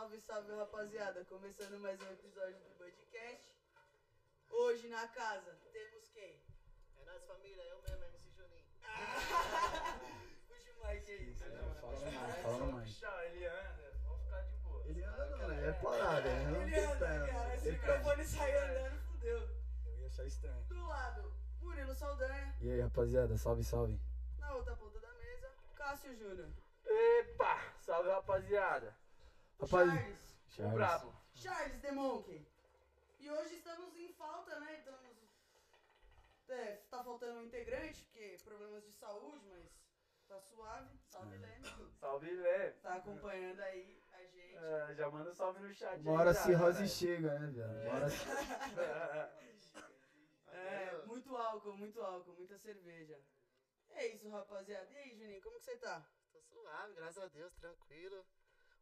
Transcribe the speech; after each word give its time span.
Salve, 0.00 0.18
salve, 0.22 0.54
rapaziada. 0.54 1.22
Começando 1.26 1.78
mais 1.78 2.00
um 2.00 2.10
episódio 2.10 2.58
do 2.60 2.70
podcast. 2.78 3.52
Hoje 4.48 4.88
na 4.88 5.06
casa 5.08 5.54
temos 5.70 6.08
quem? 6.08 6.40
É 6.96 7.04
nóis, 7.04 7.22
família, 7.24 7.62
eu 7.64 7.82
mesmo, 7.82 8.04
MC 8.06 8.30
Juninho. 8.30 8.64
Puxa 10.48 10.70
o 10.72 10.88
mic 10.88 11.10
aí. 11.10 11.34
Fala 11.34 12.10
mais, 12.12 12.40
fala 12.40 12.66
mais. 12.72 12.88
Puxa, 12.88 13.24
ele 13.26 13.44
anda, 13.46 13.92
vamos 14.02 14.22
ficar 14.22 14.40
de 14.40 14.56
boa. 14.56 14.86
Ele 14.86 15.04
anda 15.04 15.26
não, 15.36 15.50
é 15.52 15.72
parada, 15.72 16.28
né? 16.32 16.50
Não 16.50 16.62
Ele 16.62 16.76
anda, 16.78 17.26
cara. 17.26 17.58
Se 17.58 17.68
o 17.68 17.72
microfone 17.72 18.24
sair 18.24 18.56
andando, 18.56 19.00
fudeu. 19.02 19.50
Eu 19.84 19.98
ia 19.98 20.06
achar 20.06 20.24
estranho. 20.24 20.64
Do 20.64 20.86
lado, 20.86 21.34
Murilo 21.60 21.94
Saldanha. 21.94 22.56
E 22.62 22.70
aí, 22.70 22.80
rapaziada, 22.80 23.36
salve, 23.36 23.62
salve. 23.62 24.00
Na 24.38 24.54
outra 24.54 24.74
ponta 24.76 24.98
da 24.98 25.12
mesa, 25.12 25.52
Cássio 25.74 26.16
Júnior. 26.16 26.48
Epa, 26.86 27.74
salve 27.80 28.08
rapaziada. 28.08 28.96
Rapaz, 29.60 29.90
Charles. 29.90 30.38
O 30.48 30.52
Charles. 30.52 30.74
brabo. 30.74 31.14
Charles 31.34 31.80
The 31.82 31.92
Monkey. 31.92 32.46
E 33.18 33.30
hoje 33.30 33.56
estamos 33.56 33.94
em 33.94 34.08
falta, 34.14 34.58
né? 34.58 34.78
Estamos. 34.78 35.00
É, 36.48 36.76
tá 36.90 37.04
faltando 37.04 37.40
um 37.40 37.44
integrante, 37.44 38.02
porque 38.04 38.38
problemas 38.42 38.82
de 38.84 38.92
saúde, 38.92 39.46
mas 39.46 39.66
tá 40.26 40.40
suave. 40.40 40.98
Salve, 41.04 41.36
Leme. 41.36 41.92
Salve, 42.00 42.30
Lé. 42.36 42.70
Tá 42.82 42.94
acompanhando 42.94 43.60
aí 43.60 44.02
a 44.12 44.22
gente. 44.22 44.56
É, 44.56 44.94
já 44.94 45.10
manda 45.10 45.30
um 45.30 45.34
salve 45.34 45.60
no 45.60 45.74
chat 45.74 46.02
já, 46.02 46.34
cirrose 46.34 46.80
né, 46.80 46.88
chega, 46.88 47.38
né, 47.38 47.46
viado? 47.48 47.82
Uma 47.82 47.94
hora 47.94 48.06
É, 50.48 51.06
muito 51.06 51.36
álcool, 51.36 51.76
muito 51.76 52.00
álcool, 52.02 52.32
muita 52.32 52.56
cerveja. 52.56 53.20
É 53.90 54.06
isso, 54.08 54.28
rapaziada. 54.30 54.90
E 54.90 54.96
aí, 54.96 55.16
Juninho, 55.16 55.42
como 55.42 55.58
que 55.58 55.64
você 55.64 55.76
tá? 55.76 56.04
Tô 56.32 56.40
suave, 56.40 56.94
graças 56.94 57.22
a 57.22 57.28
Deus, 57.28 57.54
tranquilo. 57.54 58.24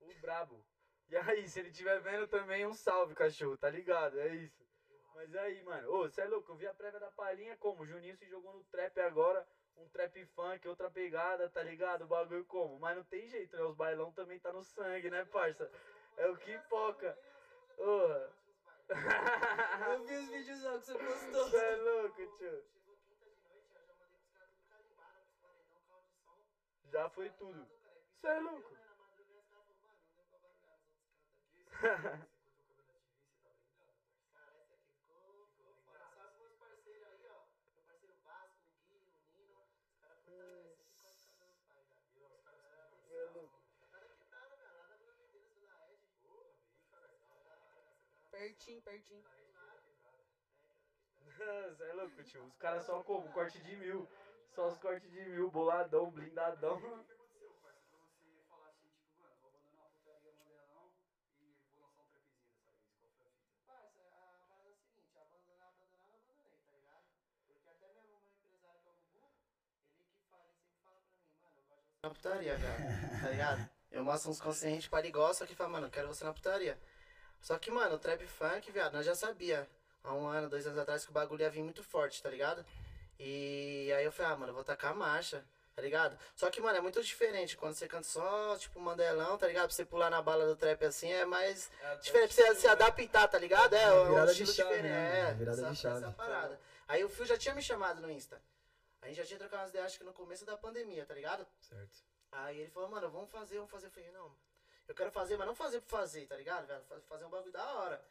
O 0.00 0.14
brabo. 0.20 0.64
E 1.08 1.16
aí, 1.16 1.48
se 1.48 1.60
ele 1.60 1.68
estiver 1.68 2.00
vendo 2.00 2.26
também, 2.26 2.66
um 2.66 2.74
salve, 2.74 3.14
cachorro, 3.14 3.56
tá 3.56 3.70
ligado? 3.70 4.18
É 4.18 4.34
isso. 4.34 4.66
Mas 5.14 5.34
aí, 5.36 5.62
mano, 5.62 5.90
ô, 5.90 6.08
cê 6.08 6.22
é 6.22 6.24
louco, 6.26 6.52
eu 6.52 6.56
vi 6.56 6.66
a 6.66 6.74
prévia 6.74 7.00
da 7.00 7.10
palhinha 7.10 7.56
como? 7.56 7.82
O 7.82 7.86
Juninho 7.86 8.16
se 8.16 8.26
jogou 8.28 8.52
no 8.52 8.64
trap 8.64 8.98
agora, 9.00 9.46
um 9.76 9.88
trap 9.88 10.24
funk, 10.26 10.66
outra 10.68 10.90
pegada, 10.90 11.48
tá 11.48 11.62
ligado? 11.62 12.02
O 12.02 12.08
bagulho 12.08 12.44
como? 12.44 12.78
Mas 12.78 12.96
não 12.96 13.04
tem 13.04 13.28
jeito, 13.28 13.56
né? 13.56 13.62
Os 13.62 13.74
bailão 13.74 14.12
também 14.12 14.38
tá 14.38 14.52
no 14.52 14.62
sangue, 14.62 15.10
né, 15.10 15.24
parça? 15.24 15.70
É 16.16 16.28
o 16.28 16.36
que 16.36 16.58
poca. 16.68 17.18
Ô. 17.78 18.38
Eu 19.90 20.04
vi 20.04 20.16
os 20.16 20.28
videozão 20.28 20.80
que 20.80 20.86
você 20.86 20.98
postou. 20.98 21.50
Cê 21.50 21.56
é 21.56 21.76
louco, 21.76 22.36
tio. 22.36 22.64
Chegou 22.72 22.96
quinta 23.06 23.26
de 23.26 23.40
noite, 23.42 23.74
eu 23.74 23.86
já 23.86 23.94
mandei 23.94 24.20
pros 24.20 24.30
caras 24.32 24.50
tudo 24.54 24.68
carimbar, 24.70 25.20
pros 25.20 25.36
paredão, 25.42 25.82
carro 25.86 26.02
de 26.02 26.14
som. 26.22 26.77
Já 26.90 27.08
foi 27.10 27.28
tudo. 27.30 27.66
Cê 28.20 28.28
é 28.28 28.40
louco. 28.40 28.76
Pertinho, 48.30 48.82
pertinho. 48.82 49.24
Cê 51.76 51.84
é 51.84 51.92
louco, 51.92 52.24
tio. 52.24 52.44
Os 52.44 52.56
caras 52.56 52.84
só 52.84 53.02
como? 53.02 53.30
Corte 53.32 53.60
de 53.60 53.76
mil. 53.76 54.08
Só 54.58 54.66
os 54.66 54.78
cortes 54.78 55.08
de 55.12 55.24
mil, 55.26 55.48
boladão, 55.52 56.10
blindadão. 56.10 56.78
O 56.78 56.80
que 56.80 57.12
aconteceu, 57.12 57.54
parceiro, 57.62 58.10
pra 58.10 58.26
você 58.26 58.42
falar 58.50 58.70
assim, 58.70 58.90
tipo, 58.90 59.14
mano, 59.22 59.38
vou 59.38 59.50
abandonar 59.54 59.86
a 59.86 59.90
putaria 59.94 60.34
modelão 60.34 60.90
e 61.38 61.54
vou 61.78 61.86
lançar 61.86 62.02
um 62.02 62.10
trapzinho 62.10 62.42
dessa 62.42 62.82
vez? 62.82 62.98
Qual 62.98 63.14
foi 63.14 63.30
a 63.30 63.38
fita? 63.38 63.54
Parça, 63.70 64.02
a 64.02 64.42
parada 64.50 64.66
é 64.66 64.74
a 64.74 64.82
seguinte, 64.82 65.14
abandonar, 65.14 65.70
abandonar, 65.70 66.10
não 66.10 66.10
abandonei, 66.10 66.58
tá 66.58 66.74
ligado? 66.74 67.06
Porque 67.46 67.70
até 67.70 67.86
mesmo 67.94 68.18
o 68.18 68.18
meu 68.18 68.34
empresário, 68.34 68.82
que 68.82 68.88
é 68.88 68.90
o 68.90 68.98
Bubu, 68.98 69.22
ele 69.94 70.10
que 70.10 70.26
fala, 70.26 70.50
ele 70.50 70.58
sempre 70.58 70.82
fala 70.82 70.98
pra 71.06 71.22
mim, 71.22 71.38
mano, 71.38 71.54
eu 71.54 71.62
gosto 71.70 71.86
de 71.86 71.94
você 71.94 72.02
na 72.02 72.10
putaria, 72.10 72.54
cara, 72.58 72.82
tá 73.22 73.28
ligado? 73.30 73.62
Eu 73.94 74.02
mostro 74.02 74.26
uns 74.26 74.40
conscientes 74.42 74.90
parigós, 74.90 75.38
só 75.38 75.46
que 75.46 75.54
fala, 75.54 75.70
mano, 75.70 75.86
eu 75.86 75.94
quero 75.94 76.10
você 76.10 76.26
na 76.26 76.34
putaria. 76.34 76.74
Só 77.38 77.54
que, 77.62 77.70
mano, 77.70 77.94
o 77.94 78.02
trap 78.02 78.26
funk, 78.26 78.74
viado, 78.74 78.98
nós 78.98 79.06
já 79.06 79.14
sabia, 79.14 79.70
há 80.02 80.12
um 80.12 80.26
ano, 80.26 80.50
dois 80.50 80.66
anos 80.66 80.80
atrás, 80.80 81.04
que 81.04 81.10
o 81.10 81.14
bagulho 81.14 81.42
ia 81.42 81.48
vir 81.48 81.62
muito 81.62 81.84
forte, 81.84 82.20
tá 82.20 82.28
ligado? 82.28 82.66
E 83.18 83.92
aí 83.96 84.04
eu 84.04 84.12
falei, 84.12 84.32
ah, 84.32 84.36
mano, 84.36 84.50
eu 84.50 84.54
vou 84.54 84.64
tacar 84.64 84.92
a 84.92 84.94
marcha, 84.94 85.44
tá 85.74 85.82
ligado? 85.82 86.16
Só 86.36 86.50
que, 86.50 86.60
mano, 86.60 86.78
é 86.78 86.80
muito 86.80 87.02
diferente 87.02 87.56
quando 87.56 87.74
você 87.74 87.88
canta 87.88 88.04
só, 88.06 88.56
tipo, 88.56 88.78
mandelão, 88.80 89.36
tá 89.36 89.46
ligado? 89.46 89.66
Pra 89.66 89.74
você 89.74 89.84
pular 89.84 90.08
na 90.10 90.22
bala 90.22 90.46
do 90.46 90.54
trap 90.56 90.84
assim, 90.84 91.10
é 91.12 91.24
mais 91.24 91.70
diferente 92.00 92.34
pra 92.34 92.46
você 92.46 92.54
se 92.54 92.68
adaptar, 92.68 93.28
tá 93.28 93.38
ligado? 93.38 93.74
É, 93.74 93.90
Uma 93.92 94.02
um 94.02 94.08
virada 94.10 94.34
de 94.34 94.42
estilo 94.44 94.52
chave, 94.68 94.76
diferente. 94.76 94.92
né? 94.92 95.20
É, 95.20 95.24
Uma 95.24 95.34
virada 95.34 95.60
essa, 95.62 95.70
de 95.70 95.76
chave. 95.76 95.96
essa 96.04 96.10
parada. 96.12 96.60
Aí 96.86 97.04
o 97.04 97.08
Phil 97.08 97.26
já 97.26 97.36
tinha 97.36 97.54
me 97.54 97.62
chamado 97.62 98.00
no 98.00 98.10
Insta. 98.10 98.40
A 99.02 99.06
gente 99.06 99.16
já 99.16 99.24
tinha 99.24 99.38
trocado 99.38 99.62
umas 99.62 99.70
ideias, 99.70 99.86
acho 99.86 99.98
que 99.98 100.04
no 100.04 100.12
começo 100.12 100.44
da 100.44 100.56
pandemia, 100.56 101.04
tá 101.06 101.14
ligado? 101.14 101.46
Certo. 101.60 101.96
Aí 102.32 102.60
ele 102.60 102.70
falou, 102.70 102.88
mano, 102.88 103.08
vamos 103.10 103.30
fazer, 103.30 103.56
vamos 103.56 103.70
fazer. 103.70 103.86
Eu 103.86 103.90
falei, 103.90 104.10
não, 104.10 104.32
eu 104.86 104.94
quero 104.94 105.10
fazer, 105.10 105.36
mas 105.36 105.46
não 105.46 105.54
fazer 105.54 105.80
por 105.80 105.88
fazer, 105.90 106.26
tá 106.26 106.36
ligado, 106.36 106.66
velho? 106.66 106.82
Fa- 106.88 107.00
Fazer 107.08 107.24
um 107.24 107.30
bagulho 107.30 107.52
da 107.52 107.64
hora. 107.74 108.04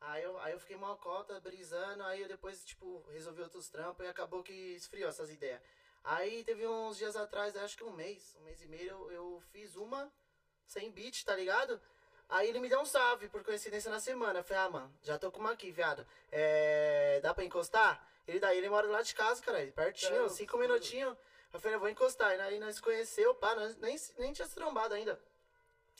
Aí 0.00 0.22
eu, 0.22 0.38
aí 0.40 0.52
eu 0.52 0.60
fiquei 0.60 0.76
mal 0.76 0.96
cota, 0.96 1.38
brisando, 1.40 2.02
aí 2.04 2.22
eu 2.22 2.28
depois, 2.28 2.64
tipo, 2.64 3.04
resolvi 3.10 3.42
outros 3.42 3.68
trampos 3.68 4.04
e 4.04 4.08
acabou 4.08 4.42
que 4.42 4.52
esfriou 4.52 5.08
essas 5.10 5.30
ideias. 5.30 5.60
Aí 6.02 6.42
teve 6.44 6.66
uns 6.66 6.96
dias 6.96 7.16
atrás, 7.16 7.54
acho 7.56 7.76
que 7.76 7.84
um 7.84 7.92
mês, 7.92 8.34
um 8.40 8.44
mês 8.44 8.62
e 8.62 8.66
meio, 8.66 8.88
eu, 8.88 9.12
eu 9.12 9.42
fiz 9.52 9.76
uma 9.76 10.10
sem 10.66 10.90
beat, 10.90 11.24
tá 11.24 11.36
ligado? 11.36 11.80
Aí 12.28 12.48
ele 12.48 12.60
me 12.60 12.68
deu 12.68 12.80
um 12.80 12.86
salve, 12.86 13.28
por 13.28 13.42
coincidência, 13.42 13.90
na 13.90 13.98
semana. 13.98 14.38
Eu 14.38 14.44
falei, 14.44 14.62
ah, 14.62 14.70
mano, 14.70 14.94
já 15.02 15.18
tô 15.18 15.30
com 15.30 15.40
uma 15.40 15.50
aqui, 15.50 15.70
viado. 15.72 16.06
É, 16.30 17.20
dá 17.20 17.34
pra 17.34 17.44
encostar? 17.44 18.06
Ele 18.26 18.38
daí, 18.38 18.56
ele 18.56 18.70
mora 18.70 18.86
lá 18.86 19.02
de 19.02 19.14
casa, 19.14 19.42
cara, 19.42 19.66
pertinho, 19.72 20.28
cinco 20.30 20.56
minutinhos. 20.56 21.16
Eu 21.52 21.58
falei, 21.58 21.74
eu 21.74 21.80
vou 21.80 21.88
encostar. 21.88 22.34
E 22.36 22.40
aí 22.40 22.60
nós 22.60 22.76
se 22.76 22.82
conheceu, 22.82 23.34
pá, 23.34 23.56
nós 23.56 23.76
nem, 23.78 23.96
nem 24.16 24.32
tinha 24.32 24.46
se 24.46 24.54
trombado 24.54 24.94
ainda. 24.94 25.20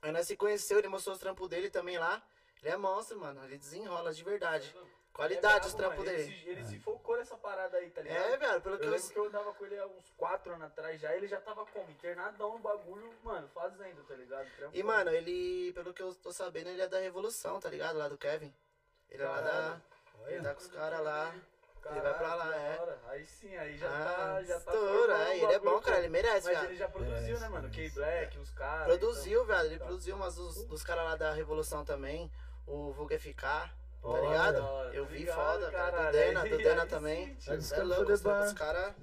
Aí 0.03 0.13
nós 0.13 0.27
se 0.27 0.37
conheceu, 0.37 0.79
ele 0.79 0.89
mostrou 0.89 1.15
os 1.15 1.21
trampos 1.21 1.49
dele 1.49 1.69
também 1.69 1.99
lá. 1.99 2.23
Ele 2.63 2.73
é 2.75 2.77
monstro, 2.77 3.19
mano, 3.19 3.43
ele 3.45 3.59
desenrola 3.59 4.13
de 4.13 4.23
verdade. 4.23 4.75
Qualidade 5.13 5.67
os 5.67 5.75
trampos 5.75 6.07
ele 6.07 6.17
dele. 6.17 6.43
Ele 6.47 6.65
se 6.65 6.79
focou 6.79 7.17
nessa 7.17 7.37
parada 7.37 7.77
aí, 7.77 7.91
tá 7.91 8.01
ligado? 8.01 8.33
É, 8.33 8.37
velho, 8.37 8.61
pelo 8.61 8.79
que 8.79 8.85
Eu 8.85 8.89
eu... 8.89 8.93
lembro 8.95 9.09
que 9.11 9.19
eu 9.19 9.27
andava 9.27 9.53
com 9.55 9.67
ele 9.67 9.79
há 9.79 9.87
uns 9.87 10.11
4 10.17 10.53
anos 10.53 10.67
atrás 10.67 11.01
já, 11.01 11.15
ele 11.15 11.27
já 11.27 11.41
tava 11.41 11.67
como? 11.67 11.91
Internadão 11.91 12.53
no 12.53 12.59
bagulho, 12.61 13.13
mano, 13.23 13.49
fazendo, 13.49 14.03
tá 14.05 14.15
ligado? 14.15 14.47
E, 14.47 14.51
Trampando. 14.53 14.85
mano, 14.85 15.11
ele, 15.11 15.73
pelo 15.73 15.93
que 15.93 16.03
eu 16.03 16.15
tô 16.15 16.33
sabendo, 16.33 16.71
ele 16.71 16.81
é 16.83 16.89
da 16.89 17.01
Revolução, 17.01 17.59
tá 17.61 17.69
ligado? 17.69 17.99
Lá 17.99 18.09
do 18.09 18.17
Kevin. 18.17 18.55
Ele 19.11 19.23
é 19.23 19.27
lá 19.29 19.41
da... 19.41 19.51
Caralho. 19.51 19.83
Ele 20.29 20.43
tá 20.43 20.55
com 20.55 20.61
os 20.61 20.69
caras 20.69 21.01
lá. 21.01 21.35
Caralho, 21.83 22.03
vai 22.03 22.15
pra 22.19 22.35
lá, 22.35 22.49
que 22.49 22.55
é. 22.55 22.79
hora. 22.81 22.99
Aí 23.09 23.25
sim, 23.27 23.57
aí 23.57 23.77
já 23.79 23.89
Ah, 23.89 24.05
tá. 24.05 24.43
Já 24.45 24.61
tá 24.61 24.73
estoura, 24.75 24.89
formando 25.17 25.23
é, 25.23 25.39
ele 25.39 25.53
é 25.53 25.59
bom, 25.59 25.81
cara, 25.81 25.99
ele 25.99 26.09
merece, 26.09 26.47
Mas 26.47 26.57
velho. 26.59 26.69
ele 26.71 26.77
já 26.77 26.89
produziu, 26.89 27.21
Merece, 27.23 27.41
né, 27.43 27.49
mano? 27.49 27.71
K-Black, 27.71 28.39
os 28.39 28.51
caras. 28.51 28.87
Produziu, 28.87 29.43
então- 29.43 29.57
velho, 29.57 29.67
ele 29.71 29.79
tá. 29.79 29.85
produziu 29.87 30.15
umas 30.17 30.37
dos, 30.37 30.65
dos 30.67 30.83
caras 30.85 31.05
lá 31.05 31.17
da 31.17 31.33
Revolução 31.33 31.85
também. 31.85 32.31
O 32.71 32.93
Vulga 32.93 33.19
FK. 33.19 33.35
Tá 34.03 34.19
ligado? 34.19 34.63
hora, 34.65 34.95
Eu 34.95 35.05
tá 35.05 35.11
vi 35.11 35.19
ligado, 35.19 35.37
foda, 35.37 35.71
cara. 35.71 36.07
Do. 36.07 36.13
Dena, 36.17 36.43
Aí- 36.43 36.49
do 36.51 36.57
Dena 36.57 36.83
aí 36.85 36.89
também. 36.89 37.37
Aí 37.49 37.61
Você 37.61 37.75
é 37.75 37.83
louco, 37.83 38.17
for 38.17 38.39
os 38.45 38.53
caras. 38.55 38.95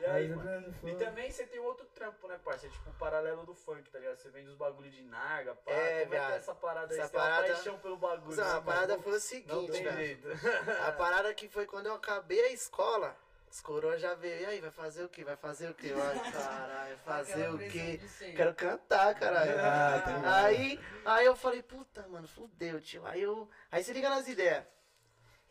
E 0.00 0.06
aí, 0.06 0.28
mano? 0.28 0.74
E 0.84 0.94
também 0.94 1.30
você 1.30 1.46
tem 1.46 1.58
outro 1.58 1.86
trampo, 1.86 2.28
né, 2.28 2.38
parceiro? 2.44 2.74
Tipo, 2.74 2.90
o 2.90 2.92
paralelo 2.94 3.44
do 3.46 3.54
funk, 3.54 3.88
tá 3.90 3.98
ligado? 3.98 4.16
Você 4.18 4.28
vende 4.30 4.48
os 4.50 4.54
bagulho 4.56 4.90
de 4.90 5.02
narga, 5.02 5.54
pá. 5.56 5.70
É, 5.72 5.74
Como 5.74 5.88
é 5.90 6.04
que 6.04 6.10
viado. 6.10 6.32
é 6.32 6.36
essa 6.36 6.54
parada 6.54 6.94
aí? 6.94 7.00
Essa 7.00 7.08
Você 7.08 7.12
tem 7.12 7.20
uma 7.20 7.28
parada- 7.30 7.54
paixão 7.54 7.78
pelo 7.78 7.96
bagulho. 7.96 8.36
Não, 8.36 8.44
né, 8.44 8.52
a 8.52 8.60
parada 8.60 8.98
foi 8.98 9.12
o 9.12 9.20
seguinte, 9.20 9.72
tem 9.72 9.82
velho. 9.84 10.20
A 10.86 10.92
parada 10.92 11.34
que 11.34 11.48
foi 11.48 11.66
quando 11.66 11.86
eu 11.86 11.94
acabei 11.94 12.40
a 12.44 12.52
escola. 12.52 13.16
Os 13.50 13.60
coroas 13.60 14.00
já 14.00 14.14
veio, 14.14 14.42
e 14.42 14.46
aí, 14.46 14.60
vai 14.60 14.70
fazer 14.70 15.04
o 15.04 15.08
quê? 15.08 15.24
Vai 15.24 15.36
fazer 15.36 15.70
o 15.70 15.74
quê? 15.74 15.94
Ai, 15.96 16.18
caralho, 16.32 16.98
fazer 16.98 17.32
Aquela 17.32 17.54
o 17.54 17.58
quê? 17.58 18.00
Quero 18.36 18.54
cantar, 18.54 19.14
caralho. 19.14 19.58
Ah, 19.58 20.02
tá 20.04 20.44
aí, 20.44 20.78
aí 21.04 21.24
eu 21.24 21.34
falei, 21.34 21.62
puta, 21.62 22.06
mano, 22.08 22.28
fudeu, 22.28 22.80
tio. 22.80 23.06
Aí 23.06 23.22
eu. 23.22 23.48
Aí 23.72 23.82
se 23.82 23.92
liga 23.92 24.10
nas 24.10 24.28
ideias. 24.28 24.64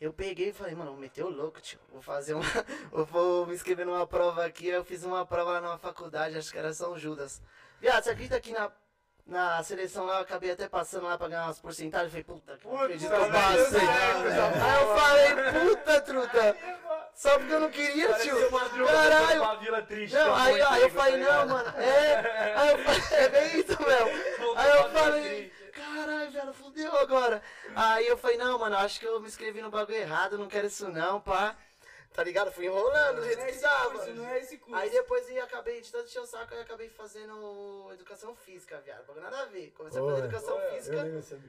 Eu 0.00 0.12
peguei 0.12 0.50
e 0.50 0.52
falei, 0.52 0.76
mano, 0.76 0.92
vou 0.92 1.00
meter 1.00 1.24
o 1.24 1.28
louco, 1.28 1.60
tio. 1.60 1.80
Vou 1.90 2.00
fazer 2.00 2.34
uma. 2.34 2.44
Eu 2.92 3.04
vou 3.04 3.44
me 3.46 3.54
inscrever 3.54 3.84
numa 3.84 4.06
prova 4.06 4.44
aqui. 4.46 4.68
Aí 4.68 4.76
eu 4.76 4.84
fiz 4.84 5.02
uma 5.02 5.26
prova 5.26 5.54
lá 5.54 5.60
numa 5.60 5.76
faculdade, 5.78 6.38
acho 6.38 6.52
que 6.52 6.58
era 6.58 6.72
São 6.72 6.96
Judas. 6.96 7.42
Viado, 7.80 8.04
você 8.04 8.10
acredita 8.10 8.40
que 8.40 8.52
na. 8.52 8.70
Na 9.26 9.62
seleção 9.62 10.06
lá, 10.06 10.14
eu 10.14 10.22
acabei 10.22 10.50
até 10.50 10.66
passando 10.70 11.04
lá 11.04 11.18
pra 11.18 11.28
ganhar 11.28 11.44
umas 11.44 11.60
porcentagens. 11.60 12.14
Eu 12.14 12.24
falei, 12.24 12.24
puta, 12.24 12.56
que 12.56 12.66
eu 12.66 12.72
não 12.72 12.80
acredito 12.80 13.10
que 13.10 13.14
eu 13.14 13.30
passei. 13.30 13.88
Aí 14.64 14.80
eu 14.80 14.96
falei, 14.96 15.76
puta, 15.76 16.00
truta. 16.00 16.77
Só 17.18 17.36
porque 17.36 17.52
eu 17.52 17.58
não 17.58 17.68
queria, 17.68 18.14
tio. 18.20 18.48
Parecia 18.48 18.68
droga 18.76 18.92
Caralho. 18.92 19.42
uma 19.42 19.56
vila 19.56 19.82
triste. 19.82 20.14
Não, 20.14 20.26
com 20.26 20.34
aí, 20.34 20.62
aí 20.62 20.82
eu 20.82 20.90
falei, 20.90 21.24
tá 21.24 21.46
não, 21.46 21.48
mano, 21.48 21.80
é. 21.80 22.54
Aí 22.54 22.70
eu 22.70 22.78
falei, 22.78 23.02
é 23.10 23.28
bem 23.28 23.58
isso 23.58 23.76
mesmo. 23.82 24.38
Voltou 24.38 24.56
Aí 24.56 24.70
eu 24.70 24.90
falei, 24.90 25.52
caralho, 25.72 26.30
velho, 26.30 26.52
fudeu 26.52 26.96
agora. 26.96 27.42
Aí 27.74 28.06
eu 28.06 28.16
falei, 28.16 28.36
não, 28.36 28.56
mano, 28.56 28.76
acho 28.76 29.00
que 29.00 29.06
eu 29.06 29.18
me 29.18 29.26
inscrevi 29.26 29.60
no 29.60 29.68
bagulho 29.68 29.98
errado, 29.98 30.38
não 30.38 30.46
quero 30.46 30.68
isso 30.68 30.88
não, 30.90 31.20
pá. 31.20 31.56
Tá 32.14 32.22
ligado? 32.22 32.52
Fui 32.52 32.66
enrolando 32.66 33.16
do 33.16 33.24
jeito 33.24 33.44
que 33.46 33.60
dava. 33.60 33.90
Curso, 33.90 34.14
não 34.14 34.28
é 34.28 34.38
esse 34.38 34.56
curso. 34.56 34.76
Aí 34.76 34.88
depois 34.88 35.28
eu 35.28 35.42
acabei, 35.42 35.80
de 35.80 35.90
tanto 35.90 36.06
encher 36.06 36.20
o 36.20 36.26
saco, 36.26 36.54
eu 36.54 36.62
acabei 36.62 36.88
fazendo 36.88 37.90
educação 37.94 38.36
física, 38.36 38.80
viado. 38.80 39.04
Bagulho 39.06 39.24
nada 39.24 39.42
a 39.42 39.46
ver. 39.46 39.72
Comecei 39.76 40.00
a 40.00 40.04
fazer 40.04 40.24
educação 40.24 40.60
física. 40.70 41.04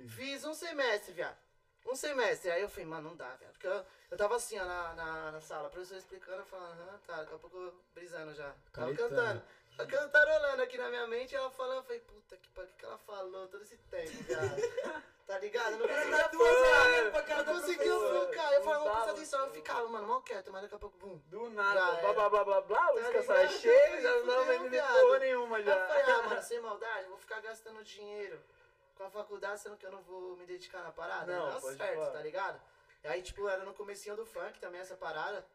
Fiz 0.07 0.43
um 0.45 0.55
semestre, 0.55 1.13
viado. 1.13 1.37
Um 1.85 1.95
semestre. 1.95 2.51
Aí 2.51 2.61
eu 2.61 2.69
falei, 2.69 2.85
mano, 2.85 3.09
não 3.09 3.15
dá, 3.15 3.29
viado. 3.35 3.51
Porque 3.53 3.67
eu, 3.67 3.85
eu 4.11 4.17
tava 4.17 4.35
assim, 4.35 4.59
ó, 4.59 4.65
na, 4.65 4.93
na, 4.93 5.31
na 5.31 5.41
sala, 5.41 5.67
a 5.67 5.69
professora 5.71 5.99
explicando, 5.99 6.37
eu 6.39 6.45
falando, 6.45 6.79
aham, 6.81 6.99
tá, 7.07 7.17
daqui 7.17 7.33
a 7.35 7.37
pouco 7.37 7.57
eu 7.57 7.73
brisando 7.93 8.33
já. 8.33 8.53
Tava 8.71 8.93
cantando. 8.93 9.41
Tava 9.77 9.89
cantarolando 9.89 10.61
aqui 10.61 10.77
na 10.77 10.89
minha 10.89 11.07
mente, 11.07 11.35
ela 11.35 11.49
falando, 11.51 11.77
eu 11.77 11.83
falei, 11.83 12.01
puta 12.01 12.35
que 12.37 12.49
pariu, 12.49 12.69
o 12.69 12.73
que 12.73 12.79
que 12.79 12.85
ela 12.85 12.97
falou 12.97 13.47
todo 13.47 13.61
esse 13.61 13.77
tempo, 13.77 14.11
viado? 14.23 14.55
tá 15.25 15.39
ligado? 15.39 15.71
Eu 15.73 15.77
não 15.79 15.87
conseguia 15.87 16.75
horas 16.75 16.95
focar. 16.95 17.11
pra 17.11 17.23
cara 17.23 17.43
não 17.43 17.61
conseguia 17.61 17.99
focar. 17.99 18.53
Eu 18.53 18.63
falava, 18.63 18.91
prestar 18.91 19.11
atenção. 19.11 19.39
Eu 19.45 19.51
ficava, 19.51 19.87
mano, 19.87 20.07
mal 20.07 20.21
quieto, 20.21 20.51
mas 20.51 20.61
daqui 20.63 20.75
a 20.75 20.79
pouco, 20.79 20.97
bum. 20.97 21.21
Do 21.27 21.49
nada, 21.51 21.91
blá 22.01 22.13
blá 22.13 22.29
blá 22.29 22.43
blá 22.43 22.61
blá, 22.61 22.91
o 22.91 22.95
Tá 22.95 23.01
Isca 23.01 23.23
sai 23.23 23.45
ligado? 23.47 23.59
cheio, 23.61 24.01
já 24.01 24.19
não 24.25 24.45
vai 24.45 24.69
viado. 24.69 24.99
porra 24.99 25.19
nenhuma 25.19 25.57
Aí 25.57 25.63
já. 25.63 25.75
eu 25.75 25.87
falei, 25.87 26.03
ah, 26.03 26.21
mano, 26.23 26.41
sem 26.43 26.59
maldade, 26.59 27.07
vou 27.07 27.17
ficar 27.17 27.39
gastando 27.41 27.83
dinheiro 27.83 28.39
com 28.99 29.05
a 29.05 29.09
faculdade, 29.09 29.61
sendo 29.61 29.77
que 29.77 29.85
eu 29.85 29.91
não 29.91 30.01
vou 30.01 30.35
me 30.35 30.45
dedicar 30.45 30.83
na 30.83 30.91
parada. 30.91 31.31
Não, 31.33 31.53
Não, 31.53 31.61
certo, 31.61 31.95
falar. 31.95 32.11
tá 32.11 32.21
ligado? 32.21 32.61
E 33.01 33.07
aí, 33.07 33.21
tipo, 33.21 33.47
era 33.47 33.63
no 33.63 33.73
comecinho 33.73 34.13
do 34.17 34.25
funk 34.25 34.59
também 34.59 34.81
essa 34.81 34.97
parada. 34.97 35.45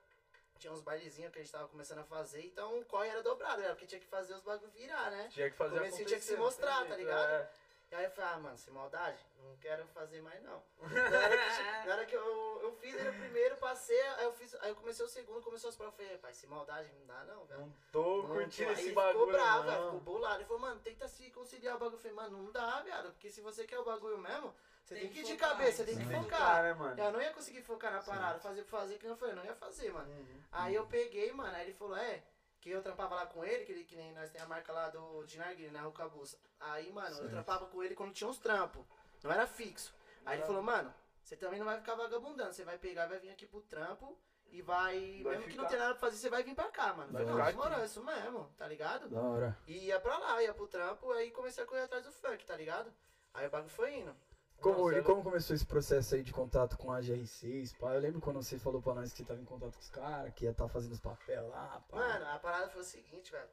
Tinha 0.58 0.72
uns 0.72 0.80
bailezinhos 0.80 1.30
que 1.30 1.40
a 1.40 1.42
gente 1.42 1.52
tava 1.52 1.68
começando 1.68 1.98
a 1.98 2.04
fazer, 2.04 2.42
então 2.46 2.78
o 2.78 2.84
corre 2.86 3.08
era 3.08 3.22
dobrado, 3.22 3.60
né? 3.60 3.68
Porque 3.68 3.84
tinha 3.84 4.00
que 4.00 4.06
fazer 4.06 4.32
os 4.32 4.40
bagulho 4.40 4.70
virar, 4.70 5.10
né? 5.10 5.28
Tinha 5.30 5.50
que 5.50 5.56
fazer 5.56 5.76
Comecinho 5.76 6.06
tinha 6.06 6.18
que 6.18 6.24
se 6.24 6.36
mostrar, 6.36 6.80
tem 6.80 6.88
tá 6.88 6.96
ligado? 6.96 7.32
é. 7.32 7.50
Aí 7.94 8.04
eu 8.04 8.10
falei, 8.10 8.30
ah, 8.32 8.38
mano, 8.38 8.58
sem 8.58 8.72
maldade, 8.72 9.18
não 9.42 9.56
quero 9.58 9.86
fazer 9.88 10.20
mais 10.20 10.42
não. 10.42 10.60
Na 10.82 11.18
hora 11.18 11.36
que, 11.38 11.86
na 11.86 11.92
hora 11.94 12.06
que 12.06 12.16
eu, 12.16 12.60
eu 12.62 12.72
fiz 12.80 12.94
ele 12.94 13.08
o 13.08 13.14
primeiro, 13.20 13.56
passei, 13.56 14.00
aí 14.02 14.24
eu 14.24 14.32
fiz, 14.32 14.54
aí 14.56 14.70
eu 14.70 14.76
comecei 14.76 15.04
o 15.04 15.08
segundo, 15.08 15.40
começou 15.42 15.70
as 15.70 15.76
provas, 15.76 15.94
eu 15.98 16.04
falei, 16.04 16.18
pai, 16.18 16.32
sem 16.34 16.48
maldade 16.48 16.90
não 16.98 17.06
dá 17.06 17.24
não, 17.24 17.44
velho. 17.44 17.60
Não 17.60 17.72
tô 17.92 18.22
Não, 18.22 18.28
curtindo 18.28 18.68
aí 18.70 18.74
esse 18.74 18.86
ele 18.86 18.94
bagulho, 18.94 19.26
ficou 19.26 19.32
bravo, 19.32 19.62
velho, 19.62 19.76
não. 19.80 19.84
ficou 19.86 20.00
bolado. 20.00 20.36
Ele 20.36 20.44
falou, 20.44 20.60
mano, 20.62 20.80
tenta 20.80 21.06
se 21.08 21.30
conciliar 21.30 21.76
o 21.76 21.78
bagulho. 21.78 21.96
Eu 21.96 22.00
falei, 22.00 22.16
mano, 22.16 22.42
não 22.44 22.52
dá, 22.52 22.80
viado, 22.82 23.12
porque 23.12 23.30
se 23.30 23.40
você 23.40 23.64
quer 23.64 23.78
o 23.78 23.84
bagulho 23.84 24.18
mesmo, 24.18 24.54
você 24.84 24.94
tem, 24.94 25.04
Tem 25.04 25.12
que 25.12 25.20
ir 25.20 25.24
de 25.24 25.36
cabeça, 25.36 25.84
você 25.84 25.94
tem 25.94 25.96
que 25.98 26.14
focar. 26.14 26.62
né, 26.62 26.74
mano? 26.74 27.00
Eu 27.02 27.12
não 27.12 27.22
ia 27.22 27.32
conseguir 27.32 27.62
focar 27.62 27.90
na 27.92 28.02
parada, 28.02 28.38
fazer 28.38 28.62
por 28.62 28.70
fazer, 28.70 28.98
que 28.98 29.06
não 29.06 29.16
foi, 29.16 29.30
eu 29.30 29.36
não 29.36 29.44
ia 29.44 29.54
fazer, 29.54 29.90
mano. 29.92 30.10
Uhum. 30.10 30.42
Aí 30.52 30.74
eu 30.74 30.86
peguei, 30.86 31.32
mano, 31.32 31.54
aí 31.56 31.62
ele 31.66 31.72
falou, 31.74 31.96
é, 31.96 32.22
que 32.64 32.70
eu 32.70 32.80
trampava 32.82 33.14
lá 33.14 33.26
com 33.26 33.44
ele, 33.44 33.62
que, 33.66 33.72
ele, 33.72 33.84
que 33.84 33.94
nem 33.94 34.10
nós 34.14 34.30
tem 34.30 34.40
a 34.40 34.46
marca 34.46 34.72
lá 34.72 34.88
do 34.88 35.22
de 35.24 35.36
Narguilha, 35.36 35.70
na 35.70 35.82
Rucabuça. 35.82 36.38
Aí, 36.58 36.90
mano, 36.90 37.10
eu 37.10 37.14
Certo. 37.16 37.30
trampava 37.30 37.66
com 37.66 37.82
ele 37.84 37.94
quando 37.94 38.14
tinha 38.14 38.26
uns 38.28 38.38
trampos, 38.38 38.82
não 39.22 39.30
era 39.30 39.46
fixo. 39.46 39.94
Aí 40.24 40.38
ele 40.38 40.46
falou, 40.46 40.62
mano, 40.62 40.92
você 41.22 41.36
também 41.36 41.58
não 41.58 41.66
vai 41.66 41.76
ficar 41.76 41.94
vagabundando, 41.94 42.54
você 42.54 42.64
vai 42.64 42.78
pegar, 42.78 43.06
vai 43.06 43.18
vir 43.18 43.28
aqui 43.28 43.46
pro 43.46 43.60
trampo 43.60 44.18
e 44.50 44.62
vai, 44.62 45.20
Vai 45.22 45.36
mesmo 45.36 45.50
que 45.50 45.56
não 45.58 45.64
ficar. 45.64 45.68
tenha 45.68 45.80
nada 45.82 45.92
pra 45.94 46.00
fazer, 46.08 46.16
você 46.16 46.30
vai 46.30 46.42
vir 46.42 46.54
pra 46.54 46.70
cá, 46.70 46.94
mano. 46.94 47.10
Eu 47.10 47.12
Vai 47.12 47.24
não, 47.26 47.32
ficar 47.36 47.50
demorou, 47.50 47.84
isso 47.84 48.02
mesmo, 48.02 48.50
tá 48.56 48.66
ligado? 48.66 49.10
Da 49.10 49.20
hora. 49.20 49.58
E 49.66 49.84
ia 49.88 50.00
pra 50.00 50.16
lá, 50.16 50.42
ia 50.42 50.54
pro 50.54 50.66
trampo, 50.66 51.12
aí 51.12 51.30
comecei 51.32 51.62
a 51.62 51.66
correr 51.66 51.82
atrás 51.82 52.02
do 52.06 52.12
funk, 52.12 52.46
tá 52.46 52.56
ligado? 52.56 52.90
Aí 53.34 53.46
o 53.46 53.50
bagulho 53.50 53.68
foi 53.70 53.94
indo. 53.96 54.16
Como, 54.60 54.84
Nossa, 54.86 54.98
e 54.98 55.02
como 55.02 55.22
começou 55.22 55.54
esse 55.54 55.66
processo 55.66 56.14
aí 56.14 56.22
de 56.22 56.32
contato 56.32 56.78
com 56.78 56.90
a 56.90 57.00
GR6, 57.00 57.76
pá? 57.76 57.92
Eu 57.94 58.00
lembro 58.00 58.20
quando 58.20 58.42
você 58.42 58.58
falou 58.58 58.80
pra 58.80 58.94
nós 58.94 59.12
que 59.12 59.18
você 59.18 59.24
tava 59.24 59.40
em 59.40 59.44
contato 59.44 59.74
com 59.74 59.80
os 59.80 59.90
caras, 59.90 60.32
que 60.34 60.44
ia 60.46 60.52
estar 60.52 60.68
fazendo 60.68 60.92
os 60.92 61.00
papéis 61.00 61.42
lá, 61.48 61.82
pá. 61.88 61.96
Mano, 61.96 62.26
a 62.30 62.38
parada 62.38 62.68
foi 62.70 62.80
o 62.80 62.84
seguinte, 62.84 63.30
velho. 63.30 63.48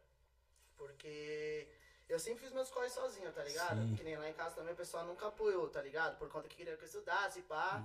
Porque 0.78 1.68
eu 2.08 2.18
sempre 2.20 2.44
fiz 2.46 2.54
meus 2.54 2.70
corres 2.72 2.94
sozinho, 2.94 3.32
tá 3.32 3.44
ligado? 3.44 3.82
Sim. 3.82 3.96
Que 3.96 4.04
nem 4.04 4.18
lá 4.18 4.30
em 4.30 4.34
casa 4.34 4.56
também 4.56 4.74
o 4.74 4.78
pessoal 4.78 5.06
nunca 5.06 5.28
apoiou, 5.28 5.68
tá 5.70 5.82
ligado? 5.82 6.18
Por 6.18 6.30
conta 6.30 6.48
que 6.48 6.56
queria 6.56 6.76
que 6.78 6.84
eu 6.84 6.88
estudasse, 6.88 7.42
pá. 7.44 7.84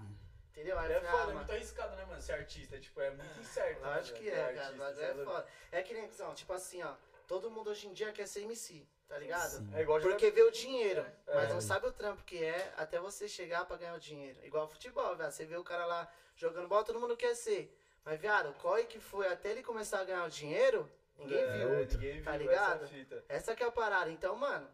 Entendeu? 0.52 0.78
Aí 0.78 0.90
É 0.90 1.00
foda, 1.00 1.26
ah, 1.26 1.30
é 1.30 1.34
muito 1.34 1.52
arriscado, 1.52 1.96
né, 1.96 2.04
mano? 2.06 2.22
Ser 2.22 2.32
artista, 2.32 2.78
tipo, 2.80 2.98
é 3.00 3.10
muito 3.10 3.38
incerto. 3.40 3.80
né, 3.82 3.94
Lógico 3.96 4.18
que 4.18 4.30
é, 4.30 4.32
cara. 4.36 4.46
artista, 4.66 4.76
Mas 4.78 4.96
cê 4.96 5.02
é 5.02 5.12
louco. 5.12 5.30
foda. 5.32 5.46
É 5.72 5.82
que 5.82 5.92
nem, 5.94 6.10
não, 6.18 6.34
tipo 6.34 6.52
assim, 6.54 6.82
ó. 6.82 6.94
Todo 7.26 7.50
mundo 7.50 7.70
hoje 7.70 7.88
em 7.88 7.92
dia 7.92 8.12
quer 8.12 8.26
ser 8.26 8.42
MC, 8.42 8.86
tá 9.08 9.18
ligado? 9.18 9.58
Sim. 9.58 9.70
É 9.74 9.80
igual 9.82 10.00
Porque 10.00 10.30
vê 10.30 10.42
o 10.42 10.50
dinheiro, 10.50 11.00
É. 11.26 11.34
mas 11.34 11.48
não 11.52 11.60
sabe 11.60 11.86
o 11.86 11.92
trampo 11.92 12.22
que 12.24 12.42
é 12.42 12.72
até 12.76 12.98
você 13.00 13.28
chegar 13.28 13.64
pra 13.64 13.76
ganhar 13.76 13.94
o 13.94 14.00
dinheiro. 14.00 14.38
Igual 14.44 14.68
futebol, 14.68 15.16
velho. 15.16 15.30
Você 15.32 15.44
vê 15.44 15.56
o 15.56 15.64
cara 15.64 15.84
lá 15.86 16.10
jogando 16.36 16.68
bola, 16.68 16.84
todo 16.84 17.00
mundo 17.00 17.16
quer 17.16 17.34
ser. 17.34 17.76
Mas, 18.04 18.20
viado, 18.20 18.52
corre 18.60 18.84
que 18.84 19.00
foi 19.00 19.26
até 19.26 19.50
ele 19.50 19.62
começar 19.62 20.00
a 20.00 20.04
ganhar 20.04 20.24
o 20.24 20.30
dinheiro, 20.30 20.88
ninguém 21.18 21.38
É, 21.38 21.58
viu. 21.58 21.68
Ninguém 21.86 22.22
tá 22.22 22.30
viu 22.32 22.40
ligado? 22.42 22.84
essa 22.84 22.86
fita. 22.86 23.24
Essa 23.28 23.56
que 23.56 23.62
é 23.64 23.66
a 23.66 23.72
parada. 23.72 24.08
Então, 24.10 24.36
mano, 24.36 24.68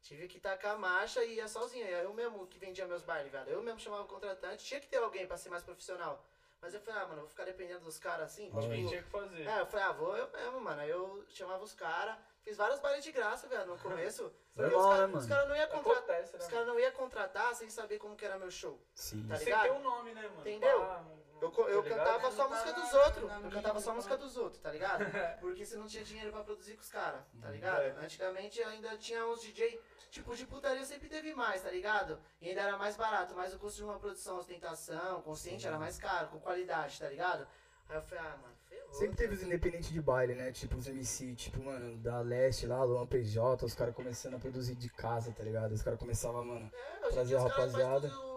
tive 0.00 0.26
que 0.26 0.40
tacar 0.40 0.76
a 0.76 0.78
marcha 0.78 1.22
e 1.22 1.34
ia 1.34 1.46
sozinho. 1.48 1.86
Eu 1.86 2.14
mesmo 2.14 2.46
que 2.46 2.58
vendia 2.58 2.86
meus 2.86 3.02
bailes, 3.02 3.30
velho. 3.30 3.50
Eu 3.50 3.62
mesmo 3.62 3.78
chamava 3.78 4.04
o 4.04 4.06
contratante. 4.06 4.64
Tinha 4.64 4.80
que 4.80 4.88
ter 4.88 4.96
alguém 4.96 5.26
pra 5.26 5.36
ser 5.36 5.50
mais 5.50 5.62
profissional. 5.62 6.24
Mas 6.62 6.72
eu 6.74 6.80
falei, 6.80 7.00
ah, 7.02 7.06
mano, 7.06 7.14
eu 7.16 7.20
vou 7.22 7.28
ficar 7.28 7.44
dependendo 7.44 7.80
dos 7.80 7.98
caras 7.98 8.26
assim. 8.32 8.48
Alguém 8.54 8.76
Tipo, 8.86 8.88
tinha 8.90 9.02
que 9.02 9.10
fazer. 9.10 9.46
é, 9.48 9.60
eu 9.60 9.66
falei, 9.66 9.84
ah, 9.84 9.92
vou 9.92 10.16
eu 10.16 10.30
mesmo, 10.30 10.60
mano. 10.60 10.80
Aí 10.80 10.88
eu 10.90 11.24
chamava 11.28 11.62
os 11.64 11.74
caras. 11.74 12.16
Fiz 12.42 12.56
vários 12.56 12.78
bailes 12.80 13.04
de 13.04 13.10
graça, 13.12 13.46
velho, 13.48 13.66
no 13.66 13.78
começo. 13.78 14.32
Porque 14.54 14.70
Normal, 14.70 14.80
os 14.80 14.86
né, 14.86 14.96
caras 14.96 15.10
mano? 15.10 15.18
os 15.18 15.26
cara 15.26 15.46
não 15.46 15.56
iam 15.56 15.68
contratar. 15.68 16.20
Né? 16.20 16.28
Os 16.38 16.46
caras 16.46 16.66
não 16.68 16.78
iam 16.78 16.92
contratar 16.92 17.54
sem 17.56 17.68
saber 17.68 17.98
como 17.98 18.14
que 18.16 18.24
era 18.24 18.38
meu 18.38 18.50
show. 18.50 18.80
Sim. 18.94 19.26
Tá 19.28 19.36
Sem 19.36 19.46
ligado? 19.46 19.62
ter 19.62 19.72
um 19.72 19.82
nome, 19.82 20.14
né, 20.14 20.22
mano? 20.22 20.40
Entendeu? 20.40 20.80
Pá, 20.80 20.98
um- 21.00 21.21
Eu, 21.42 21.68
eu 21.68 21.82
tá 21.82 21.88
cantava 21.88 22.30
só 22.30 22.42
a 22.42 22.48
tá 22.48 22.54
música 22.54 22.72
dos 22.80 22.94
outros. 22.94 23.32
Eu 23.32 23.50
cantava 23.50 23.80
só 23.80 23.90
a 23.90 23.94
música 23.94 24.16
dos 24.16 24.36
outros, 24.36 24.62
tá 24.62 24.70
ligado? 24.70 25.04
Porque 25.40 25.66
você 25.66 25.76
não 25.76 25.88
tinha 25.88 26.04
dinheiro 26.04 26.30
pra 26.30 26.44
produzir 26.44 26.74
com 26.76 26.82
os 26.82 26.88
caras, 26.88 27.20
tá 27.40 27.50
ligado? 27.50 27.82
É. 27.82 27.96
Antigamente 28.04 28.62
ainda 28.62 28.96
tinha 28.96 29.26
uns 29.26 29.42
DJ, 29.42 29.80
tipo 30.08 30.36
de 30.36 30.46
putaria 30.46 30.84
sempre 30.84 31.08
teve 31.08 31.34
mais, 31.34 31.60
tá 31.60 31.70
ligado? 31.70 32.20
E 32.40 32.48
ainda 32.48 32.60
era 32.60 32.78
mais 32.78 32.96
barato, 32.96 33.34
mas 33.34 33.52
o 33.52 33.58
custo 33.58 33.78
de 33.78 33.84
uma 33.84 33.98
produção, 33.98 34.38
ostentação, 34.38 35.20
consciente 35.22 35.66
era 35.66 35.78
mais 35.78 35.98
caro, 35.98 36.28
com 36.28 36.38
qualidade, 36.38 37.00
tá 37.00 37.08
ligado? 37.08 37.44
Aí 37.88 37.96
eu 37.96 38.02
falei, 38.02 38.24
ah, 38.24 38.38
mano, 38.40 38.54
ferrou. 38.68 38.92
Sempre 38.92 39.16
teve 39.16 39.34
os 39.34 39.42
independentes 39.42 39.90
de 39.90 40.00
baile, 40.00 40.34
né? 40.34 40.52
Tipo 40.52 40.76
os 40.76 40.86
MC, 40.86 41.34
tipo, 41.34 41.60
mano, 41.62 41.96
da 41.98 42.20
Leste 42.20 42.66
lá, 42.66 42.84
Luan 42.84 43.06
PJ, 43.06 43.66
os 43.66 43.74
caras 43.74 43.94
começando 43.94 44.34
a 44.34 44.38
produzir 44.38 44.76
de 44.76 44.88
casa, 44.88 45.32
tá 45.32 45.42
ligado? 45.42 45.72
Os 45.72 45.82
caras 45.82 45.98
começavam, 45.98 46.44
mano. 46.44 46.70
É, 47.02 47.08
trazer 47.10 47.36
a 47.36 47.40
rapaziada. 47.40 48.31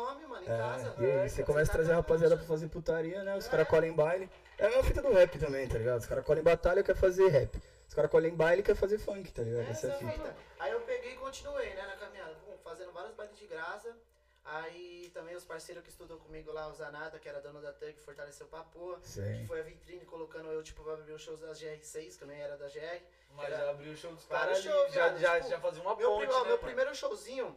Homem, 0.00 0.26
mano, 0.26 0.42
em 0.46 0.50
É, 0.50 0.56
casa. 0.58 0.94
e 0.98 1.04
aí 1.10 1.28
você 1.28 1.42
começa 1.42 1.70
a 1.70 1.74
trazer 1.74 1.92
a 1.92 1.96
rapaziada 1.96 2.36
pra 2.36 2.46
fazer 2.46 2.68
putaria, 2.68 3.22
né? 3.22 3.36
Os 3.36 3.46
caras 3.48 3.68
colhem 3.68 3.92
baile. 3.92 4.28
É 4.58 4.66
a 4.66 4.68
mesma 4.68 4.84
fita 4.84 5.02
do 5.02 5.12
rap 5.12 5.38
também, 5.38 5.66
tá 5.68 5.78
ligado? 5.78 6.00
Os 6.00 6.06
caras 6.06 6.24
colhem 6.24 6.42
batalha 6.42 6.82
quer 6.82 6.96
fazer 6.96 7.28
rap. 7.28 7.62
Os 7.88 7.94
caras 7.94 8.10
colhem 8.10 8.34
baile 8.34 8.62
quer 8.62 8.74
fazer 8.76 8.98
funk, 8.98 9.32
tá 9.32 9.42
ligado? 9.42 9.68
Essa 9.70 9.86
é 9.88 9.90
a 9.90 9.94
Essa 9.94 10.06
fita. 10.12 10.36
Aí 10.58 10.72
eu 10.72 10.80
peguei 10.82 11.14
e 11.14 11.16
continuei, 11.16 11.74
né, 11.74 11.86
na 11.86 11.96
caminhada, 11.96 12.34
pum, 12.44 12.56
fazendo 12.62 12.92
vários 12.92 13.14
bailes 13.14 13.36
de 13.38 13.46
graça. 13.46 13.94
Aí 14.44 15.10
também 15.12 15.36
os 15.36 15.44
parceiros 15.44 15.82
que 15.84 15.90
estudou 15.90 16.18
comigo 16.18 16.50
lá, 16.50 16.66
o 16.68 16.72
Zanada, 16.74 17.18
que 17.18 17.28
era 17.28 17.40
dono 17.40 17.60
da 17.60 17.72
Tug, 17.72 17.92
fortaleceu 18.00 18.46
pra 18.46 18.60
porra. 18.62 18.98
Que 19.00 19.44
foi 19.46 19.60
a 19.60 19.62
vitrine 19.62 20.04
colocando 20.06 20.48
eu, 20.50 20.62
tipo, 20.62 20.82
pra 20.82 20.94
abrir 20.94 21.12
os 21.12 21.22
shows 21.22 21.40
das 21.40 21.60
GR6, 21.60 22.16
que 22.16 22.24
eu 22.24 22.28
nem 22.28 22.40
era 22.40 22.56
da 22.56 22.66
GR. 22.68 23.02
Mas 23.36 23.46
Era- 23.46 23.56
já 23.58 23.70
abriu 23.70 23.92
o 23.92 23.96
show 23.96 24.12
dos 24.12 24.24
caras 24.24 24.62
já, 24.62 24.88
já, 25.18 25.36
tipo, 25.38 25.50
já 25.50 25.60
fazia 25.60 25.82
uma 25.82 25.94
Meu, 25.94 26.10
ponte, 26.10 26.32
ó, 26.32 26.42
né, 26.42 26.48
meu 26.48 26.58
primeiro 26.58 26.92
showzinho 26.94 27.56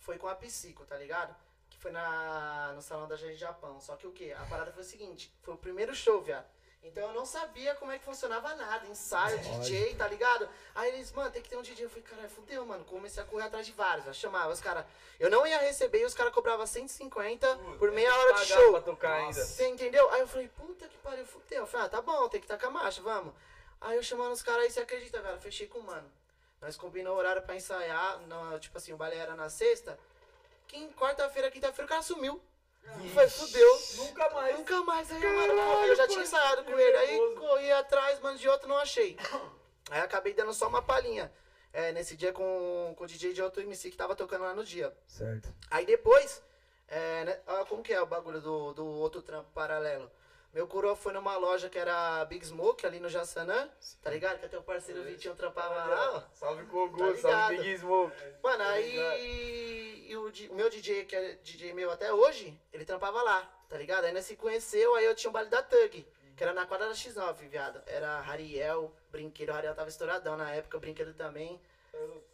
foi 0.00 0.18
com 0.18 0.26
a 0.28 0.34
Psico, 0.34 0.84
tá 0.84 0.96
ligado? 0.96 1.34
Foi 1.80 1.90
na, 1.90 2.72
no 2.74 2.82
salão 2.82 3.08
da 3.08 3.16
GR 3.16 3.32
Japão. 3.34 3.80
Só 3.80 3.96
que 3.96 4.06
o 4.06 4.12
quê? 4.12 4.34
A 4.38 4.44
parada 4.44 4.70
foi 4.72 4.82
o 4.82 4.86
seguinte: 4.86 5.32
foi 5.42 5.54
o 5.54 5.56
primeiro 5.56 5.94
show, 5.94 6.20
viado. 6.22 6.46
Então 6.82 7.08
eu 7.08 7.12
não 7.14 7.26
sabia 7.26 7.74
como 7.74 7.92
é 7.92 7.98
que 7.98 8.04
funcionava 8.06 8.54
nada, 8.54 8.86
ensaio, 8.86 9.38
DJ, 9.38 9.96
tá 9.96 10.08
ligado? 10.08 10.48
Aí 10.74 10.88
eles, 10.94 11.12
mano, 11.12 11.30
tem 11.30 11.42
que 11.42 11.48
ter 11.50 11.56
um 11.56 11.60
DJ. 11.62 11.84
Eu 11.84 11.90
falei, 11.90 12.04
caralho, 12.04 12.30
fudeu, 12.30 12.64
mano. 12.64 12.84
Comecei 12.86 13.22
a 13.22 13.26
correr 13.26 13.44
atrás 13.44 13.66
de 13.66 13.72
vários. 13.72 14.06
Eu 14.06 14.14
chamava 14.14 14.50
os 14.50 14.62
caras. 14.62 14.86
Eu 15.18 15.28
não 15.28 15.46
ia 15.46 15.58
receber 15.58 16.00
e 16.00 16.04
os 16.06 16.14
caras 16.14 16.32
cobravam 16.32 16.66
150 16.66 17.56
por 17.78 17.92
meia 17.92 18.14
hora 18.14 18.32
de 18.34 18.46
show. 18.46 18.70
Pra 18.72 18.80
tocar 18.80 19.12
ainda. 19.14 19.44
Você 19.44 19.68
entendeu? 19.68 20.08
Aí 20.10 20.20
eu 20.20 20.26
falei, 20.28 20.48
puta 20.48 20.88
que 20.88 20.96
pariu, 20.98 21.26
fudeu. 21.26 21.58
Eu 21.60 21.66
falei, 21.66 21.86
ah, 21.86 21.90
tá 21.90 22.00
bom, 22.00 22.26
tem 22.30 22.40
que 22.40 22.46
tacar 22.46 22.70
marcha, 22.70 23.02
vamos. 23.02 23.34
Aí 23.78 23.96
eu 23.96 24.02
chamando 24.02 24.32
os 24.32 24.42
caras 24.42 24.64
aí, 24.64 24.70
você 24.70 24.80
acredita, 24.80 25.20
velho? 25.20 25.38
Fechei 25.38 25.66
com 25.66 25.80
o 25.80 25.82
mano. 25.82 26.10
Nós 26.62 26.76
combinou 26.78 27.14
o 27.14 27.18
horário 27.18 27.42
pra 27.42 27.56
ensaiar, 27.56 28.20
na- 28.26 28.58
tipo 28.58 28.76
assim, 28.78 28.92
o 28.92 28.96
baile 28.96 29.16
era 29.16 29.34
na 29.34 29.48
sexta. 29.50 29.98
Quem, 30.70 30.88
quarta-feira, 30.92 31.50
quinta-feira, 31.50 31.84
o 31.84 31.88
cara 31.88 32.00
sumiu. 32.00 32.40
Falei, 33.12 33.28
fudeu. 33.28 33.80
Nunca 33.96 34.30
mais. 34.30 34.56
Nunca 34.56 34.80
mais 34.84 35.10
aí, 35.10 35.20
mano. 35.20 35.52
Eu 35.84 35.96
já 35.96 36.06
tinha 36.06 36.22
ensaiado 36.22 36.62
com 36.62 36.78
ele. 36.78 36.96
Aí 36.96 37.34
corri 37.34 37.72
atrás, 37.72 38.20
mano, 38.20 38.38
de 38.38 38.48
outro 38.48 38.68
não 38.68 38.78
achei. 38.78 39.16
Aí 39.90 40.00
acabei 40.00 40.32
dando 40.32 40.54
só 40.54 40.68
uma 40.68 40.80
palhinha. 40.80 41.32
É, 41.72 41.90
nesse 41.90 42.16
dia 42.16 42.32
com, 42.32 42.94
com 42.96 43.02
o 43.02 43.06
DJ 43.08 43.32
de 43.32 43.42
outro 43.42 43.60
MC 43.60 43.90
que 43.90 43.96
tava 43.96 44.14
tocando 44.14 44.44
lá 44.44 44.54
no 44.54 44.62
dia. 44.64 44.96
Certo. 45.08 45.52
Aí 45.68 45.84
depois, 45.84 46.40
é, 46.86 47.24
né, 47.24 47.40
olha 47.48 47.64
como 47.64 47.82
que 47.82 47.92
é 47.92 48.00
o 48.00 48.06
bagulho 48.06 48.40
do, 48.40 48.72
do 48.72 48.86
outro 48.86 49.20
trampo 49.20 49.50
paralelo. 49.52 50.08
Meu 50.52 50.66
coroa 50.66 50.96
foi 50.96 51.12
numa 51.12 51.36
loja 51.36 51.68
que 51.68 51.78
era 51.78 52.24
Big 52.24 52.44
Smoke, 52.44 52.84
ali 52.84 52.98
no 52.98 53.08
Jassanã, 53.08 53.70
tá 54.02 54.10
ligado? 54.10 54.40
Que 54.40 54.46
até 54.46 54.58
o 54.58 54.62
parceiro 54.62 55.04
Vitinho 55.04 55.36
trampava 55.36 55.74
lá, 55.74 56.16
ó. 56.16 56.22
Salve 56.32 56.64
Tá 56.66 57.06
ligado? 57.06 57.20
salve 57.20 57.56
Big 57.58 57.78
Smoke. 57.78 58.16
Mano, 58.42 58.64
aí 58.64 60.00
e 60.10 60.16
o, 60.16 60.28
o 60.28 60.54
meu 60.56 60.68
DJ, 60.68 61.04
que 61.04 61.14
é 61.14 61.34
DJ 61.36 61.72
meu 61.72 61.88
até 61.88 62.12
hoje, 62.12 62.60
ele 62.72 62.84
trampava 62.84 63.22
lá, 63.22 63.42
tá 63.68 63.78
ligado? 63.78 64.06
Aí 64.06 64.12
nós 64.12 64.24
se 64.24 64.34
conheceu, 64.34 64.96
aí 64.96 65.04
eu 65.04 65.14
tinha 65.14 65.30
o 65.30 65.32
baile 65.32 65.48
da 65.48 65.62
Tug, 65.62 66.04
que 66.36 66.42
era 66.42 66.52
na 66.52 66.66
quadra 66.66 66.88
da 66.88 66.94
X9, 66.94 67.48
viado. 67.48 67.80
Era 67.86 68.20
Rariel, 68.20 68.92
Brinquedo, 69.12 69.50
o 69.50 69.52
Rariel 69.52 69.74
tava 69.74 69.88
estouradão 69.88 70.36
na 70.36 70.50
época, 70.50 70.76
o 70.76 70.80
Brinquedo 70.80 71.14
também. 71.14 71.60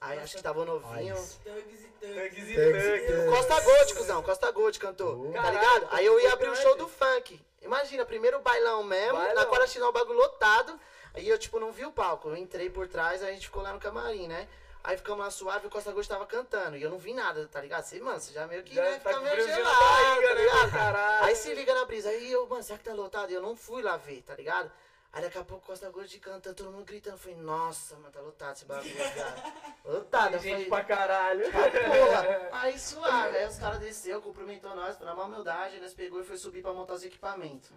Aí 0.00 0.18
acho 0.18 0.36
que 0.36 0.42
tava 0.42 0.64
novinho. 0.64 1.14
Thugs 1.14 1.80
e 1.80 1.88
thugs. 2.00 2.48
E. 2.48 3.30
Costa 3.30 3.60
Gold, 3.60 3.94
cuzão, 3.94 4.22
Costa 4.22 4.50
Gold 4.50 4.78
cantou, 4.78 5.32
tá 5.32 5.50
ligado? 5.50 5.88
Aí 5.90 6.06
eu 6.06 6.20
ia 6.20 6.32
abrir 6.32 6.48
o 6.48 6.52
importante. 6.52 6.62
show 6.62 6.76
do 6.76 6.88
funk. 6.88 7.40
Imagina, 7.62 8.04
primeiro 8.04 8.38
bailão 8.40 8.84
mesmo, 8.84 9.14
Bailão. 9.18 9.50
na 9.50 9.66
X9, 9.66 9.82
o 9.88 9.92
bagulho 9.92 10.18
lotado. 10.18 10.78
Aí 11.14 11.28
eu, 11.28 11.38
tipo, 11.38 11.58
não 11.58 11.72
vi 11.72 11.84
o 11.84 11.90
palco. 11.90 12.28
Eu 12.28 12.36
entrei 12.36 12.70
por 12.70 12.86
trás, 12.86 13.22
aí 13.22 13.30
a 13.30 13.32
gente 13.32 13.46
ficou 13.46 13.62
lá 13.62 13.72
no 13.72 13.80
camarim, 13.80 14.28
né? 14.28 14.46
Aí 14.84 14.96
ficamos 14.96 15.18
lá 15.25 15.30
suave 15.32 15.64
e 15.64 15.66
o 15.66 15.70
Costa 15.70 15.90
Gold 15.90 16.08
tava 16.08 16.26
cantando. 16.26 16.76
E 16.76 16.82
eu 16.82 16.90
não 16.90 16.98
vi 16.98 17.12
nada, 17.12 17.48
tá 17.48 17.60
ligado? 17.60 17.82
Você, 17.82 17.98
mano, 17.98 18.20
você 18.20 18.32
já 18.32 18.46
meio 18.46 18.62
que 18.62 18.72
Já 18.72 18.82
né, 18.82 19.00
tá 19.00 19.10
fica 19.10 19.20
meio 19.20 19.44
gelado, 19.44 19.80
barriga, 19.80 20.28
tá 20.28 20.34
né, 20.34 20.40
ligado? 20.42 20.70
caralho? 20.70 21.25
Aí 21.25 21.34
se 21.34 21.52
liga 21.54 21.75
na 21.75 21.84
brisa. 21.86 22.08
Aí 22.10 22.30
eu, 22.30 22.46
mano, 22.46 22.62
será 22.62 22.78
que 22.78 22.84
tá 22.84 22.94
lotado? 22.94 23.30
E 23.32 23.34
eu 23.34 23.42
não 23.42 23.56
fui 23.56 23.82
lá 23.82 23.96
ver, 23.96 24.22
tá 24.22 24.36
ligado? 24.36 24.70
Aí 25.16 25.23
daqui 25.23 25.38
a 25.38 25.44
pouco 25.44 25.64
o 25.64 25.66
Costa 25.66 25.88
Gold 25.88 26.18
cantando, 26.20 26.54
todo 26.54 26.70
mundo 26.70 26.85
gritando. 26.85 27.14
Eu 27.14 27.18
falei, 27.18 27.38
nossa, 27.38 27.96
mano, 27.96 28.12
tá 28.12 28.20
lotado 28.20 28.54
esse 28.54 28.66
bagulho, 28.66 28.92
viado. 28.92 29.52
Lotado. 29.82 30.35
Eu 30.35 30.40
Gente 30.40 30.52
falei, 30.52 30.68
pra 30.68 30.85
caralho. 30.85 31.50
Porra, 31.50 32.49
aí 32.52 32.78
suave, 32.78 33.38
aí 33.38 33.46
os 33.46 33.56
caras 33.56 33.78
desceu, 33.78 34.20
cumprimentou 34.20 34.76
nós, 34.76 34.99
na 34.99 35.14
maior 35.14 35.28
humildade, 35.28 35.80
nós 35.80 35.94
pegou 35.94 36.20
e 36.20 36.25
foi 36.25 36.37
subir 36.37 36.61
pra 36.61 36.75
montar 36.75 36.92
os 36.92 37.02
equipamentos. 37.02 37.70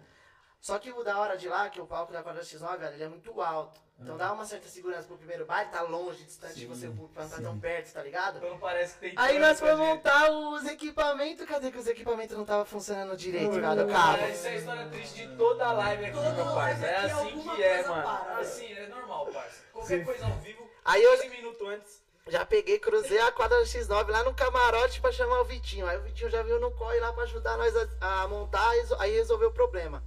Só 0.60 0.78
que 0.78 0.92
o 0.92 1.02
da 1.02 1.18
hora 1.18 1.36
de 1.38 1.48
lá, 1.48 1.70
que 1.70 1.80
o 1.80 1.86
palco 1.86 2.12
da 2.12 2.22
quadra 2.22 2.42
X9, 2.42 2.78
velho, 2.78 2.94
ele 2.94 3.04
é 3.04 3.08
muito 3.08 3.40
alto. 3.40 3.80
Então 3.98 4.16
dá 4.16 4.32
uma 4.32 4.46
certa 4.46 4.66
segurança 4.66 5.06
pro 5.06 5.16
primeiro 5.18 5.44
baile, 5.44 5.70
tá 5.70 5.82
longe, 5.82 6.24
distante 6.24 6.54
de 6.54 6.64
você, 6.66 6.88
pra 7.12 7.22
não 7.24 7.28
estar 7.28 7.42
tão 7.42 7.60
perto, 7.60 7.92
tá 7.92 8.02
ligado? 8.02 8.38
Então 8.38 8.58
parece 8.58 8.94
que 8.94 9.00
tem 9.00 9.12
Aí 9.14 9.38
nós 9.38 9.60
fomos 9.60 9.76
montar 9.78 10.30
os 10.30 10.64
equipamentos, 10.66 11.44
cadê 11.44 11.70
que 11.70 11.76
os 11.76 11.86
equipamentos 11.86 12.34
não 12.34 12.42
estavam 12.44 12.64
funcionando 12.64 13.14
direito, 13.14 13.52
velho? 13.52 13.84
O 13.84 13.88
Cara, 13.88 14.18
cabo. 14.18 14.22
essa 14.24 14.48
é 14.48 14.52
a 14.52 14.54
história 14.54 14.88
triste 14.88 15.14
de 15.26 15.36
toda 15.36 15.66
a 15.66 15.72
live 15.72 16.04
aqui, 16.06 16.14
Toda 16.14 16.32
meu 16.32 16.44
parça. 16.46 16.86
É 16.86 16.96
assim 16.96 17.40
que 17.40 17.62
é, 17.62 17.86
mano. 17.86 18.02
para. 18.02 18.38
Assim, 18.38 18.72
é 18.72 18.86
normal, 18.86 19.26
parça. 19.26 19.62
Qualquer 19.72 20.04
coisa 20.04 20.24
ao 20.24 20.32
vivo, 20.38 20.70
Aí 20.82 21.02
eu 21.02 21.18
15 21.18 21.28
minutos 21.28 21.68
antes. 21.68 22.02
já 22.28 22.46
peguei, 22.46 22.78
cruzei 22.78 23.20
a 23.20 23.30
quadra 23.32 23.62
X9 23.64 24.08
lá 24.08 24.24
no 24.24 24.34
camarote 24.34 24.98
pra 25.02 25.12
chamar 25.12 25.42
o 25.42 25.44
Vitinho. 25.44 25.86
Aí 25.86 25.98
o 25.98 26.02
Vitinho 26.02 26.30
já 26.30 26.42
veio 26.42 26.58
no 26.58 26.70
corre 26.70 26.98
lá 27.00 27.12
pra 27.12 27.24
ajudar 27.24 27.58
nós 27.58 27.74
a, 27.76 28.22
a 28.22 28.28
montar, 28.28 28.70
aí 28.98 29.12
resolveu 29.12 29.50
o 29.50 29.52
problema. 29.52 30.02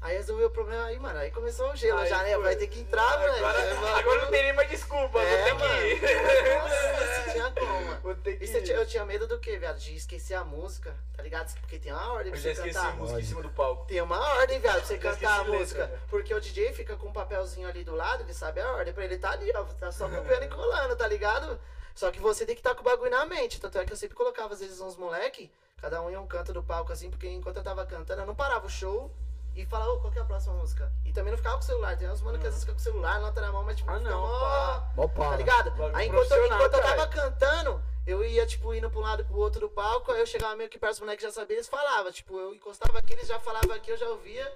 Aí 0.00 0.16
resolveu 0.16 0.46
o 0.46 0.50
problema 0.50 0.84
aí, 0.84 0.98
mano. 0.98 1.18
Aí 1.18 1.30
começou 1.32 1.72
o 1.72 1.76
gelo 1.76 1.98
Aí 1.98 2.08
já, 2.08 2.22
né? 2.22 2.34
foi. 2.34 2.42
Vai 2.44 2.56
ter 2.56 2.68
que 2.68 2.80
entrar. 2.80 3.02
Agora, 3.14 3.98
agora 3.98 4.20
não 4.24 4.30
tem 4.30 4.44
nem 4.44 4.52
mais 4.52 4.70
desculpa, 4.70 5.20
É, 5.20 5.50
vou 5.54 5.68
ter 5.68 5.98
que 6.00 6.06
ir. 6.06 6.58
Nossa, 6.58 7.32
tinha 7.32 7.50
como, 7.50 7.84
mano. 7.86 8.00
Vou 8.02 8.14
ter 8.14 8.36
que 8.38 8.44
E 8.44 8.46
você 8.46 8.62
tinha- 8.62 8.76
ir. 8.76 8.78
eu 8.80 8.86
tinha 8.86 9.04
medo 9.04 9.26
do 9.26 9.40
quê, 9.40 9.58
viado? 9.58 9.76
De 9.78 9.96
esquecer 9.96 10.34
a 10.34 10.44
música, 10.44 10.94
tá 11.16 11.22
ligado? 11.22 11.52
Porque 11.60 11.80
tem 11.80 11.92
uma 11.92 12.12
ordem 12.12 12.26
Eu 12.32 12.32
pra 12.32 12.40
já 12.40 12.42
você 12.42 12.50
esqueci 12.60 12.74
cantar. 12.76 12.92
a 12.92 12.96
música 12.96 13.20
em 13.20 13.24
cima 13.24 13.42
do 13.42 13.50
palco. 13.50 13.86
Tem 13.86 14.00
uma 14.00 14.20
ordem, 14.36 14.60
viado, 14.60 14.76
pra 14.76 14.84
você 14.86 14.98
cantar 14.98 15.32
a 15.32 15.42
letra, 15.42 15.58
música. 15.58 15.86
velho. 15.88 16.00
Porque 16.08 16.32
o 16.32 16.40
DJ 16.40 16.72
fica 16.72 16.96
com 16.96 17.08
um 17.08 17.12
papelzinho 17.12 17.68
ali 17.68 17.82
do 17.82 17.96
lado, 17.96 18.22
ele 18.22 18.34
sabe 18.34 18.60
a 18.60 18.70
ordem. 18.72 18.94
Pra 18.94 19.04
ele 19.04 19.18
tá 19.18 19.32
ali, 19.32 19.50
ó. 19.56 19.64
Tá 19.64 19.90
só 19.90 20.08
copiando 20.08 20.44
e 20.44 20.48
colando, 20.48 20.94
tá 20.94 21.08
ligado? 21.08 21.58
Só 21.92 22.12
que 22.12 22.20
você 22.20 22.46
tem 22.46 22.54
que 22.54 22.60
estar 22.60 22.76
com 22.76 22.82
o 22.82 22.84
bagulho 22.84 23.10
na 23.10 23.26
mente. 23.26 23.60
Tanto 23.60 23.76
é 23.78 23.84
que 23.84 23.92
eu 23.92 23.96
sempre 23.96 24.14
colocava, 24.14 24.54
às 24.54 24.60
vezes, 24.60 24.80
uns 24.80 24.96
moleque, 24.96 25.50
cada 25.80 26.00
um 26.00 26.08
em 26.08 26.16
um 26.16 26.26
canto 26.28 26.52
do 26.52 26.62
palco, 26.62 26.92
assim, 26.92 27.10
porque 27.10 27.26
enquanto 27.28 27.56
eu 27.56 27.64
tava 27.64 27.84
cantando, 27.84 28.22
eu 28.22 28.26
não 28.26 28.36
parava 28.36 28.64
o 28.64 28.70
show 28.70 29.10
e 29.54 29.66
falava, 29.66 29.90
ô, 29.92 30.00
qual 30.00 30.12
que 30.12 30.18
é 30.18 30.22
a 30.22 30.24
próxima 30.24 30.54
música? 30.54 30.90
E 31.04 31.12
também 31.12 31.30
não 31.32 31.36
ficava 31.38 31.56
com 31.56 31.62
o 31.62 31.66
celular. 31.66 31.96
Tem 31.96 32.08
uns 32.10 32.20
mano 32.22 32.38
que 32.38 32.46
às 32.46 32.52
vezes 32.54 32.60
fica 32.64 32.72
com 32.74 32.78
o 32.78 32.82
celular, 32.82 33.20
nota 33.20 33.40
na 33.40 33.50
mão, 33.52 33.64
mas 33.64 33.76
tipo, 33.76 33.90
Ah, 33.90 33.98
fica 33.98 34.10
não, 34.10 34.20
mó- 34.20 34.38
pá. 34.40 34.90
Mó 34.96 35.08
pau. 35.08 35.30
Tá 35.30 35.36
ligado? 35.36 35.70
Bagulho 35.72 35.96
Aí 35.96 36.08
enquanto, 36.08 36.32
enquanto 36.34 36.74
eu 36.74 36.82
tava 36.82 37.06
cantando, 37.08 37.82
eu 38.06 38.24
ia, 38.24 38.46
tipo, 38.46 38.72
indo 38.74 38.88
pra 38.90 38.98
um 39.00 39.02
lado 39.02 39.22
e 39.22 39.24
pro 39.24 39.36
outro 39.38 39.60
do 39.60 39.68
palco, 39.68 40.12
aí 40.12 40.20
eu 40.20 40.26
chegava 40.26 40.54
meio 40.56 40.70
que 40.70 40.78
perto 40.78 40.92
dos 40.92 41.00
moleques 41.00 41.24
já 41.24 41.32
sabia, 41.32 41.56
eles 41.56 41.68
falavam. 41.68 42.10
Tipo, 42.12 42.38
eu 42.38 42.54
encostava 42.54 42.98
aqui, 42.98 43.12
eles 43.14 43.26
já 43.26 43.38
falavam 43.40 43.74
aqui, 43.74 43.90
eu 43.90 43.96
já 43.96 44.08
ouvia 44.08 44.52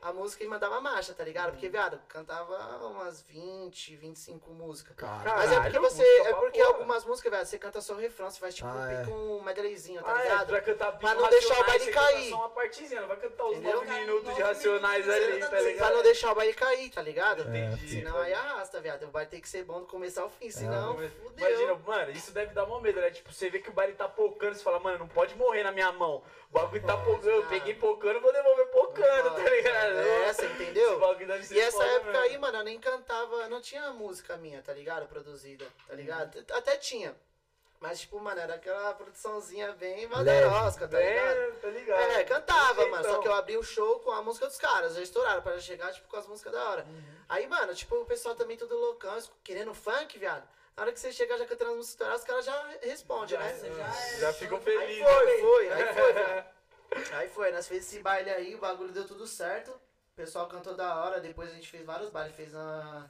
a 0.00 0.12
música 0.12 0.44
e 0.44 0.46
mandava 0.48 0.80
marcha, 0.80 1.12
tá 1.12 1.24
ligado? 1.24 1.50
Porque, 1.52 1.68
viado, 1.68 2.00
cantava 2.08 2.54
umas 2.86 3.20
20, 3.22 3.96
25 3.96 4.50
músicas. 4.52 4.94
Cara, 4.96 5.34
Mas 5.36 5.50
é 5.50 5.56
porque 5.56 5.72
Caralho, 5.72 5.80
você. 5.82 6.02
É 6.02 6.24
pra 6.24 6.34
porque 6.36 6.60
algumas 6.60 7.04
músicas, 7.04 7.32
velho, 7.32 7.46
você 7.46 7.58
canta 7.58 7.80
só 7.80 7.94
o 7.94 7.96
refrão, 7.96 8.30
você 8.30 8.38
faz 8.38 8.54
tipo 8.54 8.68
Ah, 8.68 8.92
é. 8.92 9.04
com 9.04 9.10
um 9.12 9.42
medleyzinho, 9.42 10.00
tá 10.02 10.14
Ah, 10.14 10.20
é, 10.20 10.22
ligado? 10.22 10.62
cantar 10.62 10.92
Pra 10.98 11.10
Pico 11.10 11.22
não 11.22 11.28
deixar 11.30 11.60
o 11.60 11.64
baile 11.64 11.90
cair. 11.90 12.30
Só 12.30 12.36
uma 12.36 12.48
partezinha, 12.50 13.00
não 13.00 13.08
vai 13.08 13.16
cantar 13.16 13.44
os 13.44 13.56
Entendeu? 13.58 13.76
9 13.84 14.00
minutos 14.00 14.34
de 14.36 14.42
racionais 14.42 15.06
minutos, 15.06 15.28
ali, 15.28 15.40
tá 15.40 15.48
pra 15.48 15.60
ligado? 15.60 15.86
Pra 15.86 15.96
não 15.96 16.02
deixar 16.02 16.32
o 16.32 16.34
baile 16.34 16.54
cair, 16.54 16.90
tá 16.90 17.02
ligado? 17.02 17.42
Entendi. 17.42 17.88
Senão 17.88 18.18
aí 18.18 18.32
arrasta, 18.32 18.80
viado. 18.80 19.02
O 19.04 19.08
baile 19.08 19.30
tem 19.30 19.40
que 19.40 19.48
ser 19.48 19.64
bom 19.64 19.80
do 19.80 19.86
começo 19.86 20.20
ao 20.20 20.30
fim, 20.30 20.50
senão 20.50 20.94
Mas- 20.94 21.12
fudeu. 21.12 21.48
Imagina, 21.48 21.74
mano, 21.86 22.10
isso 22.12 22.30
deve 22.32 22.54
dar 22.54 22.66
mó 22.66 22.78
medo, 22.80 23.00
né? 23.00 23.10
Tipo, 23.10 23.32
você 23.32 23.50
vê 23.50 23.58
que 23.58 23.68
o 23.68 23.72
baile 23.72 23.94
tá 23.94 24.08
pocando, 24.08 24.54
você 24.54 24.62
fala, 24.62 24.78
mano, 24.78 24.98
não 24.98 25.08
pode 25.08 25.34
morrer 25.34 25.62
na 25.64 25.72
minha 25.72 25.90
mão. 25.92 26.22
O 26.50 26.52
bagulho 26.52 26.82
tá 26.86 26.96
pocando, 26.96 27.28
eu 27.28 27.46
peguei 27.46 27.74
pocando, 27.74 28.20
vou 28.20 28.32
devolver 28.32 28.66
pocando, 28.68 29.34
tá 29.34 29.50
ligado? 29.50 29.87
É, 29.88 30.32
você 30.32 30.46
entendeu? 30.46 30.98
E 31.50 31.60
essa 31.60 31.76
foda 31.76 31.90
época 31.90 32.12
mesmo. 32.12 32.24
aí, 32.24 32.38
mano, 32.38 32.58
eu 32.58 32.64
nem 32.64 32.78
cantava, 32.80 33.48
não 33.48 33.60
tinha 33.60 33.90
música 33.92 34.36
minha, 34.36 34.62
tá 34.62 34.72
ligado? 34.72 35.06
Produzida, 35.08 35.66
tá 35.86 35.94
ligado? 35.94 36.44
Até 36.52 36.76
tinha. 36.76 37.14
Mas, 37.80 38.00
tipo, 38.00 38.18
mano, 38.18 38.40
era 38.40 38.54
aquela 38.54 38.92
produçãozinha 38.94 39.72
bem 39.74 40.08
maderosca, 40.08 40.88
tá 40.88 40.98
ligado? 40.98 41.36
É, 41.36 41.50
tá 41.52 41.68
ligado? 41.68 42.00
É, 42.12 42.24
cantava, 42.24 42.82
Então, 42.82 42.90
mano. 42.90 43.04
Só 43.04 43.18
que 43.18 43.28
eu 43.28 43.32
abri 43.32 43.56
o 43.56 43.62
show 43.62 44.00
com 44.00 44.10
a 44.10 44.20
música 44.20 44.48
dos 44.48 44.58
caras. 44.58 44.94
Já 44.96 45.00
estouraram 45.00 45.42
pra 45.42 45.60
chegar, 45.60 45.92
tipo, 45.92 46.08
com 46.08 46.16
as 46.16 46.26
músicas 46.26 46.52
da 46.52 46.70
hora. 46.70 46.82
Uhum. 46.82 47.02
Aí, 47.28 47.46
mano, 47.46 47.72
tipo, 47.74 47.94
o 47.94 48.04
pessoal 48.04 48.34
também 48.34 48.56
tudo 48.56 48.76
loucão, 48.76 49.16
querendo 49.44 49.72
funk, 49.74 50.18
viado. 50.18 50.42
Na 50.76 50.82
hora 50.82 50.92
que 50.92 50.98
você 50.98 51.12
chegar 51.12 51.36
já 51.38 51.46
cantando 51.46 51.70
as 51.70 51.76
músicas 51.76 51.90
estouradas, 51.94 52.20
os 52.22 52.26
caras 52.26 52.44
já 52.44 52.68
respondem, 52.82 53.38
né? 53.38 53.58
Já 53.76 53.94
é- 54.16 54.20
Já 54.20 54.32
ficam 54.32 54.58
Aí 54.58 54.64
felizes. 54.64 55.04
foi, 55.04 55.14
também. 55.26 55.40
foi, 55.40 55.68
aí 55.72 55.94
foi, 55.94 56.12
viado. 56.12 56.46
Aí 57.12 57.28
foi, 57.28 57.52
nós 57.52 57.66
fez 57.68 57.84
esse 57.86 58.00
baile 58.00 58.30
aí, 58.30 58.54
o 58.54 58.58
bagulho 58.58 58.92
deu 58.92 59.06
tudo 59.06 59.26
certo. 59.26 59.70
O 59.70 60.16
pessoal 60.16 60.48
cantou 60.48 60.74
da 60.74 60.96
hora, 60.96 61.20
depois 61.20 61.50
a 61.50 61.54
gente 61.54 61.68
fez 61.68 61.84
vários 61.84 62.10
bailes, 62.10 62.34
fez 62.34 62.52
na. 62.52 63.08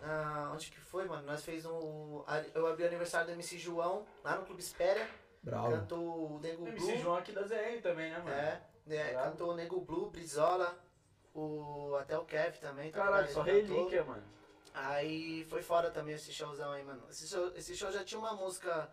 na 0.00 0.50
onde 0.52 0.70
que 0.70 0.80
foi, 0.80 1.04
mano? 1.06 1.26
Nós 1.26 1.44
fez 1.44 1.64
um. 1.66 2.22
a- 2.26 2.44
Eu 2.54 2.66
abri 2.66 2.84
o 2.84 2.86
aniversário 2.86 3.26
do 3.28 3.32
MC 3.32 3.58
João, 3.58 4.06
lá 4.22 4.36
no 4.36 4.44
Clube 4.46 4.60
Espera. 4.62 5.08
bravo. 5.42 5.70
Cantou 5.72 6.36
o 6.36 6.40
Nego 6.40 6.64
O 6.64 6.68
MC 6.68 6.86
Blue. 6.92 6.98
João 7.02 7.16
aqui 7.16 7.32
da 7.32 7.42
ZN 7.42 7.80
também, 7.82 8.10
né, 8.12 8.18
mano? 8.18 8.30
É, 8.30 8.62
né, 8.86 9.12
Bravo. 9.12 9.30
cantou 9.30 9.50
o 9.50 9.54
Nego 9.56 9.80
Blue, 9.80 10.10
Brizola, 10.10 10.78
o, 11.34 11.96
até 11.98 12.16
o 12.18 12.24
Kev 12.24 12.58
também. 12.60 12.90
tá 12.92 13.02
Caralho, 13.02 13.32
só 13.32 13.42
relíquia, 13.42 14.04
mano. 14.04 14.22
Aí 14.72 15.44
foi 15.46 15.62
fora 15.62 15.90
também 15.90 16.14
esse 16.14 16.32
showzão 16.32 16.70
aí, 16.72 16.84
mano. 16.84 17.02
Esse 17.10 17.26
show, 17.26 17.50
esse 17.56 17.74
show 17.76 17.90
já 17.90 18.04
tinha 18.04 18.20
uma 18.20 18.34
música 18.34 18.88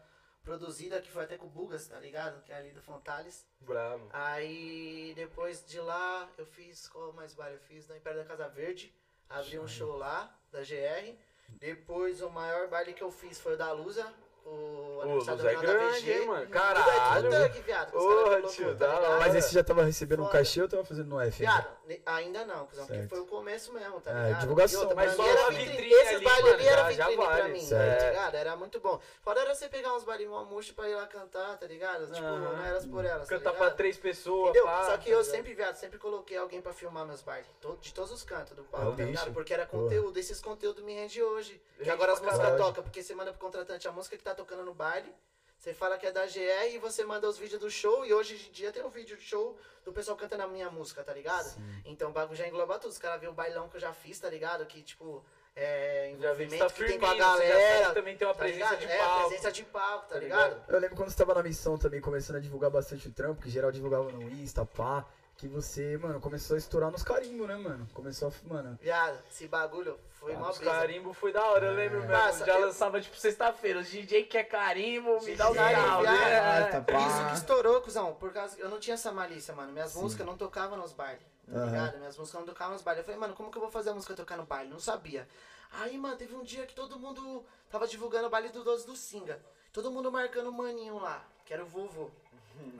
produzida 0.48 1.02
que 1.02 1.12
foi 1.12 1.26
até 1.26 1.38
com 1.38 1.46
o 1.46 1.50
Bugas, 1.50 1.88
tá 1.88 2.00
ligado? 2.00 2.42
Que 2.44 2.54
é 2.54 2.56
ali 2.56 2.72
do 2.72 2.82
Fontales. 2.82 3.46
Bravo. 3.60 4.08
Aí 4.14 5.12
depois 5.14 5.66
de 5.66 5.78
lá 5.82 6.30
eu 6.38 6.46
fiz. 6.46 6.88
Qual 6.88 7.12
mais 7.12 7.34
baile 7.34 7.58
eu 7.58 7.60
fiz? 7.60 7.86
Na 7.90 7.98
Império 7.98 8.20
da 8.20 8.26
Casa 8.26 8.48
Verde. 8.48 8.96
Abri 9.30 9.60
um 9.60 9.68
show 9.68 9.98
lá, 9.98 10.34
da 10.50 10.62
GR. 10.62 11.18
Depois 11.60 12.22
o 12.22 12.30
maior 12.30 12.70
baile 12.70 12.94
que 12.94 13.04
eu 13.04 13.12
fiz 13.12 13.42
foi 13.42 13.56
o 13.56 13.58
da 13.58 13.74
Lusa, 13.74 14.14
o 14.52 14.88
Ô, 15.00 15.04
Luz 15.14 15.28
é 15.28 15.56
grande, 15.56 16.12
hein, 16.12 16.26
mano? 16.26 16.42
Tudo 16.42 16.56
é 16.58 16.60
Caralho. 16.60 17.30
tudo 17.30 17.36
thug, 17.50 17.62
viado. 17.62 17.92
que 17.92 17.98
os 17.98 18.04
Porra, 18.04 18.42
tio, 18.42 18.76
tá. 18.76 19.18
Mas 19.20 19.36
esse 19.36 19.54
já 19.54 19.64
tava 19.64 19.84
recebendo 19.84 20.24
um 20.24 20.28
cachê 20.28 20.62
ou 20.62 20.68
tava 20.68 20.84
fazendo 20.84 21.08
no 21.08 21.22
F? 21.22 21.46
ainda? 21.46 21.68
Viado, 21.86 22.02
ainda 22.06 22.46
não, 22.46 22.66
cuzão, 22.66 22.88
porque 22.88 23.08
foi 23.08 23.20
o 23.20 23.26
começo 23.28 23.72
mesmo, 23.74 24.02
tá 24.02 24.10
É, 24.12 24.26
ligado? 24.28 24.42
divulgação, 24.42 24.80
E 24.80 24.84
outra, 24.84 24.96
mas 24.96 25.16
pra 25.16 25.24
só 25.24 25.30
era 25.30 25.50
vitrine. 25.52 25.72
vitrine 25.72 25.94
Esses 25.94 26.22
bailes 26.24 26.42
mano, 26.42 26.54
ali 26.56 26.68
era 26.68 26.84
vitrine 26.90 27.16
pra 27.16 27.26
vale. 27.26 27.54
mim, 27.54 27.62
Certo. 27.62 28.00
tá 28.02 28.10
ligado? 28.10 28.36
Era 28.36 28.56
muito 28.56 28.80
bom. 28.80 29.00
Fora 29.22 29.40
era 29.42 29.54
você 29.56 29.70
pegar 29.70 29.94
uns 29.94 30.04
bailinhos 30.04 30.34
uma 30.34 30.44
murcha 30.46 30.74
pra 30.74 30.90
ir 30.90 30.96
lá 30.96 31.06
cantar, 31.08 31.58
tá 31.58 31.68
ligado? 31.68 32.08
Tipo, 32.12 32.26
Aham. 32.26 32.40
não 32.40 32.66
eras 32.66 32.86
por 32.88 33.06
elas, 33.06 33.28
tá 33.30 33.36
Cantar 33.36 33.52
pra 33.52 33.60
ligado? 33.66 33.78
três 33.78 33.98
pessoas, 33.98 34.50
Entendeu? 34.50 34.66
pá, 34.66 34.84
Só 34.86 34.98
que 34.98 35.06
tá 35.06 35.12
eu 35.12 35.24
sempre, 35.24 35.54
viado, 35.54 35.76
sempre 35.76 36.00
coloquei 36.00 36.38
alguém 36.38 36.60
pra 36.60 36.74
filmar 36.74 37.06
meus 37.06 37.22
bailes. 37.22 37.48
De 37.82 37.94
todos 37.94 38.12
os 38.12 38.24
cantos 38.24 38.56
do 38.56 38.64
palco, 38.64 38.98
tá 38.98 39.04
ligado? 39.04 39.32
Porque 39.32 39.54
era 39.54 39.66
conteúdo. 39.68 40.18
Esses 40.20 40.42
conteúdos 40.42 40.84
me 40.84 40.94
rende 40.96 41.22
hoje. 41.22 41.62
Que 41.82 41.90
agora 41.92 42.14
as 42.14 42.20
pra 42.20 42.32
músicas 42.32 42.58
tocam, 42.58 42.84
porque 42.84 43.04
você 43.04 43.14
manda 43.14 43.32
pro 43.32 43.40
contratante 43.40 43.88
a 43.88 43.92
música 43.92 44.18
que 44.18 44.24
tá 44.24 44.34
tocando 44.38 44.64
no 44.64 44.74
baile. 44.74 45.14
Você 45.58 45.74
fala 45.74 45.98
que 45.98 46.06
é 46.06 46.12
da 46.12 46.26
GR 46.26 46.70
e 46.72 46.78
você 46.78 47.04
manda 47.04 47.28
os 47.28 47.38
vídeos 47.38 47.60
do 47.60 47.70
show. 47.70 48.06
E 48.06 48.14
hoje 48.14 48.48
em 48.48 48.52
dia 48.52 48.72
tem 48.72 48.84
um 48.84 48.90
vídeo 48.90 49.18
do 49.18 49.22
show 49.22 49.58
do 49.84 49.92
pessoal 49.92 50.16
cantando 50.16 50.44
a 50.44 50.48
minha 50.48 50.70
música, 50.70 51.04
tá 51.04 51.14
ligado? 51.14 51.50
Então 51.84 52.12
o 52.12 52.14
bagulho 52.14 52.38
já 52.38 52.48
engloba 52.48 52.78
tudo. 52.78 52.92
Os 52.92 53.00
caras 53.00 53.20
vêem 53.20 53.32
o 53.32 53.36
bailão 53.36 53.68
que 53.68 53.76
eu 53.78 53.82
já 53.82 53.92
fiz, 53.92 54.20
tá 54.20 54.30
ligado? 54.30 54.66
Que, 54.68 54.84
tipo, 54.84 55.26
é 55.56 56.12
você 56.12 56.24
envolvimento 56.24 56.68
tá 56.68 56.72
que 56.72 56.86
tem 56.86 57.00
com 57.00 57.08
a 57.08 57.16
galera. 57.16 57.94
também 57.94 58.16
tem 58.16 58.28
uma 58.28 58.34
tá 58.36 58.40
presença 58.40 58.76
ligado? 58.76 58.80
de 58.80 58.86
é, 58.86 58.98
palco. 59.00 59.28
presença 59.28 59.52
de 59.52 59.64
palco, 59.64 60.08
tá, 60.08 60.14
tá 60.14 60.20
ligado? 60.20 60.54
ligado? 60.54 60.72
Eu 60.72 60.80
lembro 60.80 60.96
quando 60.96 61.10
você 61.10 61.18
tava 61.18 61.34
na 61.34 61.42
missão 61.42 61.78
também, 61.78 62.00
começando 62.00 62.36
a 62.36 62.40
divulgar 62.40 62.70
bastante 62.70 63.08
o 63.08 63.12
trampo, 63.12 63.42
que 63.42 63.50
geral 63.50 63.72
divulgava 63.72 64.12
no 64.12 64.22
Insta, 64.22 64.64
pá, 64.64 65.04
que 65.36 65.48
você, 65.48 65.98
mano, 65.98 66.22
começou 66.22 66.54
a 66.54 66.60
estourar 66.60 66.92
nos 66.92 67.02
carimbos, 67.02 67.48
né, 67.48 67.56
mano? 67.56 67.90
Começou 67.96 68.28
a, 68.28 68.48
mano, 68.48 68.78
Viado, 68.80 69.20
esse 69.32 69.48
bagulho 69.48 70.00
foi 70.20 70.34
Ah, 70.34 70.38
uma 70.38 70.50
Os 70.50 70.58
brisa. 70.58 70.72
carimbo 70.72 71.14
foi 71.14 71.32
da 71.32 71.46
hora, 71.46 71.68
eu 71.68 71.74
lembro 71.74 72.00
mesmo. 72.00 72.12
Massa, 72.12 72.46
já 72.46 72.56
eu- 72.60 72.66
lançava 72.68 73.00
tipo 73.02 73.16
sexta-feira. 73.18 73.80
Os 73.80 73.88
DJ 73.90 74.24
quer 74.26 74.44
carimbo, 74.46 75.22
me 75.24 75.36
dá 75.36 75.50
o 75.50 75.54
viado. 75.54 76.04
né? 76.04 76.82
tá. 76.82 76.98
Isso 77.08 77.28
que 77.30 77.34
estourou, 77.36 77.82
cuzão, 77.82 78.14
por 78.16 78.32
causa. 78.34 78.60
Eu 78.60 78.70
não 78.70 78.80
tinha 78.80 78.96
essa 78.96 79.12
malícia, 79.12 79.54
mano. 79.54 79.72
Minhas 79.72 79.96
músicas 79.96 80.26
não 80.26 80.38
tocavam 80.38 80.78
nos 80.78 80.92
bailes. 80.94 81.22
Tá 81.50 81.58
Aham. 81.58 81.66
ligado? 81.68 81.98
Minhas 82.00 82.18
músicas 82.18 82.40
não 82.42 82.48
tocavam 82.48 82.74
nos 82.74 82.82
bailes. 82.82 83.00
Eu 83.00 83.06
falei, 83.06 83.20
mano, 83.20 83.34
como 83.36 83.50
que 83.52 83.58
eu 83.58 83.62
vou 83.62 83.72
fazer 83.72 83.92
a 83.92 83.94
música 83.94 84.14
tocar 84.14 84.36
no 84.38 84.44
baile? 84.46 84.70
Não 84.70 84.80
sabia. 84.80 85.28
Aí, 85.72 85.98
mano, 85.98 86.16
teve 86.18 86.36
um 86.36 86.44
dia 86.44 86.66
que 86.66 86.74
todo 86.74 86.98
mundo 87.00 87.46
tava 87.70 87.88
divulgando 87.88 88.28
o 88.28 88.30
baile 88.30 88.50
do 88.50 88.64
12 88.64 88.86
do 88.86 88.96
Singa. 88.96 89.40
Todo 89.72 89.92
mundo 89.92 90.12
marcando 90.12 90.48
o 90.48 90.52
maninho 90.54 90.98
lá, 91.00 91.24
que 91.46 91.54
era 91.54 91.64
o 91.64 91.68
vovô. 91.68 92.10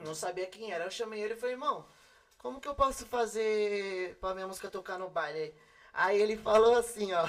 Não 0.04 0.16
sabia 0.16 0.48
quem 0.48 0.72
era. 0.72 0.86
Eu 0.86 0.92
chamei 0.92 1.22
ele 1.22 1.34
e 1.34 1.38
falei, 1.38 1.54
irmão, 1.56 1.86
como 2.40 2.60
que 2.60 2.68
eu 2.68 2.74
posso 2.76 3.06
fazer 3.06 4.18
pra 4.20 4.34
minha 4.34 4.48
música 4.48 4.70
tocar 4.70 4.98
no 4.98 5.10
baile? 5.10 5.54
Aí 5.98 6.22
ele 6.22 6.38
falou 6.38 6.76
assim, 6.78 7.12
ó. 7.12 7.28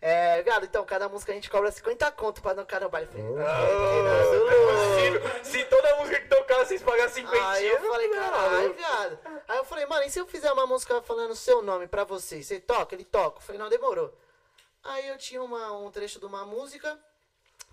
É, 0.00 0.40
viado, 0.42 0.64
então, 0.64 0.84
cada 0.84 1.08
música 1.08 1.32
a 1.32 1.34
gente 1.34 1.50
cobra 1.50 1.70
50 1.72 2.12
conto 2.12 2.40
pra 2.40 2.54
no 2.54 2.64
baile. 2.88 3.08
Eu 3.12 3.24
falei, 3.24 3.44
Ah, 3.44 3.56
"Ah, 3.58 4.34
não 4.36 4.50
é 4.50 5.20
possível. 5.20 5.44
Se 5.44 5.64
toda 5.64 5.96
música 5.96 6.20
que 6.20 6.28
tocar 6.28 6.58
vocês 6.64 6.82
pagassem 6.82 7.24
50 7.26 7.48
Aí 7.48 7.66
eu 7.66 7.80
falei, 7.80 8.08
caralho, 8.10 8.74
viado. 8.74 9.18
Aí 9.48 9.56
eu 9.58 9.64
falei, 9.64 9.86
mano, 9.86 10.04
e 10.04 10.10
se 10.10 10.20
eu 10.20 10.26
fizer 10.26 10.52
uma 10.52 10.66
música 10.66 11.02
falando 11.02 11.34
seu 11.34 11.60
nome 11.60 11.88
pra 11.88 12.04
você? 12.04 12.40
Você 12.42 12.60
toca? 12.60 12.94
Ele 12.94 13.04
toca. 13.04 13.38
Eu 13.38 13.42
falei, 13.42 13.58
não, 13.58 13.68
demorou. 13.68 14.12
Aí 14.84 15.08
eu 15.08 15.18
tinha 15.18 15.42
uma, 15.42 15.72
um 15.72 15.90
trecho 15.90 16.20
de 16.20 16.26
uma 16.26 16.44
música, 16.44 16.96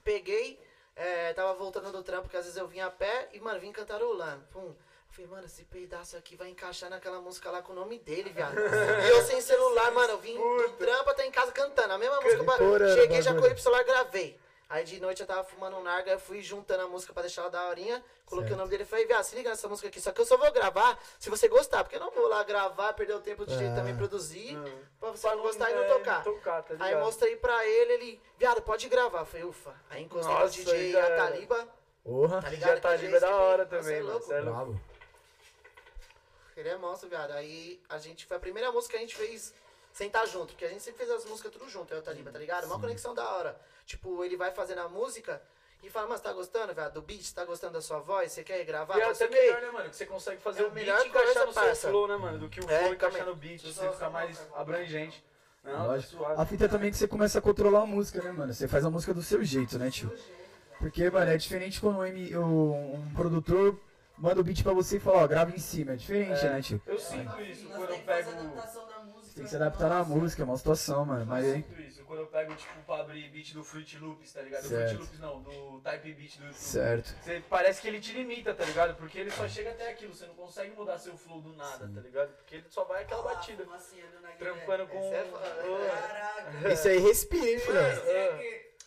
peguei, 0.03 0.57
é, 0.95 1.33
tava 1.33 1.53
voltando 1.53 1.91
do 1.91 2.01
trampo, 2.01 2.23
porque 2.23 2.37
às 2.37 2.45
vezes 2.45 2.57
eu 2.57 2.67
vinha 2.67 2.87
a 2.87 2.91
pé 2.91 3.29
e, 3.33 3.39
mano, 3.41 3.59
vim 3.59 3.71
cantarolando. 3.71 4.43
Pum. 4.51 4.73
Eu 5.11 5.15
falei, 5.15 5.29
mano, 5.29 5.45
esse 5.45 5.65
pedaço 5.65 6.15
aqui 6.15 6.37
vai 6.37 6.47
encaixar 6.47 6.89
naquela 6.89 7.19
música 7.19 7.51
lá 7.51 7.61
com 7.61 7.73
o 7.73 7.75
nome 7.75 7.99
dele, 7.99 8.29
viado. 8.29 8.55
e 8.57 9.09
eu 9.09 9.21
sem 9.23 9.41
celular, 9.41 9.91
mano, 9.91 10.13
eu 10.13 10.17
vim 10.19 10.37
do 10.37 10.69
trampo 10.77 11.09
até 11.09 11.25
em 11.25 11.31
casa 11.31 11.51
cantando. 11.51 11.91
A 11.93 11.97
mesma 11.97 12.21
música, 12.21 12.45
Cantora, 12.45 12.93
cheguei, 12.95 13.21
já 13.21 13.33
corri 13.35 13.49
pro 13.53 13.61
celular, 13.61 13.83
gravei. 13.83 14.39
Aí 14.69 14.85
de 14.85 15.01
noite 15.01 15.19
eu 15.19 15.27
tava 15.27 15.43
fumando 15.43 15.75
um 15.75 15.83
narga, 15.83 16.13
eu 16.13 16.19
fui 16.19 16.41
juntando 16.41 16.83
a 16.83 16.87
música 16.87 17.11
pra 17.11 17.23
deixar 17.23 17.41
ela 17.41 17.51
da 17.51 17.67
horinha, 17.67 18.01
coloquei 18.25 18.51
Certo. 18.51 18.53
o 18.53 18.57
nome 18.59 18.69
dele 18.71 18.83
e 18.83 18.85
falei, 18.85 19.05
viado, 19.05 19.23
se 19.25 19.35
liga 19.35 19.49
nessa 19.49 19.67
música 19.67 19.89
aqui, 19.89 19.99
só 19.99 20.13
que 20.13 20.21
eu 20.21 20.25
só 20.25 20.37
vou 20.37 20.49
gravar 20.53 20.97
se 21.19 21.29
você 21.29 21.49
gostar, 21.49 21.83
porque 21.83 21.97
eu 21.97 21.99
não 21.99 22.09
vou 22.11 22.29
lá 22.29 22.41
gravar, 22.45 22.93
perder 22.93 23.15
o 23.15 23.19
tempo 23.19 23.45
de 23.45 23.53
jeito 23.53 23.73
Ah. 23.73 23.75
também 23.75 23.93
produzir, 23.97 24.57
pra 24.97 25.11
você 25.11 25.27
Pra 25.27 25.35
não 25.35 25.43
gostar 25.43 25.71
e 25.71 25.73
é, 25.73 25.75
não 25.75 25.97
tocar. 25.97 26.23
tocar, 26.23 26.63
tá 26.63 26.75
Aí 26.79 26.95
mostrei 26.95 27.35
pra 27.35 27.67
ele, 27.67 27.93
ele, 27.95 28.21
viado, 28.37 28.61
pode 28.61 28.87
gravar. 28.87 29.19
Eu 29.19 29.25
falei, 29.25 29.45
ufa. 29.45 29.75
Aí 29.89 30.03
encostei 30.03 30.33
no 30.33 30.39
Nossa, 30.39 30.53
DJ 30.53 30.91
já 30.93 30.99
era. 30.99 31.15
Ataliba, 31.25 31.67
porra, 32.01 32.41
tá 32.41 32.49
ligado? 32.49 32.69
Já 32.75 32.79
tá 32.79 32.95
livre 32.95 33.19
da 33.19 33.35
hora 33.35 33.65
Nossa, 33.65 33.77
também, 33.77 33.97
é 33.97 33.99
mano. 33.99 34.11
louco. 34.13 34.25
Cê 34.27 34.33
é 34.35 34.39
louco. 34.39 34.79
Ele 36.61 36.69
é 36.69 36.77
monstro, 36.77 37.09
viado. 37.09 37.31
Aí 37.31 37.79
a 37.89 37.97
gente 37.97 38.25
foi 38.25 38.37
a 38.37 38.39
primeira 38.39 38.71
música 38.71 38.91
que 38.93 38.97
a 38.97 39.01
gente 39.01 39.15
fez 39.15 39.53
sentar 39.91 40.25
junto, 40.27 40.53
porque 40.53 40.63
a 40.65 40.69
gente 40.69 40.81
sempre 40.83 41.05
fez 41.05 41.09
as 41.17 41.25
músicas 41.25 41.51
tudo 41.51 41.67
junto, 41.67 41.91
eu 41.93 41.97
e 41.97 41.99
o 41.99 42.03
Taliba, 42.03 42.31
tá 42.31 42.39
ligado? 42.39 42.65
Uma 42.65 42.79
conexão 42.79 43.13
da 43.13 43.27
hora. 43.35 43.59
Tipo, 43.85 44.23
ele 44.23 44.37
vai 44.37 44.51
fazendo 44.51 44.79
a 44.79 44.87
música 44.87 45.41
e 45.83 45.89
fala, 45.89 46.07
mas 46.07 46.21
tá 46.21 46.31
gostando, 46.31 46.73
viado, 46.73 46.93
do 46.93 47.01
beat? 47.01 47.33
Tá 47.33 47.43
gostando 47.43 47.73
da 47.73 47.81
sua 47.81 47.99
voz? 47.99 48.31
Você 48.31 48.43
quer 48.43 48.63
gravar? 48.63 48.97
E 48.97 49.01
é 49.01 49.09
até 49.09 49.27
melhor, 49.27 49.61
né, 49.61 49.71
mano? 49.71 49.89
Que 49.89 49.95
você 49.95 50.05
consegue 50.05 50.39
fazer 50.41 50.61
É 50.61 50.65
o 50.67 50.69
beat 50.69 50.85
melhor 50.85 51.05
e 51.05 51.09
encaixar 51.09 51.45
no 51.47 51.51
seu 51.53 51.61
parça. 51.63 51.89
flow, 51.89 52.07
né, 52.07 52.15
mano? 52.15 52.37
Do 52.39 52.47
que 52.49 52.59
o 52.61 52.69
É, 52.69 52.79
flow 52.79 52.93
encaixar 52.93 53.25
no 53.25 53.35
beat, 53.35 53.61
você 53.63 53.91
fica 53.91 54.09
mais 54.09 54.39
abrangente. 54.53 55.25
Não, 55.63 55.73
tá 55.73 55.83
Lógico. 55.83 56.25
A 56.25 56.45
fita 56.45 56.65
é 56.65 56.67
também 56.67 56.89
que 56.91 56.97
você 56.97 57.07
começa 57.07 57.39
a 57.39 57.41
controlar 57.41 57.81
a 57.81 57.85
música, 57.85 58.21
né, 58.21 58.31
mano? 58.31 58.53
Você 58.53 58.67
faz 58.67 58.85
a 58.85 58.89
música 58.89 59.13
do 59.13 59.21
seu 59.21 59.43
jeito, 59.43 59.77
né, 59.77 59.89
tio? 59.91 60.11
Porque, 60.79 61.09
mano, 61.09 61.29
é 61.31 61.37
diferente 61.37 61.79
quando 61.79 61.99
um- 61.99 62.93
um 62.95 63.13
produtor 63.13 63.77
manda 64.21 64.39
o 64.39 64.43
beat 64.43 64.63
pra 64.63 64.73
você 64.73 64.97
e 64.97 64.99
fala, 64.99 65.23
ó, 65.23 65.27
grava 65.27 65.51
em 65.51 65.57
cima. 65.59 65.93
É 65.93 65.95
diferente, 65.95 66.45
É. 66.45 66.49
né, 66.49 66.61
tio? 66.61 66.81
Eu 66.85 66.97
sinto 66.99 67.41
isso 67.41 67.67
quando 67.67 67.81
eu 67.81 67.87
tem 67.87 67.99
que 67.99 68.05
fazer 68.05 68.31
pego. 68.31 68.43
música. 68.43 68.71
Tem 69.33 69.43
que 69.45 69.49
se 69.49 69.55
adaptar 69.55 69.89
na 69.89 70.03
música, 70.03 70.41
é 70.43 70.45
uma 70.45 70.57
situação, 70.57 71.05
mano. 71.05 71.25
Mas 71.25 71.45
Eu 71.45 71.53
aí. 71.53 71.63
sinto 71.63 71.81
isso 71.81 72.03
quando 72.03 72.19
eu 72.19 72.27
pego, 72.27 72.53
tipo, 72.55 72.73
pra 72.85 72.99
abrir 72.99 73.29
beat 73.29 73.53
do 73.53 73.63
Fruit 73.63 73.97
Loops, 73.97 74.33
tá 74.33 74.41
ligado? 74.41 74.63
Do. 74.63 74.67
Fruit 74.69 74.93
Loops 74.97 75.19
não, 75.19 75.41
do 75.41 75.79
Type 75.81 76.13
Beat 76.13 76.37
do 76.37 76.43
YouTube. 76.43 76.53
Certo. 76.53 77.15
Você, 77.23 77.41
parece 77.49 77.81
que 77.81 77.87
ele 77.87 77.99
te 78.01 78.11
limita, 78.13 78.53
tá 78.53 78.65
ligado? 78.65 78.95
Porque 78.97 79.17
ele 79.19 79.31
só 79.31 79.47
chega 79.47 79.71
até 79.71 79.89
aquilo, 79.89 80.13
você 80.13 80.25
não 80.27 80.35
consegue 80.35 80.75
mudar 80.75 80.97
seu 80.97 81.17
flow 81.17 81.41
do 81.41 81.53
nada, 81.55 81.89
tá 81.93 82.01
ligado? 82.01 82.33
Porque 82.35 82.55
ele 82.55 82.65
só 82.69 82.83
vai 82.83 83.03
aquela 83.03 83.21
Ah, 83.21 83.35
batida. 83.35 83.65
Trampando 84.37 84.87
com. 84.87 84.99
Esse 84.99 85.13
é 85.15 85.23
foda. 85.23 85.45
Ô, 85.65 85.77
Caraca. 85.89 86.73
Isso 86.73 86.87
aí 86.89 86.99
respira, 86.99 87.49
hein, 87.49 87.59
filho? 87.59 87.79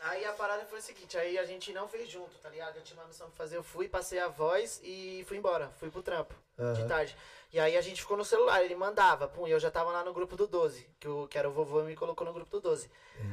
Aí 0.00 0.24
a 0.24 0.33
parada 0.33 0.64
foi 0.66 0.78
o 0.78 0.83
seguinte, 0.83 1.16
aí 1.16 1.38
a 1.38 1.44
gente 1.44 1.72
não 1.72 1.88
fez 1.88 2.09
junto, 2.09 2.37
tá 2.38 2.48
ligado? 2.50 2.76
Eu 2.76 2.83
tinha 2.83 2.98
uma 2.98 3.07
missão 3.07 3.28
pra 3.28 3.37
fazer, 3.37 3.57
eu 3.57 3.62
fui, 3.62 3.88
passei 3.88 4.18
a 4.18 4.28
voz 4.28 4.80
e 4.83 5.24
fui 5.26 5.37
embora, 5.37 5.70
fui 5.78 5.90
pro 5.90 6.02
trampo, 6.02 6.35
de 6.59 6.62
Aham. 6.80 6.88
tarde. 6.88 7.16
E 7.52 7.61
aí 7.61 7.76
a 7.76 7.80
gente 7.80 8.02
ficou 8.02 8.16
no 8.16 8.24
celular, 8.24 8.62
ele 8.62 8.74
mandava, 8.74 9.28
pum, 9.28 9.46
e 9.46 9.52
eu 9.52 9.61
já 9.61 9.70
tava 9.70 9.92
lá 9.92 10.04
no 10.04 10.12
grupo 10.12 10.37
do 10.37 10.46
12, 10.46 10.88
que, 10.98 11.09
o, 11.09 11.28
que 11.28 11.38
era 11.38 11.48
o 11.48 11.52
vovô 11.52 11.80
e 11.83 11.85
me 11.85 11.96
colocou 11.96 12.26
no 12.26 12.33
grupo 12.33 12.50
do 12.50 12.61
12. 12.61 12.90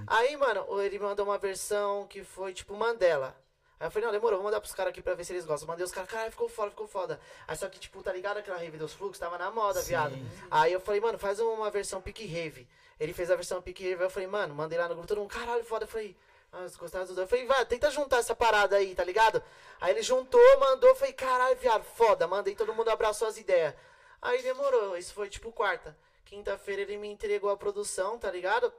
Aí, 0.07 0.37
mano, 0.37 0.65
ele 0.81 0.99
mandou 0.99 1.25
uma 1.25 1.37
versão 1.37 2.05
que 2.07 2.23
foi 2.23 2.53
tipo 2.53 2.75
Mandela. 2.75 3.35
Aí 3.79 3.87
eu 3.87 3.91
falei, 3.91 4.05
não, 4.05 4.13
demorou, 4.13 4.37
vou 4.37 4.45
mandar 4.45 4.61
pros 4.61 4.75
caras 4.75 4.91
aqui 4.91 5.01
pra 5.01 5.15
ver 5.15 5.23
se 5.23 5.33
eles 5.33 5.43
gostam. 5.43 5.67
Mandei 5.67 5.83
os 5.83 5.91
caras, 5.91 6.07
caralho, 6.07 6.31
ficou 6.31 6.47
foda, 6.47 6.69
ficou 6.69 6.87
foda. 6.87 7.19
Aí 7.47 7.55
só 7.55 7.67
que, 7.67 7.79
tipo, 7.79 8.03
tá 8.03 8.13
ligado 8.13 8.37
aquela 8.37 8.57
rave 8.57 8.77
dos 8.77 8.93
fluxos? 8.93 9.17
Tava 9.17 9.39
na 9.39 9.49
moda, 9.49 9.81
Sim. 9.81 9.87
viado. 9.87 10.15
Aí 10.51 10.71
eu 10.71 10.79
falei, 10.79 11.01
mano, 11.01 11.17
faz 11.17 11.39
uma 11.39 11.71
versão 11.71 11.99
pique 11.99 12.23
rave. 12.27 12.67
Ele 12.99 13.11
fez 13.11 13.31
a 13.31 13.35
versão 13.35 13.59
pique 13.59 13.83
rave, 13.83 14.01
aí 14.01 14.05
eu 14.05 14.09
falei, 14.11 14.27
mano, 14.27 14.53
mandei 14.53 14.77
lá 14.77 14.87
no 14.87 14.93
grupo, 14.93 15.07
todo 15.07 15.17
mundo, 15.17 15.31
caralho, 15.31 15.63
foda. 15.63 15.85
Eu 15.85 15.89
falei, 15.89 16.15
ah, 16.51 16.67
gostaram 16.77 17.05
dos 17.05 17.15
dois? 17.15 17.25
Eu 17.25 17.27
falei, 17.27 17.45
vai, 17.45 17.65
tenta 17.65 17.89
juntar 17.89 18.17
essa 18.17 18.35
parada 18.35 18.75
aí, 18.75 18.93
tá 18.93 19.03
ligado? 19.03 19.41
Aí 19.79 19.93
ele 19.93 20.01
juntou, 20.01 20.41
mandou, 20.59 20.93
falei, 20.95 21.13
caralho, 21.13 21.55
viado, 21.55 21.83
foda. 21.83 22.27
Mandei, 22.27 22.55
todo 22.55 22.73
mundo 22.73 22.89
abraçou 22.89 23.27
as 23.27 23.37
ideias. 23.37 23.73
Aí 24.21 24.43
demorou, 24.43 24.97
isso 24.97 25.13
foi 25.13 25.29
tipo 25.29 25.51
quarta. 25.51 25.95
Quinta-feira 26.25 26.81
ele 26.81 26.97
me 26.97 27.07
entregou 27.07 27.49
a 27.49 27.57
produção, 27.57 28.19
tá 28.19 28.29
ligado? 28.29 28.71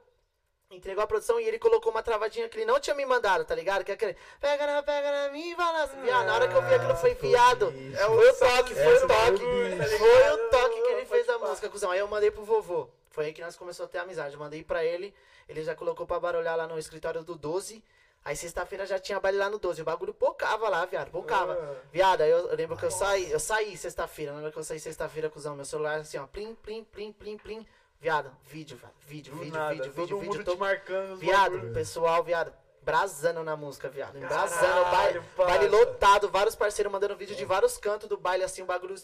Entregou 0.69 1.03
a 1.03 1.07
produção 1.07 1.39
e 1.39 1.45
ele 1.45 1.59
colocou 1.59 1.91
uma 1.91 2.01
travadinha 2.01 2.49
que 2.49 2.57
ele 2.57 2.65
não 2.65 2.79
tinha 2.79 2.95
me 2.95 3.05
mandado, 3.05 3.45
tá 3.45 3.53
ligado? 3.53 3.83
Que 3.83 3.91
é 3.91 3.93
aquele. 3.93 4.17
Pega 4.39 4.65
na, 4.65 4.81
pega 4.81 5.11
na 5.11 5.29
mim 5.29 5.51
e 5.51 5.55
vai 5.55 5.71
lá. 5.71 5.85
Viado, 5.85 6.25
na 6.25 6.33
hora 6.33 6.47
que 6.47 6.55
eu 6.55 6.61
vi 6.63 6.73
aquilo 6.73 6.95
foi 6.95 7.13
viado. 7.13 7.71
Foi 7.71 8.29
o 8.29 8.33
toque, 8.33 8.73
foi 8.73 8.97
o 8.97 9.07
toque. 9.07 9.97
Foi 9.97 10.31
o 10.31 10.49
toque 10.49 10.81
que 10.81 10.87
ele 10.93 11.05
fez 11.05 11.25
falar. 11.27 11.47
música, 11.47 11.69
cuzão. 11.69 11.91
Aí 11.91 11.99
eu 11.99 12.07
mandei 12.07 12.31
pro 12.31 12.43
vovô. 12.43 12.89
Foi 13.13 13.27
aí 13.27 13.33
que 13.33 13.41
nós 13.41 13.55
começamos 13.55 13.89
a 13.89 13.91
ter 13.91 13.99
amizade. 13.99 14.33
Eu 14.33 14.39
mandei 14.39 14.63
pra 14.63 14.83
ele, 14.83 15.13
ele 15.47 15.63
já 15.63 15.75
colocou 15.75 16.05
pra 16.05 16.19
barulhar 16.19 16.57
lá 16.57 16.65
no 16.65 16.79
escritório 16.79 17.23
do 17.23 17.35
12. 17.35 17.83
Aí 18.25 18.35
sexta-feira 18.35 18.87
já 18.87 18.97
tinha 18.97 19.19
baile 19.19 19.37
lá 19.37 19.51
no 19.51 19.59
12. 19.59 19.83
O 19.83 19.85
bagulho 19.85 20.15
pocava 20.15 20.67
lá, 20.67 20.83
viado, 20.85 21.11
pocava. 21.11 21.53
Ah. 21.53 21.75
Viado, 21.91 22.21
aí 22.21 22.31
eu, 22.31 22.49
eu 22.49 22.55
lembro 22.55 22.75
que 22.75 22.83
eu 22.83 22.89
saí, 22.89 23.29
eu 23.29 23.39
saí 23.39 23.77
sexta-feira, 23.77 24.31
eu 24.31 24.37
lembro 24.37 24.51
que 24.51 24.57
eu 24.57 24.63
saí 24.63 24.79
sexta-feira, 24.79 25.29
cuzão, 25.29 25.55
meu 25.55 25.63
celular 25.63 25.99
assim, 25.99 26.17
ó, 26.17 26.25
plim, 26.25 26.55
plim, 26.55 26.83
plim, 26.85 27.11
plim, 27.13 27.37
plim. 27.37 27.67
Viado, 28.01 28.35
vídeo, 28.45 28.77
viado, 28.77 28.93
vídeo, 29.05 29.35
vídeo, 29.35 29.53
nada, 29.53 29.75
vídeo, 29.75 29.93
todo 29.93 30.01
vídeo, 30.05 30.17
mundo 30.17 30.31
vídeo, 30.31 30.43
tô... 30.43 30.55
marcando 30.57 31.13
os 31.13 31.19
Viado, 31.19 31.53
bagulho. 31.53 31.73
pessoal, 31.73 32.23
viado, 32.23 32.51
brasando 32.81 33.43
na 33.43 33.55
música, 33.55 33.89
viado, 33.89 34.19
Caralho, 34.19 34.85
baile, 34.91 35.21
baile 35.37 35.67
lotado, 35.67 36.29
vários 36.29 36.55
parceiros 36.55 36.91
mandando 36.91 37.15
vídeo 37.15 37.35
de 37.35 37.45
vários 37.45 37.77
cantos 37.77 38.09
do 38.09 38.17
baile, 38.17 38.43
assim, 38.43 38.63
o 38.63 38.65
bagulho 38.65 38.95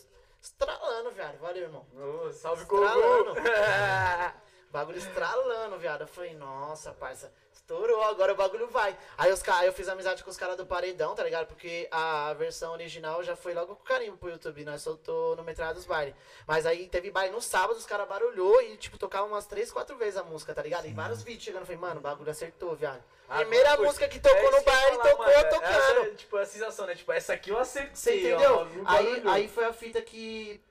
estralando, 0.41 1.12
viado, 1.12 1.38
valeu, 1.39 1.63
irmão. 1.63 1.86
Salve, 2.34 2.63
Estralando. 2.63 3.36
Bagulho 4.71 4.99
estralando, 4.99 5.80
viado. 5.80 6.02
Eu 6.02 6.08
falei, 6.08 6.36
nossa, 6.36 6.93
parça, 6.93 7.34
Estourou, 7.69 8.02
agora 8.02 8.34
o 8.34 8.36
bagulho 8.36 8.67
vai. 8.67 8.97
Aí, 9.15 9.32
os, 9.32 9.47
aí 9.47 9.67
eu 9.67 9.73
fiz 9.73 9.88
amizade 9.88 10.23
com 10.23 10.30
os 10.32 10.38
caras 10.38 10.58
do 10.58 10.65
Paredão, 10.65 11.13
tá 11.13 11.23
ligado? 11.23 11.45
Porque 11.45 11.88
a 11.91 12.34
versão 12.34 12.73
original 12.73 13.23
já 13.23 13.36
foi 13.36 13.54
logo 13.54 13.75
com 13.75 13.84
carimbo 13.84 14.17
pro 14.17 14.32
YouTube. 14.32 14.65
Nós 14.65 14.82
soltou 14.82 15.36
no 15.36 15.43
Metralha 15.43 15.75
dos 15.75 15.86
Baile. 15.86 16.15
Mas 16.47 16.65
aí 16.65 16.88
teve 16.89 17.12
baile 17.12 17.32
no 17.32 17.39
sábado, 17.39 17.78
os 17.78 17.86
caras 17.86 18.08
barulhou 18.08 18.60
e, 18.63 18.75
tipo, 18.75 18.97
tocava 18.97 19.28
umas 19.28 19.45
três, 19.45 19.71
quatro 19.71 19.95
vezes 19.97 20.17
a 20.17 20.23
música, 20.23 20.52
tá 20.52 20.63
ligado? 20.63 20.88
E 20.88 20.93
vários 20.93 21.21
vídeos 21.21 21.43
chegando. 21.43 21.62
Eu 21.62 21.67
falei, 21.67 21.80
mano, 21.80 21.99
o 21.99 22.04
bagulho 22.04 22.32
acertou, 22.32 22.75
viado. 22.75 23.04
Primeira 23.37 23.71
Agora, 23.73 23.87
música 23.87 24.07
que 24.07 24.17
é 24.17 24.21
tocou 24.21 24.39
isso 24.49 24.51
no 24.57 24.63
baile, 24.63 24.91
falar, 24.97 25.03
tocou 25.09 25.25
mano, 25.25 25.31
é- 25.37 25.43
tocando. 25.43 25.71
Essa 25.73 25.99
é, 26.01 26.11
tipo, 26.15 26.37
a 26.37 26.45
sensação, 26.45 26.85
né? 26.87 26.95
Tipo, 26.95 27.11
essa 27.11 27.33
aqui 27.33 27.49
eu 27.51 27.59
acertei. 27.59 27.91
Você 27.95 28.33
ó, 28.33 28.63
entendeu? 28.63 28.83
o 28.83 28.87
Aí, 28.87 29.23
aí 29.27 29.47
foi 29.47 29.65
a 29.65 29.73
fita 29.73 30.01
que 30.01 30.61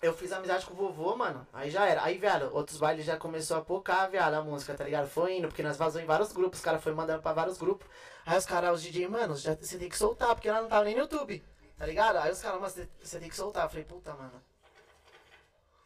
eu 0.00 0.12
fiz 0.14 0.30
amizade 0.30 0.64
com 0.66 0.72
o 0.74 0.76
vovô, 0.76 1.16
mano. 1.16 1.46
Aí 1.52 1.70
já 1.70 1.84
era. 1.86 2.04
Aí, 2.04 2.16
velho, 2.18 2.52
outros 2.54 2.78
bailes 2.78 3.04
já 3.04 3.16
começou 3.16 3.56
a 3.56 3.60
pocar, 3.60 4.08
viado, 4.10 4.34
a 4.34 4.42
música, 4.42 4.74
tá 4.74 4.84
ligado? 4.84 5.08
Foi 5.08 5.36
indo, 5.36 5.48
porque 5.48 5.62
nós 5.62 5.76
vazou 5.76 6.00
em 6.00 6.06
vários 6.06 6.32
grupos, 6.32 6.58
os 6.60 6.64
caras 6.64 6.82
foram 6.82 6.96
mandando 6.96 7.22
pra 7.22 7.32
vários 7.32 7.58
grupos. 7.58 7.86
Aí 8.24 8.38
os 8.38 8.46
caras, 8.46 8.74
os 8.76 8.82
DJ, 8.82 9.08
mano, 9.08 9.34
já, 9.36 9.54
você 9.56 9.76
tem 9.78 9.88
que 9.88 9.96
soltar, 9.98 10.34
porque 10.34 10.48
ela 10.48 10.60
não 10.62 10.68
tava 10.68 10.84
nem 10.84 10.94
no 10.94 11.00
YouTube, 11.02 11.44
tá 11.78 11.86
ligado? 11.86 12.16
Aí 12.18 12.30
os 12.30 12.40
caras, 12.40 12.60
mas 12.60 12.72
você- 13.00 13.18
tem 13.18 13.28
que 13.28 13.36
soltar. 13.36 13.64
Eu 13.64 13.68
falei, 13.70 13.84
puta, 13.84 14.12
mano. 14.14 14.42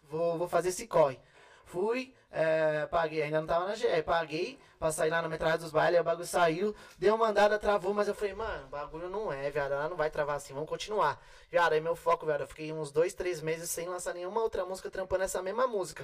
Vou, 0.04 0.36
vou 0.38 0.48
fazer 0.48 0.70
esse 0.70 0.86
corre. 0.86 1.18
Fui, 1.64 2.14
é, 2.32 2.86
paguei, 2.86 3.22
ainda 3.22 3.40
não 3.40 3.46
tava 3.46 3.66
na 3.66 3.74
GE, 3.74 4.02
paguei 4.02 4.58
pra 4.80 4.90
sair 4.90 5.10
lá 5.10 5.20
na 5.20 5.28
metralha 5.28 5.58
dos 5.58 5.70
bailes, 5.70 5.96
aí 5.96 6.00
o 6.00 6.04
bagulho 6.04 6.26
saiu, 6.26 6.74
deu 6.98 7.14
uma 7.14 7.28
andada, 7.28 7.58
travou, 7.58 7.92
mas 7.92 8.08
eu 8.08 8.14
falei, 8.14 8.32
mano, 8.32 8.64
o 8.64 8.70
bagulho 8.70 9.10
não 9.10 9.30
é, 9.30 9.50
viado, 9.50 9.72
ela 9.72 9.90
não 9.90 9.96
vai 9.96 10.08
travar 10.10 10.36
assim, 10.36 10.54
vamos 10.54 10.70
continuar. 10.70 11.22
Viado, 11.50 11.74
aí 11.74 11.82
meu 11.82 11.94
foco, 11.94 12.24
viado, 12.24 12.40
eu 12.40 12.46
fiquei 12.46 12.72
uns 12.72 12.90
dois, 12.90 13.12
três 13.12 13.42
meses 13.42 13.70
sem 13.70 13.86
lançar 13.86 14.14
nenhuma 14.14 14.40
outra 14.40 14.64
música, 14.64 14.90
trampando 14.90 15.22
essa 15.22 15.42
mesma 15.42 15.66
música. 15.66 16.02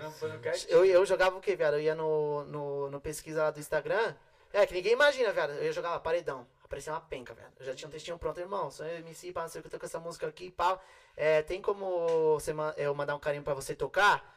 Eu, 0.68 0.84
eu 0.84 1.06
jogava 1.06 1.38
o 1.38 1.40
quê, 1.40 1.56
viado? 1.56 1.74
Eu 1.74 1.80
ia 1.80 1.94
no, 1.94 2.44
no, 2.44 2.90
no 2.90 3.00
pesquisa 3.00 3.44
lá 3.44 3.50
do 3.50 3.58
Instagram. 3.58 4.14
É, 4.52 4.66
que 4.66 4.74
ninguém 4.74 4.92
imagina, 4.92 5.32
viado. 5.32 5.52
Eu 5.52 5.64
ia 5.64 5.72
jogar 5.72 5.90
lá, 5.90 5.98
paredão. 5.98 6.46
Aparecia 6.62 6.92
uma 6.92 7.00
penca, 7.00 7.32
velho. 7.32 7.48
Eu 7.58 7.64
já 7.64 7.74
tinha 7.74 7.88
um 7.88 7.90
textinho 7.90 8.18
pronto, 8.18 8.38
irmão. 8.38 8.70
Sou 8.70 8.84
MC, 8.84 9.32
pá, 9.32 9.42
não 9.42 9.48
sei 9.48 9.60
o 9.60 9.62
que, 9.62 9.68
eu 9.68 9.72
tô 9.72 9.78
com 9.78 9.86
essa 9.86 9.98
música 9.98 10.26
aqui, 10.26 10.50
pá. 10.50 10.78
É, 11.16 11.40
tem 11.40 11.62
como 11.62 12.34
você, 12.34 12.52
eu 12.76 12.94
mandar 12.94 13.16
um 13.16 13.20
carinho 13.20 13.42
pra 13.42 13.54
você 13.54 13.74
tocar? 13.74 14.35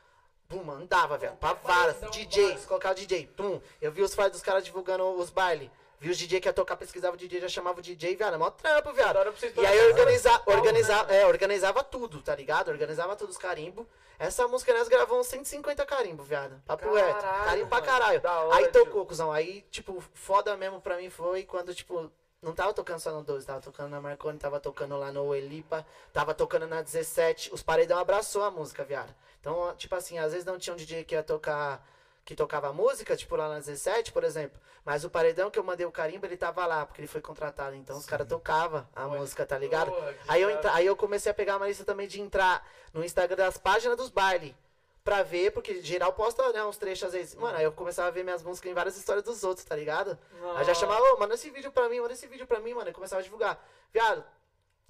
Pum, 0.49 0.63
mandava, 0.63 1.15
velho. 1.15 1.35
Pra 1.35 1.53
várias. 1.53 1.97
DJs, 2.09 2.65
colocar 2.65 2.91
o 2.91 2.95
DJ. 2.95 3.27
Pum. 3.27 3.61
Eu 3.79 3.91
vi 3.91 4.01
os 4.01 4.15
files 4.15 4.31
dos 4.31 4.41
caras 4.41 4.65
divulgando 4.65 5.03
os 5.05 5.29
bailes. 5.29 5.69
Vi 5.99 6.09
os 6.09 6.17
DJ 6.17 6.41
que 6.41 6.47
ia 6.47 6.53
tocar, 6.53 6.75
pesquisava 6.75 7.13
o 7.13 7.17
DJ, 7.17 7.41
já 7.41 7.47
chamava 7.47 7.77
o 7.77 7.81
DJ, 7.83 8.15
viado. 8.15 8.39
Mó 8.39 8.49
trampo, 8.49 8.91
viado. 8.91 9.17
E 9.17 9.19
aí 9.19 9.51
tocarem. 9.53 9.85
organiza, 9.89 10.39
Paulo, 10.39 10.59
organiza, 10.59 11.03
né, 11.03 11.21
é, 11.21 11.25
organizava 11.27 11.83
tudo, 11.83 12.19
tá 12.21 12.33
ligado? 12.35 12.69
Organizava 12.69 13.15
todos 13.15 13.35
os 13.35 13.39
carimbos. 13.39 13.85
Essa 14.17 14.47
música 14.47 14.73
nós 14.73 14.87
gravamos 14.87 15.27
150 15.27 15.85
carimbos, 15.85 16.27
viado. 16.27 16.59
Papo 16.65 16.95
reto. 16.95 17.21
Caralho, 17.21 17.45
Carimbo 17.45 17.67
pra 17.67 17.81
caralho. 17.81 18.21
Hora, 18.25 18.55
aí 18.55 18.63
tio. 18.71 18.85
tocou, 18.85 19.05
cuzão. 19.05 19.31
Aí, 19.31 19.63
tipo, 19.69 20.01
foda 20.15 20.57
mesmo 20.57 20.81
pra 20.81 20.97
mim 20.97 21.11
foi 21.11 21.43
quando, 21.43 21.75
tipo, 21.75 22.11
não 22.41 22.53
tava 22.55 22.73
tocando 22.73 22.99
só 22.99 23.11
no 23.11 23.21
12, 23.21 23.45
tava 23.45 23.61
tocando 23.61 23.89
na 23.89 24.01
Marconi, 24.01 24.39
tava 24.39 24.59
tocando 24.59 24.97
lá 24.97 25.11
no 25.11 25.35
Elipa, 25.35 25.85
tava 26.11 26.33
tocando 26.33 26.65
na 26.65 26.81
17. 26.81 27.53
Os 27.53 27.61
paredão 27.61 27.99
abraçou 27.99 28.43
a 28.43 28.49
música, 28.49 28.83
viado. 28.83 29.13
Então, 29.39 29.73
tipo 29.75 29.95
assim, 29.95 30.17
às 30.17 30.31
vezes 30.31 30.45
não 30.45 30.57
tinha 30.57 30.73
um 30.73 30.77
DJ 30.77 31.03
que 31.03 31.15
ia 31.15 31.23
tocar. 31.23 31.85
Que 32.25 32.35
tocava 32.35 32.71
música, 32.71 33.15
tipo 33.17 33.35
lá 33.35 33.49
na 33.49 33.55
17, 33.55 34.11
por 34.11 34.23
exemplo. 34.23 34.59
Mas 34.85 35.03
o 35.03 35.09
paredão 35.09 35.49
que 35.49 35.57
eu 35.57 35.63
mandei 35.63 35.85
o 35.85 35.91
carimbo, 35.91 36.27
ele 36.27 36.37
tava 36.37 36.63
lá, 36.65 36.85
porque 36.85 37.01
ele 37.01 37.07
foi 37.07 37.21
contratado. 37.21 37.75
Então 37.75 37.97
os 37.97 38.05
caras 38.05 38.27
tocavam 38.27 38.87
a 38.95 39.07
música, 39.07 39.45
tá 39.45 39.57
ligado? 39.57 39.91
Que 39.91 40.15
Aí 40.27 40.41
eu, 40.41 40.49
entra, 40.49 40.73
aí 40.75 40.85
eu 40.85 40.95
comecei 40.95 41.31
a 41.31 41.33
pegar 41.33 41.57
uma 41.57 41.67
lista 41.67 41.83
também 41.83 42.07
de 42.07 42.21
entrar 42.21 42.67
no 42.93 43.03
Instagram 43.03 43.35
das 43.35 43.57
páginas 43.57 43.97
dos 43.97 44.09
baile. 44.09 44.55
Pra 45.03 45.23
ver, 45.23 45.51
porque 45.51 45.81
geral 45.81 46.13
posta 46.13 46.51
né, 46.51 46.63
uns 46.63 46.77
trechos 46.77 47.05
às 47.05 47.13
vezes. 47.13 47.33
Mano, 47.33 47.57
aí 47.57 47.63
eu 47.63 47.71
começava 47.71 48.09
a 48.09 48.11
ver 48.11 48.23
minhas 48.23 48.43
músicas 48.43 48.69
em 48.71 48.75
várias 48.75 48.95
histórias 48.95 49.23
dos 49.23 49.43
outros, 49.43 49.65
tá 49.65 49.75
ligado? 49.75 50.15
Aí 50.55 50.65
já 50.65 50.73
chamava, 50.75 51.01
ô, 51.13 51.17
manda 51.17 51.33
esse 51.33 51.49
vídeo 51.49 51.71
pra 51.71 51.89
mim, 51.89 51.99
manda 51.99 52.13
esse 52.13 52.27
vídeo 52.27 52.45
pra 52.45 52.59
mim, 52.59 52.75
mano. 52.75 52.89
E 52.89 52.93
começava 52.93 53.21
a 53.21 53.23
divulgar. 53.23 53.59
Viado, 53.91 54.23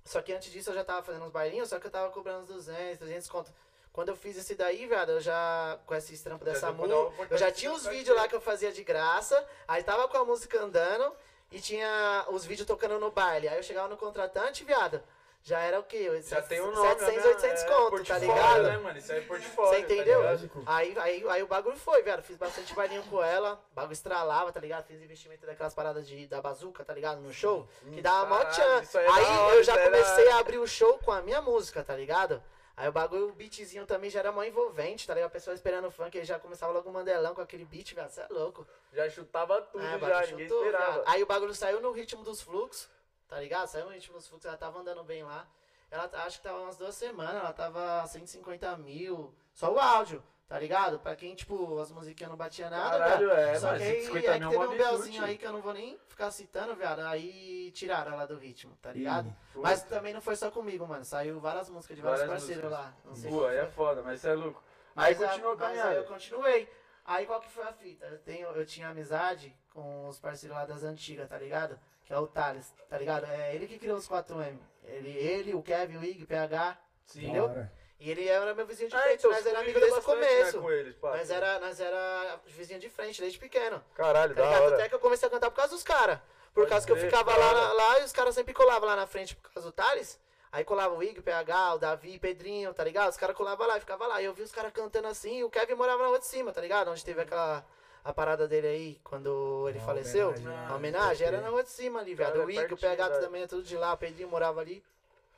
só 0.04 0.22
que 0.22 0.34
antes 0.34 0.52
disso 0.52 0.72
eu 0.72 0.74
já 0.74 0.84
tava 0.84 1.04
fazendo 1.04 1.26
uns 1.26 1.32
bailinhos, 1.32 1.70
só 1.70 1.80
que 1.80 1.88
eu 1.88 1.92
tava 1.92 2.12
cobrando 2.12 2.42
uns 2.42 2.48
200, 2.48 2.98
300 2.98 3.30
conto. 3.30 3.54
Quando 4.00 4.08
eu 4.08 4.16
fiz 4.16 4.38
esse 4.38 4.56
daí, 4.56 4.88
viado, 4.88 5.12
eu 5.12 5.20
já, 5.20 5.78
com 5.86 5.94
esse 5.94 6.18
trampo 6.24 6.46
dessa 6.46 6.72
música, 6.72 7.28
eu 7.30 7.38
já 7.38 7.52
tinha 7.52 7.70
uns 7.70 7.86
vídeos 7.86 8.16
lá 8.16 8.30
que 8.30 8.34
eu 8.34 8.40
fazia 8.40 8.72
de 8.72 8.82
graça, 8.82 9.46
aí 9.68 9.84
tava 9.84 10.08
com 10.08 10.16
a 10.16 10.24
música 10.24 10.58
andando 10.58 11.14
e 11.52 11.60
tinha 11.60 12.26
os 12.30 12.46
vídeos 12.46 12.66
tocando 12.66 12.98
no 12.98 13.12
baile. 13.12 13.50
Aí 13.50 13.58
eu 13.58 13.62
chegava 13.64 13.90
no 13.90 13.98
contratante, 13.98 14.64
viado, 14.64 15.04
já 15.44 15.60
era 15.60 15.82
o 15.82 15.84
quê? 15.84 16.22
Já 16.22 16.42
tem 16.42 16.62
um 16.62 16.72
nome, 16.72 16.98
700, 16.98 17.24
né? 17.26 17.30
800 17.30 17.62
É, 17.62 17.68
conto, 17.68 18.06
tá 18.06 18.18
ligado? 18.20 18.64
né, 18.64 18.78
mano? 18.78 18.98
Isso 18.98 19.12
aí 19.12 19.18
é 19.18 19.22
portfólio, 19.22 19.70
Você 19.70 19.80
entendeu? 19.80 20.22
Tá 20.22 20.50
aí, 20.66 20.98
aí, 20.98 21.26
aí 21.28 21.44
o 21.44 21.48
bagulho 21.48 21.76
foi, 21.76 22.02
velho. 22.02 22.24
Fiz 22.24 22.38
bastante 22.38 22.74
bailinho 22.74 23.04
com 23.04 23.22
ela. 23.22 23.62
O 23.74 23.76
bagulho 23.76 23.92
estralava, 23.92 24.50
tá 24.54 24.62
ligado? 24.62 24.86
Fiz 24.86 25.02
investimento 25.02 25.46
daquelas 25.46 25.74
paradas 25.74 26.08
de, 26.08 26.26
da 26.26 26.42
bazuca, 26.42 26.86
tá 26.86 26.94
ligado? 26.94 27.20
No 27.20 27.34
show. 27.34 27.68
Que 27.92 28.02
dava 28.02 28.30
mó 28.30 28.46
tchan. 28.46 28.82
aí 28.98 29.06
é 29.06 29.10
Aí 29.10 29.38
hora, 29.40 29.56
eu 29.58 29.64
já 29.66 29.78
é 29.78 29.84
comecei 29.84 30.26
hora. 30.28 30.36
a 30.36 30.40
abrir 30.40 30.58
o 30.58 30.68
show 30.68 30.98
com 31.00 31.12
a 31.12 31.22
minha 31.22 31.42
música, 31.42 31.84
tá 31.84 31.98
ligado? 31.98 32.42
Aí 32.80 32.88
o 32.88 32.94
bagulho, 32.94 33.28
o 33.28 33.34
beatzinho 33.34 33.86
também 33.86 34.10
já 34.10 34.20
era 34.20 34.32
mó 34.32 34.42
envolvente, 34.42 35.06
tá 35.06 35.14
ligado? 35.14 35.28
A 35.28 35.34
pessoa 35.34 35.54
esperando 35.54 35.88
o 35.88 35.92
funk, 35.92 36.18
aí 36.18 36.24
já 36.24 36.40
começava 36.40 36.72
logo 36.72 36.90
o 36.90 36.94
mandelão 36.94 37.36
com 37.36 37.42
aquele 37.42 37.66
beat, 37.66 37.94
velho. 37.94 38.10
Você 38.10 38.22
é 38.22 38.28
louco. 38.30 38.66
Já 38.94 39.10
chutava 39.10 39.62
tudo, 39.64 39.84
É, 39.84 40.00
já, 40.00 40.22
ninguém 40.28 40.48
chutou, 40.48 40.66
esperava. 40.66 41.04
Aí 41.06 41.22
o 41.22 41.26
bagulho 41.26 41.54
saiu 41.54 41.82
no 41.82 41.92
ritmo 41.92 42.24
dos 42.24 42.42
fluxos, 42.42 42.90
tá 43.28 43.38
ligado? 43.38 43.68
Saiu 43.68 43.88
no 43.88 43.92
ritmo 43.92 44.14
dos 44.16 44.30
fluxos, 44.30 44.46
ela 44.46 44.56
tava 44.56 44.80
andando 44.80 45.04
bem 45.04 45.24
lá. 45.24 45.46
Ela 45.92 46.10
acho 46.26 46.38
que 46.38 46.44
tava 46.44 46.58
umas 46.62 46.78
duas 46.78 46.96
semanas, 46.96 47.36
ela 47.36 47.52
tava 47.52 48.08
150 48.08 48.78
mil. 48.78 49.36
Só 49.54 49.74
o 49.74 49.78
áudio, 49.78 50.24
tá 50.50 50.60
ligado? 50.60 51.00
Pra 51.00 51.16
quem, 51.16 51.36
tipo, 51.36 51.80
as 51.80 51.92
musiquinhas 51.92 52.30
não 52.32 52.36
batia 52.38 52.70
nada, 52.72 52.98
Caralho, 52.98 53.30
velho. 53.30 53.40
é, 53.50 53.60
Só 53.60 53.68
que 53.78 53.84
aí, 53.84 54.02
150 54.02 54.32
aí 54.32 54.40
que 54.40 54.46
mil 54.48 54.64
é 54.64 54.68
teve 54.68 54.74
um 54.74 54.78
belzinho 54.90 55.24
aí 55.24 55.38
que 55.38 55.46
eu 55.46 55.54
não 55.54 55.62
vou 55.62 55.74
nem 55.74 55.98
ficar 56.08 56.32
citando, 56.32 56.76
viado. 56.76 57.00
Aí 57.02 57.72
tiraram 57.72 58.14
ela 58.14 58.26
do 58.26 58.36
ritmo, 58.38 58.76
tá 58.82 58.92
ligado? 58.92 59.34
Pô, 59.54 59.62
Mas 59.62 59.84
também 59.84 60.12
não 60.14 60.22
foi 60.22 60.36
só 60.36 60.50
comigo, 60.50 60.86
mano. 60.88 61.06
Saiu 61.06 61.40
várias 61.40 61.70
músicas 61.70 61.96
de 61.96 62.02
vários 62.02 62.22
Várias 62.22 62.40
parceiros 62.42 62.64
músicas. 62.66 62.86
lá. 62.86 62.94
Não 63.06 63.16
sei 63.16 63.30
Pô, 63.30 63.38
qual 63.38 63.50
aí 63.50 63.58
é 63.58 63.62
foi. 63.62 63.72
foda, 63.72 64.02
mas 64.02 64.20
você 64.22 64.30
é 64.30 64.34
louco. 64.34 64.64
Aí 64.96 65.14
Mas, 65.16 65.24
a- 65.24 65.28
continuou 65.30 65.54
a 65.54 65.58
mas 65.58 65.80
aí 65.80 65.96
eu 65.96 66.04
continuei. 66.06 66.70
Aí 67.06 67.26
qual 67.26 67.40
que 67.40 67.50
foi 67.50 67.64
a 67.64 67.72
fita? 67.74 68.06
Eu, 68.08 68.18
tenho, 68.20 68.48
eu 68.50 68.66
tinha 68.66 68.90
amizade 68.90 69.56
com 69.74 70.08
os 70.08 70.20
parceiros 70.20 70.58
lá 70.58 70.66
das 70.66 70.84
antigas, 70.84 71.30
tá 71.30 71.38
ligado? 71.38 71.80
Que 72.04 72.12
é 72.12 72.18
o 72.18 72.26
Thales, 72.28 72.74
tá 72.90 72.98
ligado? 72.98 73.26
É 73.26 73.54
ele 73.56 73.68
que 73.68 73.78
criou 73.78 73.98
os 73.98 74.08
4M. 74.10 74.58
Ele, 74.84 75.10
ele 75.10 75.54
o 75.54 75.62
Kevin, 75.62 75.98
o 75.98 76.04
Ig, 76.04 76.24
o 76.24 76.28
PH. 76.28 76.76
Sim. 77.06 77.24
Entendeu? 77.26 77.68
E 78.00 78.10
ele 78.10 78.28
era 78.28 78.54
meu 78.56 78.66
vizinho 78.66 78.90
de 78.90 78.96
Ah, 78.96 79.02
frente, 79.02 79.20
então, 79.20 79.32
nós 79.32 79.46
era 79.46 79.60
amigo 79.60 79.78
desde 79.80 80.00
o 80.00 80.02
bastante, 80.02 80.20
né, 80.22 80.28
começo. 80.38 80.62
com 80.62 80.72
eles, 80.72 80.96
pá. 80.96 81.18
Nós 81.18 81.30
era, 81.30 81.60
nós 81.60 81.80
era 81.82 82.40
vizinho 82.48 82.80
de 82.80 82.90
frente, 82.90 83.20
desde 83.20 83.38
pequeno. 83.38 83.84
Caralho, 83.94 84.34
Tá 84.34 84.42
da 84.42 84.48
ligado? 84.48 84.64
hora. 84.64 84.76
Até 84.76 84.88
que 84.90 84.96
eu 84.96 85.00
comecei 85.00 85.28
a 85.28 85.32
cantar 85.32 85.50
por 85.52 85.58
causa 85.58 85.74
dos 85.74 85.84
caras. 85.84 86.18
Por 86.54 86.62
Pode 86.62 86.70
causa 86.70 86.86
que 86.86 86.92
eu 86.94 86.98
ficava 86.98 87.36
lá, 87.36 87.74
lá 87.74 88.00
e 88.00 88.04
os 88.06 88.12
caras 88.14 88.34
sempre 88.34 88.54
colavam 88.54 88.88
lá 88.88 88.96
na 88.96 89.06
frente 89.06 89.36
por 89.36 89.52
causa 89.52 89.68
do 89.70 89.74
Thales. 89.74 90.18
Aí 90.52 90.64
colava 90.64 90.96
o 90.96 91.04
Ig, 91.04 91.20
o 91.20 91.24
PH, 91.24 91.76
o 91.76 91.78
Davi, 91.78 92.18
Pedrinho, 92.18 92.74
tá 92.74 92.84
ligado? 92.84 93.10
Os 93.12 93.18
caras 93.18 93.36
colavam 93.36 93.68
lá 93.68 93.78
e 93.78 93.82
ficavam 93.82 94.08
lá. 94.08 94.22
E 94.22 94.26
eu 94.26 94.34
vi 94.34 94.42
os 94.44 94.52
caras 94.52 94.72
cantando 94.72 95.08
assim 95.08 95.40
e 95.40 95.44
o 95.44 95.50
Kevin 95.50 95.76
morava 95.76 96.02
na 96.02 96.08
rua 96.10 96.20
de 96.20 96.26
cima, 96.26 96.52
tá 96.54 96.60
ligado? 96.62 96.90
Onde 96.90 97.04
teve 97.06 97.22
aquela 97.22 97.64
a 98.04 98.14
parada 98.14 98.48
dele 98.48 98.66
aí, 98.68 99.02
quando 99.04 99.68
ele 99.68 99.78
Uma 99.78 99.86
faleceu. 99.86 100.30
homenagem, 100.30 100.48
a 100.58 100.68
né? 100.70 100.74
homenagem 100.76 101.28
era 101.28 101.42
na 101.42 101.50
rua 101.50 101.64
de 101.64 101.70
cima 101.70 102.00
ali, 102.00 102.16
Cara, 102.16 102.32
velho. 102.32 102.42
é 102.44 102.46
O 102.46 102.50
Ig, 102.50 102.74
o 102.74 102.78
PH 102.78 103.10
também 103.20 103.44
é 103.44 103.48
tudo 103.48 103.62
de 103.62 103.76
lá, 103.78 103.92
o 103.94 103.98
Pedrinho 103.98 104.30
morava 104.30 104.62
ali. 104.62 104.82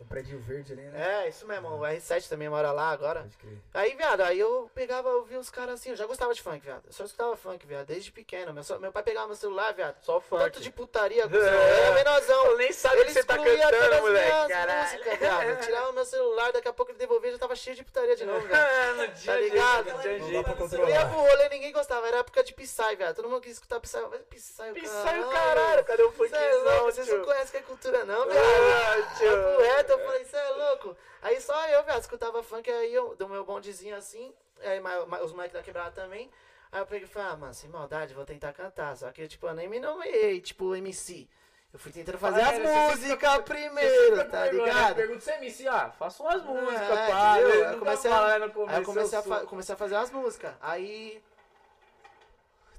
O 0.01 0.05
prédio 0.05 0.39
verde 0.39 0.73
ali, 0.73 0.81
né? 0.81 1.23
É, 1.25 1.29
isso 1.29 1.45
mesmo, 1.45 1.67
o 1.69 1.79
R7 1.81 2.27
também 2.27 2.49
mora 2.49 2.71
lá 2.71 2.89
agora. 2.89 3.21
Pode 3.21 3.37
crer. 3.37 3.57
Aí, 3.73 3.95
viado, 3.95 4.21
aí 4.21 4.39
eu 4.39 4.69
pegava, 4.73 5.09
eu 5.09 5.23
via 5.23 5.39
os 5.39 5.49
caras 5.51 5.75
assim, 5.75 5.91
eu 5.91 5.95
já 5.95 6.07
gostava 6.07 6.33
de 6.33 6.41
funk, 6.41 6.59
viado. 6.65 6.81
Eu 6.87 6.91
só 6.91 7.03
escutava 7.05 7.37
funk, 7.37 7.65
viado, 7.67 7.85
desde 7.85 8.11
pequeno. 8.11 8.51
Meu, 8.51 8.63
só- 8.63 8.79
meu 8.79 8.91
pai 8.91 9.03
pegava 9.03 9.27
meu 9.27 9.35
celular, 9.35 9.71
viado. 9.73 9.95
Só 10.01 10.19
funk. 10.19 10.43
Tanto 10.43 10.59
de 10.59 10.71
putaria, 10.71 11.27
cuzão. 11.29 11.39
É. 11.51 11.79
Eu 11.79 11.83
era 11.83 11.93
menorzão. 11.93 12.45
Eu 12.47 12.57
nem 12.57 12.71
sabe 12.73 12.95
o 12.95 12.99
Ele 12.99 13.05
que 13.05 13.13
você 13.13 13.23
tá 13.23 13.37
cantando, 13.37 14.01
moleque. 14.01 14.47
Caralho. 14.49 14.91
músicas, 14.91 15.19
viado. 15.19 15.43
Eu 15.49 15.59
tirava 15.59 15.91
meu 15.91 16.05
celular, 16.05 16.51
daqui 16.51 16.67
a 16.67 16.73
pouco 16.73 16.91
ele 16.91 16.97
devolvia, 16.97 17.31
já 17.31 17.37
tava 17.37 17.55
cheio 17.55 17.75
de 17.75 17.83
putaria 17.83 18.15
de 18.15 18.25
novo, 18.25 18.45
viado. 18.47 18.61
Ah, 18.81 18.93
não 18.93 19.07
tinha 19.13 19.33
Tá 19.35 19.39
ligado? 19.39 19.85
não 19.91 19.99
tinha 19.99 20.17
Não 20.17 20.67
dá 20.67 20.77
Eu 20.77 20.89
ia 20.89 21.05
pro 21.05 21.17
rolê, 21.19 21.49
ninguém 21.49 21.71
gostava. 21.71 22.07
Era 22.07 22.17
época 22.17 22.43
de 22.43 22.53
Psy, 22.53 22.95
viado. 22.97 23.15
Todo 23.15 23.29
mundo 23.29 23.41
quis 23.41 23.53
escutar 23.53 23.79
Psy. 23.79 23.97
Mas 24.09 24.21
Psy, 24.21 24.69
o 24.71 24.73
Pisai 24.73 25.19
o 25.23 25.29
caralho, 25.29 25.83
cadê 25.85 26.03
o 26.03 26.09
é 26.09 26.11
funkzão, 26.11 26.83
vocês 26.85 27.07
não 27.07 27.15
tio? 27.17 27.25
conhecem 27.25 27.51
que 27.51 27.57
é 27.57 27.61
cultura 27.61 28.03
não, 28.05 28.23
Ah, 28.23 28.25
viado. 28.25 29.17
tio. 29.17 29.29
Papo 29.31 29.61
eu 29.91 29.99
falei, 29.99 30.25
cê 30.25 30.37
é 30.37 30.49
louco. 30.49 30.95
Aí 31.21 31.39
só 31.41 31.67
eu, 31.67 31.83
viado, 31.83 31.99
escutava 32.01 32.41
funk, 32.43 32.69
aí 32.69 32.93
eu, 32.93 33.15
do 33.15 33.27
meu 33.29 33.43
bondezinho 33.45 33.95
assim, 33.95 34.33
aí 34.61 34.79
os 35.23 35.31
moleques 35.33 35.53
da 35.53 35.61
quebrada 35.63 35.91
também. 35.91 36.31
Aí 36.71 36.79
eu 36.79 36.85
peguei 36.85 37.05
e 37.05 37.11
falei, 37.11 37.29
ah, 37.29 37.35
mano, 37.37 37.53
sem 37.53 37.69
maldade, 37.69 38.13
vou 38.13 38.25
tentar 38.25 38.53
cantar. 38.53 38.95
Só 38.95 39.11
que, 39.11 39.27
tipo, 39.27 39.45
eu 39.47 39.53
nem 39.53 39.67
me 39.67 39.79
nomeei, 39.79 40.39
tipo, 40.39 40.73
MC. 40.75 41.27
Eu 41.73 41.79
fui 41.79 41.91
tentando 41.91 42.17
fazer 42.17 42.41
Ah, 42.41 42.49
as 42.49 42.59
é, 42.59 42.61
você 42.61 42.91
músicas 43.07 43.37
primeiro, 43.43 44.29
tá 44.29 44.45
ligado? 44.51 44.95
Pergunta 44.95 45.19
se 45.21 45.31
é 45.31 45.37
MC, 45.37 45.67
ah, 45.67 45.89
faça 45.91 46.21
umas 46.23 46.41
músicas, 46.43 46.81
É, 46.97 47.07
pá. 47.07 47.39
Eu 47.39 47.47
Aí 47.47 47.73
eu 47.73 47.79
comecei 47.79 48.11
a- 48.11 48.39
no 48.39 48.51
começo, 48.51 48.71
Aí 48.75 48.81
eu 48.81 48.85
comecei 48.85 49.17
a, 49.17 49.21
eu 49.21 49.23
sou- 49.25 49.47
comecei 49.47 49.73
a 49.75 49.77
fazer 49.77 49.95
as 49.95 50.11
músicas. 50.11 50.53
Aí. 50.61 51.21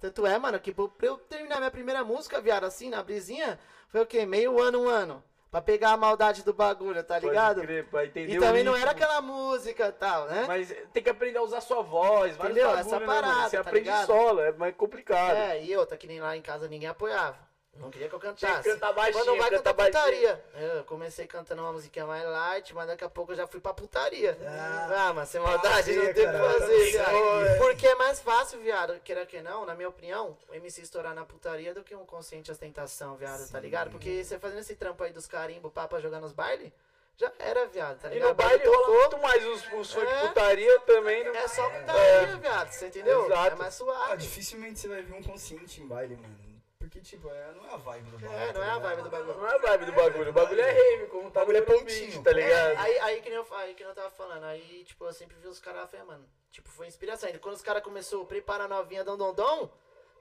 Tanto 0.01 0.27
é, 0.27 0.37
mano, 0.38 0.59
que 0.59 0.72
pra 0.72 0.88
eu 1.03 1.16
terminar 1.16 1.59
minha 1.59 1.70
primeira 1.70 2.03
música, 2.03 2.40
viado, 2.40 2.64
assim, 2.64 2.90
na 2.90 3.03
brisinha, 3.03 3.59
foi 3.88 4.01
o 4.01 4.07
quê? 4.07 4.27
Meio 4.27 4.61
ano, 4.61 4.83
um 4.83 4.88
ano. 4.88 5.22
Pra 5.52 5.60
pegar 5.60 5.90
a 5.90 5.96
maldade 5.98 6.42
do 6.42 6.54
bagulho, 6.54 7.04
tá 7.04 7.18
ligado? 7.18 7.60
crer, 7.60 7.84
pra 7.84 8.06
entender 8.06 8.36
E 8.36 8.38
também 8.38 8.64
não 8.64 8.74
era 8.74 8.92
aquela 8.92 9.20
música 9.20 9.88
e 9.88 9.92
tal, 9.92 10.24
né? 10.26 10.46
Mas 10.48 10.74
tem 10.94 11.02
que 11.02 11.10
aprender 11.10 11.36
a 11.36 11.42
usar 11.42 11.60
sua 11.60 11.82
voz, 11.82 12.36
Entendeu? 12.36 12.68
bagulho, 12.68 12.80
Essa 12.80 12.98
né, 12.98 13.04
parada, 13.06 13.50
Você 13.50 13.56
tá 13.56 13.60
aprende 13.60 13.84
ligado? 13.90 14.06
solo, 14.06 14.40
é 14.40 14.50
mais 14.52 14.74
complicado. 14.74 15.36
É, 15.36 15.62
e 15.62 15.76
outra, 15.76 15.98
que 15.98 16.06
nem 16.06 16.20
lá 16.22 16.34
em 16.34 16.40
casa 16.40 16.66
ninguém 16.68 16.88
apoiava. 16.88 17.36
Não 17.74 17.90
queria 17.90 18.06
que 18.08 18.14
eu 18.14 18.20
Tinha 18.20 18.35
que 18.35 18.40
cantasse. 18.46 18.68
cantar 18.68 18.92
baixinho, 18.92 19.24
Quando 19.24 19.38
vai 19.38 19.50
cantar 19.50 19.72
cantar 19.74 19.90
baixinho. 19.90 20.37
putaria. 20.37 20.44
Eu 20.76 20.85
comecei 20.85 21.26
cantando 21.26 21.62
uma 21.62 21.72
musiquinha 21.72 22.06
mais 22.06 22.22
light, 22.24 22.74
mas 22.74 22.87
daqui 22.87 23.02
a 23.02 23.08
pouco 23.08 23.32
eu 23.32 23.37
já 23.37 23.46
fui 23.46 23.61
pra 23.61 23.72
putaria. 23.72 24.37
Ah, 24.46 25.08
Ah, 25.08 25.12
mas 25.14 25.30
sem 25.30 25.40
maldade, 25.40 25.85
sim, 25.92 25.96
não 25.96 26.12
tem 26.12 26.28
o 26.28 26.32
que 26.32 26.38
fazer, 26.38 26.85
Sim, 26.85 26.90
viado. 26.92 27.46
é. 27.46 27.58
Porque 27.58 27.87
é 27.87 27.94
mais 27.94 28.20
fácil, 28.20 28.61
viado, 28.61 29.00
queira 29.00 29.24
que 29.24 29.40
não, 29.40 29.64
na 29.64 29.74
minha 29.74 29.88
opinião, 29.88 30.37
o 30.50 30.54
MC 30.54 30.82
estourar 30.82 31.14
na 31.14 31.24
putaria 31.24 31.72
do 31.72 31.82
que 31.82 31.94
um 31.96 32.04
consciente 32.04 32.52
ostentação, 32.52 33.16
viado, 33.16 33.50
tá 33.50 33.58
ligado? 33.58 33.90
Porque 33.90 34.22
você 34.22 34.38
fazendo 34.38 34.61
esse 34.61 34.76
trampo 34.76 35.02
aí 35.02 35.12
dos 35.12 35.26
carimbos, 35.26 35.72
pá, 35.72 35.88
pra 35.88 35.98
jogar 35.98 36.20
nos 36.20 36.32
bailes, 36.32 36.70
já 37.16 37.32
era, 37.38 37.66
viado, 37.66 37.98
tá 38.00 38.08
E 38.11 38.14
ligado? 38.14 38.28
no 38.28 38.35
baile 38.35 38.64
rola 38.66 38.78
tocou, 38.78 39.00
muito 39.00 39.18
mais 39.18 39.46
os, 39.46 39.72
os 39.72 39.92
funk 39.94 40.06
É. 40.06 40.28
putaria 40.28 40.78
também. 40.80 41.24
Não... 41.24 41.35
É 41.35 41.48
só 41.48 41.68
putaria, 41.70 42.37
viado, 42.37 42.70
você 42.70 42.87
entendeu? 42.88 43.24
Exato. 43.26 43.52
É 43.52 43.54
mais 43.56 43.74
Ah, 43.74 43.76
suave. 43.78 44.16
dificilmente 44.18 44.78
você 44.78 44.88
vai 44.88 45.02
ver 45.02 45.14
um 45.14 45.22
consciente 45.22 45.80
em 45.80 45.87
baile, 45.87 46.16
mano. 46.16 46.51
Porque, 46.92 47.00
tipo, 47.00 47.26
é, 47.31 47.52
não 47.57 47.64
é 47.64 47.72
a 47.72 47.76
vibe 47.78 48.11
do 48.11 48.18
baile. 48.18 48.35
É, 48.35 48.52
não 48.52 48.62
é 48.62 48.70
a 48.70 48.78
vibe 48.78 49.02
do 49.02 49.09
bagulho. 49.09 49.38
Não 49.38 49.48
é 49.48 49.59
vibe 49.59 49.85
do 49.87 49.92
bagulho, 49.92 50.28
o 50.28 50.33
bagulho 50.35 50.61
é 50.61 50.70
rave, 50.72 51.07
como 51.07 51.31
tá 51.31 51.40
O 51.40 51.46
bagulho 51.46 51.57
é 51.57 51.62
pontinho. 51.62 52.22
tá 52.22 52.33
ligado? 52.33 52.72
É, 52.72 52.76
aí, 52.76 52.98
aí, 52.98 53.22
que 53.22 53.31
nem 53.31 53.38
eu, 53.38 53.46
aí 53.52 53.72
que 53.72 53.83
nem 53.83 53.88
eu 53.88 53.94
tava 53.94 54.11
falando, 54.11 54.44
aí, 54.44 54.85
tipo, 54.85 55.02
eu 55.07 55.12
sempre 55.14 55.35
vi 55.38 55.48
os 55.48 55.59
caras, 55.59 55.90
falei, 55.90 56.05
mano, 56.05 56.28
tipo, 56.50 56.68
foi 56.68 56.87
inspiração. 56.87 57.28
Ainda 57.28 57.38
quando 57.38 57.55
os 57.55 57.62
caras 57.62 57.83
começaram 57.83 58.22
a 58.22 58.26
preparar 58.26 58.66
a 58.66 58.68
novinha 58.68 59.02
dom 59.02 59.16
dom 59.16 59.33
dom, 59.33 59.70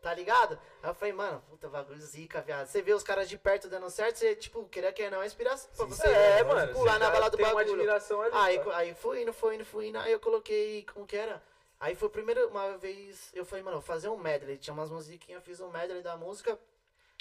tá 0.01 0.13
ligado? 0.13 0.57
Aí 0.81 0.89
eu 0.89 0.95
falei, 0.95 1.13
mano, 1.13 1.43
puta, 1.49 1.67
bagulho 1.67 1.99
zica, 1.99 2.39
viado. 2.39 2.67
Você 2.67 2.81
vê 2.81 2.93
os 2.93 3.03
caras 3.03 3.27
de 3.27 3.37
perto 3.37 3.67
dando 3.67 3.89
certo, 3.89 4.19
você, 4.19 4.33
tipo, 4.33 4.63
querer 4.69 4.93
que 4.93 5.09
não 5.09 5.21
é 5.21 5.25
inspiração 5.25 5.69
pra 5.75 5.85
você. 5.87 6.07
É, 6.07 6.35
né? 6.37 6.43
mano. 6.43 6.71
Pular 6.71 6.97
na 6.99 7.09
bala 7.09 7.29
do 7.29 7.35
tem 7.35 7.45
uma 7.45 7.53
bagulho. 7.53 7.73
admiração 7.73 8.21
ali. 8.21 8.31
Aí, 8.33 8.59
pá. 8.59 8.77
aí 8.77 8.95
fui 8.95 9.23
indo, 9.23 9.33
foi 9.33 9.55
indo, 9.55 9.65
fui 9.65 9.87
indo. 9.89 9.99
Aí 9.99 10.13
eu 10.13 10.21
coloquei, 10.21 10.85
como 10.93 11.05
que 11.05 11.17
era? 11.17 11.43
Aí 11.81 11.95
foi 11.95 12.07
a 12.07 12.11
primeira, 12.11 12.47
uma 12.47 12.77
vez, 12.77 13.31
eu 13.33 13.43
falei, 13.43 13.63
mano, 13.63 13.77
vou 13.77 13.85
fazer 13.85 14.07
um 14.07 14.15
medley. 14.15 14.55
Tinha 14.55 14.73
umas 14.73 14.91
musiquinhas, 14.91 15.43
fiz 15.43 15.59
um 15.59 15.71
medley 15.71 16.03
da 16.03 16.15
música. 16.15 16.57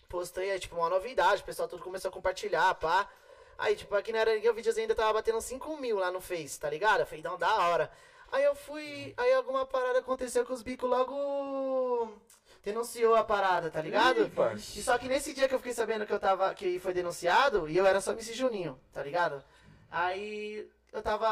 Postei, 0.07 0.51
aí, 0.51 0.61
tipo, 0.61 0.77
uma 0.77 0.91
novidade. 0.91 1.41
O 1.41 1.47
pessoal 1.47 1.67
tudo 1.67 1.83
começou 1.83 2.11
a 2.11 2.13
compartilhar, 2.13 2.75
pá. 2.75 3.09
Aí, 3.57 3.75
tipo, 3.75 3.95
aqui 3.95 4.13
na 4.13 4.19
era 4.19 4.51
o 4.51 4.55
videozinho 4.55 4.85
ainda 4.85 4.95
tava 4.95 5.15
batendo 5.15 5.41
5 5.41 5.77
mil 5.79 5.99
lá 5.99 6.11
no 6.11 6.21
Face, 6.21 6.61
tá 6.61 6.69
ligado? 6.69 7.01
Eu 7.01 7.07
falei, 7.07 7.25
não, 7.25 7.39
da 7.39 7.57
hora. 7.69 7.91
Aí 8.31 8.45
eu 8.45 8.55
fui, 8.55 9.15
aí 9.17 9.33
alguma 9.33 9.65
parada 9.65 10.01
aconteceu 10.01 10.45
com 10.45 10.53
os 10.53 10.63
bicos 10.63 10.89
logo 10.89 12.21
denunciou 12.63 13.15
a 13.15 13.25
parada, 13.25 13.71
tá 13.71 13.81
ligado? 13.81 14.31
E 14.77 14.83
só 14.83 14.99
que 14.99 15.09
nesse 15.09 15.33
dia 15.33 15.49
que 15.49 15.55
eu 15.55 15.59
fiquei 15.59 15.73
sabendo 15.73 16.07
que 16.07 16.13
eu 16.13 16.21
tava, 16.21 16.53
que 16.55 16.79
foi 16.79 16.93
denunciado, 16.93 17.69
e 17.69 17.77
eu 17.77 17.87
era 17.87 18.01
só 18.01 18.13
MC 18.13 18.35
Juninho, 18.35 18.79
tá 18.93 19.03
ligado? 19.03 19.43
Aí 19.91 20.69
eu 20.93 21.03
tava 21.03 21.29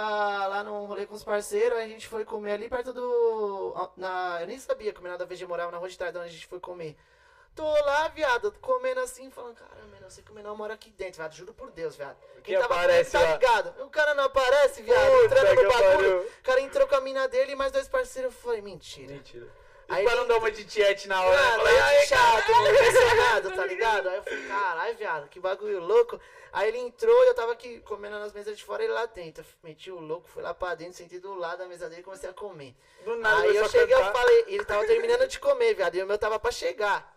lá 0.47 0.63
num 0.63 0.85
rolê 0.85 1.07
com 1.07 1.15
os 1.15 1.25
parceiros, 1.25 1.79
a 1.79 1.87
gente 1.87 2.07
foi 2.07 2.25
comer 2.25 2.53
ali 2.53 2.69
perto 2.69 2.93
do. 2.93 3.75
Na, 3.97 4.39
eu 4.41 4.47
nem 4.47 4.59
sabia 4.59 4.93
que 4.93 5.01
o 5.01 5.03
menor 5.03 5.19
da 5.19 5.25
VG 5.25 5.47
morava 5.47 5.73
na 5.73 5.79
rua 5.79 5.89
de 5.89 5.99
trás 5.99 6.13
de 6.13 6.19
onde 6.19 6.29
a 6.29 6.33
gente 6.33 6.47
foi 6.47 6.61
comer. 6.61 6.97
Tô 7.55 7.65
lá, 7.65 8.07
viado, 8.09 8.53
comendo 8.61 9.01
assim, 9.01 9.31
falando, 9.31 9.57
cara, 9.57 9.71
menor, 9.91 10.05
eu 10.05 10.11
sei 10.11 10.23
que 10.23 10.31
o 10.31 10.35
menor 10.35 10.57
mora 10.57 10.75
aqui 10.75 10.91
dentro, 10.91 11.17
viado, 11.17 11.35
juro 11.35 11.53
por 11.53 11.73
Deus, 11.73 11.97
viado. 11.97 12.17
Quem 12.45 12.55
Que 12.55 12.61
tava 12.61 12.73
aparece 12.73 13.11
comendo 13.11 13.31
tá 13.31 13.35
ligado? 13.37 13.83
O 13.83 13.91
cara 13.91 14.15
não 14.15 14.25
aparece, 14.25 14.81
viado, 14.81 15.11
Puta 15.23 15.25
entrando 15.25 15.63
no 15.63 15.69
bagulho. 15.69 16.21
O 16.21 16.43
cara 16.45 16.61
entrou 16.61 16.87
com 16.87 16.95
a 16.95 17.01
mina 17.01 17.27
dele 17.27 17.53
e 17.53 17.57
mais 17.57 17.73
dois 17.73 17.89
parceiros. 17.89 18.33
Eu 18.33 18.41
falei, 18.41 18.63
mentira. 18.63 19.13
Mentira. 19.13 19.49
Aí 19.89 20.05
pra 20.05 20.17
não 20.17 20.27
dar 20.27 20.37
uma 20.37 20.51
de 20.51 20.65
tiete 20.65 21.09
na 21.09 21.23
hora, 21.23 21.39
Ah, 21.41 21.55
eu 21.55 21.59
falei, 21.61 21.79
não, 21.79 22.07
chato, 22.07 22.51
mano, 22.53 22.69
impressionado, 22.69 23.51
tá 23.55 23.65
ligado? 23.67 24.09
Aí 24.11 24.17
eu 24.17 24.23
falei, 24.23 24.47
caralho, 24.49 24.97
viado, 24.99 25.29
que 25.29 25.41
bagulho 25.41 25.81
louco. 25.81 26.21
Aí 26.53 26.69
ele 26.69 26.79
entrou 26.79 27.25
e 27.25 27.29
eu 27.29 27.35
tava 27.35 27.53
aqui 27.53 27.81
comendo 27.81 28.19
nas 28.19 28.33
mesas 28.33 28.57
de 28.57 28.65
fora 28.65 28.83
e 28.83 28.87
ele 28.87 28.93
lá 28.93 29.07
dentro. 29.07 29.43
Eu 29.43 29.47
meti 29.63 29.91
o 29.91 29.99
louco, 29.99 30.29
fui 30.29 30.43
lá 30.43 30.53
pra 30.53 30.75
dentro, 30.75 30.95
sentei 30.95 31.19
do 31.21 31.35
lado 31.35 31.59
da 31.59 31.67
mesa 31.67 31.89
dele 31.89 32.03
e 32.03 32.05
comecei 32.05 32.29
a 32.29 32.33
comer. 32.35 32.75
do 33.05 33.17
nada 33.17 33.43
Aí 33.43 33.57
eu 33.57 33.69
cheguei, 33.69 33.95
eu 33.95 34.13
falei, 34.13 34.45
ele 34.49 34.65
tava 34.65 34.87
terminando 34.87 35.27
de 35.27 35.39
comer, 35.41 35.75
viado, 35.75 35.95
e 35.95 36.03
o 36.03 36.07
meu 36.07 36.19
tava 36.19 36.39
pra 36.39 36.51
chegar. 36.53 37.17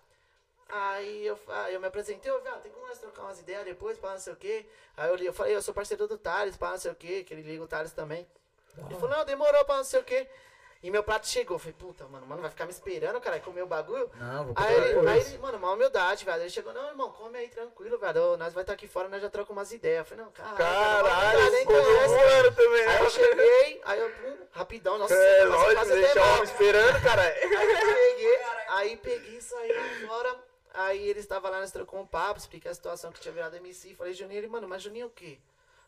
Aí 0.70 1.26
eu, 1.28 1.36
fa- 1.36 1.70
eu 1.70 1.80
me 1.82 1.88
apresentei, 1.88 2.32
ô, 2.32 2.40
viado, 2.40 2.62
tem 2.62 2.72
como 2.72 2.88
nós 2.88 2.98
trocar 2.98 3.24
umas 3.24 3.40
ideias 3.40 3.66
depois, 3.66 3.98
pra 3.98 4.12
não 4.12 4.20
sei 4.20 4.32
o 4.32 4.38
quê. 4.38 4.66
Aí 4.96 5.10
eu, 5.10 5.16
li- 5.16 5.26
eu 5.26 5.34
falei, 5.34 5.54
eu 5.54 5.62
sou 5.62 5.74
parceiro 5.74 6.08
do 6.08 6.18
Thales, 6.18 6.56
pra 6.56 6.70
não 6.72 6.78
sei 6.78 6.92
o 6.92 6.96
quê, 6.96 7.24
que 7.26 7.34
ele 7.34 7.42
liga 7.42 7.62
o 7.64 7.68
Thales 7.68 7.92
também. 7.92 8.26
Ele 8.78 8.96
falou, 8.96 9.10
não, 9.10 9.26
demorou 9.26 9.66
pra 9.66 9.76
não 9.78 9.84
sei 9.84 10.00
o 10.00 10.04
quê. 10.04 10.26
E 10.84 10.90
meu 10.90 11.04
prato 11.04 11.28
chegou. 11.28 11.56
Eu 11.56 11.60
falei, 11.60 11.76
puta, 11.78 12.08
mano, 12.08 12.26
mano, 12.26 12.42
vai 12.42 12.50
ficar 12.50 12.66
me 12.66 12.72
esperando, 12.72 13.22
cara, 13.22 13.40
comer 13.40 13.62
o 13.62 13.68
bagulho. 13.68 14.10
Não, 14.16 14.46
vou 14.46 14.54
Aí 14.58 14.74
ele, 14.76 15.08
aí 15.08 15.20
ele, 15.20 15.38
mano, 15.38 15.58
uma 15.60 15.72
humildade, 15.74 16.26
velho. 16.26 16.42
Ele 16.42 16.50
chegou, 16.50 16.74
não, 16.74 16.88
irmão, 16.88 17.12
come 17.12 17.38
aí 17.38 17.48
tranquilo, 17.50 18.00
velho. 18.00 18.36
Nós 18.38 18.54
vai 18.54 18.64
estar 18.64 18.74
aqui 18.74 18.88
fora, 18.88 19.08
nós 19.08 19.22
já 19.22 19.30
trocamos 19.30 19.60
umas 19.62 19.72
ideias. 19.72 20.00
Eu 20.00 20.06
falei, 20.06 20.26
não, 20.26 20.32
caralho, 20.32 20.58
cara, 20.58 21.04
Caralho, 21.04 21.52
nem 21.52 21.60
ficou 21.60 21.76
conhece. 21.84 22.08
voando 22.08 22.56
também. 22.56 22.86
Aí 22.88 23.04
eu 23.04 23.10
cheguei, 23.12 23.82
aí 23.86 24.00
eu, 24.00 24.10
pum, 24.12 24.38
rapidão, 24.52 24.98
nossa, 24.98 25.14
É, 25.14 25.44
lógico, 25.46 26.20
mal. 26.20 26.30
homem 26.32 26.44
esperando, 26.44 27.02
cara. 27.04 27.22
Aí 27.22 27.50
peguei, 27.50 28.40
aí 28.70 28.98
peguei, 28.98 29.42
saí 29.42 29.74
fora. 30.08 30.36
Aí 30.74 31.10
ele 31.10 31.20
estava 31.20 31.50
lá, 31.50 31.60
nós 31.60 31.72
trocamos 31.72 32.06
um 32.06 32.08
papo, 32.08 32.40
expliquei 32.40 32.72
a 32.72 32.74
situação 32.74 33.12
que 33.12 33.20
tinha 33.20 33.34
virado 33.34 33.56
MC. 33.58 33.94
Falei, 33.94 34.14
Juninho, 34.14 34.38
ele, 34.40 34.48
mano, 34.48 34.68
mas 34.68 34.82
Juninho 34.82 35.08
o 35.08 35.10
quê? 35.10 35.38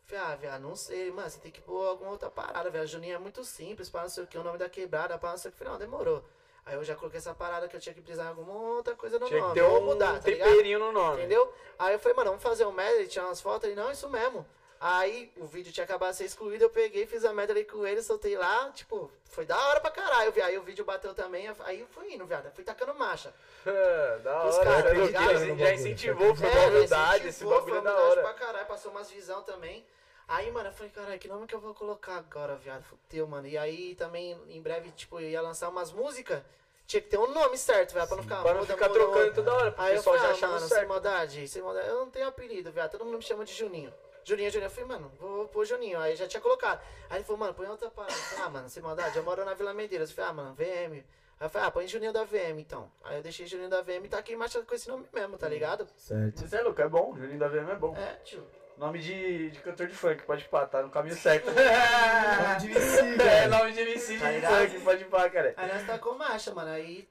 Falei, 0.06 0.24
ah, 0.26 0.36
viado, 0.36 0.62
não 0.62 0.76
sei, 0.76 1.12
mano, 1.12 1.30
você 1.30 1.40
tem 1.40 1.52
que 1.52 1.62
pôr 1.62 1.86
alguma 1.88 2.12
outra 2.12 2.30
parada, 2.30 2.70
velho. 2.70 2.86
Juninho 2.88 3.16
é 3.16 3.20
muito 3.20 3.44
simples, 3.44 3.90
para 3.90 4.02
não 4.02 4.10
sei 4.10 4.24
o 4.24 4.28
que, 4.28 4.38
o 4.38 4.44
nome 4.44 4.58
da 4.58 4.70
quebrada, 4.70 5.18
para 5.18 5.32
não 5.32 5.38
sei 5.38 5.50
o 5.50 5.52
que. 5.52 5.58
Falei, 5.58 5.74
não, 5.74 5.80
demorou. 5.80 6.24
Aí 6.66 6.76
eu 6.76 6.84
já 6.84 6.96
coloquei 6.96 7.18
essa 7.18 7.34
parada 7.34 7.68
que 7.68 7.76
eu 7.76 7.80
tinha 7.80 7.94
que 7.94 8.02
precisar 8.02 8.26
em 8.26 8.28
alguma 8.30 8.54
outra 8.54 8.96
coisa 8.96 9.20
no 9.20 9.26
Tinha 9.28 9.42
nome. 9.42 9.60
vou 9.60 9.82
um 9.82 9.86
mudar, 9.86 10.20
tá 10.22 10.30
ligado? 10.30 10.80
no 10.80 10.92
nome. 10.92 11.18
Entendeu? 11.20 11.54
Aí 11.78 11.94
eu 11.94 12.00
falei, 12.00 12.16
mano, 12.16 12.30
vamos 12.32 12.44
fazer 12.44 12.66
um 12.66 12.72
medley, 12.72 13.08
tirar 13.08 13.26
umas 13.26 13.42
fotos. 13.42 13.68
Ele, 13.68 13.76
não, 13.76 13.92
isso 13.92 14.10
mesmo. 14.10 14.46
Aí 14.86 15.32
o 15.38 15.46
vídeo 15.46 15.72
tinha 15.72 15.86
acabado 15.86 16.12
de 16.12 16.18
ser 16.18 16.26
excluído, 16.26 16.66
eu 16.66 16.70
peguei, 16.70 17.06
fiz 17.08 17.24
a 17.24 17.32
medley 17.32 17.64
com 17.64 17.88
ele, 17.88 18.04
soltei 18.04 18.36
lá, 18.38 18.70
tipo, 18.72 19.10
foi 19.24 19.46
da 19.46 19.58
hora 19.70 19.80
pra 19.80 19.90
caralho, 19.90 20.30
viado. 20.34 20.50
Aí 20.50 20.58
o 20.58 20.62
vídeo 20.62 20.84
bateu 20.84 21.14
também, 21.14 21.48
aí 21.64 21.80
eu 21.80 21.88
fui 21.88 22.14
indo, 22.14 22.26
viado. 22.26 22.52
Fui 22.54 22.66
tacando 22.66 22.94
marcha. 22.94 23.34
É, 23.66 24.18
da 24.20 24.46
Os 24.46 24.58
hora, 24.58 24.70
né? 24.70 24.82
tá 24.84 24.90
já, 24.90 24.94
ligado? 25.06 25.24
já 25.26 25.40
bagulho, 25.40 25.74
incentivou, 25.74 26.36
foi 26.36 26.48
É, 26.48 26.52
uma 26.52 26.60
já 26.62 26.68
humildade, 26.68 27.28
esse 27.30 27.46
bagulho 27.46 27.78
é 27.78 27.82
foi 27.82 27.82
da 27.82 27.96
hora. 27.98 28.22
pra 28.24 28.34
caralho, 28.34 28.66
passou 28.66 28.92
umas 28.92 29.10
visão 29.10 29.42
também. 29.44 29.86
Aí, 30.28 30.52
mano, 30.52 30.68
eu 30.68 30.74
falei, 30.74 30.92
caralho, 30.92 31.18
que 31.18 31.30
nome 31.30 31.48
que 31.48 31.56
eu 31.56 31.62
vou 31.62 31.74
colocar 31.74 32.18
agora, 32.18 32.58
viado? 32.58 32.84
Fudeu, 32.84 33.26
mano. 33.26 33.48
E 33.48 33.58
aí 33.58 33.96
também, 33.96 34.38
em 34.50 34.62
breve, 34.62 34.92
tipo, 34.92 35.18
eu 35.18 35.30
ia 35.30 35.42
lançar 35.42 35.70
umas 35.70 35.94
músicas. 35.94 36.42
Tinha 36.86 37.02
que 37.02 37.08
ter 37.08 37.18
um 37.18 37.32
nome 37.32 37.58
certo, 37.58 37.94
velho, 37.94 38.06
pra 38.06 38.18
não 38.18 38.24
ficar. 38.24 38.42
Pra 38.42 38.54
não 38.54 38.60
muda, 38.60 38.74
ficar 38.74 38.90
muda, 38.90 39.00
trocando 39.00 39.24
muda. 39.28 39.34
toda 39.36 39.54
hora, 39.54 39.72
porque 39.72 39.82
o 39.82 39.86
Aí 39.86 39.92
eu 39.94 39.98
pessoal 40.00 40.16
falei, 40.18 40.28
já 40.28 40.34
ah, 40.34 40.38
achava 40.38 40.54
mano, 40.56 40.68
sem 40.68 40.76
certo. 40.78 40.90
maldade, 40.90 41.48
sem 41.48 41.62
maldade. 41.62 41.88
Eu 41.88 42.00
não 42.00 42.10
tenho 42.10 42.28
apelido, 42.28 42.70
viado. 42.70 42.92
Todo 42.92 43.06
mundo 43.06 43.16
me 43.18 43.24
chama 43.24 43.46
de 43.46 43.54
Juninho. 43.54 43.94
Juninho, 44.26 44.50
Juninho. 44.52 44.68
Eu 44.68 44.72
falei, 44.72 44.86
mano, 44.90 45.12
vou 45.20 45.48
pôr 45.48 45.66
Juninho. 45.66 46.00
Aí 46.00 46.16
já 46.16 46.28
tinha 46.28 46.42
colocado. 46.42 46.82
Aí 47.10 47.18
ele 47.18 47.24
falou, 47.24 47.40
mano, 47.40 47.54
põe 47.54 47.68
outra 47.68 47.90
parada. 47.90 48.14
Eu 48.14 48.18
falei, 48.18 48.46
ah, 48.46 48.50
mano, 48.50 48.70
sem 48.70 48.82
maldade. 48.84 49.18
Eu 49.18 49.24
moro 49.24 49.44
na 49.46 49.54
Vila 49.54 49.74
Medeiros. 49.74 50.10
Eu 50.10 50.16
falei, 50.16 50.30
ah, 50.32 50.34
mano, 50.34 50.54
VM. 50.56 51.04
Aí 51.40 51.48
eu 51.48 51.50
falei, 51.50 51.68
ah, 51.68 51.72
põe 51.72 51.88
Juninho 51.88 52.14
da 52.14 52.24
VM, 52.24 52.60
então. 52.60 52.90
Aí 53.04 53.18
eu 53.18 53.24
deixei 53.24 53.46
Juninho 53.46 53.70
da 53.70 53.82
VM 53.82 54.06
e 54.06 54.08
tá 54.10 54.18
aqui 54.20 54.34
em 54.34 54.36
marcha 54.38 54.62
com 54.62 54.74
esse 54.76 54.88
nome 54.88 55.06
mesmo, 55.14 55.38
tá 55.38 55.48
ligado? 55.50 55.88
Certo. 55.98 56.40
Você 56.48 56.56
é 56.56 56.62
louco, 56.62 56.82
é 56.82 56.88
bom, 56.88 57.16
Juninho 57.18 57.40
da 57.40 57.48
VM 57.48 57.70
é 57.72 57.76
bom. 57.76 57.96
É, 57.98 58.14
tio. 58.24 58.46
Nome 58.78 58.98
de, 59.00 59.52
de 59.52 59.60
cantor 59.60 59.86
de 59.88 59.94
funk, 59.94 60.24
pode 60.24 60.46
pá, 60.46 60.66
tá 60.66 60.82
no 60.82 60.90
caminho 60.90 61.16
certo. 61.16 61.46
Nome 61.54 62.60
de 62.60 62.72
MC, 62.72 63.22
é, 63.22 63.48
nome 63.48 63.72
de 63.72 63.80
MC 63.82 64.18
Tá 64.18 64.28
de 64.30 64.34
ligado? 64.36 64.68
funk, 64.70 64.80
pode 64.84 65.06
pá, 65.06 65.30
cara. 65.30 65.54
Aí 65.58 65.72
nós 65.74 65.86
tá 65.86 66.00
com 66.00 66.14
marcha, 66.16 66.54
mano. 66.56 66.72
Aí, 66.72 67.08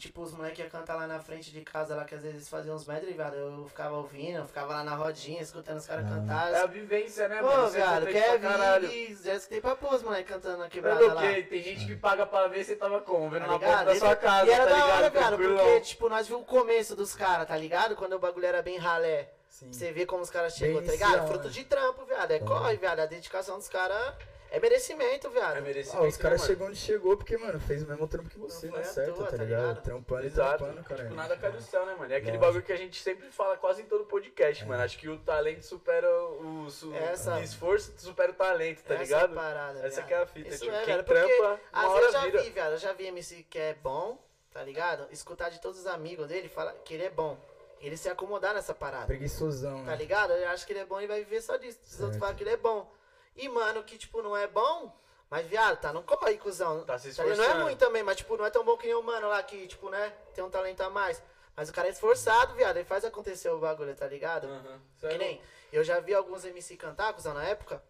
tipo, 0.00 0.22
os 0.22 0.32
moleques 0.32 0.58
iam 0.58 0.68
cantar 0.68 0.96
lá 0.96 1.06
na 1.06 1.20
frente 1.20 1.52
de 1.52 1.60
casa, 1.60 1.94
lá 1.94 2.04
que 2.04 2.14
às 2.14 2.22
vezes 2.22 2.48
faziam 2.48 2.74
uns 2.74 2.86
medley, 2.86 3.12
viado. 3.14 3.34
Eu 3.34 3.66
ficava 3.68 3.94
ouvindo, 3.96 4.38
eu 4.38 4.46
ficava 4.46 4.74
lá 4.74 4.82
na 4.82 4.94
rodinha, 4.96 5.40
escutando 5.40 5.76
os 5.78 5.86
caras 5.86 6.04
Ah. 6.06 6.08
cantar. 6.08 6.52
É 6.52 6.62
a 6.62 6.66
vivência, 6.66 7.28
né, 7.28 7.40
Ô, 7.40 7.46
mano? 7.46 7.76
É 7.76 8.00
pra 8.00 8.38
caralho. 8.40 8.88
vir? 8.88 9.16
Já 9.22 9.34
escutei 9.34 9.60
pra 9.60 9.76
pôr 9.76 9.94
os 9.94 10.02
moleques 10.02 10.32
cantando 10.32 10.58
na 10.58 10.66
É 10.66 10.68
quebrada 10.68 11.14
lá. 11.14 11.20
tem 11.22 11.62
gente 11.62 11.86
que 11.86 11.94
paga 11.94 12.26
pra 12.26 12.48
ver 12.48 12.64
se 12.64 12.74
tava 12.76 13.00
como, 13.00 13.28
vendo 13.30 13.42
Tá 13.44 13.52
na 13.52 13.58
porta 13.58 13.84
da 13.84 13.94
sua 13.96 14.16
casa, 14.16 14.50
e 14.50 14.52
era 14.52 14.64
tá 14.64 14.70
da 14.70 14.76
ligado? 14.76 14.96
hora, 14.98 15.10
Tranquilão. 15.10 15.56
porque, 15.64 15.80
tipo, 15.82 16.08
nós 16.08 16.26
vimos 16.26 16.42
o 16.42 16.46
começo 16.46 16.96
dos 16.96 17.14
caras, 17.14 17.46
tá 17.46 17.56
ligado? 17.56 17.94
Quando 17.94 18.14
o 18.14 18.18
bagulho 18.18 18.46
era 18.46 18.62
bem 18.62 18.78
ralé. 18.78 19.30
Sim. 19.48 19.72
Você 19.72 19.92
vê 19.92 20.06
como 20.06 20.22
os 20.22 20.30
caras 20.30 20.54
chegam, 20.54 20.82
tá 20.82 20.90
ligado? 20.92 21.26
Fruto 21.28 21.44
né? 21.48 21.50
de 21.50 21.64
trampo, 21.64 22.04
viado. 22.06 22.30
É 22.30 22.38
Uhum. 22.38 22.46
corre, 22.46 22.76
viado. 22.76 23.00
A 23.00 23.06
dedicação 23.06 23.58
dos 23.58 23.68
caras 23.68 24.14
é 24.50 24.58
merecimento, 24.60 25.30
viado. 25.30 25.56
É 25.56 25.60
merecimento, 25.60 26.04
Ah, 26.04 26.08
os 26.08 26.16
caras 26.16 26.40
né, 26.40 26.46
chegou 26.48 26.66
onde 26.68 26.76
chegou 26.76 27.16
porque, 27.16 27.36
mano, 27.38 27.60
fez 27.60 27.82
o 27.82 27.86
mesmo 27.86 28.06
trampo 28.08 28.28
que 28.28 28.38
você, 28.38 28.66
Não 28.68 28.76
né? 28.78 28.84
Certo, 28.84 29.18
tá 29.24 29.30
tá 29.30 29.36
ligado? 29.36 29.60
ligado? 29.68 29.82
Trampando 29.82 30.22
e 30.22 30.26
Exato. 30.26 30.58
trampando, 30.64 30.84
cara. 30.84 31.02
Tipo, 31.04 31.14
nada 31.14 31.36
cai 31.36 31.52
do 31.52 31.60
céu, 31.60 31.86
né, 31.86 31.94
mano? 31.94 32.12
É 32.12 32.16
aquele 32.16 32.38
bagulho 32.38 32.62
que 32.62 32.72
a 32.72 32.76
gente 32.76 33.00
sempre 33.02 33.30
fala 33.30 33.56
quase 33.56 33.82
em 33.82 33.86
todo 33.86 34.04
podcast, 34.04 34.62
É. 34.64 34.66
mano. 34.66 34.82
Acho 34.82 34.98
que 34.98 35.08
o 35.08 35.18
talento 35.18 35.62
supera 35.62 36.08
o, 36.12 36.68
su- 36.70 36.92
Essa- 36.94 37.36
o 37.36 37.42
esforço, 37.42 37.92
supera 37.96 38.32
o 38.32 38.34
talento, 38.34 38.82
tá 38.82 38.94
Essa 38.94 39.02
ligado? 39.04 39.34
é 39.34 39.38
a 39.38 39.42
parada, 39.42 39.86
Essa 39.86 40.02
que 40.02 40.12
é 40.12 40.16
a 40.18 40.26
fita, 40.26 40.48
Isso 40.48 40.64
tipo, 40.64 40.74
é, 40.74 40.78
quem 40.84 40.94
velho, 40.94 41.04
porque 41.04 41.20
trampa, 41.36 41.44
uma 41.44 41.58
Às 41.72 41.82
vezes 41.82 41.94
hora 41.96 42.04
eu 42.06 42.12
já 42.12 42.20
vira. 42.26 42.42
vi, 42.42 42.50
viado. 42.50 42.72
Eu 42.72 42.78
já 42.78 42.92
vi 42.92 43.06
MC 43.06 43.42
que 43.48 43.58
é 43.58 43.74
bom, 43.74 44.18
tá 44.52 44.62
ligado? 44.62 45.06
Escutar 45.12 45.48
de 45.50 45.60
todos 45.60 45.78
os 45.80 45.86
amigos 45.86 46.26
dele 46.28 46.48
falar 46.48 46.72
que 46.84 46.94
ele 46.94 47.04
é 47.04 47.10
bom. 47.10 47.38
Ele 47.80 47.96
se 47.96 48.08
acomodar 48.10 48.52
nessa 48.52 48.74
parada. 48.74 49.06
Preguiçosão, 49.06 49.78
Tá 49.84 49.92
né? 49.92 49.96
ligado? 49.96 50.32
Eu 50.34 50.48
acho 50.50 50.66
que 50.66 50.72
ele 50.72 50.80
é 50.80 50.84
bom 50.84 51.00
e 51.00 51.06
vai 51.06 51.20
viver 51.24 51.40
só 51.40 51.56
disso. 51.56 51.78
Os 51.86 52.00
outros 52.00 52.18
falam 52.18 52.34
que 52.34 52.42
ele 52.42 52.50
é 52.50 52.56
bom. 52.56 52.90
E, 53.36 53.48
mano, 53.48 53.82
que, 53.82 53.96
tipo, 53.96 54.22
não 54.22 54.36
é 54.36 54.46
bom, 54.46 54.94
mas, 55.30 55.46
viado, 55.46 55.80
tá, 55.80 55.92
não 55.92 56.02
corre, 56.02 56.36
cuzão. 56.36 56.84
Tá 56.84 56.98
se 56.98 57.10
esforçando. 57.10 57.36
não 57.36 57.44
é 57.44 57.54
muito 57.62 57.78
também, 57.78 58.02
mas, 58.02 58.16
tipo, 58.16 58.36
não 58.36 58.44
é 58.44 58.50
tão 58.50 58.64
bom 58.64 58.76
que 58.76 58.86
nem 58.86 58.96
o 58.96 59.02
mano 59.02 59.28
lá 59.28 59.42
que, 59.42 59.66
tipo, 59.68 59.88
né, 59.88 60.12
tem 60.34 60.42
um 60.42 60.50
talento 60.50 60.80
a 60.82 60.90
mais. 60.90 61.22
Mas 61.56 61.68
o 61.68 61.72
cara 61.72 61.88
é 61.88 61.90
esforçado, 61.90 62.54
viado. 62.54 62.76
Ele 62.76 62.84
faz 62.84 63.04
acontecer 63.04 63.48
o 63.50 63.58
bagulho, 63.58 63.94
tá 63.94 64.06
ligado? 64.06 64.46
Aham. 64.46 64.80
Que 64.94 65.00
Sério? 65.00 65.18
nem, 65.18 65.40
eu 65.72 65.84
já 65.84 66.00
vi 66.00 66.14
alguns 66.14 66.44
MC 66.44 66.76
cantar, 66.76 67.12
cuzão, 67.12 67.34
na 67.34 67.44
época, 67.44 67.82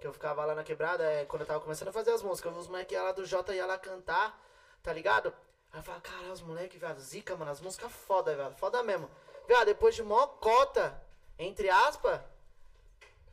que 0.00 0.06
eu 0.06 0.12
ficava 0.12 0.44
lá 0.44 0.54
na 0.54 0.64
quebrada, 0.64 1.04
é, 1.04 1.24
quando 1.24 1.42
eu 1.42 1.46
tava 1.46 1.60
começando 1.60 1.88
a 1.88 1.92
fazer 1.92 2.10
as 2.10 2.22
músicas, 2.22 2.50
eu 2.50 2.54
vi 2.54 2.60
os 2.60 2.68
moleques 2.68 2.98
lá 2.98 3.12
do 3.12 3.24
Jota 3.24 3.54
ia 3.54 3.66
lá 3.66 3.78
cantar, 3.78 4.40
tá 4.82 4.92
ligado? 4.92 5.32
Aí 5.72 5.80
eu 5.80 5.82
falava, 5.82 6.02
caralho, 6.02 6.32
os 6.32 6.40
moleques, 6.40 6.78
viado, 6.78 7.00
zica, 7.00 7.36
mano, 7.36 7.50
as 7.50 7.60
músicas 7.60 7.92
foda, 7.92 8.34
viado, 8.34 8.56
foda 8.56 8.82
mesmo. 8.82 9.10
Viado, 9.46 9.66
depois 9.66 9.94
de 9.94 10.02
mó 10.02 10.26
cota, 10.26 11.00
entre 11.38 11.68
aspas, 11.68 12.20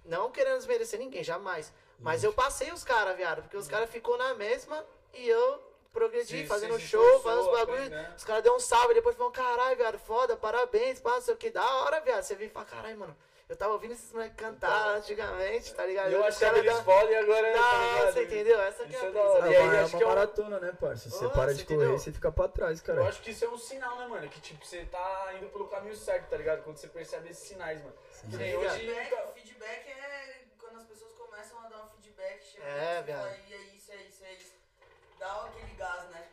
não 0.06 0.32
querendo 0.32 0.58
desmerecer 0.58 1.00
ninguém, 1.00 1.24
jamais. 1.24 1.72
Mas 2.00 2.24
eu 2.24 2.34
passei 2.34 2.72
os 2.72 2.84
caras, 2.84 3.16
viado, 3.16 3.42
porque 3.42 3.56
os 3.58 3.68
caras 3.68 3.90
ficou 3.90 4.18
na 4.18 4.34
mesma 4.34 4.86
e 5.14 5.28
eu 5.28 5.64
progredi, 5.94 6.42
Se- 6.42 6.46
fazendo 6.46 6.76
se 6.76 6.88
show, 6.88 7.20
fazendo 7.22 7.42
os 7.42 7.58
bagulho. 7.58 7.78
aprendendo. 7.84 8.16
Os 8.18 8.24
caras 8.26 8.44
deu 8.44 8.54
um 8.56 8.60
salve, 8.60 8.94
depois 8.94 9.16
falaram, 9.16 9.34
caralho, 9.34 9.78
viado, 9.78 9.98
foda, 10.00 10.36
parabéns, 10.36 11.00
pá, 11.00 11.12
não 11.12 11.22
sei 11.22 11.34
o 11.34 11.38
que, 11.38 11.50
da 11.50 11.66
hora, 11.78 12.02
viado. 12.02 12.22
Você 12.24 12.36
vem 12.36 12.48
e 12.48 12.50
fala, 12.50 12.66
caralho, 12.66 12.98
mano, 12.98 13.16
eu 13.48 13.56
tava 13.56 13.74
ouvindo 13.74 13.92
esses 13.94 14.12
moleques 14.12 14.36
cantar 14.38 14.96
antigamente, 14.96 15.74
tá 15.74 15.86
ligado? 15.86 16.10
E 16.10 16.14
eu 16.14 16.20
Os 16.22 16.26
achava 16.28 16.58
eles 16.58 16.74
da- 16.76 16.84
foda 16.84 17.12
e 17.12 17.16
agora. 17.16 17.54
Da 17.54 17.60
tá 17.62 17.78
hora, 17.78 18.12
você 18.12 18.24
entendeu? 18.24 18.60
Essa 18.62 18.86
que 18.86 18.96
é 18.96 18.98
Isso 18.98 19.06
a 19.06 19.08
é 19.08 19.12
da 19.12 19.22
brisa. 19.24 19.38
É 19.38 19.40
E 19.52 19.56
aí, 19.56 19.76
é 19.76 19.80
acho 19.82 19.94
uma 19.94 19.98
que 19.98 20.04
é 20.04 20.06
um- 20.08 20.10
maratona, 20.10 20.60
né, 20.60 20.72
parça? 20.80 21.10
Você 21.10 21.26
Ô, 21.26 21.30
para 21.30 21.52
você 21.52 21.58
de 21.58 21.64
correr, 21.66 21.76
entendeu? 21.78 22.00
você 22.00 22.12
fica 22.12 22.32
pra 22.32 22.48
trás, 22.48 22.80
Eu 22.80 22.86
cara. 22.86 23.08
acho 23.08 23.22
que 23.22 23.32
isso 23.32 23.46
é 23.46 23.50
um 23.50 23.58
sinal, 23.58 23.98
né, 24.00 24.08
mano? 24.08 24.30
Que 24.30 24.42
tipo, 24.42 24.66
você 24.66 24.86
tá 24.86 25.32
indo 25.36 25.48
pelo 25.50 25.68
caminho 25.68 25.96
certo, 25.96 26.28
tá 26.30 26.38
ligado? 26.38 26.64
Quando 26.64 26.78
você 26.78 26.88
percebe 26.88 27.30
esses 27.30 27.48
sinais, 27.48 27.80
mano. 27.84 27.96
Que 28.30 28.38
nem 28.38 28.58
hoje. 28.58 28.80
Feedback, 28.80 29.34
feedback 29.34 29.90
é 29.90 30.42
quando 30.58 30.78
as 30.80 30.86
pessoas 30.88 31.12
começam 31.14 31.60
a 31.64 31.68
dar 31.70 31.84
um 31.84 31.90
feedback, 31.90 32.44
chega 32.44 32.66
É, 32.66 33.04
fala, 33.04 33.38
"E 33.48 33.54
é 33.54 33.58
isso, 33.76 33.92
é 33.92 33.96
isso, 33.98 34.26
é 34.26 34.34
isso. 34.34 34.54
Dá 35.20 35.46
aquele 35.46 35.74
gás, 35.76 36.10
né? 36.10 36.28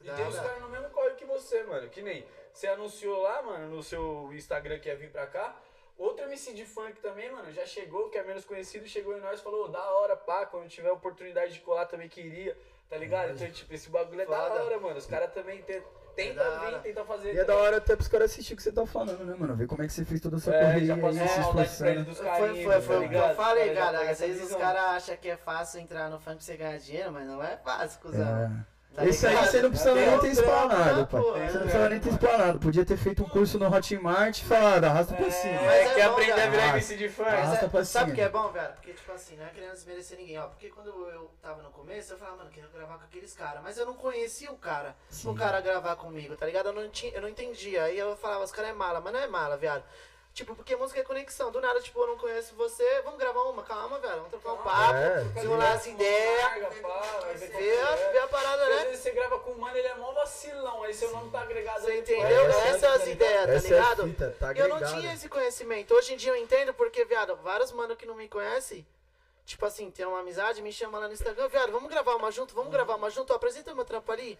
E 0.00 0.10
tem 0.10 0.26
os 0.26 0.34
Dá, 0.34 0.42
dá. 0.42 0.48
caras 0.48 0.62
no 0.62 0.68
mesmo 0.68 0.90
corre 0.90 1.10
que 1.14 1.24
você, 1.24 1.62
mano. 1.62 1.88
Que 1.90 2.02
nem 2.02 2.26
você 2.52 2.66
anunciou 2.66 3.22
lá, 3.22 3.40
mano, 3.42 3.68
no 3.76 3.82
seu 3.82 4.30
Instagram 4.32 4.78
que 4.80 4.88
ia 4.88 4.96
vir 4.96 5.12
pra 5.12 5.26
cá. 5.26 5.54
Outro 6.00 6.24
MC 6.24 6.54
de 6.54 6.64
funk 6.64 6.98
também, 7.02 7.30
mano, 7.30 7.52
já 7.52 7.66
chegou, 7.66 8.08
que 8.08 8.16
é 8.16 8.22
menos 8.24 8.44
conhecido, 8.46 8.86
chegou 8.88 9.16
em 9.16 9.20
nós 9.20 9.38
e 9.38 9.42
falou, 9.42 9.68
da 9.68 9.82
hora, 9.92 10.16
pá, 10.16 10.46
quando 10.46 10.66
tiver 10.66 10.90
oportunidade 10.90 11.52
de 11.52 11.60
colar 11.60 11.84
também 11.84 12.08
queria, 12.08 12.56
tá 12.88 12.96
ligado? 12.96 13.32
Então, 13.32 13.50
tipo, 13.50 13.74
esse 13.74 13.90
bagulho 13.90 14.22
é 14.22 14.24
da 14.26 14.34
Foda. 14.48 14.64
hora, 14.64 14.80
mano. 14.80 14.96
Os 14.96 15.04
caras 15.04 15.30
também 15.34 15.60
te, 15.60 15.82
tentam 16.16 16.42
da 16.42 16.50
hora. 16.62 16.70
vir, 16.78 16.80
tentam 16.84 17.04
fazer. 17.04 17.34
E 17.34 17.38
é 17.38 17.44
da 17.44 17.54
hora 17.54 17.76
até 17.76 17.94
pros 17.94 18.08
caras 18.08 18.30
assistir 18.30 18.54
o 18.54 18.56
que 18.56 18.62
você 18.62 18.72
tá 18.72 18.86
falando, 18.86 19.22
né, 19.26 19.36
mano? 19.38 19.54
Ver 19.54 19.66
como 19.66 19.82
é 19.82 19.86
que 19.86 19.92
você 19.92 20.02
fez 20.06 20.22
toda 20.22 20.36
a 20.38 20.40
sua 20.40 20.54
É, 20.54 20.60
correria 20.64 20.86
já 20.86 20.94
aí, 20.94 21.00
passou 21.02 21.28
se 21.28 21.40
esforçando. 21.40 21.90
ele 21.90 22.04
dos 22.04 22.16
Foi, 22.16 22.26
carinhos, 22.26 22.64
foi, 22.64 22.80
foi 22.80 22.96
tá 22.96 23.02
o 23.04 23.08
que 23.10 23.14
eu 23.16 23.34
falei, 23.36 23.74
cara. 23.74 24.10
Às 24.10 24.20
vezes 24.20 24.50
os 24.50 24.56
caras 24.56 24.82
acham 24.82 25.16
que 25.18 25.28
é 25.28 25.36
fácil 25.36 25.80
entrar 25.80 26.08
no 26.08 26.18
funk 26.18 26.36
pra 26.36 26.44
você 26.46 26.56
ganhar 26.56 26.78
dinheiro, 26.78 27.12
mas 27.12 27.26
não 27.26 27.42
é 27.44 27.58
fácil, 27.58 28.00
cuzão. 28.00 28.26
É. 28.38 28.50
Tá 28.94 29.06
Esse 29.06 29.24
aí 29.24 29.36
você 29.36 29.62
não 29.62 29.70
precisa 29.70 29.94
nem 29.94 30.18
ter 30.18 30.28
explanado, 30.32 30.96
né, 30.96 31.06
pai. 31.08 31.20
pô? 31.22 31.32
Você 31.32 31.38
não 31.38 31.60
precisava 31.60 31.88
nem 31.90 32.00
ter 32.00 32.08
explanado. 32.10 32.58
Podia 32.58 32.84
ter 32.84 32.96
feito 32.96 33.22
um 33.22 33.28
curso 33.28 33.56
no 33.56 33.72
Hotmart 33.72 34.36
e 34.40 34.44
falado, 34.44 34.82
arrasta 34.84 35.14
pra 35.14 35.30
cima. 35.30 35.54
Mas 35.62 35.64
É, 35.72 35.82
é 35.84 35.94
quer 35.94 36.06
bom, 36.08 36.12
aprender 36.14 36.32
a 36.32 36.36
cara. 36.36 36.50
virar 36.50 36.64
Ah, 36.64 36.68
MC 36.70 36.96
de? 36.96 37.08
Mas 37.16 37.20
Arrasta 37.34 37.66
é- 37.66 37.68
pra 37.68 37.84
sabe 37.84 38.04
o 38.04 38.06
cima. 38.08 38.14
que 38.16 38.20
é 38.20 38.28
bom, 38.28 38.48
velho? 38.50 38.72
Porque, 38.74 38.92
tipo 38.92 39.12
assim, 39.12 39.36
não 39.36 39.44
é 39.46 39.48
querendo 39.50 39.72
desmerecer 39.72 40.18
ninguém, 40.18 40.38
ó. 40.40 40.48
Porque 40.48 40.68
quando 40.70 40.88
eu 40.88 41.30
tava 41.40 41.62
no 41.62 41.70
começo, 41.70 42.12
eu 42.12 42.18
falava, 42.18 42.38
mano, 42.38 42.50
quero 42.50 42.68
gravar 42.70 42.98
com 42.98 43.04
aqueles 43.04 43.32
caras. 43.32 43.62
Mas 43.62 43.78
eu 43.78 43.86
não 43.86 43.94
conhecia 43.94 44.50
o 44.50 44.56
cara. 44.56 44.96
O 45.24 45.34
cara 45.36 45.60
gravar 45.60 45.94
comigo, 45.94 46.36
tá 46.36 46.44
ligado? 46.46 46.66
Eu 46.66 46.72
não, 46.72 46.88
tinha, 46.90 47.12
eu 47.14 47.22
não 47.22 47.28
entendia. 47.28 47.84
Aí 47.84 47.96
eu 47.96 48.16
falava, 48.16 48.42
os 48.42 48.50
caras 48.50 48.72
é 48.72 48.74
mala, 48.74 49.00
mas 49.00 49.12
não 49.12 49.20
é 49.20 49.28
mala, 49.28 49.56
viado. 49.56 49.84
Tipo, 50.32 50.54
porque 50.54 50.76
música 50.76 51.00
é 51.00 51.02
conexão. 51.02 51.50
Do 51.50 51.60
nada, 51.60 51.80
tipo, 51.80 52.00
eu 52.00 52.06
não 52.06 52.16
conheço 52.16 52.54
você. 52.54 53.02
Vamos 53.02 53.18
gravar 53.18 53.42
uma, 53.42 53.62
calma, 53.62 53.98
velho. 53.98 54.14
Vamos 54.16 54.30
trocar 54.30 54.52
um 54.52 54.56
papo. 54.58 54.94
É. 54.96 55.24
Desenrolar 55.34 55.72
as 55.72 55.86
ideias. 55.86 56.52
Que 56.54 56.60
é. 57.64 58.12
ver 58.12 58.18
a 58.18 58.28
parada, 58.28 58.62
Porque 58.62 58.72
Às 58.72 58.78
né? 58.80 58.84
vezes 58.86 59.00
você 59.02 59.10
grava 59.10 59.38
com 59.40 59.50
o 59.50 59.58
mano, 59.60 59.76
ele 59.76 59.88
é 59.88 59.94
mó 59.96 60.12
vacilão, 60.12 60.82
aí 60.84 60.94
seu 60.94 61.10
nome 61.10 61.30
tá 61.30 61.40
agregado 61.42 61.80
Você 61.82 61.98
entendeu? 61.98 62.46
Essa- 62.46 62.58
Essas 62.68 62.80
são 62.80 62.92
as 62.92 63.06
ideias, 63.08 63.46
tá 63.46 63.52
é 63.52 63.58
ligado? 63.58 64.02
fita, 64.04 64.36
tá 64.38 64.52
eu 64.52 64.68
não 64.68 64.82
tinha 64.84 65.12
esse 65.12 65.28
conhecimento. 65.28 65.92
Hoje 65.94 66.14
em 66.14 66.16
dia 66.16 66.30
eu 66.32 66.36
entendo 66.36 66.72
porque, 66.74 67.04
viado, 67.04 67.36
vários 67.36 67.72
mano 67.72 67.96
que 67.96 68.06
não 68.06 68.14
me 68.14 68.28
conhecem, 68.28 68.86
tipo 69.44 69.66
assim, 69.66 69.90
tem 69.90 70.06
uma 70.06 70.20
amizade, 70.20 70.62
me 70.62 70.72
chama 70.72 70.98
lá 70.98 71.08
no 71.08 71.12
Instagram, 71.12 71.48
viado, 71.48 71.72
vamos 71.72 71.90
gravar 71.90 72.14
uma 72.14 72.30
junto, 72.30 72.54
vamos 72.54 72.70
gravar 72.70 72.94
uma 72.94 73.10
junto, 73.10 73.32
apresenta 73.32 73.74
meu 73.74 73.84
trampo 73.84 74.10
ali. 74.12 74.38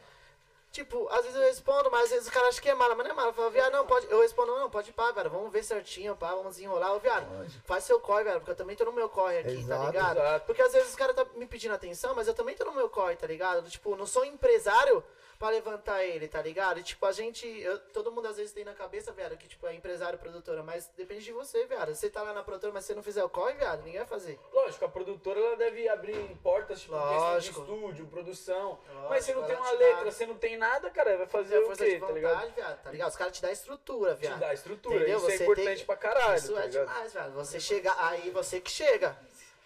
Tipo, 0.72 1.08
às 1.08 1.22
vezes 1.22 1.34
eu 1.34 1.42
respondo, 1.42 1.90
mas 1.90 2.04
às 2.04 2.10
vezes 2.10 2.28
o 2.28 2.32
cara 2.32 2.46
acha 2.46 2.60
que 2.62 2.68
é 2.70 2.74
mala, 2.74 2.94
mas 2.94 3.04
não 3.04 3.12
é 3.12 3.16
mala. 3.16 3.32
Fala, 3.32 3.50
viado, 3.50 3.72
não, 3.72 3.84
pode. 3.84 4.06
Eu 4.08 4.20
respondo, 4.20 4.54
não, 4.56 4.70
pode 4.70 4.92
pá, 4.92 5.10
velho. 5.10 5.28
Vamos 5.28 5.50
ver 5.50 5.64
certinho, 5.64 6.14
pá, 6.14 6.28
vamos 6.32 6.54
desenrolar. 6.54 6.94
Ô, 6.94 7.00
viado, 7.00 7.28
Lógico. 7.38 7.60
faz 7.64 7.82
seu 7.82 7.98
corre, 7.98 8.22
velho, 8.22 8.38
porque 8.38 8.52
eu 8.52 8.56
também 8.56 8.76
tô 8.76 8.84
no 8.84 8.92
meu 8.92 9.08
corre 9.08 9.38
aqui, 9.38 9.48
tá 9.54 9.60
Exato, 9.60 9.86
ligado? 9.86 10.18
exato. 10.18 10.46
Porque 10.46 10.62
às 10.62 10.72
vezes 10.72 10.90
os 10.90 10.94
caras 10.94 11.16
tá 11.16 11.26
me 11.34 11.44
pedindo 11.46 11.74
atenção, 11.74 12.14
mas 12.14 12.28
eu 12.28 12.34
também 12.34 12.54
tô 12.54 12.64
no 12.64 12.72
meu 12.72 12.88
corre, 12.88 13.16
tá 13.16 13.26
ligado? 13.26 13.68
Tipo, 13.68 13.96
não 13.96 14.06
sou 14.06 14.24
empresário 14.24 15.02
pra 15.40 15.48
levantar 15.48 16.04
ele, 16.04 16.28
tá 16.28 16.42
ligado? 16.42 16.78
E 16.78 16.82
tipo, 16.82 17.04
a 17.06 17.12
gente. 17.12 17.48
eu- 17.48 17.78
todo 17.94 18.12
mundo 18.12 18.28
às 18.28 18.36
vezes 18.36 18.52
tem 18.52 18.62
na 18.62 18.74
cabeça, 18.74 19.10
velho, 19.10 19.38
que 19.38 19.48
tipo, 19.48 19.66
é 19.66 19.74
empresário, 19.74 20.18
produtora, 20.18 20.62
mas 20.62 20.90
depende 20.94 21.24
de 21.24 21.32
você, 21.32 21.64
velho. 21.66 21.94
Você 21.94 22.10
tá 22.10 22.22
lá 22.22 22.34
na 22.34 22.42
produtora, 22.42 22.70
mas 22.74 22.84
você 22.84 22.94
não 22.94 23.02
fizer 23.02 23.24
o 23.24 23.28
corre, 23.30 23.54
velho, 23.54 23.78
ninguém 23.78 23.96
vai 24.00 24.06
fazer. 24.06 24.38
Lógico, 24.52 24.84
a 24.84 24.88
produtora 24.90 25.40
ela 25.40 25.56
deve 25.56 25.88
abrir 25.88 26.36
portas, 26.42 26.82
tipo, 26.82 26.92
questão 26.92 27.08
de 27.10 27.16
Lógico. 27.24 27.60
estúdio, 27.62 28.06
produção. 28.08 28.78
Lógico, 28.86 29.08
mas 29.08 29.24
você 29.24 29.34
não 29.34 29.42
tem 29.44 29.56
uma 29.56 29.64
te 29.66 29.72
dá- 29.72 29.78
letra, 29.78 30.10
você 30.12 30.26
não 30.26 30.34
tem 30.36 30.56
nada, 30.58 30.90
cara, 30.90 31.16
vai 31.16 31.26
fazer 31.26 31.56
a 31.56 31.60
o 31.60 31.72
quê, 31.74 31.94
de 31.94 32.00
tá 32.00 32.12
ligado? 32.12 32.34
vontade, 32.34 32.52
viado, 32.54 32.82
tá 32.82 32.90
ligado? 32.90 33.08
Os 33.08 33.16
caras 33.16 33.32
te 33.34 33.40
dão 33.42 33.50
estrutura, 33.50 34.14
Te 34.16 34.20
viado. 34.20 34.38
dá 34.40 34.52
estrutura, 34.52 34.96
Entendeu? 34.96 35.16
isso 35.18 35.26
é 35.30 35.36
Você 35.38 35.42
importante 35.44 35.76
tem- 35.78 35.86
pra 35.86 35.96
caralho, 35.96 36.36
Isso 36.36 36.52
tá 36.52 36.60
é 36.64 36.66
ligado? 36.66 36.86
demais, 36.86 37.12
velho. 37.14 37.30
Você 37.32 37.58
chega, 37.58 37.94
aí 37.96 38.28
você 38.30 38.60
que 38.60 38.70
chega. 38.70 39.16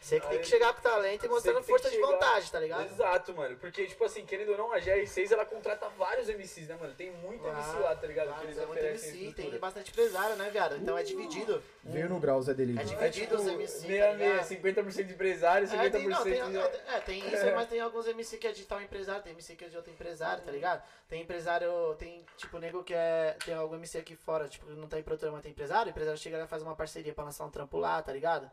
Você 0.05 0.21
que 0.21 0.27
tem 0.29 0.37
que 0.37 0.45
Aí- 0.45 0.51
chegar 0.51 0.75
com 0.75 0.83
talento 0.83 1.25
e 1.25 1.29
mostrando 1.31 1.63
força 1.63 1.91
de 1.91 1.99
vontade, 1.99 2.53
tá 2.53 2.61
ligado? 2.61 2.85
Exato, 2.85 3.33
mano. 3.33 3.57
Porque, 3.57 3.87
tipo 3.87 4.05
assim, 4.05 4.27
querendo 4.27 4.51
ou 4.51 4.59
não, 4.59 4.71
a 4.71 4.79
GR6 4.79 5.33
ela 5.33 5.47
contrata 5.47 5.89
vários 5.97 6.29
MCs, 6.29 6.69
né, 6.69 6.77
mano? 6.79 6.93
Tem 6.95 7.11
muito 7.11 7.47
MC 7.49 7.79
lá, 7.79 7.97
tá 7.97 8.07
ligado? 8.07 8.43
Eles 8.43 8.55
tem 8.55 8.67
muito 8.67 8.85
MC, 8.85 9.33
tem 9.33 9.59
bastante 9.59 9.91
empresário, 9.91 10.37
né, 10.37 10.51
viado? 10.51 10.77
Então 10.77 10.99
é 10.99 11.03
dividido. 11.03 11.63
Veio 11.83 12.11
no 12.11 12.21
grau, 12.21 12.43
Zé 12.43 12.53
Delivery. 12.53 12.87
É 12.87 13.07
É 13.07 13.09
dividido 13.09 13.39
tipo, 13.39 13.49
os 13.49 13.49
MC, 13.55 13.87
meia, 13.89 14.09
tá 14.09 14.15
meia, 14.15 14.31
ligado? 14.33 14.47
50% 14.49 15.05
de 15.07 15.13
empresário, 15.15 15.69
50% 15.69 15.87
É, 15.87 15.91
tem, 15.91 16.09
não, 16.09 16.23
tem, 16.23 16.51
de... 16.51 16.59
é, 16.59 17.01
tem 17.01 17.33
isso, 17.35 17.55
mas 17.55 17.69
tem 17.71 17.81
alguns 17.81 18.07
MC 18.07 18.37
que 18.37 18.47
é 18.47 18.53
de 18.53 18.67
tal 18.67 18.83
empresário, 18.83 19.23
tem 19.23 19.33
MC 19.33 19.57
que 19.57 19.65
é 19.65 19.69
de 19.69 19.77
outro 19.79 19.91
empresário, 19.91 20.45
tá 20.45 20.53
ligado? 20.53 20.83
Tem 21.09 21.23
empresário, 21.23 21.95
tem 21.99 22.27
tipo 22.37 22.59
nego 22.59 22.85
que 22.85 22.93
é. 22.93 23.39
Tem 23.43 23.55
algum 23.55 23.77
MC 23.77 23.97
aqui 23.97 24.15
fora, 24.17 24.49
tipo, 24.49 24.69
não 24.73 24.87
tá 24.87 24.99
em 24.99 25.03
produtora, 25.03 25.33
mas 25.33 25.41
tem 25.41 25.51
empresário, 25.53 25.87
o 25.87 25.91
empresário 25.91 26.21
chega 26.21 26.37
lá 26.37 26.45
e 26.45 26.49
faz 26.49 26.63
uma 26.63 26.77
parceria 26.77 27.15
pra 27.15 27.25
lançar 27.25 27.47
um 27.47 27.51
trampo 27.51 27.79
lá, 27.79 28.03
tá 28.03 28.13
ligado? 28.13 28.51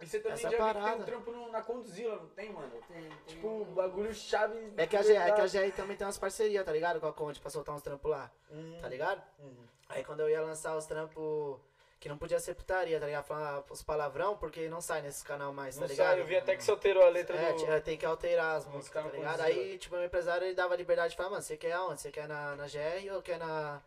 E 0.00 0.06
você 0.06 0.18
também 0.18 0.32
Essa 0.34 0.42
já 0.42 0.48
viu 0.50 0.58
que 0.58 0.64
tem 0.64 0.74
parada. 0.82 1.02
um 1.02 1.04
trampo 1.04 1.30
no- 1.30 1.50
na 1.52 1.62
Condzilla, 1.62 2.16
não 2.16 2.26
tem, 2.28 2.52
mano? 2.52 2.68
Tem, 2.88 3.00
tem. 3.00 3.10
Tipo, 3.26 3.64
bagulho 3.66 4.12
chave... 4.12 4.72
É 4.76 4.86
que 4.86 4.96
a, 4.96 5.02
G, 5.02 5.14
é 5.14 5.30
que 5.32 5.40
a 5.40 5.46
GR 5.46 5.72
também 5.74 5.96
tem 5.96 6.06
umas 6.06 6.18
parcerias, 6.18 6.64
tá 6.64 6.72
ligado? 6.72 7.00
Com 7.00 7.06
a 7.06 7.12
Conde 7.12 7.38
pra 7.40 7.48
soltar 7.50 7.74
uns 7.74 7.82
trampos 7.82 8.10
lá, 8.10 8.30
Hum, 8.50 8.78
tá 8.80 8.88
ligado? 8.88 9.22
hum. 9.38 9.54
Aí 9.88 10.02
quando 10.02 10.20
eu 10.20 10.28
ia 10.28 10.40
lançar 10.42 10.76
os 10.76 10.84
trampos 10.86 11.58
que 12.00 12.08
não 12.08 12.18
podia 12.18 12.38
ser 12.40 12.54
putaria, 12.54 12.98
tá 13.00 13.06
ligado? 13.06 13.24
Falar 13.24 13.64
os 13.70 13.82
palavrão, 13.82 14.36
porque 14.36 14.68
não 14.68 14.80
sai 14.80 15.00
nesse 15.00 15.24
canal 15.24 15.52
mais, 15.54 15.76
tá 15.76 15.82
Não 15.82 15.88
ligado? 15.88 16.08
sai, 16.08 16.20
eu 16.20 16.26
vi 16.26 16.36
até 16.36 16.56
que 16.56 16.62
você 16.64 16.70
alterou 16.72 17.02
a 17.04 17.08
letra 17.08 17.36
É, 17.36 17.52
do... 17.52 17.58
tinha- 17.58 17.80
tem 17.80 17.96
que 17.96 18.04
alterar 18.04 18.56
as 18.56 18.66
músicas, 18.66 19.04
tá 19.04 19.10
ligado? 19.10 19.40
Aí, 19.40 19.78
tipo, 19.78 19.94
meu 19.94 20.04
empresário 20.04 20.44
ele 20.46 20.54
dava 20.54 20.74
liberdade 20.76 21.10
de 21.12 21.16
falar, 21.16 21.30
mano, 21.30 21.42
você 21.42 21.56
quer 21.56 21.72
aonde? 21.72 22.00
Você 22.00 22.10
quer 22.10 22.26
na, 22.28 22.56
na 22.56 22.66
GR 22.66 23.14
ou 23.14 23.22
quer 23.22 23.38
na. 23.38 23.80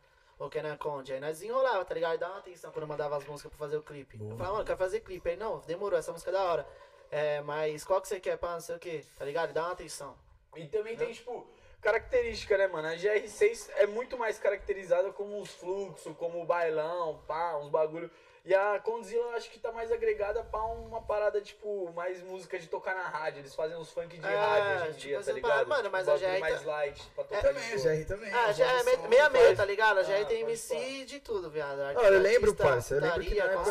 Quer 0.50 0.64
na 0.64 0.78
Conde? 0.78 1.14
Aí 1.14 1.20
nós 1.20 1.40
desenrolava, 1.40 1.84
tá 1.84 1.94
ligado? 1.94 2.16
E 2.16 2.18
dava 2.18 2.34
uma 2.34 2.40
atenção 2.40 2.72
quando 2.72 2.84
eu 2.84 2.88
mandava 2.88 3.18
as 3.18 3.26
músicas 3.26 3.50
pra 3.52 3.60
fazer 3.60 3.78
o 3.78 3.84
clipe. 3.84 4.18
Boa. 4.18 4.32
Eu 4.32 4.38
falava, 4.38 4.54
mano, 4.54 4.66
quero 4.66 4.78
fazer 4.78 5.00
clipe. 5.02 5.30
Aí, 5.30 5.36
não, 5.36 5.60
demorou, 5.62 5.98
essa 5.98 6.12
música 6.12 6.30
é 6.30 6.34
da 6.34 6.44
hora. 6.44 6.68
É, 7.10 7.42
mas 7.42 7.84
qual 7.84 8.00
que 8.00 8.08
você 8.08 8.20
quer 8.20 8.38
pra 8.38 8.54
não 8.54 8.62
sei 8.62 8.76
o 8.76 8.80
que, 8.80 9.04
tá 9.18 9.26
ligado? 9.26 9.50
E 9.50 9.54
dá 9.54 9.64
uma 9.64 9.72
atenção. 9.74 10.16
E 10.56 10.68
também 10.68 10.96
tem, 10.96 11.12
tipo, 11.12 11.48
característica, 11.82 12.58
né, 12.58 12.68
mano? 12.68 12.88
A 12.88 12.96
GR6 12.96 13.70
é 13.78 13.88
muito 13.88 14.18
mais 14.18 14.38
caracterizada 14.38 15.12
como 15.12 15.40
uns 15.40 15.52
fluxos, 15.52 16.16
como 16.18 16.42
o 16.42 16.46
bailão, 16.46 17.22
pá, 17.28 17.58
uns 17.58 17.70
bagulho. 17.70 18.10
E 18.48 18.56
a 18.56 18.80
Condzilla 18.80 19.24
eu 19.24 19.32
acho 19.32 19.50
que 19.52 19.60
tá 19.60 19.74
mais 19.74 19.92
agregada 19.92 20.42
pra 20.42 20.64
uma 20.64 21.02
parada, 21.02 21.42
tipo, 21.42 21.92
mais 21.92 22.24
música 22.24 22.58
de 22.58 22.66
tocar 22.68 22.96
na 22.96 23.06
rádio. 23.10 23.42
Eles 23.42 23.54
fazem 23.54 23.76
uns 23.76 23.92
funk 23.92 24.18
de 24.18 24.26
É, 24.26 24.36
rádio 24.36 24.70
hoje 24.76 24.84
em 24.84 24.88
tipo 24.94 25.00
dia, 25.02 25.22
tá 25.22 25.32
ligado? 25.34 25.52
parada, 25.52 25.70
mano, 25.70 25.90
mas 25.92 26.08
um 26.08 26.12
a 26.14 26.18
GR 26.18 26.40
mais 26.40 26.62
tá- 26.62 26.66
light, 26.66 27.10
pra 27.14 27.24
tocar 27.26 27.42
Também, 27.42 27.76
de 27.78 27.90
a. 27.90 27.94
GR 27.94 28.06
também. 28.06 28.32
Ah, 28.34 28.46
as 28.46 28.56
já 28.56 28.66
é 28.66 28.80
a 28.80 28.84
meio, 28.86 29.32
faz- 29.32 29.58
tá 29.58 29.66
ligado? 29.66 29.98
A 29.98 30.04
GR 30.04 30.22
Ah, 30.22 30.26
tem 30.26 30.42
MC 30.44 31.04
de 31.04 31.20
tudo, 31.20 31.50
viado. 31.50 31.78
Ah, 31.82 31.92
eu 31.92 32.20
lembro, 32.22 32.56
parça, 32.56 32.96
eu 32.96 33.02
lembro 33.02 33.20
que 33.22 33.36
na 33.36 33.44
época. 33.44 33.70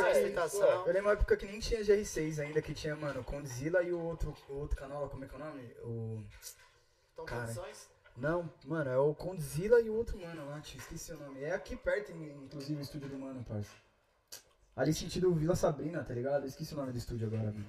Eu 0.60 0.84
lembro 0.92 1.00
uma 1.00 1.12
época 1.12 1.36
que 1.38 1.46
nem 1.46 1.58
tinha 1.58 1.80
GR6 1.82 2.38
ainda, 2.38 2.60
que 2.60 2.74
tinha, 2.74 2.94
mano, 2.94 3.24
Condzilla 3.24 3.82
e 3.82 3.94
o 3.94 3.98
outro, 3.98 4.34
o 4.46 4.58
outro 4.58 4.76
canal, 4.76 5.08
como 5.08 5.24
é 5.24 5.26
que 5.26 5.34
é 5.34 5.36
o 5.36 5.40
nome? 5.40 5.76
O... 5.84 6.22
Cara. 7.24 7.40
condições? 7.40 7.88
Não, 8.14 8.50
mano, 8.66 8.90
é 8.90 8.98
o 8.98 9.14
Condzilla 9.14 9.80
e 9.80 9.88
o 9.88 9.94
outro 9.96 10.18
mano 10.18 10.46
lá, 10.50 10.58
esqueci 10.58 11.12
o 11.12 11.16
nome. 11.18 11.42
É 11.42 11.52
aqui 11.54 11.74
perto, 11.76 12.12
in- 12.12 12.44
inclusive, 12.44 12.78
o 12.78 12.82
estúdio 12.82 13.08
do 13.08 13.18
mano, 13.18 13.42
parça. 13.42 13.70
Ali 14.76 14.92
sentido 14.92 15.32
Vila 15.32 15.56
Sabrina, 15.56 16.04
tá 16.04 16.12
ligado? 16.12 16.42
Eu 16.42 16.48
esqueci 16.48 16.74
o 16.74 16.76
nome 16.76 16.92
do 16.92 16.98
estúdio 16.98 17.26
agora, 17.28 17.44
mano. 17.44 17.64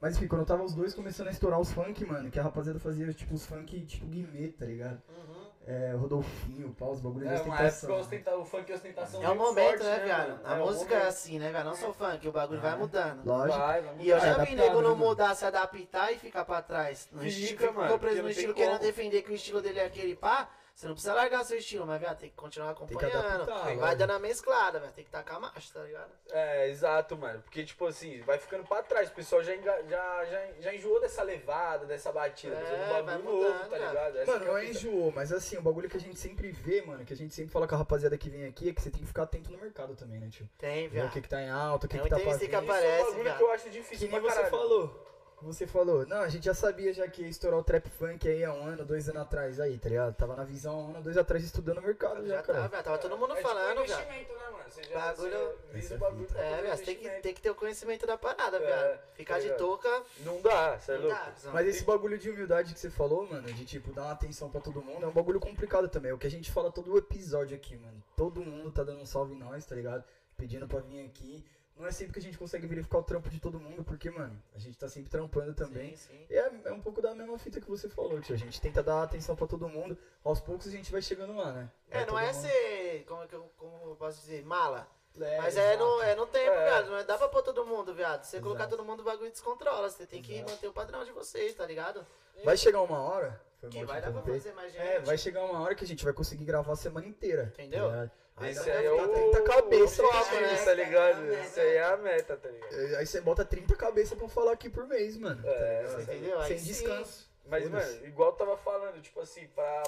Mas 0.00 0.16
enfim, 0.16 0.26
quando 0.26 0.44
tava 0.46 0.62
os 0.64 0.74
dois 0.74 0.94
começando 0.94 1.28
a 1.28 1.30
estourar 1.30 1.60
os 1.60 1.70
funk, 1.72 2.04
mano, 2.06 2.30
que 2.30 2.40
a 2.40 2.42
rapaziada 2.42 2.78
fazia, 2.80 3.12
tipo, 3.12 3.34
os 3.34 3.44
funk, 3.46 3.80
tipo, 3.84 4.06
guimê, 4.06 4.48
tá 4.48 4.64
ligado? 4.64 5.00
Uhum. 5.10 5.50
É, 5.66 5.92
Rodolfinho, 5.92 6.70
pau, 6.72 6.90
os 6.90 7.00
bagulhos 7.00 7.28
de 7.28 7.34
É, 7.34 7.36
época 7.36 7.50
ostentação. 7.52 7.90
né? 7.90 7.96
ostenta- 8.00 8.36
o 8.38 8.44
funk 8.44 8.70
e 8.70 8.74
ostentação 8.74 9.22
É 9.22 9.28
o 9.28 9.36
momento, 9.36 9.68
forte, 9.68 9.84
né, 9.84 9.98
viado? 10.04 10.28
mano? 10.30 10.40
A 10.44 10.56
É 10.56 10.58
música 10.58 10.94
é 10.94 11.06
assim, 11.06 11.38
né, 11.38 11.52
velho? 11.52 11.64
Não 11.66 11.74
sou 11.76 11.92
funk, 11.92 12.26
o 12.26 12.32
bagulho 12.32 12.60
vai 12.62 12.76
mudando. 12.78 13.24
Lógico. 13.26 13.58
Vai, 13.58 13.82
vai 13.82 13.96
E 14.00 14.08
eu 14.08 14.18
já 14.18 14.26
é 14.42 14.44
vi 14.46 14.54
nego 14.56 14.76
né, 14.76 14.82
não 14.82 14.96
mano? 14.96 14.96
mudar, 14.96 15.34
se 15.36 15.44
adaptar 15.44 16.12
e 16.12 16.18
ficar 16.18 16.46
pra 16.46 16.62
trás. 16.62 17.06
No 17.12 17.20
Fica, 17.20 17.28
estilo, 17.30 17.74
mano, 17.74 17.82
ficou 17.84 17.98
preso 17.98 18.22
no 18.22 18.30
estilo 18.30 18.54
querendo 18.54 18.80
defender 18.80 19.22
que 19.22 19.30
o 19.30 19.34
estilo 19.34 19.60
dele 19.60 19.80
é 19.80 19.84
aquele 19.84 20.16
pá. 20.16 20.48
Você 20.80 20.86
não 20.86 20.94
precisa 20.94 21.12
largar 21.12 21.44
seu 21.44 21.58
estilo, 21.58 21.84
mas, 21.86 22.00
viado, 22.00 22.16
tem 22.20 22.30
que 22.30 22.36
continuar 22.36 22.74
Tem 22.74 22.86
que 22.86 22.94
acompanhando. 23.04 23.42
adaptar, 23.42 23.76
vai 23.76 23.94
dando 23.94 24.12
a 24.12 24.18
mesclada, 24.18 24.80
velho. 24.80 24.92
Tem 24.94 25.04
que 25.04 25.10
tacar 25.10 25.38
marcha, 25.38 25.74
tá 25.74 25.82
ligado? 25.82 26.10
É, 26.30 26.70
exato, 26.70 27.18
mano. 27.18 27.42
Porque, 27.42 27.62
tipo 27.64 27.84
assim, 27.86 28.22
vai 28.22 28.38
ficando 28.38 28.64
pra 28.64 28.82
trás. 28.82 29.10
O 29.10 29.12
pessoal 29.12 29.42
já, 29.42 29.54
enga- 29.54 29.82
já, 29.86 30.24
já, 30.24 30.46
já 30.58 30.74
enjoou 30.74 30.98
dessa 30.98 31.22
levada, 31.22 31.84
dessa 31.84 32.10
batida. 32.10 32.54
É, 32.54 32.86
um 32.86 32.92
vai 32.92 33.02
bagulho 33.02 33.24
mudando, 33.36 33.58
novo, 33.58 33.68
tá 33.68 33.76
ligado? 33.78 34.16
Essa 34.16 34.32
Mano, 34.32 34.40
que 34.40 34.46
é 34.46 34.50
não 34.52 34.56
a 34.56 34.64
é 34.64 34.70
enjoou, 34.70 35.12
mas 35.12 35.32
assim, 35.34 35.58
o 35.58 35.62
bagulho 35.62 35.86
que 35.90 35.98
a 35.98 36.00
gente 36.00 36.18
sempre 36.18 36.50
vê, 36.50 36.80
mano, 36.80 37.04
que 37.04 37.12
a 37.12 37.16
gente 37.16 37.34
sempre 37.34 37.52
fala 37.52 37.68
com 37.68 37.74
a 37.74 37.78
rapaziada 37.78 38.16
que 38.16 38.30
vem 38.30 38.46
aqui, 38.46 38.70
é 38.70 38.72
que 38.72 38.80
você 38.80 38.90
tem 38.90 39.02
que 39.02 39.06
ficar 39.06 39.24
atento 39.24 39.52
no 39.52 39.58
mercado 39.58 39.94
também, 39.94 40.18
né, 40.18 40.30
tio? 40.30 40.48
Tem, 40.56 40.88
Ver 40.88 41.04
o 41.04 41.10
que, 41.10 41.20
que 41.20 41.28
tá 41.28 41.42
em 41.42 41.50
alta, 41.50 41.84
o 41.84 41.88
que, 41.90 41.96
Tem 41.98 42.04
que 42.04 42.08
tá 42.08 42.16
pra 42.16 42.24
que 42.24 42.38
vir. 42.38 42.46
Isso 42.46 42.56
é 42.56 42.58
um 42.58 43.04
bagulho 43.04 43.22
viado. 43.24 43.36
que 43.36 43.42
eu 43.44 43.50
acho 43.50 43.64
Que 43.64 43.70
difícil 43.70 44.08
nem 44.10 44.18
pra 44.22 44.34
você 44.34 44.46
falou. 44.46 45.09
Você 45.42 45.66
falou, 45.66 46.06
não, 46.06 46.18
a 46.20 46.28
gente 46.28 46.44
já 46.44 46.52
sabia 46.52 46.92
já 46.92 47.08
que 47.08 47.22
ia 47.22 47.28
estourar 47.28 47.58
o 47.58 47.64
trap 47.64 47.88
funk 47.88 48.28
aí 48.28 48.44
há 48.44 48.52
um 48.52 48.62
ano, 48.62 48.84
dois 48.84 49.08
anos 49.08 49.22
atrás 49.22 49.58
aí, 49.58 49.78
tá 49.78 49.88
ligado? 49.88 50.14
Tava 50.14 50.36
na 50.36 50.44
visão 50.44 50.74
há 50.74 50.78
um 50.78 50.90
ano, 50.90 51.02
dois 51.02 51.16
atrás 51.16 51.42
estudando 51.42 51.78
o 51.78 51.82
mercado 51.82 52.22
já, 52.26 52.36
Já 52.36 52.42
tá, 52.42 52.52
cara. 52.52 52.68
velho. 52.68 52.82
Tava 52.82 52.98
todo 52.98 53.16
mundo 53.16 53.32
É 53.32 53.36
tipo 53.36 53.48
falando, 53.48 53.80
investimento, 53.82 54.32
né, 54.34 54.44
mano? 54.52 54.64
Você 54.68 54.82
já 54.84 54.94
Bagulho- 55.00 55.52
você 55.72 55.94
é 55.94 55.96
bagulho 55.96 56.28
É, 56.36 56.76
você 56.76 56.84
tem 56.84 56.96
que, 56.96 57.08
tem 57.22 57.34
que 57.34 57.40
ter 57.40 57.50
o 57.50 57.54
conhecimento 57.54 58.06
da 58.06 58.18
parada, 58.18 58.58
É, 58.58 58.60
viado. 58.66 59.00
Ficar 59.14 59.34
tá 59.34 59.38
de 59.40 59.44
ligado? 59.46 59.58
touca. 59.58 60.02
Não 60.20 60.42
dá, 60.42 60.76
você 60.78 60.92
é 60.92 60.96
louco. 60.98 61.16
dá. 61.42 61.50
Mas 61.52 61.66
esse 61.66 61.84
bagulho 61.84 62.18
de 62.18 62.28
humildade 62.30 62.74
que 62.74 62.78
você 62.80 62.90
falou, 62.90 63.26
mano, 63.26 63.50
de 63.52 63.64
tipo 63.64 63.92
dar 63.92 64.02
uma 64.02 64.12
atenção 64.12 64.50
pra 64.50 64.60
todo 64.60 64.82
mundo, 64.82 65.04
é 65.04 65.08
um 65.08 65.12
bagulho 65.12 65.40
complicado 65.40 65.88
também. 65.88 66.10
É 66.10 66.14
o 66.14 66.18
que 66.18 66.26
a 66.26 66.30
gente 66.30 66.50
fala 66.52 66.70
todo 66.70 66.96
episódio 66.98 67.56
aqui, 67.56 67.76
mano. 67.78 68.02
Todo 68.14 68.42
mundo 68.42 68.70
tá 68.70 68.84
dando 68.84 69.00
um 69.00 69.06
salve 69.06 69.34
em 69.34 69.38
nós, 69.38 69.64
tá 69.64 69.74
ligado? 69.74 70.04
Pedindo 70.36 70.68
pra 70.68 70.80
vir 70.80 71.04
aqui. 71.06 71.44
Não 71.80 71.88
é 71.88 71.92
sempre 71.92 72.12
que 72.12 72.18
a 72.18 72.22
gente 72.22 72.36
consegue 72.36 72.66
verificar 72.66 72.98
o 72.98 73.02
trampo 73.02 73.30
de 73.30 73.40
todo 73.40 73.58
mundo, 73.58 73.82
porque, 73.82 74.10
mano, 74.10 74.40
a 74.54 74.58
gente 74.58 74.76
tá 74.76 74.86
sempre 74.88 75.08
trampando 75.10 75.54
também. 75.54 75.96
Sim, 75.96 76.08
sim. 76.12 76.26
E 76.28 76.34
é, 76.36 76.52
é 76.66 76.72
um 76.72 76.80
pouco 76.80 77.00
da 77.00 77.14
mesma 77.14 77.38
fita 77.38 77.60
que 77.60 77.68
você 77.68 77.88
falou, 77.88 78.20
tio. 78.20 78.34
A 78.34 78.38
gente 78.38 78.60
tenta 78.60 78.82
dar 78.82 79.02
atenção 79.02 79.34
pra 79.34 79.46
todo 79.46 79.66
mundo. 79.68 79.96
Aos 80.22 80.40
poucos 80.40 80.66
a 80.68 80.70
gente 80.70 80.92
vai 80.92 81.00
chegando 81.00 81.34
lá, 81.34 81.50
né? 81.52 81.70
É, 81.90 82.00
não 82.00 82.06
todo 82.08 82.18
é 82.18 82.32
mundo- 82.32 82.42
ser, 82.42 83.04
como, 83.08 83.22
é 83.22 83.26
que 83.26 83.34
eu, 83.34 83.50
como 83.56 83.90
eu 83.90 83.96
posso 83.96 84.20
dizer, 84.20 84.44
mala. 84.44 84.86
É, 85.18 85.38
Mas 85.38 85.56
é 85.56 85.76
no, 85.76 86.00
é 86.02 86.14
no 86.14 86.26
tempo, 86.26 86.50
É. 86.52 86.64
viado. 86.66 86.90
Não 86.90 87.04
dá 87.04 87.18
pra 87.18 87.28
pôr 87.28 87.42
todo 87.42 87.64
mundo, 87.66 87.92
viado. 87.94 88.22
Se 88.24 88.30
você 88.32 88.40
colocar 88.40 88.68
todo 88.68 88.84
mundo, 88.84 89.00
o 89.00 89.04
bagulho 89.04 89.30
descontrola. 89.30 89.88
Você 89.90 90.06
tem 90.06 90.22
que 90.22 90.34
Exato. 90.34 90.50
manter 90.52 90.68
o 90.68 90.72
padrão 90.72 91.04
de 91.04 91.10
vocês, 91.10 91.52
tá 91.54 91.66
ligado? 91.66 92.06
Vai 92.44 92.56
chegar 92.56 92.80
uma 92.82 93.00
hora. 93.00 93.40
Foi 93.60 93.68
Que 93.70 93.84
vai 93.84 94.00
dar 94.00 94.12
pra 94.12 94.22
fazer 94.22 94.52
mais 94.52 94.72
gente. 94.72 94.82
É, 94.82 95.00
vai 95.00 95.18
chegar 95.18 95.42
uma 95.44 95.60
hora 95.60 95.74
que 95.74 95.84
a 95.84 95.86
gente 95.86 96.04
vai 96.04 96.12
conseguir 96.12 96.44
gravar 96.44 96.72
a 96.72 96.76
semana 96.76 97.06
inteira. 97.06 97.46
tá 97.56 97.62
Entendeu? 97.62 97.88
ligado? 97.90 98.10
Aí 98.40 98.50
Esse 98.52 98.64
dá 98.70 98.78
aí 98.78 98.86
é 98.86 98.90
o 98.92 99.08
30 99.08 99.42
cabeça, 99.42 100.02
o 100.02 100.10
né? 100.12 100.18
objetivo, 100.20 100.44
É, 100.44 100.64
tá 100.64 100.74
ligado? 100.74 101.32
é, 101.34 101.44
Isso 101.44 101.60
aí 101.60 101.74
é 101.76 101.82
a 101.84 101.96
meta, 101.98 102.36
tá 102.36 102.48
ligado? 102.48 102.74
Aí 102.96 103.06
você 103.06 103.20
bota 103.20 103.44
30 103.44 103.74
cabeças 103.76 104.18
pra 104.18 104.28
falar 104.28 104.52
aqui 104.52 104.70
por 104.70 104.86
mês, 104.86 105.16
mano. 105.18 105.42
É, 105.46 105.82
tá? 105.82 105.88
Você 105.90 106.02
entendeu? 106.02 106.40
Aí 106.40 106.48
Sem 106.48 106.58
sim. 106.58 106.66
descanso. 106.66 107.28
Mas, 107.46 107.64
Foda-se. 107.64 107.94
mano, 107.94 108.06
igual 108.06 108.30
eu 108.30 108.36
tava 108.36 108.56
falando, 108.56 109.00
tipo 109.02 109.20
assim, 109.20 109.46
pra 109.48 109.82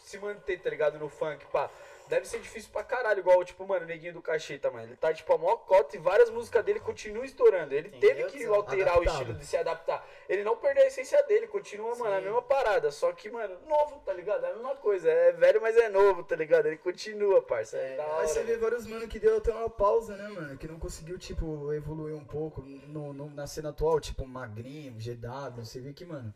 se 0.00 0.18
manter, 0.18 0.60
tá 0.60 0.70
ligado, 0.70 0.98
no 0.98 1.08
funk, 1.08 1.44
pá. 1.46 1.70
Deve 2.12 2.26
ser 2.28 2.40
difícil 2.40 2.68
pra 2.70 2.84
caralho, 2.84 3.20
igual, 3.20 3.42
tipo, 3.42 3.66
mano, 3.66 3.84
o 3.86 3.88
neguinho 3.88 4.12
do 4.12 4.20
cacheta, 4.20 4.70
mano. 4.70 4.84
Ele 4.84 4.96
tá, 4.96 5.14
tipo, 5.14 5.32
a 5.32 5.38
maior 5.38 5.56
cota 5.64 5.96
e 5.96 5.98
várias 5.98 6.28
músicas 6.28 6.62
dele 6.62 6.78
continuam 6.78 7.24
estourando. 7.24 7.72
Ele 7.72 7.88
Entendeu, 7.88 8.26
teve 8.28 8.38
que 8.38 8.44
alterar 8.44 8.96
o 8.98 9.00
Adaptável. 9.00 9.20
estilo 9.22 9.38
de 9.38 9.46
se 9.46 9.56
adaptar. 9.56 10.06
Ele 10.28 10.44
não 10.44 10.54
perdeu 10.58 10.84
a 10.84 10.86
essência 10.88 11.22
dele, 11.22 11.46
continua, 11.46 11.96
mano, 11.96 12.14
a 12.14 12.18
Sim. 12.18 12.24
mesma 12.24 12.42
parada. 12.42 12.90
Só 12.90 13.10
que, 13.12 13.30
mano, 13.30 13.56
novo, 13.66 13.98
tá 14.04 14.12
ligado? 14.12 14.44
É 14.44 14.50
a 14.50 14.54
mesma 14.54 14.76
coisa. 14.76 15.10
É 15.10 15.32
velho, 15.32 15.62
mas 15.62 15.74
é 15.78 15.88
novo, 15.88 16.22
tá 16.22 16.36
ligado? 16.36 16.66
Ele 16.66 16.76
continua, 16.76 17.40
parça. 17.40 17.78
É, 17.78 17.96
É, 17.96 18.20
Aí 18.20 18.28
você 18.28 18.42
vê 18.42 18.58
vários 18.58 18.86
mano 18.86 19.08
que 19.08 19.18
deu 19.18 19.38
até 19.38 19.50
uma 19.50 19.70
pausa, 19.70 20.14
né, 20.14 20.28
mano? 20.28 20.58
Que 20.58 20.68
não 20.68 20.78
conseguiu, 20.78 21.18
tipo, 21.18 21.72
evoluir 21.72 22.14
um 22.14 22.24
pouco 22.26 22.60
no, 22.60 23.14
no- 23.14 23.30
na 23.30 23.46
cena 23.46 23.70
atual, 23.70 23.98
tipo, 23.98 24.26
Magrinho, 24.26 24.92
GW. 24.98 25.64
Você 25.64 25.80
vê 25.80 25.94
que, 25.94 26.04
mano, 26.04 26.34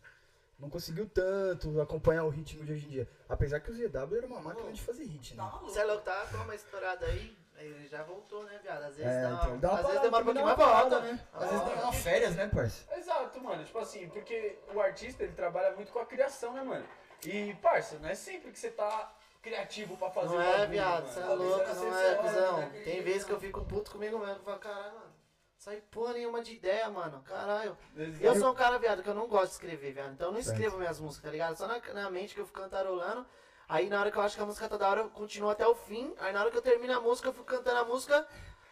não 0.59 0.71
conseguiu 0.71 1.09
tanto 1.09 1.81
acompanhar 1.81 2.25
o 2.25 2.29
ritmo 2.31 2.65
de 2.65 2.73
hoje 2.73 2.87
em 2.87 2.91
dia. 2.91 3.09
Apesar 3.29 3.61
que 3.61 3.71
o 3.71 3.75
GW 3.75 4.17
era 4.17 4.27
uma 4.27 4.41
máquina 4.41 4.73
de 4.73 4.81
fazer 4.81 5.05
hit, 5.05 5.35
né? 5.37 5.43
Tá. 5.43 5.59
Você 5.59 5.81
é 5.81 5.85
louco, 5.85 6.03
tá 6.03 6.27
com 6.31 6.39
uma 6.39 6.55
estourada 6.55 7.07
aí. 7.07 7.37
Ele 7.59 7.89
já 7.89 8.03
voltou, 8.03 8.45
né, 8.45 8.61
viado? 8.63 8.83
Às 8.83 8.97
vezes 8.97 9.11
É, 9.13 9.23
dá 9.23 9.31
então, 9.33 9.59
dá 9.59 9.71
às 9.73 9.87
vezes 9.87 10.01
demora 10.03 10.23
um 10.23 10.27
pouquinho, 10.27 10.45
mas 10.45 10.57
uma 10.59 10.67
volta. 10.67 10.91
parada, 10.91 11.01
né? 11.01 11.27
Às 11.33 11.51
vezes 11.51 11.65
dá 11.65 11.83
uma 11.83 11.93
férias, 11.93 12.37
né, 12.37 12.49
parça? 12.49 12.95
Exato, 12.95 13.41
mano. 13.41 13.65
Tipo 13.65 13.79
assim, 13.79 14.09
porque 14.11 14.59
o 14.75 14.81
artista 14.81 15.23
ele 15.25 15.33
trabalha 15.33 15.75
muito 15.75 15.91
com 15.91 15.99
a 15.99 16.05
criação, 16.05 16.53
né, 16.53 16.63
mano? 16.63 16.85
E, 17.25 17.55
parça, 17.63 17.99
não 17.99 18.11
é 18.11 18.15
sempre 18.15 18.53
que 18.53 18.59
você 18.59 18.69
tá 18.71 19.11
criativo 19.41 19.97
pra 19.97 20.11
fazer 20.11 20.35
Não 20.35 20.43
é, 20.43 20.53
bagulho, 20.53 20.69
viado, 20.69 21.03
mano. 21.03 21.07
você 21.15 21.21
é 21.21 21.25
louco, 21.25 21.75
não 21.75 21.99
é, 21.99 22.67
né, 22.67 22.83
Tem 22.85 23.03
vezes 23.03 23.25
que 23.25 23.33
eu 23.33 23.41
fico 23.41 23.65
puto 23.65 23.91
comigo 23.91 24.19
mesmo. 24.19 24.43
Falo, 24.43 24.59
caralho, 24.59 24.93
sai 25.67 25.83
porra 25.91 26.13
nenhuma 26.13 26.41
de 26.41 26.55
ideia, 26.55 26.89
mano. 26.89 27.21
Caralho. 27.23 27.77
Eu 28.21 28.37
sou 28.37 28.53
um 28.53 28.55
cara, 28.55 28.79
viado, 28.79 29.03
que 29.03 29.09
eu 29.09 29.15
não 29.15 29.27
gosto 29.27 29.47
de 29.49 29.53
escrever, 29.55 29.93
viado. 29.93 30.13
Então 30.13 30.29
eu 30.29 30.33
não 30.33 30.41
Certo. 30.41 30.55
escrevo 30.55 30.79
minhas 30.79 31.01
músicas, 31.01 31.25
tá 31.25 31.31
ligado? 31.33 31.57
Só 31.57 31.67
na, 31.67 31.81
na 31.93 32.09
mente 32.09 32.35
que 32.35 32.41
eu 32.41 32.47
fico 32.47 32.61
cantarolando. 32.61 33.27
Aí 33.69 33.89
na 33.89 33.99
hora 33.99 34.13
que 34.13 34.17
eu 34.17 34.23
acho 34.23 34.37
que 34.37 34.43
a 34.43 34.47
música 34.47 34.69
tá 34.69 34.77
da 34.77 34.89
hora, 34.89 35.01
eu 35.01 35.11
continuo 35.11 35.51
até 35.51 35.67
o 35.67 35.75
fim. 35.75 36.15
Aí 36.21 36.33
na 36.33 36.41
hora 36.41 36.53
que 36.53 36.57
eu 36.57 36.63
termino 36.63 36.97
a 36.97 37.01
música, 37.01 37.29
eu 37.29 37.33
fico 37.33 37.45
cantando 37.45 37.81
a 37.81 37.85
música. 37.85 38.25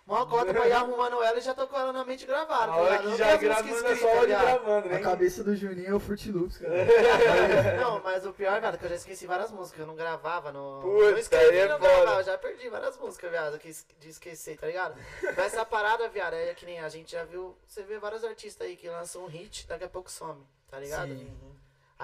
Mó 0.06 0.26
cota 0.26 0.52
pra 0.52 0.66
ir 0.68 0.72
arrumando 0.72 1.22
ela 1.22 1.38
e 1.38 1.40
já 1.40 1.54
tô 1.54 1.66
com 1.66 1.78
ela 1.78 1.92
na 1.92 2.04
mente 2.04 2.26
gravada. 2.26 2.64
A 2.72 2.74
tá 2.74 2.76
hora 2.76 2.96
ligado? 2.96 3.02
que 3.02 3.08
Não 3.08 3.16
já 3.16 3.36
gravando 3.36 3.86
é 3.88 3.96
só 3.96 4.06
hora 4.08 4.20
de 4.20 4.26
gravando, 4.26 4.88
A 4.88 4.90
né? 4.92 4.98
cabeça 5.00 5.42
do 5.44 5.56
Juninho 5.56 5.88
é 5.88 5.94
o 5.94 5.98
Fruit 6.00 6.30
Loops, 6.30 6.58
cara. 6.58 6.74
Não, 7.80 8.02
mas 8.02 8.26
o 8.26 8.32
pior, 8.32 8.60
viado, 8.60 8.74
é 8.74 8.78
que 8.78 8.84
eu 8.84 8.88
já 8.90 8.96
esqueci 8.96 9.26
várias 9.26 9.50
músicas. 9.50 9.80
Eu 9.80 9.86
não 9.86 9.96
gravava 9.96 10.52
no. 10.52 10.80
Putz, 10.82 11.10
não 11.12 11.18
escrevi, 11.18 11.56
é 11.58 11.68
não 11.68 11.78
foda. 11.78 11.88
gravava. 11.90 12.20
Eu 12.20 12.24
já 12.24 12.38
perdi 12.38 12.68
várias 12.68 12.98
músicas, 12.98 13.30
viado, 13.30 13.58
que 13.58 13.72
de 13.98 14.08
esquecer, 14.10 14.58
tá 14.58 14.66
ligado? 14.66 14.94
Mas 15.22 15.38
essa 15.38 15.64
parada, 15.64 16.08
viado, 16.08 16.34
é 16.34 16.52
que 16.54 16.66
nem 16.66 16.80
a 16.80 16.88
gente 16.88 17.12
já 17.12 17.24
viu. 17.24 17.56
Você 17.66 17.82
vê 17.82 17.98
vários 17.98 18.22
artistas 18.24 18.66
aí 18.66 18.76
que 18.76 18.88
lançam 18.88 19.22
um 19.24 19.26
hit, 19.26 19.66
daqui 19.66 19.84
a 19.84 19.88
pouco 19.88 20.10
some, 20.10 20.44
tá 20.70 20.78
ligado? 20.78 21.08
Sim. 21.08 21.34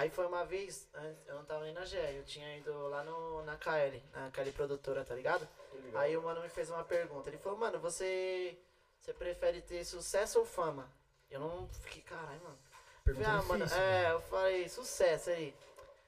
Aí 0.01 0.09
foi 0.09 0.27
uma 0.27 0.47
vez, 0.47 0.89
eu 1.27 1.35
não 1.35 1.45
tava 1.45 1.63
nem 1.65 1.75
na 1.75 1.85
GE, 1.85 1.99
eu 1.99 2.25
tinha 2.25 2.57
ido 2.57 2.89
lá 2.89 3.05
no, 3.05 3.43
na 3.43 3.55
KL, 3.59 4.03
na 4.15 4.31
KL 4.31 4.51
produtora, 4.53 5.05
tá 5.05 5.15
ligado? 5.15 5.47
Aí 5.95 6.17
o 6.17 6.23
mano 6.23 6.41
me 6.41 6.49
fez 6.49 6.71
uma 6.71 6.83
pergunta. 6.83 7.29
Ele 7.29 7.37
falou, 7.37 7.59
mano, 7.59 7.79
você. 7.79 8.57
Você 8.99 9.13
prefere 9.13 9.61
ter 9.61 9.85
sucesso 9.85 10.39
ou 10.39 10.47
fama? 10.47 10.91
Eu 11.31 11.41
não 11.41 11.69
fiquei, 11.83 12.01
caralho, 12.01 12.41
mano. 12.43 12.59
Pergunta 13.05 13.27
Falei, 13.27 13.41
ah, 13.41 13.45
mano, 13.45 13.65
difícil. 13.67 13.85
é, 13.85 14.13
eu 14.13 14.21
falei, 14.23 14.69
sucesso 14.71 15.29
aí. 15.31 15.55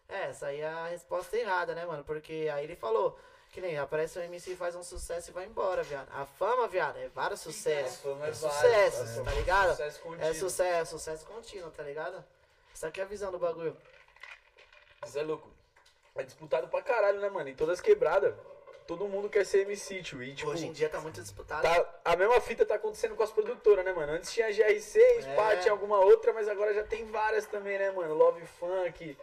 É, 0.09 0.23
essa 0.31 0.47
aí 0.47 0.61
é 0.61 0.69
a 0.69 0.87
resposta 0.87 1.37
errada, 1.37 1.75
né, 1.75 1.85
mano? 1.85 2.03
Porque 2.03 2.49
aí 2.51 2.65
ele 2.65 2.77
falou, 2.77 3.19
que 3.51 3.61
nem 3.61 3.77
aparece 3.79 4.19
um 4.19 4.23
MC, 4.23 4.57
faz 4.57 4.75
um 4.75 4.83
sucesso 4.83 5.31
e 5.31 5.33
vai 5.35 5.45
embora, 5.45 5.83
viado. 5.83 6.09
A 6.13 6.25
fama, 6.25 6.67
viado, 6.67 6.97
é 6.97 7.09
vários 7.09 7.41
sucessos. 7.41 7.99
fama 8.01 8.25
é 8.27 8.31
É, 8.31 8.33
vários, 8.33 8.39
sucesso, 8.95 9.21
é. 9.21 9.25
tá 9.25 9.31
ligado? 9.33 9.71
Sucesso 9.73 10.01
contínuo. 10.01 10.27
É 10.27 10.35
sucesso, 10.35 10.91
sucesso 10.99 11.27
contínuo, 11.27 11.71
tá 11.71 11.83
ligado? 11.83 12.25
Essa 12.75 12.89
aqui 12.89 13.01
é 13.01 13.05
a 13.05 13.07
visão 13.07 13.31
do 13.31 13.39
bagulho. 13.39 13.77
Isso 15.07 15.19
é 15.19 15.23
louco. 15.23 15.51
É 16.17 16.23
disputado 16.23 16.69
pra 16.69 16.83
caralho, 16.83 17.21
né, 17.21 17.29
mano? 17.29 17.49
Em 17.49 17.55
todas 17.55 17.79
as 17.79 17.81
quebradas. 17.81 18.35
Todo 18.87 19.09
mundo 19.09 19.31
quer 19.31 19.47
ser 19.47 19.61
MC, 19.61 20.03
tio. 20.03 20.23
E, 20.23 20.35
tipo, 20.35 20.51
Hoje 20.51 20.67
em 20.67 20.73
dia 20.73 20.89
tá 20.89 21.01
muito 21.01 21.21
disputado. 21.23 21.63
tá, 21.63 22.01
a 22.05 22.17
mesma 22.17 22.41
fita 22.41 22.67
tá 22.67 22.75
acontecendo 22.75 23.15
com 23.15 23.23
as 23.23 23.31
produtoras, 23.31 23.85
né, 23.85 23.93
mano? 23.93 24.13
Antes 24.13 24.33
tinha 24.33 24.47
a 24.47 24.51
GR6, 24.51 25.25
É. 25.27 25.37
pá, 25.37 25.57
tinha 25.57 25.73
alguma 25.73 26.01
outra, 26.01 26.33
mas 26.33 26.49
agora 26.49 26.75
já 26.75 26.83
tem 26.83 27.05
várias 27.07 27.47
também, 27.47 27.79
né, 27.79 27.91
mano? 27.93 28.15
Love 28.15 28.45
Funk. 28.45 29.17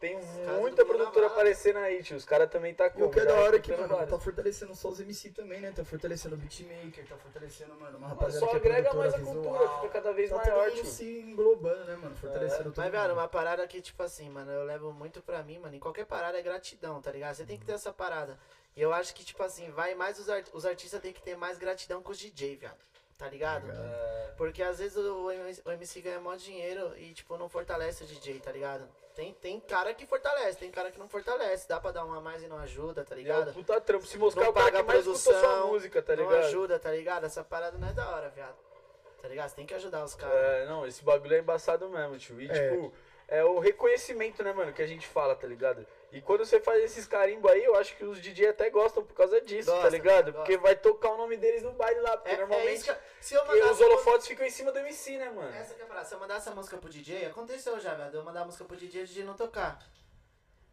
Tem 0.00 0.18
muita 0.60 0.84
produtora 0.84 1.26
aparecendo 1.26 1.78
aí, 1.78 2.02
tio. 2.02 2.16
Os 2.16 2.24
caras 2.24 2.50
também 2.50 2.74
tá 2.74 2.90
E 2.96 3.02
o 3.02 3.10
que 3.10 3.20
é 3.20 3.24
da 3.24 3.34
hora 3.34 3.56
é 3.56 3.58
que, 3.60 3.70
mano, 3.72 3.88
várias. 3.88 4.10
tá 4.10 4.18
fortalecendo 4.18 4.74
só 4.74 4.88
os 4.88 5.00
MC 5.00 5.30
também, 5.30 5.60
né? 5.60 5.72
Tá 5.74 5.84
fortalecendo 5.84 6.34
o 6.34 6.38
beatmaker, 6.38 7.06
tá 7.06 7.16
fortalecendo, 7.16 7.74
mano, 7.74 7.98
uma 7.98 8.08
rapaziada 8.08 8.40
só 8.46 8.50
que 8.50 8.56
é 8.56 8.58
agrega 8.58 8.90
produtora 8.90 9.10
mais 9.10 9.14
a 9.14 9.32
cultura, 9.32 9.58
visual. 9.58 9.80
fica 9.80 9.92
cada 9.92 10.12
vez 10.12 10.30
Tá 10.30 10.36
maior, 10.36 10.68
mundo 10.68 10.74
tio. 10.74 10.84
se 10.86 11.18
englobando, 11.20 11.84
né, 11.84 11.96
mano? 11.96 12.14
Fortalecendo 12.16 12.64
todo 12.64 12.76
Mas, 12.76 12.86
mundo. 12.92 13.00
velho, 13.00 13.14
uma 13.14 13.28
parada 13.28 13.66
que, 13.66 13.80
tipo 13.80 14.02
assim, 14.02 14.28
mano, 14.28 14.50
eu 14.52 14.64
levo 14.64 14.92
muito 14.92 15.22
pra 15.22 15.42
mim, 15.42 15.58
mano. 15.58 15.74
Em 15.74 15.80
qualquer 15.80 16.04
parada 16.06 16.38
é 16.38 16.42
gratidão, 16.42 17.00
tá 17.00 17.10
ligado? 17.10 17.34
Você 17.34 17.44
tem 17.44 17.58
que 17.58 17.64
ter 17.64 17.72
essa 17.72 17.92
parada. 17.92 18.38
E 18.76 18.82
eu 18.82 18.92
acho 18.92 19.14
que, 19.14 19.24
tipo 19.24 19.42
assim, 19.42 19.70
vai 19.70 19.94
mais 19.94 20.18
os, 20.18 20.28
art 20.28 20.46
os 20.52 20.66
artistas 20.66 21.00
tem 21.00 21.12
que 21.12 21.22
ter 21.22 21.36
mais 21.36 21.56
gratidão 21.58 22.02
com 22.02 22.12
os 22.12 22.18
DJ, 22.18 22.56
viado. 22.56 22.76
Tá 23.16 23.26
ligado? 23.30 23.66
É, 23.70 24.34
Porque 24.36 24.62
às 24.62 24.78
vezes 24.78 24.98
o 24.98 25.30
MC, 25.30 25.62
o 25.64 25.70
MC 25.70 26.02
ganha 26.02 26.20
mó 26.20 26.36
dinheiro 26.36 26.92
e, 26.98 27.14
tipo, 27.14 27.38
não 27.38 27.48
fortalece 27.48 28.04
o 28.04 28.06
DJ, 28.06 28.40
tá 28.40 28.52
ligado? 28.52 28.86
Tem, 29.16 29.32
tem 29.32 29.58
cara 29.58 29.94
que 29.94 30.06
fortalece, 30.06 30.58
tem 30.58 30.70
cara 30.70 30.90
que 30.90 30.98
não 30.98 31.08
fortalece. 31.08 31.66
Dá 31.66 31.80
pra 31.80 31.90
dar 31.90 32.04
uma 32.04 32.18
a 32.18 32.20
mais 32.20 32.42
e 32.42 32.46
não 32.46 32.58
ajuda, 32.58 33.02
tá 33.02 33.14
é 33.14 33.18
ligado? 33.18 33.48
um 33.48 33.52
puta 33.54 33.80
trampo. 33.80 34.06
Se 34.06 34.18
mostrar 34.18 34.42
Não 34.44 34.50
o 34.50 34.52
cara 34.52 34.66
paga 34.66 34.78
que 34.82 34.86
mais 34.86 34.98
escutou 35.00 35.18
sua 35.18 35.32
produção, 35.32 35.68
música, 35.68 36.02
tá 36.02 36.14
não 36.14 36.24
ligado? 36.24 36.44
ajuda, 36.44 36.78
tá 36.78 36.90
ligado? 36.90 37.24
Essa 37.24 37.42
parada 37.42 37.78
não 37.78 37.88
é 37.88 37.92
da 37.94 38.06
hora, 38.10 38.28
viado. 38.28 38.54
Tá 39.22 39.26
ligado? 39.28 39.48
Você 39.48 39.56
tem 39.56 39.64
que 39.64 39.72
ajudar 39.74 40.04
os 40.04 40.14
caras. 40.14 40.36
É, 40.36 40.66
não, 40.66 40.86
esse 40.86 41.02
bagulho 41.02 41.34
é 41.34 41.38
embaçado 41.38 41.88
mesmo, 41.88 42.18
tio. 42.18 42.38
E, 42.40 42.46
É. 42.50 42.52
tipo, 42.70 42.92
é 43.26 43.42
o 43.42 43.58
reconhecimento, 43.58 44.44
né, 44.44 44.52
mano, 44.52 44.70
que 44.74 44.82
a 44.82 44.86
gente 44.86 45.06
fala, 45.08 45.34
tá 45.34 45.46
ligado? 45.46 45.86
E 46.16 46.22
quando 46.22 46.46
você 46.46 46.58
faz 46.58 46.82
esses 46.82 47.06
carimbos 47.06 47.50
aí, 47.50 47.62
eu 47.62 47.76
acho 47.76 47.94
que 47.94 48.02
os 48.02 48.18
DJ 48.22 48.48
até 48.48 48.70
gostam 48.70 49.04
por 49.04 49.14
causa 49.14 49.38
disso, 49.38 49.68
tá 49.70 49.76
Gosta, 49.76 49.90
ligado? 49.90 50.24
gosta. 50.32 50.38
Porque 50.38 50.56
vai 50.56 50.74
tocar 50.74 51.10
o 51.10 51.18
nome 51.18 51.36
deles 51.36 51.62
no 51.62 51.72
baile 51.72 52.00
lá, 52.00 52.16
porque 52.16 52.30
É, 52.30 52.34
é 52.34 52.38
normalmente 52.38 52.90
se 53.20 53.34
eu 53.34 53.42
os 53.42 53.80
holofotes 53.82 54.26
ficam 54.26 54.46
em 54.46 54.50
cima 54.50 54.72
do 54.72 54.78
MC, 54.78 55.18
né, 55.18 55.28
mano? 55.28 55.54
Essa 55.54 55.74
que 55.74 55.82
é 55.82 55.84
a 55.84 55.86
parada. 55.86 56.06
Se 56.06 56.14
eu 56.14 56.18
mandasse 56.18 56.48
a 56.48 56.52
música 56.52 56.78
pro 56.78 56.88
DJ, 56.88 57.26
aconteceu 57.26 57.78
já, 57.78 57.94
velho. 57.94 58.14
Eu 58.14 58.24
mandar 58.24 58.40
a 58.40 58.44
música 58.46 58.64
pro 58.64 58.74
DJ 58.78 59.02
e 59.02 59.04
o 59.04 59.06
DJ 59.06 59.24
não 59.24 59.34
tocar. 59.34 59.78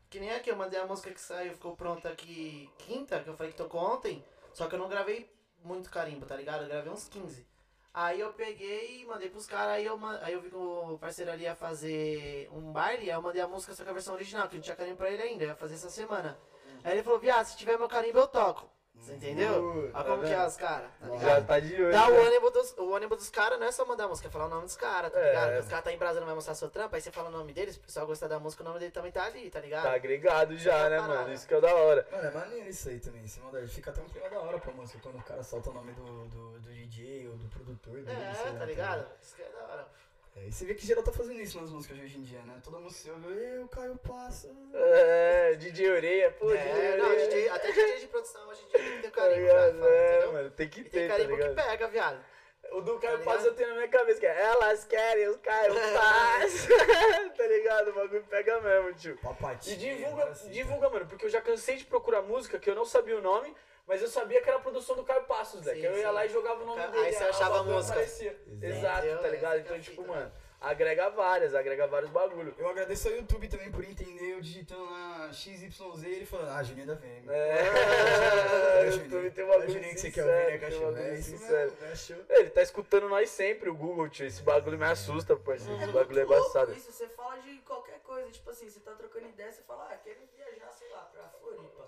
Que 0.09 0.17
nem 0.17 0.31
aqui, 0.31 0.49
eu 0.49 0.55
mandei 0.55 0.79
a 0.79 0.85
música 0.85 1.11
que 1.11 1.19
saiu, 1.19 1.51
ficou 1.51 1.75
pronta 1.75 2.07
aqui 2.07 2.69
quinta, 2.77 3.19
que 3.19 3.29
eu 3.29 3.33
falei 3.35 3.51
que 3.51 3.57
tocou 3.57 3.81
ontem. 3.81 4.23
Só 4.53 4.67
que 4.67 4.75
eu 4.75 4.79
não 4.79 4.87
gravei 4.87 5.29
muito 5.61 5.89
carimbo, 5.89 6.25
tá 6.25 6.37
ligado? 6.37 6.61
Eu 6.63 6.69
gravei 6.69 6.89
uns 6.93 7.09
15. 7.09 7.45
Aí 7.93 8.19
eu 8.19 8.33
peguei 8.33 9.01
e 9.01 9.05
mandei 9.05 9.29
pros 9.29 9.45
caras, 9.45 9.75
aí 9.75 9.85
eu, 9.85 9.99
aí 10.23 10.33
eu 10.33 10.41
vi 10.41 10.49
que 10.49 10.55
o 10.55 10.97
parceiro 10.97 11.31
ali 11.31 11.43
ia 11.43 11.55
fazer 11.55 12.49
um 12.51 12.71
baile, 12.71 13.03
aí 13.03 13.15
eu 13.15 13.21
mandei 13.21 13.39
a 13.39 13.47
música 13.47 13.75
só 13.75 13.83
com 13.83 13.91
a 13.91 13.93
versão 13.93 14.15
original, 14.15 14.49
que 14.49 14.55
não 14.55 14.63
tinha 14.63 14.75
carimbo 14.75 14.97
pra 14.97 15.11
ele 15.11 15.21
ainda, 15.21 15.45
ia 15.45 15.55
fazer 15.55 15.75
essa 15.75 15.91
semana. 15.91 16.39
Aí 16.83 16.93
ele 16.93 17.03
falou, 17.03 17.19
viado, 17.19 17.45
se 17.45 17.55
tiver 17.55 17.77
meu 17.77 17.87
carimbo 17.87 18.17
eu 18.17 18.27
toco. 18.27 18.67
Você 19.03 19.15
entendeu? 19.15 19.61
Uh, 19.61 19.79
Olha 19.79 19.91
tá 19.91 20.03
como 20.05 20.23
que 20.23 20.31
é 20.33 20.45
os 20.47 20.55
caras, 20.55 20.89
tá 20.97 21.07
Já 21.07 21.11
Já 21.13 21.17
ligado? 21.19 21.47
tá 21.47 21.59
de 21.59 21.73
olho. 21.75 21.91
Dá 21.91 22.07
o 22.07 22.11
né? 22.11 22.19
ônibus 22.21 22.51
dos, 22.53 22.77
o 22.77 22.89
ônibus 22.91 23.17
dos 23.17 23.29
caras 23.29 23.59
não 23.59 23.67
é 23.67 23.71
só 23.73 23.83
mandar 23.85 24.07
música, 24.07 24.29
é 24.29 24.31
falar 24.31 24.45
o 24.45 24.49
nome 24.49 24.63
dos 24.63 24.77
caras, 24.77 25.11
tá 25.11 25.19
É. 25.19 25.27
ligado? 25.27 25.45
Porque 25.47 25.59
os 25.59 25.67
caras 25.67 25.83
tá 25.83 25.91
em 25.91 25.97
brasa, 25.97 26.19
não 26.21 26.25
vai 26.27 26.35
mostrar 26.35 26.55
seu 26.55 26.69
trampo, 26.69 26.95
aí 26.95 27.01
você 27.01 27.11
fala 27.11 27.27
o 27.27 27.31
nome 27.31 27.51
deles, 27.51 27.73
se 27.75 27.79
o 27.81 27.83
pessoal 27.83 28.07
gostar 28.07 28.27
da 28.27 28.39
música, 28.39 28.63
o 28.63 28.65
nome 28.65 28.79
dele 28.79 28.91
também 28.91 29.11
tá 29.11 29.25
ali, 29.25 29.49
tá 29.49 29.59
ligado? 29.59 29.83
Tá 29.83 29.93
agregado 29.93 30.55
já, 30.57 30.89
né, 30.89 30.97
Parada. 30.99 31.19
mano? 31.21 31.33
Isso 31.33 31.45
que 31.45 31.53
é 31.53 31.59
da 31.59 31.75
hora. 31.75 32.07
Mano, 32.11 32.27
é 32.27 32.31
maneiro 32.31 32.69
isso 32.69 32.87
aí 32.87 32.99
também. 32.99 33.25
Esse 33.25 33.39
modo 33.41 33.67
fica 33.67 33.91
até 33.91 34.01
um 34.01 34.05
clima 34.05 34.29
da 34.29 34.39
hora 34.39 34.57
pra 34.57 34.71
música 34.71 34.99
quando 35.03 35.17
o 35.19 35.23
cara 35.23 35.43
solta 35.43 35.69
o 35.69 35.73
nome 35.73 35.91
do, 35.91 36.03
do, 36.29 36.59
do 36.59 36.69
DJ 36.71 37.27
ou 37.27 37.35
do 37.35 37.47
produtor 37.49 37.95
dele. 37.95 38.11
É, 38.11 38.49
lá, 38.51 38.59
tá 38.59 38.65
ligado? 38.65 39.05
Isso 39.21 39.35
que 39.35 39.41
é 39.41 39.49
da 39.49 39.63
hora. 39.67 39.87
É, 40.35 40.47
e 40.47 40.51
você 40.51 40.65
vê 40.65 40.73
que 40.73 40.85
geral 40.85 41.03
tá 41.03 41.11
fazendo 41.11 41.39
isso 41.39 41.59
nas 41.61 41.69
músicas 41.69 41.99
hoje 41.99 42.17
em 42.17 42.23
dia, 42.23 42.41
né? 42.41 42.59
Todo 42.63 42.79
mundo 42.79 42.91
se 42.91 43.09
ouve, 43.11 43.27
eu, 43.27 43.67
Caio 43.67 43.95
Passa. 43.97 44.49
É, 44.73 45.53
DJ 45.55 45.91
Orelha, 45.91 46.31
pô, 46.31 46.51
É, 46.51 46.57
DJ 46.57 46.97
não, 46.97 47.05
Orelha. 47.09 47.27
DJ, 47.27 47.49
até 47.49 47.71
DJ 47.71 47.99
de 47.99 48.07
produção 48.07 48.47
hoje 48.49 48.63
em 48.63 48.67
dia 48.69 48.79
tem 48.79 48.91
que 48.95 49.01
ter 49.03 49.11
Tá 49.11 49.21
carimbo, 49.21 49.47
já, 49.47 49.65
ligado? 49.67 49.79
fala, 49.79 49.91
É, 49.91 50.25
mano, 50.31 50.51
tem 50.51 50.69
que 50.69 50.79
E 50.79 50.83
tem 50.85 50.91
ter, 50.91 51.07
tá 51.07 51.17
carimbo 51.17 51.37
que 51.37 51.49
pega, 51.49 51.87
viado. 51.87 52.25
O 52.71 52.81
do 52.81 52.97
Caio 52.97 53.19
Tá 53.19 53.31
ligado? 53.33 53.45
eu 53.45 53.53
tenho 53.55 53.69
na 53.69 53.75
minha 53.75 53.87
cabeça, 53.89 54.19
que 54.19 54.25
é 54.25 54.41
elas 54.41 54.83
querem, 54.85 55.27
os 55.27 55.37
Caio 55.37 55.73
Paz. 55.93 56.67
tá 57.37 57.45
ligado? 57.47 57.89
O 57.89 57.93
bagulho 57.93 58.23
pega 58.23 58.59
mesmo, 58.61 58.93
tio. 58.95 59.17
Papatinho. 59.17 59.75
E 59.75 59.77
divulga, 59.77 60.33
sim. 60.33 60.49
divulga, 60.49 60.89
mano, 60.89 61.05
porque 61.05 61.25
eu 61.25 61.29
já 61.29 61.41
cansei 61.41 61.75
de 61.75 61.85
procurar 61.85 62.23
música 62.23 62.57
que 62.57 62.69
eu 62.69 62.73
não 62.75 62.85
sabia 62.85 63.17
o 63.17 63.21
nome, 63.21 63.53
mas 63.87 64.01
eu 64.01 64.07
sabia 64.07 64.41
que 64.41 64.47
era 64.49 64.57
a 64.57 64.61
produção 64.61 64.95
do 64.95 65.03
Caio 65.03 65.23
Passos, 65.25 65.61
né? 65.65 65.73
Sim, 65.73 65.79
Que 65.81 65.85
eu 65.87 65.97
ia 65.97 66.07
sim. 66.07 66.13
lá 66.13 66.25
e 66.25 66.29
jogava 66.29 66.63
o 66.63 66.65
nome 66.65 66.81
Aí 66.81 66.91
dele. 66.91 67.11
você 67.13 67.23
achava 67.23 67.59
a 67.59 67.63
música. 67.63 67.93
aparecia. 67.93 68.31
Exato. 68.31 68.65
Exato, 68.65 68.97
Entendeu? 69.05 69.21
tá 69.21 69.27
ligado? 69.27 69.59
Então, 69.59 69.67
que 69.67 69.73
é 69.73 69.77
a 69.77 69.81
tipo, 69.81 70.01
fita, 70.03 70.13
mano, 70.13 70.31
agrega 70.61 71.09
várias, 71.09 71.53
agrega 71.53 71.87
vários 71.87 72.09
bagulho. 72.11 72.55
Eu 72.57 72.69
agradeço 72.69 73.09
ao 73.09 73.15
YouTube 73.15 73.47
também 73.49 73.69
por 73.71 73.83
entender 73.83 74.33
eu 74.33 74.39
digitando 74.41 74.85
lá 74.89 75.29
XYZ 75.33 76.03
e 76.03 76.07
ele 76.07 76.25
falando, 76.25 76.49
ah, 76.51 76.63
Juninho 76.63 76.87
da 76.87 76.93
VM. 76.95 77.29
É, 77.29 77.63
É, 78.85 78.87
o 78.87 78.91
Juninho. 78.91 79.03
YouTube 79.11 79.31
tem 79.31 79.43
um 79.43 79.47
É 79.47 79.49
o 79.49 79.53
bagulho 79.59 79.73
Juninho 79.73 79.93
que 79.93 79.99
você 79.99 80.11
quer 80.11 80.23
ouvir, 80.23 80.51
né, 80.51 80.57
cachorro? 80.59 80.97
É 80.97 81.13
isso 81.15 81.29
sincero. 81.31 81.73
mesmo, 81.81 81.95
show? 81.97 82.17
Ele 82.29 82.49
tá 82.49 82.61
escutando 82.61 83.09
nós 83.09 83.29
sempre, 83.29 83.69
o 83.69 83.75
Google, 83.75 84.07
tio. 84.09 84.25
Esse 84.25 84.41
bagulho 84.41 84.77
me 84.77 84.85
assusta, 84.85 85.35
parceiro. 85.35 85.81
Esse 85.83 85.91
bagulho 85.91 86.19
é 86.19 86.23
embaçado. 86.23 86.71
Isso, 86.73 86.89
você 86.91 87.07
fala 87.09 87.37
de 87.41 87.57
qualquer 87.59 87.99
coisa, 87.99 88.31
tipo 88.31 88.49
assim, 88.49 88.69
você 88.69 88.79
tá 88.79 88.91
trocando 88.93 89.27
ideia, 89.27 89.51
você 89.51 89.61
fala, 89.63 89.89
ah, 89.91 89.97
quero 89.97 90.19
viajar, 90.37 90.71
sei 90.71 90.89
lá, 90.89 91.01
pra 91.11 91.23
Floripa. 91.41 91.83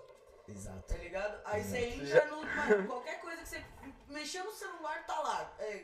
Exato. 0.48 0.82
Tá 0.86 0.96
ligado? 0.98 1.40
Aí 1.44 1.62
você 1.62 1.78
entra 1.78 2.26
no. 2.26 2.42
Mano, 2.42 2.86
qualquer 2.86 3.20
coisa 3.20 3.42
que 3.42 3.48
você 3.48 3.62
mexer 4.08 4.42
no 4.42 4.52
celular 4.52 5.04
tá 5.06 5.18
lá. 5.20 5.54
É, 5.58 5.82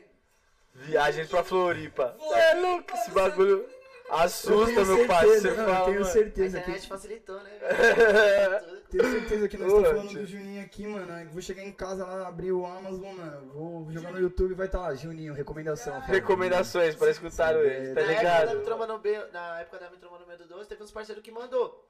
Viagens 0.73 1.27
pra 1.29 1.43
Floripa. 1.43 2.15
Floripa, 2.17 2.39
É 2.39 2.53
louco, 2.55 2.93
esse 2.95 3.11
bagulho 3.11 3.69
assusta, 4.09 4.83
meu 4.85 5.07
pai. 5.07 5.27
certeza, 5.27 5.49
Você 5.51 5.61
não, 5.61 5.65
fala, 5.65 5.79
eu 5.79 5.85
tenho 5.85 5.99
mano. 5.99 6.05
A 6.09 6.11
certeza 6.13 6.57
que 6.57 6.61
internet 6.63 6.87
facilitou, 6.87 7.39
né. 7.43 7.51
Tenho 8.89 9.11
certeza 9.11 9.47
que 9.49 9.57
nós 9.57 9.67
estamos 9.67 9.89
falando 9.89 10.09
tio. 10.09 10.19
do 10.19 10.25
Juninho 10.27 10.63
aqui, 10.63 10.87
mano. 10.87 11.19
Eu 11.19 11.29
vou 11.29 11.41
chegar 11.41 11.63
em 11.63 11.71
casa 11.71 12.05
lá, 12.05 12.27
abrir 12.27 12.51
o 12.51 12.65
Amazon, 12.65 13.15
mano. 13.15 13.51
Vou 13.51 13.91
jogar 13.91 14.11
no 14.11 14.19
YouTube 14.19 14.51
e 14.51 14.55
vai 14.55 14.67
estar 14.67 14.81
lá, 14.81 14.93
Juninho, 14.95 15.33
recomendação. 15.33 15.99
Recomendações 16.01 16.95
para 16.95 17.09
escutar 17.11 17.55
ele, 17.55 17.93
tá 17.93 18.01
Na 18.01 18.01
época 18.01 18.03
da 18.03 18.11
ligado? 18.43 18.57
Mitroma 18.59 18.87
no 18.87 18.99
B, 18.99 19.25
na 19.31 19.59
época 19.61 19.79
da 19.79 19.89
Mitroma 19.89 20.19
no 20.19 20.27
meio 20.27 20.37
do 20.39 20.47
12, 20.47 20.69
teve 20.69 20.83
uns 20.83 20.91
parceiros 20.91 21.23
que 21.23 21.31
mandou. 21.31 21.83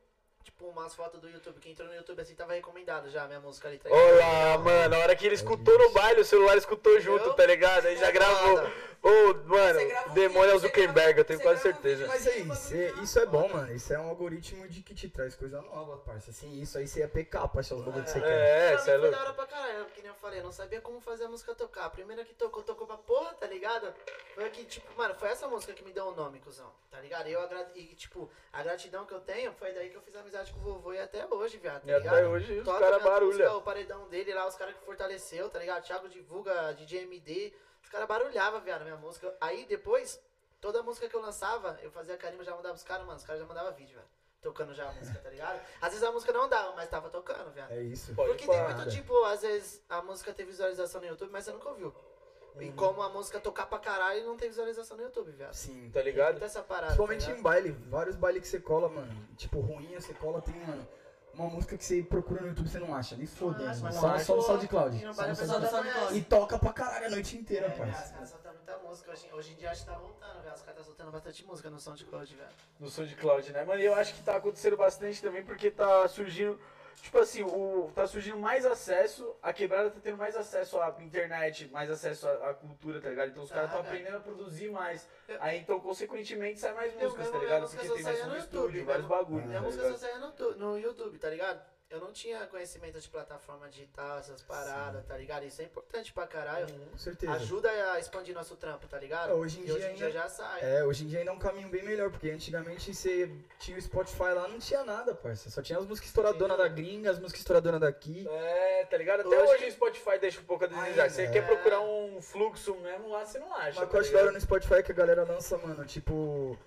Tipo, 0.44 0.68
umas 0.68 0.94
fotos 0.94 1.22
do 1.22 1.30
YouTube, 1.30 1.60
que 1.60 1.70
entrou 1.72 1.88
no 1.88 1.96
YouTube 1.96 2.22
assim, 2.22 2.36
tava 2.36 2.54
recomendado 2.54 3.10
já 3.10 3.24
a 3.24 3.28
minha 3.28 3.40
música 3.40 3.68
ali, 3.70 3.78
tá? 3.80 3.90
Olá, 3.90 4.58
mano, 4.58 4.90
na 4.90 4.98
hora 4.98 5.16
que 5.16 5.26
ele 5.26 5.36
escutou 5.36 5.78
no 5.80 5.92
baile, 5.92 6.20
o 6.22 6.26
celular 6.26 6.58
escutou 6.58 7.00
junto, 7.00 7.34
tá 7.34 7.46
ligado? 7.46 7.86
Aí 7.86 7.96
já 7.98 8.12
gravou. 8.12 8.60
Ô, 9.02 9.34
mano, 9.46 9.80
Você 9.80 9.86
grava 9.86 10.08
o 10.08 10.12
um 10.12 10.14
demônio 10.14 10.52
é 10.52 10.56
o 10.56 10.60
Zuckerberg, 10.60 11.18
eu 11.20 11.26
tenho 11.26 11.42
quase 11.42 11.62
certeza. 11.62 12.08
Mas 12.08 12.26
aí, 12.26 12.56
cê- 12.56 12.94
isso 13.02 13.20
é 13.20 13.26
bom, 13.26 13.50
mano. 13.50 13.74
Isso 13.74 13.94
é 13.94 14.00
um 14.00 14.08
algoritmo 14.08 14.66
de 14.70 14.82
que 14.82 14.96
te 14.96 15.10
traz 15.10 15.36
coisa 15.36 15.62
nova, 15.62 15.98
parça. 15.98 16.32
Assim, 16.32 16.62
isso 16.62 16.78
aí 16.78 16.88
você 16.88 17.00
ia 17.02 17.08
pecar 17.10 17.50
pra 17.50 17.60
achar 17.60 17.76
os 17.76 17.84
bagulhos 17.84 18.06
que 18.06 18.14
você 18.14 18.22
quer. 18.22 18.32
É, 18.32 18.70
pra 18.76 18.80
cê 18.80 18.92
mim 18.92 18.96
é 18.96 19.00
foi 19.00 19.10
louco. 19.10 19.16
da 19.18 19.22
hora 19.24 19.34
pra 19.34 19.46
caralho, 19.46 19.86
que 19.88 20.02
nem 20.02 20.08
eu 20.10 20.16
falei, 20.16 20.40
eu 20.40 20.44
não 20.46 20.54
sabia 20.54 20.80
como 20.80 21.02
fazer 21.02 21.26
a 21.26 21.28
música 21.28 21.54
tocar. 21.54 21.84
A 21.86 21.90
primeira 21.90 22.24
que 22.24 22.34
tocou, 22.34 22.64
tocou 22.64 22.88
pra 22.88 22.96
porra, 22.98 23.34
tá 23.34 23.46
ligado? 23.46 23.94
Foi 24.36 24.50
que, 24.50 24.64
tipo, 24.64 24.88
mano, 24.96 25.14
foi 25.16 25.28
essa 25.30 25.50
música 25.50 25.74
que 25.74 25.84
me 25.84 25.92
deu 25.92 26.06
o 26.08 26.16
nome, 26.16 26.40
cuzão, 26.40 26.72
tá 26.90 27.00
ligado? 27.02 27.28
E 27.28 27.34
eu 27.34 27.42
agra... 27.42 27.70
e, 27.76 27.84
tipo, 27.96 28.32
a 28.54 28.64
gratidão 28.64 29.06
que 29.06 29.14
eu 29.14 29.20
tenho 29.20 29.52
foi 29.52 29.74
daí 29.74 29.90
que 29.90 29.98
eu 29.98 30.02
fiz 30.02 30.16
amizade 30.16 30.33
com 30.52 30.60
o 30.60 30.62
vovô 30.64 30.94
e 30.94 31.00
até 31.00 31.26
hoje, 31.32 31.58
viado, 31.58 31.84
tá 31.86 31.92
E 31.92 31.96
ligado? 31.98 32.16
até 32.16 32.28
hoje 32.28 32.60
os 32.60 32.66
caras 32.80 33.04
barulham. 33.04 33.58
O 33.58 33.62
paredão 33.62 34.08
dele 34.10 34.34
lá, 34.34 34.48
os 34.48 34.56
caras 34.56 34.76
que 34.76 34.84
fortaleceu, 34.86 35.50
tá 35.50 35.60
ligado? 35.60 35.84
Thiago 35.84 36.10
divulga, 36.10 36.74
DJ 36.74 37.04
MD, 37.04 37.54
os 37.82 37.90
caras 37.90 38.08
barulhavam, 38.08 38.62
viado, 38.62 38.84
minha 38.84 38.98
música. 38.98 39.36
Aí 39.40 39.66
depois, 39.66 40.22
toda 40.60 40.82
música 40.82 41.08
que 41.08 41.16
eu 41.16 41.22
lançava, 41.22 41.78
eu 41.82 41.92
fazia 41.92 42.18
carimbo, 42.18 42.44
já 42.44 42.56
mandava 42.56 42.76
os 42.76 42.84
caras, 42.84 43.06
mano, 43.06 43.18
os 43.18 43.24
caras 43.26 43.42
já 43.42 43.48
mandavam 43.48 43.72
vídeo, 43.74 43.96
velho. 43.96 44.08
Tocando 44.42 44.74
já 44.74 44.90
a 44.90 44.92
música, 44.92 45.20
tá 45.20 45.30
ligado? 45.30 45.62
Às 45.80 45.90
vezes 45.94 46.04
a 46.04 46.12
música 46.12 46.34
não 46.34 46.50
dava, 46.50 46.74
mas 46.76 46.90
tava 46.90 47.10
tocando, 47.10 47.50
viado. 47.52 47.72
É 47.72 47.82
isso. 47.82 48.14
Pode 48.14 48.30
Porque 48.32 48.46
tem 48.46 48.64
muito 48.76 48.90
tipo, 48.90 49.24
às 49.24 49.42
vezes 49.42 49.82
a 49.88 50.02
música 50.02 50.34
tem 50.34 50.46
visualização 50.46 51.00
no 51.00 51.08
YouTube, 51.08 51.32
mas 51.32 51.46
você 51.46 51.52
nunca 51.54 51.70
ouviu. 51.70 51.96
E 52.60 52.66
Uhum. 52.66 52.76
como 52.76 53.02
a 53.02 53.10
música 53.10 53.40
tocar 53.40 53.66
pra 53.66 53.80
caralho 53.80 54.20
e 54.20 54.24
não 54.24 54.38
tem 54.38 54.48
visualização 54.50 54.96
no 54.98 55.04
YouTube, 55.04 55.32
viado. 55.32 55.54
Sim. 55.54 55.90
Tá 55.92 56.02
ligado? 56.02 56.36
Tem 56.38 56.46
essa 56.46 56.62
parada. 56.62 56.88
Principalmente 56.88 57.26
tá 57.26 57.32
em 57.32 57.42
baile, 57.42 57.72
vários 57.90 58.16
bailes 58.16 58.42
que 58.44 58.48
você 58.48 58.60
cola, 58.60 58.90
mano. 58.90 59.28
Tipo, 59.36 59.60
ruim, 59.60 59.94
você 59.96 60.14
cola, 60.14 60.40
tem, 60.42 60.54
mano, 60.66 60.88
uma 61.34 61.48
música 61.50 61.76
que 61.76 61.84
você 61.84 62.04
procura 62.04 62.42
no 62.42 62.50
YouTube 62.50 62.68
e 62.68 62.70
você 62.70 62.80
não 62.80 62.94
acha, 62.94 63.16
nem 63.16 63.26
fodendo. 63.26 63.68
acha, 63.70 63.82
mano. 63.82 63.96
não 63.96 64.02
Só, 64.02 64.20
só 64.20 64.36
no 64.36 64.42
SoundCloud. 64.44 64.96
E 65.02 65.04
no 65.06 65.14
Só 65.16 65.28
no 65.28 65.36
SoundCloud. 65.36 66.16
E 66.18 66.22
toca 66.24 66.60
pra 66.60 66.72
caralho 66.74 67.08
a 67.08 67.10
noite 67.10 67.36
inteira, 67.38 67.66
É, 67.66 67.70
os 67.72 67.78
parça. 67.78 68.14
caras 68.14 68.30
soltam 68.30 68.54
muita 68.54 68.78
música. 68.78 69.12
Hoje, 69.12 69.30
hoje 69.34 69.54
em 69.54 69.56
dia 69.56 69.72
acho 69.72 69.82
que 69.84 69.90
tá 69.92 69.98
voltando, 69.98 70.42
velho. 70.44 70.54
Os 70.54 70.62
caras 70.62 70.78
tá 70.78 70.84
soltando 70.84 71.12
bastante 71.12 71.46
música 71.48 71.70
no 71.72 71.80
SoundCloud, 71.80 72.36
velho. 72.36 72.50
no 72.80 72.88
SoundCloud, 72.90 73.52
né? 73.52 73.64
Mano, 73.64 73.82
e 73.82 73.86
eu 73.86 73.96
acho 73.96 74.14
que 74.14 74.22
tá 74.22 74.36
acontecendo 74.36 74.78
bastante 74.78 75.20
também 75.24 75.44
porque 75.44 75.72
tá 75.72 76.08
surgindo, 76.08 76.60
tipo 77.02 77.18
assim, 77.18 77.44
o, 77.44 77.92
tá 77.96 78.06
surgindo 78.08 78.38
mais 78.38 78.66
acesso, 78.66 79.36
a 79.42 79.52
quebrada 79.54 79.90
tá 79.92 80.00
tendo 80.02 80.18
mais 80.18 80.36
acesso 80.36 80.80
à 80.80 80.96
internet, 81.02 81.68
mais 81.70 81.90
acesso 81.90 82.28
à, 82.28 82.50
à 82.50 82.54
cultura, 82.54 83.02
tá 83.02 83.10
ligado? 83.10 83.30
Então 83.30 83.44
os 83.44 83.52
caras 83.52 83.66
estão 83.70 83.84
velho. 83.84 83.94
aprendendo 83.96 84.18
a 84.18 84.22
produzir 84.22 84.70
mais. 84.72 85.08
Eu- 85.28 85.38
Aí 85.42 85.60
então, 85.60 85.80
consequentemente, 85.80 86.60
sai 86.60 86.74
mais 86.74 86.94
músicas, 86.94 87.30
tá 87.30 87.38
ligado? 87.38 87.70
Porque 87.70 87.90
tem 87.90 88.04
mais 88.04 88.22
um 88.24 88.28
no 88.30 88.38
estúdio, 88.38 88.66
YouTube, 88.66 88.84
vários 88.84 89.08
bagulhos. 89.08 89.46
Minha 89.46 89.60
tá 89.60 89.66
música 89.66 89.98
só 89.98 90.20
no, 90.20 90.56
no 90.58 90.80
YouTube, 90.80 91.18
tá 91.18 91.30
ligado? 91.30 91.73
Eu 91.94 92.00
não 92.00 92.12
tinha 92.12 92.48
conhecimento 92.48 93.00
de 93.00 93.08
plataforma 93.08 93.70
digital, 93.70 94.18
essas 94.18 94.42
paradas, 94.42 95.06
tá 95.06 95.16
ligado? 95.16 95.46
Isso 95.46 95.62
é 95.62 95.66
importante 95.66 96.12
pra 96.12 96.26
caralho. 96.26 96.66
Com 96.90 96.98
certeza. 96.98 97.34
Ajuda 97.34 97.70
a 97.94 98.00
expandir 98.00 98.34
nosso 98.34 98.56
trampo, 98.56 98.88
tá 98.88 98.98
ligado? 98.98 99.30
É, 99.30 99.34
hoje 99.36 99.60
em 99.60 99.64
dia 99.64 99.76
hoje 99.76 99.86
em 99.92 99.94
dia 99.94 100.08
ainda- 100.08 100.20
já 100.20 100.28
sai. 100.28 100.60
É, 100.64 100.84
hoje 100.84 101.04
em 101.04 101.08
dia 101.08 101.20
ainda 101.20 101.30
é 101.30 101.34
um 101.36 101.38
caminho 101.38 101.70
bem 101.70 101.84
melhor, 101.84 102.10
porque 102.10 102.32
antigamente 102.32 102.92
você 102.92 103.30
tinha 103.60 103.78
o 103.78 103.82
Spotify 103.82 104.34
lá, 104.34 104.48
não 104.48 104.58
tinha 104.58 104.84
nada, 104.84 105.14
parça. 105.14 105.52
Só 105.52 105.62
tinha 105.62 105.78
as 105.78 105.86
músicas 105.86 106.10
estouradonas 106.10 106.58
da 106.58 106.68
gringa, 106.68 107.12
as 107.12 107.20
músicas 107.20 107.42
estouradonas 107.42 107.80
daqui. 107.82 108.28
É, 108.28 108.86
tá 108.86 108.98
ligado? 108.98 109.20
Até 109.20 109.30
Hoje- 109.30 109.54
hoje, 109.54 109.66
o 109.68 109.72
Spotify 109.74 110.18
deixa 110.20 110.42
um 110.42 110.46
pouco 110.46 110.64
a 110.64 110.68
desejar. 110.68 110.88
Ainda, 111.04 111.10
Você 111.12 111.22
é. 111.26 111.30
quer 111.32 111.46
procurar 111.46 111.82
um 111.82 112.20
fluxo 112.24 112.74
mesmo 112.78 113.10
lá, 113.12 113.24
você 113.24 113.38
não 113.38 113.54
acha. 113.54 113.80
Mas 113.80 113.88
tá 113.90 113.98
eu 113.98 114.02
acho 114.02 114.12
da 114.12 114.18
hora 114.18 114.28
ligado? 114.30 114.34
no 114.34 114.42
Spotify 114.42 114.82
que 114.82 114.92
a 114.92 114.96
galera 114.96 115.24
lança, 115.26 115.60
mano, 115.60 115.86
tipo, 115.86 116.58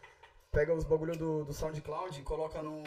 pega 0.53 0.73
os 0.73 0.85
bagulho 0.85 1.17
do, 1.19 1.45
do 1.45 1.53
SoundCloud 1.53 2.19
e 2.21 2.23
coloca 2.23 2.63
no, 2.63 2.81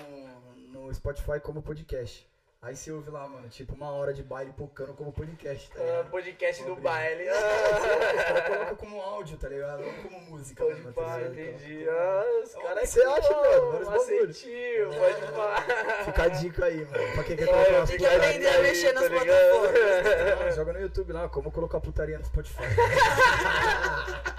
no 0.71 0.93
Spotify 0.93 1.39
como 1.41 1.61
podcast. 1.61 2.27
Aí 2.61 2.75
você 2.75 2.91
ouve 2.91 3.09
lá, 3.09 3.25
mano, 3.25 3.47
tipo, 3.47 3.73
uma 3.73 3.89
hora 3.91 4.13
de 4.13 4.21
baile 4.21 4.51
pocando 4.51 4.93
como 4.93 5.13
podcast, 5.13 5.69
tá 5.71 5.79
É, 5.81 5.85
ligado? 5.85 6.09
podcast 6.11 6.63
do 6.65 6.71
Obrigado. 6.73 6.93
baile. 6.93 7.23
Ah, 7.29 8.23
caras 8.33 8.47
colocam 8.49 8.75
como 8.75 9.01
áudio, 9.01 9.37
tá 9.37 9.47
ligado? 9.47 9.81
Não 9.81 9.93
como 10.03 10.19
música. 10.23 10.65
Pode 10.65 10.75
mesmo, 10.75 10.91
tá 10.91 11.01
pá, 11.01 11.21
entendi. 11.21 11.83
Então, 11.83 11.93
Ah, 11.97 12.41
os 12.43 12.53
caras 12.55 12.89
você 12.89 13.01
acha, 13.01 13.41
velho, 13.41 13.71
vários 13.71 13.87
macetinho, 13.87 14.89
pode 14.89 15.21
pá. 15.31 16.03
Fica 16.03 16.23
a 16.23 16.27
dica 16.27 16.65
aí, 16.65 16.85
mano. 16.85 17.13
Pra 17.13 17.23
quem 17.23 17.37
quer 17.37 17.43
É, 17.43 17.47
colocar 17.47 17.71
umas 17.71 17.89
Tem 17.89 17.97
que 17.97 18.03
putaria- 18.03 18.27
aprender 18.29 18.47
a 18.49 18.61
mexer 18.61 18.91
nas 18.91 19.03
tá 19.03 19.09
plataformas. 19.09 20.55
Joga 20.55 20.73
no 20.73 20.81
YouTube 20.81 21.13
lá, 21.13 21.29
como 21.29 21.51
colocar 21.53 21.79
putaria 21.79 22.19
no 22.19 22.25
Spotify. 22.25 22.63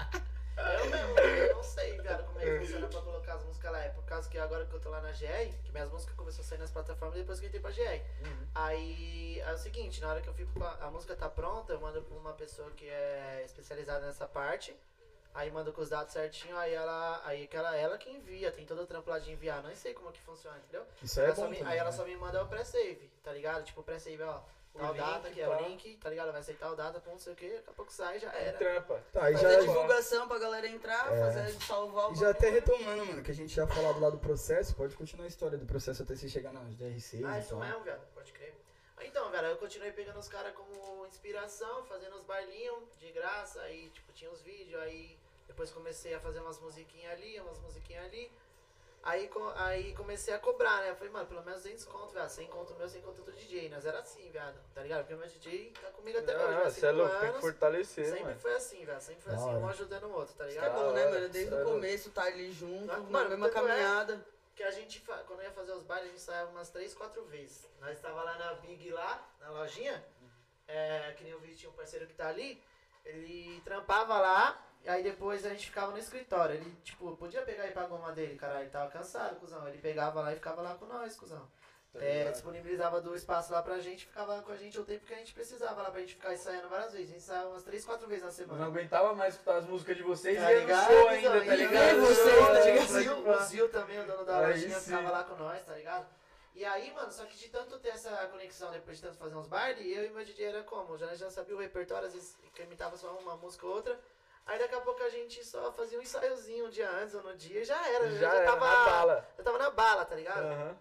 Eu 0.61 0.89
mesmo, 0.89 1.17
eu 1.19 1.55
não 1.55 1.63
sei, 1.63 1.97
cara, 1.97 2.23
como 2.23 2.39
é 2.39 2.43
que 2.43 2.59
funciona 2.59 2.87
pra 2.87 3.01
colocar 3.01 3.33
as 3.33 3.43
É 4.21 4.23
causa 4.23 4.29
que 4.29 4.37
agora 4.37 4.65
que 4.65 4.73
eu 4.75 4.79
tô 4.79 4.89
lá 4.89 5.01
na 5.01 5.11
GR, 5.11 5.51
que 5.63 5.71
minhas 5.71 5.89
músicas 5.91 6.15
começaram 6.15 6.43
a 6.45 6.47
sair 6.47 6.57
nas 6.59 6.71
plataformas 6.71 7.17
depois 7.17 7.39
que 7.39 7.45
eu 7.45 7.47
entrei 7.47 7.61
pra 7.61 7.71
GR. 7.71 8.01
Uhum. 8.27 8.47
Aí 8.53 9.39
é 9.39 9.51
o 9.53 9.57
seguinte, 9.57 9.99
na 9.99 10.09
hora 10.09 10.21
que 10.21 10.27
eu 10.27 10.33
fico 10.33 10.63
a, 10.63 10.91
música 10.91 11.15
tá 11.15 11.27
pronta, 11.29 11.73
eu 11.73 11.79
mando 11.79 12.01
pra 12.03 12.15
uma 12.17 12.33
pessoa 12.33 12.69
que 12.71 12.87
é 12.87 13.41
especializada 13.45 14.05
nessa 14.05 14.27
parte. 14.27 14.75
Aí 15.33 15.49
mando 15.49 15.71
com 15.71 15.81
os 15.81 15.89
dados 15.89 16.11
certinho, 16.11 16.57
aí 16.57 16.73
ela, 16.73 17.21
aí 17.25 17.47
que 17.47 17.55
ela, 17.55 17.75
ela 17.75 17.97
que 17.97 18.09
envia, 18.09 18.51
tem 18.51 18.65
todo 18.65 18.81
o 18.81 18.85
trampo 18.85 19.09
lá 19.09 19.17
de 19.17 19.31
enviar, 19.31 19.63
não 19.63 19.73
sei 19.73 19.93
como 19.93 20.11
que 20.11 20.19
funciona, 20.21 20.57
entendeu? 20.57 20.85
Isso 21.01 21.19
aí 21.21 21.25
é 21.25 21.29
Ela 21.29 21.35
só 21.35 21.43
bom 21.43 21.49
me- 21.49 21.57
também, 21.57 21.71
aí 21.73 21.79
ela 21.79 21.89
né? 21.89 21.95
só 21.95 22.03
me 22.03 22.15
manda 22.17 22.43
o 22.43 22.47
pré-save, 22.47 23.09
tá 23.23 23.31
ligado? 23.31 23.63
Tipo, 23.63 23.79
o 23.79 23.83
pré-save, 23.83 24.21
ó, 24.23 24.41
tal 24.79 24.93
link, 24.93 24.97
data, 25.01 25.29
que 25.29 25.41
é 25.41 25.47
o 25.49 25.67
link, 25.67 25.97
tá 25.97 26.09
ligado? 26.09 26.31
Vai 26.31 26.41
aceitar 26.41 26.71
o 26.71 26.75
data, 26.75 26.99
ponto, 26.99 27.11
não 27.13 27.19
sei 27.19 27.33
o 27.33 27.35
que, 27.35 27.49
daqui 27.49 27.69
a 27.69 27.73
pouco 27.73 27.91
sai, 27.91 28.19
já 28.19 28.31
era. 28.33 28.57
Trampa. 28.57 29.03
Tá, 29.11 29.25
aí 29.25 29.33
já, 29.33 29.41
Fazer 29.41 29.61
divulgação 29.61 30.27
pra 30.27 30.39
galera 30.39 30.67
entrar, 30.67 31.13
É. 31.13 31.19
fazer 31.19 31.51
salvar 31.61 32.09
o 32.09 32.13
e 32.13 32.15
já 32.15 32.29
até 32.29 32.49
retomando, 32.49 33.05
mano, 33.05 33.21
que 33.23 33.31
a 33.31 33.33
gente 33.35 33.53
já 33.53 33.67
falado 33.67 33.99
lá 33.99 34.09
do 34.09 34.17
processo, 34.19 34.75
pode 34.75 34.95
continuar 34.95 35.25
a 35.25 35.27
história 35.27 35.57
do 35.57 35.65
processo 35.65 36.03
até 36.03 36.15
você 36.15 36.27
chegar 36.29 36.51
nas 36.53 36.75
DRCs 36.75 37.23
Ah, 37.25 37.37
e 37.37 37.41
isso 37.41 37.55
mesmo, 37.57 37.79
velho, 37.81 38.01
pode 38.13 38.31
crer. 38.31 38.53
Ah, 38.97 39.05
Então, 39.05 39.29
velho, 39.31 39.47
eu 39.47 39.57
continuei 39.57 39.91
pegando 39.91 40.19
os 40.19 40.27
caras 40.27 40.53
como 40.55 41.05
inspiração, 41.07 41.83
fazendo 41.85 42.15
os 42.15 42.23
bailinhos 42.23 42.83
de 42.99 43.11
graça, 43.11 43.61
aí, 43.61 43.89
tipo, 43.89 44.11
tinha 44.13 44.31
os 44.31 44.41
vídeos, 44.41 44.79
aí 44.81 45.17
depois 45.47 45.69
comecei 45.71 46.13
a 46.13 46.19
fazer 46.19 46.39
umas 46.39 46.59
musiquinhas 46.59 47.11
ali, 47.13 47.39
umas 47.41 47.59
musiquinhas 47.59 48.05
ali. 48.05 48.31
Aí, 49.03 49.27
co- 49.29 49.51
aí 49.55 49.95
comecei 49.95 50.31
a 50.33 50.37
cobrar, 50.37 50.81
né? 50.81 50.91
Eu 50.91 50.95
falei, 50.95 51.11
mano, 51.11 51.25
pelo 51.25 51.43
menos 51.43 51.63
200 51.63 51.85
conto, 51.85 52.13
viado. 52.13 52.29
100 52.29 52.47
conto 52.47 52.75
meu, 52.75 52.87
100 52.87 53.01
conto 53.01 53.21
do 53.23 53.31
DJ. 53.31 53.67
Nós 53.69 53.83
era 53.85 53.97
assim, 53.99 54.29
viado. 54.29 54.59
Tá 54.75 54.81
ligado? 54.83 54.99
Porque 54.99 55.13
o 55.15 55.17
meu 55.17 55.27
DJ 55.27 55.73
tá 55.81 55.89
comigo 55.89 56.19
até 56.19 56.35
hoje, 56.35 56.45
Ah, 56.45 56.57
viado. 56.59 56.71
você 56.71 56.85
é 56.85 56.91
louco, 56.91 57.19
tem 57.19 57.33
que 57.33 57.39
fortalecer, 57.41 58.05
Sempre 58.05 58.23
mano. 58.25 58.39
foi 58.39 58.53
assim, 58.53 58.85
velho. 58.85 59.01
Sempre 59.01 59.23
foi 59.23 59.33
assim, 59.33 59.49
um 59.55 59.67
ajudando 59.69 60.03
o 60.03 60.11
outro, 60.13 60.35
tá 60.35 60.47
Isso 60.47 60.53
que 60.59 60.63
é 60.63 60.67
ligado? 60.69 60.83
bom, 60.85 60.91
né, 60.91 61.03
mano? 61.05 61.19
Desde 61.29 61.39
isso 61.41 61.49
é 61.49 61.53
o 61.53 61.57
louco. 61.63 61.71
começo 61.71 62.11
tá 62.11 62.23
ali 62.25 62.51
junto, 62.51 62.85
Mano, 62.87 63.11
na 63.11 63.29
mesma 63.29 63.47
é- 63.47 63.49
caminhada. 63.49 64.25
Que 64.55 64.63
a 64.63 64.69
gente, 64.71 64.99
quando 65.25 65.41
ia 65.41 65.51
fazer 65.51 65.71
os 65.71 65.81
bailes, 65.83 66.07
a 66.07 66.11
gente 66.11 66.21
saia 66.21 66.45
umas 66.45 66.69
3, 66.69 66.93
4 66.93 67.23
vezes. 67.25 67.65
Nós 67.79 67.99
tava 67.99 68.21
lá 68.21 68.37
na 68.37 68.53
Big, 68.55 68.91
lá, 68.91 69.27
na 69.39 69.49
lojinha. 69.49 70.05
É, 70.67 71.13
que 71.17 71.23
nem 71.23 71.31
eu 71.33 71.39
vi, 71.39 71.55
tinha 71.55 71.71
um 71.71 71.73
parceiro 71.73 72.05
que 72.05 72.13
tá 72.13 72.27
ali. 72.27 72.61
Ele 73.03 73.59
trampava 73.65 74.19
lá, 74.19 74.63
aí 74.89 75.03
depois 75.03 75.45
a 75.45 75.49
gente 75.49 75.65
ficava 75.67 75.91
no 75.91 75.97
escritório. 75.97 76.55
Ele, 76.55 76.71
tipo, 76.83 77.15
podia 77.17 77.41
pegar 77.43 77.65
e 77.65 77.69
ir 77.69 77.73
pra 77.73 77.85
goma 77.87 78.11
dele, 78.11 78.35
caralho. 78.35 78.61
Ele 78.61 78.69
tava 78.69 78.89
cansado, 78.91 79.39
cuzão. 79.39 79.67
Ele 79.67 79.77
pegava 79.77 80.21
lá 80.21 80.31
e 80.31 80.35
ficava 80.35 80.61
lá 80.61 80.75
com 80.75 80.85
nós, 80.85 81.15
cuzão. 81.15 81.47
Tá 81.93 81.99
É, 82.01 82.31
disponibilizava 82.31 83.01
do 83.01 83.13
espaço 83.13 83.51
lá 83.51 83.61
pra 83.61 83.77
gente, 83.79 84.05
ficava 84.05 84.41
com 84.43 84.51
a 84.53 84.55
gente 84.55 84.79
o 84.79 84.85
tempo 84.85 85.05
que 85.05 85.13
a 85.13 85.17
gente 85.17 85.33
precisava 85.33 85.81
lá 85.81 85.91
pra 85.91 85.99
gente 85.99 86.13
ficar 86.15 86.33
ensaiando 86.33 86.69
várias 86.69 86.93
vezes. 86.93 87.09
A 87.09 87.13
gente 87.13 87.21
ensaiava 87.23 87.49
umas 87.49 87.63
3, 87.63 87.83
4 87.85 88.07
vezes 88.07 88.23
na 88.23 88.29
Eu 88.29 88.33
semana. 88.33 88.59
não 88.59 88.67
aguentava 88.67 89.13
mais 89.13 89.33
escutar 89.33 89.57
as 89.57 89.65
músicas 89.65 89.97
de 89.97 90.03
vocês 90.03 90.37
Tá 90.39 90.53
e 90.53 90.59
ligado? 90.61 90.87
show 90.87 91.07
ainda, 91.09 91.29
tá 91.31 91.37
e 91.53 91.57
ligado? 91.57 91.99
vocês, 91.99 92.17
show, 92.35 92.45
tá 92.47 92.59
é, 92.59 92.71
ligado? 92.71 92.83
O 92.85 92.87
Zil, 93.01 93.27
o 93.29 93.39
Zil 93.43 93.69
também, 93.69 93.99
o 93.99 94.07
dono 94.07 94.23
da 94.23 94.37
Aí 94.39 94.51
lojinha, 94.53 94.79
sim. 94.79 94.85
ficava 94.91 95.11
lá 95.11 95.23
com 95.25 95.35
nós, 95.35 95.65
tá 95.65 95.75
ligado? 95.75 96.07
E 96.55 96.63
aí, 96.63 96.93
mano, 96.93 97.11
só 97.11 97.25
que 97.25 97.37
de 97.37 97.49
tanto 97.49 97.77
ter 97.79 97.89
essa 97.89 98.09
conexão 98.27 98.71
depois 98.71 98.95
de 98.97 99.03
tanto 99.03 99.17
fazer 99.17 99.35
uns 99.35 99.47
bailes, 99.47 99.85
eu 99.97 100.05
e 100.05 100.09
meu 100.11 100.23
DJ 100.23 100.45
era 100.45 100.63
como? 100.63 100.97
Já, 100.97 101.13
já 101.13 101.29
sabia 101.29 101.55
o 101.55 101.59
repertório, 101.59 102.07
às 102.07 102.13
vezes 102.13 102.37
que 102.55 102.61
imitava 102.63 102.95
só 102.95 103.11
uma 103.17 103.35
música 103.35 103.65
ou 103.67 103.73
outra. 103.75 103.99
Aí 104.51 104.59
daqui 104.59 104.75
a 104.75 104.81
pouco 104.81 105.01
a 105.01 105.07
gente 105.07 105.41
só 105.45 105.71
fazia 105.71 105.97
um 105.97 106.01
ensaiozinho 106.01 106.65
um 106.65 106.69
dia 106.69 106.89
antes 106.89 107.15
ou 107.15 107.23
no 107.23 107.33
dia 107.37 107.61
e 107.61 107.63
já 107.63 107.87
era. 107.87 108.11
Já 108.11 108.19
já, 108.19 108.35
era, 108.35 108.45
tava, 108.45 108.65
na 108.67 108.85
bala. 108.85 109.27
Já 109.37 109.43
tava 109.45 109.57
na 109.57 109.69
bala, 109.69 110.03
tá 110.03 110.13
ligado? 110.13 110.45
Aham. 110.45 110.77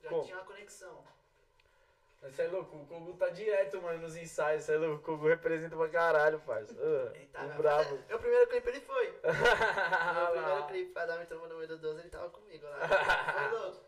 Já 0.00 0.08
Pô. 0.08 0.22
tinha 0.22 0.36
uma 0.36 0.44
conexão. 0.46 1.04
Mas 2.22 2.34
Você 2.34 2.42
é 2.42 2.48
louco, 2.48 2.74
o 2.74 2.86
Kogu 2.86 3.12
tá 3.18 3.28
direto, 3.28 3.82
mano, 3.82 3.98
nos 3.98 4.16
ensaios. 4.16 4.64
Você 4.64 4.76
é 4.76 4.78
louco, 4.78 4.96
o 4.96 5.02
Kogu 5.02 5.28
representa 5.28 5.76
pra 5.76 5.90
caralho, 5.90 6.40
parça. 6.40 6.74
Ah, 6.74 7.14
Ele 7.14 7.26
tá, 7.26 7.42
o 7.42 7.48
meu, 7.48 7.56
brabo. 7.58 7.98
Meu 8.08 8.18
primeiro 8.18 8.46
clipe 8.48 8.68
ele 8.70 8.80
foi. 8.80 9.12
Meu 9.20 10.26
primeiro 10.30 10.66
clipe 10.68 10.92
pra 10.92 11.04
dar 11.04 11.26
trama 11.26 11.46
no 11.48 11.56
meio 11.56 11.68
do 11.68 11.76
12, 11.76 12.00
ele 12.00 12.08
tava 12.08 12.30
comigo 12.30 12.64
lá. 12.64 12.88
Foi 12.88 13.58
louco. 13.58 13.84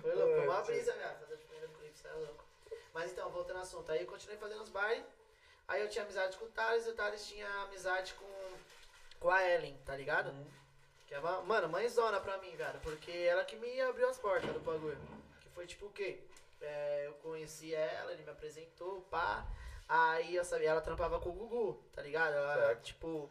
Foi 0.00 0.14
louco, 0.14 0.34
foi 0.34 0.48
uma 0.48 0.62
brisa, 0.64 0.92
velho. 0.94 1.18
Fazer 1.18 1.34
o 1.34 1.38
primeiro 1.38 1.68
clipe, 1.74 1.98
você 1.98 2.08
é 2.08 2.12
louco. 2.12 2.44
Mas 2.94 3.12
então, 3.12 3.28
voltando 3.28 3.56
ao 3.56 3.62
assunto, 3.64 3.92
aí 3.92 4.00
eu 4.00 4.06
continuei 4.06 4.38
fazendo 4.38 4.62
os 4.62 4.70
bailes. 4.70 5.04
Aí 5.70 5.80
eu 5.82 5.88
tinha 5.88 6.02
amizade 6.04 6.36
com 6.36 6.46
o 6.46 6.48
Thales 6.48 6.84
e 6.84 6.90
o 6.90 6.94
Thales 6.94 7.24
tinha 7.28 7.48
amizade 7.62 8.12
com, 8.14 8.56
com 9.20 9.30
a 9.30 9.48
Ellen, 9.48 9.78
tá 9.86 9.94
ligado? 9.94 10.34
Que 11.06 11.14
é 11.14 11.20
uma, 11.20 11.42
mano, 11.42 11.68
mãezona 11.68 12.18
pra 12.18 12.38
mim, 12.38 12.56
velho. 12.56 12.80
Porque 12.80 13.12
ela 13.12 13.44
que 13.44 13.54
me 13.54 13.80
abriu 13.82 14.08
as 14.08 14.18
portas 14.18 14.52
do 14.52 14.58
bagulho. 14.58 14.98
Que 15.40 15.48
foi 15.50 15.68
tipo 15.68 15.86
o 15.86 15.92
quê? 15.92 16.18
É, 16.60 17.04
eu 17.06 17.12
conheci 17.22 17.72
ela, 17.72 18.12
ele 18.12 18.24
me 18.24 18.30
apresentou, 18.30 19.02
pá. 19.02 19.46
Aí 19.88 20.34
eu 20.34 20.44
sabia, 20.44 20.70
ela 20.70 20.80
trampava 20.80 21.20
com 21.20 21.28
o 21.28 21.32
Gugu, 21.32 21.80
tá 21.94 22.02
ligado? 22.02 22.34
Ela, 22.34 22.54
Certo. 22.66 22.82
tipo, 22.82 23.30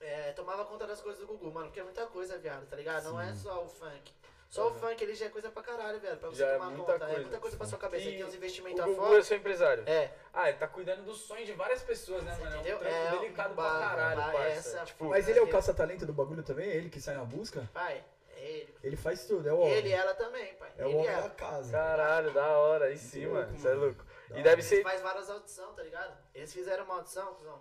é, 0.00 0.30
tomava 0.34 0.64
conta 0.64 0.86
das 0.86 1.00
coisas 1.00 1.20
do 1.20 1.26
Gugu, 1.26 1.50
mano, 1.50 1.66
porque 1.66 1.80
é 1.80 1.84
muita 1.84 2.06
coisa, 2.06 2.38
viado, 2.38 2.68
tá 2.68 2.76
ligado? 2.76 3.02
Não 3.04 3.20
é 3.20 3.34
só 3.34 3.64
o 3.64 3.68
funk. 3.68 4.12
Só 4.48 4.68
o 4.68 4.70
Uhum. 4.70 4.78
funk 4.78 5.02
ele 5.04 5.14
já 5.14 5.26
é 5.26 5.28
coisa 5.28 5.50
pra 5.50 5.62
caralho, 5.62 6.00
velho, 6.00 6.16
pra 6.16 6.30
você 6.30 6.36
Já 6.38 6.46
é 6.46 6.52
tomar 6.54 6.70
muita 6.70 6.92
conta. 6.92 7.04
É 7.04 7.08
coisa. 7.08 7.20
muita 7.22 7.38
coisa 7.38 7.56
pra 7.58 7.66
sua 7.66 7.78
cabeça. 7.78 8.04
E 8.08 8.12
Tem 8.16 8.24
uns 8.24 8.32
O 8.32 8.36
investimentos 8.36 8.84
Gugu 8.84 9.16
é 9.16 9.22
seu 9.22 9.36
empresário. 9.36 9.84
É, 9.86 10.10
Ah, 10.32 10.48
ele 10.48 10.58
tá 10.58 10.66
cuidando 10.66 11.02
dos 11.04 11.18
sonhos 11.20 11.46
de 11.46 11.52
várias 11.52 11.82
pessoas, 11.82 12.22
né, 12.22 12.30
mano? 12.38 12.46
É 12.46 12.48
um 12.56 12.60
entendeu? 12.60 12.78
É, 12.82 13.10
delicado 13.10 13.54
pra 13.54 13.64
caralho, 13.78 14.20
ba- 14.20 14.32
parça. 14.32 14.48
essa- 14.50 14.84
Tipo, 14.86 15.04
Mas 15.06 15.28
ele 15.28 15.38
é 15.38 15.42
o 15.42 15.48
caça-talento 15.50 16.06
do 16.06 16.12
bagulho 16.14 16.42
também? 16.42 16.70
É 16.70 16.76
ele 16.76 16.88
que 16.88 17.00
sai 17.00 17.14
na 17.16 17.24
busca? 17.24 17.68
pai, 17.74 18.02
é 18.36 18.40
ele. 18.50 18.74
Ele 18.82 18.96
faz 18.96 19.26
tudo, 19.26 19.46
é 19.48 19.52
o 19.52 19.58
homem. 19.58 19.72
Ele 19.74 19.88
e 19.88 19.92
ela 19.92 20.14
também, 20.14 20.54
pai. 20.54 20.72
É 20.78 20.84
o 20.84 20.88
ele 20.88 20.94
homem 20.96 21.08
ela. 21.08 21.22
da 21.22 21.30
casa. 21.30 21.70
caralho, 21.72 22.32
da 22.32 22.46
hora. 22.58 22.84
Aí 22.86 22.96
sim, 22.96 23.20
Muito 23.26 23.32
mano. 23.34 23.46
louco, 23.48 23.60
Você 23.60 23.68
é 23.68 23.74
louco. 23.74 24.04
Da 24.04 24.04
E 24.04 24.32
hora. 24.32 24.42
deve 24.44 24.54
Eles 24.54 24.64
ser. 24.66 24.82
fazem 24.82 25.02
várias 25.02 25.28
audições, 25.30 25.74
tá 25.76 25.82
ligado? 25.82 26.16
Eles 26.34 26.52
fizeram 26.54 26.84
uma 26.84 26.94
audição, 26.94 27.34
cuzão. 27.34 27.60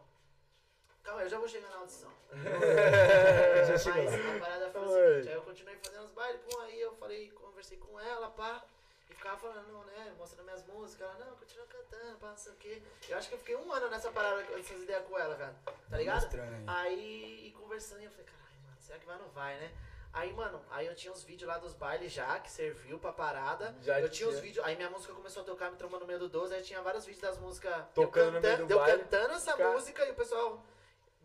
Calma, 1.08 1.22
eu 1.24 1.30
já 1.30 1.39
vou 1.39 1.47
chegar 1.47 1.70
na 1.70 1.78
audição. 1.78 2.12
Já 3.66 3.78
chegou 3.78 4.03
Mas 4.03 4.12
lá. 4.12 4.36
a 4.36 4.39
parada 4.41 4.70
foi 4.72 4.82
o 4.82 4.89
seguinte, 4.89 5.30
aí 5.30 5.36
eu 5.36 5.41
continuei 5.41 5.78
fazendo 5.82 6.03
os 6.03 6.12
bailes, 6.12 6.41
pum, 6.41 6.60
aí 6.60 6.82
eu 6.82 6.93
falei, 6.95 7.32
conversei 7.32 7.78
com 7.78 7.97
ela, 7.97 8.30
pá, 8.32 8.62
e 9.10 9.14
ficava 9.14 9.38
falando, 9.38 9.86
né, 9.86 10.14
mostrando 10.18 10.43
minhas 10.43 10.66
músicas, 10.66 11.08
ela, 11.10 11.26
não, 11.26 11.38
continua 11.38 11.66
cantando, 11.68 12.18
pá, 12.18 12.28
não 12.28 12.36
sei 12.36 12.51
o 12.51 12.55
quê. 12.58 12.82
Eu 13.08 13.18
acho 13.18 13.30
que 13.30 13.36
eu 13.36 13.39
fiquei 13.39 13.55
um 13.55 13.72
ano 13.72 13.89
nessa 13.89 14.12
parada, 14.12 14.43
nessas 14.53 14.84
ideias 14.84 15.05
com 15.05 15.18
ela, 15.18 15.36
velho, 15.36 15.55
tá 15.89 15.97
ligado? 15.97 16.24
Mostrando 16.24 16.70
aí. 16.70 17.47
E 17.47 17.51
conversando, 17.51 18.01
eu 18.01 18.12
falei, 18.12 18.26
caralho, 18.26 18.62
mano, 18.66 18.78
será 18.82 18.99
que 18.99 19.05
vai 19.05 19.16
ou 19.16 19.22
não 19.22 19.30
vai, 19.30 19.58
né? 19.60 19.72
Aí, 20.12 20.34
mano, 20.34 20.62
aí 20.72 20.88
eu 20.88 20.95
tinha 20.95 21.14
uns 21.14 21.24
vídeos 21.24 21.47
lá 21.47 21.58
dos 21.58 21.74
bailes 21.74 22.12
já, 22.12 22.38
que 22.41 22.51
serviu 22.51 22.99
pra 22.99 23.14
parada. 23.14 23.74
Já 23.82 24.01
eu 24.01 24.10
tinha 24.10 24.28
os 24.28 24.39
vídeos, 24.39 24.66
aí 24.66 24.76
minha 24.76 24.89
música 24.89 25.14
começou 25.14 25.43
a 25.43 25.45
tocar, 25.45 25.72
me 25.72 25.78
trombando 25.78 26.01
no 26.01 26.08
meio 26.08 26.20
do 26.20 26.28
12, 26.28 26.53
aí 26.53 26.62
tinha 26.62 26.82
vários 26.82 27.05
vídeos 27.05 27.22
das 27.22 27.38
músicas. 27.38 27.86
Tocando 27.95 28.26
eu 28.26 28.32
no 28.34 28.41
meio 28.41 28.66
do 28.66 28.74
eu 28.74 28.80
baile. 28.80 29.03
cantando 29.03 29.36
essa 29.36 29.55
Cara. 29.55 29.72
música 29.72 30.05
e 30.05 30.12
o 30.12 30.16
pessoal 30.16 30.62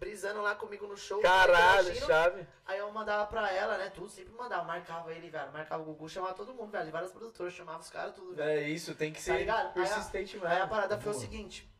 brisando 0.03 0.43
lá 0.43 0.57
comigo 0.57 0.85
no 0.89 0.97
show. 0.97 1.21
Caralho, 1.23 1.95
chave. 1.95 2.45
Aí 2.67 2.79
eu 2.79 2.91
mandava 2.91 3.25
pra 3.27 3.53
ela, 3.53 3.79
né, 3.79 3.89
tudo, 3.91 4.09
sempre 4.11 4.33
mandava, 4.35 4.65
marcava 4.65 5.13
ele, 5.15 5.31
velho, 5.31 5.53
marcava 5.53 5.81
o 5.83 5.87
Gugu, 5.87 6.09
chamava 6.09 6.35
todo 6.35 6.53
mundo, 6.53 6.73
velho, 6.73 6.91
várias 6.91 7.13
produtoras, 7.13 7.53
chamava 7.53 7.79
os 7.79 7.89
caras, 7.89 8.13
tudo, 8.15 8.35
velho. 8.35 8.51
É 8.51 8.69
isso, 8.69 8.97
tem 8.97 9.13
que 9.13 9.19
Tá 9.21 9.25
ser 9.27 9.39
ligado? 9.39 9.67
Aí 9.67 9.67
a- 9.69 9.73
persistente 9.73 10.41
Aí 10.45 10.61
a 10.61 10.67
parada 10.67 10.99
foi 10.99 11.13
o 11.13 11.15
Boa. 11.15 11.25
seguinte, 11.25 11.73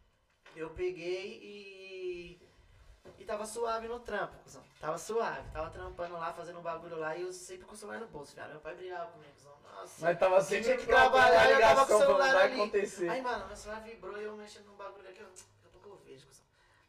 eu 0.55 0.71
peguei 0.71 1.41
e. 1.43 2.43
E 3.19 3.25
tava 3.25 3.45
suave 3.45 3.87
no 3.89 3.99
trampo, 4.01 4.37
cuzão. 4.45 4.63
Tava 4.81 4.99
suave, 4.99 5.49
tava 5.53 5.71
trampando 5.71 6.15
lá, 6.15 6.33
fazendo 6.33 6.59
um 6.59 6.63
bagulho 6.63 6.97
lá 6.99 7.17
e 7.17 7.23
eu 7.23 7.33
sempre 7.33 7.65
com 7.67 7.75
o 7.75 7.77
celular 7.77 7.99
no 8.01 8.07
bolso, 8.09 8.35
velho. 8.37 8.51
Meu 8.51 8.61
pai 8.61 8.75
brigava 8.75 9.11
comigo, 9.13 9.33
cuzão. 9.35 9.53
Nossa. 9.75 10.05
Mas 10.05 10.19
tava 10.19 10.41
sempre 10.41 10.65
tinha 10.65 10.77
que 10.77 10.87
trabalhar, 10.87 11.51
eu 11.51 11.61
tava 11.61 11.87
com 11.87 11.95
o 11.95 11.99
celular 11.99 12.37
ali. 12.37 12.55
acontecer. 12.55 13.09
Aí, 13.09 13.21
mano, 13.23 13.47
meu 13.47 13.57
celular 13.57 13.81
vibrou 13.83 14.17
e 14.21 14.25
eu 14.25 14.37
mexendo 14.37 14.67
num 14.67 14.75
bagulho 14.77 15.09
aqui, 15.09 15.21
eu. 15.21 15.29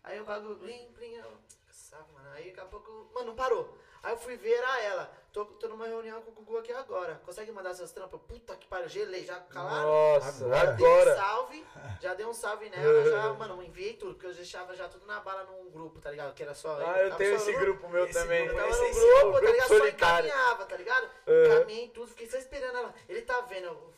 Aí 0.04 0.20
o 0.20 0.26
bagulho, 0.26 0.56
blim, 0.56 0.92
blim, 0.98 1.16
eu, 1.16 1.32
que 1.68 1.76
saco, 1.76 2.12
mano. 2.14 2.30
Aí 2.34 2.48
daqui 2.50 2.60
a 2.60 2.66
pouco, 2.66 3.10
mano, 3.14 3.28
não 3.28 3.36
parou. 3.36 3.78
Aí 4.04 4.12
eu 4.12 4.18
fui 4.18 4.36
ver, 4.36 4.52
era 4.56 4.82
ela. 4.82 5.10
Tô, 5.32 5.46
tô 5.46 5.68
numa 5.70 5.88
reunião 5.88 6.22
com 6.22 6.30
o 6.32 6.34
Gugu 6.34 6.58
aqui 6.58 6.74
agora. 6.74 7.22
Consegue 7.26 7.52
mandar 7.54 7.74
seus 7.74 7.92
trampos? 7.94 8.20
Puta 8.28 8.54
que 8.58 8.68
pariu, 8.68 8.90
gelei, 8.90 9.24
já 9.26 9.40
calaram. 9.40 9.88
Nossa, 9.88 10.46
Agora. 10.46 10.76
Já 10.76 10.76
dei 10.76 10.86
um 10.86 11.16
salve, 11.16 11.66
já 12.02 12.14
dei 12.14 12.26
um 12.26 12.34
salve 12.34 12.70
nela, 12.70 13.10
já, 13.10 13.32
mano, 13.34 13.64
enviei 13.64 13.94
tudo, 13.94 14.14
porque 14.14 14.28
eu 14.28 14.34
deixava 14.34 14.76
já 14.76 14.90
tudo 14.90 15.06
na 15.06 15.22
bala 15.22 15.46
num 15.46 15.72
grupo, 15.72 16.02
tá 16.02 16.12
ligado? 16.12 16.34
Que 16.36 16.44
era 16.44 16.54
só 16.54 16.78
Ah, 16.86 17.00
eu 17.00 17.16
tenho 17.16 17.40
só 17.40 17.50
esse 17.50 17.58
grupo 17.60 17.88
meu 17.88 18.04
Esse 18.04 18.14
também. 18.14 18.46
Eu 18.46 18.54
grupo 18.54 18.70
tava 18.70 18.78
no 18.78 18.86
Esse 18.90 19.00
grupo, 19.00 19.08
é 19.08 19.24
o 19.24 19.32
tá 19.32 19.40
grupo 19.40 19.52
ligado? 19.54 19.68
Só 19.70 19.78
solitário. 19.78 20.28
encaminhava, 20.28 20.66
tá 20.66 20.76
ligado? 20.76 21.10
Aham. 21.26 21.56
Encaminhei 21.56 21.88
tudo, 21.90 22.08
fiquei 22.10 22.28
só 22.30 22.38
esperando 22.38 22.78
ela. 22.78 22.94
Ele 23.08 23.22
tá 23.22 23.40
vendo, 23.42 23.66
eu... 23.68 23.94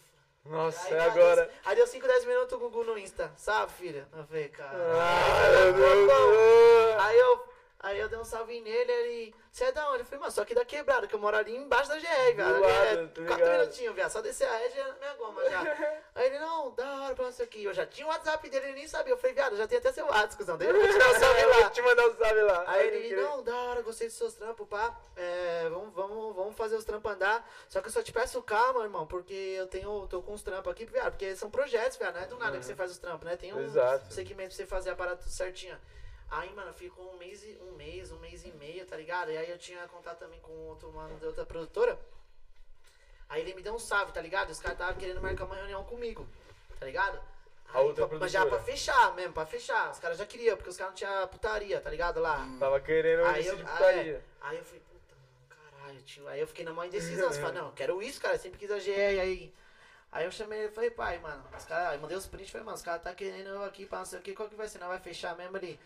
Nossa, 0.45 0.87
Aí, 0.87 0.93
é 0.93 0.99
agora. 1.01 1.49
Aí 1.65 1.75
deu 1.75 1.87
5, 1.87 2.07
10 2.07 2.25
minutos 2.25 2.53
o 2.53 2.59
Gugu 2.59 2.83
no 2.83 2.97
Insta, 2.97 3.31
sabe, 3.35 3.71
filha? 3.73 4.07
Eu 4.15 4.23
falei, 4.25 4.47
cara. 4.49 4.77
Ah. 4.77 5.25
Aí 7.07 7.19
eu, 7.19 7.47
aí 7.85 7.99
eu 7.99 8.09
dei 8.09 8.17
um 8.17 8.25
salve 8.25 8.59
nele, 8.61 8.91
ele. 8.91 9.35
Você 9.51 9.63
é 9.65 9.71
da 9.71 9.89
onde? 9.89 9.99
Eu 9.99 10.05
falei, 10.05 10.19
mano, 10.19 10.31
só 10.31 10.41
aqui 10.41 10.53
da 10.53 10.65
quebrada, 10.65 11.07
que 11.07 11.15
eu 11.15 11.19
moro 11.19 11.37
ali 11.37 11.55
embaixo 11.55 11.87
da 11.89 11.95
GR, 11.95 12.03
velho. 12.35 12.65
É, 12.65 12.95
tá 12.95 13.21
quatro 13.21 13.23
ligado? 13.23 13.59
minutinhos, 13.59 13.95
viado. 13.95 14.11
Só 14.11 14.21
descer 14.21 14.47
a 14.47 14.65
Ed 14.65 14.77
é 14.77 14.83
na 14.83 14.93
minha 14.95 15.13
goma 15.13 15.49
já. 15.49 15.61
Aí 16.15 16.27
ele, 16.27 16.39
não, 16.39 16.71
da 16.71 17.03
hora 17.03 17.15
pra 17.15 17.25
não 17.25 17.31
sei 17.31 17.45
o 17.45 17.49
que. 17.49 17.63
Eu 17.63 17.73
já 17.73 17.85
tinha 17.85 18.05
o 18.05 18.09
WhatsApp 18.09 18.49
dele, 18.49 18.65
ele 18.65 18.73
nem 18.73 18.87
sabia. 18.87 19.13
Eu 19.13 19.17
falei, 19.17 19.33
viado, 19.33 19.55
já 19.55 19.67
tem 19.67 19.77
até 19.77 19.91
seu 19.93 20.05
WhatsApp, 20.05 20.35
cuzão. 20.35 20.57
Deixa 20.57 20.73
eu 20.73 20.91
tirar 20.91 21.09
o 21.09 21.13
salve 21.19 21.41
Eu 21.41 21.49
lá. 21.49 21.55
Vou 21.61 21.69
te 21.69 21.81
mandar 21.81 22.07
um 22.07 22.17
salve 22.17 22.41
lá. 22.41 22.63
Aí 22.67 22.87
ele, 22.87 23.15
não, 23.15 23.43
da 23.43 23.55
hora, 23.55 23.81
gostei 23.81 24.07
dos 24.07 24.17
seus 24.17 24.33
trampos, 24.33 24.67
pá. 24.67 24.99
É, 25.15 25.69
vamos, 25.69 25.93
vamos, 25.93 26.35
vamos 26.35 26.55
fazer 26.55 26.75
os 26.75 26.83
trampos 26.83 27.11
andar. 27.11 27.49
Só 27.69 27.79
que 27.81 27.87
eu 27.87 27.91
só 27.91 28.01
te 28.01 28.11
peço 28.11 28.41
calma, 28.41 28.83
irmão, 28.83 29.05
porque 29.07 29.33
eu 29.33 29.67
tenho, 29.67 30.07
tô 30.07 30.21
com 30.21 30.33
os 30.33 30.41
trampos 30.41 30.71
aqui, 30.71 30.85
viado. 30.85 31.11
Porque 31.11 31.35
são 31.35 31.49
projetos, 31.49 31.97
viado. 31.97 32.15
Não 32.15 32.21
é 32.21 32.25
do 32.25 32.37
nada 32.37 32.57
que 32.57 32.65
você 32.65 32.75
faz 32.75 32.91
os 32.91 32.97
trampos, 32.97 33.25
né? 33.25 33.37
Tem 33.37 33.53
um 33.53 33.61
Exato. 33.63 34.13
segmento 34.13 34.49
pra 34.49 34.57
você 34.57 34.65
fazer 34.65 34.89
a 34.89 34.95
parada 34.95 35.17
tudo 35.17 35.29
certinha. 35.29 35.79
Aí, 36.29 36.53
mano, 36.53 36.73
ficou 36.73 37.13
um 37.13 37.17
mês, 37.17 37.43
e- 37.43 37.57
um 37.61 37.71
mês, 37.73 38.11
um 38.11 38.17
mês 38.19 38.43
e 38.45 38.51
meio, 38.51 38.85
tá 38.85 38.97
ligado? 38.97 39.31
E 39.31 39.37
aí 39.37 39.49
eu 39.49 39.57
tinha 39.57 39.87
contato 39.87 40.19
também 40.19 40.39
com 40.41 40.51
outro 40.67 40.91
mano 40.91 41.17
de 41.19 41.25
outra 41.25 41.45
produtora. 41.45 41.97
Aí 43.29 43.41
ele 43.41 43.53
me 43.53 43.61
deu 43.61 43.73
um 43.73 43.79
salve, 43.79 44.11
tá 44.11 44.21
ligado? 44.21 44.49
Os 44.49 44.59
caras 44.59 44.77
estavam 44.77 44.95
querendo 44.99 45.21
marcar 45.21 45.45
uma 45.45 45.55
reunião 45.55 45.83
comigo, 45.83 46.27
tá 46.79 46.85
ligado? 46.85 47.19
A 47.73 47.79
Aí, 47.79 47.85
outra 47.85 48.07
pra- 48.07 48.19
mas 48.19 48.31
já 48.31 48.45
pra 48.45 48.59
fechar 48.59 49.13
mesmo, 49.15 49.33
pra 49.33 49.45
fechar. 49.45 49.91
Os 49.91 49.99
caras 49.99 50.17
já 50.17 50.25
queriam, 50.25 50.55
porque 50.55 50.69
os 50.69 50.77
caras 50.77 50.91
não 50.91 50.97
tinham 50.97 51.27
putaria, 51.27 51.81
tá 51.81 51.89
ligado? 51.89 52.19
Lá. 52.19 52.45
Tava 52.59 52.79
querendo 52.79 53.25
Aí 53.25 53.45
eu, 53.45 53.55
de 53.55 53.63
ah, 53.63 53.65
putaria. 53.67 54.13
é. 54.17 54.21
aí 54.41 54.57
eu 54.57 54.63
falei, 54.63 54.81
puta, 54.81 55.15
caralho, 55.49 56.01
tio. 56.03 56.27
Aí 56.27 56.39
eu 56.39 56.47
fiquei 56.47 56.63
na 56.65 56.71
maior 56.73 56.87
indecisão. 56.87 57.27
Você 57.31 57.41
fala, 57.41 57.53
não, 57.53 57.65
eu 57.67 57.73
quero 57.73 58.01
isso, 58.01 58.21
cara. 58.21 58.35
eu 58.35 58.39
Sempre 58.39 58.59
quis 58.59 58.71
a 58.71 58.77
GR. 58.77 59.19
Aí, 59.19 59.53
aí 60.11 60.25
eu 60.25 60.31
chamei 60.31 60.59
ele 60.59 60.67
e 60.67 60.71
falei, 60.71 60.91
pai, 60.91 61.17
mano, 61.19 61.43
os 61.57 61.65
caras, 61.65 61.87
aí 61.89 61.97
mandei 61.97 62.15
os 62.15 62.27
prints. 62.27 62.51
Falei, 62.51 62.65
mano, 62.65 62.77
os 62.77 62.83
caras 62.83 63.01
tá 63.01 63.13
querendo 63.15 63.47
eu 63.49 63.63
aqui 63.63 63.85
pra 63.87 63.97
não 63.99 64.05
sei 64.05 64.19
o 64.19 64.21
que. 64.21 64.35
Qual 64.35 64.47
que 64.47 64.55
vai 64.55 64.67
ser? 64.69 64.77
Não 64.79 64.87
vai 64.87 64.99
fechar 64.99 65.35
mesmo 65.35 65.57
ali. 65.57 65.79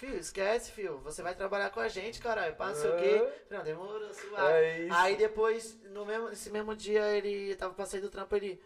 Filho, 0.00 0.16
esquece, 0.16 0.72
filho. 0.72 0.98
Você 1.04 1.22
vai 1.22 1.34
trabalhar 1.34 1.68
com 1.68 1.78
a 1.78 1.86
gente, 1.86 2.22
caralho. 2.22 2.56
Não 2.58 2.74
sei 2.74 2.90
o. 2.90 2.94
Aham. 2.94 3.32
Não, 3.50 3.62
demorou, 3.62 4.14
suave. 4.14 4.54
É 4.54 4.78
isso. 4.78 4.94
Aí 4.96 5.14
depois, 5.14 5.78
no 5.90 6.06
mesmo, 6.06 6.30
nesse 6.30 6.48
mesmo 6.48 6.74
dia, 6.74 7.06
ele 7.14 7.54
tava 7.56 7.84
sair 7.84 8.00
do 8.00 8.08
trampo, 8.08 8.34
ele. 8.34 8.58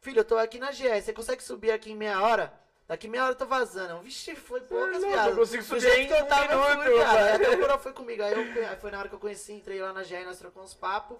Filho, 0.00 0.18
eu 0.18 0.24
tô 0.24 0.36
aqui 0.36 0.58
na 0.58 0.72
GR, 0.72 1.00
você 1.00 1.12
consegue 1.12 1.40
subir 1.40 1.70
aqui 1.70 1.92
em 1.92 1.96
meia 1.96 2.20
hora? 2.20 2.52
Daqui 2.88 3.06
meia 3.06 3.22
hora 3.22 3.32
eu 3.32 3.38
tô 3.38 3.46
vazando. 3.46 4.02
Vixe, 4.02 4.34
foi 4.34 4.60
poucas, 4.62 5.00
louco, 5.00 5.08
viado. 5.08 5.30
eu 5.30 5.36
consigo 5.36 5.62
subir 5.62 6.00
em 6.00 6.08
que 6.08 6.14
eu 6.14 6.26
tava, 6.26 6.48
minuto, 6.48 6.82
fui. 6.82 7.00
Aí 7.00 7.32
Até 7.32 7.74
o 7.74 7.78
foi 7.78 7.92
comigo. 7.92 8.22
Aí, 8.24 8.32
eu, 8.32 8.76
foi 8.80 8.90
na 8.90 8.98
hora 8.98 9.08
que 9.08 9.14
eu 9.14 9.20
conheci, 9.20 9.52
entrei 9.52 9.80
lá 9.80 9.92
na 9.92 10.02
GR, 10.02 10.24
nós 10.24 10.40
trocamos 10.40 10.70
uns 10.70 10.74
papos. 10.76 11.16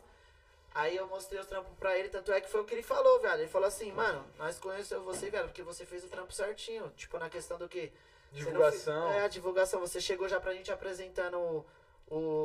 Aí 0.74 0.96
eu 0.96 1.06
mostrei 1.06 1.40
os 1.40 1.46
trampos 1.46 1.72
pra 1.78 1.96
ele, 1.96 2.08
tanto 2.08 2.32
é 2.32 2.40
que 2.40 2.50
foi 2.50 2.62
o 2.62 2.64
que 2.64 2.74
ele 2.74 2.82
falou, 2.82 3.20
velho. 3.20 3.42
Ele 3.42 3.48
falou 3.48 3.68
assim, 3.68 3.92
mano, 3.92 4.24
nós 4.36 4.58
conhecemos 4.58 5.04
você, 5.04 5.30
velho, 5.30 5.44
porque 5.44 5.62
você 5.62 5.86
fez 5.86 6.02
o 6.02 6.08
trampo 6.08 6.32
certinho. 6.32 6.92
Tipo, 6.96 7.16
na 7.16 7.30
questão 7.30 7.56
do 7.56 7.68
que? 7.68 7.92
Não 8.32 8.38
Divulgação. 8.38 9.08
fez- 9.10 9.16
É, 9.16 9.24
a 9.24 9.28
divulgação. 9.28 9.80
Você 9.80 10.00
chegou 10.00 10.28
já 10.28 10.40
pra 10.40 10.54
gente 10.54 10.72
apresentando 10.72 11.38
o, 11.38 11.66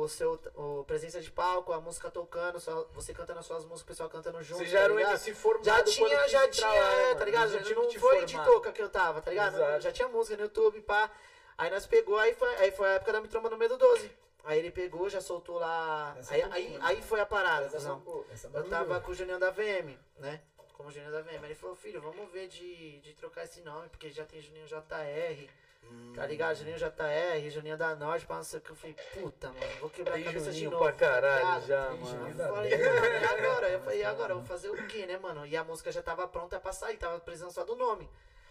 o 0.02 0.08
seu 0.08 0.38
o 0.54 0.84
presença 0.84 1.20
de 1.20 1.30
palco, 1.30 1.72
a 1.72 1.80
música 1.80 2.10
tocando, 2.10 2.60
só- 2.60 2.84
você 2.92 3.12
cantando 3.14 3.40
as 3.40 3.46
suas 3.46 3.64
músicas, 3.64 3.82
o 3.82 3.86
pessoal 3.86 4.08
cantando 4.10 4.42
junto. 4.42 4.58
Você 4.58 4.66
já 4.66 4.80
era 4.80 4.88
tá 4.88 4.94
um 4.94 4.98
ligado? 4.98 5.12
MC 5.12 5.34
formado 5.34 5.64
Já 5.66 5.84
tinha, 5.84 6.28
já 6.28 6.46
né, 6.70 7.10
é, 7.10 7.14
tá 7.14 7.24
ligado? 7.24 7.50
Já 7.50 7.58
Já 7.58 7.64
tinha 7.64 7.76
não 7.76 7.82
que 7.86 7.92
te 7.94 7.98
foi 7.98 8.24
de 8.24 8.38
touca 8.44 8.72
que 8.72 8.82
eu 8.82 8.88
tava, 8.88 9.20
tá 9.22 9.30
ligado? 9.30 9.54
Exato. 9.56 9.80
Já 9.80 9.92
tinha 9.92 10.08
música 10.08 10.36
no 10.36 10.42
YouTube, 10.44 10.80
pá. 10.82 11.10
Aí 11.56 11.70
nós 11.70 11.86
pegou, 11.86 12.18
aí 12.18 12.34
foi, 12.34 12.54
aí 12.56 12.70
foi 12.70 12.88
a 12.88 12.92
época 12.92 13.12
da 13.12 13.20
Me 13.20 13.28
Tromba 13.28 13.50
no 13.50 13.56
Meio 13.56 13.70
do 13.70 13.78
12. 13.78 14.10
Aí 14.44 14.58
ele 14.60 14.70
pegou, 14.70 15.08
já 15.10 15.20
soltou 15.20 15.58
lá. 15.58 16.14
Essa 16.18 16.34
Aí, 16.34 16.42
foi 16.42 16.52
aí, 16.52 16.78
aí 16.82 17.02
foi 17.02 17.20
a 17.20 17.26
parada, 17.26 17.66
Essa 17.66 17.76
cuzão. 17.76 18.00
foi- 18.02 18.24
essa 18.32 18.48
Eu 18.54 18.68
tava 18.68 19.00
com 19.00 19.10
o 19.10 19.14
Juninho 19.14 19.38
da 19.38 19.50
VM, 19.50 19.98
né? 20.18 20.40
Com 20.72 20.84
o 20.86 20.90
Juninho 20.92 21.10
da 21.12 21.20
VM. 21.20 21.38
Aí 21.38 21.44
ele 21.46 21.54
falou, 21.56 21.74
filho, 21.74 22.00
vamos 22.00 22.30
ver 22.30 22.46
de, 22.46 23.00
de 23.00 23.12
trocar 23.14 23.44
esse 23.44 23.60
nome, 23.62 23.88
porque 23.88 24.10
já 24.10 24.24
tem 24.24 24.40
Juninho 24.40 24.66
JR, 24.66 25.50
Hum. 25.84 26.12
tá 26.14 26.26
ligado? 26.26 26.56
Juninho 26.56 26.76
JR, 26.76 27.50
Juninho 27.50 27.76
da 27.78 27.94
Norte, 27.94 28.26
pra 28.26 28.36
não 28.36 28.42
sei 28.44 28.58
o 28.58 28.62
que. 28.62 28.70
Eu 28.70 28.76
falei, 28.76 28.96
puta, 29.14 29.48
mano, 29.48 29.76
vou 29.80 29.90
quebrar 29.90 30.14
Tem 30.14 30.22
a 30.22 30.26
cabeça 30.26 30.50
de 30.50 30.58
Juninho 30.60 30.70
novo. 30.72 30.84
pra 30.84 30.92
caralho 30.92 31.60
ligado? 31.60 31.66
já, 31.66 31.90
mano. 31.90 32.28
Eu 32.28 32.36
falei, 32.54 32.78
mano, 32.78 33.06
e 33.06 33.24
agora? 33.24 33.68
Eu 33.70 33.80
falei, 33.80 33.98
e 34.00 34.04
agora? 34.04 34.32
Eu 34.32 34.36
vou 34.38 34.46
fazer 34.46 34.68
o 34.70 34.86
quê, 34.86 35.06
né, 35.06 35.16
mano? 35.18 35.46
E 35.46 35.56
a 35.56 35.64
música 35.64 35.90
já 35.92 36.02
tava 36.02 36.26
pronta 36.28 36.58
pra 36.60 36.72
sair, 36.72 36.96
tava 36.96 37.18
precisando 37.20 37.50
só 37.52 37.64
do 37.64 37.76
nome. 37.76 38.08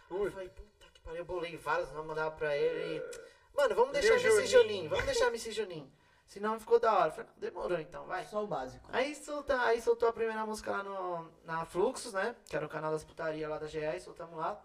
Aí 0.09 0.17
Eu 0.17 0.23
Ui. 0.23 0.32
falei, 0.32 0.49
puta 0.49 0.86
que 0.93 0.99
pariu, 1.01 1.19
eu 1.19 1.25
bolei 1.25 1.57
vários 1.57 1.91
nomes, 1.91 2.07
mandava 2.07 2.32
pra 2.32 2.55
ele. 2.55 2.97
e, 2.97 3.57
Mano, 3.57 3.75
vamos 3.75 3.91
Meu 3.91 4.01
deixar 4.01 4.13
MC 4.15 4.30
Juninho. 4.30 4.47
Juninho, 4.47 4.89
vamos 4.89 5.05
deixar 5.05 5.28
MC 5.28 5.51
Juninho. 5.51 5.91
Senão 6.28 6.59
ficou 6.59 6.78
da 6.80 6.93
hora. 6.93 7.07
Eu 7.07 7.11
falei, 7.11 7.30
não, 7.32 7.39
demorou 7.39 7.80
então, 7.80 8.05
vai. 8.05 8.23
Só 8.25 8.43
o 8.43 8.47
básico. 8.47 8.88
Aí, 8.91 9.15
solta, 9.15 9.59
aí 9.61 9.82
soltou 9.82 10.09
a 10.09 10.13
primeira 10.13 10.45
música 10.45 10.71
lá 10.71 10.84
no, 10.84 11.32
na 11.45 11.65
Fluxos, 11.65 12.13
né? 12.13 12.36
Que 12.47 12.55
era 12.55 12.65
o 12.65 12.69
canal 12.69 12.91
das 12.91 13.03
putarias 13.05 13.49
lá 13.49 13.57
da 13.57 13.65
GR, 13.65 13.99
soltamos 13.99 14.38
lá. 14.38 14.61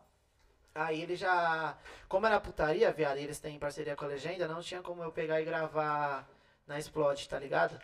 Aí 0.75 1.03
ele 1.03 1.17
já. 1.17 1.77
Como 2.09 2.27
era 2.27 2.41
putaria, 2.41 2.91
viado, 2.93 3.19
e 3.19 3.25
eles 3.25 3.39
têm 3.39 3.59
parceria 3.59 3.95
com 3.95 4.05
a 4.05 4.09
legenda, 4.09 4.49
não 4.49 4.63
tinha 4.63 4.83
como 4.83 5.03
eu 5.03 5.13
pegar 5.13 5.41
e 5.41 5.45
gravar 5.45 6.27
na 6.67 6.79
Explode, 6.79 7.29
tá 7.29 7.39
ligado? 7.39 7.79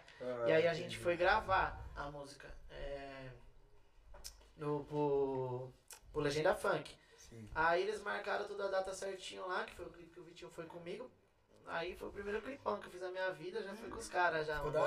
e 0.47 0.53
aí 0.53 0.67
a 0.67 0.75
gente 0.75 0.97
foi 0.97 1.17
gravar 1.17 1.79
a 1.95 2.11
música. 2.11 2.49
É, 2.71 3.29
no, 4.57 4.85
pro, 4.85 5.71
pro 6.13 6.23
Legenda 6.23 6.55
Funk. 6.55 6.97
Sim. 7.17 7.49
Aí 7.55 7.83
eles 7.83 8.01
marcaram 8.01 8.47
toda 8.47 8.65
a 8.65 8.69
data 8.69 8.93
certinho 8.95 9.47
lá, 9.47 9.65
que 9.65 9.75
foi 9.75 9.85
o 9.85 9.91
clipe 9.91 10.11
que 10.11 10.21
o 10.21 10.25
Vitinho 10.25 10.51
foi 10.51 10.65
comigo. 10.65 11.11
Aí 11.71 11.95
foi 11.97 12.09
o 12.09 12.13
primeiro 12.13 12.41
clipão 12.41 12.79
que 12.79 12.87
eu 12.87 12.91
fiz 12.91 13.01
na 13.01 13.11
minha 13.11 13.31
vida, 13.33 13.63
já 13.63 13.75
fui 13.75 13.91
com 13.91 13.99
os 13.99 14.09
caras 14.09 14.47
já. 14.47 14.63
Mano. 14.63 14.79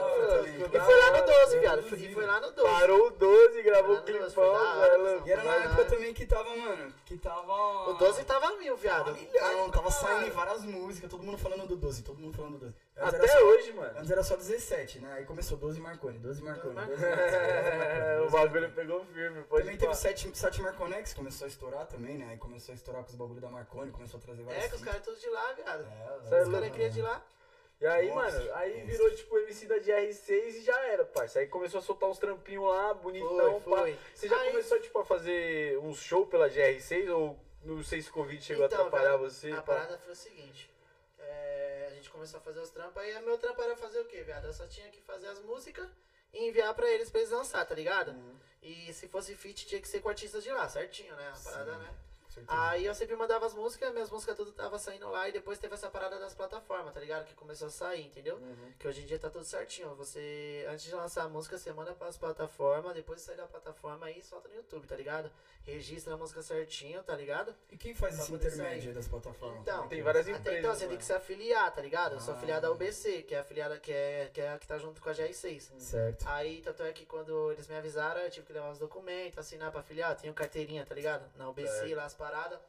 E 0.48 0.80
foi 0.80 1.00
lá 1.00 1.12
no 1.12 1.18
hora, 1.18 1.26
12, 1.26 1.56
eu 1.56 1.62
viado. 1.62 1.96
E 1.96 2.14
foi 2.14 2.26
lá 2.26 2.40
no 2.40 2.52
12. 2.52 2.70
Parou 2.70 3.08
o 3.08 3.12
12, 3.12 3.62
gravou 3.62 3.96
o 3.96 4.02
Parou 4.02 4.18
o 4.18 4.22
12, 4.22 4.34
clipão, 4.34 4.80
velho. 4.82 5.28
E 5.28 5.32
era 5.32 5.44
na 5.44 5.56
época 5.56 5.86
também 5.86 6.14
que 6.14 6.26
tava, 6.26 6.56
mano, 6.56 6.94
que 7.06 7.18
tava... 7.18 7.90
O 7.90 7.94
12 7.94 8.24
tava 8.24 8.58
mil, 8.58 8.76
viado. 8.76 9.06
Tava 9.06 9.18
milhão, 9.18 9.70
tava 9.70 9.92
saindo 9.92 10.28
em 10.28 10.32
várias 10.32 10.64
músicas, 10.64 11.10
todo 11.10 11.24
mundo 11.24 11.38
falando 11.38 11.68
do 11.68 11.76
12, 11.76 12.04
todo 12.04 12.20
mundo 12.20 12.36
falando 12.36 12.54
do 12.54 12.66
12. 12.66 12.76
Antes 13.02 13.16
Até 13.16 13.28
só- 13.28 13.44
hoje, 13.46 13.74
mano. 13.74 13.98
Antes 14.00 14.12
era 14.12 14.24
só 14.24 14.36
17, 14.36 15.00
né? 15.00 15.14
Aí 15.14 15.26
começou 15.26 15.58
12 15.58 15.80
Marconi, 15.80 16.20
12 16.20 16.42
Marconi, 16.44 16.76
12 16.76 16.90
Marconi. 16.92 17.06
Marconi. 17.06 17.26
12 17.26 17.36
É, 17.36 18.18
o 18.20 18.24
12 18.26 18.32
bagulho 18.38 18.72
pegou 18.72 19.06
firme, 19.06 19.44
pode 19.44 19.64
Também 19.64 19.78
teve 19.78 19.88
o 19.92 19.96
pá. 19.96 19.96
7, 19.96 20.38
7 20.38 20.62
Marconex, 20.62 21.14
começou 21.14 21.46
a 21.46 21.48
estourar 21.48 21.88
também, 21.88 22.18
né? 22.18 22.28
Aí 22.32 22.38
começou 22.38 22.74
a 22.74 22.76
estourar 22.76 23.04
com 23.04 23.10
os 23.10 23.16
bagulho 23.16 23.42
da 23.42 23.50
Marconi, 23.50 23.92
começou 23.92 24.20
a 24.20 24.22
trazer 24.22 24.44
várias 24.44 24.66
É, 24.66 24.70
que 24.70 24.76
os 24.76 24.82
caras 24.84 25.02
todos 25.02 25.20
de 25.20 25.30
lá, 25.30 25.52
viado. 25.54 25.82
É, 25.82 26.18
Os 26.20 26.28
é 26.28 26.30
caras 26.30 26.48
louco, 26.48 26.66
é 26.66 26.70
cria 26.70 26.90
de 26.90 27.02
lá. 27.02 27.26
E 27.80 27.88
aí, 27.88 28.10
Nossa, 28.14 28.38
mano, 28.40 28.54
aí 28.58 28.74
nossa. 28.76 28.86
virou 28.86 29.10
tipo 29.16 29.38
MC 29.40 29.66
da 29.66 29.80
de 29.80 29.90
R6 29.92 30.30
e 30.58 30.62
já 30.62 30.80
era, 30.86 31.04
parça. 31.04 31.40
Aí 31.40 31.48
começou 31.48 31.80
a 31.80 31.82
soltar 31.82 32.08
uns 32.08 32.20
trampinhos 32.20 32.64
lá, 32.64 32.94
bonitão, 32.94 33.60
Foi, 33.62 33.80
foi. 33.80 33.98
Você 34.14 34.28
já 34.28 34.38
Aí- 34.40 34.52
começou, 34.52 34.80
tipo, 34.80 35.00
a 35.00 35.04
fazer 35.06 35.80
uns 35.80 35.98
shows 35.98 36.30
pela 36.30 36.48
GR6 36.48 37.10
ou 37.10 37.40
não 37.64 37.82
sei 37.82 38.00
se 38.04 38.12
o 38.12 38.14
Covid 38.14 38.40
chegou 38.40 38.66
Então, 38.68 38.78
a 38.78 38.82
atrapalhar 38.88 39.18
velho, 39.18 39.30
você? 39.32 39.50
A 39.52 39.56
pá? 39.56 39.62
parada 39.74 39.98
foi 39.98 40.14
o 40.14 40.16
seguinte. 40.16 40.70
é, 41.18 41.71
gente 42.02 42.10
começou 42.10 42.40
a 42.40 42.44
fazer 42.44 42.60
os 42.60 42.72
trampos, 42.72 43.02
aí 43.02 43.22
meu 43.22 43.38
trampo 43.38 43.62
era 43.62 43.78
fazer 43.78 44.00
o 44.00 44.06
quê, 44.06 44.24
viado? 44.24 44.46
Eu 44.46 44.54
só 44.54 44.66
tinha 44.68 44.90
que 44.90 45.00
fazer 45.02 45.28
as 45.28 45.40
músicas 45.40 45.88
e 46.34 46.48
enviar 46.48 46.74
pra 46.74 46.90
eles 46.90 47.10
pra 47.10 47.22
eles 47.22 47.32
lançar, 47.32 47.64
tá 47.66 47.76
ligado? 47.76 48.12
Uhum. 48.12 48.40
E 48.62 48.92
se 48.94 49.08
fosse 49.08 49.36
feat, 49.36 49.68
tinha 49.68 49.80
que 49.80 49.88
ser 49.88 50.02
com 50.02 50.10
artistas 50.10 50.44
de 50.44 50.52
lá, 50.52 50.68
certinho, 50.68 51.16
né? 51.16 51.30
A 51.30 51.40
parada, 51.40 51.74
Sim. 51.74 51.80
né? 51.80 51.94
Aí 52.48 52.86
eu 52.86 52.94
sempre 52.96 53.16
mandava 53.16 53.46
as 53.46 53.54
músicas, 53.54 53.92
minhas 53.94 54.10
músicas 54.10 54.36
tudo 54.36 54.52
tava 54.52 54.78
saindo 54.80 55.10
lá 55.10 55.28
e 55.28 55.32
depois 55.32 55.58
teve 55.60 55.74
essa 55.74 55.90
parada 55.90 56.20
das 56.20 56.34
plataformas, 56.34 56.94
tá 56.94 57.00
ligado? 57.00 57.26
Que 57.26 57.34
começou 57.34 57.68
a 57.68 57.72
sair, 57.72 58.06
entendeu? 58.06 58.36
Uhum. 58.38 58.72
Que 58.80 58.88
hoje 58.88 59.02
em 59.02 59.06
dia 59.06 59.20
tá 59.20 59.30
tudo 59.30 59.44
certinho. 59.46 59.94
Você, 59.96 60.66
antes 60.70 60.86
de 60.86 60.96
lançar 60.96 61.24
a 61.24 61.30
música, 61.30 61.58
você 61.58 61.72
manda 61.74 61.94
pras 61.94 62.18
plataformas, 62.18 62.94
depois 62.94 63.22
sai 63.22 63.36
da 63.36 63.46
plataforma 63.48 64.06
aí 64.06 64.20
e 64.20 64.22
solta 64.24 64.48
no 64.50 64.56
YouTube, 64.56 64.88
tá 64.88 64.96
ligado? 64.96 65.32
Registra 65.64 66.14
a 66.14 66.18
música 66.18 66.42
certinho, 66.42 67.04
tá 67.04 67.16
ligado? 67.16 67.54
E 67.70 67.78
quem 67.78 67.94
faz 67.94 68.16
pra 68.16 68.24
esse 68.24 68.34
intermédio 68.34 68.84
sair. 68.86 68.94
das 68.94 69.08
plataformas? 69.08 69.60
Então, 69.62 69.86
é 69.86 69.88
tem 69.88 70.00
é? 70.00 70.04
várias 70.04 70.28
Até 70.28 70.38
empresas, 70.38 70.60
então 70.60 70.74
você 70.74 70.80
mano. 70.80 70.90
tem 70.90 70.98
que 70.98 71.06
se 71.06 71.14
afiliar, 71.14 71.72
tá 71.74 71.82
ligado? 71.82 72.14
Eu 72.16 72.20
sou 72.20 72.34
Ah. 72.34 72.38
afiliado 72.38 72.62
da 72.62 72.72
UBC, 72.72 73.24
que 73.24 73.36
é 73.36 73.38
a 73.38 73.42
afiliada 73.42 73.78
que 73.80 73.92
é, 73.92 74.30
que 74.34 74.42
é 74.42 74.50
a 74.54 74.58
que 74.58 74.66
tá 74.68 74.78
junto 74.80 75.00
com 75.02 75.10
a 75.10 75.14
GR6. 75.14 75.72
Certo. 75.78 76.26
Aí, 76.28 76.62
tanto 76.62 76.82
é 76.84 76.92
que 76.92 77.06
quando 77.06 77.52
eles 77.52 77.68
me 77.68 77.76
avisaram, 77.76 78.22
eu 78.22 78.30
tive 78.32 78.46
que 78.48 78.54
levar 78.54 78.72
os 78.72 78.80
documentos, 78.80 79.38
assinar 79.38 79.70
pra 79.72 79.82
afiliar. 79.82 80.16
Tenho 80.16 80.34
carteirinha, 80.34 80.86
tá 80.86 80.96
ligado? 80.96 81.24
Na 81.36 81.48
UBC, 81.50 81.68
Certo. 81.72 81.96
lá 81.96 82.06
as 82.06 82.14
paradas. 82.22 82.60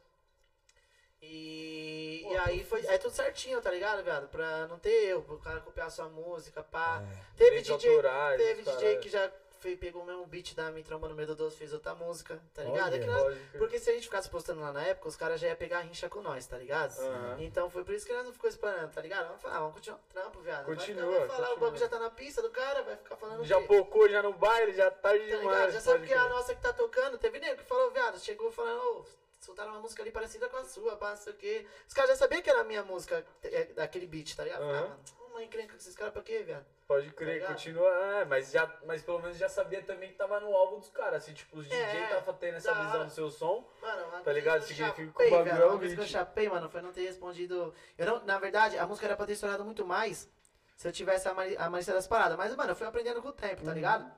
E, 1.21 2.21
Pô, 2.25 2.33
e 2.33 2.37
aí 2.39 2.65
foi 2.65 2.85
é 2.87 2.99
tudo 2.99 3.15
certinho, 3.15 3.61
tá 3.61 3.71
ligado, 3.71 4.03
viado? 4.03 4.29
Pra 4.29 4.67
não 4.67 4.79
ter 4.79 4.91
erro, 5.11 5.23
pro 5.23 5.39
cara 5.39 5.61
copiar 5.61 5.91
sua 5.91 6.09
música, 6.09 6.63
pá. 6.65 7.01
É. 7.03 7.37
Teve 7.37 7.63
DJ, 7.63 7.91
autorais, 7.95 8.41
teve 8.41 8.63
caralho. 8.65 8.81
DJ 8.81 8.99
que 8.99 9.09
já 9.09 9.31
fez, 9.61 9.79
pegou 9.79 10.03
o 10.03 10.05
mesmo 10.05 10.27
beat 10.27 10.53
da 10.57 10.73
Me 10.73 10.83
Tromba 10.83 11.09
no 11.09 11.15
meio 11.15 11.29
do 11.29 11.37
doce, 11.37 11.57
fez 11.57 11.73
outra 11.73 11.95
música, 11.95 12.43
tá 12.53 12.65
ligado? 12.65 12.95
Olha. 12.95 13.05
É 13.05 13.07
nós- 13.07 13.39
porque 13.57 13.79
se 13.79 13.89
a 13.89 13.93
gente 13.95 14.03
ficasse 14.07 14.29
postando 14.29 14.61
lá 14.63 14.73
na 14.73 14.83
época, 14.83 15.07
os 15.09 15.15
caras 15.15 15.41
já 15.41 15.47
iam 15.47 15.55
pegar 15.57 15.79
a 15.79 15.83
rincha 15.83 16.09
com 16.09 16.21
nós, 16.23 16.45
tá 16.45 16.59
ligado? 16.59 16.99
Aham. 16.99 17.37
Então 17.39 17.71
foi 17.71 17.85
por 17.85 17.95
isso 17.95 18.05
que 18.05 18.13
nós 18.13 18.25
não 18.27 18.33
ficou 18.33 18.51
esperando, 18.51 18.93
tá 18.93 19.01
ligado? 19.01 19.29
Vamos 19.29 19.43
falar, 19.43 19.61
vamos 19.61 19.75
continuar 19.75 19.99
o 20.01 20.13
trampo, 20.13 20.41
viado. 20.41 20.67
Vai 20.67 20.75
Continua, 20.75 21.05
ficar- 21.13 21.19
Vai 21.21 21.29
falar, 21.29 21.39
continua. 21.51 21.57
o 21.57 21.61
bagulho 21.61 21.79
já 21.81 21.89
tá 21.89 21.99
na 22.01 22.11
pista 22.11 22.43
do 22.43 22.51
cara, 22.51 22.83
vai 22.83 22.97
ficar 22.97 23.15
falando 23.15 23.45
Já 23.45 23.61
pocou 23.61 24.09
já 24.09 24.21
no 24.25 24.33
baile, 24.33 24.73
já 24.75 24.91
tarde 24.91 25.21
Tá 25.31 25.37
demais. 25.37 25.57
ligado? 25.59 25.71
Já 25.73 25.81
sabe 25.81 26.05
que 26.09 26.13
é 26.13 26.19
a 26.19 26.29
nossa 26.29 26.53
que 26.53 26.61
tá 26.61 26.73
tocando. 26.73 27.17
Teve 27.17 27.39
nego 27.39 27.59
que 27.59 27.65
falou, 27.65 27.93
viado, 27.93 28.19
chegou 28.19 28.51
falando, 28.51 28.81
ô, 28.99 29.05
soltaram 29.43 29.73
uma 29.73 29.81
música 29.81 30.03
ali 30.03 30.11
parecida 30.11 30.49
com 30.49 30.57
a 30.57 30.65
sua, 30.65 30.97
sei 31.17 31.33
o 31.33 31.37
quê. 31.37 31.67
Os 31.87 31.93
caras 31.93 32.11
já 32.11 32.17
sabiam 32.17 32.41
que 32.41 32.49
era 32.49 32.61
a 32.61 32.65
minha 32.65 32.83
música, 32.83 33.25
é, 33.43 33.65
daquele 33.67 34.07
beat, 34.07 34.35
tá 34.37 34.45
ligado? 34.45 34.63
Aham. 34.63 34.85
Ah, 34.85 34.89
mano, 34.89 35.31
uma 35.31 35.43
encrenca 35.43 35.73
com 35.73 35.79
esses 35.79 35.95
caras 35.97 36.13
pra 36.13 36.23
quê, 36.23 36.43
viado? 36.43 36.65
Pode 36.87 37.09
Tá 37.09 37.15
crer, 37.15 37.35
ligado? 37.35 37.51
continua. 37.53 37.89
É, 38.21 38.25
mas, 38.25 38.51
já, 38.51 38.73
mas 38.85 39.03
pelo 39.03 39.19
menos 39.19 39.37
já 39.39 39.49
sabia 39.49 39.83
também 39.83 40.11
que 40.11 40.17
tava 40.17 40.39
no 40.39 40.55
álbum 40.55 40.79
dos 40.79 40.91
caras. 40.91 41.23
Assim, 41.23 41.33
tipo, 41.33 41.57
os 41.59 41.67
DJ 41.67 41.81
É, 41.81 42.07
tava 42.09 42.33
tendo 42.35 42.57
essa 42.57 42.73
visão 42.73 42.95
hora. 43.01 43.05
do 43.05 43.11
seu 43.11 43.31
som. 43.31 43.67
Mano, 43.81 44.09
uma 44.09 44.21
Tá 44.21 44.33
ligado? 44.33 44.63
Significa 44.63 44.93
que 44.95 45.03
o 45.27 45.31
bagulho 45.31 45.51
é 45.75 45.79
coisa 45.79 45.95
que 45.95 46.01
eu 46.03 46.07
chapei, 46.07 46.49
mano, 46.49 46.69
foi 46.69 46.81
não 46.81 46.93
ter 46.93 47.03
respondido. 47.03 47.75
Eu 47.99 48.07
não, 48.07 48.25
na 48.25 48.39
verdade, 48.39 48.79
a 48.79 48.87
música 48.87 49.07
era 49.07 49.17
pra 49.17 49.27
ter 49.27 49.33
estourado 49.33 49.65
muito 49.65 49.85
mais 49.85 50.29
se 50.77 50.87
eu 50.87 50.93
tivesse 50.93 51.27
a, 51.29 51.35
mali- 51.35 51.57
a 51.57 51.69
malícia 51.69 51.95
das 51.95 52.07
paradas. 52.07 52.37
Mas, 52.37 52.55
mano, 52.55 52.71
eu 52.73 52.77
fui 52.77 52.87
aprendendo 52.87 53.21
com 53.23 53.29
o 53.29 53.33
tempo, 53.33 53.63
tá 53.63 53.69
Uhum. 53.71 53.75
ligado? 53.75 54.13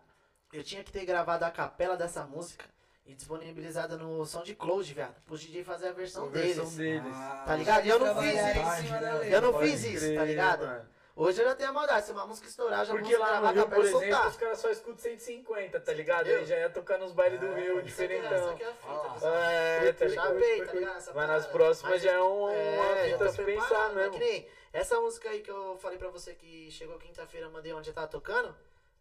Eu 0.52 0.62
tinha 0.64 0.82
que 0.84 0.90
ter 0.92 1.04
gravado 1.04 1.44
a 1.44 1.50
capela 1.50 1.96
dessa 1.96 2.24
música 2.24 2.68
e 3.06 3.14
disponibilizada 3.14 3.96
no 3.96 4.24
som 4.24 4.42
de 4.42 4.54
Cloud, 4.54 4.92
velho. 4.94 5.14
Pro 5.26 5.36
DJ 5.36 5.62
fazer 5.62 5.88
a 5.88 5.92
versão 5.92 6.24
A 6.24 6.28
versão 6.28 6.64
deles. 6.64 6.76
deles. 7.02 7.14
Ah, 7.16 7.44
Tá 7.46 7.56
ligado? 7.56 7.84
E 7.84 7.88
eu 7.90 7.98
não 7.98 8.14
fiz 8.22 8.32
isso. 8.34 9.24
Eu 9.30 9.40
não 9.42 9.52
Pode 9.52 9.70
fiz 9.70 9.84
isso, 9.84 10.04
crer, 10.06 10.18
tá 10.18 10.24
ligado? 10.24 10.66
mano. 10.66 10.94
Hoje 11.16 11.40
eu 11.42 11.46
já 11.46 11.54
tenho 11.54 11.70
a 11.70 11.72
maldade. 11.72 12.06
Se 12.06 12.12
uma 12.12 12.26
música 12.26 12.48
estourar, 12.48 12.84
já 12.84 12.92
Porque 12.92 13.16
lá 13.16 13.40
no 13.40 13.52
Rio, 13.52 13.68
por 13.68 13.84
exemplo, 13.84 14.00
soltar. 14.00 14.28
os 14.28 14.36
caras 14.36 14.58
só 14.58 14.68
escutam 14.70 14.98
150, 14.98 15.78
tá 15.78 15.92
ligado? 15.92 16.22
Entendeu? 16.22 16.40
Aí 16.40 16.46
já 16.46 16.58
ia 16.58 16.70
tocar 16.70 16.98
nos 16.98 17.12
bailes 17.12 17.38
do 17.38 17.46
É, 17.46 17.54
Rio, 17.54 17.68
é- 17.68 17.72
essa 17.74 17.82
diferentão. 17.82 18.50
aqui 18.50 18.62
é 18.64 18.66
a 18.68 18.72
fita, 18.72 19.28
Ah. 19.28 19.42
É, 19.84 19.92
tá 19.92 20.04
ligado? 20.06 20.26
Tá 20.66 20.72
ligado? 20.72 21.12
Mas 21.14 21.28
nas 21.28 21.46
próximas 21.46 21.92
Mas 21.92 22.02
já 22.02 22.10
é 22.12 22.20
um- 22.22 22.38
uma 22.42 22.52
É, 22.52 23.08
já 23.10 23.18
fita 23.18 23.28
se 23.30 23.44
pensar 23.44 23.66
preparado, 23.68 23.94
né? 23.94 24.00
mesmo. 24.02 24.12
Que 24.12 24.18
nem 24.18 24.48
essa 24.72 25.00
música 25.00 25.28
aí 25.30 25.40
que 25.40 25.50
eu 25.52 25.76
falei 25.80 25.98
pra 25.98 26.08
você 26.08 26.34
que 26.34 26.68
chegou 26.72 26.98
quinta-feira, 26.98 27.48
mandei 27.48 27.72
onde 27.72 27.90
eu 27.90 27.94
tava 27.94 28.08
tocando. 28.08 28.52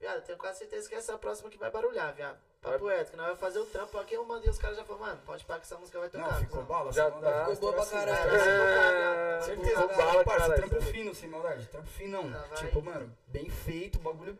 Viado, 0.03 0.15
eu 0.17 0.21
tenho 0.21 0.37
quase 0.37 0.59
certeza 0.59 0.89
que 0.89 0.95
essa 0.95 1.13
é 1.13 1.15
a 1.15 1.17
próxima 1.17 1.49
que 1.49 1.57
vai 1.57 1.71
barulhar, 1.71 2.13
viado. 2.13 2.37
Papo 2.61 2.87
reto, 2.87 3.11
que 3.11 3.15
nós 3.15 3.25
vamos 3.27 3.39
fazer 3.39 3.59
o 3.59 3.65
trampo 3.65 3.97
aqui, 3.97 4.13
eu 4.15 4.25
mandei 4.25 4.49
os 4.49 4.57
caras 4.57 4.75
já 4.75 4.83
falaram, 4.83 5.05
mano, 5.05 5.21
pode 5.25 5.45
parar 5.45 5.59
que 5.61 5.65
essa 5.65 5.77
música 5.77 5.97
vai 5.97 6.09
tocar. 6.09 6.29
Não, 6.29 6.39
ficou 6.41 6.63
bala, 6.63 6.91
Já 6.91 7.09
tá. 7.09 7.19
vai 7.19 7.55
Ficou 7.55 7.71
boa 7.71 7.85
pra 7.85 7.99
caralho. 7.99 8.29
vai. 8.29 9.37
É, 9.37 9.41
Certeza, 9.43 9.69
Ficou 9.69 9.87
cara, 9.87 10.05
bala, 10.11 10.23
parça, 10.25 10.55
trampo 10.55 10.81
fino, 10.81 11.15
sem 11.15 11.29
maldade, 11.29 11.65
trampo 11.67 11.87
finão. 11.87 12.29
Tá, 12.29 12.37
vai. 12.39 12.57
tipo, 12.57 12.81
mano, 12.81 13.17
bem 13.27 13.49
feito, 13.49 13.97
bagulho 13.99 14.37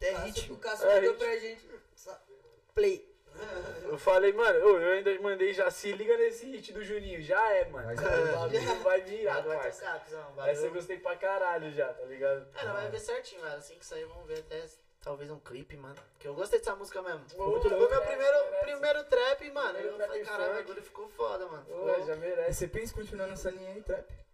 é 0.00 0.10
hit. 0.24 0.46
pro 0.48 0.56
Cássio 0.56 0.88
É, 0.88 0.98
hit. 0.98 1.14
pra 1.16 1.36
gente. 1.38 1.68
Play. 2.74 3.14
Eu 3.84 3.98
falei, 3.98 4.32
mano, 4.32 4.58
eu, 4.58 4.92
ainda 4.92 5.16
mandei 5.20 5.52
já, 5.52 5.70
se 5.70 5.92
liga 5.92 6.16
nesse 6.16 6.46
hit 6.50 6.72
do 6.72 6.82
Juninho, 6.82 7.20
já 7.22 7.52
é, 7.52 7.64
mano. 7.66 7.86
Vai 7.86 7.94
O 7.94 7.98
ser. 7.98 8.32
bagulho 8.32 8.82
vai 8.82 9.00
virar, 9.02 9.40
Vai 9.42 9.56
parça. 9.58 10.00
tocar. 10.00 10.48
Essa 10.48 10.66
eu 10.66 10.72
gostei 10.72 10.98
pra 10.98 11.14
caralho 11.16 11.70
já, 11.70 11.92
tá 11.92 12.04
ligado? 12.04 12.48
É, 12.56 12.64
não 12.64 12.72
vai 12.72 12.88
ver 12.88 12.98
certinho, 12.98 13.42
velho. 13.42 13.54
Assim 13.56 13.76
que 13.78 13.86
sair, 13.86 14.04
vamos 14.06 14.26
ver 14.26 14.38
até 14.40 14.64
talvez 15.04 15.30
um 15.30 15.38
clipe, 15.38 15.76
mano. 15.76 15.96
Que 16.18 16.26
eu 16.26 16.34
gostei 16.34 16.58
dessa 16.58 16.74
música 16.74 17.02
mesmo. 17.02 17.24
Ô, 17.36 17.60
Foi 17.60 17.70
meu 17.70 18.02
primeiro, 18.02 18.44
merece. 18.44 18.60
primeiro 18.64 19.04
trap, 19.04 19.50
mano. 19.50 19.68
Primeiro 19.74 19.88
Eu 19.90 19.96
trap 19.96 20.08
falei, 20.08 20.24
caralho, 20.24 20.52
o 20.52 20.54
bagulho 20.56 20.82
ficou 20.82 21.08
foda, 21.10 21.46
mano. 21.46 21.64
Pô, 21.66 21.86
já 22.06 22.14
Aí 22.14 22.18
merece. 22.18 22.54
você 22.58 22.68
pensa 22.68 22.92
em 22.92 22.96
continuar 22.96 23.26
nessa 23.26 23.50
linha 23.50 23.70
aí, 23.70 23.82
trap? 23.82 24.24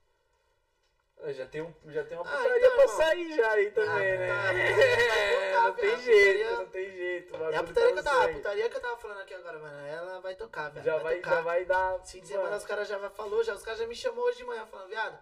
Ah, 1.22 1.32
Já 1.32 1.44
tem, 1.46 1.60
um, 1.60 1.74
já 1.88 2.02
tem 2.02 2.16
uma 2.16 2.26
Ah, 2.26 2.34
putaria 2.38 2.56
então, 2.58 2.70
pra 2.70 2.82
irmão. 2.84 2.96
sair 2.96 3.36
já 3.36 3.50
aí 3.52 3.70
também, 3.72 3.90
Ah, 4.12 4.16
né? 4.18 4.28
tá, 4.28 4.54
É, 4.54 5.54
não 5.60 5.72
tem 5.74 5.98
jeito, 6.00 6.38
putaria- 6.38 6.50
não 6.56 6.66
tem 6.66 6.90
jeito. 6.90 7.36
É 7.36 7.56
a 7.56 7.62
putaria 7.62 7.88
tá 7.88 7.92
que 7.92 7.98
eu 7.98 8.02
tava, 8.04 8.32
putaria 8.32 8.70
que 8.70 8.76
eu 8.76 8.80
tava 8.80 8.96
falando 8.96 9.20
aqui 9.20 9.34
agora, 9.34 9.58
mano. 9.58 9.86
Ela 9.86 10.20
vai 10.20 10.34
tocar, 10.34 10.70
velho. 10.70 10.84
Já 10.86 10.96
vai, 10.96 11.16
tocar. 11.16 11.30
já 11.36 11.40
vai 11.42 11.64
dar. 11.66 11.98
Fim 12.06 12.20
de 12.22 12.26
semana 12.28 12.56
os 12.56 12.64
caras 12.64 12.88
já 12.88 12.96
vai- 12.96 13.10
falou, 13.10 13.44
já, 13.44 13.52
os 13.54 13.62
caras 13.62 13.80
já 13.80 13.86
me 13.86 13.94
chamou 13.94 14.24
hoje 14.24 14.38
de 14.38 14.44
manhã 14.44 14.64
falando, 14.64 14.88
viado, 14.88 15.18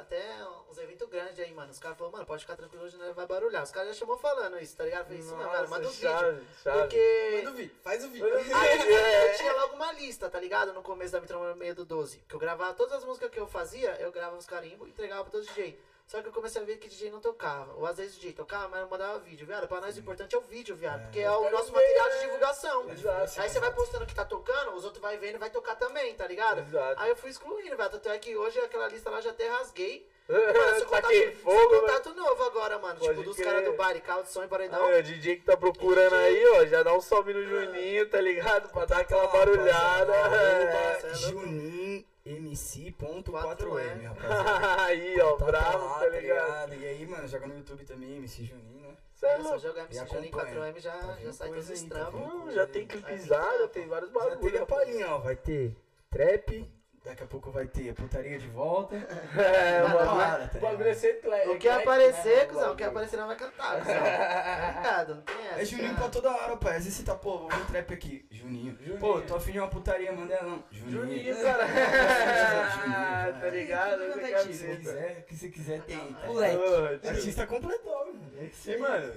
até 0.00 0.24
uns 0.70 0.76
eventos 0.78 1.08
grandes 1.08 1.38
aí, 1.38 1.52
mano. 1.52 1.70
Os 1.70 1.78
caras 1.78 1.96
falaram, 1.96 2.12
mano, 2.16 2.26
pode 2.26 2.42
ficar 2.42 2.56
tranquilo, 2.56 2.84
hoje 2.84 2.96
não 2.96 3.12
vai 3.14 3.26
barulhar. 3.26 3.62
Os 3.62 3.70
caras 3.70 3.88
já 3.90 3.94
chamou 3.94 4.18
falando 4.18 4.58
isso, 4.58 4.76
tá 4.76 4.84
ligado? 4.84 5.00
Eu 5.00 5.04
falei, 5.06 5.18
isso, 5.20 5.36
meu, 5.36 5.50
velho, 5.50 5.68
manda 5.70 5.86
um 5.88 5.90
vídeo. 5.90 6.08
chave. 6.10 6.46
Porque 6.62 7.32
Manda 7.38 7.50
o 7.50 7.54
vídeo, 7.54 7.76
faz 7.82 8.04
o 8.04 8.08
vídeo. 8.10 8.36
aí 8.36 8.50
É. 8.50 9.32
eu 9.32 9.36
tinha 9.36 9.52
logo 9.54 9.74
uma 9.76 9.92
lista, 9.92 10.28
tá 10.28 10.40
ligado? 10.40 10.72
No 10.72 10.82
começo 10.82 11.12
da 11.12 11.20
Mitrama 11.20 11.54
meio 11.54 11.74
do 11.74 11.84
12. 11.84 12.18
Que 12.28 12.34
eu 12.34 12.38
gravava 12.40 12.74
todas 12.74 12.94
as 12.94 13.04
músicas 13.04 13.30
que 13.30 13.38
eu 13.38 13.46
fazia, 13.46 13.94
eu 14.00 14.10
gravava 14.12 14.36
os 14.38 14.46
carimbos 14.46 14.86
e 14.88 14.90
entregava 14.90 15.22
pra 15.22 15.30
todos 15.32 15.46
os 15.48 15.54
DJ. 15.54 15.78
Só 16.08 16.22
que 16.22 16.28
eu 16.28 16.32
comecei 16.32 16.62
a 16.62 16.64
ver 16.64 16.78
que 16.78 16.88
DJ 16.88 17.10
não 17.10 17.20
tocava. 17.20 17.74
Ou 17.74 17.84
às 17.84 17.98
vezes 17.98 18.16
o 18.16 18.20
DJ 18.20 18.32
tocava, 18.32 18.66
mas 18.68 18.80
não 18.80 18.88
mandava 18.88 19.18
vídeo, 19.18 19.46
viado. 19.46 19.68
Pra 19.68 19.78
nós 19.78 19.94
o 19.94 20.00
importante 20.00 20.34
é 20.34 20.38
o 20.38 20.40
vídeo, 20.40 20.74
viado. 20.74 21.02
Porque 21.02 21.20
é 21.20 21.30
o 21.30 21.50
nosso 21.50 21.70
ver. 21.70 21.72
material 21.72 22.08
de 22.08 22.20
divulgação. 22.20 22.90
Exato. 22.90 23.40
Aí 23.42 23.48
você 23.50 23.60
vai 23.60 23.70
postando 23.74 24.06
que 24.06 24.14
tá 24.14 24.24
tocando, 24.24 24.72
os 24.74 24.86
outros 24.86 25.02
vai 25.02 25.18
vendo 25.18 25.34
e 25.34 25.38
vai 25.38 25.50
tocar 25.50 25.76
também, 25.76 26.14
tá 26.14 26.26
ligado? 26.26 26.60
Exato. 26.62 26.98
Aí 26.98 27.10
eu 27.10 27.16
fui 27.16 27.28
excluindo, 27.28 27.76
velho. 27.76 27.90
Tanto 27.90 28.08
é 28.08 28.18
que 28.18 28.34
hoje 28.34 28.58
aquela 28.58 28.88
lista 28.88 29.10
lá 29.10 29.20
já 29.20 29.30
até 29.30 29.48
rasguei. 29.50 30.08
Mano, 30.28 30.86
Taquei 30.86 31.30
contato, 31.30 31.36
fogo, 31.42 31.58
seu 31.58 31.68
mano. 31.68 31.80
contato 31.80 32.14
novo 32.14 32.42
agora, 32.44 32.78
mano. 32.78 33.00
Pode 33.00 33.10
tipo, 33.18 33.24
dos 33.24 33.36
caras 33.36 33.64
do 33.64 33.72
baile, 33.74 34.00
carro 34.00 34.22
de 34.22 34.30
som 34.30 34.44
e 34.44 34.48
paredão. 34.48 34.98
O 34.98 35.02
DJ 35.02 35.36
que 35.36 35.44
tá 35.44 35.56
procurando 35.58 36.14
aí, 36.14 36.46
ó, 36.56 36.66
já 36.66 36.82
dá 36.82 36.94
um 36.94 37.00
salve 37.00 37.34
no 37.34 37.44
Juninho, 37.44 38.08
tá 38.08 38.20
ligado? 38.20 38.70
Pra 38.70 38.84
dar 38.86 39.00
aquela 39.00 39.26
barulhada. 39.26 40.12
Nossa, 40.12 41.06
é 41.06 41.32
louco. 41.32 41.46
Juninho 41.46 42.04
MC.4M, 42.36 43.22
4M, 43.24 44.02
rapaziada. 44.08 44.82
Aí, 44.82 45.20
ó, 45.20 45.36
Tá 45.36 45.44
bravo, 45.46 45.84
lá, 45.84 45.98
tá 46.00 46.08
ligado? 46.08 46.74
E 46.74 46.86
aí, 46.86 47.06
mano, 47.06 47.26
joga 47.28 47.46
no 47.46 47.56
YouTube 47.56 47.84
também, 47.84 48.16
MC 48.16 48.44
Juninho, 48.44 48.80
né? 48.80 48.96
Cê 49.14 49.26
é 49.26 49.42
só 49.42 49.58
jogar 49.58 49.82
MC 49.84 50.06
Juninho 50.06 50.28
acompanha. 50.38 50.72
4M 50.72 50.80
já, 50.80 50.92
Tá 50.92 51.16
já 51.20 51.32
sai 51.32 51.48
todos 51.48 51.70
os 51.70 51.82
tá 51.82 51.88
trampos. 51.94 52.20
Não, 52.20 52.50
já 52.52 52.66
tem 52.66 52.86
clipezada, 52.86 53.58
já 53.58 53.68
tem 53.68 53.86
vários 53.88 54.12
Já 54.12 54.18
bagulhos. 54.18 54.40
teve 54.40 54.58
a 54.58 54.66
palhinha, 54.66 55.08
ó. 55.14 55.18
Vai 55.18 55.36
ter 55.36 55.76
trap, 56.10 56.70
daqui 57.04 57.22
a 57.22 57.26
pouco 57.26 57.50
vai 57.50 57.66
ter 57.66 57.94
putaria 57.94 58.38
de 58.38 58.48
volta. 58.48 58.96
É, 59.38 59.82
o 59.82 59.88
Nada, 59.88 59.98
bagulho, 59.98 60.18
nada, 60.18 60.48
tá 60.48 60.58
o 60.58 60.60
bagulho 60.60 60.88
é 60.88 60.94
ser. 60.94 61.20
O 61.48 61.58
que 61.58 61.68
né, 61.68 61.74
aparecer, 61.76 62.44
o 62.44 62.48
cuzão, 62.48 62.72
o 62.72 62.76
que 62.76 62.84
aparecer 62.84 63.16
não 63.16 63.26
vai 63.26 63.36
cantar, 63.36 63.78
cuzão. 63.80 63.94
Tá 63.94 64.72
ligado? 64.76 65.14
Não 65.16 65.22
tem 65.22 65.46
essa. 65.46 65.60
É 65.60 65.64
Juninho 65.64 65.88
cara. 65.94 66.00
pra 66.00 66.08
toda 66.08 66.30
hora, 66.30 66.56
pai. 66.56 66.76
Às 66.76 66.84
vezes 66.84 66.98
você 66.98 67.04
tá, 67.04 67.14
pô, 67.14 67.38
vou 67.38 67.48
ver 67.48 67.56
um 67.56 67.64
trap 67.66 67.94
aqui. 67.94 68.26
Juninho. 68.30 68.76
Juninho. 68.80 68.98
Pô, 68.98 69.20
tô 69.20 69.36
afim 69.36 69.52
de 69.52 69.58
uma 69.60 69.68
putaria, 69.68 70.12
manda 70.12 70.34
ela 70.34 70.48
não. 70.48 70.64
Juninho. 70.70 71.02
Juninho, 71.02 71.36
cara. 71.42 71.66
Juninho, 71.66 73.40
tá 73.40 73.50
ligado? 73.50 74.02
É 74.02 74.30
camiseta. 74.30 74.42
Se 74.52 74.56
você 74.56 74.76
quiser, 74.76 75.18
o 75.18 75.22
que 75.24 75.34
você 75.36 75.48
quiser 75.48 75.82
tem. 75.82 76.12
Tá? 76.12 76.26
Moleque. 76.26 77.08
Artista 77.08 77.46
completou, 77.46 78.06
mano. 78.06 78.32
É 78.38 78.44
isso 78.44 78.70
E, 78.70 78.74
aí. 78.74 78.80
mano, 78.80 79.14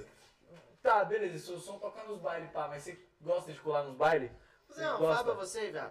tá, 0.82 1.04
beleza, 1.04 1.38
seu 1.38 1.58
som 1.58 1.78
toca 1.78 2.02
nos 2.04 2.18
bailes, 2.20 2.50
pá, 2.50 2.68
mas 2.68 2.82
você 2.82 2.98
gosta 3.20 3.52
de 3.52 3.58
colar 3.60 3.82
nos 3.84 3.96
bailes? 3.96 4.30
Não, 4.76 4.98
fala 4.98 5.24
pra 5.24 5.34
você, 5.34 5.70
velho. 5.70 5.90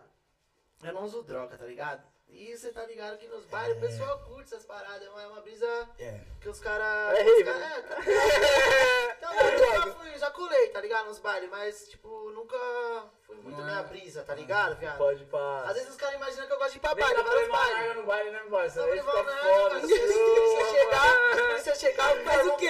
Eu 0.84 0.94
não 0.94 1.04
uso 1.04 1.24
droga, 1.24 1.58
tá 1.58 1.66
ligado? 1.66 2.04
E 2.28 2.56
você 2.58 2.72
tá 2.72 2.86
ligado 2.86 3.18
que 3.18 3.28
nos 3.28 3.44
bailes 3.46 3.78
o 3.78 3.82
pessoal 3.82 4.18
curte 4.20 4.54
essas 4.54 4.66
paradas. 4.66 5.04
É 5.06 5.10
uma, 5.10 5.22
é 5.22 5.28
uma 5.28 5.42
brisa 5.42 5.90
É. 6.00 6.22
que 6.40 6.48
os 6.48 6.60
caras. 6.60 7.18
É 7.20 7.24
os 7.24 7.44
cara- 7.44 7.58
né? 7.60 7.74
É, 7.78 7.82
tá 7.82 8.00
ligado? 8.00 9.12
Então, 9.22 9.34
eu 9.34 9.60
já 9.76 9.88
fui, 9.94 10.18
já 10.18 10.32
colei, 10.32 10.70
tá 10.70 10.82
ligado? 10.82 11.06
Nos 11.08 11.20
bailes, 11.20 11.50
mas, 11.50 11.88
tipo, 11.90 12.32
nunca 12.32 12.58
fui 13.28 13.36
muito 13.38 13.62
é- 13.62 13.64
minha 13.66 13.84
brisa, 13.84 14.24
tá 14.24 14.34
ligado, 14.34 14.76
viado? 14.78 14.98
Pode 14.98 15.24
pá. 15.26 15.66
Às 15.68 15.74
vezes 15.76 15.90
os 15.90 15.96
caras 15.96 16.16
imaginam 16.16 16.48
que 16.48 16.54
eu 16.54 16.58
gosto 16.58 16.72
de 16.72 16.78
ir 16.78 16.82
pra 16.82 16.96
baile, 16.96 17.24
pra 17.24 17.34
levar 17.34 17.58
bailes. 17.58 17.78
água 17.82 17.94
no 17.94 18.04
baile, 18.08 18.32
né, 18.32 18.40
parça? 18.50 18.80
Não, 18.80 18.96
não, 18.96 19.70
não, 19.74 19.82
se 19.82 19.88
você 19.88 20.72
chegar, 20.72 21.60
se 21.60 21.64
você 21.64 21.76
chegar, 21.76 22.24
faz 22.24 22.48
o 22.48 22.56
quê? 22.58 22.70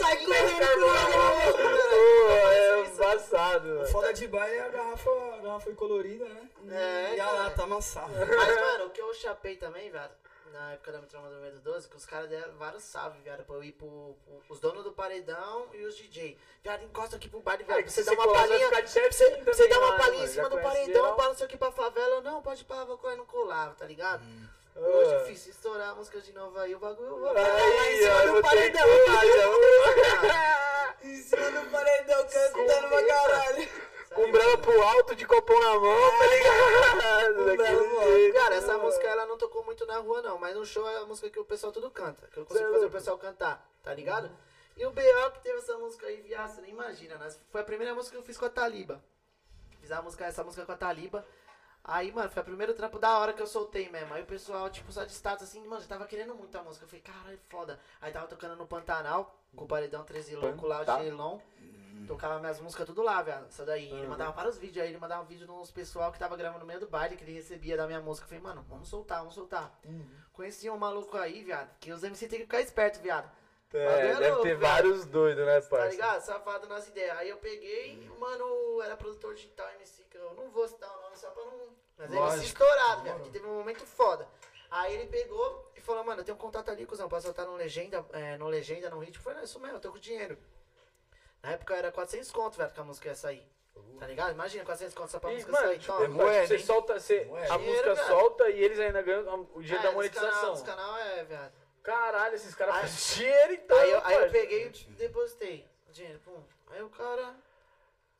Sai 0.00 0.24
correndo 0.24 0.62
Pô, 1.52 1.71
é 3.12 3.16
embaçado, 3.16 3.80
O 3.82 3.86
foda 3.86 4.12
de 4.12 4.26
baile 4.28 4.56
é 4.56 4.62
a 4.64 4.68
garrafa, 4.68 5.10
a 5.10 5.38
garrafa 5.42 5.72
colorida, 5.72 6.24
né? 6.24 6.48
E, 6.64 6.72
É, 6.74 7.14
e 7.16 7.20
a 7.20 7.30
lata 7.30 7.62
amassada. 7.62 8.08
Mas, 8.26 8.60
mano, 8.60 8.86
o 8.86 8.90
que 8.90 9.00
eu 9.00 9.12
chapei 9.14 9.56
também, 9.56 9.90
velho, 9.90 10.10
na 10.52 10.72
época 10.72 10.92
da 10.92 11.00
Mitrama 11.00 11.30
do 11.30 11.36
Medo 11.40 11.60
12, 11.60 11.88
que 11.88 11.96
os 11.96 12.04
caras 12.04 12.28
deram 12.28 12.52
vários 12.56 12.82
salves, 12.84 13.22
viado, 13.22 13.42
pra 13.44 13.54
eu 13.56 13.64
ir 13.64 13.72
pro, 13.72 14.14
pro- 14.24 14.42
os 14.50 14.60
donos 14.60 14.84
do 14.84 14.92
paredão 14.92 15.66
e 15.72 15.82
os 15.84 15.96
DJ. 15.96 16.38
Viado, 16.62 16.82
encosta 16.84 17.16
aqui 17.16 17.28
pro 17.28 17.40
baile, 17.40 17.64
viado, 17.64 17.88
você 17.88 18.04
dá 18.04 18.12
uma 18.12 18.24
colar, 18.24 18.40
palhinha, 18.40 18.66
ficar 18.68 18.80
de 18.82 18.90
chefe 18.90 19.12
você, 19.14 19.40
você 19.44 19.68
dá 19.68 19.78
uma 19.78 19.96
palhinha 19.96 20.24
em 20.24 20.28
cima 20.28 20.48
do 20.50 20.58
paredão, 20.60 21.32
isso 21.32 21.44
aqui 21.44 21.56
pra 21.56 21.72
favela, 21.72 22.16
eu, 22.16 22.22
não, 22.22 22.42
pode 22.42 22.60
ir 22.60 22.64
pra, 22.64 22.84
vou 22.84 22.98
correr 22.98 23.16
no 23.16 23.24
colava, 23.24 23.74
tá 23.74 23.86
ligado? 23.86 24.22
Hum. 24.24 24.46
Hoje, 24.74 25.14
Ah. 25.14 25.20
filho, 25.26 25.36
se 25.38 25.50
estourar 25.50 25.90
a 25.90 25.94
música 25.94 26.18
de 26.20 26.32
novo 26.32 26.58
aí, 26.58 26.74
o 26.74 26.78
bagulho 26.78 27.08
eu 27.08 27.18
vou 27.18 27.28
Aí, 27.28 27.34
lá 27.36 27.90
em 27.90 27.96
cima 27.98 28.22
eu 28.24 28.34
do 28.34 28.42
paredão. 28.42 28.86
Em 31.02 31.16
cima 31.16 31.50
do 31.50 31.70
paredão, 31.70 32.26
cantando 32.26 32.88
pra 32.88 33.06
caralho. 33.06 33.68
Com 34.14 34.30
brela 34.30 34.58
pro 34.58 34.82
alto, 34.82 35.14
de 35.14 35.26
copão 35.26 35.58
na 35.58 35.80
mão, 35.80 36.18
tá 36.18 36.26
ligado? 36.26 37.56
Daquele 37.56 38.04
jeito. 38.04 38.34
Cara, 38.34 38.54
essa 38.56 38.78
música 38.78 39.06
ela 39.06 39.26
não 39.26 39.38
tocou 39.38 39.64
muito 39.64 39.86
na 39.86 39.98
rua, 39.98 40.20
não. 40.20 40.38
Mas 40.38 40.54
no 40.54 40.66
show 40.66 40.86
é 40.86 40.98
a 40.98 41.06
música 41.06 41.30
que 41.30 41.38
o 41.38 41.44
pessoal 41.44 41.72
tudo 41.72 41.90
canta. 41.90 42.26
Que 42.28 42.38
eu 42.38 42.44
Cê 42.44 42.52
é 42.52 42.58
consigo 42.58 42.72
fazer 42.74 42.86
o 42.86 42.90
pessoal 42.90 43.18
cantar, 43.18 43.66
tá 43.82 43.94
ligado? 43.94 44.30
E 44.76 44.84
o 44.84 44.90
B.O. 44.90 45.30
que 45.32 45.40
teve 45.40 45.58
essa 45.58 45.76
música 45.78 46.06
aí, 46.06 46.20
viado, 46.20 46.50
você 46.50 46.60
nem 46.60 46.72
imagina, 46.72 47.16
né? 47.16 47.34
Foi 47.50 47.60
a 47.60 47.64
primeira 47.64 47.94
música 47.94 48.16
que 48.16 48.20
eu 48.20 48.26
fiz 48.26 48.36
com 48.36 48.44
a 48.44 48.50
Taliba. 48.50 49.02
Fiz 49.80 49.90
a 49.90 50.02
música, 50.02 50.26
essa 50.26 50.44
música 50.44 50.66
com 50.66 50.72
a 50.72 50.76
Taliba. 50.76 51.26
Aí, 51.84 52.12
mano, 52.12 52.30
foi 52.30 52.42
o 52.42 52.44
primeiro 52.44 52.74
trampo 52.74 52.98
da 52.98 53.18
hora 53.18 53.32
que 53.32 53.42
eu 53.42 53.46
soltei 53.46 53.88
mesmo. 53.88 54.14
Aí 54.14 54.22
o 54.22 54.26
pessoal, 54.26 54.70
tipo, 54.70 54.92
só 54.92 55.02
de 55.04 55.12
status 55.12 55.48
assim, 55.48 55.60
mano, 55.66 55.80
já 55.82 55.88
tava 55.88 56.06
querendo 56.06 56.34
muito 56.34 56.56
a 56.56 56.62
música. 56.62 56.84
Eu 56.84 56.88
falei, 56.88 57.02
caralho, 57.02 57.38
foda. 57.48 57.80
Aí 58.00 58.12
tava 58.12 58.26
tocando 58.28 58.54
no 58.56 58.66
Pantanal, 58.66 59.36
com 59.56 59.64
o 59.64 59.68
Paredão 59.68 60.04
13 60.04 60.36
Louco 60.36 60.66
lá, 60.66 60.82
o 60.82 60.84
Geilon. 60.84 61.38
Tocava 62.06 62.38
minhas 62.40 62.60
músicas 62.60 62.86
tudo 62.86 63.02
lá, 63.02 63.22
velho. 63.22 63.44
Essa 63.46 63.64
daí. 63.64 63.86
Ele 63.90 64.02
Uhum. 64.02 64.08
mandava 64.08 64.32
vários 64.32 64.58
vídeos 64.58 64.82
aí, 64.82 64.90
ele 64.90 64.98
mandava 64.98 65.22
um 65.22 65.26
vídeo 65.26 65.46
de 65.46 65.52
uns 65.52 65.70
pessoal 65.70 66.10
que 66.12 66.18
tava 66.18 66.36
gravando 66.36 66.60
no 66.60 66.66
meio 66.66 66.80
do 66.80 66.86
baile, 66.88 67.16
que 67.16 67.22
ele 67.24 67.32
recebia 67.32 67.76
da 67.76 67.86
minha 67.86 68.00
música. 68.00 68.24
Eu 68.24 68.28
falei, 68.28 68.42
mano, 68.42 68.64
vamos 68.68 68.88
soltar, 68.88 69.18
vamos 69.18 69.34
soltar. 69.34 69.72
Conheci 70.32 70.68
um 70.70 70.76
maluco 70.78 71.16
aí, 71.16 71.42
viado, 71.44 71.68
que 71.78 71.92
os 71.92 72.02
MC 72.02 72.26
tem 72.28 72.38
que 72.40 72.44
ficar 72.46 72.60
esperto, 72.60 73.00
viado. 73.00 73.30
É, 73.74 73.84
é 73.84 74.14
deve 74.16 74.28
louco, 74.28 74.42
ter 74.42 74.48
velho. 74.56 74.60
vários 74.60 75.06
doidos, 75.06 75.46
né, 75.46 75.60
Tá 75.60 75.68
parça? 75.68 75.88
ligado? 75.90 76.20
Safado 76.20 76.66
nas 76.68 76.88
ideias. 76.88 77.16
Aí 77.18 77.28
eu 77.30 77.36
peguei, 77.38 78.06
o 78.14 78.20
mano 78.20 78.82
era 78.82 78.96
produtor 78.96 79.34
digital 79.34 79.66
MC, 79.76 80.04
que 80.10 80.16
eu 80.18 80.34
não 80.34 80.50
vou 80.50 80.66
citar 80.68 80.90
o 80.90 81.02
nome 81.02 81.16
só 81.16 81.30
pra 81.30 81.44
não. 81.44 81.71
Mas 82.02 82.12
é 82.12 82.16
MC 82.16 82.20
Lógico. 82.36 82.44
estourado, 82.46 83.02
velho, 83.02 83.20
que 83.20 83.30
teve 83.30 83.46
um 83.46 83.54
momento 83.54 83.84
foda. 83.86 84.28
Aí 84.70 84.94
ele 84.94 85.06
pegou 85.06 85.70
e 85.76 85.80
falou, 85.80 86.02
mano, 86.04 86.20
eu 86.20 86.24
tenho 86.24 86.36
um 86.36 86.40
contato 86.40 86.70
ali, 86.70 86.86
cuzão, 86.86 87.08
pra 87.08 87.20
soltar 87.20 87.46
no 87.46 87.54
legenda, 87.56 88.04
é, 88.12 88.36
no 88.38 88.48
legenda, 88.48 88.88
no 88.90 88.98
ritmo. 89.00 89.18
Eu 89.18 89.22
falei, 89.22 89.38
não, 89.38 89.44
isso 89.44 89.60
mesmo, 89.60 89.76
eu 89.76 89.80
tô 89.80 89.92
com 89.92 89.98
dinheiro. 89.98 90.38
Na 91.42 91.52
época 91.52 91.74
era 91.74 91.92
400 91.92 92.30
conto, 92.30 92.56
velho, 92.56 92.70
que 92.70 92.80
a 92.80 92.84
música 92.84 93.08
ia 93.08 93.14
sair. 93.14 93.46
Tá 93.98 94.06
ligado? 94.06 94.32
Imagina 94.32 94.64
400 94.64 94.94
conto 94.94 95.10
só 95.10 95.18
pra 95.20 95.30
E, 95.30 95.34
música 95.34 95.52
mano, 95.52 95.66
sair. 95.66 95.78
tipo, 95.78 95.92
Toma. 95.92 96.04
é, 96.04 96.08
moeda, 96.08 96.46
você 96.46 96.56
hein? 96.56 96.64
solta, 96.64 97.00
você, 97.00 97.24
Moeda. 97.24 97.54
a 97.54 97.56
Dinheiro, 97.58 97.88
música 97.90 97.94
cara. 98.04 98.08
solta 98.18 98.48
e 98.50 98.64
eles 98.64 98.78
ainda 98.80 99.02
ganham 99.02 99.48
o 99.54 99.60
dinheiro 99.62 99.82
da 99.82 99.88
É, 99.88 99.92
dos 99.92 99.94
monetização. 99.94 100.30
Canal, 100.40 100.52
dos 100.52 100.62
canal 100.62 100.96
é, 100.98 101.24
viado. 101.24 101.52
Caralho, 101.82 102.34
esses 102.34 102.54
caras 102.54 102.76
fazem 102.76 103.16
dinheiro 103.26 103.52
então, 103.54 103.76
Aí 103.76 103.90
eu, 103.90 104.00
aí 104.04 104.14
eu 104.24 104.30
peguei 104.30 104.66
e 104.68 104.90
depositei 104.92 105.68
o 105.88 105.92
dinheiro, 105.92 106.18
pum. 106.20 106.42
Aí 106.70 106.82
o 106.82 106.88
cara. 106.90 107.34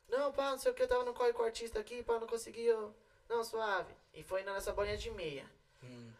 Não, 0.09 0.31
pá, 0.31 0.51
não 0.51 0.57
sei 0.57 0.71
o 0.71 0.75
que, 0.75 0.83
eu 0.83 0.87
tava 0.87 1.03
no 1.03 1.13
corre 1.13 1.33
com 1.33 1.41
o 1.41 1.45
artista 1.45 1.79
aqui, 1.79 2.03
pá, 2.03 2.19
não 2.19 2.27
consegui. 2.27 2.65
Eu... 2.65 2.93
Não, 3.33 3.43
suave. 3.43 3.93
E 4.13 4.23
foi 4.23 4.41
indo 4.41 4.51
nessa 4.53 4.71
bolinha 4.73 4.97
de 4.97 5.09
meia. 5.11 5.45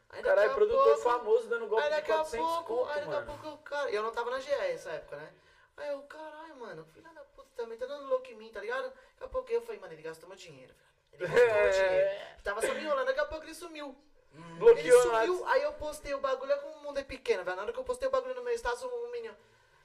Daqui 0.09 0.23
Caralho, 0.23 0.51
a 0.51 0.53
produtor 0.53 0.83
pouco- 0.85 1.01
famoso 1.01 1.47
dando 1.47 1.67
golpe 1.67 1.83
Aí 1.83 1.89
de 1.89 1.95
daqui 1.95 2.11
a 2.11 2.15
400 2.17 2.45
pouco, 2.55 2.63
conto, 2.75 2.89
aí 2.91 3.01
daqui 3.05 3.15
a 3.15 3.21
pouco 3.21 3.47
o 3.49 3.57
cara. 3.59 3.89
Eu 3.91 4.03
não 4.03 4.11
tava 4.11 4.29
na 4.29 4.39
GE 4.39 4.49
nessa 4.55 4.91
época, 4.91 5.15
né? 5.15 5.33
Aí 5.77 5.89
eu, 5.89 6.01
caralho, 6.03 6.55
mano, 6.57 6.85
filha 6.93 7.09
da 7.13 7.21
puta, 7.23 7.49
também 7.55 7.77
tá 7.77 7.85
dando 7.87 8.07
louco 8.07 8.27
em 8.27 8.35
mim, 8.35 8.49
tá 8.51 8.59
ligado? 8.59 8.83
Daqui 8.83 9.23
a 9.23 9.27
pouco 9.27 9.51
eu 9.51 9.61
falei, 9.63 9.79
mano, 9.81 9.93
ele 9.93 10.03
gastou 10.03 10.27
meu 10.29 10.37
dinheiro, 10.37 10.71
velho. 10.73 10.87
Ele 11.13 11.27
gastou 11.27 11.61
meu 11.61 11.71
dinheiro. 11.71 12.09
Tava 12.43 12.61
só 12.61 12.73
me 12.73 12.81
enrolando, 12.81 13.05
daqui 13.07 13.19
a 13.21 13.25
pouco 13.25 13.45
ele 13.45 13.55
sumiu. 13.55 13.95
Ele 14.35 14.59
Bloqueou 14.59 15.05
nós. 15.07 15.25
sumiu, 15.27 15.47
aí 15.47 15.63
eu 15.63 15.73
postei 15.73 16.13
o 16.13 16.19
bagulho, 16.19 16.51
é 16.51 16.57
como 16.57 16.75
o 16.75 16.83
mundo 16.83 16.99
é 16.99 17.03
pequeno, 17.03 17.43
velho. 17.43 17.55
Na 17.55 17.63
hora 17.63 17.73
que 17.73 17.79
eu 17.79 17.83
postei 17.83 18.07
o 18.07 18.11
bagulho 18.11 18.35
no 18.35 18.43
meu 18.43 18.53
status, 18.53 18.83
um 18.83 19.11
menino. 19.11 19.35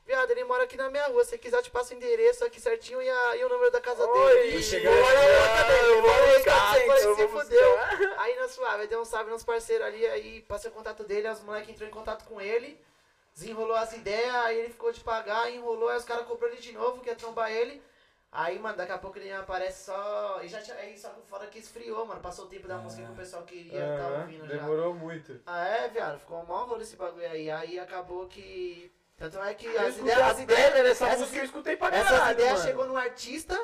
Viado, 0.08 0.30
ele 0.30 0.42
mora 0.44 0.64
aqui 0.64 0.74
na 0.74 0.88
minha 0.88 1.06
rua. 1.08 1.22
Se 1.22 1.30
você 1.32 1.38
quiser, 1.38 1.58
eu 1.58 1.62
te 1.62 1.70
passo 1.70 1.92
o 1.92 1.96
endereço 1.96 2.42
aqui 2.42 2.58
certinho 2.58 3.02
e, 3.02 3.10
a, 3.10 3.36
e 3.36 3.44
o 3.44 3.48
número 3.50 3.70
da 3.70 3.78
casa 3.78 4.06
Oi, 4.08 4.34
dele. 4.36 4.52
Tô 4.52 4.58
E- 4.58 4.62
chegando. 4.62 4.96
Olha 4.96 5.18
a 5.20 5.44
casa 5.44 5.66
dele, 5.68 5.88
Eu 5.92 6.02
vou 6.02 6.34
buscar, 6.34 6.78
eu 6.80 7.14
se 7.14 7.26
vou 7.26 7.42
fudeu. 7.42 7.70
buscar. 7.76 8.20
Aí 8.22 8.34
na 8.36 8.48
suave, 8.48 8.86
deu 8.86 9.00
um 9.02 9.04
salve 9.04 9.30
nos 9.30 9.44
parceiros 9.44 9.86
ali, 9.86 10.06
aí 10.06 10.40
passei 10.48 10.70
o 10.70 10.74
contato 10.74 11.04
dele, 11.04 11.28
os 11.28 11.42
moleques 11.42 11.68
entrou 11.68 11.86
em 11.86 11.92
contato 11.92 12.24
com 12.24 12.40
ele, 12.40 12.82
desenrolou 13.34 13.76
as 13.76 13.92
ideias, 13.92 14.34
aí 14.34 14.58
ele 14.60 14.70
ficou 14.70 14.90
de 14.90 15.00
pagar, 15.00 15.50
enrolou, 15.52 15.90
aí 15.90 15.98
os 15.98 16.04
caras 16.06 16.26
comprou 16.26 16.48
ele 16.50 16.58
de 16.58 16.72
novo, 16.72 17.02
quer 17.02 17.14
trombar 17.14 17.52
ele. 17.52 17.82
Aí, 18.32 18.58
mano, 18.58 18.78
daqui 18.78 18.92
a 18.92 18.98
pouco 18.98 19.18
ele 19.18 19.30
aparece 19.32 19.84
só. 19.86 20.40
E 20.42 20.48
já 20.48 20.60
tinha. 20.62 20.76
Aí 20.76 20.96
só 20.98 21.10
fora 21.26 21.46
que 21.46 21.58
esfriou, 21.58 22.04
mano. 22.06 22.20
Passou 22.20 22.44
o 22.44 22.48
tempo 22.48 22.66
da 22.68 22.76
música 22.76 23.02
que 23.06 23.12
o 23.12 23.14
pessoal 23.14 23.42
queria 23.42 23.80
tá 23.80 24.04
Aham, 24.06 24.20
ouvindo 24.20 24.46
já. 24.46 24.56
Demorou 24.56 24.92
muito. 24.94 25.40
Ah, 25.46 25.66
é, 25.66 25.88
viado, 25.88 26.18
ficou 26.20 26.38
um 26.38 26.44
maior 26.46 26.66
rolo 26.68 26.82
esse 26.82 26.94
bagulho 26.96 27.26
aí. 27.30 27.50
Aí 27.50 27.78
acabou 27.78 28.26
que. 28.26 28.92
Tanto 29.18 29.38
é 29.42 29.52
que 29.54 29.66
Eu 29.66 29.80
as 29.86 29.96
ideias. 29.98 30.18
As 30.20 30.38
ideias 30.40 30.62
prévia 30.70 30.82
dessa 30.84 31.06
essas- 31.06 31.18
música 31.20 31.38
eu 31.38 31.44
escutei 31.44 31.76
pra 31.76 31.88
essas 31.88 32.08
caralho, 32.08 32.32
ideias 32.34 32.52
mano. 32.52 32.64
chegou 32.64 32.86
no 32.86 32.96
artista 32.96 33.58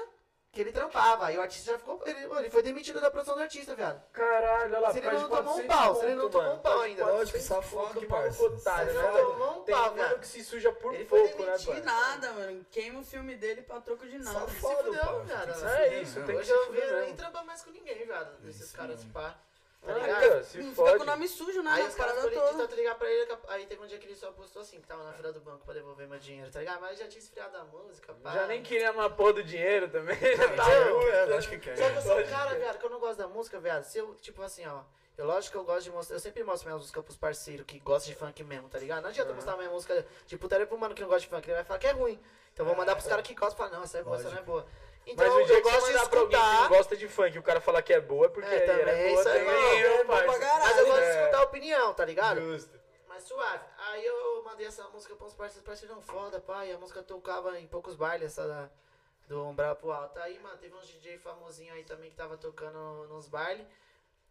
que 0.50 0.60
ele 0.60 0.72
trampava. 0.72 1.26
Aí 1.26 1.38
o 1.38 1.40
artista 1.42 1.72
já 1.72 1.78
ficou. 1.78 2.02
Ele, 2.04 2.24
ele 2.24 2.50
foi 2.50 2.62
demitido 2.62 3.00
da 3.00 3.08
produção 3.10 3.36
do 3.36 3.40
artista, 3.42 3.74
viado. 3.76 4.02
Caralho, 4.12 4.64
olha 4.72 4.78
lá, 4.80 4.92
Se 4.92 4.98
ele 4.98 5.10
não 5.10 5.28
tomou 5.28 5.40
um 5.40 5.44
400 5.44 5.66
pau, 5.66 5.94
se 5.96 6.04
ele 6.06 6.14
não 6.16 6.28
tomou 6.30 6.46
mano, 6.48 6.58
um 6.58 6.62
pau 6.62 6.80
ainda. 6.80 7.02
400 7.04 7.18
Lógico, 7.34 7.38
safado, 7.54 8.00
que 8.00 8.06
maluco 8.08 8.44
otário, 8.46 8.90
Ele 8.90 8.98
né? 8.98 9.04
não 9.04 9.12
tomou 9.30 9.50
um 9.60 9.62
Tem 9.64 9.74
pau, 9.76 9.84
mano 9.84 9.94
viado. 9.94 10.18
que 10.20 10.26
se 10.26 10.44
suja 10.44 10.72
por 10.72 10.94
Ele 10.94 11.04
pouco, 11.04 11.42
né, 11.44 11.56
pai? 11.64 11.80
nada, 11.82 12.32
mano. 12.32 12.66
Queima 12.70 13.00
o 13.00 13.04
filme 13.04 13.36
dele 13.36 13.62
pra 13.62 13.80
troco 13.80 14.06
de 14.08 14.18
nada. 14.18 14.48
Se 14.48 14.60
Safado, 14.60 14.84
fudeu, 14.84 15.24
viado. 15.24 15.44
Tem 15.44 15.52
que 15.54 15.58
se 15.60 15.66
É 15.66 16.02
isso, 16.02 16.14
tem 16.14 16.24
que 16.24 16.32
Hoje 16.32 16.46
se 16.46 16.52
eu 16.52 16.72
nem 16.72 17.00
mesmo. 17.00 17.16
trampa 17.16 17.42
mais 17.44 17.62
com 17.62 17.70
ninguém, 17.70 18.04
viado. 18.06 18.36
Desses 18.40 18.62
Isso 18.66 18.76
caras, 18.76 19.04
pá. 19.12 19.36
Tá 19.84 19.94
Aí, 19.94 20.02
ligado? 20.02 20.44
se 20.44 20.58
Não 20.62 20.74
fode. 20.74 20.92
fica 20.92 21.04
com 21.04 21.10
o 21.10 21.12
nome 21.14 21.28
sujo, 21.28 21.62
né? 21.62 21.70
Aí 21.72 21.86
os 21.86 21.94
caras 21.94 22.14
toda. 22.22 22.40
tanto 22.56 22.74
ligar 22.74 22.94
pra 22.94 23.10
ele, 23.10 23.36
aí 23.48 23.66
teve 23.66 23.82
um 23.82 23.86
dia 23.86 23.98
que 23.98 24.06
ele 24.06 24.14
só 24.16 24.32
postou 24.32 24.62
assim, 24.62 24.80
que 24.80 24.86
tava 24.86 25.04
na 25.04 25.12
fila 25.12 25.30
do 25.32 25.40
banco 25.40 25.64
pra 25.64 25.74
devolver 25.74 26.08
meu 26.08 26.18
dinheiro, 26.18 26.50
tá 26.50 26.60
ligado? 26.60 26.80
Mas 26.80 26.98
já 26.98 27.06
tinha 27.06 27.18
esfriado 27.20 27.56
a 27.56 27.64
música, 27.64 28.14
pá. 28.14 28.32
Já 28.32 28.46
nem 28.46 28.62
queria 28.62 28.92
uma 28.92 29.10
porra 29.10 29.34
do 29.34 29.44
dinheiro 29.44 29.88
também. 29.90 30.16
Não, 30.38 30.56
Tá 30.56 30.70
é, 30.72 31.24
lógico 31.26 31.54
que 31.54 31.60
quer. 31.60 31.76
Só 31.76 31.90
que 31.90 31.96
eu 31.96 32.02
sou 32.02 32.18
um 32.18 32.26
cara, 32.26 32.52
é. 32.52 32.58
viado, 32.58 32.78
que 32.78 32.86
eu 32.86 32.90
não 32.90 32.98
gosto 33.00 33.18
da 33.18 33.28
música, 33.28 33.60
viado. 33.60 33.84
Se 33.84 33.98
eu, 33.98 34.14
tipo 34.16 34.40
assim, 34.42 34.66
ó. 34.66 34.80
Eu, 35.18 35.26
lógico 35.26 35.52
que 35.52 35.58
eu 35.58 35.64
gosto 35.64 35.84
de 35.84 35.90
mostrar. 35.90 36.16
Eu 36.16 36.20
sempre 36.20 36.42
mostro 36.42 36.66
minhas 36.66 36.80
músicas 36.80 37.04
pros 37.04 37.16
parceiros 37.16 37.64
que 37.66 37.78
gostam 37.78 38.12
de 38.12 38.18
funk 38.18 38.42
mesmo, 38.42 38.68
tá 38.68 38.78
ligado? 38.78 39.02
Não 39.02 39.10
adianta 39.10 39.28
eu 39.28 39.32
Aham. 39.34 39.36
mostrar 39.36 39.56
minha 39.58 39.70
música 39.70 40.06
de 40.26 40.36
putaria 40.38 40.66
pro 40.66 40.76
mano 40.78 40.94
que 40.94 41.02
não 41.02 41.08
gosta 41.08 41.20
de 41.20 41.28
funk. 41.28 41.46
Ele 41.46 41.54
vai 41.56 41.64
falar 41.64 41.78
que 41.78 41.86
é 41.86 41.92
ruim. 41.92 42.18
Então 42.52 42.64
eu 42.64 42.68
vou 42.68 42.76
mandar 42.76 42.94
pros 42.96 43.06
caras 43.06 43.24
que 43.26 43.34
gostam 43.34 43.54
e 43.54 43.68
falar, 43.68 43.78
não, 43.78 43.84
essa 43.84 43.98
é 43.98 44.02
boa, 44.02 44.16
essa 44.16 44.30
não 44.30 44.38
é 44.38 44.42
boa. 44.42 44.66
Então 45.06 45.26
Mas 45.26 45.34
o 45.42 45.46
dia 45.46 45.56
eu 45.58 45.62
que 45.62 45.68
você 45.70 45.74
gosto 45.76 45.86
de 45.86 45.92
pra 46.08 46.18
escutar. 46.20 46.60
não 46.62 46.68
gosta 46.68 46.96
de 46.96 47.08
funk 47.08 47.36
e 47.36 47.38
o 47.38 47.42
cara 47.42 47.60
falar 47.60 47.82
que 47.82 47.92
é 47.92 48.00
boa, 48.00 48.26
é 48.26 48.28
porque 48.30 48.54
É, 48.54 48.60
também, 48.60 48.82
ela 48.82 48.90
é 48.90 49.08
boa 49.10 49.20
isso 49.20 49.28
aí, 49.28 49.38
também, 49.44 49.54
mano, 49.62 49.78
eu, 49.78 49.92
é 49.92 50.04
pra 50.04 50.22
parça. 50.24 50.38
caralho. 50.40 50.64
Mas 50.64 50.78
eu 50.78 50.86
gosto 50.86 51.00
de 51.00 51.06
É. 51.06 51.20
escutar 51.20 51.38
a 51.38 51.42
opinião, 51.44 51.94
tá 51.94 52.04
ligado? 52.04 52.40
Justo. 52.40 52.80
Mas 53.08 53.22
suave. 53.24 53.64
Aí 53.78 54.04
eu 54.04 54.42
mandei 54.44 54.66
essa 54.66 54.82
música 54.88 55.14
pra 55.14 55.26
uns 55.26 55.34
parceiros, 55.34 55.62
os 55.62 55.66
parceiros 55.66 55.94
não 55.96 56.02
foda, 56.02 56.40
pai. 56.40 56.72
A 56.72 56.78
música 56.78 57.02
tocava 57.02 57.58
em 57.60 57.66
poucos 57.66 57.94
bailes, 57.94 58.26
essa 58.32 58.48
da, 58.48 58.70
do 59.28 59.44
Umbral 59.46 59.76
pro 59.76 59.92
Alto. 59.92 60.18
Aí, 60.20 60.38
mano, 60.40 60.56
teve 60.56 60.74
uns 60.74 60.86
DJ 60.88 61.18
famosinho 61.18 61.74
aí 61.74 61.84
também 61.84 62.10
que 62.10 62.16
tava 62.16 62.36
tocando 62.36 63.06
nos 63.08 63.28
bailes. 63.28 63.66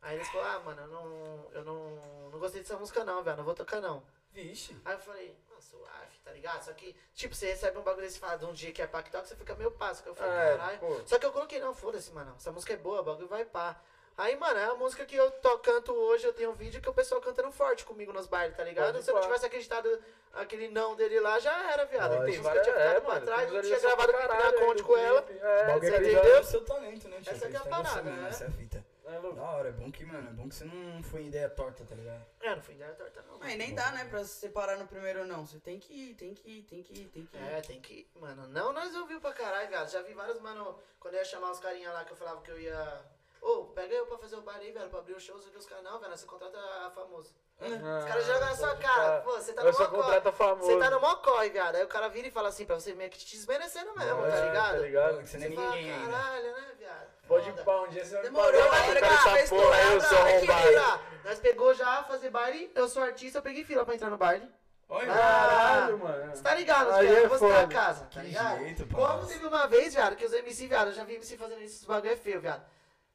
Aí 0.01 0.15
eles 0.17 0.27
falaram, 0.29 0.55
ah, 0.55 0.59
mano, 0.65 0.81
eu 0.81 0.87
não, 0.87 1.47
eu 1.53 1.63
não, 1.63 2.29
não 2.31 2.39
gostei 2.39 2.61
dessa 2.61 2.75
música 2.77 3.05
não, 3.05 3.23
velho, 3.23 3.37
não 3.37 3.43
vou 3.45 3.53
tocar 3.53 3.79
não. 3.79 4.03
Vixe. 4.33 4.75
Aí 4.83 4.93
eu 4.95 4.99
falei, 4.99 5.35
ah, 5.55 5.61
suave, 5.61 6.17
tá 6.23 6.31
ligado? 6.31 6.63
Só 6.63 6.73
que, 6.73 6.95
tipo, 7.13 7.35
você 7.35 7.47
recebe 7.47 7.77
um 7.77 7.83
bagulho 7.83 8.05
desse 8.05 8.19
fala 8.19 8.37
de 8.37 8.45
um 8.45 8.53
dia 8.53 8.71
que 8.71 8.81
é 8.81 8.87
pactual, 8.87 9.21
que 9.23 9.29
você 9.29 9.35
fica 9.35 9.55
meio 9.55 9.71
passo. 9.71 10.01
Eu 10.05 10.15
falei, 10.15 10.33
É, 10.33 10.57
caralho. 10.57 10.79
pô. 10.79 10.99
Só 11.05 11.19
que 11.19 11.25
eu 11.25 11.31
coloquei, 11.31 11.59
não, 11.59 11.73
foda-se, 11.73 12.11
mano. 12.11 12.33
Essa 12.35 12.51
música 12.51 12.73
é 12.73 12.77
boa, 12.77 13.01
o 13.01 13.03
bagulho 13.03 13.27
vai 13.27 13.45
pá. 13.45 13.79
Aí, 14.15 14.35
mano, 14.35 14.59
é 14.59 14.65
a 14.65 14.75
música 14.75 15.05
que 15.05 15.15
eu 15.15 15.29
to, 15.31 15.57
canto 15.59 15.91
hoje, 15.91 16.25
eu 16.25 16.33
tenho 16.33 16.51
um 16.51 16.53
vídeo 16.53 16.79
que 16.79 16.89
o 16.89 16.93
pessoal 16.93 17.19
cantando 17.19 17.51
forte 17.51 17.83
comigo 17.83 18.13
nos 18.13 18.27
bailes, 18.27 18.55
tá 18.55 18.63
ligado? 18.63 18.93
Pode 18.93 19.03
Se 19.05 19.09
eu 19.09 19.15
não 19.15 19.21
tivesse 19.23 19.45
acreditado 19.45 20.03
aquele 20.33 20.67
não 20.67 20.95
dele 20.95 21.19
lá, 21.19 21.39
já 21.39 21.71
era, 21.71 21.85
viado. 21.85 22.23
Tem 22.23 22.37
música 22.37 22.51
que 22.51 22.57
eu 22.59 22.63
tinha 22.63 22.75
é, 22.75 22.87
ficado 22.89 23.01
pra 23.05 23.13
mano. 23.13 23.25
trás, 23.25 23.51
não 23.51 23.61
tinha 23.61 23.79
gravado 23.79 24.13
clipe 24.13 24.27
na 24.27 24.53
Conte 24.53 24.83
com 24.83 24.97
ela. 24.97 25.21
O 25.21 25.31
É, 25.45 25.79
você 25.79 25.87
é 25.87 25.91
tá 25.91 25.97
entendeu? 26.01 26.37
no 26.39 26.43
seu 26.45 26.63
talento, 26.65 27.07
né? 27.07 27.17
Essa 27.25 27.45
é 27.47 27.55
a 27.55 27.59
você 27.59 27.69
parada, 27.69 28.01
né? 28.03 28.29
Essa 28.29 28.45
é 28.45 28.49
fita. 28.51 28.85
É 29.13 29.19
louco. 29.19 29.35
Da 29.35 29.43
hora, 29.51 29.69
é 29.69 29.71
bom 29.71 29.91
que, 29.91 30.03
mano, 30.05 30.29
é 30.29 30.33
bom 30.33 30.49
que 30.49 30.55
você 30.55 30.65
não 30.65 31.03
foi 31.03 31.21
em 31.21 31.27
ideia 31.27 31.49
torta, 31.49 31.85
tá 31.85 31.93
ligado? 31.93 32.25
É, 32.41 32.55
não 32.55 32.61
foi 32.61 32.73
ideia 32.73 32.93
torta, 32.93 33.21
não. 33.23 33.37
Mas 33.37 33.57
nem 33.57 33.75
dá, 33.75 33.91
né, 33.91 34.05
pra 34.05 34.23
separar 34.25 34.77
no 34.77 34.87
primeiro 34.87 35.25
não. 35.25 35.45
Você 35.45 35.59
tem 35.59 35.79
que 35.79 35.93
ir, 35.93 36.15
tem 36.15 36.33
que 36.33 36.49
ir, 36.49 36.63
tem 36.63 36.81
que 36.81 36.93
ir, 36.93 37.07
tem 37.09 37.25
que 37.25 37.37
ir. 37.37 37.43
É, 37.43 37.61
tem 37.61 37.79
que 37.79 37.93
ir, 37.93 38.19
mano. 38.19 38.47
Não, 38.47 38.73
nós 38.73 38.95
ouviu 38.95 39.21
pra 39.21 39.33
caralho, 39.33 39.69
viado. 39.69 39.89
Já 39.89 40.01
vi 40.01 40.13
vários, 40.13 40.39
mano, 40.39 40.79
quando 40.99 41.13
eu 41.13 41.19
ia 41.19 41.25
chamar 41.25 41.51
os 41.51 41.59
carinha 41.59 41.91
lá 41.91 42.03
que 42.03 42.11
eu 42.11 42.17
falava 42.17 42.41
que 42.41 42.49
eu 42.49 42.59
ia. 42.59 43.01
Ô, 43.41 43.65
pega 43.65 43.93
eu 43.93 44.05
pra 44.07 44.17
fazer 44.17 44.37
o 44.37 44.41
bar 44.41 44.55
aí, 44.55 44.71
velho, 44.71 44.89
pra 44.89 44.99
abrir 44.99 45.13
o 45.13 45.19
show, 45.19 45.37
que 45.37 45.57
os 45.57 45.65
caras, 45.65 45.83
não, 45.83 45.99
velho, 45.99 46.15
você 46.15 46.25
contrata 46.25 46.57
a 46.57 46.89
famoso. 46.91 47.35
Os 47.59 48.05
caras 48.05 48.25
jogam 48.25 48.49
na 48.49 48.55
sua 48.55 48.75
cara, 48.77 49.21
pô, 49.21 49.31
você 49.33 49.53
tá 49.53 49.63
no 49.63 49.73
famoso. 49.73 50.65
Você 50.65 50.79
tá 50.79 50.89
no 50.89 51.01
mó 51.01 51.15
corre, 51.17 51.49
viado. 51.49 51.75
Aí 51.75 51.83
o 51.83 51.87
cara 51.87 52.07
vira 52.07 52.27
e 52.27 52.31
fala 52.31 52.49
assim 52.49 52.65
pra 52.65 52.75
você 52.75 52.93
meio 52.93 53.09
que 53.09 53.17
te 53.17 53.35
desmerecendo 53.35 53.93
mesmo, 53.95 54.25
É, 54.25 54.31
tá 54.31 54.45
ligado? 54.45 54.71
Tá 54.75 54.79
ligado? 54.79 55.17
Que 55.19 55.25
você 55.27 55.37
Você 55.39 55.49
nem 55.49 55.51
é 55.51 55.55
fala, 55.55 55.75
ninguém 55.75 56.05
caralho, 56.05 56.53
né, 56.53 56.75
viado? 56.79 57.12
Pode 57.27 57.49
Foda. 57.51 57.63
pá, 57.63 57.81
um 57.81 57.87
dia 57.87 58.03
você 58.05 58.11
vai 58.15 58.23
me 58.23 58.29
Demorou, 58.29 58.69
vai 58.69 58.93
pegar, 58.93 59.17
fez 59.33 59.49
porra, 59.49 59.75
aí, 59.75 59.93
eu 59.93 60.01
sou 60.01 60.09
que 60.09 60.51
arrombado. 60.51 60.73
Tá, 60.75 61.01
Nós 61.23 61.39
pegou 61.39 61.73
já 61.73 62.03
fazer 62.03 62.29
baile, 62.29 62.71
eu 62.75 62.87
sou 62.89 63.01
artista, 63.01 63.37
eu 63.37 63.41
peguei 63.41 63.63
fila 63.63 63.85
pra 63.85 63.95
entrar 63.95 64.09
no 64.09 64.17
baile. 64.17 64.49
Olha, 64.89 65.13
Caralho, 65.13 65.97
mano. 65.97 66.35
Você 66.35 66.43
tá 66.43 66.53
ligado, 66.53 66.91
Aí 66.91 67.07
viado? 67.07 67.17
é 67.17 67.23
Eu 67.23 67.29
vou 67.29 67.35
a 67.37 67.39
foda. 67.61 67.67
casa, 67.73 68.05
tá 68.05 68.19
Que 68.21 68.27
ligado? 68.27 68.59
jeito, 68.59 68.85
Como 68.87 69.25
teve 69.25 69.47
uma 69.47 69.65
vez, 69.67 69.93
viado, 69.93 70.15
que 70.17 70.25
os 70.25 70.33
MC, 70.33 70.67
viado, 70.67 70.89
eu 70.89 70.93
já 70.93 71.03
vi 71.05 71.15
MC 71.15 71.37
fazendo 71.37 71.61
isso, 71.61 71.77
esse 71.77 71.85
bagulho 71.87 72.11
é 72.11 72.15
feio, 72.17 72.41
viado. 72.41 72.63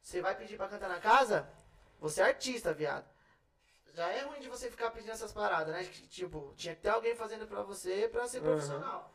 Você 0.01 0.21
vai 0.21 0.35
pedir 0.35 0.57
pra 0.57 0.67
cantar 0.67 0.89
na 0.89 0.99
casa, 0.99 1.47
você 1.99 2.21
é 2.21 2.25
artista, 2.25 2.73
viado. 2.73 3.05
Já 3.93 4.07
é 4.09 4.21
ruim 4.21 4.39
de 4.39 4.49
você 4.49 4.69
ficar 4.71 4.89
pedindo 4.91 5.11
essas 5.11 5.31
paradas, 5.31 5.73
né? 5.73 5.83
Que, 5.83 6.07
Tipo, 6.07 6.53
tinha 6.57 6.75
que 6.75 6.81
ter 6.81 6.89
alguém 6.89 7.15
fazendo 7.15 7.45
pra 7.47 7.61
você 7.61 8.07
pra 8.11 8.27
ser 8.27 8.39
Uhum. 8.39 8.43
profissional. 8.45 9.11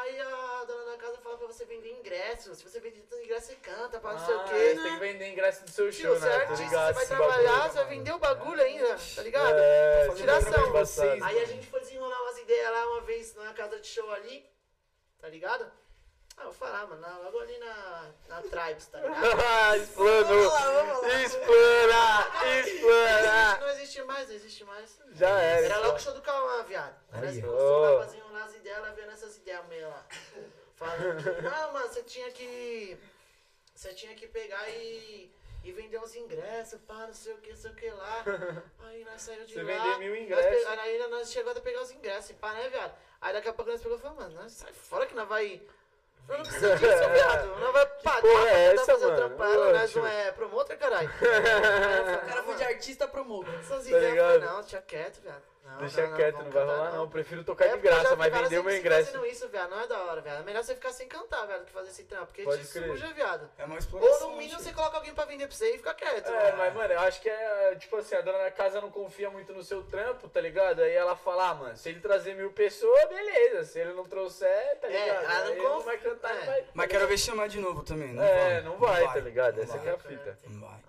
Aí 0.00 0.20
a 0.20 0.64
dona 0.66 0.84
da 0.92 0.96
casa 0.96 1.18
fala 1.18 1.36
pra 1.38 1.46
você 1.46 1.64
vender 1.64 1.90
ingresso. 1.92 2.54
Se 2.54 2.62
você 2.68 2.80
vender 2.80 3.00
tanto 3.02 3.22
ingresso, 3.22 3.46
você 3.48 3.54
canta, 3.56 4.00
pra 4.00 4.12
não 4.14 4.24
sei 4.26 4.34
o 4.34 4.40
Ah, 4.40 4.44
quê. 4.44 4.74
Você 4.74 4.82
tem 4.82 4.94
que 4.94 5.00
vender 5.00 5.28
ingresso 5.32 5.64
do 5.64 5.70
seu 5.70 5.90
Tio, 5.92 6.02
show, 6.10 6.18
você 6.18 6.26
é 6.26 6.30
né? 6.30 6.34
Tá 6.36 6.40
artista, 6.50 6.64
ligado? 6.64 6.86
você 6.86 6.92
vai 6.94 7.02
esse 7.04 7.14
trabalhar, 7.16 7.52
bagulho. 7.52 7.70
você 7.72 7.78
vai 7.78 7.86
vender 7.88 8.12
o 8.12 8.18
bagulho 8.18 8.62
ainda, 8.62 8.96
tá 9.16 9.22
ligado? 9.22 9.58
É, 9.58 10.06
Tô 10.06 10.14
tiração. 10.14 10.52
fazendo 10.52 10.72
vocês, 10.72 11.22
Aí 11.22 11.36
a 11.36 11.40
mano. 11.40 11.46
gente 11.46 11.66
foi 11.66 11.80
desenrolar 11.80 12.22
umas 12.22 12.38
ideias 12.38 12.70
lá 12.72 12.86
uma 12.88 13.00
vez 13.02 13.34
na 13.34 13.52
casa 13.52 13.78
de 13.80 13.86
show 13.86 14.10
ali, 14.12 14.46
tá 15.18 15.28
ligado? 15.28 15.70
Ah, 16.42 16.46
eu 16.46 16.50
vou 16.50 16.52
falar, 16.52 16.86
mano, 16.88 17.22
logo 17.24 17.38
ali 17.38 17.56
na, 17.58 18.10
na 18.28 18.42
Tribes, 18.42 18.86
tá 18.86 18.98
ligado? 19.00 19.76
Explanou. 19.76 20.24
Vamos 20.24 20.52
lá, 20.52 20.70
vamos 20.72 21.02
lá. 21.02 21.22
Explana, 21.22 22.58
explana. 22.60 23.60
Não 23.60 23.68
existe 23.68 24.02
mais, 24.02 24.28
não 24.28 24.34
existe 24.34 24.64
mais. 24.64 24.98
Já 25.12 25.28
era. 25.40 25.66
Era 25.66 25.78
logo 25.78 25.96
o 25.96 26.00
show 26.00 26.12
do 26.14 26.20
Cauã, 26.22 26.64
viado. 26.64 26.96
Aí 27.12 27.20
nós 27.20 27.36
Aí, 27.36 27.42
começamos 27.42 27.72
ó. 27.72 27.90
lá 27.90 28.04
fazendo 28.06 28.32
lá 28.32 28.44
as 28.44 28.54
ideias, 28.56 28.78
ela 28.78 28.90
vendo 28.90 29.10
essas 29.12 29.36
ideias 29.36 29.66
meio 29.68 29.88
lá. 29.88 30.04
Falando 30.74 31.22
que, 31.22 31.30
não, 31.42 31.72
mano, 31.72 31.88
você 31.88 32.02
tinha 32.02 32.30
que. 32.32 32.98
Você 33.74 33.94
tinha 33.94 34.14
que 34.14 34.26
pegar 34.26 34.68
e. 34.68 35.30
E 35.64 35.70
vender 35.70 35.96
uns 36.00 36.16
ingressos, 36.16 36.80
pá, 36.80 37.06
não 37.06 37.14
sei 37.14 37.34
o 37.34 37.38
que, 37.38 37.50
não 37.50 37.56
sei 37.56 37.70
o 37.70 37.74
que 37.76 37.88
lá. 37.88 38.24
Aí 38.82 39.04
nós 39.04 39.22
saímos 39.22 39.46
de 39.46 39.54
Você 39.54 39.62
lá. 39.62 39.84
vender 39.84 39.98
mil 40.00 40.10
nós 40.12 40.22
ingressos. 40.24 40.66
Aí 40.66 41.08
nós 41.08 41.30
chegamos 41.30 41.56
a 41.56 41.60
pegar 41.60 41.82
os 41.82 41.90
ingressos, 41.92 42.32
pá, 42.32 42.52
né, 42.54 42.68
viado? 42.68 42.92
Aí 43.20 43.32
daqui 43.32 43.48
a 43.48 43.52
pouco 43.52 43.70
nós 43.70 43.80
pegamos 43.80 44.00
e 44.00 44.02
falamos, 44.02 44.24
mano, 44.24 44.42
nós 44.42 44.50
sai 44.50 44.72
fora 44.72 45.06
que 45.06 45.14
nós 45.14 45.28
vai. 45.28 45.62
Eu 46.28 46.38
não 46.38 46.44
precisa 46.44 46.76
disso, 46.76 47.08
viado. 47.10 47.46
Nós 47.60 47.72
vai 47.72 47.86
pagar 47.86 48.20
porra 48.22 48.42
pra 48.42 48.50
é 48.52 48.70
tentar 48.70 48.82
essa, 48.82 48.92
fazer 48.92 49.04
o 49.04 49.08
mano? 49.08 49.16
trampo 49.20 49.36
pra 49.36 49.50
ela, 49.50 49.68
Ô, 49.68 49.72
nós 49.72 49.90
tio. 49.90 50.00
não 50.02 50.08
é 50.08 50.32
promotor, 50.32 50.76
caralho. 50.78 51.10
O 52.22 52.26
cara 52.28 52.42
foi 52.42 52.54
de 52.54 52.64
artista 52.64 53.08
promotor. 53.08 53.54
Essas 53.60 53.82
Tá 53.84 53.88
ideias, 53.90 54.40
não, 54.42 54.60
deixa 54.60 54.80
quieto, 54.82 55.20
viado. 55.20 55.42
Não, 55.72 55.78
Deixa 55.78 56.06
não, 56.06 56.16
quieto, 56.16 56.34
não 56.36 56.42
vai 56.44 56.52
cantar, 56.52 56.64
rolar 56.76 56.92
não. 56.92 57.02
Eu 57.02 57.08
prefiro 57.08 57.44
tocar 57.44 57.64
É, 57.66 57.68
de 57.76 57.78
graça, 57.78 58.14
mas 58.16 58.32
vender 58.32 58.58
o 58.58 58.64
meu 58.64 58.76
ingresso. 58.76 59.06
fazendo 59.12 59.26
isso, 59.26 59.48
viado, 59.48 59.70
não 59.70 59.80
é 59.80 59.86
da 59.86 59.98
hora, 60.04 60.20
viado. 60.20 60.40
É 60.40 60.42
melhor 60.44 60.62
você 60.62 60.74
ficar 60.74 60.92
sem 60.92 61.08
cantar, 61.08 61.46
velho, 61.46 61.60
do 61.60 61.66
que 61.66 61.72
fazer 61.72 61.88
esse 61.90 62.04
trampo, 62.04 62.26
porque 62.26 62.42
Pode 62.42 62.64
te 62.64 62.72
crer. 62.72 62.88
suja, 62.90 63.06
viado. 63.12 63.48
É 63.58 63.64
uma 63.64 63.74
Ou 63.74 63.78
exploração. 63.78 64.30
no 64.30 64.36
mínimo 64.36 64.60
você 64.60 64.72
coloca 64.72 64.96
alguém 64.96 65.14
pra 65.14 65.24
vender 65.24 65.46
pra 65.46 65.56
você 65.56 65.74
e 65.74 65.78
fica 65.78 65.94
quieto. 65.94 66.28
É, 66.28 66.42
mano. 66.52 66.56
mas, 66.58 66.74
mano, 66.74 66.92
eu 66.94 67.00
acho 67.00 67.20
que 67.20 67.28
é, 67.28 67.74
tipo 67.76 67.96
assim, 67.96 68.14
a 68.14 68.20
dona 68.20 68.38
da 68.38 68.50
casa 68.50 68.80
não 68.80 68.90
confia 68.90 69.30
muito 69.30 69.52
no 69.52 69.62
seu 69.62 69.82
trampo, 69.84 70.28
tá 70.28 70.40
ligado? 70.40 70.82
Aí 70.82 70.92
ela 70.94 71.16
fala, 71.16 71.50
ah, 71.50 71.54
mano, 71.54 71.76
se 71.76 71.88
ele 71.88 72.00
trazer 72.00 72.34
mil 72.34 72.52
pessoas, 72.52 73.08
beleza. 73.08 73.64
Se 73.64 73.78
ele 73.80 73.92
não 73.94 74.04
trouxer, 74.04 74.78
tá 74.80 74.88
É, 74.88 74.90
ligado? 74.90 75.24
ela 75.24 75.34
não 75.34 75.42
Aí 75.46 75.52
ele 75.52 75.62
não 75.62 75.72
conf- 75.74 75.84
vai 75.84 75.98
cantar, 75.98 76.30
é. 76.34 76.38
não 76.38 76.46
vai. 76.46 76.64
Mas 76.74 76.86
quero 76.88 77.06
ver 77.08 77.18
chamar 77.18 77.48
de 77.48 77.58
novo 77.58 77.82
também, 77.82 78.12
não 78.12 78.22
É, 78.22 78.54
vai. 78.54 78.62
não 78.62 78.76
vai, 78.76 79.04
tá 79.12 79.20
ligado? 79.20 79.56
Não 79.56 79.62
Essa 79.64 79.76
é 79.78 79.90
a 79.90 79.98
fita. 79.98 80.38
Não 80.48 80.60
vai. 80.60 80.80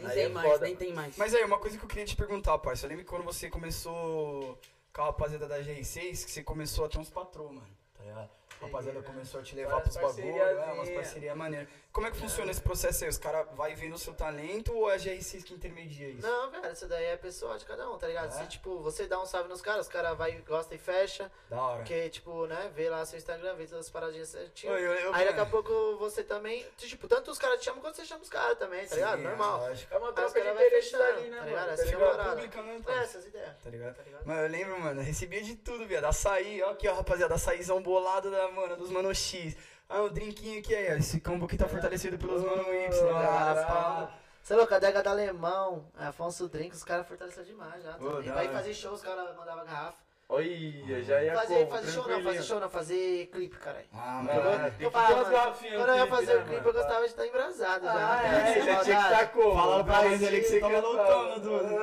Nem 0.00 0.08
Aí 0.10 0.14
tem 0.14 0.24
é 0.24 0.28
mais, 0.28 0.48
foda. 0.48 0.64
nem 0.66 0.76
tem 0.76 0.92
mais. 0.92 1.16
Mas 1.16 1.34
aí, 1.34 1.44
uma 1.44 1.58
coisa 1.58 1.76
que 1.78 1.84
eu 1.84 1.88
queria 1.88 2.04
te 2.04 2.16
perguntar, 2.16 2.58
parça. 2.58 2.86
Eu 2.86 2.90
lembro 2.90 3.04
que 3.04 3.10
quando 3.10 3.24
você 3.24 3.48
começou 3.48 4.58
com 4.92 5.02
a 5.02 5.06
rapaziada 5.06 5.46
da 5.46 5.58
GR6, 5.60 6.24
que 6.24 6.30
você 6.30 6.42
começou 6.42 6.84
a 6.84 6.88
ter 6.88 6.98
uns 6.98 7.10
patrô, 7.10 7.44
mano. 7.52 7.66
Tá 7.94 8.04
ligado? 8.04 8.30
A 8.60 8.66
rapaziada 8.66 9.02
começou 9.02 9.40
a 9.40 9.42
te 9.42 9.54
levar 9.56 9.80
pros 9.80 9.96
bagulho, 9.96 10.38
é, 10.42 10.72
umas 10.72 10.90
parcerias 10.90 11.34
maneiras. 11.36 11.68
Como 11.92 12.06
é 12.06 12.10
que 12.10 12.18
funciona 12.18 12.50
esse 12.50 12.60
processo 12.60 13.02
aí? 13.04 13.10
Os 13.10 13.18
caras 13.18 13.46
vai 13.56 13.74
vendo 13.74 13.94
o 13.94 13.98
seu 13.98 14.12
talento 14.14 14.72
ou 14.76 14.88
é 14.90 14.94
a 14.94 14.98
GR6 14.98 15.42
que 15.44 15.54
intermedia 15.54 16.08
isso? 16.08 16.26
Não, 16.26 16.50
velho, 16.50 16.70
isso 16.72 16.86
daí 16.86 17.04
é 17.06 17.16
pessoal 17.16 17.56
de 17.58 17.64
cada 17.64 17.90
um, 17.90 17.96
tá 17.98 18.06
ligado? 18.06 18.26
É? 18.28 18.30
Se, 18.42 18.46
tipo, 18.48 18.78
você 18.80 19.06
dá 19.06 19.20
um 19.20 19.24
salve 19.26 19.48
nos 19.48 19.60
caras, 19.62 19.86
os 19.86 19.92
caras 19.92 20.16
vai, 20.16 20.32
gosta 20.46 20.74
e 20.74 20.78
fecha, 20.78 21.32
Da 21.48 21.60
hora. 21.60 21.76
porque, 21.78 22.08
tipo, 22.10 22.46
né, 22.46 22.70
vê 22.74 22.88
lá 22.90 23.04
seu 23.06 23.18
Instagram, 23.18 23.54
vê 23.56 23.66
todas 23.66 23.86
as 23.86 23.90
paradinhas 23.90 24.28
certinho. 24.28 24.72
Oi, 24.72 24.80
eu- 24.86 24.92
eu- 24.92 25.14
Aí 25.14 25.24
daqui 25.24 25.40
a 25.40 25.46
pouco 25.46 25.96
você 25.96 26.22
também, 26.22 26.64
tipo, 26.76 27.08
tanto 27.08 27.30
os 27.30 27.38
caras 27.38 27.58
te 27.60 27.64
chamam 27.64 27.80
quanto 27.80 27.96
você 27.96 28.04
chama 28.04 28.22
os 28.22 28.28
caras 28.28 28.56
também, 28.58 28.86
tá 28.86 28.94
ligado? 28.94 29.18
sim, 29.18 29.24
Normal. 29.24 29.60
lógico. 29.60 29.92
É 29.94 29.98
uma 29.98 30.12
troca 30.12 30.40
de 30.40 30.48
interesses 30.48 30.94
ali, 30.94 31.22
né, 31.28 31.30
tá 31.30 31.36
mano? 31.36 31.48
ligado? 31.48 31.66
Tá 31.66 31.72
Essa 31.72 31.82
é 31.82 31.86
ligado? 31.86 32.10
parada. 32.10 32.30
Pública, 32.30 32.62
né, 32.62 32.80
É, 32.86 33.02
essas 33.02 33.26
ideias, 33.26 33.56
Tá 33.64 33.70
ligado? 33.70 33.96
tá 33.96 34.02
ligado? 34.02 34.26
Mano, 34.26 34.40
eu 34.42 34.48
lembro, 34.48 34.78
mano, 34.80 35.00
eu 35.00 35.04
recebia 35.04 35.42
de 35.42 35.56
tudo, 35.56 35.86
viado. 35.86 36.04
Açaí, 36.04 36.62
ó 36.62 36.70
aqui, 36.70 36.86
ó, 36.86 36.94
rapaziada, 36.94 37.34
açaízão 37.34 37.82
bolado 37.82 38.30
da, 38.30 38.49
mano, 38.50 38.76
dos 38.76 38.90
Mano 38.90 39.14
X. 39.14 39.56
Ah, 39.88 40.02
o 40.02 40.10
drinquinho 40.10 40.60
aqui 40.60 40.74
aí, 40.74 40.92
ó, 40.92 40.96
esse 40.96 41.20
combo 41.20 41.46
aqui 41.46 41.56
tá 41.56 41.68
fortalecido 41.68 42.16
pelos 42.18 42.42
Mano 42.42 42.62
Y, 42.62 43.12
né, 43.12 43.64
pá. 43.64 44.14
Você 44.42 44.54
é 44.54 44.56
louco, 44.56 44.72
a 44.72 44.76
adega 44.76 45.02
da 45.02 45.10
Alemão, 45.10 45.86
Afonso 45.96 46.48
Drink, 46.48 46.74
os 46.74 46.84
caras 46.84 47.06
fortaleceram 47.06 47.46
demais 47.46 47.82
já. 47.82 47.96
Vai 47.96 48.46
hora. 48.46 48.52
fazer 48.52 48.74
show, 48.74 48.92
os 48.92 49.02
caras 49.02 49.36
mandavam 49.36 49.64
garrafa. 49.64 49.98
Olha, 50.32 51.02
já 51.02 51.22
ia 51.24 51.34
Fazer, 51.34 51.54
como? 51.66 51.70
fazer 51.70 51.90
show 51.92 52.08
não, 52.08 52.22
fazer 52.22 52.42
show 52.44 52.60
não, 52.60 52.70
fazer 52.70 53.26
clipe, 53.32 53.56
caralho. 53.58 53.84
Ah, 53.92 54.18
Ah, 54.18 54.22
mano. 54.22 54.60
tem 54.70 54.70
que 54.78 54.84
Eu 54.84 54.90
falava, 54.92 55.24
Quando 55.24 55.88
eu 55.88 55.96
ia 55.96 56.06
fazer 56.06 56.26
clipe, 56.26 56.38
o 56.38 56.44
clipe, 56.44 56.52
né, 56.62 56.68
eu 56.68 56.72
gostava 56.72 57.00
de 57.00 57.06
estar 57.06 57.26
embrasado 57.26 57.84
já. 57.84 57.92
Ah, 58.20 58.22
é, 58.26 58.52
você 58.54 58.60
tinha 58.60 58.76
que 58.78 58.90
estar 59.12 59.32
como? 59.32 59.54
Falaram 59.56 59.84
pra 59.84 60.06
eles 60.06 60.22
ali 60.28 60.40
que 60.40 60.46
você 60.46 60.60
tava 60.60 60.78
lutando, 60.78 61.40
Dudu. 61.40 61.78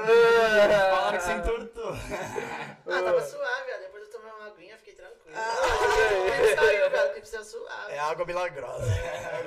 Falaram 0.89 1.17
que 1.17 1.23
você 1.23 1.31
entortou. 1.33 1.91
Ah, 1.91 3.03
tava 3.03 3.21
suave, 3.21 3.65
velho. 3.65 3.81
Depois 3.81 4.03
eu 4.03 4.11
tomei 4.11 4.31
uma 4.31 4.47
aguinha, 4.47 4.77
fiquei 4.77 4.93
tranquilo. 4.93 5.35
Ah, 5.35 6.55
saiu, 6.55 6.89
velho. 6.89 7.09
O 7.09 7.11
clipe 7.11 7.27
saiu 7.27 7.43
suave. 7.43 7.91
É 7.91 7.99
água 7.99 8.25
milagrosa. 8.25 8.85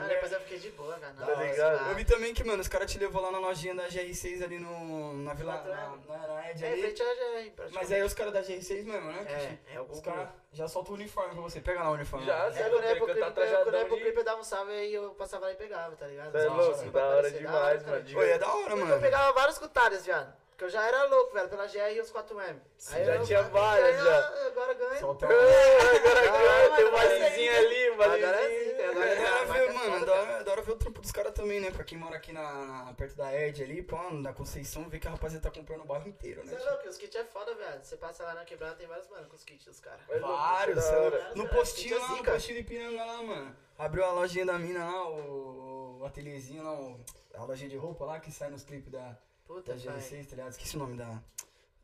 Ah, 0.03 0.07
depois 0.09 0.31
eu 0.33 0.41
fiquei 0.41 0.59
viado. 0.59 0.71
Tá 0.81 1.13
Nossa, 1.27 1.43
ligado? 1.43 1.79
cara. 1.79 1.91
Eu 1.91 1.95
vi 1.97 2.05
também 2.05 2.35
que, 2.35 2.45
mano, 2.45 2.61
os 2.61 2.69
caras 2.69 2.91
te 2.91 2.99
levou 2.99 3.23
lá 3.23 3.31
na 3.31 3.39
lojinha 3.39 3.75
da 3.75 3.89
GR6 3.89 4.43
ali 4.45 4.59
no. 4.59 5.15
na 5.23 5.33
Vila. 5.35 5.53
Na, 5.55 6.17
na, 6.19 6.27
na 6.29 6.51
Ed 6.51 6.65
É, 6.65 6.73
ali. 6.73 6.83
frente 6.83 7.03
à 7.03 7.05
GR, 7.07 7.51
praticamente. 7.57 7.75
Mas 7.75 7.93
aí 7.93 8.03
os 8.03 8.15
caras 8.15 8.33
da 8.33 8.43
GR6 8.43 8.85
mesmo, 8.91 9.13
né? 9.13 9.59
É, 9.69 9.75
é 9.77 9.81
o 9.81 9.85
Os 9.85 10.01
caras 10.01 10.29
já 10.53 10.69
soltam 10.69 10.93
o 10.93 10.97
uniforme 10.97 11.33
pra 11.33 11.43
você. 11.43 11.61
Pega 11.61 11.83
lá 11.83 11.91
o 11.91 11.95
uniforme. 11.95 12.27
Já, 12.27 12.47
É, 12.47 12.51
quando 12.51 12.73
louco, 12.73 12.87
é 12.87 12.95
pro 12.95 13.07
clipe, 13.07 13.21
tá 13.21 13.31
quando 13.63 13.75
é 13.77 13.85
pro 13.85 13.97
clipe 13.97 14.17
eu 14.19 14.25
dava 14.25 14.41
um 14.41 14.45
salve 14.45 14.73
aí 14.73 14.95
eu 14.95 15.11
passava 15.15 15.47
lá 15.47 15.53
e 15.53 15.57
pegava, 15.57 15.97
tá 15.97 16.07
ligado? 16.07 16.33
Cê 16.33 16.39
é 16.39 16.49
louco, 16.49 16.91
pra 16.91 17.01
da 17.01 17.17
hora 17.17 17.31
demais, 17.31 17.87
mano. 17.87 18.05
Pô, 18.13 18.23
e 18.23 18.31
é 18.31 18.39
da 18.39 18.49
hora, 18.49 18.59
Porque 18.71 18.73
eu 18.83 18.87
mano. 18.87 19.01
pegava 19.01 19.33
vários 19.33 19.59
cutários, 19.59 20.05
viado. 20.05 20.33
Porque 20.61 20.65
eu 20.77 20.79
já 20.79 20.87
era 20.87 21.05
louco, 21.05 21.33
velho, 21.33 21.49
pela 21.49 21.67
GR 21.67 21.91
e 21.97 22.01
os 22.03 22.13
4M. 22.13 22.61
Aí 22.91 23.05
já 23.07 23.15
eu 23.15 23.25
tinha 23.25 23.43
várias, 23.45 23.97
já. 24.05 24.47
Agora 24.47 24.75
ganho. 24.75 25.01
Solta 25.01 25.25
É, 25.25 25.79
agora 26.29 26.41
ganha, 26.43 26.77
tem 26.77 26.85
um 26.85 26.89
agora 26.89 27.09
valezinho 27.09 27.57
ali, 27.57 27.91
um 27.91 27.95
Agora 27.95 28.17
é 28.21 28.47
assim, 28.47 28.71
É 28.83 28.89
agora 28.91 29.07
é 29.07 29.15
da 29.17 29.23
hora 29.23 29.41
assim, 29.43 29.53
ver, 29.53 29.65
é 29.65 29.73
mano, 29.73 30.05
da 30.07 30.13
hora, 30.13 30.45
da 30.45 30.53
hora 30.53 30.61
ver 30.63 30.73
o 30.73 30.77
trampo 30.77 31.01
dos 31.01 31.13
caras 31.13 31.33
também, 31.33 31.61
né? 31.61 31.71
Pra 31.71 31.83
quem 31.83 31.97
mora 31.97 32.17
aqui 32.17 32.31
na, 32.31 32.53
na- 32.85 32.93
perto 32.93 33.17
da 33.17 33.35
Ed 33.35 33.63
ali, 33.65 33.83
pô, 33.83 33.97
na 34.11 34.35
Conceição, 34.35 34.87
vê 34.91 34.99
que 34.99 35.09
a 35.09 35.13
rapaziada 35.13 35.49
tá 35.49 35.59
comprando 35.59 35.81
o 35.81 35.87
bairro 35.87 36.07
inteiro, 36.07 36.45
né? 36.45 36.53
Você 36.55 36.63
é 36.63 36.71
louco, 36.71 36.89
os 36.91 36.99
kits 36.99 37.15
é 37.17 37.25
foda, 37.25 37.55
velho. 37.55 37.83
Você 37.83 37.97
passa 37.97 38.23
lá 38.25 38.35
na 38.35 38.45
quebrada, 38.45 38.75
tem 38.75 38.87
vários 38.87 39.09
mano 39.09 39.27
com 39.31 39.37
os 39.37 39.45
kits 39.45 39.65
dos 39.65 39.81
caras. 39.81 40.01
Vários, 40.21 40.85
é 40.85 40.97
louco. 40.99 41.39
No 41.39 41.49
postinho 41.49 41.99
lá, 41.99 42.09
no 42.17 42.23
postinho 42.23 42.59
de 42.59 42.65
Piranga 42.65 43.03
lá, 43.03 43.23
mano. 43.23 43.57
Abriu 43.79 44.05
a 44.05 44.13
lojinha 44.13 44.45
da 44.45 44.59
mina 44.59 44.85
lá, 44.85 45.09
o, 45.09 46.01
o 46.03 46.05
ateliêzinho 46.05 46.63
lá, 46.63 46.75
o- 46.79 47.01
a 47.33 47.45
lojinha 47.45 47.71
de 47.71 47.79
roupa 47.79 48.05
lá 48.05 48.21
que 48.21 48.31
sai 48.31 48.51
nos 48.51 48.63
clipes 48.63 48.93
da, 48.93 49.17
Puta, 49.55 49.75
da 49.75 49.85
pai. 49.93 50.01
GR6, 50.01 50.25
tá 50.29 50.37
ligado? 50.37 50.51
Esqueci 50.53 50.77
o 50.77 50.79
nome 50.79 50.97
da, 50.97 51.21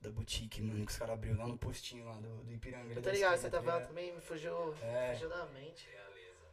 da 0.00 0.10
boutique, 0.10 0.62
mano, 0.62 0.86
que 0.86 0.92
os 0.92 0.98
caras 0.98 1.14
abriu 1.14 1.36
lá 1.36 1.48
no 1.48 1.58
postinho 1.58 2.04
lá 2.06 2.14
do, 2.14 2.44
do 2.44 2.52
Ipiranga. 2.52 2.94
Eu 2.94 3.02
tô 3.02 3.10
ligado, 3.10 3.36
você 3.38 3.50
tá 3.50 3.60
falando 3.60 3.88
também, 3.88 4.14
me 4.14 4.20
fugiu, 4.20 4.72
É. 4.82 5.12
fugiu 5.14 5.28
da 5.28 5.44
mente. 5.46 5.88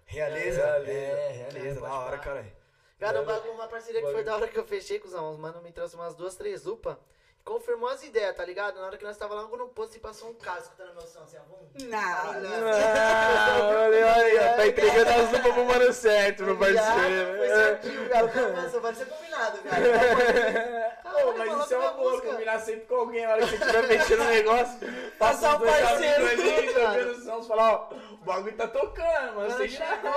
Realeza? 0.05 0.61
Realeza. 0.66 0.91
É, 0.91 1.26
É, 1.28 1.32
realeza, 1.32 1.82
da 1.82 1.93
hora, 1.93 2.18
caralho. 2.18 2.51
Cara, 2.97 3.22
um 3.22 3.26
Bagulho. 3.26 3.53
uma 3.53 3.68
parceria 3.68 4.01
que 4.01 4.11
foi 4.11 4.24
da 4.24 4.36
hora 4.36 4.47
que 4.47 4.57
eu 4.57 4.66
fechei, 4.66 4.99
cuzão. 4.99 5.32
Os 5.32 5.38
mano 5.38 5.61
me 5.61 5.72
trouxe 5.72 5.95
umas 5.95 6.16
duas, 6.16 6.36
três 6.36 6.64
lupas. 6.64 6.97
Confirmou 7.45 7.89
as 7.89 8.01
ideias, 8.01 8.33
tá 8.37 8.45
ligado? 8.45 8.79
Na 8.79 8.85
hora 8.85 8.97
que 8.97 9.03
nós 9.03 9.17
tava 9.17 9.35
lá 9.35 9.43
no 9.43 9.67
posto 9.67 9.97
e 9.97 9.99
passou 9.99 10.29
um 10.29 10.33
carro 10.33 10.59
escutando 10.59 10.93
meu 10.93 11.01
som, 11.01 11.23
assim, 11.23 11.35
ó. 11.37 11.41
Vum. 11.43 11.89
Ah, 11.93 13.59
olha 13.85 14.15
aí, 14.15 14.37
ó, 14.37 14.55
tá 14.55 14.67
entregando 14.67 15.09
as 15.09 15.31
lupas 15.31 15.53
pro 15.53 15.65
mano 15.65 15.93
certo, 15.93 16.43
meu 16.43 16.55
Foi 16.57 16.73
parceiro. 16.73 17.45
certinho, 17.53 18.09
cara. 18.09 18.27
Passou, 18.29 18.79
pode 18.81 18.97
ser 18.97 19.05
combinado, 19.07 19.57
cara. 19.57 21.01
Pô, 21.03 21.33
mas 21.37 21.63
isso 21.63 21.73
é 21.73 21.77
uma 21.77 21.91
boa, 21.91 22.21
combinar 22.21 22.59
sempre 22.59 22.85
com 22.85 22.95
alguém 22.95 23.25
na 23.25 23.33
hora 23.33 23.41
que 23.41 23.49
você 23.49 23.55
estiver 23.65 23.87
mexendo 23.87 24.19
no 24.19 24.29
negócio. 24.29 24.79
Passar 25.19 25.55
os 25.57 25.61
o 25.61 25.65
parceiro, 25.65 26.27
ali, 26.27 26.73
cara. 26.73 26.99
jogando 27.03 27.25
som, 27.25 27.41
você 27.41 27.47
fala, 27.49 27.73
ó, 27.73 27.89
o 28.24 28.26
bagulho 28.26 28.55
tá 28.55 28.67
tocando, 28.67 29.36
mano. 29.36 29.49
Você 29.51 29.67
chegou, 29.67 30.13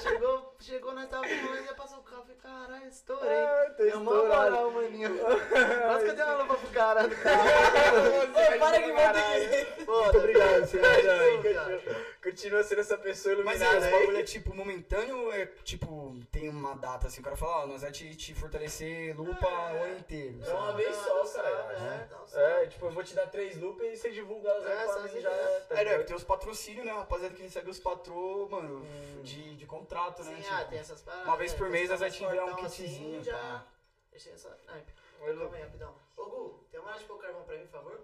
chegou, 0.00 0.54
chegou, 0.60 0.92
nós 0.94 1.08
tava 1.08 1.24
filmando, 1.24 1.64
ia 1.64 1.74
passar 1.74 1.98
o 1.98 2.02
carro, 2.02 2.22
falei, 2.22 2.36
caralho, 2.36 2.88
estourei. 2.88 3.28
Ah, 3.28 3.74
Deu 3.76 4.00
uma 4.00 4.12
estourado. 4.12 4.50
moral, 4.52 4.70
maninho. 4.70 5.10
Quase 5.18 6.04
que 6.04 6.10
eu 6.10 6.14
dei 6.14 6.24
uma 6.24 6.34
lupa 6.42 6.54
pro 6.54 6.68
cara 6.70 7.02
do 7.08 7.16
carro. 7.16 7.42
Ô, 7.44 8.58
para 8.58 8.80
que 8.82 8.92
volta 8.92 9.18
aqui. 9.18 9.84
Muito 9.84 10.18
obrigado, 10.18 10.66
senhor. 10.66 12.04
Continua 12.22 12.62
sendo 12.62 12.80
essa 12.80 12.96
pessoa 12.96 13.36
Mas 13.44 13.60
iluminada 13.60 13.76
é, 13.76 13.78
os 13.78 13.84
aí. 13.84 14.00
bagulho 14.00 14.18
é 14.18 14.22
tipo 14.22 14.54
momentâneo 14.54 15.18
ou 15.26 15.32
é 15.32 15.46
tipo, 15.62 16.16
tem 16.32 16.48
uma 16.48 16.74
data 16.76 17.06
assim? 17.08 17.20
O 17.20 17.24
cara 17.24 17.36
fala, 17.36 17.64
ó, 17.64 17.66
nós 17.66 17.82
vamos 17.82 17.98
te, 17.98 18.14
te 18.16 18.34
fortalecer 18.34 19.14
lupa 19.18 19.46
o 19.46 19.82
ano 19.82 19.98
inteiro. 19.98 20.38
É 20.42 20.52
uma 20.54 20.72
vez 20.72 20.96
só, 20.96 21.22
cara. 21.24 21.48
É, 21.48 22.06
dá 22.08 22.22
um 22.22 22.26
salve. 22.26 22.62
É, 22.62 22.66
tipo, 22.66 22.86
eu 22.86 22.90
vou 22.92 23.04
te 23.04 23.14
dar 23.14 23.26
três 23.26 23.60
loops 23.60 23.84
e 23.86 23.96
você 23.96 24.10
divulga 24.10 24.48
elas 24.48 24.66
aí 24.66 24.72
É, 24.72 24.86
pra 24.86 25.02
mim 25.02 25.20
já. 25.20 25.30
ideias. 25.30 25.66
Tá 25.66 25.80
É, 25.80 25.84
né, 25.84 25.98
tem 26.04 26.16
os 26.16 26.24
patrocínios, 26.24 26.86
né? 26.86 26.92
Rapaziada 26.92 27.23
que 27.32 27.42
recebe 27.42 27.70
os 27.70 27.78
patrô, 27.78 28.48
mano, 28.50 28.84
de, 29.22 29.56
de 29.56 29.66
contrato, 29.66 30.22
né? 30.24 30.36
Sim, 30.36 30.42
tipo, 30.42 30.54
ah, 30.54 30.64
tem 30.64 30.78
essas 30.78 31.00
paradas. 31.02 31.26
uma 31.26 31.36
vez 31.36 31.54
por 31.54 31.66
né? 31.68 31.72
mês 31.72 31.90
nós 31.90 32.00
vai 32.00 32.10
te 32.10 32.24
enviar 32.24 32.44
um 32.44 32.48
cortar 32.52 32.62
kitzinho, 32.68 33.22
já. 33.24 33.32
pá. 33.32 33.66
Deixa 34.10 34.30
eu 34.30 34.38
só. 34.38 34.48
Lu. 34.48 35.38
calma 35.40 35.56
aí, 35.56 35.62
rapidão. 35.62 35.94
Ô, 36.16 36.24
Gu, 36.26 36.64
tem 36.70 36.80
uma 36.80 36.90
hora 36.90 36.98
de 36.98 37.04
pôr 37.06 37.18
carvão 37.18 37.42
pra 37.44 37.56
mim, 37.56 37.64
por 37.66 37.72
favor? 37.72 38.00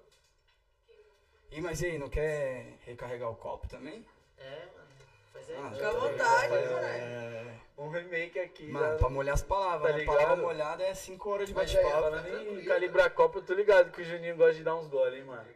E 1.53 1.61
mas 1.61 1.83
e 1.83 1.87
aí, 1.87 1.99
não 1.99 2.09
quer 2.09 2.79
recarregar 2.87 3.31
o 3.31 3.35
copo 3.35 3.69
também? 3.69 4.07
É, 4.39 4.67
mano. 4.75 4.89
Faz 5.33 5.51
aí. 5.51 5.57
Ah, 5.57 5.71
Fica 5.73 5.89
à 5.89 5.93
tá 5.93 5.99
vontade, 5.99 6.49
caralho. 6.49 6.87
É, 6.87 7.61
Um 7.79 7.89
remake 7.91 8.39
aqui. 8.39 8.67
Mano, 8.69 8.93
já- 8.93 8.97
pra 8.99 9.09
molhar 9.09 9.35
as 9.35 9.43
palavras, 9.43 9.93
Tá 9.93 9.99
né? 9.99 10.05
Palavra 10.05 10.37
molhada 10.37 10.83
é 10.85 10.95
5 10.95 11.29
horas 11.31 11.49
de 11.49 11.55
bate-papo. 11.55 11.89
Falando 11.91 12.29
em 12.59 12.65
calibrar 12.65 13.11
copo, 13.15 13.39
eu 13.39 13.43
tô 13.43 13.53
ligado 13.55 13.91
que 13.91 14.01
o 14.03 14.05
Juninho 14.05 14.37
gosta 14.37 14.55
de 14.55 14.63
dar 14.63 14.77
uns 14.77 14.87
goles, 14.89 15.19
hein, 15.19 15.25
mano. 15.25 15.47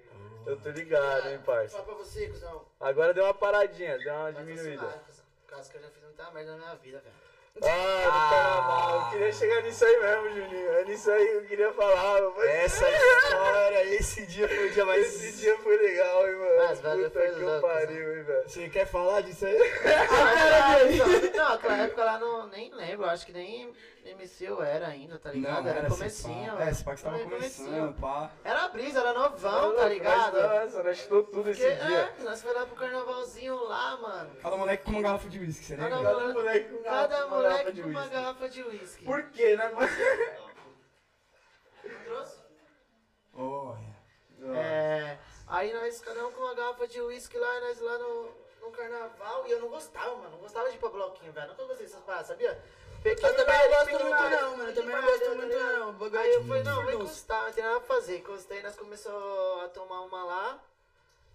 Eu 0.46 0.56
tô 0.60 0.70
ligado, 0.70 1.28
hein, 1.28 1.40
parça. 1.44 1.70
Fala 1.78 1.84
pra 1.84 1.94
você, 1.94 2.28
cuzão. 2.28 2.64
Agora 2.80 3.14
deu 3.14 3.24
uma 3.24 3.34
paradinha, 3.34 3.98
deu 3.98 4.12
uma 4.14 4.32
diminuída. 4.32 5.02
Caso 5.46 5.70
que 5.70 5.76
eu 5.76 5.82
já 5.82 5.88
fiz 5.88 6.02
muita 6.02 6.30
merda 6.32 6.52
na 6.52 6.58
minha 6.58 6.74
vida, 6.76 6.98
velho. 7.00 7.14
Ah, 7.62 8.04
no 8.04 8.30
carnaval. 8.30 9.00
Eu 9.04 9.10
queria 9.12 9.32
chegar 9.32 9.62
nisso 9.62 9.84
aí 9.84 10.00
mesmo, 10.00 10.30
Juninho. 10.30 10.72
É 10.72 10.84
nisso 10.86 11.10
aí 11.10 11.24
que 11.28 11.34
eu 11.34 11.44
queria 11.44 11.72
falar. 11.72 12.20
mas- 12.36 12.44
Essa 12.48 12.84
história, 12.90 13.84
esse 13.94 14.26
dia 14.26 14.48
foi 14.48 14.68
o 14.68 14.72
dia 14.72 14.84
mais. 14.84 15.06
Esse 15.06 15.40
dia 15.40 15.56
foi 15.58 15.76
legal, 15.76 16.28
hein, 16.28 16.34
mano. 16.34 16.56
Mas, 16.58 16.80
velho, 16.80 17.04
Puta 17.04 17.20
foi 17.20 17.30
que 17.30 17.40
louco, 17.40 17.60
pariu, 17.68 18.16
hein, 18.16 18.22
velho. 18.24 18.48
Você 18.48 18.68
quer 18.68 18.86
falar 18.86 19.20
disso 19.20 19.46
aí? 19.46 19.56
Não, 21.36 21.52
aquela 21.54 21.76
época 21.76 22.04
lá 22.04 22.18
não, 22.18 22.46
nem 22.48 22.74
lembro, 22.74 23.06
acho 23.06 23.24
que 23.24 23.32
nem 23.32 23.72
MC 24.04 24.44
eu 24.44 24.62
era 24.62 24.88
ainda, 24.88 25.18
tá 25.18 25.32
ligado? 25.32 25.66
era, 25.66 25.88
comecinho. 25.88 26.58
É, 26.60 26.70
esse 26.70 26.84
pá 26.84 26.94
que 26.94 27.02
tava 27.02 27.18
começando, 27.18 27.98
pá. 27.98 28.30
Era 28.44 28.68
brisa, 28.68 29.00
era 29.00 29.14
novão, 29.14 29.74
tá 29.74 29.88
ligado? 29.88 30.40
Nossa, 30.40 30.82
nós 30.82 30.98
chutou 30.98 31.22
tudo 31.24 31.50
esse 31.50 31.62
Porque, 31.62 31.86
dia. 31.86 32.14
é, 32.18 32.22
nós 32.22 32.42
foi 32.42 32.52
lá 32.52 32.66
pro 32.66 32.76
carnavalzinho 32.76 33.64
lá, 33.64 33.96
mano. 33.96 34.36
Cada 34.42 34.56
moleque 34.56 34.84
com 34.84 34.90
uma 34.90 35.02
garrafa 35.02 35.28
de 35.28 35.38
uísque, 35.38 35.64
você 35.64 35.76
lembra? 35.76 35.90
Cada 36.02 36.32
moleque 36.34 36.68
com 36.68 36.82
Cada 36.82 37.26
uma 37.26 37.36
moleque 37.36 37.54
garrafa 37.54 37.72
de 37.72 37.82
com 37.82 37.88
uma 37.88 38.06
garrafa 38.08 38.48
de 38.48 38.62
uísque. 38.62 39.04
Por 39.04 39.30
quê, 39.30 39.56
né? 39.56 39.72
Trouxe? 42.04 42.38
Olha. 43.34 43.94
É, 44.54 45.18
aí 45.46 45.72
nós, 45.72 46.00
cada 46.00 46.26
um 46.26 46.32
com 46.32 46.42
uma 46.42 46.54
garrafa 46.54 46.86
de 46.86 47.00
uísque 47.00 47.38
lá, 47.38 47.56
e 47.56 47.60
nós 47.60 47.80
lá 47.80 47.98
no, 47.98 48.30
no 48.60 48.70
carnaval, 48.70 49.46
e 49.46 49.50
eu 49.50 49.60
não 49.60 49.68
gostava, 49.68 50.14
mano, 50.16 50.30
não 50.30 50.38
gostava 50.38 50.68
de 50.68 50.76
ir 50.76 50.78
pra 50.78 50.90
bloquinho, 50.90 51.32
velho, 51.32 51.48
nunca 51.48 51.64
gostei 51.64 51.86
dessas 51.86 52.02
paradas, 52.02 52.26
sabia? 52.26 52.62
Eu 53.04 53.16
também 53.16 53.58
não 53.58 53.68
gosto 53.68 53.90
muito 53.90 54.30
não, 54.30 54.56
mano. 54.56 54.70
Eu 54.70 54.74
também 54.74 54.96
não 54.96 55.02
gosto 55.02 55.34
muito 55.36 55.56
não. 55.58 55.92
Bagulho 55.92 56.20
Aí 56.20 56.34
eu 56.34 56.44
falei, 56.44 56.62
não, 56.62 56.90
encostar, 56.90 57.44
não 57.44 57.52
tem 57.52 57.64
nada 57.64 57.80
pra 57.80 57.94
fazer. 57.96 58.16
Encostei, 58.18 58.62
nós 58.62 58.76
começamos 58.76 59.64
a 59.64 59.68
tomar 59.68 60.00
uma 60.00 60.24
lá. 60.24 60.58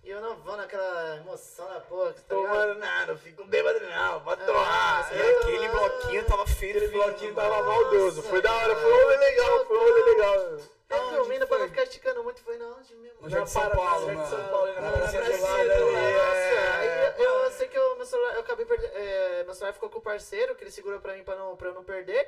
E 0.03 0.09
eu 0.09 0.21
não 0.21 0.35
vou 0.37 0.55
naquela 0.55 1.17
emoção 1.17 1.67
da 1.67 1.81
porra, 1.81 2.13
que 2.13 2.19
você 2.21 2.25
tá? 2.25 2.33
Tomando 2.35 2.75
nada, 2.79 3.11
não 3.11 3.19
fico 3.19 3.43
bêbado 3.43 3.79
não, 3.81 4.21
pode 4.21 4.41
Ah, 4.43 4.45
tomar. 4.45 5.09
sim. 5.09 5.15
E 5.15 5.21
aquele 5.21 5.67
bloquinho 5.69 6.25
tava 6.25 6.47
feio. 6.47 6.77
Aquele 6.77 6.91
bloquinho 6.91 7.35
tava 7.35 7.49
Nossa, 7.49 7.63
maldoso. 7.63 8.23
Foi 8.23 8.41
da 8.41 8.51
hora, 8.55 8.75
foi 8.75 8.91
um 8.91 9.03
rolê 9.03 9.17
legal, 9.17 9.65
foi 9.65 9.77
um 9.77 9.81
rolê 9.81 10.03
legal. 10.03 10.35
Eu 10.89 11.11
dormindo 11.11 11.45
pra 11.45 11.47
foi? 11.47 11.59
não 11.59 11.67
ficar 11.67 11.83
esticando 11.83 12.23
muito, 12.23 12.41
foi 12.41 12.57
na 12.57 12.65
onde 12.65 12.95
mesmo? 12.95 13.29
De 13.29 13.49
São 13.49 13.69
Paulo, 13.69 14.07
mano. 14.07 14.27
São 14.27 14.43
Paulo, 14.47 14.73
na 14.73 14.81
Na 14.81 14.89
meu 17.99 18.05
celular, 18.05 18.35
eu 18.35 18.39
acabei 18.39 18.65
perdendo. 18.65 18.93
É, 18.93 19.43
meu 19.43 19.53
celular 19.53 19.73
ficou 19.73 19.89
com 19.89 19.99
o 19.99 20.01
parceiro, 20.01 20.55
que 20.55 20.63
ele 20.63 20.71
segurou 20.71 21.01
pra 21.01 21.13
mim 21.13 21.23
pra, 21.23 21.35
não, 21.35 21.57
pra 21.57 21.67
eu 21.67 21.73
não 21.73 21.83
perder. 21.83 22.25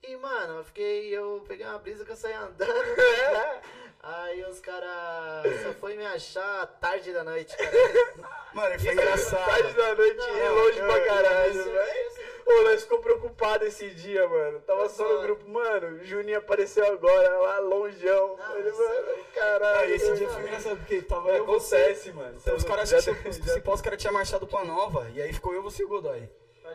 E, 0.00 0.16
mano, 0.16 0.58
eu 0.58 0.64
fiquei. 0.64 1.08
Eu 1.08 1.44
peguei 1.46 1.66
uma 1.66 1.78
brisa 1.78 2.04
que 2.04 2.12
eu 2.12 2.16
saí 2.16 2.32
andando. 2.32 2.70
Aí 4.02 4.42
os 4.44 4.58
caras 4.60 5.62
só 5.62 5.72
foi 5.74 5.94
me 5.94 6.06
achar 6.06 6.66
tarde 6.80 7.12
da 7.12 7.22
noite, 7.22 7.54
cara. 7.56 7.70
Mano, 8.54 8.70
foi 8.80 8.86
Tarde 8.86 8.90
engraçado. 8.92 9.74
da 9.74 9.94
noite, 9.94 10.16
Não, 10.16 10.36
e 10.36 10.48
longe 10.48 10.78
eu- 10.78 10.86
pra 10.86 10.98
eu- 10.98 11.06
caralho, 11.06 11.54
eu- 11.56 11.64
velho. 11.72 12.20
Ô, 12.46 12.62
nós 12.62 12.82
ficou 12.82 12.98
preocupado 12.98 13.64
esse 13.64 13.90
dia, 13.90 14.26
mano. 14.26 14.58
Tava 14.62 14.88
só 14.88 15.06
no 15.06 15.22
grupo, 15.22 15.48
mano, 15.48 15.98
o 16.00 16.04
Juninho 16.04 16.38
apareceu 16.38 16.84
agora, 16.84 17.28
lá 17.38 17.58
longeão. 17.60 18.36
Não, 18.36 18.56
Ele, 18.56 18.70
isso 18.70 18.78
mano, 18.82 19.24
caralho. 19.34 19.94
esse 19.94 20.14
dia 20.14 20.28
foi 20.30 20.42
engraçado 20.42 20.76
porque 20.78 21.02
tava 21.02 21.30
É, 21.30 21.38
eu, 21.38 21.46
você. 21.46 21.76
acontece, 21.76 22.12
mano. 22.12 22.36
Então, 22.40 22.56
os 22.56 22.64
caras, 22.64 22.88
já- 22.88 23.00
se, 23.00 23.12
já- 23.12 23.32
se 23.52 23.60
pós, 23.60 23.76
os 23.76 23.80
caras 23.82 24.00
tinham 24.00 24.14
marchado 24.14 24.46
pra 24.48 24.64
nova, 24.64 25.08
e 25.14 25.22
aí 25.22 25.32
ficou 25.32 25.54
eu, 25.54 25.62
você 25.62 25.82
e 25.82 25.84
o 25.84 25.88
Godoy. 25.88 26.28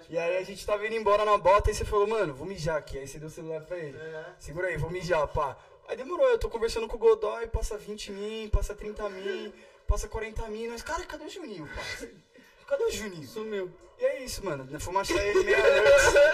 E 0.09 0.17
aí 0.17 0.37
a 0.37 0.43
gente 0.43 0.65
tava 0.65 0.85
indo 0.85 0.95
embora 0.95 1.25
na 1.25 1.37
bota 1.37 1.71
e 1.71 1.73
você 1.73 1.83
falou, 1.83 2.05
mano, 2.07 2.33
vou 2.33 2.45
mijar 2.47 2.77
aqui. 2.77 2.97
Aí 2.99 3.07
você 3.07 3.17
deu 3.17 3.27
o 3.27 3.31
celular 3.31 3.61
pra 3.61 3.77
ele. 3.77 3.97
É. 3.97 4.25
Segura 4.39 4.67
aí, 4.67 4.77
vou 4.77 4.89
mijar, 4.89 5.27
pá. 5.27 5.57
Aí 5.87 5.95
demorou, 5.95 6.27
eu 6.27 6.39
tô 6.39 6.49
conversando 6.49 6.87
com 6.87 6.95
o 6.95 6.99
Godoy, 6.99 7.47
passa 7.47 7.77
20 7.77 8.11
mim, 8.11 8.49
passa 8.51 8.73
30 8.73 9.07
mim, 9.09 9.53
passa 9.87 10.07
40 10.07 10.47
mim. 10.47 10.67
Nós, 10.67 10.81
cara, 10.81 11.05
cadê 11.05 11.25
o 11.25 11.29
Juninho, 11.29 11.67
pá? 11.67 12.07
Cadê 12.67 12.83
o 12.83 12.91
Juninho? 12.91 13.27
Sumiu. 13.27 13.71
E 13.99 14.03
é 14.03 14.23
isso, 14.23 14.43
mano. 14.43 14.67
Nós 14.69 14.83
fomos 14.83 15.01
achar 15.09 15.23
ele 15.23 15.43
meia-noite. 15.43 15.77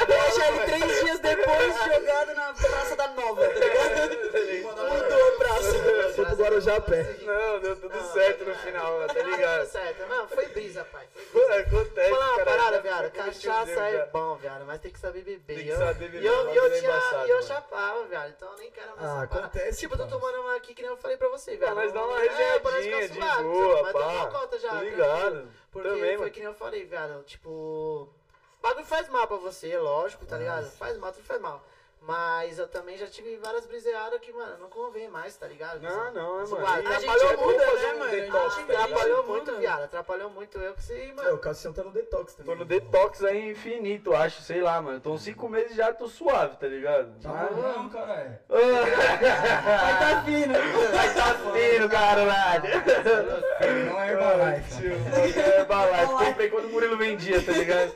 Eu 0.10 0.22
achei 0.22 0.48
ele 0.48 0.60
três 0.66 1.04
dias 1.04 1.20
depois 1.20 1.76
jogado 1.76 2.34
na 2.34 2.54
Praça 2.54 2.96
da 2.96 3.08
Nova, 3.10 3.48
tá 3.48 3.60
ligado? 3.60 4.18
Mudou 4.64 5.28
a 5.28 5.38
praça. 5.38 5.72
Foi 6.26 6.36
pro 6.36 6.44
Guarujá 6.44 6.76
a 6.76 6.82
pé. 6.82 7.04
Não, 7.22 7.60
deu 7.60 7.76
tudo 7.76 7.96
Não, 7.96 8.14
certo 8.14 8.46
no 8.46 8.52
é. 8.52 8.56
final, 8.56 9.00
tá 9.08 9.14
Tudo 9.14 9.30
ligado? 9.30 9.66
certo. 9.68 10.08
Não, 10.08 10.28
foi 10.28 10.48
brisa, 10.50 10.84
pai. 10.86 11.08
Foi 11.32 11.46
brisa. 11.48 11.60
acontece, 11.62 12.10
falar 12.10 12.28
uma 12.28 12.38
cara. 12.38 12.46
parada, 12.58 12.82
viado. 12.82 13.12
Cachaça 13.12 13.72
é 13.72 14.06
bom, 14.08 14.36
viado, 14.36 14.66
mas 14.66 14.80
tem 14.82 14.92
que 14.92 15.00
saber 15.00 15.22
beber. 15.22 15.56
Tem 15.56 15.60
E 15.60 15.64
que 15.64 15.70
eu- 15.70 15.78
saber 15.78 16.10
beber, 16.10 16.22
E 16.24 16.26
eu, 16.26 16.34
eu, 16.54 16.66
é 16.66 16.70
tinha, 16.80 16.92
embaçado, 16.92 17.28
eu 17.30 17.42
chapava, 17.44 18.04
viado. 18.06 18.30
Então 18.30 18.52
eu 18.52 18.58
nem 18.58 18.72
quero 18.72 18.90
mais 18.96 19.02
Ah, 19.10 19.22
acontece, 19.24 19.80
Tipo, 19.80 19.98
tô 19.98 20.08
tomando 20.08 20.42
uma 20.42 20.56
aqui 20.56 20.74
que 20.74 20.82
nem 20.82 20.92
eu 20.92 20.98
falei 20.98 21.18
pra 21.18 21.30
você, 21.30 21.58
velho. 21.58 21.72
Ah, 21.72 21.76
nós 21.76 21.92
dá 21.92 22.06
uma 22.06 22.24
É, 22.24 22.60
parece 22.60 22.90
resenhadinha 22.90 23.08
que 23.08 23.38
de 23.38 23.44
eu 23.44 23.52
boa, 23.52 23.84
mas 23.84 23.92
tô 23.94 24.00
com 24.00 24.06
uma 24.08 24.26
pá. 24.26 24.40
cota 24.40 24.60
já, 24.60 24.70
Tô 24.70 24.76
tranquilo. 24.78 24.96
ligado. 24.98 25.48
Porque 25.72 25.90
Também, 25.90 26.18
foi 26.18 26.30
que 26.30 26.40
nem 26.40 26.48
eu 26.50 26.54
falei, 26.56 26.86
velho. 26.86 27.24
Tipo. 27.24 27.50
O 27.50 28.62
bagulho 28.62 28.86
faz 28.86 29.10
mal 29.10 29.26
pra 29.28 29.38
você, 29.38 29.76
lógico, 29.78 30.24
tá 30.26 30.38
ligado? 30.38 30.64
Faz. 30.66 30.78
Faz 30.78 30.98
mal, 30.98 31.12
tudo 31.12 31.24
faz 31.26 31.42
mal. 31.42 31.64
Mas 32.04 32.58
eu 32.58 32.68
também 32.68 32.98
já 32.98 33.06
tive 33.06 33.38
várias 33.38 33.68
briseadas 33.68 34.20
que, 34.20 34.34
mano, 34.34 34.58
não 34.60 34.70
convém 34.70 35.08
mais, 35.08 35.38
tá 35.38 35.46
ligado? 35.48 35.80
Não, 35.82 36.12
não, 36.12 36.42
é, 36.42 36.46
mano. 36.48 36.66
Atrapalhou 36.66 37.38
muito 37.38 37.60
né, 37.60 37.94
um 37.94 38.00
mano? 38.00 38.12
detox, 38.12 38.34
A 38.34 38.50
tá 38.50 38.50
gente 38.56 38.68
ligado? 38.68 38.84
Atrapalhou 38.86 39.28
muito, 39.28 39.56
viado. 39.58 39.84
Atrapalhou 39.84 40.30
muito 40.32 40.58
eu 40.58 40.74
que 40.74 40.82
sei, 40.84 41.12
É, 41.12 41.14
mano. 41.14 41.36
o 41.36 41.38
Cassião 41.38 41.72
tá 41.72 41.84
no 41.84 41.92
detox 41.92 42.34
também. 42.34 42.52
Tô 42.56 42.60
no 42.60 42.66
detox 42.66 43.24
aí 43.24 43.52
infinito, 43.52 44.16
acho, 44.16 44.42
sei 44.42 44.62
lá, 44.62 44.82
mano. 44.82 45.00
Tô 45.00 45.12
uns 45.12 45.22
5 45.22 45.48
meses 45.48 45.76
já, 45.76 45.94
tô 45.94 46.08
suave, 46.08 46.58
tá 46.58 46.66
ligado? 46.66 47.14
Tá 47.22 47.30
Mas- 47.30 47.56
não, 47.56 47.88
caralho. 47.90 48.40
Vai 48.50 50.00
tá 50.00 50.24
fino. 50.26 50.54
Mas 50.96 51.14
tá 51.14 51.36
fino, 51.54 51.88
caralho. 51.90 52.64
Não 53.86 54.02
é 54.02 54.12
Herbalife. 54.12 54.78
Tio, 54.82 54.92
é 54.94 55.60
Herbalife. 55.60 56.26
Comprei 56.26 56.50
quando 56.50 56.66
o 56.66 56.70
Murilo 56.70 56.98
vendia, 56.98 57.46
tá 57.46 57.52
ligado? 57.52 57.96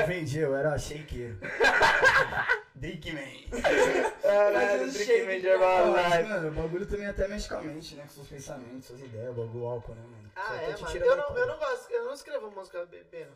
Não 0.00 0.06
vendi, 0.06 0.38
eu 0.38 0.56
era 0.56 0.78
shakeiro. 0.78 1.36
Drinkman. 2.82 3.48
Caralho, 4.22 4.82
Mas 4.82 4.90
o 4.90 4.92
drink 4.92 5.04
shake 5.04 5.26
vende 5.26 5.40
de 5.42 5.46
Herbalife. 5.46 6.22
mano, 6.28 6.48
o 6.48 6.50
bagulho 6.50 6.86
também 6.86 7.06
até 7.06 7.28
mexe 7.28 7.48
com 7.48 7.54
a 7.54 7.62
mente, 7.62 7.94
né? 7.94 8.02
Com 8.02 8.08
seus 8.08 8.26
pensamentos, 8.26 8.86
suas 8.88 9.00
ideias, 9.00 9.30
o 9.30 9.34
bagulho 9.34 9.64
o 9.64 9.68
álcool, 9.68 9.94
né, 9.94 10.02
mano? 10.02 10.32
Ah, 10.34 10.48
Só 10.48 10.54
é, 10.54 10.76
mano. 10.76 10.96
Eu 11.06 11.16
não, 11.16 11.38
eu 11.38 11.46
não 11.46 11.58
gosto, 11.58 11.90
eu 11.92 12.04
não 12.04 12.12
escrevo 12.12 12.50
música 12.50 12.84
bebendo. 12.86 13.30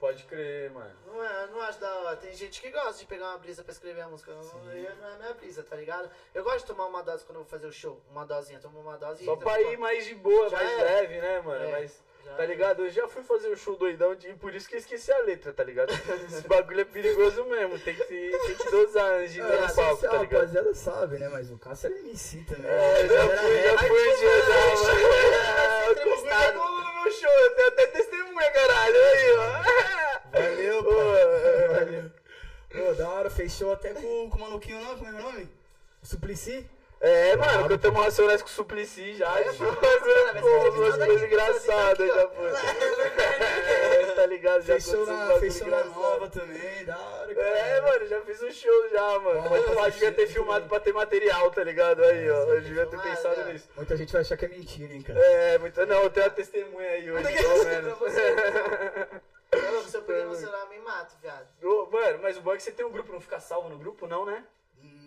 Pode 0.00 0.24
crer, 0.24 0.70
mano. 0.70 0.94
Não 1.06 1.24
é, 1.24 1.42
eu 1.44 1.48
não 1.48 1.60
acho 1.60 1.80
da 1.80 1.92
hora. 1.96 2.16
Tem 2.16 2.32
gente 2.32 2.60
que 2.60 2.70
gosta 2.70 2.98
de 2.98 3.06
pegar 3.06 3.30
uma 3.30 3.38
brisa 3.38 3.62
pra 3.64 3.72
escrever 3.72 4.00
a 4.00 4.08
música. 4.08 4.30
Eu, 4.30 4.72
eu 4.72 4.96
não 4.96 5.08
é 5.08 5.18
minha 5.18 5.34
brisa, 5.34 5.62
tá 5.62 5.74
ligado? 5.76 6.08
Eu 6.34 6.42
gosto 6.44 6.60
de 6.60 6.66
tomar 6.66 6.86
uma 6.86 7.02
dose 7.02 7.24
quando 7.24 7.36
eu 7.38 7.42
vou 7.42 7.50
fazer 7.50 7.66
o 7.66 7.72
show. 7.72 8.00
Uma 8.10 8.24
dosinha, 8.24 8.60
tomo 8.60 8.78
uma 8.80 8.96
dose 8.96 9.22
e 9.22 9.26
Só 9.26 9.32
entra, 9.34 9.44
pra 9.44 9.60
ir 9.60 9.76
mais 9.76 10.06
de 10.06 10.14
boa, 10.14 10.48
Já 10.48 10.56
mais 10.56 10.70
era. 10.72 10.82
leve, 10.84 11.20
né, 11.20 11.40
mano? 11.40 11.64
É. 11.64 11.70
Mas, 11.72 12.00
tá 12.36 12.42
é. 12.44 12.46
ligado? 12.46 12.84
Eu 12.84 12.90
já 12.90 13.08
fui 13.08 13.22
fazer 13.22 13.48
o 13.48 13.56
show 13.56 13.76
doidão 13.76 14.16
e 14.24 14.34
por 14.34 14.54
isso 14.54 14.68
que 14.68 14.74
eu 14.74 14.78
esqueci 14.78 15.10
a 15.12 15.18
letra, 15.22 15.52
tá 15.52 15.62
ligado? 15.64 15.90
Esse 15.92 16.46
bagulho 16.46 16.80
é 16.80 16.84
perigoso 16.84 17.44
mesmo. 17.46 17.78
Tem 17.78 17.94
que, 17.94 18.04
se- 18.04 18.38
tem 18.46 18.54
que 18.56 18.70
dosar 18.70 19.12
antes 19.20 19.32
de 19.32 19.40
É, 19.40 19.44
entrar 19.44 19.68
no 19.68 19.74
palco, 19.74 20.06
a 20.06 20.10
tá 20.10 20.16
ligado? 20.18 20.32
rapaziada 20.40 20.74
sabe, 20.74 21.18
né? 21.18 21.28
Mas 21.28 21.50
o 21.50 21.58
Cássio 21.58 21.86
era 21.90 21.98
MC 22.00 22.44
também. 22.48 22.70
É, 22.70 23.06
já 23.08 23.14
Era 23.14 23.38
fui, 23.38 23.62
já 23.62 23.70
rap. 23.70 23.88
fui 23.88 24.08
um 24.08 24.16
já, 24.16 24.26
Ai, 24.28 24.38
mano. 24.38 24.48
vai 24.58 24.76
ser 24.76 24.90
O 24.90 25.94
Gugu 25.94 25.94
já 25.94 26.02
entrevistado. 26.02 26.58
colou 26.58 26.82
no 26.82 27.02
meu 27.02 27.12
show, 27.12 27.30
eu 27.30 27.50
tenho 27.54 27.68
até 27.68 27.86
testemunha, 27.86 28.50
caralho. 28.52 28.96
Aí, 28.96 29.32
ó. 29.32 30.28
Valeu, 30.30 30.84
Pô. 30.84 31.74
Valeu. 31.74 32.10
Pô, 32.70 32.94
da 32.94 33.08
hora, 33.08 33.30
fechou 33.30 33.72
até 33.72 33.94
com, 33.94 34.30
com 34.30 34.36
o 34.36 34.40
maluquinho 34.40 34.80
lá, 34.82 34.94
como 34.94 35.06
é 35.08 35.12
meu 35.12 35.22
nome? 35.22 35.48
O 36.02 36.06
Suplicy? 36.06 36.68
É, 37.00 37.36
mano, 37.36 37.68
cantamos 37.68 38.02
Racionais 38.02 38.42
com 38.42 38.48
o 38.48 38.50
Suplicy 38.50 39.14
já. 39.14 39.38
É, 39.38 39.44
tipo, 39.44 39.64
Pô, 39.66 40.70
umas 40.70 40.96
coisas 40.96 41.22
engraçadas 41.22 42.10
aqui, 42.10 42.10
ó. 42.10 42.14
já 42.14 42.28
foi. 42.28 42.50
É, 43.38 44.06
tá 44.14 44.26
ligado? 44.26 44.62
Já 44.62 44.74
uns 44.74 45.06
na, 45.06 45.26
na 45.26 45.36
engraçado. 45.36 45.90
nova 45.90 46.28
também, 46.28 46.84
da 46.84 46.98
hora, 46.98 47.34
cara. 47.34 47.48
É, 47.48 47.80
mano, 47.80 48.06
já 48.06 48.20
fiz 48.22 48.42
um 48.42 48.50
show 48.50 48.88
já, 48.90 49.18
mano. 49.20 49.48
Mas 49.48 49.62
eu 49.62 49.74
tá 49.74 49.82
acho 49.82 49.98
que 49.98 50.04
devia 50.06 50.12
ter 50.12 50.26
filmado 50.26 50.68
pra 50.68 50.80
ter 50.80 50.92
material, 50.92 51.50
tá 51.50 51.62
ligado? 51.62 52.02
Aí, 52.02 52.28
ó. 52.28 52.34
Eu 52.34 52.60
devia 52.60 52.86
ter 52.86 53.00
pensado 53.00 53.44
nisso. 53.44 53.68
Muita 53.76 53.96
gente 53.96 54.12
vai 54.12 54.22
achar 54.22 54.36
que 54.36 54.44
é 54.44 54.48
mentira, 54.48 54.92
hein, 54.92 55.02
cara. 55.02 55.20
É, 55.20 55.58
muito. 55.58 55.86
Não, 55.86 56.02
eu 56.02 56.10
tenho 56.10 56.26
a 56.26 56.30
testemunha 56.30 56.90
aí 56.90 57.10
hoje, 57.10 57.32
pelo 57.32 57.64
menos. 57.64 58.00
Eu, 59.52 59.82
se 59.86 59.96
eu 59.96 60.34
celular, 60.34 60.62
eu 60.62 60.68
me 60.68 60.78
mato, 60.80 61.16
viado. 61.22 61.46
Mano, 61.90 62.18
mas 62.20 62.36
o 62.36 62.40
bom 62.40 62.52
é 62.52 62.56
que 62.56 62.62
você 62.62 62.72
tem 62.72 62.84
um 62.84 62.90
grupo, 62.90 63.12
não 63.12 63.20
fica 63.20 63.38
salvo 63.38 63.68
no 63.68 63.78
grupo, 63.78 64.06
não, 64.06 64.26
né? 64.26 64.44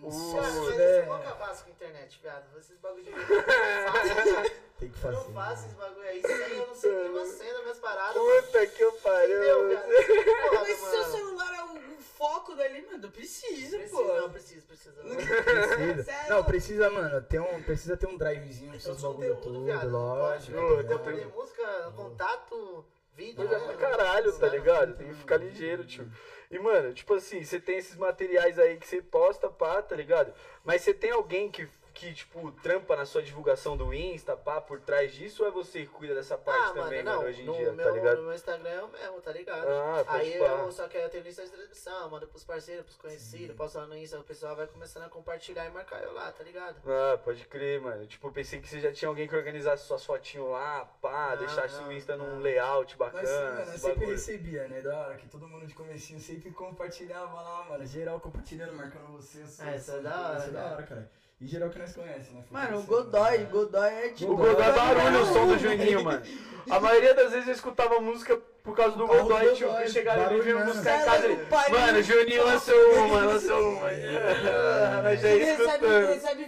Mas 0.02 0.78
é. 0.78 1.00
eu 1.00 1.06
vou 1.06 1.14
acabar 1.14 1.56
com 1.56 1.68
a 1.68 1.70
internet, 1.70 2.18
viado. 2.20 2.58
Esses 2.58 2.78
bagulho 2.78 3.04
de 3.04 3.10
eu. 3.10 3.16
Tem 4.78 4.90
que 4.90 4.96
Eu 4.96 5.00
fazer. 5.00 5.16
não 5.16 5.32
faço 5.32 5.64
esses 5.64 5.76
bagulho 5.76 6.08
aí. 6.08 6.20
Sem 6.22 6.30
eu 6.58 6.66
não 6.66 6.74
sei 6.74 6.92
nenhuma 6.92 7.26
cena, 7.26 7.62
minhas 7.62 7.78
paradas. 7.78 8.14
Puta 8.14 8.66
que 8.66 8.82
eu 8.82 8.92
pariu. 8.94 9.38
Mas 10.54 10.76
se 10.76 10.90
seu 10.90 11.04
celular 11.04 11.54
é 11.54 11.62
o, 11.62 11.94
o 11.94 12.00
foco 12.00 12.54
dali, 12.56 12.82
mano, 12.86 13.08
precisa, 13.10 13.78
Precisa, 13.78 13.96
pô. 14.02 14.02
não, 14.16 14.30
precisa, 14.30 14.66
precisa. 14.66 15.02
Não. 15.04 15.14
Precisa. 15.14 16.02
Sério? 16.04 16.30
Não, 16.34 16.44
precisa, 16.44 16.90
mano, 16.90 17.22
ter 17.22 17.40
um, 17.40 17.62
precisa 17.62 17.96
ter 17.96 18.06
um 18.08 18.16
drivezinho 18.16 18.70
com 18.70 18.76
Eu 18.76 18.80
seus 18.80 19.02
bagulho 19.02 19.36
tudo, 19.36 19.64
viado. 19.64 19.88
Lógico. 19.88 20.56
Eu 20.58 20.80
ligado? 20.80 21.04
Fazer 21.04 21.26
música, 21.26 21.92
contato, 21.94 22.84
vídeo. 23.14 23.36
Coisa 23.36 23.58
né, 23.58 23.64
pra 23.66 23.76
caralho, 23.76 24.32
tá 24.38 24.48
ligado? 24.48 24.96
Tem 24.96 25.08
que 25.08 25.14
ficar 25.14 25.36
ligeiro, 25.36 25.84
tio. 25.84 26.10
E, 26.50 26.58
mano, 26.58 26.92
tipo 26.92 27.14
assim, 27.14 27.42
você 27.42 27.58
tem 27.58 27.78
esses 27.78 27.96
materiais 27.96 28.58
aí 28.58 28.76
que 28.76 28.86
você 28.86 29.00
posta, 29.00 29.48
pá, 29.48 29.80
tá 29.80 29.96
ligado? 29.96 30.34
Mas 30.64 30.82
você 30.82 30.92
tem 30.92 31.10
alguém 31.10 31.50
que, 31.50 31.68
que, 31.94 32.12
tipo, 32.14 32.50
trampa 32.62 32.96
na 32.96 33.04
sua 33.04 33.22
divulgação 33.22 33.76
do 33.76 33.92
Insta, 33.92 34.36
pá, 34.36 34.60
por 34.60 34.80
trás 34.80 35.12
disso, 35.12 35.42
ou 35.42 35.48
é 35.48 35.52
você 35.52 35.80
que 35.80 35.86
cuida 35.88 36.14
dessa 36.14 36.36
parte 36.38 36.70
Ah, 36.70 36.82
também, 36.82 37.02
mano, 37.02 37.20
não. 37.22 37.28
hoje 37.28 37.42
em 37.42 37.44
no, 37.44 37.52
dia, 37.54 37.72
meu, 37.72 37.86
tá 37.86 37.90
ligado? 37.92 38.16
no 38.18 38.22
meu 38.24 38.34
Instagram 38.34 38.70
é 38.70 38.82
o 38.82 38.88
mesmo, 38.88 39.20
tá 39.20 39.32
ligado? 39.32 39.66
Ah, 39.68 40.04
pode 40.04 40.18
aí 40.20 40.38
pá. 40.38 40.44
eu 40.46 40.72
só 40.72 40.88
que 40.88 40.96
eu 40.96 41.08
tenho 41.10 41.22
lista 41.24 41.44
de 41.44 41.50
transmissão, 41.50 42.10
mando 42.10 42.26
pros 42.26 42.44
parceiros, 42.44 42.84
pros 42.84 42.96
conhecidos, 42.96 43.54
posto 43.56 43.78
lá 43.78 43.86
no 43.86 43.96
Insta, 43.96 44.18
o 44.18 44.24
pessoal 44.24 44.56
vai 44.56 44.66
começando 44.66 45.04
a 45.04 45.08
compartilhar 45.08 45.66
e 45.66 45.70
marcar 45.70 46.02
eu 46.02 46.12
lá, 46.12 46.32
tá 46.32 46.42
ligado? 46.42 46.76
Ah, 46.86 47.18
pode 47.18 47.44
crer, 47.46 47.80
mano. 47.80 48.06
Tipo, 48.06 48.32
pensei 48.32 48.60
que 48.60 48.68
você 48.68 48.80
já 48.80 48.92
tinha 48.92 49.08
alguém 49.08 49.28
que 49.28 49.36
organizasse 49.36 49.84
suas 49.86 50.04
fotinhos 50.04 50.48
lá, 50.50 50.84
pá, 51.00 51.30
Não, 51.32 51.38
deixasse 51.38 51.80
não, 51.80 51.88
o 51.88 51.92
Insta 51.92 52.16
num 52.16 52.26
não. 52.36 52.38
layout 52.40 52.96
Mas, 52.98 53.12
bacana, 53.12 53.50
mano, 53.52 53.60
eu 53.60 53.66
sempre 53.78 53.88
bagulho. 53.94 54.10
recebia, 54.10 54.68
né? 54.68 54.80
Da 54.80 54.98
hora 54.98 55.16
que 55.16 55.28
todo 55.28 55.46
mundo 55.46 55.66
de 55.66 55.74
comecinho 55.74 56.18
sempre 56.20 56.50
compartilhava 56.50 57.40
lá, 57.40 57.64
mano. 57.68 57.84
Geral 57.86 58.18
compartilhando, 58.20 58.72
marcando 58.74 59.06
você. 59.12 59.42
assim, 59.42 59.68
É, 59.68 59.76
isso 59.76 59.90
é 59.92 60.00
da 60.00 60.20
hora, 60.28 60.38
Isso 60.38 60.48
é 60.48 60.50
da 60.52 60.64
hora, 60.64 60.82
cara. 60.82 61.10
E 61.42 61.46
geral 61.48 61.70
que 61.70 61.78
nós 61.78 61.92
conhecemos, 61.92 62.28
né? 62.34 62.42
Foi 62.48 62.60
Mano, 62.60 62.78
o 62.78 62.82
Godoy, 62.84 63.38
né? 63.38 63.48
Godoy 63.50 63.88
é 63.88 64.08
tipo. 64.10 64.32
O 64.32 64.36
Godoy 64.36 64.64
é 64.64 64.72
barulho, 64.72 65.22
o 65.22 65.26
som 65.26 65.46
do 65.48 65.58
Juninho, 65.58 66.04
mano. 66.04 66.22
A 66.70 66.78
maioria 66.78 67.14
das 67.14 67.32
vezes 67.32 67.48
eu 67.48 67.54
escutava 67.54 68.00
música 68.00 68.38
por 68.62 68.76
causa 68.76 68.96
do 68.96 69.08
Godoy, 69.08 69.48
Godoy, 69.48 69.82
que 69.82 69.90
chegava 69.90 70.28
ali 70.28 70.40
vindo 70.40 70.64
buscar 70.64 71.00
em 71.00 71.04
casa. 71.04 71.10
Sério, 71.20 71.34
Ele, 71.36 71.46
pai, 71.46 71.68
mano, 71.68 71.98
o 71.98 72.02
Juninho 72.02 72.44
lançou 72.44 72.94
uma, 72.94 73.24
lançou 73.24 73.70
uma. 73.70 73.90
Nós 75.02 75.20
já 75.20 75.34
escutando. 75.34 76.06
recebe 76.06 76.41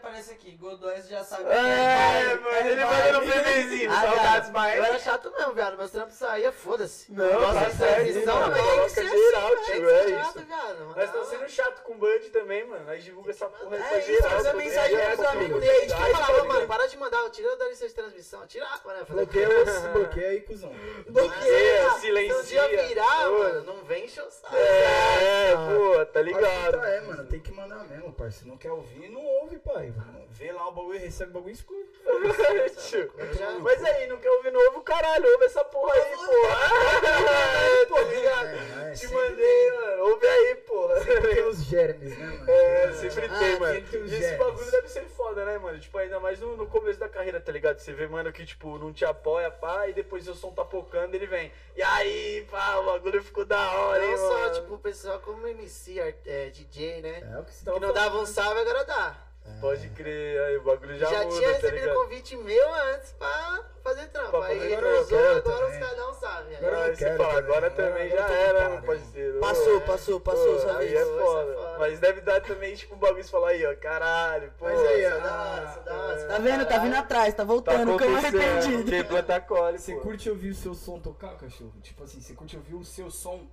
aparece 0.00 0.32
aqui. 0.32 0.56
Godoy 0.56 1.00
já 1.02 1.22
sabe. 1.22 1.44
É, 1.44 1.54
pai, 1.54 2.34
mano, 2.38 2.68
ele 2.68 2.82
pai. 2.84 3.12
manda 3.12 3.12
no 3.20 3.26
bebezinho, 3.26 3.90
Ah, 3.92 4.00
saudades, 4.00 4.22
viado, 4.24 4.46
Eu 4.46 4.52
mas. 4.52 4.84
era 4.84 4.98
chato 4.98 5.30
mesmo, 5.32 5.52
viado. 5.52 5.76
Meus 5.76 5.90
trampos 5.90 6.14
saía, 6.16 6.52
foda-se. 6.52 7.12
Não, 7.12 7.40
Nossa, 7.40 7.60
tá 7.60 7.70
certo, 7.70 8.04
visão, 8.04 8.40
mano. 8.40 8.50
mas 8.50 8.62
tem 8.62 8.64
que 8.64 8.70
Coloca 8.70 8.88
ser 8.90 9.08
geral, 9.08 9.52
assim, 9.52 9.72
tio, 9.72 9.90
é 9.90 10.04
isso. 10.04 10.40
viado, 10.40 10.78
mano. 10.80 10.94
Nós 10.96 11.04
estamos 11.04 11.28
sendo 11.28 11.48
chato 11.48 11.82
com 11.82 11.92
o 11.92 11.96
Bud 11.96 12.30
também, 12.30 12.64
mano. 12.66 12.84
Nós 12.86 13.04
divulga 13.04 13.30
essa 13.30 13.46
porra 13.46 13.76
aí 13.76 13.82
É 13.82 13.88
pra 13.88 13.98
isso, 13.98 14.06
geral. 14.12 14.30
manda 14.30 14.50
todo 14.50 14.58
mensagem 14.58 14.96
dia, 14.96 15.10
pros 15.10 15.26
amigos 15.26 15.60
dele, 15.60 15.72
Gente, 15.80 15.88
tipo, 15.88 15.96
que 15.96 16.02
Ai, 16.02 16.12
falava, 16.12 16.32
tá 16.40 16.44
mano, 16.44 16.66
para 16.66 16.86
de 16.88 16.96
mandar, 16.96 17.30
tira 17.30 17.56
da 17.56 17.68
lista 17.68 17.88
de 17.88 17.94
transmissão, 17.94 18.46
tira, 18.46 18.66
mano. 18.84 19.06
Bloqueia, 19.06 20.28
aí, 20.28 20.40
cuzão. 20.42 20.72
Bloqueia, 21.08 21.90
Se 21.90 21.96
um 21.96 22.00
dia 22.00 22.00
silencia. 22.00 22.68
virar, 22.88 23.28
mano, 23.30 23.62
não 23.62 23.84
vem 23.84 24.08
saco. 24.08 24.54
É, 24.54 25.52
pô, 25.54 26.06
tá 26.06 26.20
A 26.20 26.22
ligado. 26.22 26.84
é, 26.84 27.00
mano, 27.02 27.24
tem 27.26 27.40
que 27.40 27.52
mandar 27.52 27.84
mesmo, 27.88 28.12
parceiro. 28.12 28.48
Não 28.48 28.56
quer 28.56 28.70
ouvir, 28.72 29.08
não 29.08 29.24
ouve, 29.24 29.58
pai. 29.58 29.89
Vê 30.30 30.52
lá 30.52 30.68
o 30.68 30.72
bagulho, 30.72 30.98
recebe 30.98 31.30
o 31.32 31.34
bagulho 31.34 31.52
e 31.54 31.56
já- 33.38 33.50
Mas 33.60 33.84
aí, 33.84 34.06
não 34.06 34.16
quer 34.18 34.30
ouvir 34.30 34.50
novo, 34.50 34.80
caralho, 34.82 35.30
ouve 35.32 35.44
essa 35.44 35.62
porra 35.64 35.92
aí, 35.92 36.16
porra. 36.16 37.86
tá 37.88 38.02
ligado? 38.04 38.50
É, 38.80 38.90
é, 38.90 38.92
Te 38.92 38.98
sempre 39.06 39.16
mandei, 39.16 39.70
mano, 39.72 40.02
ouve 40.04 40.26
aí, 40.26 40.54
porra. 40.56 40.94
Tem 41.04 41.44
os 41.44 41.62
germes, 41.64 42.16
né, 42.18 42.26
mano? 42.26 42.50
É, 42.50 42.92
sempre 42.92 43.26
Ah, 43.26 43.38
tem, 43.38 43.60
mano. 43.60 43.74
sempre 43.74 43.90
tem 43.90 44.02
os 44.02 44.12
E 44.12 44.14
esse 44.16 44.36
bagulho 44.36 44.70
deve 44.70 44.88
ser 44.88 45.04
foda, 45.04 45.44
né, 45.44 45.58
mano? 45.58 45.78
Tipo, 45.78 45.98
ainda 45.98 46.18
mais 46.18 46.40
no, 46.40 46.56
no 46.56 46.66
começo 46.66 46.98
da 46.98 47.08
carreira, 47.08 47.40
tá 47.40 47.52
ligado? 47.52 47.78
Você 47.78 47.92
vê, 47.92 48.06
mano, 48.08 48.32
que, 48.32 48.44
tipo, 48.46 48.78
não 48.78 48.92
te 48.92 49.04
apoia, 49.04 49.50
pá, 49.50 49.86
e 49.88 49.92
depois 49.92 50.26
o 50.26 50.34
som 50.34 50.50
tá 50.52 50.64
pocando, 50.64 51.14
ele 51.14 51.26
vem. 51.26 51.52
E 51.76 51.82
aí, 51.82 52.46
pá, 52.50 52.76
o 52.78 52.86
bagulho 52.86 53.22
ficou 53.22 53.44
da 53.44 53.70
hora, 53.72 54.04
hein, 54.04 54.10
Não 54.12 54.18
só, 54.18 54.38
mano? 54.38 54.54
tipo, 54.54 54.74
o 54.74 54.78
pessoal 54.78 55.20
como 55.20 55.46
MC, 55.46 56.00
é, 56.26 56.48
DJ, 56.50 57.02
né? 57.02 57.20
É 57.34 57.38
o 57.38 57.44
que 57.44 57.52
você 57.54 57.64
tava 57.64 57.78
Que 57.78 57.86
não 57.86 57.92
dava 57.92 58.08
um 58.08 58.12
falando. 58.12 58.26
salve, 58.26 58.60
agora 58.60 58.84
dá. 58.84 59.29
Pode 59.60 59.88
crer, 59.90 60.40
aí 60.42 60.56
o 60.56 60.62
bagulho 60.62 60.96
já, 60.96 61.06
Já, 61.10 61.22
muda, 61.24 61.36
tinha 61.36 61.48
tá 61.48 61.54
recebido 61.56 61.80
ligado? 61.80 61.96
convite 61.96 62.36
meu 62.36 62.74
antes 62.94 63.12
pra 63.12 63.62
fazer 63.82 64.06
trampo. 64.08 64.30
Pra 64.30 64.46
Aí 64.46 64.58
fazer 64.58 64.74
recusou, 64.76 65.04
trampo, 65.18 65.20
eu 65.20 65.36
agora 65.54 65.66
os 65.66 65.72
também. 65.72 65.80
caras 65.80 65.96
dão 65.96 66.10
um 66.10 66.14
salve. 66.14 66.56
Agora 66.56 66.76
eu 66.76 66.82
Aí 66.82 66.90
você 66.96 67.04
quero 67.04 67.16
fala, 67.16 67.28
também, 67.28 67.44
agora 67.44 67.66
agora 67.66 67.70
também 67.70 68.08
eu 68.10 68.16
já 68.18 68.30
era, 68.30 68.58
ocupado, 68.58 68.70
meu 68.86 68.96
parceiro. 68.96 69.40
Passou, 69.40 69.76
Ô, 69.76 69.80
passou, 69.82 70.20
passou, 70.20 70.52
Pô, 70.54 70.58
sua 70.60 70.78
aí 70.78 70.94
é 70.94 71.00
Essa 71.00 71.10
foda. 71.18 71.54
foda. 71.54 71.78
Mas 71.78 72.00
deve 72.00 72.20
dar 72.22 72.40
também, 72.42 72.74
tipo, 72.74 72.94
um 72.94 72.98
bagulho 72.98 73.22
você 73.24 73.30
falar 73.30 73.48
aí, 73.48 73.66
ó, 73.66 73.76
caralho, 73.76 74.52
pô. 74.58 74.64
Mas 74.64 74.78
aí, 74.80 75.04
ó, 75.04 75.08
é 75.08 75.20
da 75.20 75.42
hora, 75.42 75.64
isso 75.68 75.78
é 75.78 75.82
da 75.82 75.94
hora, 75.94 76.16
isso 76.16 76.24
é 76.24 76.28
Tá 76.28 76.38
vendo? 76.38 76.66
Tá 76.66 76.74
hora. 76.74 76.82
vindo 76.84 76.94
atrás, 76.96 77.34
tá 77.34 77.36
tá 77.38 77.44
voltando, 77.44 77.96
cão 77.98 78.08
acontecendo. 78.16 78.40
arrependido. 78.40 78.90
Tem 78.90 79.04
planta 79.04 79.40
colhe, 79.40 79.78
Você 79.78 79.94
pô. 79.94 80.00
curte 80.00 80.30
ouvir 80.30 80.50
o 80.50 80.54
seu 80.54 80.74
som 80.74 80.98
tocar, 81.00 81.36
cachorro? 81.36 81.74
Tipo 81.82 82.04
assim, 82.04 82.20
você 82.20 82.32
curte 82.34 82.56
ouvir 82.56 82.74
o 82.76 82.84
seu 82.84 83.10
som? 83.10 83.46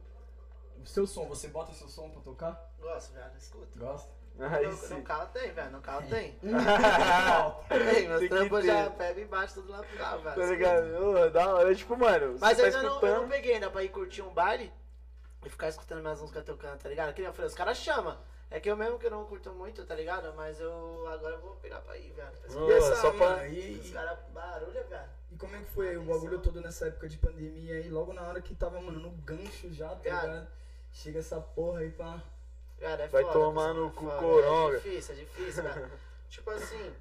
O 0.82 0.86
seu 0.86 1.06
som, 1.08 1.26
você 1.28 1.48
bota 1.50 1.72
o 1.72 1.76
seu 1.76 1.88
som 1.90 2.10
pra 2.12 2.22
tocar? 2.22 2.72
Gosto, 2.80 3.14
velho, 3.14 3.32
escuta. 3.38 3.68
Gosta? 3.76 4.17
Aí 4.40 4.68
no, 4.68 4.74
sim. 4.74 4.94
no 4.96 5.02
carro 5.04 5.28
tem, 5.34 5.52
velho, 5.52 5.72
no 5.72 5.82
carro 5.82 6.08
tem. 6.10 6.38
Tem, 7.70 8.08
meus 8.08 8.30
trampos 8.30 8.66
já 8.66 8.90
pego 8.92 9.20
embaixo 9.20 9.56
tudo 9.56 9.72
lá 9.72 9.80
pro 9.84 9.98
carro, 9.98 10.20
velho. 10.22 10.36
Tá 10.36 10.46
ligado? 10.46 11.30
Da 11.32 11.56
hora, 11.56 11.76
tipo, 11.76 11.98
mano, 11.98 12.38
Mas 12.40 12.58
você 12.58 12.72
tá 12.72 12.78
ainda 12.80 12.90
não, 12.90 13.02
eu 13.02 13.22
não 13.22 13.30
peguei 13.30 13.54
ainda 13.56 13.70
pra 13.70 13.84
ir 13.84 13.90
curtir 13.90 14.22
um 14.22 14.34
baile 14.34 14.72
e 15.46 15.50
ficar 15.50 15.70
escutando 15.70 16.02
minhas 16.02 16.20
músicas 16.22 16.44
tocando, 16.44 16.78
tá 16.78 16.90
ligado? 16.90 17.14
Que 17.14 17.22
nem 17.22 17.28
eu 17.30 17.34
falei, 17.34 17.48
os 17.48 17.56
caras 17.56 17.78
chamam. 17.78 18.18
É 18.50 18.62
que 18.62 18.70
eu 18.72 18.78
mesmo 18.78 18.98
que 18.98 19.06
eu 19.06 19.12
não 19.12 19.26
curto 19.26 19.52
muito, 19.52 19.86
tá 19.86 19.94
ligado? 19.94 20.34
Mas 20.34 20.58
eu 20.60 21.06
agora 21.10 21.36
eu 21.36 21.42
vou 21.42 21.56
pegar 21.58 21.82
pra 21.82 21.98
ir, 21.98 22.14
velho. 22.14 22.32
E 22.70 22.72
essa, 22.72 22.96
só 22.96 23.12
pra- 23.12 23.30
mano, 23.32 23.48
e, 23.48 23.80
Os 23.84 23.90
caras 23.92 24.18
barulha, 24.34 24.84
velho. 24.84 25.10
e 25.32 25.36
como 25.36 25.54
é 25.56 25.60
que 25.60 25.66
foi 25.72 25.90
aí 25.90 25.98
o 25.98 26.04
bagulho 26.04 26.40
todo 26.40 26.62
nessa 26.62 26.88
época 26.88 27.10
de 27.10 27.18
pandemia 27.18 27.74
aí? 27.76 27.90
Logo 27.90 28.14
na 28.14 28.22
hora 28.22 28.42
que 28.42 28.56
tava, 28.56 28.80
mano, 28.80 29.00
no 29.02 29.12
gancho 29.12 29.74
já, 29.74 29.90
tá 29.90 29.96
ligado? 29.96 30.48
Chega 30.94 31.20
essa 31.20 31.42
porra 31.42 31.80
aí 31.80 31.92
pra. 31.92 32.22
Cara, 32.80 33.04
é 33.04 33.08
Vai 33.08 33.24
foda, 33.24 33.34
tomar 33.34 33.74
no 33.74 33.88
é 33.88 33.92
cu, 33.92 34.06
foda, 34.06 34.18
coronga. 34.18 34.76
É 34.78 34.80
difícil, 34.80 35.14
é 35.16 35.18
difícil, 35.18 35.64
cara. 35.64 35.92
tipo 36.30 36.50
assim, 36.52 36.94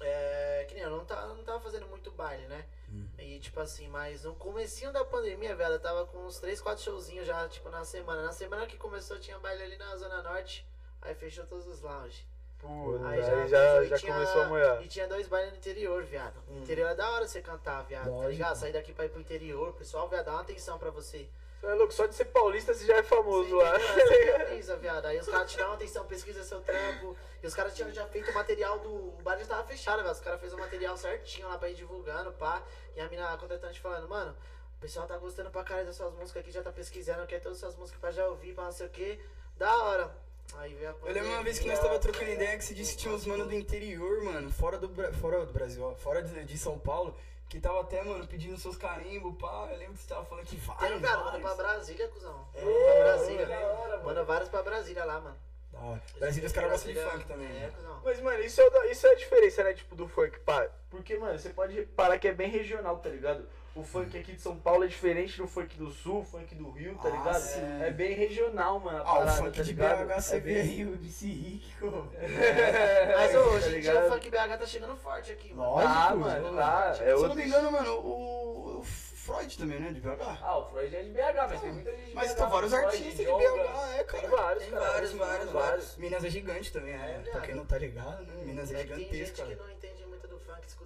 é, 0.00 0.64
que 0.68 0.74
nem 0.74 0.82
eu 0.82 0.90
não 0.90 1.04
tava, 1.04 1.28
não 1.34 1.42
tava 1.44 1.60
fazendo 1.60 1.86
muito 1.86 2.10
baile, 2.10 2.46
né? 2.46 2.64
Hum. 2.90 3.06
E 3.18 3.38
tipo 3.38 3.58
assim, 3.60 3.88
mas 3.88 4.24
no 4.24 4.34
comecinho 4.34 4.92
da 4.92 5.04
pandemia, 5.04 5.54
velho, 5.54 5.74
eu 5.74 5.80
tava 5.80 6.04
com 6.06 6.18
uns 6.26 6.38
3, 6.38 6.60
4 6.60 6.82
showzinhos 6.82 7.26
já, 7.26 7.48
tipo, 7.48 7.68
na 7.70 7.84
semana. 7.84 8.22
Na 8.22 8.32
semana 8.32 8.66
que 8.66 8.76
começou 8.76 9.18
tinha 9.18 9.38
baile 9.38 9.62
ali 9.62 9.76
na 9.78 9.96
Zona 9.96 10.22
Norte, 10.22 10.66
aí 11.00 11.14
fechou 11.14 11.46
todos 11.46 11.66
os 11.66 11.80
lounges. 11.80 12.24
Puta, 12.58 13.08
Aí 13.08 13.20
aí 13.20 13.26
já, 13.26 13.46
já, 13.48 13.84
já 13.86 13.98
tinha- 13.98 14.12
começou 14.14 14.42
a 14.42 14.46
moer. 14.46 14.82
E 14.82 14.88
tinha 14.88 15.08
dois 15.08 15.26
bailes 15.26 15.50
no 15.52 15.56
interior, 15.58 16.04
viado. 16.04 16.40
No 16.48 16.58
interior 16.60 16.90
é 16.90 16.94
da 16.94 17.10
hora 17.10 17.26
você 17.26 17.40
cantar, 17.42 17.82
viado, 17.82 18.04
tá 18.04 18.10
Lógico. 18.10 18.30
ligado? 18.30 18.56
Sair 18.56 18.72
daqui 18.72 18.92
pra 18.92 19.04
ir 19.06 19.08
pro 19.08 19.20
interior, 19.20 19.72
pessoal, 19.72 20.08
viado, 20.08 20.26
dá 20.26 20.32
uma 20.32 20.42
atenção 20.42 20.78
pra 20.78 20.90
você. 20.90 21.28
Você 21.62 21.68
é 21.68 21.74
louco, 21.74 21.92
só 21.94 22.06
de 22.06 22.14
ser 22.16 22.24
paulista 22.24 22.74
você 22.74 22.84
já 22.84 22.96
é 22.96 23.02
famoso 23.04 23.48
Sim, 23.48 23.54
lá. 23.54 23.76
é 23.78 24.44
brisa, 24.46 24.74
viado. 24.82 25.06
Aí 25.06 25.16
os 25.20 25.28
caras 25.28 25.48
te 25.48 25.56
dão 25.56 25.72
atenção, 25.72 26.04
pesquisa 26.04 26.42
seu 26.42 26.60
trampo. 26.60 27.16
E 27.40 27.46
os 27.46 27.54
caras 27.54 27.72
tinham 27.76 27.88
já 27.92 28.04
feito 28.08 28.32
o 28.32 28.34
material 28.34 28.80
do. 28.80 28.90
O 28.90 29.20
bar 29.22 29.38
já 29.38 29.46
tava 29.46 29.62
fechado, 29.62 30.02
velho. 30.02 30.10
Os 30.10 30.18
caras 30.18 30.40
fez 30.40 30.52
o 30.52 30.58
material 30.58 30.96
certinho 30.96 31.48
lá 31.48 31.56
pra 31.56 31.70
ir 31.70 31.74
divulgando, 31.74 32.32
pá. 32.32 32.60
E 32.96 33.00
a 33.00 33.08
mina, 33.08 33.32
a 33.32 33.36
contratante 33.36 33.78
falando, 33.78 34.08
mano, 34.08 34.36
o 34.76 34.80
pessoal 34.80 35.06
tá 35.06 35.16
gostando 35.16 35.52
pra 35.52 35.62
caralho 35.62 35.86
das 35.86 35.94
suas 35.94 36.12
músicas 36.14 36.42
aqui, 36.42 36.50
já 36.50 36.62
tá 36.64 36.72
pesquisando, 36.72 37.24
quer 37.28 37.38
todas 37.38 37.58
as 37.58 37.60
suas 37.60 37.76
músicas 37.76 38.00
pra 38.00 38.10
já 38.10 38.26
ouvir, 38.26 38.54
pra 38.54 38.64
não 38.64 38.72
sei 38.72 38.88
o 38.88 38.90
que. 38.90 39.20
Da 39.56 39.72
hora. 39.84 40.16
Aí 40.56 40.74
veio 40.74 40.90
a 40.90 41.08
Eu 41.08 41.14
lembro 41.14 41.30
uma 41.30 41.44
vez 41.44 41.60
que 41.60 41.68
nós 41.68 41.78
tava 41.78 41.96
trocando 42.00 42.28
ideia 42.28 42.58
que 42.58 42.64
você 42.64 42.74
disse 42.74 42.96
que 42.96 43.02
tinha 43.02 43.14
uns 43.14 43.24
mano 43.24 43.46
do 43.46 43.54
interior, 43.54 44.24
mano, 44.24 44.50
fora 44.50 44.76
do, 44.78 44.88
fora 45.14 45.46
do 45.46 45.52
Brasil, 45.52 45.82
ó, 45.84 45.94
fora 45.94 46.22
de, 46.22 46.44
de 46.44 46.58
São 46.58 46.76
Paulo, 46.76 47.16
que 47.48 47.60
tava 47.60 47.80
até, 47.82 48.02
mano, 48.02 48.26
pedindo 48.26 48.56
seus 48.58 48.76
carimbos, 48.76 49.34
pá. 49.38 49.68
Eu 49.70 49.76
lembro 49.78 49.94
que 49.94 50.00
você 50.00 50.08
tava 50.08 50.24
falando 50.24 50.46
que 50.46 50.56
Tem 50.56 50.60
vários, 50.64 50.98
um 50.98 51.02
cara, 51.02 51.24
manda 51.24 51.38
pra 51.40 51.54
Brasília, 51.54 52.08
cuzão. 52.08 52.48
É, 52.54 52.64
Manda 52.64 52.80
pra 52.94 53.02
Brasília. 53.04 53.46
da 53.46 53.58
hora, 53.58 53.90
mano. 53.90 54.04
Manda 54.04 54.24
vários 54.24 54.48
pra 54.48 54.62
Brasília 54.62 55.04
lá, 55.04 55.20
mano. 55.20 55.36
Da 55.70 55.78
hora. 55.78 56.02
Brasília, 56.18 56.46
os 56.46 56.52
caras 56.52 56.70
gostam 56.72 56.92
de 56.92 57.00
funk 57.00 57.24
também. 57.26 57.46
É, 57.48 57.60
né? 57.60 57.72
cuzão. 57.76 58.00
Mas, 58.04 58.20
mano, 58.20 58.40
isso 58.42 58.60
é, 58.60 58.70
da- 58.70 58.86
isso 58.86 59.06
é 59.06 59.10
a 59.10 59.14
diferença, 59.16 59.64
né, 59.64 59.72
tipo, 59.74 59.94
do 59.94 60.08
funk, 60.08 60.38
pá. 60.40 60.66
Porque, 60.90 61.16
mano, 61.18 61.38
você 61.38 61.50
pode 61.50 61.74
reparar 61.74 62.18
que 62.18 62.28
é 62.28 62.32
bem 62.32 62.48
regional, 62.48 62.98
tá 62.98 63.08
ligado? 63.10 63.46
O 63.74 63.82
funk 63.82 64.18
aqui 64.18 64.32
de 64.32 64.40
São 64.42 64.54
Paulo 64.56 64.84
é 64.84 64.86
diferente 64.86 65.38
do 65.38 65.46
funk 65.48 65.78
do 65.78 65.90
Sul, 65.90 66.20
o 66.20 66.24
funk 66.24 66.54
do 66.54 66.70
Rio, 66.72 66.94
tá 66.96 67.08
Ah, 67.08 67.10
ligado? 67.10 67.40
sim. 67.40 67.60
É 67.82 67.90
bem 67.90 68.12
regional, 68.14 68.78
mano, 68.78 68.98
a 68.98 69.00
Ah, 69.00 69.12
o 69.14 69.18
parada, 69.20 69.32
funk 69.32 69.56
tá 69.56 69.62
de 69.62 69.70
ligado? 69.72 70.06
BH 70.06 70.20
você 70.20 70.36
é 70.36 70.40
vê 70.40 70.52
bem... 70.54 70.62
aí, 70.62 70.84
o 70.84 70.94
MC 70.94 71.26
Rico. 71.26 72.08
É, 72.14 73.14
Mas 73.16 73.32
tá 73.32 73.40
hoje 73.40 73.76
em 73.76 73.80
dia 73.80 74.04
o 74.04 74.08
funk 74.10 74.30
BH 74.30 74.58
tá 74.58 74.66
chegando 74.66 74.96
forte 74.96 75.32
aqui, 75.32 75.54
mano. 75.54 75.70
Lógico, 75.70 75.92
Ah, 75.94 76.14
mano, 76.14 76.56
tá. 76.56 76.94
Se 76.94 77.02
É 77.02 77.12
eu 77.12 77.16
outro... 77.16 77.28
não 77.30 77.36
me 77.36 77.44
engano, 77.46 77.72
mano, 77.72 77.92
o, 78.00 78.78
o 78.80 78.84
Freud 78.84 79.56
também, 79.56 79.80
né, 79.80 79.90
de 79.92 80.00
BH? 80.02 80.20
Ah, 80.42 80.58
o 80.58 80.64
Freud 80.68 80.94
é 80.94 81.02
de 81.02 81.10
BH, 81.10 81.48
mas 81.48 81.60
tem 81.62 81.72
muita 81.72 81.90
gente 81.92 82.08
de 82.10 82.14
Mas 82.14 82.28
BH, 82.34 82.36
tem 82.36 82.48
vários 82.50 82.70
Freud, 82.72 82.86
artistas 82.86 83.16
de 83.16 83.24
Jonga. 83.24 83.48
BH, 83.52 83.94
é, 83.98 84.04
cara. 84.04 84.20
Tem 84.20 84.30
vários, 84.30 84.62
Tem 84.64 84.72
cara. 84.72 84.84
vários, 84.92 85.12
vários, 85.12 85.50
vários. 85.50 85.96
Minas 85.96 86.24
é 86.24 86.28
gigante 86.28 86.72
também, 86.72 86.92
É, 86.92 86.98
né? 86.98 87.06
viado. 87.22 87.30
Pra 87.32 87.40
quem 87.40 87.54
não 87.54 87.64
tá 87.64 87.78
ligado, 87.78 88.22
né? 88.26 88.34
Minas 88.44 88.70
é 88.70 88.74
É 88.74 88.84
tem 88.84 88.96
gente 88.98 89.04
gigantesca. 89.16 89.34
que 89.34 89.42
não 89.42 89.52
entende 89.52 89.62
muito 89.64 89.71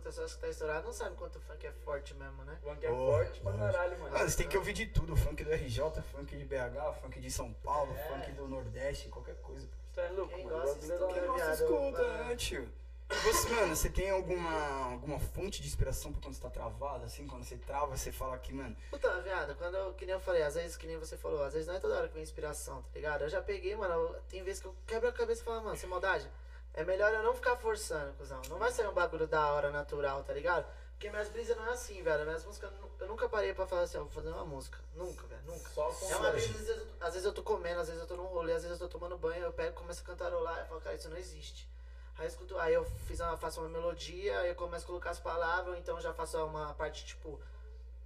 do 0.07 0.13
funk, 0.13 0.13
escuta 0.13 0.13
só 0.13 0.25
as 0.25 0.35
que 0.35 0.41
tá 0.41 0.49
estourado, 0.49 0.87
não 0.87 0.93
sabe 0.93 1.17
quanto 1.17 1.37
o 1.37 1.41
funk 1.41 1.67
é 1.67 1.73
forte 1.73 2.15
mesmo, 2.15 2.45
né? 2.45 2.59
O 2.63 2.69
funk 2.69 2.87
é 2.87 2.89
Porra, 2.89 3.13
forte 3.25 3.41
pra 3.41 3.53
caralho, 3.53 3.99
mano. 3.99 4.13
Mano, 4.13 4.29
você 4.31 4.37
tem 4.37 4.49
que 4.49 4.57
ouvir 4.57 4.73
de 4.73 4.87
tudo, 4.87 5.17
funk 5.17 5.45
do 5.45 5.53
RJ, 5.53 6.03
funk 6.13 6.37
de 6.37 6.45
BH, 6.45 6.93
funk 7.03 7.21
de 7.21 7.31
São 7.31 7.53
Paulo, 7.55 7.93
É. 7.97 8.09
funk 8.09 8.33
do 8.33 8.49
Nordeste, 8.49 9.09
qualquer 9.09 9.37
coisa. 9.37 9.69
Você 9.93 10.01
é 10.01 10.09
louco, 10.11 10.35
Quem 10.35 10.45
mano. 10.45 10.59
gosta, 10.61 10.75
bagulho 10.75 10.93
é 10.95 10.99
da 10.99 11.05
escuta. 11.05 11.05
hora. 11.05 11.13
Quem 11.27 11.37
viado, 11.37 11.49
nossa 11.49 11.63
escuta, 11.65 12.03
mano. 12.03 12.25
né, 12.25 12.37
tio? 12.37 12.69
Você, 13.09 13.49
mano, 13.51 13.77
você 13.77 13.89
tem 13.89 14.11
alguma, 14.11 14.91
alguma 14.91 15.21
fonte 15.21 15.63
de 15.63 15.69
inspiração 15.69 16.11
pra 16.13 16.21
quando 16.21 16.35
você 16.35 16.41
tá 16.43 16.51
travado, 16.51 17.05
assim? 17.05 17.25
Quando 17.29 17.45
você 17.45 17.57
trava, 17.57 17.97
você 17.97 18.11
fala 18.11 18.37
que, 18.37 18.53
mano, 18.53 18.77
Puta, 18.91 19.21
viado, 19.23 19.55
quando 19.57 19.77
eu, 19.77 19.95
que 19.95 20.05
nem 20.05 20.13
eu 20.15 20.21
falei, 20.21 20.43
às 20.43 20.57
vezes, 20.57 20.77
que 20.77 20.89
nem 20.89 20.99
você 20.99 21.17
falou, 21.17 21.45
às 21.45 21.53
vezes 21.53 21.69
não 21.69 21.77
é 21.77 21.79
toda 21.79 21.95
hora 21.97 22.09
que 22.09 22.15
vem 22.15 22.23
inspiração, 22.25 22.83
tá 22.83 22.89
ligado? 22.95 23.23
Eu 23.23 23.29
já 23.29 23.41
peguei, 23.41 23.77
mano, 23.77 23.95
eu- 23.95 24.21
tem 24.29 24.43
vezes 24.43 24.61
que 24.61 24.67
eu 24.67 24.75
quebro 24.89 25.09
a 25.09 25.13
cabeça 25.13 25.41
e 25.41 25.45
falo, 25.45 25.63
mano, 25.63 25.77
sem 25.77 25.89
maldade, 25.89 26.29
é 26.77 26.85
melhor 26.85 27.13
eu 27.13 27.23
não 27.23 27.35
ficar 27.35 27.57
forçando, 27.57 28.13
cuzão. 28.15 28.41
Não 28.49 28.59
vai 28.59 28.71
sair 28.71 28.87
um 28.87 28.93
bagulho 28.93 29.27
da 29.27 29.51
hora, 29.53 29.71
natural, 29.71 30.23
tá 30.23 30.33
ligado? 30.33 30.65
Porque 30.93 31.11
minhas 31.11 31.29
brisas 31.29 31.57
não 31.57 31.67
é 31.67 31.71
assim, 31.71 32.03
velho. 32.03 32.25
Minhas 32.25 32.45
músicas, 32.45 32.71
eu 32.73 32.79
nu- 32.79 32.91
eu 33.01 33.07
nunca 33.09 33.29
parei 33.29 33.53
pra 33.53 33.67
falar 33.67 33.83
assim, 33.83 33.99
ó, 33.99 34.03
vou 34.03 34.11
fazer 34.11 34.29
uma 34.31 34.45
música. 34.47 34.79
Nunca, 34.95 35.27
velho, 35.27 35.43
nunca. 35.47 35.69
Só 35.71 35.91
com 35.91 36.11
É 36.11 36.17
uma 36.17 36.31
brisa, 36.31 36.51
às 36.59 36.67
vezes, 36.67 36.83
às 37.01 37.13
vezes 37.15 37.25
eu 37.27 37.33
tô 37.35 37.43
comendo, 37.43 37.81
às 37.81 37.87
vezes 37.89 38.01
eu 38.01 38.07
tô 38.09 38.17
num 38.17 38.25
rolê, 38.27 38.53
às 38.55 38.63
vezes 38.63 38.81
eu 38.81 38.89
tô 38.89 38.99
tomando 38.99 39.19
banho, 39.19 39.43
eu 39.45 39.53
pego, 39.53 39.75
começo 39.75 40.01
a 40.03 40.07
cantarolar, 40.07 40.59
eu 40.61 40.67
falo, 40.67 40.81
cara, 40.81 40.97
isso 40.97 41.09
não 41.11 41.17
existe. 41.19 41.69
Aí 42.17 42.25
eu 42.25 42.29
escuto, 42.29 42.59
aí 42.59 42.73
eu 42.73 42.85
fiz 43.07 43.21
uma, 43.21 43.37
faço 43.37 43.61
uma 43.61 43.69
melodia, 43.69 44.39
aí 44.41 44.49
eu 44.49 44.55
começo 44.55 44.85
a 44.85 44.87
colocar 44.87 45.11
as 45.11 45.19
palavras, 45.19 45.77
então 45.79 45.97
eu 45.97 46.03
já 46.03 46.15
faço 46.15 46.43
uma 46.47 46.73
parte, 46.73 47.05
tipo, 47.05 47.39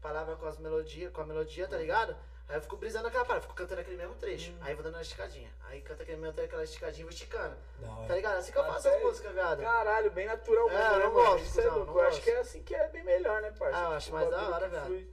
palavra 0.03 0.35
com 0.35 0.47
as 0.47 0.59
melodias, 0.59 1.13
com 1.13 1.21
a 1.21 1.25
melodia, 1.27 1.69
tá 1.69 1.77
ligado? 1.77 2.17
Aí 2.51 2.57
eu 2.57 2.63
fico 2.63 2.77
brisando 2.77 3.07
aquela 3.07 3.25
parada, 3.25 3.43
fico 3.43 3.55
cantando 3.55 3.81
aquele 3.81 3.97
mesmo 3.97 4.15
trecho. 4.17 4.53
Aí 4.61 4.73
eu 4.73 4.77
vou 4.77 4.83
dando 4.83 4.97
uma 4.97 5.03
esticadinha. 5.03 5.49
Aí 5.69 5.81
canta 5.83 6.03
aquele 6.03 6.19
mesmo 6.19 6.33
trecho, 6.35 6.49
aquela 6.49 6.65
esticadinha 6.65 7.01
e 7.01 7.05
vou 7.05 7.13
esticando. 7.13 7.57
da 7.79 8.07
Tá 8.09 8.15
ligado? 8.17 8.39
Assim 8.39 8.51
que 8.53 8.59
eu 8.59 8.65
faço 8.65 8.89
as 8.89 9.01
músicas, 9.03 9.33
viado. 9.33 9.63
Caralho, 9.63 10.11
bem 10.11 10.27
natural 10.27 10.69
É, 10.69 10.73
mesmo, 10.73 10.85
eu 10.85 10.99
né, 10.99 11.05
não 11.05 11.13
mano? 11.13 11.27
gosto, 11.31 11.45
Isso 11.47 11.61
é 11.61 11.71
louco. 11.71 11.87
não 11.93 12.01
Eu 12.03 12.09
acho 12.09 12.21
que 12.23 12.31
é 12.31 12.41
assim 12.41 12.63
que 12.65 12.75
é 12.75 12.89
bem 12.89 13.05
melhor, 13.05 13.41
né, 13.41 13.53
parça? 13.57 13.79
Ah, 13.79 13.83
eu 13.85 13.93
acho 13.93 14.07
Tipo, 14.07 14.17
mais 14.19 14.31
da 14.31 14.49
hora, 14.49 14.69
velho. 14.69 15.09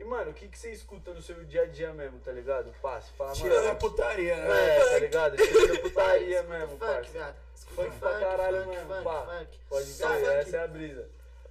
E, 0.00 0.04
mano, 0.04 0.30
o 0.30 0.34
que, 0.34 0.48
que 0.48 0.58
você 0.58 0.72
escuta 0.72 1.12
no 1.12 1.20
seu 1.22 1.44
dia 1.44 1.62
a 1.62 1.66
dia 1.66 1.92
mesmo, 1.92 2.18
tá 2.20 2.32
ligado? 2.32 2.72
Passe, 2.82 3.12
fala, 3.12 3.32
Tirando 3.32 3.58
a 3.58 3.62
mano. 3.68 3.78
putaria, 3.78 4.34
né? 4.36 4.76
É, 4.78 4.90
tá 4.90 4.98
ligado? 4.98 5.36
Tirando 5.36 5.76
a 5.76 5.80
putaria 5.82 6.42
mesmo, 6.42 6.68
funk, 6.70 6.78
parça. 6.80 7.10
viado. 7.12 7.36
Escuto 7.54 7.74
Funk 7.82 7.98
pra 8.00 8.18
caralho 8.18 8.66
mesmo, 8.66 8.86
funk, 8.94 9.04
pá. 9.04 9.26
funk. 9.26 9.58
Pode 9.68 9.94
crer, 9.94 10.08
funk. 10.08 10.26
essa 10.28 10.56
é 10.56 10.64
a 10.64 10.66
brisa. 10.66 11.08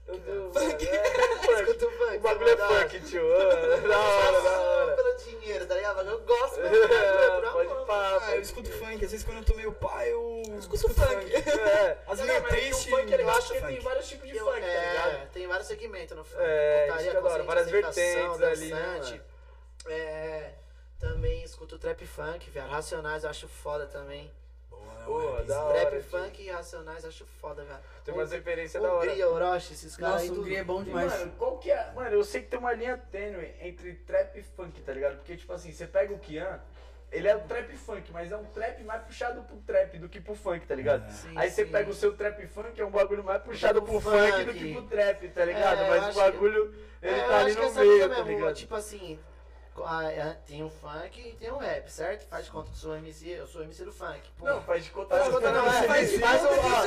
Eu, 0.09 0.33
eu, 0.35 0.51
Funk. 0.53 0.87
É, 0.87 1.03
funk. 1.45 1.61
Escuto 1.61 1.91
funk. 1.91 2.17
O 2.17 2.19
bagulho 2.19 2.49
é 2.49 2.57
funk, 2.57 2.99
tio. 3.01 3.23
Ah, 3.33 3.87
Da 3.87 3.99
hora, 3.99 4.41
da 4.41 4.59
hora. 4.59 4.95
pelo 4.95 5.15
dinheiro, 5.17 5.65
tá 5.67 5.75
ligado? 5.75 5.95
Mas 5.97 6.07
eu 6.07 6.19
gosto 6.21 6.55
por 6.61 7.51
Pode 7.51 7.91
Ah, 8.23 8.35
eu 8.35 8.41
escuto 8.41 8.71
funk, 8.71 9.05
às 9.05 9.11
vezes 9.11 9.23
quando 9.23 9.37
eu 9.37 9.43
tô 9.45 9.55
meio 9.55 9.71
pai, 9.73 10.11
eu 10.11 10.41
Escuto 10.57 10.93
funk. 10.93 11.31
É. 11.59 11.97
Mas 12.07 12.19
é 12.19 12.41
que 12.41 12.47
triste, 12.49 12.93
O 12.93 12.97
funk 12.97 13.13
é 13.13 13.17
legal 13.17 13.35
eu 13.35 13.41
porque 13.43 13.59
tem 13.61 13.79
vários 13.79 14.07
tipos 14.07 14.27
de 14.29 14.37
Eu- 14.37 14.45
funk, 14.45 14.61
tá 14.61 14.67
é, 14.67 14.91
ligado? 14.91 15.29
tem 15.31 15.47
vários 15.47 15.67
segmentos 15.67 16.17
no 16.17 16.23
funk. 16.23 16.41
É, 16.43 16.85
Putaria, 16.87 17.01
isso 17.11 17.11
que 17.11 17.17
é 17.17 17.43
várias 17.43 17.69
vertentes 17.69 18.41
ali, 18.43 18.73
né? 18.73 19.21
É, 19.87 20.53
também 20.99 21.43
escuto 21.43 21.77
trap 21.79 22.05
funk, 22.05 22.49
velho. 22.49 22.67
Racionais 22.67 23.23
eu 23.23 23.29
acho 23.29 23.47
foda 23.47 23.85
também. 23.85 24.31
Porra, 25.09 25.43
da 25.43 25.63
hora. 25.63 25.79
Trap 25.89 26.01
funk 26.03 26.43
e 26.43 26.49
racionais 26.49 27.03
acho 27.05 27.25
foda, 27.41 27.63
velho. 27.63 27.79
Tem 28.05 28.13
umas 28.13 28.31
referências 28.31 28.81
da 28.81 28.91
hora. 28.93 29.09
Hungria, 29.09 29.29
Orochi, 29.29 29.73
esses 29.73 29.95
caras 29.97 30.21
Nossa, 30.21 30.33
aí. 30.33 30.37
Hungria 30.39 30.59
é 30.59 30.63
bom 30.63 30.81
E, 30.81 30.85
demais. 30.85 31.11
Mano, 31.11 31.31
qual 31.37 31.57
que 31.57 31.71
é? 31.71 31.91
Mano, 31.95 32.09
eu 32.11 32.23
sei 32.23 32.41
que 32.41 32.47
tem 32.47 32.59
uma 32.59 32.73
linha 32.73 32.97
tênue 33.11 33.51
entre 33.61 33.93
trap 33.95 34.37
e 34.39 34.43
funk, 34.43 34.79
tá 34.81 34.93
ligado? 34.93 35.15
Porque, 35.17 35.35
tipo 35.35 35.51
assim, 35.51 35.71
você 35.71 35.87
pega 35.87 36.13
o 36.13 36.19
Kian, 36.19 36.59
ele 37.11 37.27
é 37.27 37.35
o 37.35 37.39
trap 37.39 37.75
funk, 37.75 38.11
mas 38.11 38.31
é 38.31 38.37
um 38.37 38.45
trap 38.45 38.83
mais 38.83 39.01
puxado 39.01 39.41
pro 39.41 39.57
trap 39.57 39.97
do 39.97 40.07
que 40.07 40.21
pro 40.21 40.35
funk, 40.35 40.65
tá 40.67 40.75
ligado? 40.75 41.09
Sim, 41.11 41.33
Aí 41.35 41.49
você 41.49 41.65
sim. 41.65 41.71
pega 41.71 41.89
o 41.89 41.93
seu 41.93 42.15
trap 42.15 42.45
funk, 42.47 42.79
é 42.79 42.85
um 42.85 42.91
bagulho 42.91 43.23
mais 43.23 43.41
puxado 43.41 43.81
pro 43.81 43.99
Pro 43.99 44.11
funk 44.11 44.43
do 44.43 44.53
funk. 44.53 44.59
que 44.59 44.73
pro 44.73 44.83
trap, 44.83 45.27
tá 45.29 45.43
ligado? 45.45 45.81
É, 45.81 45.89
Mas 45.89 46.15
o 46.15 46.19
bagulho, 46.19 46.75
ele 47.01 47.19
É, 47.19 47.27
tá 47.27 47.39
ali 47.39 47.55
que 47.55 47.61
no 47.61 47.67
essa 47.67 47.79
meio, 47.79 48.09
tá 48.09 48.21
ligado? 48.21 48.53
Tipo 48.53 48.75
assim, 48.75 49.19
tem 50.45 50.63
o 50.63 50.69
funk 50.69 51.19
e 51.19 51.33
tem 51.35 51.51
o 51.51 51.57
rap, 51.57 51.87
certo? 51.89 52.27
Faz 52.27 52.45
de 52.45 52.51
conta 52.51 52.67
que 52.69 52.75
eu 52.75 52.79
sou 52.79 52.95
MC, 52.97 53.29
eu 53.29 53.47
sou 53.47 53.63
MC 53.63 53.83
do 53.85 53.91
funk. 53.93 54.21
Pô. 54.37 54.45
Não, 54.45 54.61
faz 54.63 54.83
de 54.83 54.91
conta. 54.91 55.15
Faz 55.15 55.25
de 55.25 55.31
conta 55.31 55.51
não, 55.51 55.67
é, 55.67 55.83
faz, 55.83 56.19
faz 56.19 56.43
o, 56.43 56.47
ó, 56.47 56.85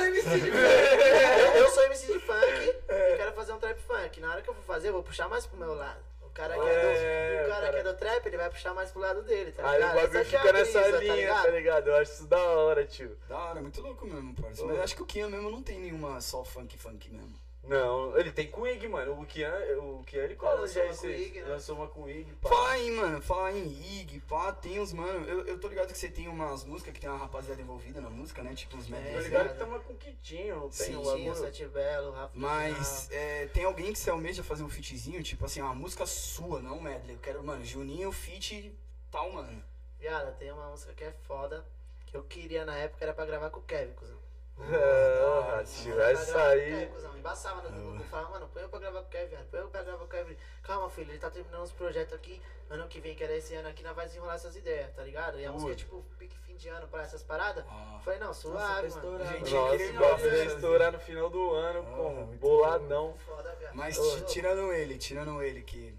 eu 1.56 1.70
sou 1.70 1.84
MC 1.84 2.12
de 2.12 2.18
funk 2.20 2.36
e 2.88 3.16
quero 3.16 3.32
fazer 3.32 3.52
um 3.52 3.58
trap 3.58 3.78
funk. 3.80 4.20
Na 4.20 4.32
hora 4.32 4.42
que 4.42 4.48
eu 4.50 4.54
for 4.54 4.64
fazer, 4.64 4.88
eu 4.88 4.92
vou 4.94 5.02
puxar 5.02 5.28
mais 5.28 5.46
pro 5.46 5.58
meu 5.58 5.74
lado. 5.74 6.00
O 6.22 6.30
cara, 6.34 6.54
que, 6.54 6.60
é 6.60 6.72
É, 6.72 7.42
do, 7.42 7.46
o 7.46 7.48
cara, 7.50 7.60
cara. 7.60 7.72
que 7.72 7.78
é 7.88 7.92
do 7.92 7.98
trap, 7.98 8.26
ele 8.26 8.36
vai 8.38 8.48
puxar 8.50 8.72
mais 8.72 8.90
pro 8.90 9.02
lado 9.02 9.22
dele, 9.22 9.52
tá 9.52 9.68
Aí 9.68 9.76
ligado? 9.76 9.92
o 9.92 10.00
bagulho 10.00 10.18
é 10.18 10.24
fica 10.24 10.52
nessa 10.52 10.80
brisa, 10.80 10.98
linha, 10.98 11.12
tá 11.12 11.12
tá 11.12 11.16
ligado? 11.16 11.50
ligado? 11.50 11.88
Eu 11.88 11.96
acho 11.96 12.12
isso 12.12 12.26
da 12.26 12.38
hora, 12.42 12.86
tio. 12.86 13.18
Da 13.28 13.38
hora, 13.38 13.60
muito 13.60 13.82
louco 13.82 14.06
mesmo, 14.06 14.34
parça. 14.34 14.64
Mas 14.64 14.76
eu 14.76 14.82
acho 14.82 14.96
que 14.96 15.02
o 15.02 15.06
Kian 15.06 15.28
mesmo 15.28 15.50
não 15.50 15.62
tem 15.62 15.78
nenhuma 15.78 16.18
só 16.22 16.42
funk 16.42 16.78
funk 16.78 17.10
mesmo. 17.10 17.38
Não, 17.64 18.18
ele 18.18 18.32
tem 18.32 18.50
com 18.50 18.66
Ig, 18.66 18.88
mano. 18.88 19.20
O 19.20 19.24
Kian, 19.24 19.54
o 19.78 20.02
Kian 20.04 20.24
ele 20.24 20.34
cola 20.34 20.66
já 20.66 20.82
uma 20.82 20.90
esse. 20.90 21.06
Ig, 21.06 21.40
né? 21.40 21.48
Lançou 21.48 21.76
uma 21.76 21.86
com 21.86 22.08
Ig, 22.08 22.32
pá. 22.34 22.48
Falar 22.48 22.78
em, 22.80 22.90
mano, 22.90 23.22
falar 23.22 23.52
em 23.52 24.00
Ig, 24.00 24.20
pá, 24.28 24.52
tem 24.52 24.80
uns, 24.80 24.92
mano, 24.92 25.24
eu, 25.28 25.46
eu 25.46 25.60
tô 25.60 25.68
ligado 25.68 25.92
que 25.92 25.96
você 25.98 26.08
tem 26.08 26.26
umas 26.26 26.64
músicas 26.64 26.92
que 26.92 27.00
tem 27.00 27.08
uma 27.08 27.18
rapaziada 27.18 27.62
envolvida 27.62 28.00
na 28.00 28.10
música, 28.10 28.42
né? 28.42 28.52
Tipo 28.54 28.76
uns 28.76 28.88
É, 28.88 28.90
Tá 28.90 28.96
medleys, 28.96 29.24
ligado 29.24 29.48
que 29.50 29.58
tamo 29.58 29.80
com 29.80 29.94
Kitinho, 29.94 30.70
tem 30.76 30.96
o 30.96 31.02
bagulho. 31.04 31.36
Sete 31.36 31.66
Belo, 31.68 32.08
o 32.08 32.12
Rafa 32.12 32.32
Mas 32.34 33.08
é, 33.12 33.46
tem 33.46 33.64
alguém 33.64 33.92
que 33.92 33.98
você 33.98 34.10
almeja 34.10 34.42
fazer 34.42 34.64
um 34.64 34.68
featzinho, 34.68 35.22
tipo 35.22 35.44
assim, 35.44 35.62
uma 35.62 35.74
música 35.74 36.04
sua, 36.04 36.60
não 36.60 36.80
medley. 36.80 37.14
Eu 37.14 37.20
quero, 37.20 37.44
mano, 37.44 37.64
Juninho, 37.64 38.10
feat, 38.10 38.76
tal, 39.10 39.30
mano. 39.32 39.62
Viada, 40.00 40.32
tem 40.32 40.50
uma 40.50 40.68
música 40.68 40.92
que 40.94 41.04
é 41.04 41.12
foda, 41.12 41.64
que 42.06 42.16
eu 42.16 42.24
queria 42.24 42.64
na 42.64 42.76
época, 42.76 43.04
era 43.04 43.14
pra 43.14 43.24
gravar 43.24 43.50
com 43.50 43.60
o 43.60 43.62
Kevin, 43.62 43.92
cuzão. 43.94 44.20
Ah, 44.58 45.62
tio, 45.64 45.94
Pra 45.94 46.10
essa 46.10 46.32
gravar 46.32 46.42
com 46.42 46.48
o 46.48 46.52
aí. 46.52 46.70
Kevin, 46.70 46.86
cuzão. 46.92 47.16
Embaçava 47.18 47.62
no 47.62 47.70
Google, 47.80 48.04
falava, 48.06 48.30
mano, 48.30 48.48
põe 48.52 48.62
eu 48.62 48.68
pra 48.68 48.78
gravar 48.80 49.00
com 49.02 49.06
o 49.08 49.10
Kevin, 49.10 49.36
põe 49.50 49.60
eu 49.60 49.68
pra 49.68 49.82
gravar 49.82 49.98
com 49.98 50.04
o 50.04 50.08
Kevin. 50.08 50.36
Calma, 50.62 50.90
filho, 50.90 51.10
ele 51.10 51.18
tá 51.18 51.30
terminando 51.30 51.62
uns 51.62 51.72
projetos 51.72 52.14
aqui, 52.14 52.40
ano 52.68 52.86
que 52.88 53.00
vem, 53.00 53.14
que 53.14 53.22
era 53.24 53.36
esse 53.36 53.54
ano 53.54 53.68
aqui, 53.68 53.82
nós 53.82 53.94
vai 53.94 54.06
desenrolar 54.06 54.34
essas 54.34 54.56
ideias, 54.56 54.92
tá 54.94 55.02
ligado? 55.02 55.38
E 55.38 55.44
a 55.46 55.52
música 55.52 55.72
é 55.72 55.74
tipo 55.76 56.04
pique 56.18 56.36
fim 56.38 56.56
de 56.56 56.68
ano 56.68 56.86
pra 56.88 57.02
essas 57.02 57.22
paradas. 57.22 57.64
Ah, 57.68 58.00
Falei, 58.04 58.18
não, 58.18 58.34
suave, 58.34 58.58
pra 58.58 58.72
mano. 58.80 58.86
estourar. 58.88 59.26
Gente, 59.28 59.52
Nossa, 59.52 60.00
bagulho 60.10 60.30
ver, 60.30 60.36
ia 60.36 60.44
estourar 60.54 60.92
no 60.92 60.98
final 61.00 61.30
do 61.30 61.54
ano 61.54 61.80
Ah, 61.88 61.96
com 61.96 62.26
boladão. 62.38 63.14
Foda. 63.24 63.52
Mas 63.74 63.96
tirando 64.26 64.72
ele, 64.72 64.98
tirando 64.98 65.42
ele, 65.42 65.62
que. 65.62 65.94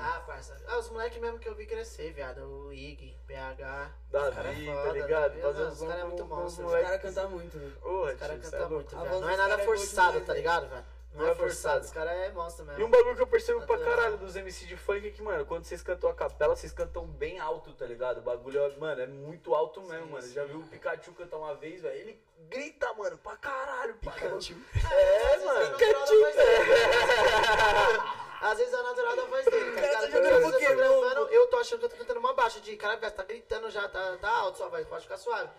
Ah, 0.00 0.20
parça. 0.26 0.56
Ah, 0.66 0.78
os 0.78 0.88
moleques 0.90 1.20
mesmo 1.20 1.38
que 1.38 1.48
eu 1.48 1.54
vi 1.54 1.66
crescer, 1.66 2.12
viado. 2.12 2.38
O 2.42 2.72
Ig, 2.72 3.16
BH. 3.26 3.32
Os 3.32 4.12
cara 4.12 4.28
é 4.28 4.30
Davi, 4.52 4.66
tá 4.66 4.92
ligado? 4.92 5.22
Davi, 5.30 5.40
Fazer 5.42 5.58
mano, 5.58 5.72
os 5.72 5.80
cara 5.80 5.94
é 5.94 6.00
com- 6.02 6.06
muito 6.08 6.24
monstro. 6.26 6.66
Os 6.66 6.72
caras 6.72 7.02
cantam 7.02 7.30
muito, 7.30 7.58
velho. 7.58 7.76
Os 7.82 8.18
caras 8.18 8.36
é 8.36 8.50
cantam 8.50 8.70
muito, 8.70 8.96
velho. 8.96 9.20
Não 9.20 9.28
é 9.30 9.36
nada 9.36 9.54
é 9.54 9.64
forçado, 9.64 10.20
tá 10.20 10.32
ligado, 10.34 10.68
velho? 10.68 10.84
Não 11.14 11.20
Não 11.22 11.28
é 11.28 11.32
é 11.32 11.34
forçado. 11.34 11.80
forçado, 11.80 11.84
os 11.86 11.90
caras 11.90 12.12
é 12.12 12.30
monstro 12.32 12.64
mesmo. 12.66 12.80
E 12.80 12.84
um 12.84 12.90
bagulho 12.90 13.16
que 13.16 13.22
eu 13.22 13.26
percebo 13.26 13.62
pra 13.66 13.76
Natural. 13.78 13.96
caralho 13.96 14.18
dos 14.18 14.36
MC 14.36 14.66
de 14.66 14.76
funk 14.76 15.08
é 15.08 15.10
que, 15.10 15.22
mano, 15.22 15.44
quando 15.46 15.64
vocês 15.64 15.82
cantam 15.82 16.10
a 16.10 16.14
capela, 16.14 16.54
vocês 16.54 16.70
cantam 16.70 17.06
bem 17.06 17.40
alto, 17.40 17.72
tá 17.72 17.86
ligado? 17.86 18.18
O 18.18 18.20
bagulho, 18.22 18.60
é- 18.62 18.76
mano, 18.76 19.00
é 19.00 19.06
muito 19.06 19.54
alto 19.54 19.80
mesmo, 19.80 20.04
Sim, 20.06 20.12
mano. 20.12 20.22
sim. 20.22 20.32
Já 20.34 20.44
viu 20.44 20.60
o 20.60 20.64
Pikachu 20.64 21.12
cantar 21.14 21.38
uma 21.38 21.54
vez, 21.56 21.80
velho? 21.80 21.96
Ele 21.96 22.22
grita, 22.48 22.92
mano, 22.92 23.16
pra 23.18 23.36
caralho. 23.38 23.94
Pikachu. 23.94 24.54
É, 24.74 25.28
vezes 25.30 25.44
mano. 25.46 25.60
é 25.60 25.68
natural 25.70 25.92
da 26.04 26.14
voz 26.14 26.36
dele. 26.36 28.27
Às 28.40 28.58
vezes 28.58 28.72
é 28.72 28.82
natural 28.82 29.16
da 29.16 29.24
voz 29.26 29.44
dele, 29.46 29.72
tá 29.72 29.80
cara 29.80 29.86
ligado? 29.86 29.92
tá 29.92 30.18
às 30.18 30.32
vezes 30.32 30.52
eu 30.62 30.68
tô 30.68 30.76
gravando, 30.76 31.28
eu 31.30 31.46
tô 31.48 31.56
achando 31.58 31.78
que 31.80 31.84
eu 31.86 31.88
tô 31.90 31.96
cantando 31.96 32.20
uma 32.20 32.32
baixa 32.34 32.60
de 32.60 32.76
cara, 32.76 32.96
velho, 32.96 33.10
você 33.10 33.16
tá 33.16 33.22
gritando 33.24 33.70
já, 33.70 33.88
tá, 33.88 34.16
tá 34.18 34.30
alto 34.30 34.58
sua 34.58 34.68
voz, 34.68 34.86
pode 34.86 35.02
ficar 35.02 35.16
suave. 35.16 35.50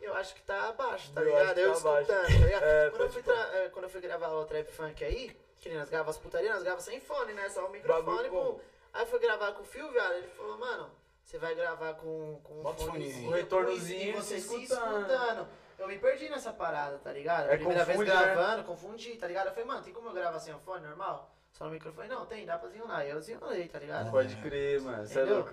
Eu 0.00 0.14
acho 0.14 0.34
que 0.34 0.42
tá 0.42 0.72
baixo, 0.72 1.12
tá 1.12 1.20
Eu 1.22 1.36
acho 1.36 1.40
ligado? 1.40 1.54
que 1.54 1.60
Eu 1.60 1.70
tá 1.72 1.76
escutando, 1.76 2.06
baixo. 2.16 2.32
tá 2.32 2.44
ligado? 2.46 2.62
É, 2.64 2.90
quando, 2.90 3.02
eu 3.02 3.10
fui 3.10 3.22
é, 3.32 3.68
quando 3.68 3.84
eu 3.84 3.90
fui 3.90 4.00
gravar 4.00 4.28
o 4.28 4.44
trap 4.46 4.72
funk 4.72 5.04
aí, 5.04 5.36
que 5.58 5.68
nem 5.68 5.78
nós 5.78 5.90
gravamos 5.90 6.16
as 6.16 6.22
putarias, 6.22 6.54
nós 6.54 6.62
gravamos 6.62 6.84
sem 6.84 7.00
fone, 7.00 7.32
né? 7.34 7.48
Só 7.50 7.66
o 7.66 7.70
microfone, 7.70 8.28
pum. 8.30 8.60
Aí 8.94 9.02
eu 9.02 9.06
fui 9.06 9.18
gravar 9.18 9.52
com 9.52 9.62
o 9.62 9.64
Fio, 9.66 9.90
viado, 9.90 10.14
ele 10.14 10.26
falou, 10.28 10.56
mano, 10.56 10.90
você 11.22 11.36
vai 11.38 11.54
gravar 11.54 11.94
com, 11.94 12.40
com 12.42 12.60
um 12.60 12.74
fonezinho. 12.74 13.28
Um 13.28 13.32
retornozinho, 13.32 14.08
e 14.08 14.12
você 14.12 14.40
se 14.40 14.54
escutando. 14.62 15.00
escutando. 15.06 15.48
Eu 15.78 15.86
me 15.86 15.98
perdi 15.98 16.28
nessa 16.28 16.52
parada, 16.52 16.98
tá 16.98 17.12
ligado? 17.12 17.48
A 17.48 17.52
É, 17.52 17.56
primeira 17.56 17.84
confunde, 17.84 18.10
vez 18.10 18.18
né? 18.20 18.34
gravando, 18.34 18.64
confundi, 18.64 19.16
tá 19.16 19.26
ligado? 19.26 19.46
Eu 19.46 19.52
falei, 19.52 19.64
mano, 19.66 19.82
tem 19.82 19.92
como 19.92 20.08
eu 20.08 20.12
gravar 20.12 20.38
sem 20.40 20.54
o 20.54 20.58
fone 20.60 20.86
normal? 20.86 21.30
Só 21.52 21.64
no 21.66 21.70
microfone? 21.72 22.08
Não, 22.08 22.24
tem, 22.26 22.46
dá 22.46 22.58
pra 22.58 22.68
zinhonar. 22.68 23.04
Eu 23.06 23.20
zinhonei, 23.20 23.68
tá 23.68 23.78
ligado? 23.78 24.10
Pode 24.10 24.34
crer, 24.36 24.80
mano, 24.80 25.06
você 25.06 25.20
é 25.20 25.24
louco. 25.24 25.50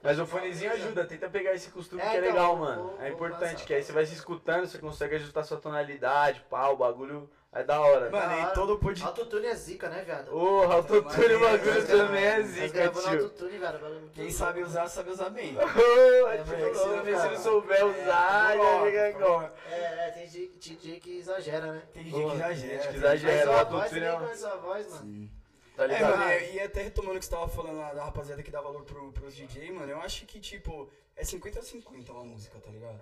Mas 0.00 0.16
o 0.20 0.24
fonezinho 0.26 0.72
ajuda, 0.72 1.04
tenta 1.04 1.28
pegar 1.28 1.52
esse 1.54 1.70
costume 1.70 2.00
É, 2.00 2.04
que 2.04 2.16
é 2.16 2.18
então, 2.20 2.30
legal, 2.30 2.56
mano. 2.56 2.82
vou- 2.84 2.94
É 3.00 3.06
vou 3.06 3.14
importante, 3.14 3.52
passar. 3.54 3.66
que 3.66 3.74
aí 3.74 3.82
você 3.82 3.90
vai 3.92 4.06
se 4.06 4.14
escutando, 4.14 4.66
você 4.66 4.78
consegue 4.78 5.16
ajustar 5.16 5.44
sua 5.44 5.58
tonalidade, 5.58 6.40
pá, 6.48 6.68
o 6.68 6.76
bagulho 6.76 7.28
é 7.52 7.64
da 7.64 7.80
hora. 7.80 8.08
Mano, 8.08 8.28
Da 8.28 8.36
e 8.36 8.40
hora. 8.42 8.50
todo 8.54 8.78
pod... 8.78 9.02
Autotune 9.02 9.46
é 9.46 9.54
zica, 9.56 9.88
né, 9.88 10.04
viado? 10.04 10.28
Ô, 10.32 10.62
autotune 10.70 11.34
o 11.34 11.40
bagulho 11.40 11.84
também 11.88 12.24
é 12.24 12.42
zica, 12.42 12.88
tio. 12.90 13.10
autotune, 13.10 13.58
velho. 13.58 13.76
é 13.76 13.80
Quem 14.14 14.24
louco. 14.26 14.30
sabe 14.38 14.62
usar, 14.62 14.86
sabe 14.86 15.10
usar 15.10 15.30
bem. 15.30 15.56
É, 16.28 16.36
é, 16.36 16.44
muito 16.44 16.78
se 16.78 17.12
cara. 17.12 17.38
souber 17.38 17.86
usar, 17.86 18.56
já 18.56 18.84
fica 18.84 19.08
igual. 19.10 19.42
É, 19.68 19.74
é, 20.06 20.10
tem 20.12 20.26
DJ, 20.28 20.52
DJ 20.60 21.00
que 21.00 21.18
exagera, 21.18 21.72
né? 21.72 21.82
Tem 21.92 22.04
gente 22.04 22.14
que 22.14 22.22
exagera. 22.22 22.54
gente 22.54 22.80
que 22.82 22.86
tem- 22.88 22.96
exagera. 22.98 23.32
Mas 23.32 23.40
É, 23.40 23.44
sua 23.44 23.52
voz, 23.52 23.58
autotune 23.74 23.88
você 23.88 23.96
é 23.96 24.00
nem 24.00 24.10
uma- 24.10 24.20
conhece 24.20 24.40
sua 24.42 24.56
voz, 24.56 24.90
mano. 24.90 25.37
Tá 25.78 25.84
É, 25.84 25.86
ligado? 25.86 26.18
mano, 26.18 26.30
e, 26.32 26.54
e 26.56 26.60
até 26.60 26.82
retomando 26.82 27.14
o 27.16 27.18
que 27.20 27.24
você 27.24 27.30
tava 27.30 27.48
falando 27.48 27.78
lá 27.78 27.94
da 27.94 28.04
rapaziada 28.04 28.42
que 28.42 28.50
dá 28.50 28.60
valor 28.60 28.82
pro, 28.82 29.12
pros 29.12 29.34
DJ, 29.36 29.70
mano, 29.70 29.90
eu 29.92 30.00
acho 30.00 30.26
que, 30.26 30.40
tipo, 30.40 30.90
é 31.14 31.24
50 31.24 31.60
a 31.60 31.62
50 31.62 32.12
uma 32.12 32.24
música, 32.24 32.58
tá 32.58 32.68
ligado? 32.70 33.00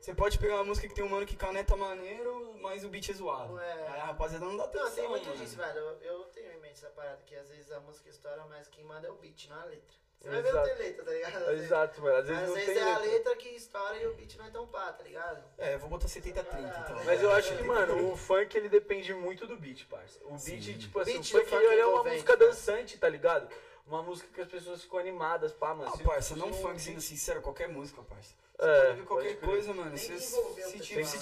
Você 0.00 0.12
pode 0.14 0.36
pegar 0.38 0.56
uma 0.56 0.64
música 0.64 0.88
que 0.88 0.94
tem 0.94 1.04
um 1.04 1.08
mano 1.08 1.24
que 1.24 1.36
caneta 1.36 1.76
maneiro, 1.76 2.56
mas 2.60 2.84
o 2.84 2.88
beat 2.88 3.08
é 3.10 3.12
zoado. 3.14 3.56
É. 3.60 3.88
Aí 3.88 4.00
a 4.00 4.04
rapaziada 4.06 4.44
não 4.44 4.56
dá 4.56 4.64
atenção, 4.64 4.86
Não, 4.88 4.94
tem 4.96 5.08
muito 5.08 5.28
mano. 5.28 5.38
disso, 5.40 5.56
velho. 5.56 5.78
Eu, 5.78 6.02
eu 6.02 6.24
tenho 6.26 6.52
em 6.52 6.60
mente 6.60 6.74
essa 6.74 6.90
parada 6.90 7.22
que 7.24 7.34
às 7.36 7.48
vezes 7.48 7.70
a 7.70 7.78
música 7.80 8.08
estoura, 8.08 8.44
mas 8.48 8.66
quem 8.68 8.84
manda 8.84 9.06
é 9.06 9.10
o 9.10 9.14
beat, 9.14 9.46
não 9.48 9.56
é 9.58 9.62
a 9.62 9.64
letra. 9.66 9.96
Você 10.20 10.28
vai 10.30 10.42
ver, 10.42 10.52
não 10.52 10.60
Exato. 10.62 10.76
tem 10.76 10.86
letra, 10.86 11.04
tá 11.04 11.10
ligado? 11.12 11.50
Exato, 11.52 12.02
mano. 12.02 12.16
Às 12.16 12.26
vezes 12.26 12.42
Às 12.42 12.48
não 12.48 12.54
vezes 12.56 12.74
tem 12.74 12.78
é 12.78 12.82
a 12.92 12.98
letra. 12.98 13.12
letra 13.12 13.36
que 13.36 13.48
estoura 13.50 13.96
e 13.96 14.06
o 14.08 14.14
beat 14.14 14.36
não 14.36 14.46
é 14.46 14.50
tão 14.50 14.66
pá, 14.66 14.92
tá 14.92 15.04
ligado? 15.04 15.44
É, 15.58 15.74
eu 15.74 15.78
vou 15.78 15.88
botar 15.88 16.08
70 16.08 16.40
a 16.40 16.44
30, 16.44 16.78
então. 16.80 17.04
Mas 17.04 17.22
eu 17.22 17.32
acho 17.32 17.56
que, 17.56 17.62
mano, 17.62 18.12
o 18.12 18.16
funk 18.16 18.56
ele 18.56 18.68
depende 18.68 19.14
muito 19.14 19.46
do 19.46 19.56
beat, 19.56 19.86
parça. 19.86 20.18
O 20.24 20.30
beat, 20.30 20.62
Sim. 20.64 20.78
tipo 20.78 20.98
assim, 20.98 21.12
Beat 21.12 21.24
o 21.26 21.38
funk 21.38 21.46
funk 21.50 21.64
ele 21.64 21.80
é 21.80 21.86
uma 21.86 22.02
música 22.02 22.36
cara. 22.36 22.46
dançante, 22.50 22.98
tá 22.98 23.08
ligado? 23.08 23.48
Uma 23.88 24.02
música 24.02 24.28
que 24.34 24.40
as 24.42 24.48
pessoas 24.48 24.82
ficam 24.82 24.98
animadas, 24.98 25.52
pá, 25.52 25.74
mano. 25.74 25.90
Ah, 25.94 25.98
parça, 26.04 26.36
não 26.36 26.52
funk 26.52 26.80
sendo 26.80 27.00
sincero, 27.00 27.40
qualquer 27.40 27.68
música, 27.68 28.02
parça. 28.02 28.34
Você 28.58 28.66
É, 28.66 28.74
pode 28.74 28.86
pode 28.96 29.06
qualquer 29.06 29.36
crer. 29.36 29.48
coisa, 29.50 29.72
mano. 29.72 29.96
Se, 29.96 30.18
se, 30.18 30.26
se 30.32 30.42
tiver, 30.42 30.62
se 30.66 30.72
que 30.72 30.80
tiver- 30.80 31.04
se 31.04 31.18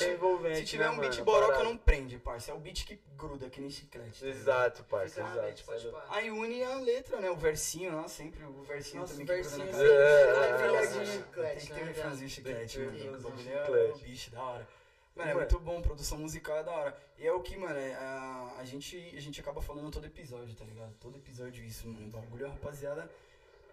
né, 0.91 0.91
um 0.91 0.99
beat 0.99 1.21
a 1.21 1.25
boroca, 1.25 1.63
não 1.63 1.77
prende, 1.77 2.19
parça. 2.19 2.51
É 2.51 2.55
o 2.55 2.59
beat 2.59 2.85
que 2.87 2.99
gruda, 3.17 3.49
que 3.51 3.61
nem 3.61 3.71
chiclete. 3.71 4.21
tá? 4.21 4.27
Exato, 4.27 4.83
parça, 4.85 5.17
Fica 5.17 5.23
na 5.23 5.31
exato. 5.33 5.47
pode. 5.65 6.07
Aí 6.09 6.31
une 6.31 6.65
a 6.65 6.77
letra, 6.77 7.21
né? 7.21 7.31
O 7.31 7.37
versinho 7.37 7.95
lá, 7.95 8.09
sempre 8.09 8.43
o 8.43 8.63
versinho 8.63 9.03
Nossa, 9.03 9.13
também 9.13 9.27
o 9.27 9.29
que 9.29 9.49
gruda 9.49 9.57
na 9.59 9.65
versinho, 9.65 9.87
cabeça. 9.87 10.03
É, 10.03 10.33
Tem 10.33 10.43
é, 10.43 10.53
que 10.53 10.59
ter 10.59 10.99
é, 10.99 11.03
é. 11.03 11.07
chiclete, 11.07 11.57
Tem 11.59 11.67
que 11.67 11.73
né, 11.73 11.79
um 11.79 11.85
um 11.85 11.87
O 11.87 13.21
bagulho 13.21 13.37
refrãozinho 13.37 13.53
é, 13.55 13.59
é 13.59 13.63
o 13.63 13.65
chiclete. 13.67 14.05
bicho, 14.05 14.31
da 14.31 14.43
hora. 14.43 14.69
Mano, 15.17 15.31
é 15.31 15.35
Mano. 15.35 15.47
muito 15.47 15.59
bom, 15.61 15.81
produção 15.81 16.19
musical 16.19 16.59
é 16.59 16.63
da 16.63 16.73
hora. 16.73 16.97
E 17.19 17.27
é 17.27 17.33
o 17.33 17.41
que, 17.41 17.57
mano, 17.57 17.79
é, 17.79 17.95
a, 17.95 18.57
a, 18.59 18.65
gente, 18.65 18.97
a 19.17 19.21
gente 19.21 19.41
acaba 19.41 19.63
falando 19.63 19.91
todo 19.91 20.05
episódio, 20.05 20.55
tá 20.55 20.65
ligado? 20.65 20.93
Todo 21.01 21.17
episódio 21.17 21.65
isso, 21.65 21.89
mano. 21.89 22.07
O 22.07 22.11
bagulho, 22.11 22.49
rapaziada, 22.49 23.11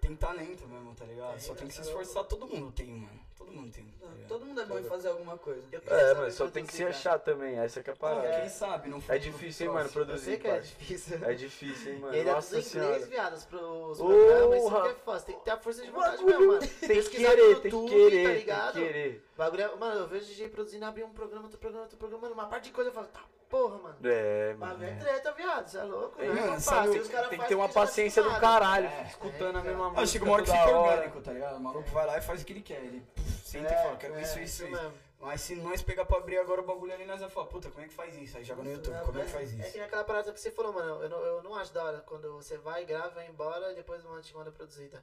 tem 0.07 0.15
talento 0.17 0.67
mesmo, 0.67 0.93
tá 0.95 1.05
ligado? 1.05 1.31
Tem, 1.31 1.39
Só 1.39 1.55
tem 1.55 1.67
que 1.67 1.73
se 1.73 1.79
né? 1.79 1.85
esforçar, 1.87 2.23
todo 2.25 2.45
mundo 2.45 2.71
tem, 2.71 2.87
mano. 2.87 3.19
Todo 3.37 3.51
mundo 3.51 3.71
tem. 3.71 3.85
Tá? 3.99 4.07
Todo 4.27 4.45
mundo 4.45 4.61
é 4.61 4.65
bom 4.65 4.79
em 4.79 4.83
fazer 4.83 5.09
alguma 5.09 5.37
coisa. 5.37 5.61
É, 5.71 6.13
mano, 6.13 6.31
só 6.31 6.47
tem 6.47 6.65
que 6.65 6.73
se 6.73 6.83
achar 6.83 7.19
também. 7.19 7.57
Essa 7.57 7.81
que 7.83 7.89
é 7.89 7.93
a 7.93 7.95
Ah, 7.95 7.99
parada. 7.99 8.39
quem 8.41 8.49
sabe, 8.49 8.89
não 8.89 9.01
É 9.07 9.17
difícil, 9.17 9.67
hein, 9.67 9.73
mano. 9.73 9.87
Eu 9.87 9.91
produzir, 9.93 10.39
que 10.39 10.47
é 10.47 10.59
difícil. 10.59 11.19
É 11.23 11.33
difícil, 11.33 11.93
hein, 11.93 11.99
mano. 11.99 12.13
E 12.15 12.19
ainda 12.19 12.33
Nossa 12.33 12.55
dos 12.55 12.75
inglês, 12.75 13.05
pros 13.45 13.97
Porra. 13.97 14.13
programas, 14.13 14.57
isso 14.63 14.81
que 14.81 14.87
é 14.87 14.93
fácil. 14.95 15.25
Tem 15.27 15.35
que 15.37 15.45
ter 15.45 15.51
a 15.51 15.57
força 15.57 15.81
de 15.83 15.91
vontade 15.91 16.23
mesmo, 16.23 16.47
mano. 16.47 16.59
Tem 16.59 17.03
que 17.03 17.09
querer, 17.09 17.59
tem 17.61 17.71
que 17.71 17.89
querer, 17.89 18.23
tá 18.23 18.29
tem 18.29 18.37
ligado? 18.39 18.73
que 18.73 18.79
querer. 18.79 19.25
Bagulho 19.37 19.61
é- 19.63 19.75
Mano, 19.75 19.99
eu 20.01 20.07
vejo 20.07 20.25
DJ 20.25 20.49
produzindo, 20.49 20.85
abrir 20.85 21.03
um 21.03 21.09
programa, 21.13 21.43
outro 21.43 21.57
programa, 21.59 21.83
outro 21.85 21.97
programa, 21.97 22.21
mano, 22.23 22.33
uma 22.33 22.47
parte 22.47 22.65
de 22.65 22.71
coisa, 22.71 22.89
eu 22.89 22.93
falo, 22.93 23.07
tá 23.07 23.21
porra, 23.53 23.77
mano. 23.77 23.95
É, 24.03 24.53
mano. 24.55 24.73
Bagulho 24.73 24.89
é 24.89 24.95
treta, 24.95 25.31
viado, 25.33 25.67
você 25.67 25.77
é 25.77 25.83
louco, 25.83 26.19
É, 26.19 26.27
né? 26.27 26.33
mano, 26.33 26.53
Não 26.53 26.59
sabe, 26.59 26.87
fácil, 26.87 27.01
os 27.03 27.07
caras 27.07 27.29
Tem 27.29 27.39
que 27.39 27.47
ter 27.47 27.55
uma 27.55 27.69
paciência 27.69 28.23
do 28.23 28.39
caralho, 28.39 28.87
É. 28.87 29.03
escutando 29.07 29.57
a 29.57 29.59
É, 29.59 29.63
mesma 29.63 29.77
cara. 29.77 29.89
música. 29.89 30.01
Ah, 30.01 30.05
chega 30.07 30.25
uma 30.25 30.33
hora 30.33 30.43
que 30.43 30.51
fica 30.51 30.63
hora. 30.63 30.77
orgânico, 30.93 31.21
tá 31.21 31.31
ligado? 31.33 31.55
O 31.57 31.59
maluco 31.59 31.89
vai 31.91 32.05
lá 32.07 32.17
e 32.17 32.21
faz 32.21 32.41
o 32.41 32.45
que 32.45 32.53
ele 32.53 32.61
quer. 32.61 32.81
Ele 32.83 33.01
puf, 33.15 33.31
senta 33.47 33.69
e 33.71 33.73
É, 33.75 33.83
fala, 33.83 33.95
quero 33.97 34.15
é, 34.15 34.21
isso, 34.23 34.39
isso, 34.39 34.65
isso. 34.65 34.91
Mas 35.19 35.39
se 35.41 35.55
nós 35.55 35.81
pegar 35.83 36.03
pra 36.05 36.17
abrir 36.17 36.37
agora 36.39 36.59
o 36.61 36.65
bagulho 36.65 36.93
ali, 36.93 37.05
nós 37.05 37.19
vamos 37.19 37.33
falar, 37.33 37.47
puta, 37.47 37.69
como 37.69 37.85
é 37.85 37.87
que 37.87 37.93
faz 37.93 38.13
isso? 38.17 38.35
Aí 38.37 38.43
joga 38.43 38.63
no 38.63 38.71
YouTube, 38.71 38.99
como 39.05 39.19
é 39.19 39.23
que 39.23 39.29
faz 39.29 39.53
É 39.53 39.55
isso? 39.61 39.71
que 39.71 39.77
nem 39.77 39.85
aquela 39.87 40.03
parada 40.03 40.33
que 40.33 40.39
você 40.41 40.51
falou, 40.51 40.73
mano. 40.73 41.01
Eu 41.03 41.09
não, 41.09 41.19
eu 41.19 41.43
não 41.43 41.55
acho 41.55 41.71
da 41.73 41.83
hora 41.83 41.99
quando 42.01 42.33
você 42.33 42.57
vai, 42.57 42.83
grava, 42.85 43.09
vai 43.11 43.27
embora 43.27 43.71
e 43.71 43.75
depois 43.75 44.03
o 44.03 44.09
mano 44.09 44.21
te 44.21 44.35
manda 44.35 44.51
produzida. 44.51 45.01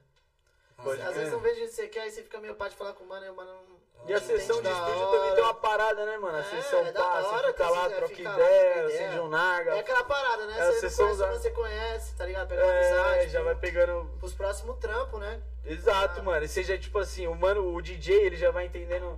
Pode 0.82 1.00
Às 1.02 1.14
vezes 1.14 1.32
não 1.32 1.40
vejo 1.40 1.62
o 1.62 1.68
que 1.68 1.72
você 1.72 1.88
quer 1.88 2.06
e 2.06 2.10
você 2.10 2.22
fica 2.22 2.38
meio 2.40 2.54
pá 2.54 2.68
de 2.68 2.74
falar 2.74 2.94
com 2.94 3.04
o 3.04 3.06
mano 3.08 3.24
e 3.24 3.30
o 3.30 3.34
mano 3.36 3.50
não. 3.68 3.79
E 4.06 4.12
a 4.14 4.20
sessão 4.20 4.60
de 4.60 4.68
estúdio 4.68 4.92
hora. 4.98 5.18
também 5.18 5.34
tem 5.34 5.44
uma 5.44 5.54
parada, 5.54 6.04
né, 6.06 6.16
mano? 6.18 6.36
A 6.36 6.40
É, 6.40 6.42
sessão 6.44 6.80
é 6.80 6.92
passa, 6.92 7.28
hora, 7.28 7.48
fica 7.48 7.68
lá, 7.70 7.88
troca 7.90 8.08
fica 8.14 8.28
lá, 8.28 8.34
ideia, 8.36 8.72
ideia. 8.84 8.86
acende 9.06 9.20
um 9.20 9.28
narga. 9.28 9.70
É 9.76 9.78
aquela 9.80 10.04
parada, 10.04 10.46
né? 10.46 10.58
É 10.58 10.62
a 10.62 10.66
você 10.72 10.80
sessão 10.80 11.08
não 11.08 11.16
conhece, 11.16 11.32
da- 11.32 11.38
você 11.40 11.50
conhece, 11.50 12.14
tá 12.16 12.26
ligado? 12.26 12.48
Pegar 12.48 12.64
uma 12.64 12.72
É, 12.72 12.78
amizade. 13.12 13.30
já 13.30 13.42
vai 13.42 13.54
pegando. 13.54 14.10
Pros 14.18 14.32
próximos 14.32 14.76
trampos, 14.78 15.20
né? 15.20 15.40
Exato, 15.64 16.20
Ah. 16.20 16.22
mano. 16.22 16.44
E 16.44 16.48
seja 16.48 16.76
tipo 16.78 16.98
assim, 16.98 17.26
o 17.28 17.34
mano, 17.36 17.72
o 17.74 17.80
DJ, 17.80 18.14
ele 18.26 18.36
já 18.36 18.50
vai 18.50 18.66
entendendo, 18.66 19.16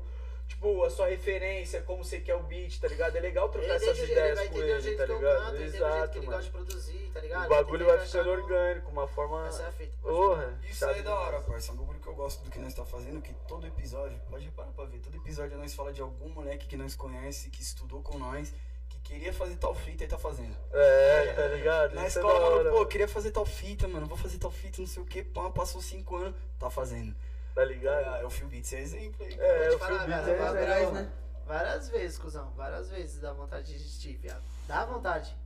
tipo, 0.55 0.85
a 0.85 0.91
sua 0.91 1.07
referência, 1.09 1.83
como 1.83 2.05
você 2.05 2.20
quer 2.20 2.35
o 2.35 2.43
beat, 2.43 2.79
tá 2.81 2.89
ligado? 2.89 3.16
É 3.16 3.20
legal 3.20 3.49
trocar 3.49 3.66
Ele, 3.66 3.74
essas 3.77 3.97
jeito- 3.97 4.03
ele 4.11 4.12
ideias 4.12 4.39
vai 4.39 4.49
com 4.49 4.59
ele, 4.59 4.97
tá 4.97 5.07
ligado? 5.07 5.45
canto, 5.45 5.62
Exato, 5.62 6.19
ele 6.19 6.27
mano. 6.27 6.39
gosta 6.39 6.43
de 6.43 6.51
produzir, 6.51 7.11
tá 7.12 7.20
ligado? 7.20 7.47
O 7.47 7.49
bagulho 7.49 7.87
Vai 7.87 7.99
ficando 7.99 8.31
orgânico, 8.31 8.91
uma 8.91 9.07
forma. 9.09 9.47
Essa 9.49 9.62
é 9.62 9.66
a 9.66 9.73
fita. 9.73 9.93
Porra. 10.03 10.59
Isso 10.69 10.85
aí 10.87 10.99
é 11.01 11.03
da 11.03 11.15
hora, 11.15 11.41
parça. 11.41 11.70
É 11.70 11.74
um 11.74 11.77
bagulho 11.79 12.01
que 12.01 12.07
eu 12.07 12.15
gosto 12.15 12.45
do 12.45 12.51
que 12.51 12.59
nós 12.59 12.74
tá 12.74 12.85
fazendo, 12.85 13.20
que 13.23 13.33
todo 13.49 13.66
episódio, 13.66 14.19
pode 14.31 14.45
reparar 14.45 14.70
pra 14.73 14.85
ver, 14.85 14.99
todo 15.01 15.16
episódio 15.16 15.57
nós 15.59 15.74
fala 15.74 15.93
de 15.93 16.01
algum 16.01 16.29
moleque 16.29 16.66
que 16.66 16.77
nós 16.77 16.95
conhece, 16.95 17.51
que 17.51 17.62
estudou 17.62 18.03
com 18.03 18.19
nós, 18.19 18.53
que 18.89 18.99
queria 19.01 19.33
fazer 19.33 19.57
tal 19.57 19.74
fita 19.74 20.05
e 20.05 20.07
tá 20.07 20.19
fazendo. 20.19 20.57
É, 20.73 21.33
tá 21.35 21.47
ligado? 21.49 21.95
Na 21.95 22.07
Isso 22.07 22.19
é 22.19 22.23
escola, 22.23 22.39
da 22.39 22.45
hora, 22.47 22.57
falou, 22.57 22.70
pô, 22.73 22.79
mano. 22.79 22.87
queria 22.89 23.09
fazer 23.09 23.31
tal 23.31 23.47
fita, 23.47 23.89
mano, 23.89 24.07
vou 24.07 24.19
fazer 24.19 24.39
tal 24.39 24.51
fita, 24.51 24.81
não 24.81 24.89
sei 24.89 25.03
o 25.03 25.07
que, 25.07 25.23
pá, 25.23 25.51
passou 25.51 25.81
cinco 25.81 26.16
anos, 26.16 26.35
tá 26.59 26.69
fazendo. 26.70 27.15
Tá 27.55 27.65
ligado? 27.65 28.07
Ah, 28.09 28.19
é 28.19 28.24
o 28.24 28.31
Phil 28.31 28.49
Beats, 28.49 28.73
é 28.73 28.81
exemplo 28.81 29.24
aí. 29.24 29.37
É, 29.39 29.70
o 29.74 29.79
Phil 29.79 29.99
Beats 30.07 30.24
velho, 30.24 30.43
é 30.43 30.49
Atrás, 30.49 30.93
né? 30.93 31.12
Várias 31.47 31.89
vezes, 31.89 32.19
cuzão. 32.19 32.51
Várias 32.57 32.89
vezes 32.89 33.20
dá 33.20 33.33
vontade 33.33 33.66
de 33.66 33.74
desistir, 33.74 34.16
viado. 34.16 34.43
Dá 34.66 34.85
vontade. 34.85 35.37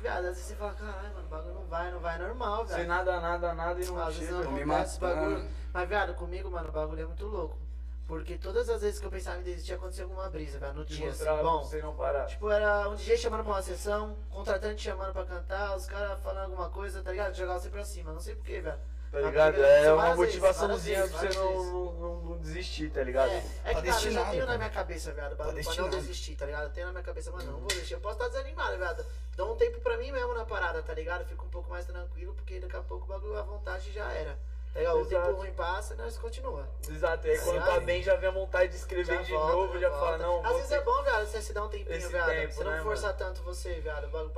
Viado, 0.00 0.26
às 0.26 0.36
vezes 0.36 0.44
você 0.44 0.56
fala, 0.56 0.74
caralho, 0.74 1.14
mano, 1.14 1.26
o 1.26 1.30
bagulho 1.30 1.54
não 1.54 1.66
vai, 1.66 1.90
não 1.90 2.00
vai, 2.00 2.18
normal, 2.18 2.66
Sem 2.66 2.76
velho. 2.76 2.88
nada, 2.88 3.20
nada, 3.20 3.54
nada 3.54 3.80
e 3.80 3.86
não 3.86 3.98
Às 4.00 4.16
vezes 4.16 4.30
não 4.34 4.52
me 4.52 4.64
bagulho. 4.64 5.48
Mas, 5.72 5.88
viado, 5.88 6.14
comigo, 6.14 6.50
mano, 6.50 6.68
o 6.68 6.72
bagulho 6.72 7.02
é 7.02 7.06
muito 7.06 7.26
louco. 7.26 7.58
Porque 8.06 8.36
todas 8.36 8.68
as 8.68 8.82
vezes 8.82 9.00
que 9.00 9.06
eu 9.06 9.10
pensava 9.10 9.40
em 9.40 9.42
desistir, 9.42 9.72
acontecia 9.72 10.04
alguma 10.04 10.28
brisa, 10.28 10.58
velho, 10.58 10.74
no 10.74 10.84
dia, 10.84 11.08
assim, 11.08 11.24
bom. 11.42 11.62
você 11.62 11.80
não 11.80 11.94
parar. 11.94 12.26
Tipo, 12.26 12.50
era 12.50 12.88
um 12.88 12.94
DJ 12.94 13.16
chamando 13.16 13.44
pra 13.44 13.52
uma 13.54 13.62
sessão, 13.62 14.14
contratante 14.30 14.82
chamando 14.82 15.12
pra 15.12 15.24
cantar, 15.24 15.74
os 15.74 15.86
caras 15.86 16.20
falando 16.22 16.44
alguma 16.50 16.68
coisa, 16.68 17.02
tá 17.02 17.10
ligado? 17.10 17.34
Jogar 17.34 17.58
você 17.58 17.70
pra 17.70 17.82
cima, 17.82 18.12
não 18.12 18.20
sei 18.20 18.34
porquê, 18.34 18.60
velho. 18.60 18.78
Tá 19.14 19.20
Mas 19.20 19.30
ligado? 19.30 19.62
É 19.62 19.92
uma 19.92 20.16
motivaçãozinha 20.16 21.06
pra 21.06 21.18
você 21.20 21.38
não, 21.38 21.64
não, 21.64 21.92
não, 21.92 22.20
não 22.22 22.38
desistir, 22.38 22.90
tá 22.90 23.00
ligado? 23.04 23.30
É, 23.30 23.36
é 23.36 23.40
que, 23.40 23.46
Tá 23.46 23.62
cara, 23.62 23.78
eu 23.78 23.84
já 23.84 23.92
destinado, 23.92 24.30
tenho 24.30 24.40
na 24.40 24.46
cara. 24.46 24.58
minha 24.58 24.70
cabeça, 24.70 25.12
viado, 25.12 25.36
bagulho, 25.36 25.64
pra 25.64 25.74
não 25.76 25.88
desistir, 25.88 26.34
tá 26.34 26.46
ligado? 26.46 26.64
Eu 26.64 26.70
tenho 26.70 26.86
na 26.86 26.92
minha 26.94 27.04
cabeça, 27.04 27.30
mano, 27.30 27.52
não 27.52 27.58
vou 27.60 27.68
desistir. 27.68 27.94
Eu 27.94 28.00
posso 28.00 28.16
estar 28.16 28.26
desanimado, 28.26 28.76
viado. 28.76 29.06
Dá 29.36 29.44
um 29.44 29.54
tempo 29.54 29.80
pra 29.80 29.96
mim 29.98 30.10
mesmo 30.10 30.34
na 30.34 30.44
parada, 30.44 30.82
tá 30.82 30.92
ligado? 30.94 31.24
Fico 31.26 31.44
um 31.46 31.48
pouco 31.48 31.70
mais 31.70 31.86
tranquilo, 31.86 32.34
porque 32.34 32.58
daqui 32.58 32.74
a 32.74 32.82
pouco 32.82 33.04
o 33.04 33.08
bagulho 33.08 33.38
à 33.38 33.42
vontade 33.42 33.92
já 33.92 34.10
era. 34.10 34.36
Tá 34.74 34.80
ligado? 34.80 34.96
O 34.96 35.00
Exato. 35.02 35.26
tempo 35.26 35.38
ruim 35.38 35.52
passa 35.52 35.94
e 35.94 35.96
nós 35.96 36.18
continua. 36.18 36.68
Exato, 36.90 37.26
e 37.28 37.30
aí 37.30 37.38
quando 37.38 37.60
Sim. 37.64 37.64
tá 37.72 37.80
bem 37.80 38.02
já 38.02 38.16
vem 38.16 38.28
a 38.28 38.32
vontade 38.32 38.72
de 38.72 38.76
escrever 38.76 39.04
Já 39.16 39.22
de 39.22 39.32
volta, 39.32 39.52
novo, 39.52 39.78
já 39.78 39.88
volta. 39.88 40.04
fala, 40.04 40.18
não, 40.18 40.44
Às 40.44 40.52
vezes 40.54 40.68
ter- 40.68 40.74
é 40.74 40.80
bom, 40.82 41.02
viado, 41.04 41.26
você 41.26 41.42
se 41.42 41.52
dá 41.52 41.62
um 41.62 41.68
tempinho, 41.68 41.96
Esse 41.96 42.08
viado. 42.08 42.26
tempo, 42.26 42.52
você 42.52 42.64
não 42.64 42.72
né, 42.72 42.82
forçar 42.82 43.16
tanto 43.16 43.40
você, 43.42 43.74
viado. 43.74 44.04
O 44.06 44.08
bagulho 44.10 44.32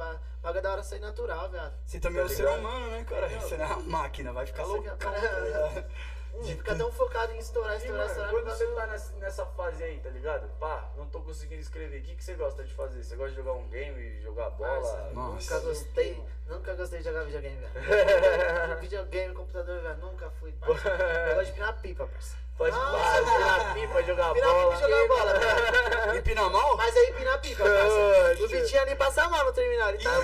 é 0.44 0.60
da 0.60 0.72
hora 0.72 0.82
sair 0.82 1.00
natural, 1.00 1.48
viado. 1.48 1.72
Você 1.86 1.98
também 1.98 2.18
é 2.20 2.26
Tá 2.26 2.30
um 2.30 2.36
ser 2.36 2.46
humano, 2.48 2.86
né, 2.90 3.04
cara? 3.08 3.28
Você 3.30 3.56
não 3.56 3.64
é 3.64 3.68
uma 3.68 3.98
máquina, 3.98 4.32
vai 4.34 4.44
ficar 4.44 4.64
louco. 4.66 4.84
é-. 6.36 6.52
Hum, 6.52 6.56
fica 6.56 6.74
tão 6.76 6.92
focado 6.92 7.32
em 7.32 7.38
estourar, 7.38 7.74
E, 7.74 7.76
estourar, 7.78 7.98
mano, 7.98 8.10
estourar. 8.10 8.30
quando 8.30 8.50
você 8.50 8.66
tá 8.66 8.86
nessa, 8.86 9.12
nessa 9.16 9.46
fase 9.46 9.82
aí, 9.82 9.98
tá 10.00 10.10
ligado? 10.10 10.48
Pá, 10.58 10.90
não 10.96 11.06
tô 11.06 11.20
conseguindo 11.20 11.60
escrever. 11.60 12.00
O 12.00 12.02
que, 12.02 12.14
que 12.16 12.24
você 12.24 12.34
gosta 12.34 12.62
de 12.64 12.72
fazer? 12.74 13.02
Você 13.02 13.16
gosta 13.16 13.30
de 13.30 13.36
jogar 13.36 13.52
um 13.52 13.68
game, 13.68 14.20
jogar 14.20 14.50
bola? 14.50 14.80
Parça, 14.80 15.10
Nossa. 15.12 15.54
Nunca 15.54 15.66
gostei, 15.66 16.24
nunca 16.46 16.74
gostei 16.74 16.98
de 16.98 17.04
jogar 17.04 17.24
videogame, 17.24 17.56
velho. 17.56 18.78
videogame, 18.80 19.34
computador, 19.34 19.80
velho, 19.82 19.98
nunca 19.98 20.30
fui. 20.30 20.54
Eu 20.62 21.34
gosto 21.34 21.46
de 21.46 21.52
pinar 21.52 21.80
pipa, 21.80 22.06
parça. 22.06 22.36
Pode 22.56 22.74
Nossa, 22.74 23.22
parar, 23.22 23.22
pinar 23.22 23.74
pipa, 23.74 24.02
jogar 24.02 24.32
Pinar 24.32 24.48
bola. 24.48 24.74
pipa 24.74 24.76
e 24.76 24.80
jogar 24.90 25.08
bola, 25.08 25.38
velho. 25.38 26.16
Empina 26.18 26.48
mal? 26.48 26.76
Mas 26.78 26.96
aí 26.96 27.12
pinar 27.12 27.38
pipa, 27.40 27.64
parça. 27.64 28.42
O 28.42 28.48
Vitinho 28.48 28.80
ali 28.82 28.94
passa 28.96 29.28
mal 29.28 29.44
no 29.44 29.52
terminal, 29.52 29.90
ele 29.90 29.98
tá... 29.98 30.10
Ai, 30.10 30.16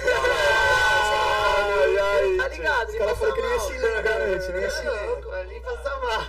ai, 1.99 2.37
Tá 2.39 2.49
ligado? 2.49 2.89
Os 2.89 2.95
ele 2.95 2.99
caras 3.05 3.19
falaram 3.19 3.37
que 3.37 3.43
nem 3.43 3.53
é 3.55 3.59
chileno, 3.61 4.03
cara, 4.03 4.25
nem 4.27 4.35
é 4.35 4.37
É 4.37 4.41
chileno. 4.71 5.33
ali 5.35 5.61
passa 5.61 5.91
mal. 5.99 6.23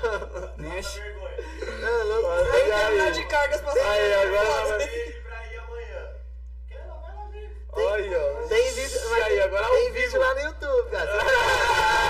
Nem 0.58 0.78
é 0.78 0.82
chi- 0.82 1.02
É 1.02 2.04
louco. 2.04 2.28
Ai. 2.30 3.12
de 3.12 3.24
cargas 3.26 3.62
pra 3.62 3.72
Aí, 3.72 4.14
agora 4.14 4.66
vai 4.66 4.78
pra 4.88 5.46
ir 5.48 5.58
amanhã. 5.58 6.10
Quer 6.68 6.86
não, 6.88 7.00
vai 7.02 7.16
lá 7.16 7.26
ver. 7.32 7.50
Aí, 7.94 8.16
ó. 8.16 8.18
Tem 8.50 8.72
vídeo, 8.74 9.00
mas 9.10 9.24
aí, 9.24 9.40
agora 9.42 9.66
tem 9.68 9.88
ao 9.88 9.94
vídeo 9.94 10.20
lá 10.20 10.34
no 10.34 10.40
YouTube, 10.42 10.90
cara. 10.92 11.12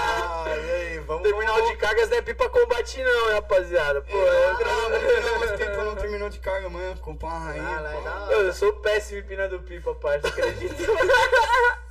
Ah, 1.03 1.05
vamos 1.05 1.23
Terminal 1.23 1.61
de 1.61 1.75
cargas 1.77 2.09
não 2.09 2.17
é 2.17 2.21
pipa 2.21 2.49
combate 2.49 3.03
não, 3.03 3.33
rapaziada. 3.33 4.01
Pô, 4.01 4.17
eu, 4.17 4.53
não, 4.53 4.89
não, 4.89 5.39
mas 5.39 5.51
pipa 5.51 5.83
não 5.83 5.95
terminou 5.95 6.29
de 6.29 6.39
carga 6.39 6.67
amanhã, 6.67 6.95
comprar 6.97 7.27
uma 7.27 7.35
Ah, 7.37 7.43
rainha. 7.51 7.79
lá 7.81 7.93
é 7.93 7.97
hora. 7.97 8.33
eu 8.33 8.53
sou 8.53 8.73
péssimo 8.73 9.19
empinando 9.19 9.59
pipa, 9.59 9.93
parça, 9.95 10.27
acredita? 10.27 10.83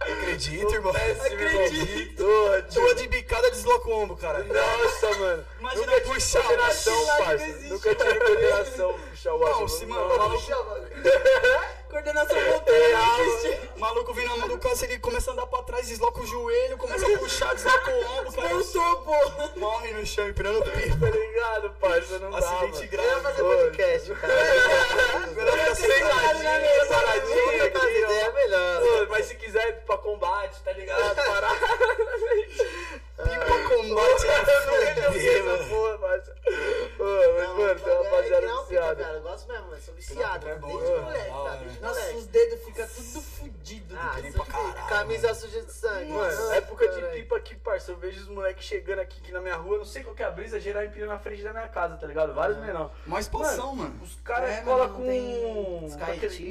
Acredita, 0.00 0.74
irmão? 0.74 0.92
Péssimo, 0.92 1.26
Acredito. 1.26 2.22
irmão. 2.22 2.62
Duas 2.62 2.74
tio. 2.74 2.94
de 2.96 3.06
bicada 3.08 3.50
desloca 3.52 3.88
o 3.88 4.02
ombro, 4.02 4.16
cara. 4.16 4.42
Nossa, 4.42 5.14
mano. 5.18 5.46
Imagina 5.60 5.86
Nunca 5.86 6.00
tive 6.00 6.42
coordenação, 6.42 7.06
parça. 7.18 7.46
Nunca 7.46 7.94
tive 7.94 8.14
coordenação, 8.20 8.98
Não, 9.24 9.68
se, 9.68 9.86
Coordenação 11.88 12.40
motora 12.50 12.74
existe. 13.20 13.60
o 13.76 13.80
maluco 13.80 14.14
vem 14.14 14.26
na 14.26 14.36
mão 14.38 14.48
do 14.48 14.58
carro, 14.58 14.74
ele 14.82 14.98
começa 14.98 15.30
a 15.30 15.34
andar 15.34 15.46
pra 15.46 15.62
trás, 15.62 15.86
desloca 15.88 16.20
o 16.20 16.26
joelho, 16.26 16.76
começa 16.78 17.06
a 17.06 17.18
puxar, 17.18 17.54
desloca 17.54 17.90
o 17.90 18.18
ombro, 18.18 18.32
cara. 18.32 18.48
Voltou, 18.48 18.96
pô. 19.02 19.14
Morre 19.60 19.92
no 19.92 20.06
chão, 20.06 20.26
empinando 20.28 20.62
Tá 20.64 20.70
pipa. 20.70 21.06
ligado, 21.10 21.70
parça? 21.78 22.18
Não 22.18 22.30
dá, 22.30 22.38
Acidente 22.38 22.62
mano. 22.62 22.74
Eu 22.74 22.82
ia 22.82 22.88
grave. 22.88 23.20
fazer 23.22 23.42
podcast, 23.42 24.14
cara. 24.14 24.34
Melhor 25.34 25.58
ficar 25.58 25.74
sentadinho. 25.76 26.88
Paradinho 26.88 27.64
aqui, 27.66 27.98
ideia 27.98 28.20
é 28.24 28.28
ó. 28.28 28.32
melhor. 28.32 28.80
Pô, 28.80 29.06
Mas 29.10 29.26
se 29.26 29.34
quiser 29.34 29.84
pra 29.84 29.98
combate, 29.98 30.62
tá 30.64 30.72
ligado? 30.72 31.14
Parar. 31.14 31.58
Pipa 33.22 33.68
combate 33.68 34.22
Eu 35.02 35.12
nunca 35.12 35.20
é 35.22 35.38
essa 35.38 35.58
fuder, 35.58 35.68
porra, 35.68 35.98
parça. 35.98 36.34
Pô, 36.96 37.04
mas, 37.04 37.48
Não, 37.48 37.56
mano, 37.56 37.80
tem 37.80 37.92
uma 37.92 38.02
é 38.02 38.04
rapaziada 38.10 38.46
não, 38.46 38.62
viciada. 38.64 39.04
cara. 39.04 39.16
Eu 39.16 39.22
gosto 39.22 39.48
mesmo, 39.48 39.66
mano. 39.68 39.80
Sou 39.82 39.94
viciado. 39.94 40.48
É 40.48 40.54
bom, 40.56 40.78
Desde 40.78 41.00
moleque, 41.00 41.28
tá? 41.30 41.56
Desde 41.62 41.80
Nossa, 41.80 42.14
os 42.16 42.26
dedos 42.26 42.60
ficam 42.64 42.86
tudo 42.86 43.20
fudido. 43.22 43.96
Ah, 43.98 44.14
aqui, 44.16 44.32
caralho, 44.32 44.88
camisa 44.88 45.34
suja 45.34 45.62
de 45.62 45.72
sangue. 45.72 46.12
Mano, 46.12 46.48
Ai, 46.50 46.58
época 46.58 46.88
de 46.88 47.02
pipa 47.02 47.36
aqui, 47.36 47.54
parça. 47.56 47.90
Eu 47.92 47.96
vejo 47.96 48.20
os 48.20 48.28
moleques 48.28 48.64
chegando 48.64 49.00
aqui, 49.00 49.18
aqui 49.22 49.32
na 49.32 49.40
minha 49.40 49.56
rua. 49.56 49.78
Não 49.78 49.84
sei 49.84 50.02
qual 50.02 50.14
que 50.14 50.22
é 50.22 50.26
a 50.26 50.30
brisa, 50.30 50.60
geral 50.60 50.84
empina 50.84 51.06
na 51.06 51.18
frente 51.18 51.42
da 51.42 51.52
minha 51.52 51.68
casa, 51.68 51.96
tá 51.96 52.06
ligado? 52.06 52.34
Vários 52.34 52.58
menor. 52.58 52.90
Mó 53.06 53.18
expansão, 53.18 53.74
mano. 53.74 53.98
Os 54.02 54.14
caras 54.22 54.50
É, 54.50 54.60
colam 54.62 54.88
mano, 54.88 55.04
com 55.04 55.86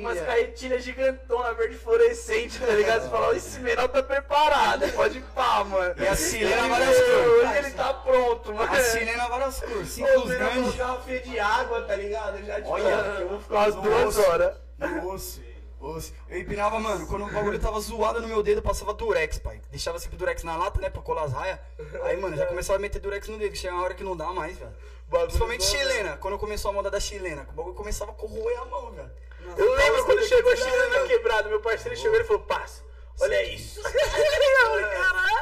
umas 0.02 0.20
caetilhas 0.22 0.84
gigantonas, 0.84 1.58
verde 1.58 1.78
fluorescente, 1.78 2.60
tá 2.60 2.74
ligado? 2.74 3.04
Você 3.04 3.10
fala, 3.10 3.28
"Ó, 3.28 3.34
esse 3.34 3.60
menor 3.60 3.88
tá 3.88 4.02
preparado, 4.04 4.92
pode 4.94 5.18
ir 5.20 5.24
pá, 5.36 5.64
mano. 5.64 5.96
E 5.98 6.08
a 6.08 6.16
silena 6.16 6.61
Hoje 6.62 6.70
várias. 6.70 6.98
Hoje 7.00 7.58
ele 7.58 7.72
tá 7.72 7.94
pronto, 7.94 8.54
mano. 8.54 8.72
A 8.74 8.80
sirena 8.84 9.28
várias 9.28 9.60
cores, 9.60 9.78
Ô, 9.78 9.86
ciclos 9.86 10.24
o 10.24 10.28
menor 10.28 10.54
grandes. 10.54 10.76
uma 10.80 11.02
fia 11.02 11.20
de 11.20 11.40
água, 11.40 11.82
tá 11.84 11.96
ligado? 11.96 12.46
Já, 12.46 12.56
tipo, 12.56 12.70
Olha, 12.70 12.90
eu 12.90 13.30
vou 13.30 13.40
ficar 13.40 13.56
umas 13.56 13.76
no 13.76 13.82
duas 13.82 14.18
horas. 14.18 14.56
No 14.78 15.10
osso. 15.10 15.42
osso. 15.80 16.14
Eu 16.30 16.40
empinava, 16.40 16.80
mano, 16.80 17.08
quando 17.08 17.26
o 17.26 17.32
bagulho 17.32 17.60
tava 17.60 17.80
zoado 17.80 18.22
no 18.22 18.28
meu 18.28 18.42
dedo, 18.44 18.60
eu 18.60 18.64
passava 18.64 18.94
durex, 18.94 19.40
pai. 19.40 19.62
Deixava 19.72 20.00
sempre 20.00 20.18
durex 20.18 20.44
na 20.44 20.56
lata, 20.58 20.80
né, 20.80 20.90
pra 20.90 21.02
colar 21.02 21.24
as 21.24 21.34
raias. 21.34 21.60
Aí, 22.04 22.18
mano, 22.18 22.36
já 22.36 22.46
começava 22.46 22.78
a 22.78 22.82
meter 22.82 23.00
durex 23.00 23.28
no 23.28 23.38
dedo. 23.38 23.56
Chega 23.56 23.74
uma 23.74 23.84
hora 23.84 23.94
que 23.94 24.04
não 24.04 24.16
dá 24.16 24.28
mais, 24.28 24.58
velho. 24.58 24.72
Principalmente 25.10 25.64
chilena, 25.66 26.16
quando 26.18 26.38
começou 26.40 26.72
a 26.72 26.74
moda 26.74 26.90
da 26.90 27.00
chilena. 27.00 27.46
O 27.50 27.54
bagulho 27.54 27.76
começava 27.76 28.12
a 28.12 28.14
corroer 28.14 28.58
a 28.62 28.66
mão, 28.66 28.92
velho. 28.92 29.12
Eu 29.58 29.76
lembro 29.76 30.06
quando 30.06 30.24
chegou 30.24 30.52
a 30.52 30.56
chilena 30.56 31.08
quebrada, 31.08 31.50
meu 31.50 31.60
parceiro 31.60 31.98
chegou 31.98 32.18
e 32.20 32.24
falou, 32.24 32.44
passa, 32.44 32.84
olha 33.20 33.44
isso. 33.44 33.82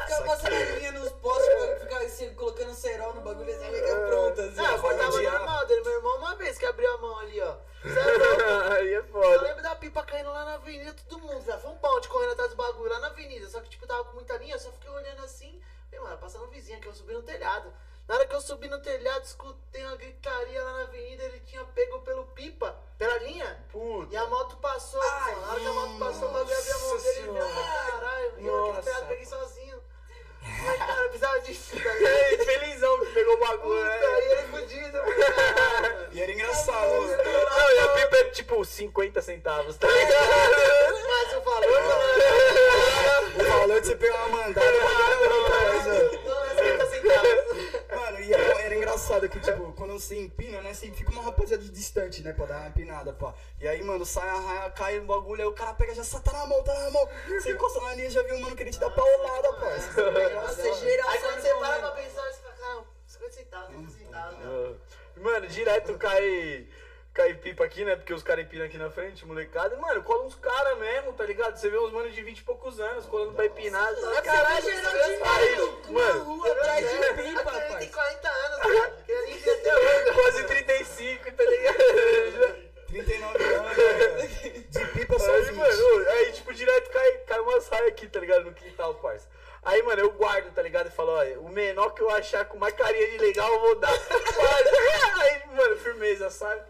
Ficava 0.09 0.25
passando 0.25 0.53
a 0.53 0.59
linha 0.59 0.91
nos 0.93 1.11
postes, 1.13 1.81
ficava 1.81 2.03
assim, 2.03 2.33
colocando 2.33 2.73
cerol 2.73 3.13
no 3.13 3.21
bagulho 3.21 3.53
assim, 3.53 3.65
fica 3.73 3.95
pronto 4.07 4.41
assim. 4.41 4.59
Ah, 4.59 4.71
eu 4.73 4.79
cortava 4.81 5.15
odiar. 5.15 5.33
normal 5.33 5.65
dele. 5.67 5.81
Meu 5.81 5.93
irmão 5.93 6.17
uma 6.17 6.35
vez 6.35 6.57
que 6.57 6.65
abriu 6.65 6.93
a 6.93 6.97
mão 6.97 7.19
ali, 7.19 7.41
ó. 7.41 7.55
É? 7.85 8.73
Aí 8.73 8.93
é 8.93 8.97
Eu 8.97 9.03
foda. 9.05 9.41
lembro 9.41 9.61
da 9.63 9.75
pipa 9.75 10.03
caindo 10.03 10.29
lá 10.29 10.45
na 10.45 10.53
avenida, 10.55 10.93
todo 11.07 11.19
mundo, 11.21 11.41
velho. 11.41 11.59
Foi 11.59 11.71
um 11.71 11.77
ponte 11.77 12.07
correndo 12.07 12.31
atrás 12.31 12.49
do 12.51 12.57
bagulho 12.57 12.89
lá 12.89 12.99
na 12.99 13.07
avenida. 13.07 13.47
Só 13.47 13.61
que, 13.61 13.69
tipo, 13.69 13.85
tava 13.87 14.03
com 14.05 14.15
muita 14.15 14.35
linha, 14.37 14.55
eu 14.55 14.59
só 14.59 14.71
fiquei 14.71 14.89
olhando 14.89 15.23
assim. 15.23 15.61
Falei, 15.89 16.03
mano, 16.05 16.17
passando 16.17 16.45
um 16.45 16.49
vizinho 16.49 16.77
aqui, 16.77 16.87
eu 16.87 16.93
subi 16.93 17.13
no 17.13 17.21
telhado. 17.21 17.71
Na 18.09 18.15
hora 18.15 18.25
que 18.25 18.35
eu 18.35 18.41
subi 18.41 18.67
no 18.67 18.79
telhado, 18.81 19.23
escutei 19.23 19.85
uma 19.85 19.95
gritaria 19.95 20.63
lá 20.63 20.73
na 20.77 20.81
avenida, 20.85 21.23
ele 21.25 21.41
tinha 21.41 21.63
pego 21.63 21.99
pelo 21.99 22.25
pipa, 22.25 22.75
pela 22.97 23.15
linha. 23.19 23.63
Puta. 23.71 24.11
E 24.11 24.17
a 24.17 24.25
moto 24.25 24.57
passou, 24.57 24.99
Ai, 24.99 25.35
mano. 25.35 25.41
Na 25.45 25.51
hora 25.51 25.59
que 25.59 25.67
a 25.67 25.73
moto 25.73 25.99
passou, 25.99 26.29
bagulho 26.31 26.57
abriu 26.57 26.75
a 26.75 26.79
mão 26.79 26.97
dele 26.97 27.09
e 27.09 27.13
senhora. 27.13 27.45
caralho, 27.91 28.33
eu 28.39 28.41
Nossa. 28.41 28.79
aquele 28.79 28.81
telhado, 28.95 29.07
peguei 29.09 29.25
sozinho. 29.27 29.83
Mas, 30.41 30.77
cara, 30.79 31.01
eu 31.01 31.09
precisava 31.09 31.39
disso, 31.41 31.69
tá 31.83 31.93
ligado? 31.93 32.45
Felizão 32.45 32.99
que 32.99 33.05
pegou 33.13 33.33
o 33.35 33.39
bagulho, 33.39 33.83
Puta, 33.91 33.99
né? 33.99 34.05
aí 34.07 34.31
ele 34.31 34.47
fudido, 34.47 34.99
caralho. 35.03 35.99
E 36.11 36.19
era 36.23 36.31
engraçado, 36.31 36.89
mano. 36.89 37.23
Não, 37.23 37.71
e 37.71 37.79
a 37.79 37.87
pipa 37.89 38.17
é 38.17 38.23
tipo 38.31 38.65
50 38.65 39.21
centavos, 39.21 39.77
tá 39.77 39.87
ligado? 39.87 40.97
Mas 41.07 41.37
o 41.37 41.41
valor 41.41 41.81
não 41.83 42.01
é. 42.01 43.43
O 43.43 43.59
valor 43.59 43.79
de 43.81 43.85
você 43.87 43.95
pegar 43.95 44.25
uma 44.25 44.37
mandada, 44.39 44.67
outra 44.67 45.59
coisa. 45.59 46.19
Não 46.25 46.43
é 46.43 46.49
50 46.49 46.85
centavos. 46.87 47.78
Mano, 47.91 48.19
e 48.21 48.31
era, 48.33 48.61
era 48.61 48.75
engraçado 48.75 49.27
que, 49.27 49.39
tipo, 49.39 49.73
quando 49.73 49.93
você 49.93 50.15
empina, 50.19 50.61
né, 50.61 50.73
sempre 50.75 50.97
fica 50.97 51.11
uma 51.11 51.23
rapaziada 51.23 51.63
distante, 51.63 52.21
né, 52.21 52.33
pra 52.33 52.45
dar 52.45 52.57
uma 52.59 52.67
empinada, 52.69 53.11
pá. 53.13 53.33
E 53.59 53.67
aí, 53.67 53.83
mano, 53.83 54.05
sai 54.05 54.29
a 54.29 54.35
raia, 54.39 54.69
cai 54.71 54.99
no 54.99 55.05
bagulho, 55.07 55.41
aí 55.41 55.47
o 55.47 55.53
cara 55.53 55.73
pega, 55.73 55.95
já 55.95 56.03
sa- 56.03 56.19
tá 56.19 56.31
na 56.31 56.45
mão, 56.45 56.61
tá 56.63 56.73
na 56.73 56.91
mão. 56.91 57.09
Você 57.27 57.51
encosta 57.51 57.79
na 57.81 57.93
linha, 57.95 58.09
já 58.11 58.21
viu 58.23 58.35
o 58.35 58.41
mano 58.41 58.55
querer 58.55 58.71
te 58.71 58.79
dar 58.79 58.91
paulada, 58.91 59.53
parça. 59.53 60.11
Nossa, 60.35 60.67
é 60.67 60.73
geral 60.75 61.09
Aí 61.09 61.19
quando 61.19 61.41
você 61.41 61.53
para 61.55 61.79
pra 61.79 61.91
pensar, 61.91 62.21
você 62.31 62.41
fala, 62.41 62.55
cara, 62.55 62.83
50 63.07 63.31
centavos, 63.33 63.75
50 63.75 63.91
centavos, 63.91 64.37
meu. 64.39 64.77
Mano, 65.17 65.47
direto 65.47 65.97
cai, 65.97 66.67
cai 67.13 67.33
pipa 67.33 67.63
aqui, 67.65 67.83
né? 67.83 67.95
Porque 67.95 68.13
os 68.13 68.23
caras 68.23 68.45
empinam 68.45 68.65
aqui 68.65 68.77
na 68.77 68.89
frente, 68.89 69.25
molecada. 69.25 69.75
Mano, 69.77 70.03
cola 70.03 70.23
uns 70.25 70.35
caras 70.35 70.77
mesmo, 70.77 71.13
tá 71.13 71.25
ligado? 71.25 71.57
Você 71.57 71.69
vê 71.69 71.77
uns 71.77 71.91
manos 71.91 72.13
de 72.13 72.21
20 72.21 72.37
e 72.39 72.43
poucos 72.43 72.79
anos 72.79 73.05
colando 73.05 73.33
pra 73.33 73.45
empinar. 73.45 73.91
Nossa, 73.93 74.21
Caralho, 74.21 74.65
geral 74.65 75.67
com 75.83 75.91
uma 75.91 76.01
mano, 76.01 76.23
rua 76.23 76.51
atrás 76.51 76.89
de 76.89 76.97
pipa, 77.23 77.51
Aquele 77.51 77.77
tem 77.79 77.89
parça. 77.89 77.89
40 77.89 78.29
anos, 78.29 78.59
cara. 78.63 78.89
Tem 80.03 80.13
quase 80.13 80.43
35, 80.45 81.31
tá 81.31 81.43
ligado? 81.43 82.69
39 82.87 83.43
anos, 83.43 83.77
né, 83.77 84.27
de 84.69 84.85
pipa 84.87 85.19
só 85.19 85.31
Aí, 85.31 85.41
20. 85.43 85.55
mano, 85.55 86.09
aí, 86.09 86.31
tipo, 86.31 86.53
direto 86.53 86.89
cai, 86.89 87.11
cai 87.27 87.39
umas 87.39 87.67
raias 87.67 87.87
aqui, 87.89 88.07
tá 88.07 88.19
ligado? 88.19 88.45
No 88.45 88.53
quintal, 88.53 88.95
parça. 88.95 89.27
Aí, 89.61 89.83
mano, 89.83 90.01
eu 90.01 90.11
guardo, 90.13 90.51
tá 90.53 90.61
ligado? 90.63 90.87
E 90.87 90.91
falo, 90.91 91.11
olha, 91.11 91.39
o 91.39 91.49
menor 91.49 91.93
que 91.93 92.01
eu 92.01 92.09
achar 92.09 92.45
com 92.45 92.57
mais 92.57 92.73
carinha 92.73 93.11
de 93.11 93.17
legal, 93.19 93.51
eu 93.53 93.59
vou 93.59 93.75
dar. 93.75 93.91
Aí, 95.21 95.43
mano, 95.55 95.75
firmeza, 95.77 96.29
sabe? 96.31 96.61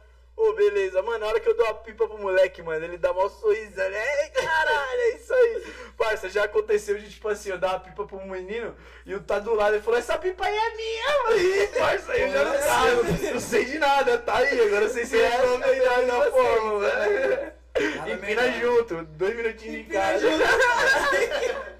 Ô, 0.41 0.53
beleza. 0.53 1.01
Mano, 1.01 1.19
na 1.19 1.27
hora 1.27 1.39
que 1.41 1.49
eu 1.49 1.55
dou 1.57 1.67
a 1.67 1.73
pipa 1.73 2.07
pro 2.07 2.17
moleque, 2.17 2.61
mano, 2.63 2.85
ele 2.85 2.97
dá 2.97 3.11
mó 3.11 3.27
sorrisão. 3.27 3.89
né? 3.89 4.23
Ei, 4.23 4.29
caralho, 4.29 5.01
é 5.01 5.09
isso 5.15 5.33
aí. 5.33 5.63
Parça, 5.97 6.29
já 6.29 6.45
aconteceu 6.45 6.97
de, 6.97 7.09
tipo 7.09 7.27
assim, 7.27 7.49
eu 7.49 7.57
dar 7.57 7.71
uma 7.71 7.79
pipa 7.81 8.05
pro 8.05 8.25
menino 8.25 8.73
e 9.05 9.13
o 9.13 9.19
tá 9.19 9.37
do 9.39 9.53
lado, 9.53 9.75
ele 9.75 9.83
falou, 9.83 9.99
essa 9.99 10.17
pipa 10.17 10.45
aí 10.45 10.55
é 10.55 10.75
minha. 10.75 11.09
Eu 11.09 11.37
"Ih, 11.39 11.67
parça, 11.77 12.17
eu 12.17 12.31
já 12.31 12.43
não 12.45 12.57
sabe. 12.61 13.31
Não 13.33 13.39
sei 13.41 13.65
de 13.65 13.79
nada, 13.79 14.17
tá 14.19 14.37
aí. 14.37 14.61
Agora 14.61 14.85
eu 14.85 14.89
sei 14.89 15.05
se 15.05 15.19
é 15.21 15.45
nome 15.45 15.63
aí 15.65 15.79
da, 15.81 16.01
da 16.01 16.31
forma, 16.31 16.79
velho. 16.79 17.53
Nada 17.97 18.11
Empina 18.11 18.41
melhor. 18.43 18.61
junto, 18.77 19.03
dois 19.05 19.35
minutinhos 19.35 19.85
de 19.85 19.93
casa. 19.93 20.25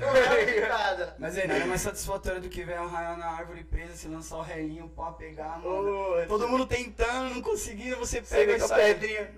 Não 0.00 0.16
é 0.16 0.44
picada. 0.46 1.14
Mas 1.18 1.38
é 1.38 1.46
nada 1.46 1.64
mais 1.66 1.80
satisfatório 1.80 2.40
do 2.40 2.48
que 2.48 2.64
ver 2.64 2.74
a 2.74 2.86
raia 2.86 3.16
na 3.16 3.26
árvore 3.26 3.62
presa, 3.64 3.94
você 3.94 4.08
lançar 4.08 4.36
o 4.38 4.42
relinho 4.42 4.88
pra 4.88 5.12
pegar, 5.12 5.58
mano. 5.60 6.22
Ô, 6.22 6.26
Todo 6.26 6.48
mundo 6.48 6.66
tentando, 6.66 7.34
não 7.34 7.42
conseguindo, 7.42 7.96
você 7.96 8.20
Você 8.20 8.36
pega 8.36 8.58
com 8.58 8.72
a 8.72 8.76
pedrinha. 8.76 9.34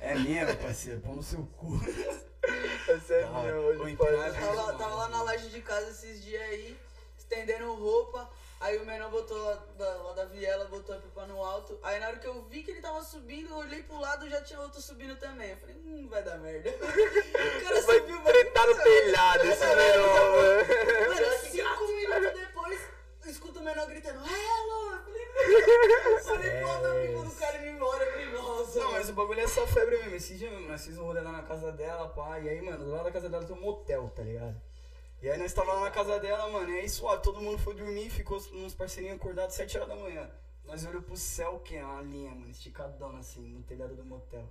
É 0.00 0.14
minha, 0.14 0.46
meu 0.46 0.56
parceiro, 0.56 1.00
pão 1.00 1.14
no 1.16 1.22
seu 1.22 1.44
cu. 1.56 1.78
Essa 2.88 3.14
é 3.14 3.26
minha 3.26 3.38
hora. 3.38 3.60
hoje. 3.60 3.96
Tava 4.40 4.52
lá, 4.52 4.72
tava 4.74 4.94
lá 4.94 5.08
na 5.08 5.22
laje 5.22 5.48
de 5.50 5.60
casa 5.60 5.90
esses 5.90 6.24
dias 6.24 6.42
aí. 6.42 6.76
estendendo 7.18 7.74
roupa. 7.74 8.30
Aí 8.58 8.78
o 8.78 8.86
menor 8.86 9.10
botou 9.10 9.36
lá 9.36 9.62
da, 9.76 9.94
lá 10.02 10.12
da 10.14 10.24
viela, 10.24 10.64
botou 10.64 10.96
a 10.96 10.98
pipa 10.98 11.26
no 11.26 11.42
alto. 11.44 11.78
Aí 11.82 12.00
na 12.00 12.08
hora 12.08 12.18
que 12.18 12.26
eu 12.26 12.42
vi 12.44 12.62
que 12.62 12.70
ele 12.70 12.80
tava 12.80 13.02
subindo, 13.02 13.50
eu 13.50 13.56
olhei 13.56 13.82
pro 13.82 14.00
lado 14.00 14.28
já 14.30 14.40
tinha 14.40 14.60
outro 14.60 14.80
subindo 14.80 15.14
também. 15.16 15.50
Eu 15.50 15.56
falei, 15.58 15.76
hum, 15.76 16.08
vai 16.08 16.22
dar 16.22 16.38
merda. 16.38 16.70
o 16.72 17.62
cara 17.62 17.80
Vai 17.82 18.00
subiu, 18.00 18.22
tretar 18.22 18.66
no 18.66 18.74
telhado 18.82 19.44
esse 19.44 19.66
menor, 19.66 20.30
mano. 20.30 21.14
Mano, 21.14 21.38
cinco 21.42 21.86
minutos 21.86 22.40
depois, 22.40 22.80
eu 23.24 23.30
escuto 23.30 23.58
o 23.60 23.62
menor 23.62 23.86
gritando, 23.88 24.20
hello! 24.20 24.94
Eu 24.94 25.02
falei, 25.04 25.26
eu 26.06 26.18
falei, 26.20 26.50
pô, 26.60 26.66
tá 26.66 26.88
amigo 26.88 27.24
do 27.24 27.30
cara 27.32 27.58
indo 27.58 27.66
embora. 27.68 28.04
Eu 28.04 28.12
falei, 28.12 28.26
nossa. 28.32 28.78
Não, 28.80 28.92
mas 28.92 29.10
o 29.10 29.12
bagulho 29.12 29.40
é 29.40 29.46
só 29.48 29.66
febre 29.66 29.98
mesmo. 29.98 30.14
Esse 30.14 30.34
dia 30.34 30.50
nós 30.60 30.80
fizemos 30.82 31.04
um 31.04 31.06
rolê 31.08 31.20
lá 31.20 31.30
na 31.30 31.42
casa 31.42 31.70
dela, 31.72 32.08
pá. 32.08 32.40
E 32.40 32.48
aí, 32.48 32.62
mano, 32.62 32.84
do 32.86 32.90
lado 32.90 33.04
da 33.04 33.12
casa 33.12 33.28
dela 33.28 33.44
tem 33.44 33.54
um 33.54 33.60
motel, 33.60 34.10
tá 34.16 34.22
ligado? 34.22 34.56
E 35.22 35.30
aí 35.30 35.38
nós 35.38 35.54
lá 35.54 35.80
na 35.80 35.90
casa 35.90 36.20
dela, 36.20 36.48
mano, 36.50 36.70
e 36.70 36.80
aí 36.80 36.88
suave, 36.88 37.22
todo 37.22 37.40
mundo 37.40 37.58
foi 37.58 37.74
dormir, 37.74 38.10
ficou 38.10 38.38
uns 38.52 38.74
parceirinhos 38.74 39.16
acordados 39.16 39.54
7 39.54 39.78
horas 39.78 39.88
da 39.88 39.96
manhã. 39.96 40.30
Nós 40.64 40.84
olhamos 40.84 41.06
pro 41.06 41.16
céu, 41.16 41.60
que 41.64 41.76
é 41.76 41.84
uma 41.84 42.02
linha, 42.02 42.30
mano, 42.30 42.50
esticadona 42.50 43.20
assim, 43.20 43.40
no 43.40 43.62
telhado 43.62 43.94
do 43.94 44.04
motel. 44.04 44.44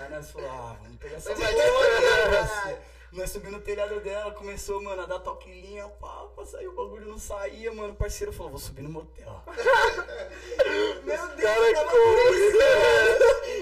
Aí 0.00 0.10
nós 0.10 0.30
falamos, 0.30 0.56
ah, 0.56 0.76
vamos 0.82 0.98
pegar 0.98 1.16
essa 1.16 1.34
Vai 1.34 1.52
porra. 1.52 2.78
Nós 3.12 3.30
subimos 3.30 3.58
no 3.58 3.60
telhado 3.60 4.00
dela, 4.00 4.32
começou, 4.32 4.82
mano, 4.82 5.02
a 5.02 5.06
dar 5.06 5.18
toquinha, 5.18 5.86
pá, 5.86 6.26
pá, 6.34 6.46
saiu 6.46 6.70
o 6.70 6.74
bagulho, 6.74 7.06
não 7.06 7.18
saía, 7.18 7.70
mano. 7.72 7.92
O 7.92 7.96
parceiro 7.96 8.32
falou, 8.32 8.52
vou 8.52 8.60
subir 8.60 8.80
no 8.80 8.88
motel. 8.88 9.42
Meu 11.04 11.28
Deus, 11.28 11.42
Cara, 11.42 11.66
eu 11.66 11.74
tava? 11.74 11.96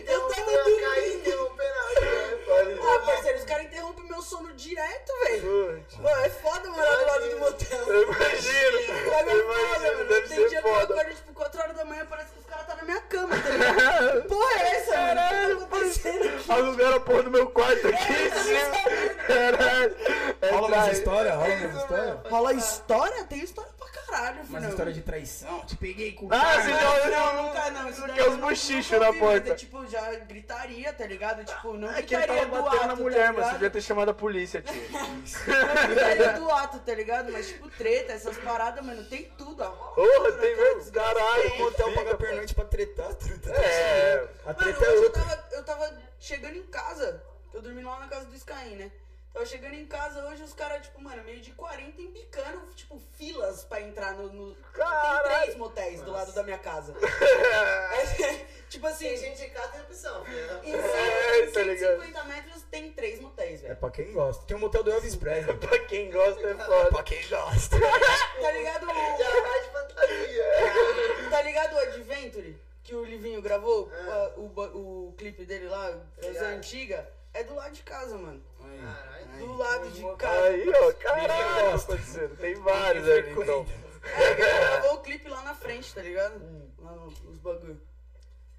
Eu 0.07 0.28
tava 0.28 0.51
Eu 0.52 0.65
dormindo. 0.65 1.80
Ah, 2.53 2.99
parceiro, 3.07 3.39
os 3.39 3.45
caras 3.45 3.65
interrompem 3.67 4.05
meu 4.05 4.23
sono 4.23 4.53
direto, 4.55 5.13
velho. 5.25 5.85
Mano, 6.01 6.25
é 6.25 6.31
foda 6.31 6.69
morar 6.71 6.97
do 6.97 7.07
lado 7.07 7.29
do 7.31 7.39
motel. 7.39 7.79
Eu 7.87 8.03
imagino, 8.03 9.11
Bagulho 9.11 9.37
eu 9.37 9.47
foda, 9.47 9.63
imagino, 9.63 9.97
mano. 9.99 10.09
deve 10.09 10.29
Tem 10.29 10.37
ser 10.39 10.49
dia 10.49 10.63
que 10.63 10.69
eu 10.69 10.73
foda. 10.75 10.95
acordo, 10.95 11.15
tipo, 11.15 11.33
4 11.33 11.61
horas 11.63 11.77
da 11.77 11.85
manhã, 11.85 12.07
parece 12.11 12.33
que 12.33 12.39
os 12.41 12.47
caras 12.47 12.67
tá 12.67 12.75
na 12.77 12.83
minha 12.83 13.01
cama, 13.03 13.37
tá 13.41 13.49
ligado? 13.49 14.23
Porra 14.29 14.61
é 14.61 14.71
essa, 14.77 14.97
mano? 14.97 15.63
O 15.63 15.67
que 15.67 15.99
tá 16.01 16.09
aqui? 16.11 16.53
Alugaram 16.53 16.97
a 16.97 17.01
porra 17.01 17.23
do 17.23 17.31
meu 17.31 17.47
quarto 17.51 17.89
aqui 17.89 18.13
em 18.13 18.31
cima. 18.43 19.25
Caralho. 19.27 19.97
É 20.43 20.51
Rola 20.51 20.69
umas 20.69 20.79
trai- 20.83 20.93
histórias, 20.93 21.35
rola 21.35 21.55
umas 21.55 21.77
histórias. 21.83 22.17
Rola 22.31 22.53
história? 22.55 23.25
Tem 23.25 23.39
história 23.41 23.71
caralho, 24.11 24.45
filho. 24.45 24.49
Umas 24.59 24.65
histórias 24.70 24.95
de 24.95 25.03
traição, 25.03 25.61
te 25.66 25.77
peguei 25.77 26.12
com 26.12 26.27
o 26.27 26.28
Ah, 26.32 26.41
cara. 26.41 26.62
você 26.62 26.70
Não, 26.70 26.78
já 26.81 27.09
não, 27.11 27.27
ouviu? 27.27 27.43
nunca 27.43 27.70
não. 27.70 27.89
Isso 27.91 28.01
Porque 28.03 28.12
daí 28.12 28.20
os 28.20 28.27
eu 28.35 28.37
não- 28.41 28.49
bochichos 28.49 28.91
na 28.91 28.99
mas 29.07 29.16
é 29.16 29.19
porta. 29.19 29.55
tipo, 29.55 29.87
já 29.87 30.11
gritaria, 30.20 30.93
tá 30.93 31.07
ligado? 31.07 31.45
Tipo, 31.45 31.74
não 31.74 31.91
É 31.91 32.03
que 32.03 32.15
ele 32.15 32.27
gritaria 32.27 32.43
tava 32.47 32.57
do 32.57 32.62
batendo 32.62 32.77
ato, 32.78 32.87
na 32.89 32.97
tá 32.97 33.03
mulher, 33.03 33.24
mano. 33.27 33.35
Você 33.35 33.41
ligado? 33.41 33.53
devia 33.55 33.70
ter 33.70 33.81
chamado 33.82 34.11
a 34.11 34.15
polícia, 34.15 34.62
tio. 34.62 34.74
Não 34.91 35.87
gritaria 35.87 36.32
do 36.35 36.51
ato, 36.51 36.78
tá 36.81 36.95
ligado? 36.95 37.32
Mas 37.32 37.49
tipo, 37.49 37.69
treta, 37.70 38.12
essas 38.12 38.37
paradas, 38.39 38.85
mano, 38.85 39.05
tem 39.05 39.24
tudo, 39.39 39.62
ó. 39.62 39.70
Porra, 39.70 40.32
tem 40.32 40.57
mesmo? 40.57 40.93
Caralho, 40.93 41.55
O 41.55 41.59
motel 41.59 41.89
fica, 41.89 42.05
paga 42.05 42.16
pernoite 42.16 42.55
pra 42.55 42.65
tretar, 42.65 43.15
treta. 43.15 43.51
É, 43.51 44.28
a 44.45 44.47
Mano, 44.47 44.59
treta 44.59 44.85
é 44.85 44.89
hoje 44.89 44.97
eu 44.97 45.03
outra. 45.05 45.23
tava, 45.23 45.49
eu 45.53 45.65
tava 45.65 45.99
chegando 46.19 46.57
em 46.57 46.62
casa. 46.65 47.23
Eu 47.53 47.61
dormi 47.62 47.82
lá 47.82 47.99
na 48.01 48.07
casa 48.09 48.27
do 48.27 48.35
Skyrim, 48.37 48.77
né? 48.77 48.91
Tava 49.32 49.47
chegando 49.47 49.74
em 49.74 49.86
casa 49.86 50.24
hoje, 50.27 50.43
os 50.43 50.52
caras, 50.52 50.82
tipo, 50.82 51.01
mano, 51.01 51.23
meio 51.23 51.40
de 51.40 51.52
40 51.52 52.02
embicando, 52.02 52.66
tipo, 52.74 53.01
filas 53.16 53.62
pra 53.65 53.81
entrar 53.81 54.12
no. 54.15 54.32
no... 54.32 54.55
Tem 54.55 55.23
três 55.24 55.57
motéis 55.57 56.02
do 56.02 56.11
lado 56.11 56.32
da 56.32 56.43
minha 56.43 56.59
casa. 56.59 56.94
É, 58.23 58.47
tipo 58.69 58.86
assim, 58.86 59.09
Tem 59.09 59.16
gente 59.16 59.43
em 59.43 59.51
casa 59.51 59.69
tem 59.69 59.81
opção, 59.82 60.24
filho. 60.24 60.61
em 60.65 60.74
É, 60.74 61.47
tá 61.47 61.52
150 61.65 62.24
metros 62.24 62.62
tem 62.70 62.93
três 62.93 63.20
motéis, 63.20 63.61
É 63.65 63.69
velho. 63.69 63.77
pra 63.81 63.90
quem 63.90 64.12
gosta. 64.12 64.44
Tem 64.47 64.57
o 64.57 64.61
motel 64.61 64.82
do 64.82 64.90
Elvis 64.93 65.16
Presley. 65.16 65.57
Pra 65.59 65.78
quem 65.81 66.11
gosta 66.11 66.40
é 66.48 66.55
pra 66.55 66.65
foda. 66.66 67.02
quem 67.02 67.28
gosta. 67.28 67.77
Tá 67.81 68.51
ligado? 68.52 68.85
o- 68.85 69.19
Já 69.19 69.40
vai 69.43 69.61
de 69.62 69.70
fantasia. 69.70 70.44
Tá 71.31 71.43
ligado 71.43 71.74
o 71.74 71.78
Adventure? 71.78 72.62
Que 72.85 72.94
o 72.94 73.05
Livinho 73.05 73.43
gravou? 73.43 73.90
O, 74.36 74.44
o, 74.44 74.48
ba- 74.48 74.70
o 74.74 75.15
clipe 75.19 75.44
dele 75.44 75.69
lá, 75.69 75.90
das 76.16 76.27
ligado. 76.27 76.44
É 77.32 77.44
do 77.44 77.55
lado 77.55 77.73
de 77.73 77.82
casa, 77.82 78.16
mano. 78.19 78.43
Caralho. 78.59 79.39
Do 79.39 79.57
lado 79.57 79.90
de 79.90 80.16
casa. 80.16 80.43
Aí, 80.48 80.69
ó, 80.69 80.93
caralho. 80.94 82.36
Tem 82.36 82.55
vários 82.57 83.09
ali, 83.09 83.31
então. 83.32 83.66
É, 84.02 84.35
gravou 84.35 84.94
o 84.94 85.01
clipe 85.02 85.28
lá 85.28 85.43
na 85.43 85.55
frente, 85.55 85.94
tá 85.94 86.02
ligado? 86.02 86.40
Lá 86.78 86.93
no- 86.93 87.11
nos 87.11 87.39
bagulho. 87.39 87.81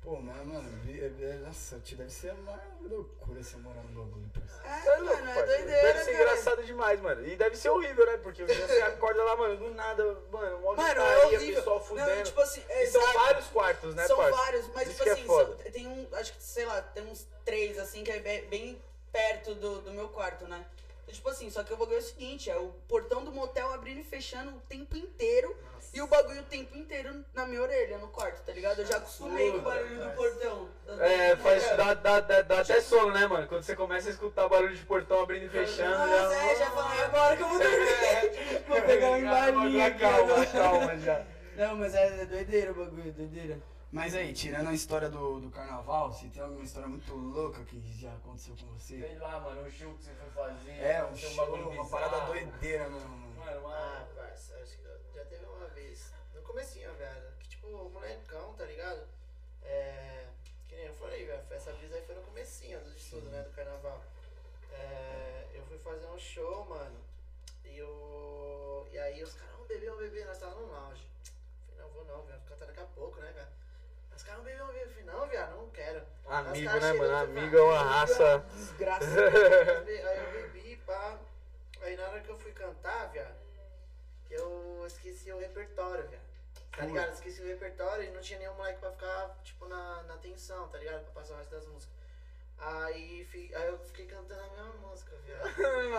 Pô, 0.02 0.18
mas, 0.20 0.36
mano, 0.48 0.68
vi- 0.84 1.00
é- 1.00 1.06
é- 1.06 1.38
nossa, 1.46 1.78
te 1.80 1.94
deve 1.96 2.10
ser 2.10 2.32
a 2.32 2.34
maior 2.34 2.60
loucura 2.82 3.44
você 3.44 3.56
morar 3.58 3.84
no 3.84 4.04
bagulho, 4.04 4.28
parceiro. 4.34 4.68
É, 4.68 4.88
É 4.88 4.98
louco, 4.98 5.18
mano, 5.24 5.30
é 5.30 5.46
doideira, 5.46 5.82
Deve 5.84 6.00
ser 6.00 6.12
cara. 6.12 6.24
engraçado 6.24 6.64
demais, 6.64 7.00
mano. 7.02 7.28
E 7.28 7.36
deve 7.36 7.56
ser 7.56 7.70
horrível, 7.70 8.06
né? 8.08 8.18
Porque 8.18 8.44
você 8.44 8.54
acorda 8.82 9.24
lá, 9.24 9.36
mano, 9.36 9.58
do 9.58 9.70
nada, 9.76 10.04
mano, 10.32 10.58
uma 10.58 10.74
Mano, 10.76 11.02
é 11.02 11.26
horrível. 11.28 11.56
pessoal 11.56 11.84
fudendo. 11.84 12.10
Não, 12.16 12.24
tipo 12.24 12.42
assim, 12.42 12.64
é 12.68 12.84
E 12.84 12.88
são 12.88 13.00
exato. 13.02 13.18
vários 13.20 13.48
quartos, 13.48 13.94
né, 13.96 14.08
São 14.08 14.18
vários, 14.18 14.68
mas 14.74 14.88
Isso 14.88 14.98
tipo 14.98 15.10
é 15.10 15.12
assim, 15.12 15.26
foda. 15.26 15.56
são- 15.64 15.72
tem 15.72 15.88
um, 15.88 16.08
acho 16.14 16.34
que, 16.34 16.44
sei 16.44 16.66
lá, 16.66 16.82
tem 16.82 17.04
uns 17.04 17.28
três, 17.46 17.78
assim, 17.78 18.04
que 18.04 18.12
é 18.12 18.20
be- 18.20 18.48
bem 18.48 18.82
perto 19.12 19.54
do, 19.54 19.82
do 19.82 19.92
meu 19.92 20.10
quarto, 20.10 20.48
né? 20.48 20.66
E, 21.08 21.12
tipo 21.12 21.30
assim, 21.30 21.48
só 21.52 21.64
que 21.64 21.74
o 21.74 21.78
bagulho 21.78 21.98
é 21.98 22.00
o 22.00 22.04
seguinte, 22.04 22.50
é 22.50 22.58
o 22.58 22.70
portão 22.88 23.24
do 23.24 23.32
motel 23.32 23.72
abrindo 23.72 24.00
e 24.00 24.04
fechando 24.04 24.50
o 24.56 24.60
tempo 24.62 24.98
inteiro 24.98 25.56
e 25.94 26.02
o 26.02 26.08
bagulho 26.08 26.42
o 26.42 26.46
tempo 26.46 26.78
inteiro 26.78 27.26
na 27.34 27.46
minha 27.46 27.62
orelha, 27.62 27.98
no 27.98 28.08
quarto, 28.08 28.46
tá 28.46 28.54
ligado? 28.54 28.80
Eu 28.80 28.86
já 28.86 28.98
acostumei 28.98 29.52
com 29.52 29.58
o 29.58 29.62
barulho 29.62 30.04
do 30.04 30.10
portão. 30.16 30.70
É, 31.00 31.36
faz, 31.36 31.68
dá, 31.76 31.94
dá, 31.94 32.20
dá, 32.22 32.42
dá 32.42 32.62
até 32.62 32.80
sono, 32.82 33.12
né, 33.14 33.28
mano? 33.28 33.48
Quando 33.48 33.64
você 33.64 33.76
começa 33.76 34.08
a 34.08 34.12
escutar 34.12 34.48
barulho 34.48 34.76
de 34.76 34.86
portão 34.86 35.22
abrindo 35.22 35.46
e 35.46 35.50
fechando, 35.50 35.98
Nossa, 35.98 36.36
é, 36.36 36.56
já 36.56 36.72
fala, 36.72 36.96
é 36.96 37.04
agora 37.06 37.36
que 37.38 37.44
eu 37.44 37.50
vou 37.50 37.60
dormir. 37.60 38.64
vou 38.68 38.82
pegar 38.84 39.10
um 39.12 39.18
embalinho 39.20 39.86
aqui 39.86 40.00
Calma, 40.00 40.34
agora. 40.34 40.46
calma 40.48 40.98
já. 40.98 41.26
Não, 41.58 41.76
mas 41.76 41.94
é 41.94 42.26
doideira 42.26 42.72
o 42.72 42.76
bagulho, 42.76 43.12
doideira. 43.14 43.60
Mas 43.92 44.16
aí, 44.16 44.32
tirando 44.32 44.70
a 44.70 44.74
história 44.74 45.10
do, 45.10 45.42
do 45.42 45.50
carnaval, 45.50 46.14
se 46.14 46.30
tem 46.30 46.42
alguma 46.42 46.64
história 46.64 46.88
muito 46.88 47.14
louca 47.14 47.62
que 47.66 47.82
já 48.00 48.10
aconteceu 48.14 48.56
com 48.56 48.68
você? 48.68 49.02
Sei 49.02 49.18
lá, 49.20 49.38
mano, 49.42 49.64
o 49.68 49.70
show 49.70 49.94
que 49.96 50.06
você 50.06 50.12
foi 50.14 50.30
fazer. 50.30 50.72
É, 50.80 51.04
um 51.04 51.14
show, 51.14 51.54
uma 51.56 51.86
parada 51.90 52.22
doideira, 52.22 52.88
mano. 52.90 53.34
Mano, 53.38 53.68
Ah, 53.68 54.06
parça, 54.16 54.56
acho 54.64 54.78
que 54.78 54.88
No 56.34 56.42
comecinho, 56.42 56.94
velho. 56.96 57.32
Que 57.40 57.50
tipo, 57.50 57.68
molecão, 57.90 58.54
tá 58.54 58.66
ligado? 58.66 59.08
É. 59.64 60.26
Que 60.68 60.76
nem 60.76 60.86
eu 60.86 60.94
falei, 60.96 61.26
velho. 61.26 61.42
Essa 61.52 61.74
brisa 61.74 61.96
aí 61.96 62.02
foi 62.06 62.16
no 62.16 62.22
comecinho 62.22 62.80
do 62.80 62.96
estudo, 62.96 63.30
né? 63.30 63.42
Do 63.42 63.52
carnaval. 63.52 64.02
É, 64.72 65.48
eu 65.54 65.64
fui 65.66 65.78
fazer 65.80 66.08
um 66.08 66.20
show, 66.20 66.66
mano. 66.66 67.00
E 67.66 67.78
eu. 67.78 68.88
E 68.92 68.98
aí 68.98 69.24
os 69.24 69.34
caras, 69.34 69.52
vamos 69.54 69.68
beber, 69.68 69.90
vamos 69.90 70.04
beber, 70.04 70.26
nós 70.26 70.38
tava 70.38 70.56
no 70.56 70.68
lounge. 70.68 71.08
Falei, 71.68 71.82
não, 71.82 71.90
vou 71.90 72.06
não, 72.06 72.24
velho. 72.24 72.40
Vou 72.40 72.50
cantar 72.50 72.66
daqui 72.68 72.80
a 72.80 72.86
pouco, 72.86 73.20
né, 73.20 73.32
cara? 73.34 73.52
Os 74.16 74.24
caras, 74.24 74.44
vamos 74.44 74.52
beber. 74.52 74.84
Eu 74.84 74.90
falei, 74.90 75.04
não, 75.04 75.28
viado, 75.28 75.56
não 75.56 75.70
quero. 75.70 76.06
Amigo, 76.28 76.80
né, 76.80 76.94
mano? 76.94 77.16
Amigo 77.18 77.58
é 77.58 77.62
uma 77.62 77.84
raça. 77.84 78.46
Desgraça. 78.54 79.06
Aí 79.86 80.18
eu 80.18 80.52
bebi, 80.52 80.78
pá. 80.86 81.20
Aí 81.82 81.98
na 81.98 82.08
hora 82.08 82.22
que 82.22 82.30
eu 82.30 82.38
fui 82.38 82.52
cantar, 82.52 83.08
viado, 83.12 83.36
eu 84.32 84.84
esqueci 84.88 85.32
o 85.32 85.38
repertório, 85.40 86.08
viado. 86.08 86.22
Tá 86.76 86.86
ligado? 86.86 87.12
Esqueci 87.12 87.42
o 87.42 87.46
repertório 87.48 88.04
e 88.06 88.12
não 88.12 88.22
tinha 88.22 88.40
nenhum 88.40 88.54
moleque 88.54 88.80
pra 88.80 88.92
ficar, 88.92 89.38
tipo, 89.44 89.66
na, 89.68 90.04
na 90.04 90.18
tensão, 90.18 90.68
tá 90.70 90.78
ligado? 90.78 91.04
Pra 91.04 91.22
passar 91.22 91.34
o 91.34 91.38
resto 91.38 91.52
das 91.52 91.66
músicas. 91.68 91.96
Aí, 92.58 93.26
fi- 93.26 93.54
aí 93.56 93.68
eu 93.68 93.78
fiquei 93.80 94.06
cantando 94.06 94.40
a 94.40 94.48
mesma 94.48 94.74
música, 94.88 95.16
viado. 95.26 95.42
Aí 95.66 95.92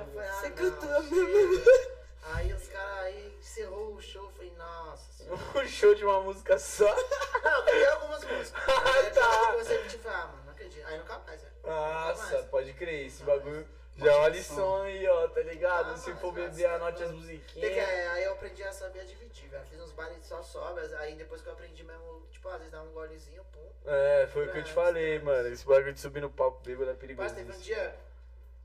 eu 0.00 0.06
falei, 0.06 0.28
ah, 0.28 0.32
Você 0.34 0.48
não, 0.48 0.56
cantou 0.56 0.90
a 0.90 1.02
chega. 1.02 1.94
Aí 2.24 2.52
os 2.54 2.68
caras 2.68 2.98
aí 3.04 3.36
encerrou 3.38 3.94
o 3.94 4.00
show, 4.00 4.24
eu 4.24 4.30
falei, 4.32 4.50
nossa 4.56 5.12
senhora. 5.12 5.40
Um 5.60 5.66
show 5.66 5.94
de 5.94 6.04
uma 6.04 6.20
música 6.22 6.58
só. 6.58 6.84
Não, 6.86 7.50
eu 7.58 7.64
cantei 7.64 7.86
algumas 7.86 8.24
músicas. 8.24 8.64
Aí 8.66 9.10
tá. 9.10 9.20
eu 9.20 9.46
comecei 9.52 9.84
a 9.84 9.88
tipo, 9.88 10.08
ah, 10.08 10.26
mano, 10.26 10.42
não 10.46 10.52
acredito. 10.52 10.86
Aí 10.86 10.98
nunca 10.98 11.18
mais, 11.18 11.40
velho. 11.42 11.54
Nossa, 11.64 12.42
pode 12.44 12.72
crer, 12.72 13.06
esse 13.06 13.22
bagulho 13.24 13.68
já 13.96 14.12
é 14.12 14.16
uma 14.16 14.28
lição 14.28 14.82
aí, 14.82 15.06
ó, 15.06 15.28
tá 15.28 15.40
ligado? 15.40 15.92
Ah, 15.92 15.96
Se 15.96 16.12
for 16.14 16.32
beber, 16.32 16.66
anote 16.66 17.02
as 17.02 17.10
Tem 17.10 17.18
que, 17.18 17.24
musiquinhas. 17.24 17.72
é, 17.72 18.08
aí 18.08 18.24
eu 18.24 18.32
aprendi 18.32 18.62
a 18.62 18.72
saber 18.72 19.00
a 19.00 19.04
dividir, 19.04 19.48
velho. 19.48 19.64
Fiz 19.66 19.80
uns 19.80 19.92
bailes 19.92 20.24
só 20.24 20.42
sobras, 20.42 20.92
aí 20.94 21.14
depois 21.14 21.42
que 21.42 21.48
eu 21.48 21.52
aprendi 21.52 21.82
mesmo, 21.84 22.26
tipo, 22.30 22.48
às 22.48 22.56
vezes 22.56 22.72
dá 22.72 22.82
um 22.82 22.92
golezinho, 22.92 23.44
pum. 23.52 23.70
É, 23.86 24.26
foi 24.32 24.46
o 24.48 24.52
que 24.52 24.58
eu 24.58 24.64
te 24.64 24.72
falei, 24.72 25.18
mano. 25.20 25.48
Esse 25.48 25.64
bagulho 25.64 25.92
de 25.92 26.00
subir 26.00 26.20
no 26.20 26.30
palco 26.30 26.60
bêbado 26.64 26.90
é 26.90 26.94
perigoso. 26.94 27.28
Mas 27.28 27.36
teve 27.36 27.52
um 27.52 27.60
dia. 27.60 27.96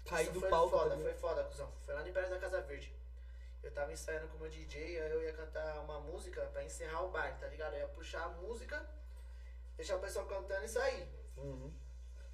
Caí 0.07 0.29
do 0.29 0.39
foi 0.39 0.49
palco. 0.49 0.69
Foda, 0.69 0.95
tá 0.95 1.01
foi 1.01 1.13
foda, 1.13 1.43
cuzão. 1.43 1.71
Foi 1.85 1.93
lá 1.93 2.01
no 2.01 2.07
Império 2.07 2.29
da 2.29 2.37
Casa 2.39 2.61
Verde. 2.61 2.93
Eu 3.61 3.71
tava 3.71 3.91
ensaiando 3.91 4.27
com 4.29 4.37
o 4.37 4.39
meu 4.39 4.49
DJ, 4.49 5.01
aí 5.01 5.11
eu 5.11 5.21
ia 5.21 5.33
cantar 5.33 5.79
uma 5.81 5.99
música 5.99 6.41
pra 6.53 6.63
encerrar 6.63 7.03
o 7.03 7.09
bar, 7.09 7.37
tá 7.39 7.47
ligado? 7.47 7.73
Eu 7.73 7.79
ia 7.81 7.87
puxar 7.89 8.23
a 8.23 8.29
música, 8.29 8.83
deixar 9.75 9.97
o 9.97 9.99
pessoal 9.99 10.25
cantando 10.25 10.63
e 10.63 10.69
sair. 10.69 11.07
Uhum. 11.37 11.71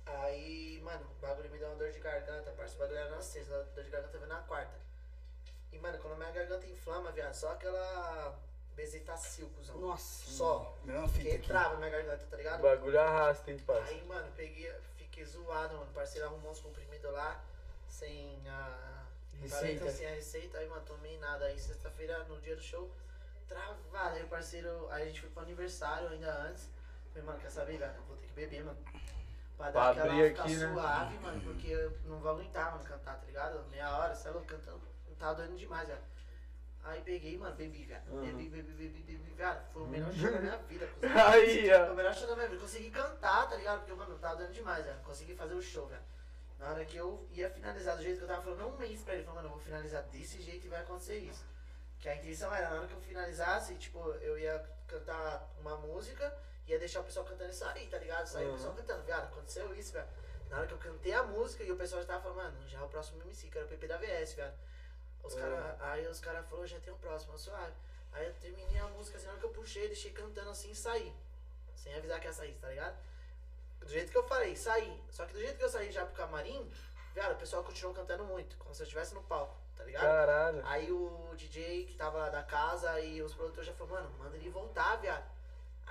Aí, 0.06 0.80
mano, 0.84 1.06
o 1.18 1.22
bagulho 1.22 1.50
me 1.50 1.58
deu 1.58 1.68
uma 1.68 1.76
dor 1.78 1.92
de 1.92 2.00
garganta, 2.00 2.52
parça. 2.52 2.76
O 2.76 2.80
bagulho 2.80 2.98
era 3.00 3.10
na 3.10 3.22
sexta, 3.22 3.56
a 3.56 3.64
dor 3.64 3.84
de 3.84 3.90
garganta 3.90 4.18
veio 4.18 4.30
na 4.30 4.42
quarta. 4.42 4.80
E, 5.72 5.80
mano, 5.80 5.98
quando 6.00 6.18
minha 6.18 6.32
garganta 6.32 6.66
inflama, 6.68 7.12
viado, 7.12 7.34
só 7.34 7.52
aquela 7.52 8.38
bezetacil, 8.76 9.50
cuzão. 9.50 9.78
Nossa. 9.78 10.30
Só. 10.32 10.78
Mesma 10.84 11.08
Que 11.08 11.14
fita 11.20 11.36
aqui. 11.36 11.48
trava 11.48 11.76
minha 11.78 11.90
garganta, 11.90 12.26
tá 12.30 12.36
O 12.36 12.38
ligado? 12.38 12.62
bagulho 12.62 13.00
arrasta, 13.00 13.52
hein, 13.52 13.60
pai. 13.60 13.82
Aí, 13.88 14.04
mano, 14.06 14.32
peguei, 14.36 14.72
fiquei 14.98 15.26
zoado, 15.26 15.76
mano. 15.76 15.90
O 15.90 15.94
parceiro 15.94 16.28
arrumou 16.28 16.52
uns 16.52 16.60
comprimidos 16.60 17.12
lá, 17.12 17.44
sem 17.90 18.42
a 18.48 19.04
Receita. 19.42 19.86
Assim 19.86 20.06
a 20.06 20.10
receita, 20.12 20.58
aí, 20.60 20.68
mano, 20.68 20.82
tomei 20.86 21.18
nada. 21.20 21.46
Aí 21.46 21.60
sexta-feira, 21.60 22.24
no 22.26 22.40
dia 22.40 22.56
do 22.56 22.62
show, 22.62 22.90
travado. 23.48 24.16
Aí 24.16 24.24
o 24.24 24.28
parceiro, 24.28 24.88
aí 24.92 25.04
a 25.04 25.06
gente 25.08 25.20
foi 25.22 25.30
pro 25.30 25.44
aniversário 25.44 26.08
ainda 26.08 26.34
antes. 26.44 26.70
Falei, 27.10 27.24
mano, 27.28 27.40
quer 27.40 27.50
saber, 27.52 27.78
velho? 27.78 27.94
Vou 28.08 28.16
ter 28.18 28.28
que 28.28 28.34
beber, 28.34 28.64
mano. 28.64 28.78
Pra 29.58 29.72
dar 29.72 29.72
Pra 29.72 29.90
aquela 30.04 30.24
ficar 30.30 30.44
aqui, 30.44 30.56
né? 30.56 30.74
suave, 30.74 31.18
mano, 31.20 31.42
porque 31.42 31.68
eu 31.68 31.98
não 32.06 32.20
vou 32.20 32.32
aguentar, 32.32 32.72
mano, 32.72 32.84
cantar, 32.84 33.16
tá 33.18 33.26
ligado? 33.26 33.64
Meia 33.70 33.90
hora, 33.98 34.14
sei 34.16 34.32
lá, 34.32 34.42
cantando, 34.42 34.82
tava 35.18 35.36
doendo 35.36 35.56
demais, 35.56 35.88
velho. 35.88 36.02
Aí 36.84 37.02
peguei, 37.02 37.38
mano, 37.38 37.56
bebi, 37.56 37.86
velho. 37.86 38.02
Uhum. 38.10 38.22
Bebi, 38.22 38.50
bebi, 38.50 38.74
bebi, 38.74 39.02
bebi, 39.04 39.34
velho. 39.34 39.60
Foi 39.74 39.82
o 39.82 39.88
melhor 39.88 40.12
show 40.14 40.32
da 40.32 40.40
minha 40.40 40.58
vida. 40.58 40.88
Aí, 41.32 41.70
Foi 41.70 41.80
o 41.80 41.92
ó. 41.92 41.96
melhor 41.96 42.14
show 42.14 42.28
da 42.28 42.36
minha 42.36 42.48
vida. 42.48 42.62
Consegui 42.62 42.92
cantar, 42.92 43.50
tá 43.50 43.56
ligado? 43.56 43.80
Porque, 43.80 43.94
mano, 43.94 44.20
tava 44.20 44.36
dando 44.36 44.52
demais, 44.54 44.86
velho. 44.86 45.00
Consegui 45.04 45.36
fazer 45.36 45.54
o 45.56 45.62
show, 45.62 45.88
velho. 45.88 46.02
Na 46.60 46.70
hora 46.70 46.86
que 46.86 46.96
eu 46.98 47.28
ia 47.32 47.50
finalizar 47.50 47.98
do 47.98 48.04
jeito 48.04 48.18
que 48.20 48.24
eu 48.24 48.28
tava 48.28 48.42
falando, 48.44 48.68
um 48.68 48.78
mês 48.78 49.02
pra 49.02 49.16
ele, 49.16 49.24
falando, 49.24 49.38
mano, 49.38 49.48
eu 49.48 49.54
vou 49.54 49.60
finalizar 49.62 50.04
desse 50.04 50.42
jeito 50.42 50.66
e 50.68 50.70
vai 50.70 50.82
acontecer 50.82 51.18
isso. 51.18 51.44
Que 52.00 52.08
a 52.08 52.16
intenção 52.16 52.54
era, 52.54 52.70
na 52.70 52.76
hora 52.78 52.88
que 52.88 52.94
eu 52.94 53.02
finalizasse, 53.02 53.74
tipo, 53.76 54.00
eu 54.22 54.38
ia 54.38 54.64
cantar 54.88 55.50
uma 55.60 55.76
música, 55.78 56.32
ia 56.68 56.80
deixar 56.80 57.02
o 57.02 57.04
pessoal 57.04 57.26
cantando 57.26 57.50
e 57.52 57.54
sair, 57.54 57.88
tá 57.90 57.98
ligado? 57.98 58.26
Sair 58.28 58.46
o 58.46 58.50
Uhum. 58.50 58.56
pessoal 58.56 58.74
cantando, 58.76 59.04
viado, 59.04 59.24
aconteceu 59.26 59.74
isso, 59.76 59.94
velho. 59.94 60.08
Na 60.50 60.58
hora 60.58 60.68
que 60.68 60.74
eu 60.74 60.78
cantei 60.78 61.14
a 61.14 61.24
música 61.24 61.64
e 61.64 61.72
o 61.72 61.76
pessoal 61.76 62.02
já 62.02 62.08
tava 62.08 62.24
falando, 62.24 62.38
mano, 62.54 62.68
já 62.68 62.80
é 62.80 62.82
o 62.84 62.88
próximo 62.88 63.22
MC, 63.24 63.48
que 63.50 63.58
era 63.58 63.66
o 63.66 63.70
PP 63.70 63.88
da 63.88 63.98
VS, 63.98 64.34
velho. 64.34 64.54
Os 65.24 65.34
Uhum. 65.34 65.40
cara, 65.42 65.78
aí 65.80 66.08
os 66.08 66.20
caras 66.20 66.46
falaram, 66.48 66.68
já 66.68 66.80
tem 66.80 66.94
o 66.94 66.98
próximo, 66.98 67.34
eu 67.34 67.38
suave. 67.38 67.74
Aí 68.14 68.26
eu 68.28 68.34
terminei 68.36 68.78
a 68.80 68.88
música, 68.88 69.18
assim, 69.18 69.26
na 69.26 69.32
hora 69.34 69.40
que 69.42 69.46
eu 69.48 69.52
puxei, 69.52 69.88
deixei 69.88 70.12
cantando 70.12 70.50
assim 70.50 70.72
e 70.72 70.76
saí. 70.76 71.14
Sem 71.76 71.94
avisar 71.96 72.20
que 72.20 72.28
ia 72.28 72.34
sair, 72.34 72.54
tá 72.62 72.70
ligado? 72.70 72.96
Do 73.80 73.90
jeito 73.90 74.12
que 74.12 74.18
eu 74.18 74.24
falei, 74.24 74.56
saí. 74.56 75.04
Só 75.12 75.26
que 75.26 75.34
do 75.34 75.40
jeito 75.40 75.58
que 75.58 75.64
eu 75.64 75.70
saí 75.70 75.92
já 75.92 76.06
pro 76.06 76.16
camarim, 76.16 76.72
velho, 77.14 77.34
o 77.34 77.38
pessoal 77.38 77.64
continuou 77.64 77.94
cantando 77.94 78.24
muito, 78.24 78.56
como 78.58 78.74
se 78.74 78.82
eu 78.82 78.86
estivesse 78.86 79.14
no 79.14 79.22
palco, 79.24 79.56
tá 79.76 79.84
ligado? 79.84 80.04
Caralho. 80.04 80.66
Aí 80.66 80.92
o 80.92 81.34
DJ 81.36 81.86
que 81.86 81.96
tava 81.96 82.18
lá 82.20 82.30
da 82.30 82.44
casa 82.44 83.00
e 83.02 83.22
os 83.22 83.34
produtores 83.34 83.68
já 83.68 83.74
falaram, 83.74 84.06
mano, 84.10 84.18
manda 84.18 84.38
ele 84.38 84.50
voltar, 84.50 84.96
viado. 84.98 85.35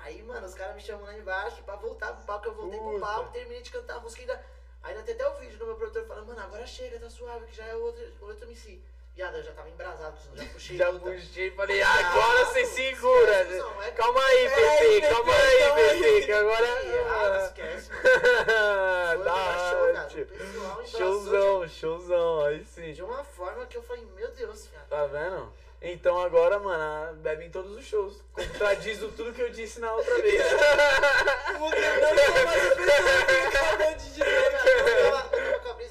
Aí, 0.05 0.23
mano, 0.23 0.47
os 0.47 0.53
caras 0.53 0.75
me 0.75 0.83
chamam 0.83 1.07
lá 1.07 1.15
embaixo 1.17 1.63
pra 1.63 1.77
voltar 1.77 2.13
pro 2.13 2.27
palco, 2.27 2.47
eu 2.49 2.55
voltei 2.55 2.79
pro 2.79 2.91
Puta. 2.91 3.01
palco, 3.07 3.33
terminei 3.33 3.63
de 3.63 3.71
cantar 3.71 3.97
a 3.97 4.01
música 4.01 4.21
ainda. 4.21 4.45
Ainda 4.83 5.03
tem 5.03 5.15
até 5.15 5.27
o 5.27 5.35
vídeo 5.37 5.57
do 5.57 5.65
meu 5.65 5.77
produtor 5.77 6.05
falando, 6.05 6.27
mano, 6.27 6.41
agora 6.43 6.67
chega, 6.67 6.99
tá 7.01 7.09
suave, 7.09 7.47
que 7.47 7.57
já 7.57 7.65
é 7.65 7.75
outro, 7.75 8.05
outro 8.21 8.45
MC. 8.45 8.79
Viado, 9.15 9.37
eu 9.39 9.43
já 9.43 9.53
tava 9.53 9.71
embrasado, 9.71 10.19
já 10.35 10.45
puxei 10.53 10.77
Já 10.77 10.93
puxei 10.93 11.47
e 11.47 11.51
falei, 11.53 11.81
agora 11.83 12.45
você 12.45 12.67
segura. 12.67 13.45
Não, 13.45 13.83
é- 13.83 13.91
Calma 13.93 14.21
aí, 14.21 14.51
Pepe, 14.51 15.09
calma 15.09 15.33
aí. 15.33 15.73
Pepe, 15.75 16.27
que 16.27 16.33
agora. 16.33 16.85
Errado, 16.85 17.45
esquece, 17.47 17.91
mano. 17.91 18.05
Da 19.25 19.71
show, 19.71 19.95
cara. 19.95 20.87
Showzão, 20.87 21.69
showzão, 21.69 22.45
aí 22.45 22.65
sim. 22.67 22.93
De 22.93 23.03
uma 23.03 23.25
forma 23.25 23.65
que 23.67 23.77
eu 23.79 23.83
falei, 23.83 24.05
meu 24.15 24.31
Deus, 24.33 24.67
cara. 24.69 24.85
Tá 24.91 25.07
vendo? 25.07 25.51
Então 25.87 26.19
agora, 26.19 26.59
mano, 26.59 27.15
bebe 27.17 27.45
em 27.45 27.51
todos 27.51 27.77
os 27.77 27.85
shows. 27.85 28.23
Contradiz 28.33 29.03
o 29.03 29.09
tudo 29.13 29.35
que 29.35 29.43
eu 29.43 29.51
disse 29.51 29.79
na 29.81 29.93
outra 29.95 30.15
vez. 30.23 30.43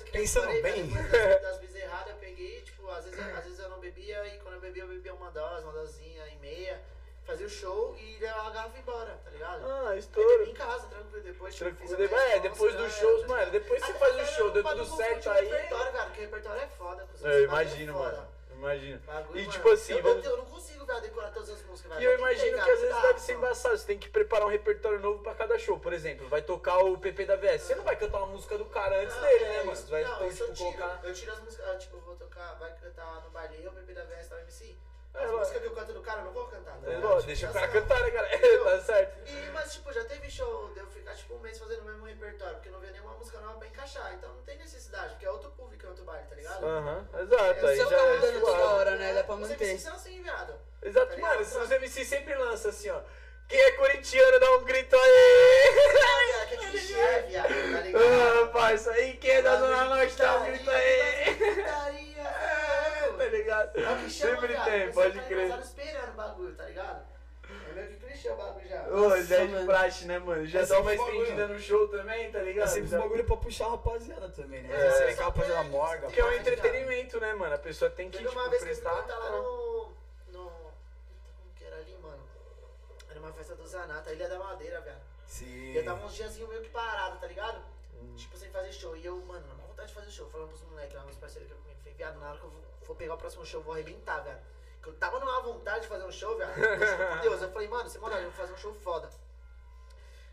Eu 0.04 0.12
Pensando 0.12 0.62
bem. 0.62 0.88
das, 1.42 1.58
brisas 1.58 1.76
erradas, 1.76 2.10
eu 2.10 2.16
peguei, 2.16 2.62
tipo, 2.62 2.90
às 2.90 3.04
vezes, 3.06 3.20
às 3.20 3.44
vezes 3.44 3.60
eu 3.60 3.70
não 3.70 3.80
bebia, 3.80 4.26
e 4.28 4.38
quando 4.40 4.56
eu 4.56 4.62
bebia, 4.62 4.84
eu 4.84 4.88
bebia 4.88 5.14
uma 5.14 5.30
dose, 5.32 5.64
uma 5.64 5.74
dosinha 5.74 6.28
e 6.28 6.36
meia, 6.38 6.80
fazia 7.26 7.46
o 7.48 7.50
show 7.50 7.96
e 8.00 8.18
levava 8.20 8.48
a 8.48 8.52
garrafa 8.52 8.78
embora, 8.78 9.20
tá 9.24 9.30
ligado? 9.32 9.66
Ah, 9.70 9.96
estouro. 9.98 10.44
em 10.46 10.54
casa, 10.54 10.88
tranquilo, 10.88 11.24
depois 11.24 11.56
tipo, 11.56 11.70
Tranquilo. 11.70 11.98
fiz 11.98 12.14
a 12.14 12.22
É, 12.30 12.40
depois 12.40 12.76
dos 12.76 12.94
shows, 12.94 13.22
tá 13.22 13.28
mano, 13.28 13.52
depois 13.52 13.84
você 13.84 13.94
faz 13.94 14.16
o 14.16 14.34
show, 14.34 14.52
deu 14.52 14.64
tudo 14.64 14.86
certo 14.86 15.30
aí. 15.32 15.46
repertório, 15.46 15.92
cara, 15.92 16.06
porque 16.06 16.20
o 16.20 16.24
repertório 16.24 16.62
é 16.62 16.68
foda. 16.68 17.08
Eu 17.22 17.30
é 17.32 17.42
imagino, 17.44 17.94
foda. 17.94 18.12
mano. 18.18 18.33
Imagino. 18.64 19.00
Bagulho, 19.06 19.38
E 19.38 19.42
mano, 19.42 19.52
tipo 19.52 19.70
assim, 19.70 19.94
eu, 19.94 20.04
vamos. 20.04 20.26
eu, 20.26 20.38
não 20.38 20.46
consigo, 20.46 20.86
decorar 21.02 21.32
todas 21.32 21.50
as 21.50 21.62
músicas, 21.64 21.92
velho. 21.92 22.02
E 22.02 22.06
eu 22.06 22.18
imagino 22.18 22.58
cara, 22.58 22.64
que 22.66 22.72
às 22.72 22.80
não 22.80 22.88
vezes 22.88 23.02
dá, 23.02 23.08
deve 23.08 23.20
ser 23.20 23.34
mano. 23.34 23.46
embaçado. 23.46 23.78
Você 23.78 23.86
tem 23.88 23.98
que 24.00 24.10
preparar 24.10 24.48
um 24.48 24.52
repertório 24.52 25.00
novo 25.00 25.24
pra 25.24 25.34
cada 25.36 25.58
show. 25.60 25.80
Por 25.80 25.92
exemplo, 25.92 26.28
vai 26.30 26.42
tocar 26.42 26.78
o 26.78 26.98
PP 26.98 27.26
da 27.26 27.36
VS. 27.36 27.62
Você 27.64 27.76
não 27.76 27.84
vai 27.84 27.96
cantar 27.96 28.18
uma 28.20 28.28
música 28.28 28.58
do 28.58 28.66
cara 28.66 29.02
antes 29.02 29.16
Ah, 29.18 29.22
dele, 29.22 29.44
é, 29.44 29.50
né, 29.50 29.58
mano? 29.64 29.76
Você 29.76 29.92
vai 29.92 30.04
não, 30.04 30.16
então, 30.16 30.28
isso 30.28 30.44
eu 30.44 30.54
tipo, 30.54 30.58
tiro. 30.70 30.78
colocar. 30.78 31.00
Eu 31.08 31.14
tiro 31.14 31.32
as 31.34 31.40
músicas, 31.42 31.68
ah, 31.70 31.76
tipo, 31.78 31.98
eu 31.98 32.02
vou 32.02 32.16
tocar, 32.16 32.54
vai 32.60 32.72
cantar 32.80 33.22
no 33.24 33.30
baile, 33.32 33.68
o 33.68 33.72
bebê 33.72 33.94
da 33.94 34.04
VS 34.06 34.28
tá 34.30 34.36
no 34.36 34.42
MC. 34.42 34.78
É, 35.16 35.24
As 35.24 35.30
vai. 35.30 35.40
músicas 35.40 35.62
que 35.62 35.68
eu 35.68 35.72
canto 35.76 35.94
do 35.94 36.02
cara, 36.02 36.20
eu 36.22 36.26
não 36.26 36.32
vou 36.34 36.46
cantar. 36.48 36.74
tá 36.74 36.80
É, 36.88 36.96
ligado? 36.96 37.06
ó, 37.06 37.16
Tipo, 37.16 37.28
deixa 37.28 37.42
já 37.46 37.50
o 37.52 37.54
cara 37.54 37.68
cantar, 37.68 38.00
né, 38.02 38.12
cara? 38.12 38.30
Tá 38.64 38.80
certo. 38.82 39.30
E, 39.30 39.52
mas, 39.52 39.74
tipo, 39.74 39.94
já 39.94 40.04
teve 40.06 40.30
show 40.30 40.70
de 40.74 40.80
eu 40.80 40.88
ficar, 40.88 41.14
tipo, 41.16 41.36
um 41.36 41.40
mês 41.40 41.58
fazendo 41.60 41.82
o 41.82 41.86
mesmo 41.86 42.06
repertório, 42.06 42.56
porque 42.56 42.70
não 42.70 42.80
veio 42.80 42.92
nenhuma 42.94 43.14
música 43.14 43.40
nova 43.40 43.60
pra 43.60 43.68
encaixar. 43.68 44.14
Então 44.14 44.30
não 44.34 44.42
tem 44.44 44.58
necessidade, 44.58 45.10
porque 45.12 45.26
é 45.26 45.30
outro 45.30 45.52
público, 45.52 45.86
é 45.86 45.90
outro 45.90 46.04
baile, 46.06 46.26
tá 46.28 46.36
ligado? 46.36 46.66
Aham, 46.66 47.08
exato. 47.22 47.68
Aí 47.68 47.76
Você 47.78 47.84
já 47.84 47.90
tá 47.90 47.96
é 47.98 48.16
mudando 48.16 48.40
toda 48.40 48.46
suave. 48.58 48.62
hora, 48.74 48.96
né? 48.96 49.14
Dá 49.14 49.24
pra 49.24 49.36
Os 49.36 49.42
manter. 49.42 49.54
MCs 49.68 49.82
são 49.84 49.94
assim, 49.94 50.22
viado. 50.24 50.56
Exato, 50.82 51.16
Tá 51.16 51.22
mano. 51.22 51.42
Os 51.42 51.72
MC 51.72 52.06
sempre 52.06 52.36
lançam 52.36 52.72
assim, 52.72 52.90
ó. 52.90 53.02
Quem 53.48 53.60
é 53.60 53.72
corintiano 53.74 54.40
dá 54.40 54.52
um 54.58 54.64
grito 54.64 54.96
aí! 54.96 55.70
Viado, 56.26 56.48
que 56.50 56.58
clichê, 56.58 57.22
viado, 57.28 57.48
tá 57.48 57.80
ligado? 57.82 58.04
Ah, 58.44 58.48
parça, 58.48 58.92
aí 58.92 59.18
quem 59.18 59.32
é 59.32 59.42
da 59.42 59.58
Zona 59.58 59.84
Norte 59.86 60.16
dá 60.18 60.38
um 60.38 60.46
grito 60.46 60.70
aí! 60.72 61.34
Gritaria, 61.36 62.22
É, 62.22 63.02
viado. 63.02 63.18
tá 63.18 63.26
ligado? 63.44 63.78
É 63.80 63.92
o 63.94 63.98
que 63.98 64.10
chama, 64.10 64.32
Sempre 64.34 64.48
viado. 64.48 64.66
tem, 64.66 64.86
Você 64.88 64.94
pode 64.94 65.20
tá 65.20 65.26
crer. 65.28 65.60
esperando 65.60 66.10
o 66.10 66.14
bagulho, 66.14 66.56
tá 66.56 66.66
ligado? 66.66 67.14
É 67.70 67.74
meio 67.74 67.88
que 67.90 67.96
clichê 67.98 68.30
o 68.30 68.36
bagulho 68.36 68.68
já. 68.68 68.88
Ô, 68.88 69.22
já 69.22 69.36
é 69.42 69.46
de 69.46 69.66
praxe, 69.66 70.06
né, 70.06 70.18
mano? 70.20 70.46
Já 70.46 70.62
É 70.62 70.66
dá 70.66 70.80
uma 70.80 70.96
estendida 70.96 71.48
no 71.48 71.60
show 71.60 71.88
também, 71.90 72.32
tá 72.32 72.40
É 72.40 72.44
ligado? 72.44 72.68
sempre 72.70 72.88
Já- 72.90 72.98
um 72.98 73.02
bagulho 73.02 73.26
pra 73.26 73.38
puxar 73.38 73.66
a 73.66 73.70
rapaziada 73.72 74.30
também, 74.30 74.64
né? 74.64 74.74
É, 74.74 74.90
Você 74.92 75.06
vê 75.06 75.14
que 75.14 75.20
a 75.22 75.26
rapaziada 75.26 75.64
que- 75.64 75.70
morga. 75.70 76.02
Porque 76.08 76.22
é 76.22 76.26
um 76.26 76.32
entretenimento, 76.32 77.20
né, 77.20 77.34
mano? 77.34 77.54
A 77.54 77.58
pessoa 77.60 77.92
tem 77.92 78.10
que, 78.10 78.18
tipo, 78.18 78.32
uma 78.32 78.50
vez 78.50 78.64
que 78.64 78.70
eu 78.70 78.74
prestar. 78.74 78.92
lá 78.94 79.30
no. 79.32 79.92
no. 80.30 80.50
Como 80.50 81.54
que 81.56 81.64
era 81.66 81.76
ali, 81.76 81.98
mano? 82.02 82.24
Era 83.10 83.20
uma 83.20 83.34
festa 83.34 83.56
do 83.56 83.68
Zanata, 83.68 84.12
Ilha 84.14 84.30
da 84.30 84.40
Madeira, 84.40 84.80
velho. 84.82 84.98
Sim. 85.28 85.46
E 85.74 85.78
eu 85.78 85.86
tava 85.86 86.06
uns 86.06 86.14
diazinhos 86.16 86.50
meio 86.50 86.62
que 86.62 86.70
parado, 86.70 87.20
tá 87.20 87.28
ligado? 87.28 87.62
Hum. 88.02 88.16
Tipo, 88.16 88.38
sem 88.38 88.50
fazer 88.52 88.72
show. 88.72 88.96
E 88.96 89.06
eu, 89.06 89.18
mano, 89.18 89.46
na 89.48 89.54
vontade 89.66 89.90
de 89.90 89.94
fazer 89.94 90.10
show, 90.12 90.30
falando 90.30 90.48
pros 90.50 90.62
moleques 90.64 90.96
lá, 90.96 91.04
meus 91.04 91.18
parceiros 91.18 91.50
que 91.52 91.56
eu 91.56 91.62
falei, 91.62 91.94
viado, 91.94 92.20
na 92.20 92.30
hora 92.30 92.38
que 92.40 92.46
eu 92.46 92.50
vou, 92.50 92.62
for 92.86 92.96
pegar 92.96 93.16
o 93.16 93.18
próximo 93.18 93.46
show, 93.46 93.60
eu 93.60 93.64
vou 93.64 93.74
arrebentar, 93.74 94.20
velho. 94.22 94.40
Que 94.82 94.90
eu 94.90 94.94
tava 94.96 95.20
numa 95.20 95.40
vontade 95.42 95.82
de 95.82 95.88
fazer 95.88 96.04
um 96.04 96.12
show, 96.12 96.38
velho. 96.38 96.52
Eu 96.52 97.08
por 97.10 97.20
Deus. 97.22 97.42
Eu 97.42 97.52
falei, 97.52 97.68
mano, 97.68 97.90
sem 97.90 98.02
maldade, 98.02 98.24
eu 98.24 98.30
vou 98.32 98.38
fazer 98.40 98.54
um 98.54 98.58
show 98.58 98.74
foda. 98.74 99.10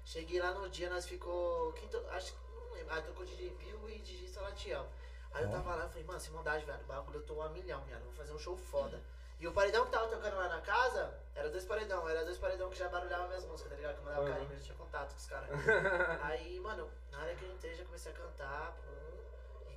Cheguei 0.05 0.41
lá 0.41 0.53
no 0.53 0.69
dia, 0.69 0.91
nós 0.91 1.07
ficou. 1.07 1.73
Quem 1.75 1.89
to... 1.89 2.03
Acho 2.11 2.33
que. 2.33 2.39
Não 2.69 2.73
lembro. 2.75 2.95
Aí 2.95 3.03
tocou 3.03 3.25
DJ 3.25 3.51
Bill 3.51 3.89
e 3.91 3.99
DJ 4.01 4.29
Salatiel. 4.29 4.87
Aí 5.33 5.45
eu 5.45 5.51
tava 5.51 5.77
lá, 5.77 5.85
eu 5.85 5.89
falei, 5.89 6.05
mano, 6.05 6.19
sem 6.21 6.33
maldade, 6.33 6.65
velho. 6.65 6.81
O 6.81 6.87
bagulho 6.87 7.19
eu 7.19 7.23
tô 7.23 7.41
a 7.43 7.49
milhão, 7.51 7.81
velho. 7.85 8.01
Vou 8.03 8.13
fazer 8.15 8.33
um 8.33 8.39
show 8.39 8.57
foda. 8.57 9.01
E 9.39 9.47
o 9.47 9.53
paredão 9.53 9.85
que 9.87 9.93
tava 9.93 10.09
tocando 10.09 10.37
lá 10.37 10.49
na 10.49 10.61
casa, 10.61 11.15
era 11.35 11.49
dois 11.49 11.65
paredão, 11.65 12.07
era 12.09 12.25
dois 12.25 12.37
paredão 12.37 12.69
que 12.69 12.77
já 12.77 12.89
barulhavam 12.89 13.29
minhas 13.29 13.47
músicas, 13.47 13.71
tá 13.71 13.77
ligado? 13.77 13.95
Que 13.95 14.01
eu 14.01 14.05
mandava 14.05 14.23
Uhum. 14.27 14.33
carinho, 14.33 14.51
já 14.59 14.65
tinha 14.65 14.77
contato 14.77 15.11
com 15.13 15.17
os 15.17 15.27
caras. 15.27 15.49
Aí, 16.25 16.61
mano, 16.61 16.91
na 17.11 17.21
hora 17.21 17.35
que 17.35 17.45
eu 17.45 17.51
entrei, 17.53 17.75
já 17.75 17.85
comecei 17.85 18.13
a 18.13 18.15
cantar, 18.17 18.77
e 18.85 19.00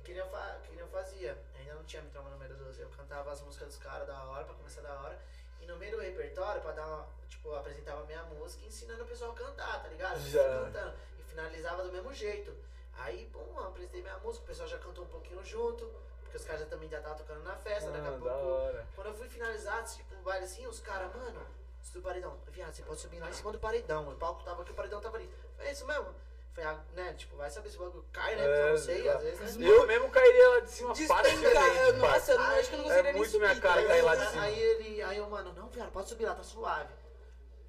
que 0.04 0.12
nem, 0.12 0.20
eu 0.20 0.28
fa- 0.28 0.58
que 0.62 0.70
nem 0.70 0.80
eu 0.80 0.88
fazia. 0.88 1.36
Ainda 1.58 1.74
não 1.74 1.84
tinha 1.84 2.02
me 2.02 2.10
trauma 2.10 2.30
número 2.30 2.54
12. 2.56 2.80
Eu 2.80 2.88
cantava 2.90 3.32
as 3.32 3.40
músicas 3.40 3.68
dos 3.68 3.76
caras 3.78 4.06
da 4.06 4.22
hora, 4.24 4.44
pra 4.44 4.54
começar 4.54 4.80
da 4.82 4.92
hora. 5.00 5.18
E 5.60 5.66
no 5.66 5.76
meio 5.76 5.92
do 5.96 6.02
repertório, 6.02 6.60
pra 6.60 6.72
dar 6.72 6.86
uma, 6.86 7.06
tipo, 7.28 7.48
eu 7.48 7.56
apresentava 7.56 8.02
a 8.02 8.04
minha 8.04 8.22
música, 8.24 8.64
ensinando 8.66 9.02
o 9.02 9.06
pessoal 9.06 9.32
a 9.32 9.34
cantar, 9.34 9.82
tá 9.82 9.88
ligado? 9.88 10.18
Já. 10.20 10.42
cantando. 10.64 10.94
E 11.18 11.22
finalizava 11.24 11.82
do 11.82 11.90
mesmo 11.92 12.12
jeito. 12.12 12.54
Aí, 12.98 13.26
pum, 13.32 13.54
eu 13.56 13.64
apresentei 13.66 14.02
minha 14.02 14.18
música, 14.18 14.44
o 14.44 14.46
pessoal 14.46 14.68
já 14.68 14.78
cantou 14.78 15.04
um 15.04 15.08
pouquinho 15.08 15.42
junto, 15.44 15.84
porque 16.20 16.36
os 16.36 16.44
caras 16.44 16.60
já 16.60 16.66
também 16.66 16.88
já 16.88 16.98
estavam 16.98 17.18
tocando 17.18 17.42
na 17.42 17.56
festa, 17.56 17.90
daqui 17.90 18.06
a 18.06 18.08
Ah, 18.08 18.12
da 18.12 18.18
pouco. 18.18 18.34
hora. 18.46 18.86
Quando 18.94 19.06
eu 19.08 19.14
fui 19.14 19.28
finalizar, 19.28 19.82
tipo, 19.84 20.14
o 20.14 20.22
baile 20.22 20.44
assim, 20.44 20.66
os 20.66 20.78
caras, 20.80 21.12
mano, 21.14 21.44
do 21.92 22.02
paredão. 22.02 22.36
Viado, 22.48 22.74
você 22.74 22.82
pode 22.82 23.00
subir 23.00 23.20
lá 23.20 23.28
em 23.30 23.32
cima 23.32 23.52
do 23.52 23.58
paredão. 23.58 24.08
O 24.08 24.16
palco 24.16 24.42
tava 24.44 24.62
aqui, 24.62 24.70
o 24.72 24.74
paredão 24.74 25.00
tava 25.00 25.16
ali. 25.16 25.32
É 25.60 25.70
isso 25.72 25.86
mesmo? 25.86 26.12
Falei, 26.54 26.78
né, 26.94 27.12
tipo, 27.14 27.36
vai 27.36 27.50
saber 27.50 27.68
se 27.68 27.76
o 27.76 27.80
bagulho 27.80 28.04
cai, 28.12 28.36
né? 28.36 28.44
É, 28.44 28.70
não 28.70 28.78
sei, 28.78 29.08
às 29.08 29.22
vezes, 29.22 29.56
né? 29.56 29.66
Eu 29.68 29.86
mesmo 29.88 30.08
cairia 30.08 30.48
lá 30.50 30.60
de 30.60 30.70
cima 30.70 30.94
facilmente, 30.94 31.56
eu- 31.88 31.96
nossa, 31.96 32.32
eu 32.32 32.38
não 32.38 32.46
acho 32.46 32.68
que 32.68 32.74
eu 32.74 32.78
não 32.78 32.84
conseguiria 32.84 32.92
É 33.00 33.02
nem 33.02 33.14
muito 33.14 33.30
subir. 33.32 33.44
minha 33.48 33.60
cara 33.60 33.82
tá 33.82 33.88
cair 33.88 34.02
lá 34.02 34.14
de 34.14 34.26
cima. 34.30 34.42
Aí 34.44 34.58
ele, 34.60 35.02
aí 35.02 35.16
eu, 35.18 35.28
mano, 35.28 35.52
não, 35.52 35.68
viado, 35.68 35.90
pode 35.90 36.08
subir 36.08 36.26
lá, 36.26 36.34
tá 36.34 36.44
suave. 36.44 36.94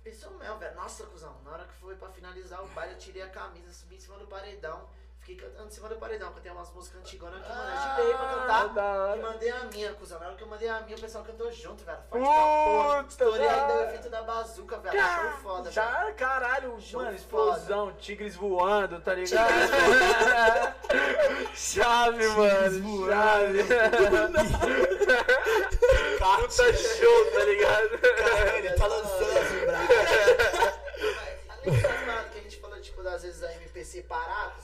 Pensou 0.04 0.30
mesmo, 0.38 0.60
velho. 0.60 0.76
Nossa, 0.76 1.04
cuzão. 1.08 1.36
Na 1.44 1.52
hora 1.54 1.66
que 1.66 1.74
foi 1.74 1.96
pra 1.96 2.10
finalizar 2.10 2.64
o 2.64 2.68
baile, 2.68 2.94
eu 2.94 3.00
tirei 3.00 3.24
a 3.24 3.30
camisa, 3.30 3.74
subi 3.74 3.96
em 3.96 4.00
cima 4.00 4.20
do 4.20 4.28
paredão. 4.28 4.88
Fiquei 5.26 5.38
cantando 5.44 5.68
em 5.68 5.72
cima 5.72 5.90
do 5.90 5.96
paredão, 5.96 6.32
que 6.32 6.38
eu 6.38 6.44
tenho 6.44 6.54
umas 6.54 6.72
músicas 6.72 7.00
antigonas 7.02 7.42
que, 7.42 7.50
mano, 7.50 7.64
eu 7.64 7.96
tirei 7.96 8.14
pra 8.14 8.26
Ah, 8.26 8.36
cantar. 8.36 8.68
da 8.76 8.84
hora. 8.84 9.18
E 9.18 9.22
mandei 9.24 9.50
a 9.50 9.64
minha, 9.64 9.92
cuzão. 9.94 10.20
Na 10.20 10.28
hora 10.28 10.36
que 10.36 10.44
eu 10.44 10.48
mandei 10.48 10.70
a 10.70 10.82
minha, 10.82 10.96
o 10.96 11.02
pessoal 11.02 11.24
cantou 11.24 11.52
junto, 11.52 11.84
velho. 11.84 11.98
Forte 12.12 12.12
pra 12.12 12.20
porra. 12.32 12.98
Puta, 12.98 13.10
Estourei 13.10 13.48
da 13.48 13.54
ainda 13.56 13.74
o 13.74 13.84
efeito 13.86 14.10
da 14.12 14.22
bazuca, 14.22 14.78
velho. 14.78 15.02
Show 15.02 15.32
foda, 15.42 15.62
velho. 15.64 15.74
Já, 15.74 16.12
caralho, 16.12 16.80
Show 16.80 17.02
mano, 17.02 17.18
foda. 17.18 17.58
explosão, 17.58 17.92
tigres 17.94 18.36
voando, 18.36 19.02
tá 19.02 19.16
ligado? 19.16 19.50
chave, 21.56 22.28
mano, 22.28 23.08
chave. 23.08 23.64
Puta 26.20 26.74
show, 26.74 27.32
tá 27.32 27.44
ligado? 27.46 27.90
Ele 28.58 28.70
tá 28.74 28.86
lançando 28.88 29.38
assim, 29.40 29.66
bravo. 29.66 29.88
Além 31.50 31.82
das 31.82 31.92
paradas 32.06 32.32
que 32.32 32.38
a 32.38 32.42
gente 32.44 32.58
falou, 32.62 32.80
tipo, 32.82 33.02
das 33.04 33.24
vezes 33.24 33.44
a 33.44 33.52
MPC 33.54 34.04
parar, 34.04 34.56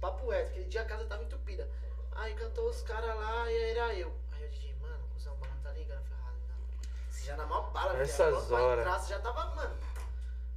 Papo 0.00 0.30
reto, 0.30 0.50
aquele 0.50 0.64
dia 0.66 0.82
a 0.82 0.84
casa 0.84 1.04
tava 1.06 1.24
entupida. 1.24 1.68
Aí 2.12 2.34
cantou 2.34 2.68
os 2.68 2.82
caras 2.82 3.14
lá 3.16 3.50
e 3.50 3.70
era 3.70 3.94
eu. 3.94 4.12
Aí 4.32 4.42
eu 4.42 4.48
disse, 4.48 4.72
mano, 4.80 5.04
o 5.04 5.08
cuzão, 5.14 5.36
mano 5.36 5.52
tá 5.62 5.72
ligando. 5.72 5.98
Eu 6.00 6.04
falei, 6.04 6.24
ah, 6.24 6.34
não. 6.48 7.10
Você 7.10 7.24
já 7.24 7.36
na 7.36 7.46
maior 7.46 7.70
bala, 7.70 7.92
velho. 7.92 8.02
Essas 8.04 8.46
pra 8.46 8.62
horas. 8.62 8.86
entrar, 8.86 8.98
Você 8.98 9.08
já 9.14 9.18
tava, 9.20 9.54
mano. 9.54 9.76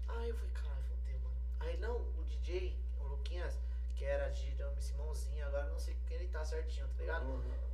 Aí 0.10 0.30
eu 0.30 0.36
falei, 0.36 0.52
caralho, 0.52 0.84
fodeu, 0.84 1.20
mano. 1.20 1.36
Aí 1.60 1.78
não, 1.78 1.96
o 1.98 2.26
DJ, 2.28 2.78
o 3.00 3.04
Luquinhas, 3.04 3.58
que 3.96 4.06
era 4.06 4.30
de 4.30 4.52
Simãozinho, 4.80 5.46
agora 5.46 5.66
não 5.66 5.80
sei 5.80 5.96
quem 6.08 6.18
ele 6.18 6.28
tá 6.28 6.44
certinho, 6.44 6.88
tá 6.88 7.02
ligado? 7.02 7.26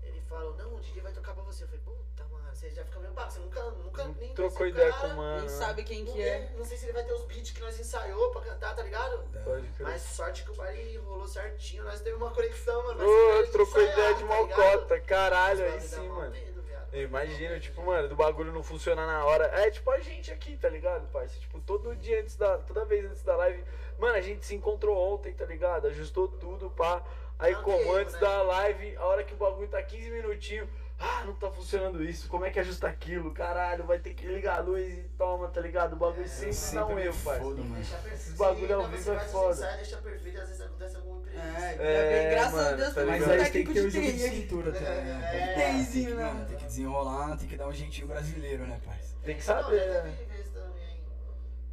Ele 0.07 0.21
falou, 0.21 0.55
não, 0.55 0.75
o 0.75 0.79
DJ 0.79 1.01
vai 1.01 1.11
tocar 1.11 1.33
pra 1.33 1.43
você. 1.43 1.63
Eu 1.63 1.67
falei, 1.67 1.83
puta, 1.83 2.23
mano, 2.31 2.47
você 2.53 2.69
já 2.69 2.83
fica 2.85 2.99
meio 2.99 3.13
papo. 3.13 3.31
Você 3.31 3.39
nunca, 3.39 3.63
nunca 3.71 4.03
Não 4.05 4.13
nem 4.13 4.33
Trocou 4.33 4.67
ideia 4.67 4.91
cara, 4.91 5.01
com 5.01 5.13
o 5.13 5.17
mano. 5.17 5.39
Nem 5.41 5.49
sabe 5.49 5.83
quem 5.83 6.05
que 6.05 6.21
é. 6.21 6.53
não 6.57 6.65
sei 6.65 6.77
se 6.77 6.85
ele 6.85 6.93
vai 6.93 7.03
ter 7.03 7.13
os 7.13 7.23
beats 7.25 7.51
que 7.51 7.61
nós 7.61 7.79
ensaiou 7.79 8.31
pra 8.31 8.41
cantar, 8.41 8.75
tá 8.75 8.83
ligado? 8.83 9.23
Pode 9.43 9.67
crer. 9.67 9.87
Mas 9.87 10.01
sorte 10.01 10.43
que 10.43 10.51
o 10.51 10.55
baile 10.55 10.97
rolou 10.97 11.27
certinho, 11.27 11.83
nós 11.83 12.01
teve 12.01 12.15
uma 12.15 12.31
conexão, 12.31 12.83
mano. 12.83 13.03
Ô, 13.03 13.47
trocou 13.47 13.81
ensaiava, 13.81 13.91
ideia 13.91 14.13
de 14.15 14.21
tá 14.21 14.27
malcota, 14.27 14.99
caralho, 15.01 15.63
aí 15.63 15.81
sim, 15.81 16.07
mano. 16.07 16.31
medo, 16.31 16.61
viado. 16.61 16.93
Eu 16.93 17.03
imagino, 17.03 17.59
tipo, 17.59 17.81
mano, 17.83 18.07
do 18.07 18.15
bagulho 18.15 18.51
não 18.51 18.63
funcionar 18.63 19.05
na 19.05 19.25
hora. 19.25 19.45
É 19.45 19.69
tipo 19.69 19.89
a 19.91 19.99
gente 19.99 20.31
aqui, 20.31 20.57
tá 20.57 20.69
ligado, 20.69 21.07
parça? 21.11 21.39
Tipo, 21.39 21.59
todo 21.61 21.95
dia 21.95 22.21
antes 22.21 22.35
da. 22.35 22.57
Toda 22.59 22.85
vez 22.85 23.05
antes 23.05 23.23
da 23.23 23.35
live. 23.35 23.63
Mano, 23.97 24.15
a 24.15 24.21
gente 24.21 24.45
se 24.45 24.55
encontrou 24.55 24.95
ontem, 24.95 25.33
tá 25.33 25.45
ligado? 25.45 25.87
Ajustou 25.87 26.27
tudo, 26.27 26.69
pá. 26.69 27.03
Aí 27.39 27.53
Não 27.53 27.61
como 27.63 27.93
antes 27.95 28.13
né? 28.15 28.19
da 28.19 28.41
live, 28.41 28.95
a 28.97 29.05
hora 29.05 29.23
que 29.23 29.33
o 29.33 29.37
bagulho 29.37 29.67
tá 29.67 29.81
15 29.81 30.09
minutinhos. 30.09 30.67
Ah, 30.99 31.23
não 31.25 31.35
tá 31.35 31.51
funcionando 31.51 32.03
isso. 32.03 32.27
Como 32.27 32.43
é 32.43 32.49
que 32.49 32.59
ajusta 32.59 32.87
aquilo? 32.87 33.31
Caralho, 33.31 33.83
vai 33.83 33.99
ter 33.99 34.15
que 34.15 34.25
ligar 34.25 34.57
a 34.57 34.61
luz 34.61 34.83
e 34.97 35.03
toma, 35.15 35.47
tá 35.47 35.61
ligado? 35.61 35.93
O 35.93 35.95
bagulho 35.97 36.27
sempre 36.27 36.57
dá 36.73 36.87
um 36.87 36.97
erro, 36.97 37.15
mano. 37.23 37.55
Perfeito. 37.55 38.13
Esses 38.15 38.33
bagulho 38.33 38.75
ao 38.75 38.87
vivo 38.87 39.11
é 39.13 39.19
foda. 39.19 39.51
ensaios, 39.53 39.75
deixa 39.75 39.97
perfeito, 39.97 40.41
às 40.41 40.47
vezes 40.47 40.61
acontece 40.65 40.97
imprevisto. 40.97 41.39
É, 41.39 41.75
É, 41.77 42.23
é, 42.25 42.29
graças 42.31 42.53
a 42.59 42.63
mano, 42.63 42.77
Deus 42.77 42.87
tá 42.89 42.93
também 43.01 43.19
Mas 43.19 43.27
um 43.27 43.31
aí 43.31 43.51
tem 43.51 43.65
que 43.65 43.73
ter 43.73 43.79
o 43.81 43.91
de 43.91 44.01
jogo 44.01 44.17
de 44.17 44.29
cintura 44.29 44.71
também, 44.71 44.89
né? 45.05 45.29
Tem 45.31 45.47
que- 45.47 45.53
Tenzinho, 45.53 46.05
tem 46.07 46.15
que, 46.15 46.21
né? 46.23 46.33
mano, 46.33 46.45
tem 46.47 46.57
que 46.57 46.65
desenrolar, 46.65 47.37
tem 47.37 47.47
que 47.47 47.55
dar 47.57 47.67
um 47.67 47.73
jeitinho 47.73 48.07
brasileiro, 48.07 48.65
né, 48.65 48.81
parça? 48.83 49.15
Tem 49.23 49.35
que 49.35 49.43
saber, 49.43 49.87
né? 50.03 50.17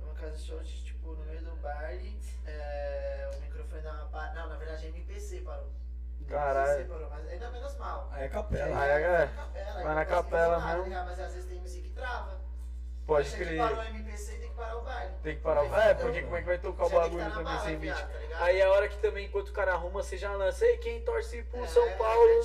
numa 0.00 0.12
casa 0.14 0.36
de 0.36 0.42
show, 0.42 0.60
tipo, 0.62 1.12
no 1.12 1.24
meio 1.24 1.40
do 1.40 1.56
baile, 1.62 2.14
é, 2.46 2.93
da 3.82 3.92
par... 4.06 4.34
Não, 4.34 4.48
na 4.48 4.56
verdade 4.56 4.86
a 4.86 4.88
MPC 4.88 5.40
parou. 5.40 5.72
Caralho. 6.28 6.88
Parou, 6.88 7.10
mas 7.10 7.28
ainda 7.28 7.50
menos 7.50 7.76
mal. 7.76 8.08
Aí 8.12 8.24
é 8.24 8.28
capela. 8.28 8.82
Aí 8.82 8.90
é- 8.90 9.26
capela, 9.26 9.82
vai 9.82 9.94
na 9.94 10.04
capela 10.04 10.60
mesmo. 10.60 10.90
Mas 11.04 11.20
às 11.20 11.34
vezes 11.34 11.48
tem 11.48 11.58
MC 11.58 11.80
que 11.82 11.90
trava. 11.90 12.43
Pode 13.06 13.28
Acha 13.28 13.36
que 13.36 13.44
crer. 13.44 13.58
parou 13.58 13.78
o 13.78 13.82
MPC 13.82 14.32
tem 14.32 14.48
que 14.48 14.54
parar 14.54 14.76
o 14.76 14.80
baile. 14.82 15.12
Tem 15.22 15.34
que 15.36 15.40
parar 15.42 15.62
o. 15.62 15.74
É, 15.76 15.94
porque 15.94 16.22
como 16.22 16.36
é 16.36 16.40
que 16.40 16.46
vai 16.46 16.58
tocar 16.58 16.84
o 16.84 16.88
tem 16.88 16.96
que 16.98 17.04
bagulho 17.04 17.24
tá 17.24 17.30
também 17.36 17.58
sem 17.60 17.76
beat? 17.76 17.96
tá? 17.98 18.08
Aí 18.44 18.58
é 18.60 18.64
a 18.64 18.70
hora 18.72 18.88
que 18.88 18.96
também, 18.98 19.26
enquanto 19.26 19.48
o 19.48 19.52
cara 19.52 19.72
arruma, 19.72 20.02
você 20.02 20.16
já 20.16 20.32
lança. 20.34 20.64
Ei, 20.64 20.78
quem 20.78 21.02
torce 21.02 21.42
pro 21.44 21.62
É, 21.64 21.66
São 21.66 21.90
Paulo, 21.98 22.40
um 22.40 22.42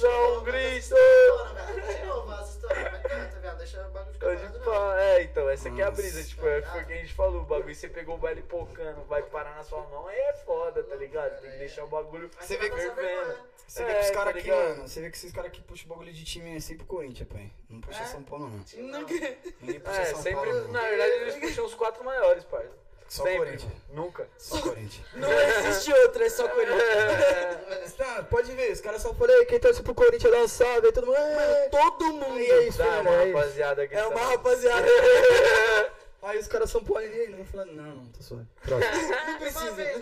as 2.31 2.49
histórias, 2.49 2.91
mas 2.91 3.01
canta, 3.01 3.39
viado, 3.39 3.57
deixa 3.57 3.87
o 3.87 3.91
bagulho 3.91 4.13
ficar 4.13 4.27
parado, 4.35 4.59
não. 4.59 4.65
pá. 4.65 4.99
É, 4.99 5.23
então, 5.23 5.49
essa 5.49 5.69
aqui 5.69 5.81
é 5.81 5.85
a 5.85 5.91
brisa. 5.91 6.23
Tipo, 6.23 6.47
é, 6.47 6.61
foi 6.61 6.81
o 6.81 6.85
que 6.85 6.93
a 6.93 6.97
gente 6.97 7.13
falou. 7.13 7.41
O 7.41 7.45
bagulho, 7.45 7.73
você 7.75 7.87
pegou 7.87 8.15
o 8.15 8.17
baile 8.17 8.41
pocando, 8.41 9.03
vai 9.07 9.23
parar 9.23 9.55
na 9.55 9.63
sua 9.63 9.81
mão. 9.87 10.07
Aí 10.07 10.17
é 10.19 10.33
foda, 10.33 10.83
tá 10.83 10.95
ligado? 10.95 11.39
Tem 11.41 11.51
que 11.51 11.57
deixar 11.57 11.83
o 11.85 11.87
bagulho 11.87 12.29
Você 12.39 12.57
vê 12.57 12.69
vergonha. 12.69 13.35
Você 13.67 13.83
É, 13.83 13.85
vê 13.85 13.93
que 13.93 13.99
os 13.99 14.07
tá 14.07 14.13
caras 14.15 14.35
aqui, 14.35 14.49
mano, 14.49 14.87
você 14.87 14.99
vê 15.01 15.11
que 15.11 15.17
esses 15.17 15.31
caras 15.31 15.51
que 15.51 15.61
puxam 15.61 15.85
o 15.85 15.89
bagulho 15.89 16.11
de 16.11 16.25
time 16.25 16.57
é 16.57 16.59
sempre 16.59 16.87
Corinthians, 16.87 17.29
pai. 17.29 17.51
Não 17.69 17.79
puxa 17.79 18.01
É? 18.01 18.05
São 18.05 18.23
Paulo, 18.23 18.49
não. 18.49 18.57
Não 18.87 19.05
que- 19.05 19.37
Ninguém 19.61 19.79
puxa 19.79 20.01
É, 20.01 20.05
São 20.05 20.15
sempre. 20.23 20.33
Paulo, 20.37 20.48
não. 20.53 20.71
Na 20.71 20.81
verdade, 20.81 21.11
eles 21.13 21.35
puxam 21.35 21.65
os 21.65 21.73
quatro 21.75 22.03
maiores, 22.03 22.43
pai. 22.45 22.65
Só 23.07 23.23
sempre. 23.23 23.37
Corinthians. 23.39 23.73
Nunca. 23.91 24.27
Só 24.37 24.61
Corinthians. 24.61 25.05
Não 25.15 25.31
existe 25.31 25.91
outra, 25.91 26.25
é 26.25 26.29
só 26.29 26.47
Corinthians. 26.47 26.79
Tá, 27.97 28.23
pode 28.23 28.49
ver, 28.53 28.71
os 28.71 28.79
caras 28.79 29.01
só 29.01 29.13
falam, 29.13 29.35
"Ei, 29.35 29.45
quem 29.45 29.59
torce 29.59 29.83
pro 29.83 29.93
Corinthians 29.93 30.31
dá 30.31 30.39
um 30.39 30.47
salve, 30.47 30.87
aí 30.87 30.93
todo 30.93 31.07
mundo. 31.07 31.17
"É". 31.17 31.67
Todo 31.69 32.05
mundo. 32.13 32.35
Aí 32.37 32.49
é 32.49 32.67
isso, 32.67 32.77
Dá 32.77 32.85
mano, 32.85 33.09
uma 33.09 33.21
é 33.23 33.27
isso. 33.27 33.37
rapaziada 33.37 33.81
aqui. 33.83 33.95
É 33.95 34.07
uma 34.07 34.19
sabe? 34.19 34.31
rapaziada. 34.35 34.87
Aí 36.21 36.37
os 36.37 36.47
caras 36.49 36.69
são 36.69 36.81
aí, 36.97 37.29
não 37.29 37.45
falando, 37.45 37.71
não, 37.71 37.83
não, 37.95 38.05
tô 38.07 38.21
suave. 38.21 38.45
Próximo. 38.61 38.91
Não 38.91 39.29
Uma 39.29 39.39
precisa. 39.39 39.99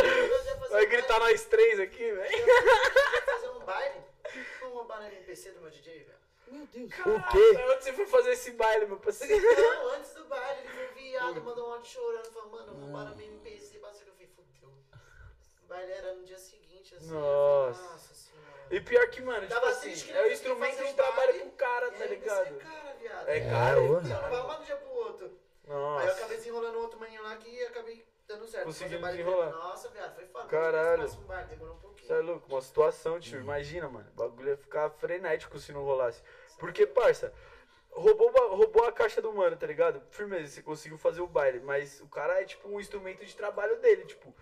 Vai 0.72 0.86
gritar 0.88 1.19
nós 1.19 1.45
três 1.45 1.80
aqui, 1.80 2.11
velho. 2.11 2.45
fazer 3.26 3.49
um 3.49 3.60
baile. 3.60 3.95
Vamos 4.60 4.76
roubar 4.76 4.99
na 4.99 5.07
MPC 5.10 5.52
do 5.52 5.61
meu 5.61 5.69
DJ, 5.69 5.94
velho. 5.94 6.16
Meu 6.52 6.65
Deus. 6.68 6.91
O 6.94 7.32
quê? 7.32 7.57
Onde 7.74 7.84
você 7.84 7.94
foi 7.94 8.06
fazer 8.07 8.32
esse 8.32 8.52
baile, 8.52 8.86
meu 8.86 8.98
parceiro? 8.98 9.41
Não, 9.56 9.90
antes 9.95 10.14
do 10.14 10.26
baile, 10.26 10.61
ele 10.61 10.69
foi 10.69 10.88
viado, 11.03 11.41
mandou 11.41 11.68
um 11.69 11.74
áudio 11.74 11.90
chorando, 11.91 12.32
falou, 12.32 12.49
mano, 12.52 12.74
roubaram 12.80 13.15
minha 13.15 13.28
MPC, 13.30 13.80
parceiro. 13.80 14.10
Eu 14.11 14.14
falei, 14.14 14.30
fudeu. 14.36 14.69
O 15.64 15.68
baile 15.68 15.91
era 15.91 16.14
no 16.14 16.24
dia 16.26 16.38
seguinte, 16.38 16.95
assim. 16.95 17.11
Nossa. 17.11 17.74
falei, 17.80 17.91
Nossa 17.91 18.14
senhora. 18.14 18.48
E 18.69 18.82
pior 18.82 19.07
que, 19.10 19.22
mano, 19.22 19.41
tipo 19.48 19.53
Dava 19.53 19.69
assim, 19.69 20.11
é 20.11 20.22
o 20.24 20.32
instrumento 20.32 20.78
de 20.78 20.91
o 20.91 20.94
trabalho 20.94 21.32
baile. 21.34 21.40
pro 21.40 21.52
cara, 21.52 21.91
tá 21.91 22.03
aí, 22.03 22.10
ligado? 22.10 22.48
você, 22.48 22.53
cara, 22.56 22.94
viado. 22.99 23.28
É 23.30 23.38
É, 23.38 23.49
caro. 23.49 23.82
ô. 23.98 24.02
Não, 24.02 24.45
vai 24.45 24.57
do 24.57 24.65
dia 24.65 24.76
pro 24.78 24.90
outro. 24.94 25.26
Aí 25.26 25.74
eu 25.74 25.78
Nossa. 25.78 26.11
acabei 26.11 26.38
desenrolando 26.38 26.80
outro 26.80 26.99
maninho 26.99 27.22
lá 27.24 27.36
que 27.38 27.64
acabei 27.65 28.06
dando 28.28 28.48
certo. 28.48 28.66
Conseguiu 28.66 28.99
Fazer 28.99 29.24
dele. 29.24 29.30
Nossa, 29.30 29.90
viado, 29.90 30.16
foi 30.16 30.26
foda. 30.26 30.48
Caralho. 30.48 31.10
Baile, 31.10 31.49
demorou 31.49 31.76
um 31.76 31.80
pouquinho. 31.80 32.08
Você 32.08 32.14
é 32.14 32.20
louco, 32.20 32.48
uma 32.48 32.62
situação, 32.62 33.20
tio. 33.20 33.40
Imagina, 33.40 33.88
mano. 33.88 34.08
O 34.12 34.16
bagulho 34.16 34.49
ia 34.49 34.58
ficar 34.58 34.90
frenético 34.90 35.58
se 35.60 35.72
não 35.72 35.84
rolasse. 35.84 36.22
Porque, 36.60 36.86
parça, 36.86 37.34
roubou, 37.91 38.30
roubou 38.56 38.86
a 38.86 38.91
caixa 38.91 39.22
do 39.22 39.32
mano, 39.34 39.56
tá 39.56 39.66
ligado? 39.66 40.02
Firmeza, 40.12 40.48
você 40.48 40.62
conseguiu 40.62 40.98
fazer 40.98 41.22
o 41.22 41.28
baile. 41.28 41.60
Mas 41.62 42.02
o 42.02 42.08
cara 42.08 42.41
é 42.41 42.45
tipo 42.45 42.68
um 42.68 42.80
instrumento 42.80 43.26
de 43.26 43.36
trabalho 43.36 43.80
dele, 43.80 44.06
tipo. 44.06 44.36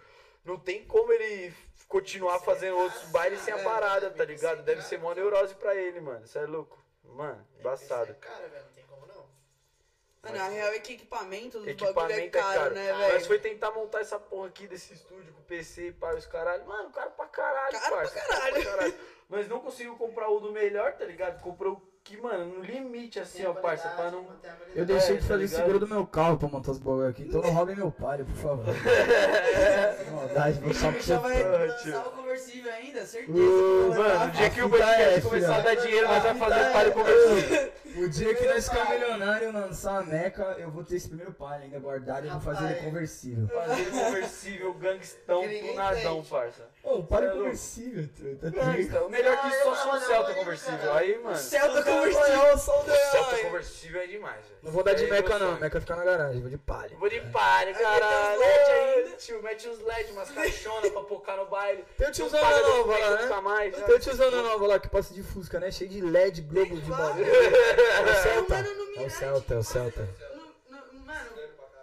Não 0.44 0.60
tem 0.60 0.86
como 0.86 1.12
ele 1.12 1.52
continuar 1.88 2.40
fazendo 2.40 2.78
outros 2.78 3.04
bailes 3.10 3.40
sem 3.40 3.54
a 3.54 3.58
É, 3.58 3.64
parada, 3.64 4.08
é, 4.08 4.10
tá 4.12 4.24
ligado? 4.24 4.62
Deve 4.64 4.82
ser 4.84 5.00
mó 5.00 5.14
neurose 5.14 5.56
pra 5.56 5.76
ele, 5.76 6.00
mano. 6.00 6.26
Você 6.26 6.38
é 6.40 6.46
louco. 6.46 6.84
Mano, 7.04 7.48
embaçado. 7.60 8.12
Esse 8.12 8.12
é 8.12 8.16
Cara, 8.16 8.48
velho, 8.48 8.66
não 8.66 8.72
tem 8.74 8.84
como 8.86 9.06
não. 9.08 9.28
Mano, 10.26 10.44
a 10.44 10.48
real 10.48 10.74
é 10.74 10.80
que 10.80 10.94
equipamento 10.94 11.60
dos 11.60 11.68
bagulho 11.68 11.70
é 11.70 11.72
Equipamento 11.72 12.38
é 12.38 12.42
caro, 12.42 12.60
caro. 12.60 12.76
né, 12.76 12.92
Nós 12.94 13.08
velho? 13.14 13.26
foi 13.26 13.40
tentar 13.40 13.72
montar 13.72 14.02
essa 14.02 14.20
porra 14.20 14.48
aqui 14.48 14.68
desse 14.68 14.94
estúdio 14.94 15.34
com 15.34 15.42
PC 15.44 15.88
e 15.88 15.92
pá, 15.92 16.14
os 16.14 16.26
caralho. 16.26 16.66
Mano, 16.66 16.90
caro 16.90 17.12
pra 17.12 17.26
caralho, 17.28 17.72
Caro 17.80 17.86
pra 17.88 17.96
parça. 17.98 18.20
caralho. 18.22 18.96
Nós 19.30 19.48
não 19.48 19.60
conseguimos 19.60 19.98
comprar 19.98 20.30
o 20.30 20.40
do 20.40 20.52
melhor, 20.52 20.94
tá 20.94 21.06
ligado? 21.06 21.42
Comprou 21.42 21.74
o 21.74 21.82
que, 22.04 22.16
mano, 22.18 22.46
no 22.46 22.64
limite, 22.64 23.20
assim, 23.20 23.40
Tem 23.40 23.48
ó, 23.48 23.54
parça, 23.56 23.90
pra 23.90 24.12
não. 24.12 24.28
Eu 24.76 24.86
deixei 24.86 25.16
É, 25.16 25.18
de 25.18 25.22
tá 25.24 25.28
fazer 25.30 25.44
o 25.44 25.46
ligado? 25.48 25.60
seguro 25.62 25.80
do 25.80 25.88
meu 25.88 26.06
carro 26.06 26.38
pra 26.38 26.48
montar 26.48 26.72
os 26.72 26.78
bagulho 26.78 27.08
aqui, 27.10 27.24
então 27.24 27.42
não 27.42 27.50
roubem 27.52 27.76
meu 27.76 27.92
palio, 27.92 28.26
por 28.26 28.36
favor. 28.36 28.66
Maldade, 30.14 30.60
vou 30.60 30.74
só 30.74 30.92
Já 30.92 31.18
vai 31.20 31.44
Tio. 32.38 32.64
o 32.64 32.66
conversível 32.66 32.74
ainda, 32.74 33.06
certeza. 33.06 33.32
Uh, 33.32 33.92
que 33.92 33.98
Mano, 33.98 34.04
lançar. 34.04 34.26
no 34.28 34.32
dia 34.34 34.50
que 34.50 34.62
o 34.62 34.70
podcast 34.70 35.18
é, 35.18 35.22
começar 35.22 35.56
a 35.56 35.62
dar 35.62 35.76
dinheiro, 35.76 36.08
nós 36.08 36.24
vamos 36.24 36.40
fazer 36.40 36.60
é. 36.60 36.92
conversível. 36.92 37.72
O 37.96 38.10
dia 38.10 38.36
que 38.36 38.46
nós 38.46 38.68
ficar 38.68 38.90
milionário 38.90 39.48
e 39.48 39.52
lançar 39.54 40.00
a 40.00 40.04
Meca, 40.04 40.58
eu 40.60 40.70
vou 40.70 40.84
ter 40.84 40.98
esse 40.98 41.08
primeiro 41.08 41.32
palio 41.32 41.64
ainda 41.64 41.80
guardado 41.80 42.28
e 42.28 42.30
vou 42.30 42.42
fazer 42.42 42.66
ele 42.66 42.82
conversível. 42.82 43.48
Fazer 43.48 43.86
conversível, 43.90 44.74
gangstão, 44.74 45.42
tunadão, 45.44 46.14
entende. 46.18 46.30
parça. 46.30 46.68
Ô, 46.84 46.96
o 46.96 47.04
palio 47.08 47.30
Cê 47.30 47.36
é 47.36 47.40
conversível, 47.40 48.10
truta, 48.14 48.52
tá 48.52 48.58
Gangsta. 48.58 48.78
ligado? 48.82 49.06
O 49.06 49.10
melhor 49.10 49.42
que 49.42 49.52
só 49.64 49.76
for 49.76 49.94
na 49.94 50.02
Celta 50.02 50.34
conversível. 50.34 50.94
Aí, 50.94 51.18
mano. 51.20 51.38
Celta 51.38 51.84
conversível. 51.84 52.54
o 52.54 52.58
som 52.58 52.84
dela, 52.84 53.12
Celta 53.12 53.38
conversível 53.38 54.02
é 54.02 54.08
demais, 54.08 54.46
velho. 54.46 54.60
Não 54.62 54.72
vou 54.72 54.84
dar 54.84 54.94
de 54.94 55.06
É 55.06 55.10
Meca 55.10 55.40
não. 55.40 55.58
Meca 55.58 55.80
fica 55.80 55.96
na 55.96 56.04
garagem, 56.04 56.42
vou 56.42 56.50
de 56.50 56.58
palio. 56.58 56.98
Vou 56.98 57.10
de 57.10 57.22
palha, 57.22 57.70
Aí 57.70 57.76
tem 57.76 57.88
uns 57.88 57.90
caralho. 57.92 58.40
LED 58.40 58.72
ainda. 58.72 59.10
Tio, 59.16 59.42
mete 59.42 59.70
uns 59.70 59.80
LED, 59.80 60.12
umas 60.12 60.32
caixonas 60.32 60.92
pra 60.92 61.02
pocar 61.02 61.38
no 61.38 61.46
baile. 61.46 61.86
Tem 61.98 62.08
o 62.08 62.10
Não 62.20 62.25
tiozão 62.30 62.40
paga 62.42 62.62
na 62.62 62.68
nova 62.70 62.98
lá, 62.98 63.12
né? 63.36 63.42
mais. 63.42 63.76
Tem 63.76 63.96
o 63.96 64.00
tiozão 64.00 64.32
na 64.32 64.42
nova 64.42 64.68
lá 64.68 64.80
que 64.80 64.88
passa 64.90 65.14
de 65.14 65.24
Fusca, 65.24 65.60
né? 65.60 65.72
Cheio 65.72 65.90
de 65.90 66.02
LED, 66.02 66.42
globo 66.42 66.76
de 66.76 66.90
bagulho. 66.90 67.26
É 67.26 68.02
o 68.02 68.16
Celta. 68.24 68.54
Mano, 68.56 68.70
no 68.96 69.02
É 69.02 69.06
o. 69.06 69.10
Celta, 69.10 69.54
é 69.54 69.58
o 69.58 69.64
Celta. 69.64 70.10
No- 70.70 70.78
no- 70.78 71.06
Mano, 71.06 71.30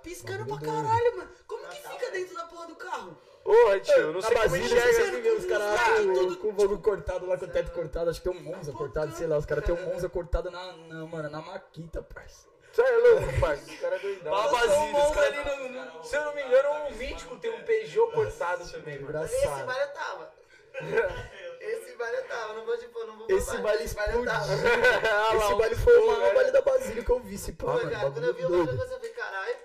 piscando 0.03 0.47
pra 0.47 0.59
caralho, 0.59 1.17
mano. 1.17 1.31
Como 1.47 1.67
que 1.69 1.77
fica 1.77 2.11
dentro 2.11 2.35
da 2.35 2.45
porra 2.45 2.67
do 2.67 2.77
carro? 2.77 3.17
Porra, 3.45 3.81
tio, 3.81 4.07
não 4.13 4.21
Na 4.21 4.23
sei 4.29 4.37
como 4.37 4.57
enxerga. 4.57 5.21
vê 5.21 5.31
os 5.31 5.47
caras 5.47 5.67
lá 5.67 6.37
com, 6.37 6.49
o 6.49 6.53
bagulho 6.53 6.79
cortado 6.79 7.27
lá, 7.27 7.37
com 7.37 7.45
o 7.45 7.49
teto 7.49 7.73
cortado. 7.73 8.09
Acho 8.11 8.23
que 8.23 8.29
tem 8.31 8.39
um 8.39 8.43
Monza 8.45 8.73
cortado, 8.73 9.17
sei 9.17 9.27
lá. 9.27 9.37
Os 9.37 9.45
caras 9.47 9.65
têm 9.65 9.75
um 9.75 9.85
Monza 9.87 10.09
cortado 10.09 10.49
na, 10.51 10.73
na, 10.77 11.07
mano, 11.07 11.29
na 11.29 11.41
maquita, 11.43 12.03
parça. 12.03 12.47
Você 12.73 12.83
é 12.83 12.97
louco, 12.97 13.41
parça. 13.41 13.71
Os 13.71 13.79
caras 13.81 13.99
é 13.99 14.03
doidão. 14.03 14.33
Basília, 14.33 14.75
os 15.05 15.15
caras- 15.15 15.15
caras- 15.15 15.53
ali 15.59 15.69
no- 15.69 15.85
no- 15.85 16.05
Se 16.05 16.17
eu 16.17 16.25
não 16.25 16.35
me 16.35 16.43
engano, 16.43 16.69
um 16.87 16.91
Mítico 16.93 17.37
tem 17.37 17.51
um 17.53 17.63
Peugeot 17.65 18.13
cortado 18.13 18.67
também, 18.71 18.99
mano. 18.99 19.25
Esse 19.25 19.37
Engraçado. 19.37 19.67
baile 19.67 19.83
eu 19.83 19.89
tava. 19.93 20.35
Esse 21.61 21.97
baile 21.97 22.17
eu 22.17 22.25
tava, 22.25 22.53
não 22.55 22.65
vou 22.65 22.79
tipo, 22.79 23.05
não 23.05 23.19
vou 23.19 23.27
Esse 23.31 23.57
baile 23.59 23.85
esse 23.85 23.95
baile 23.95 24.15
eu 24.17 24.25
tava. 24.25 24.47
Esse 25.37 25.53
um 25.53 25.59
baile 25.59 25.77
foi 25.77 25.99
o 25.99 26.07
maior 26.07 26.35
baile 26.35 26.51
da 26.51 26.63
Basília 26.63 27.05
que 27.05 27.11
eu 27.11 27.21
vi, 27.21 27.35
esse 27.35 27.53
pá, 27.53 27.67
Pô, 27.67 27.73
mano. 27.75 27.91
cara, 27.91 28.11
quando 28.11 28.25
eu 28.25 28.35
vi 28.35 28.45
o 28.45 28.49
baile, 28.49 28.67
doido. 28.67 28.83
eu 28.83 28.89
falei, 28.89 29.11
caralho, 29.13 29.57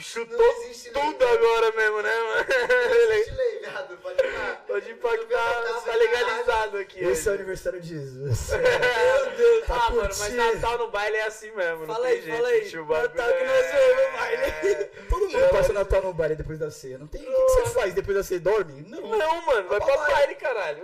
Chutou 0.00 0.54
tudo 0.92 1.24
lei. 1.24 1.34
agora 1.34 1.72
mesmo, 1.72 2.02
né, 2.02 2.16
mano? 2.20 2.46
não 2.48 3.12
existe 3.14 3.34
lei, 3.34 3.58
viado, 3.60 3.96
pode 3.98 4.20
ir 4.24 4.32
lá. 4.32 4.62
Pode 4.66 4.90
impactar, 4.90 5.82
tá 5.84 5.94
legalizado 5.94 6.78
aqui. 6.78 7.04
Esse 7.04 7.28
é 7.28 7.30
o 7.30 7.34
hoje. 7.34 7.42
aniversário 7.42 7.80
de 7.80 7.88
Jesus. 7.88 8.50
Meu 8.50 9.30
Deus. 9.36 9.66
Tá 9.66 9.74
ah, 9.86 9.90
mano, 9.90 10.08
mas. 10.18 10.32
Natal 10.34 10.78
no 10.78 10.90
baile 10.90 11.16
é 11.16 11.26
assim 11.26 11.50
mesmo. 11.52 11.86
Fala 11.86 12.06
aí, 12.06 12.22
fala 12.22 12.48
aí. 12.48 12.72
Natal 12.72 13.08
que 13.10 13.20
é- 13.20 13.46
nós 13.46 13.66
vamos, 13.72 14.12
vai. 14.12 14.36
baile. 14.36 14.84
Todo 15.10 15.28
mundo 15.28 15.48
passa 15.50 15.72
Natal 15.72 16.02
no 16.02 16.14
baile 16.14 16.36
depois 16.36 16.58
da 16.58 16.70
ceia. 16.70 16.98
Não 16.98 17.06
tem. 17.06 17.20
O 17.20 17.24
que, 17.24 17.30
que 17.30 17.50
você 17.50 17.66
faz 17.70 17.94
depois 17.94 18.16
da 18.16 18.22
ceia? 18.22 18.40
Dorme? 18.40 18.82
Não. 18.88 19.00
Não, 19.02 19.46
mano, 19.46 19.68
vai 19.68 19.80
pra 19.80 19.96
baile, 19.96 20.34
caralho. 20.36 20.82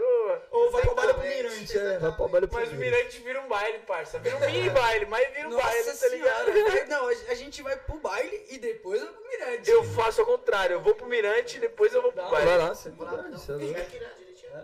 Ou 0.51 0.71
vai 0.71 0.83
pra 0.83 0.95
baile 0.95 1.15
pro 1.15 1.23
Mirante, 1.23 1.79
é. 1.79 1.99
Vai 1.99 2.13
pra 2.13 2.29
baile 2.29 2.47
pro 2.47 2.61
Mas 2.61 2.71
o 2.71 2.75
Mirante. 2.75 3.19
Vira 3.21 3.41
um 3.41 3.49
baile, 3.49 3.79
parça. 3.87 4.19
Vira 4.19 4.37
um 4.37 4.41
mini 4.41 4.71
baile, 4.71 5.07
mas 5.07 5.29
vira 5.33 5.49
um 5.49 5.57
baile, 5.57 5.93
tá 5.93 6.09
ligado? 6.09 6.89
Não, 6.89 7.09
a 7.09 7.13
a 7.29 7.35
gente 7.35 7.63
vai 7.63 7.77
pro 7.77 7.99
baile 7.99 8.36
e 8.51 8.59
depois 8.59 9.01
vai 9.03 9.13
pro 9.13 9.27
Mirante. 9.29 9.71
Eu 9.71 9.85
faço 9.85 10.21
ao 10.21 10.27
contrário, 10.27 10.75
eu 10.75 10.81
vou 10.81 10.95
pro 10.95 11.07
Mirante 11.09 11.57
e 11.57 11.61
depois 11.61 11.93
eu 11.95 12.03
vou 12.03 12.13
pro 12.13 12.23
Vai 12.29 12.45
baile. 12.45 12.63
lá, 12.63 12.75
você 12.75 12.89
é 12.89 12.93
verdade, 12.93 13.31
você 13.33 13.53
é 13.53 13.55
louco. 13.57 13.67
Direitinho. 13.73 14.03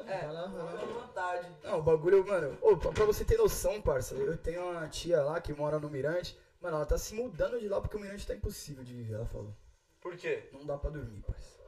É, 0.07 0.19
vai 0.25 0.33
lá, 0.33 0.47
vai 0.47 0.75
lá. 0.75 0.85
Vontade. 0.85 1.49
Não, 1.63 1.79
o 1.79 1.83
bagulho, 1.83 2.27
mano. 2.27 2.57
Ô, 2.63 2.77
pra, 2.77 2.93
pra 2.93 3.05
você 3.05 3.25
ter 3.25 3.37
noção, 3.37 3.81
parça, 3.83 4.15
eu 4.15 4.37
tenho 4.39 4.63
uma 4.71 4.89
tia 4.89 5.23
lá 5.23 5.41
que 5.41 5.53
mora 5.53 5.79
no 5.79 5.91
Mirante. 5.91 6.39
Mano, 6.61 6.77
ela 6.77 6.87
tá 6.87 6.97
se 6.97 7.15
mudando 7.15 7.59
de 7.61 7.69
lá 7.69 7.81
porque 7.81 7.97
o 7.97 8.01
Mirante 8.01 8.27
tá 8.27 8.35
impossível 8.35 8.83
de 8.85 8.95
viver, 8.95 9.15
ela 9.17 9.27
falou. 9.27 9.55
Por 10.01 10.17
quê? 10.17 10.49
Não 10.53 10.65
dá 10.65 10.79
pra 10.79 10.91
dormir, 10.91 11.21
parça. 11.23 11.62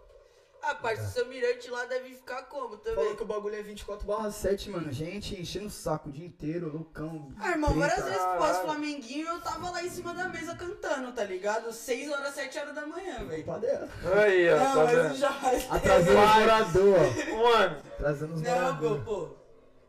Ah, 0.66 0.74
parça, 0.76 1.04
seu 1.08 1.26
Mirante 1.26 1.70
lá 1.70 1.84
deve 1.84 2.10
ficar 2.14 2.42
como 2.44 2.76
também? 2.78 2.94
Falou 2.94 3.16
que 3.16 3.22
o 3.22 3.26
bagulho 3.26 3.54
é 3.54 3.62
24 3.62 4.06
barra 4.06 4.30
7, 4.30 4.70
mano. 4.70 4.90
Gente 4.90 5.38
enchendo 5.40 5.66
o 5.66 5.70
saco 5.70 6.08
o 6.08 6.12
dia 6.12 6.24
inteiro, 6.26 6.72
loucão. 6.72 7.28
Ah, 7.38 7.50
irmão, 7.50 7.74
várias 7.74 8.02
treta. 8.02 8.10
vezes 8.10 8.24
pós-Flamenguinho 8.38 9.28
eu 9.28 9.40
tava 9.40 9.70
lá 9.70 9.82
em 9.82 9.90
cima 9.90 10.14
da 10.14 10.26
mesa 10.28 10.54
cantando, 10.54 11.12
tá 11.12 11.22
ligado? 11.24 11.70
6 11.72 12.10
horas, 12.10 12.34
7 12.34 12.58
horas 12.58 12.74
da 12.74 12.86
manhã, 12.86 13.24
velho. 13.26 13.44
Culpa 13.44 13.58
dela. 13.60 13.88
Aí, 14.22 14.50
ó, 14.52 14.56
Não, 14.58 14.64
tá 14.74 14.84
mas 14.84 14.90
vendo? 15.02 15.14
já. 15.16 15.28
Atrasando 15.70 16.18
os 16.20 16.34
moradores, 16.34 17.28
ó. 17.30 17.36
Mano. 17.42 17.76
Atrasando 17.92 18.34
os 18.34 18.40
Não, 18.42 18.52
pô, 18.54 18.60
moradores. 18.88 19.04
pô. 19.04 19.28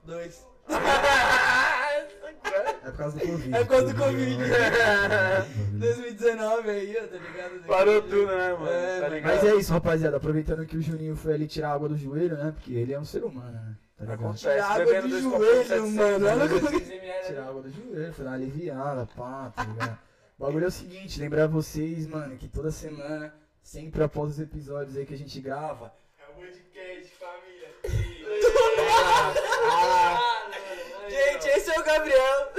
Dois. 0.04 0.46
É 2.84 2.90
por 2.92 2.98
causa 2.98 3.18
do 3.20 3.26
Covid. 3.28 3.56
É 3.56 3.60
por 3.60 3.68
causa 3.68 3.94
do 3.94 3.96
Covid. 4.00 4.38
2019 5.74 6.70
aí, 6.70 6.98
ó, 6.98 7.08
tá 7.08 7.18
ligado? 7.18 7.68
Parou 7.68 8.02
tudo, 8.02 8.28
né, 8.28 8.54
mano? 8.54 8.68
É, 8.68 8.96
tá 8.96 9.02
mas 9.02 9.14
ligado? 9.14 9.34
Mas 9.36 9.44
é 9.44 9.56
isso, 9.56 9.74
rapaziada. 9.74 10.18
Aproveitando 10.18 10.66
que 10.66 10.78
o 10.78 10.82
Juninho 10.82 11.16
foi 11.16 11.34
ali 11.34 11.48
tirar 11.48 11.72
água 11.72 11.90
do 11.90 11.98
joelho, 11.98 12.38
né? 12.38 12.52
Porque 12.56 12.74
ele 12.74 12.94
é 12.94 13.00
um 13.00 13.06
ser 13.06 13.24
humano, 13.24 13.52
né? 13.52 13.76
Tá 13.98 14.04
ligado? 14.06 14.20
Acontece, 14.20 14.42
Tirar 14.44 14.66
água 14.72 14.86
bebendo 14.86 15.08
do 15.10 15.22
joelho, 15.22 15.32
copos 15.32 15.48
de 15.48 15.68
700, 15.68 15.94
mano, 15.94 16.28
olha 16.28 16.50
como- 16.50 16.62
200 16.62 16.90
ml. 16.90 17.28
Tirar 17.28 17.48
água 17.48 17.62
do 17.62 17.72
joelho, 17.72 18.14
foi 18.14 18.26
dar 18.26 18.32
uma 18.32 18.38
aliviada, 18.38 19.08
pá, 19.16 19.52
tá 19.56 19.64
ligado? 19.64 19.98
O 20.38 20.46
bagulho 20.46 20.66
é 20.66 20.68
o 20.68 20.72
seguinte, 20.72 21.20
lembrar 21.20 21.48
vocês, 21.48 22.06
mano, 22.08 22.36
que 22.38 22.48
toda 22.48 22.70
semana, 22.72 23.34
sempre 23.64 24.04
após 24.04 24.32
os 24.32 24.40
episódios 24.40 24.98
aí 24.98 25.06
que 25.06 25.14
a 25.14 25.18
gente 25.18 25.40
grava, 25.40 25.94
Gente, 31.26 31.48
esse 31.50 31.72
é 31.72 31.80
o 31.80 31.84
Gabriel. 31.84 32.52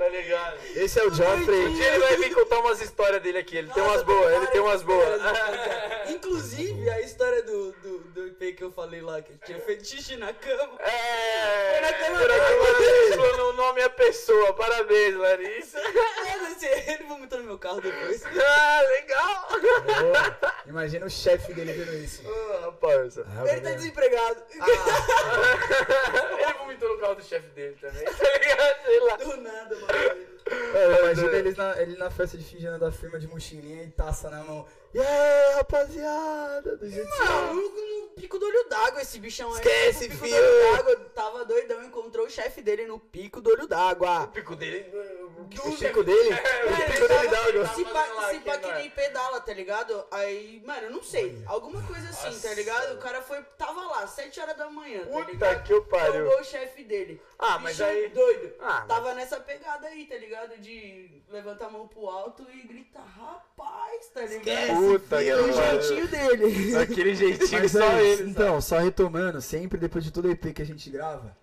Tá 0.00 0.08
ligado? 0.08 0.56
esse 0.76 0.98
é 0.98 1.04
o 1.04 1.10
Um 1.10 1.14
Joffrey. 1.14 1.74
dia 1.74 1.88
ele 1.88 1.98
vai 1.98 2.16
vir 2.16 2.34
contar 2.34 2.58
umas 2.60 2.80
histórias 2.80 3.20
dele 3.22 3.36
aqui. 3.36 3.58
Ele 3.58 3.70
tem 3.70 3.82
umas 3.82 3.96
Nossa, 3.96 4.04
boas, 4.06 4.34
ele 4.34 4.46
tem 4.46 4.60
umas 4.62 4.82
boas. 4.82 5.20
Inclusive, 6.08 6.88
a 6.88 7.00
história 7.02 7.42
do, 7.42 7.70
do, 7.72 7.98
do 7.98 8.26
IP 8.28 8.54
que 8.54 8.64
eu 8.64 8.72
falei 8.72 9.02
lá, 9.02 9.20
que 9.20 9.32
ele 9.32 9.40
tinha 9.44 9.60
xixi 9.84 10.16
na 10.16 10.32
cama. 10.32 10.78
É. 10.80 11.72
Foi 11.72 11.80
na 11.82 11.92
cama 11.92 12.18
Foi 12.18 12.28
na 12.28 12.34
dele. 12.34 12.64
cama 12.64 12.78
dele, 12.78 13.16
falou 13.16 13.50
o 13.50 13.52
nome 13.52 13.82
é 13.82 13.88
pessoa. 13.90 14.54
Parabéns, 14.54 15.16
Larissa. 15.16 15.78
Ele 16.62 17.04
vomitou 17.04 17.38
no 17.38 17.44
meu 17.44 17.58
carro 17.58 17.80
depois. 17.80 18.22
Ah, 18.42 18.82
legal. 18.82 19.48
Ô, 19.52 19.56
imagina 20.68 21.06
o 21.06 21.10
chefe 21.10 21.54
dele 21.54 21.72
vendo 21.72 21.94
isso. 22.04 22.22
Ah, 22.64 22.70
parça. 22.72 23.24
Ah, 23.26 23.48
Ele 23.50 23.60
tá 23.62 23.70
desempregado. 23.72 24.42
Ele 24.52 24.62
vomitou 26.58 26.88
no 26.90 26.98
carro 26.98 27.14
do 27.14 27.24
chefe 27.24 27.46
dele 27.48 27.76
também, 27.80 28.04
tá 28.04 28.38
ligado? 28.38 28.84
Sei 28.84 29.00
lá. 29.00 29.16
Do 29.16 29.36
nada, 29.38 29.74
mano. 29.76 29.89
Imagina 31.02 31.32
ele 31.32 31.54
na, 31.56 31.80
ele 31.80 31.96
na 31.96 32.10
festa 32.10 32.36
de 32.36 32.44
fim 32.44 32.58
de 32.58 32.66
ano 32.66 32.78
da 32.78 32.90
firma 32.90 33.18
de 33.18 33.26
mochilinha 33.26 33.82
e 33.84 33.90
taça 33.90 34.30
na 34.30 34.42
mão. 34.42 34.66
E 34.92 34.98
aí, 34.98 35.54
rapaziada? 35.54 36.76
Do 36.76 36.90
jeito 36.90 37.08
que 37.10 37.18
Mano, 37.18 37.54
no, 37.54 37.62
no 38.02 38.08
pico 38.16 38.38
do 38.40 38.46
olho 38.46 38.68
d'água 38.68 39.00
esse 39.02 39.20
bichão 39.20 39.48
aí. 39.50 39.54
Esquece, 39.54 40.08
no 40.08 40.14
pico 40.14 40.24
filho. 40.24 40.36
do 40.36 40.42
olho 40.42 40.76
d'água, 40.76 40.96
tava 41.14 41.44
doidão, 41.44 41.84
encontrou 41.84 42.26
o 42.26 42.30
chefe 42.30 42.60
dele 42.60 42.86
no 42.86 42.98
pico 42.98 43.40
do 43.40 43.50
olho 43.50 43.68
d'água. 43.68 44.24
O 44.24 44.28
pico 44.28 44.56
dele. 44.56 44.90
O 45.38 45.44
pico 45.76 46.02
dele? 46.02 46.30
É, 46.34 46.64
o 46.64 46.92
pico 46.92 47.04
ele 47.04 47.08
dele 47.08 47.28
d'água. 47.28 47.66
Se 47.68 47.84
pá, 47.84 48.30
se 48.30 48.40
pá 48.40 48.58
que 48.58 48.72
nem 48.72 48.90
pedala, 48.90 49.40
tá 49.40 49.52
ligado? 49.54 50.04
Aí, 50.10 50.60
mano, 50.66 50.82
eu 50.86 50.90
não 50.90 51.02
sei. 51.04 51.40
Alguma 51.46 51.80
coisa 51.84 52.08
assim, 52.08 52.36
tá 52.40 52.52
ligado? 52.54 52.94
O 52.94 52.98
cara 52.98 53.22
foi, 53.22 53.40
tava 53.56 53.80
lá, 53.86 54.06
7 54.08 54.40
horas 54.40 54.56
da 54.56 54.68
manhã, 54.68 55.04
tá 55.04 55.12
Puta 55.12 55.30
ligado? 55.30 55.62
que 55.64 55.72
eu 55.72 55.84
pariu. 55.84 56.24
Tomou 56.24 56.40
o 56.40 56.44
chefe 56.44 56.82
dele. 56.82 57.22
Ah, 57.38 57.58
mas 57.60 57.76
Bicho 57.76 57.88
aí- 57.88 58.08
doido. 58.08 58.54
Ah, 58.58 58.78
mas- 58.80 58.88
Tava 58.88 59.14
nessa 59.14 59.38
pegada 59.38 59.86
aí, 59.86 60.04
tá 60.06 60.16
ligado? 60.16 60.56
De 60.58 61.22
levantar 61.30 61.66
a 61.66 61.70
mão 61.70 61.86
pro 61.86 62.08
alto 62.08 62.44
e 62.52 62.62
gritar, 62.66 63.04
rapaz, 63.04 64.08
tá 64.08 64.22
ligado? 64.22 64.79
Puta 64.80 65.18
que 65.22 65.30
Do 65.34 65.54
pariu. 65.54 65.82
jeitinho 65.82 66.08
dele. 66.08 66.76
Aquele 66.76 67.14
jeitinho 67.14 67.60
Mas 67.60 67.72
só 67.72 67.82
é 67.84 68.04
ele. 68.08 68.30
Então, 68.30 68.60
só 68.60 68.78
retomando, 68.78 69.40
sempre 69.40 69.78
depois 69.78 70.04
de 70.04 70.10
todo 70.10 70.30
EP 70.30 70.54
que 70.54 70.62
a 70.62 70.66
gente 70.66 70.88
grava, 70.90 71.36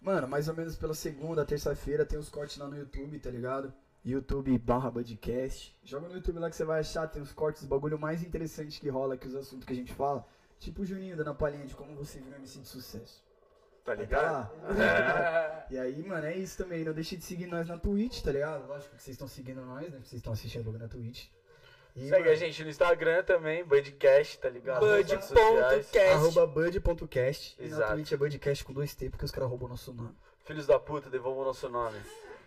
mano, 0.00 0.26
mais 0.26 0.48
ou 0.48 0.54
menos 0.54 0.76
pela 0.76 0.94
segunda, 0.94 1.44
terça-feira, 1.44 2.04
tem 2.06 2.18
os 2.18 2.28
cortes 2.28 2.56
lá 2.58 2.66
no 2.66 2.76
YouTube, 2.76 3.18
tá 3.18 3.30
ligado? 3.30 3.72
YouTube 4.04 4.56
barra 4.58 4.90
podcast. 4.90 5.76
Joga 5.84 6.08
no 6.08 6.14
YouTube 6.14 6.38
lá 6.38 6.48
que 6.48 6.56
você 6.56 6.64
vai 6.64 6.80
achar, 6.80 7.06
tem 7.06 7.20
os 7.20 7.32
cortes, 7.32 7.62
o 7.62 7.66
bagulho 7.66 7.98
mais 7.98 8.22
interessante 8.22 8.80
que 8.80 8.88
rola, 8.88 9.16
que 9.16 9.28
os 9.28 9.34
assuntos 9.34 9.66
que 9.66 9.72
a 9.72 9.76
gente 9.76 9.92
fala. 9.92 10.26
Tipo 10.58 10.82
o 10.82 10.86
Juninho 10.86 11.16
dando 11.16 11.30
a 11.30 11.34
palhinha 11.34 11.66
de 11.66 11.74
como 11.74 11.94
você 11.94 12.18
viu 12.18 12.32
um 12.32 12.36
MC 12.36 12.60
de 12.60 12.68
sucesso. 12.68 13.22
Tá 13.84 13.94
Tá 13.94 13.94
ligado? 13.94 14.50
É. 14.78 15.66
E 15.70 15.78
aí, 15.78 16.02
mano, 16.06 16.26
é 16.26 16.36
isso 16.36 16.56
também. 16.58 16.84
Não 16.84 16.92
deixe 16.92 17.16
de 17.16 17.24
seguir 17.24 17.46
nós 17.46 17.66
na 17.66 17.78
Twitch, 17.78 18.22
tá 18.22 18.30
ligado? 18.30 18.66
Lógico 18.66 18.94
que 18.94 19.02
vocês 19.02 19.14
estão 19.14 19.26
seguindo 19.26 19.64
nós, 19.64 19.90
né? 19.90 19.98
Vocês 20.02 20.14
estão 20.14 20.32
assistindo 20.32 20.70
na 20.78 20.86
Twitch. 20.86 21.26
E, 21.96 22.08
Segue 22.08 22.20
mano, 22.20 22.30
a 22.30 22.34
gente 22.34 22.64
no 22.64 22.70
Instagram 22.70 23.22
também, 23.24 23.64
Budcast, 23.64 24.38
tá 24.38 24.48
ligado? 24.48 24.86
Nas 24.86 24.96
redes 24.96 25.24
sociais. 25.26 25.86
Bud.cast. 25.86 26.08
Arroba 26.12 26.46
bud.cast. 26.46 27.56
E. 27.58 27.68
Twitch 27.68 28.12
é 28.12 28.16
budcast 28.16 28.64
com 28.64 28.72
dois 28.72 28.94
T, 28.94 29.10
porque 29.10 29.24
os 29.24 29.30
caras 29.30 29.48
roubam 29.48 29.66
o 29.66 29.70
nosso 29.70 29.92
nome. 29.92 30.16
Filhos 30.44 30.66
da 30.66 30.78
puta, 30.78 31.10
devolvam 31.10 31.42
o 31.42 31.46
nosso 31.46 31.68
nome. 31.68 31.98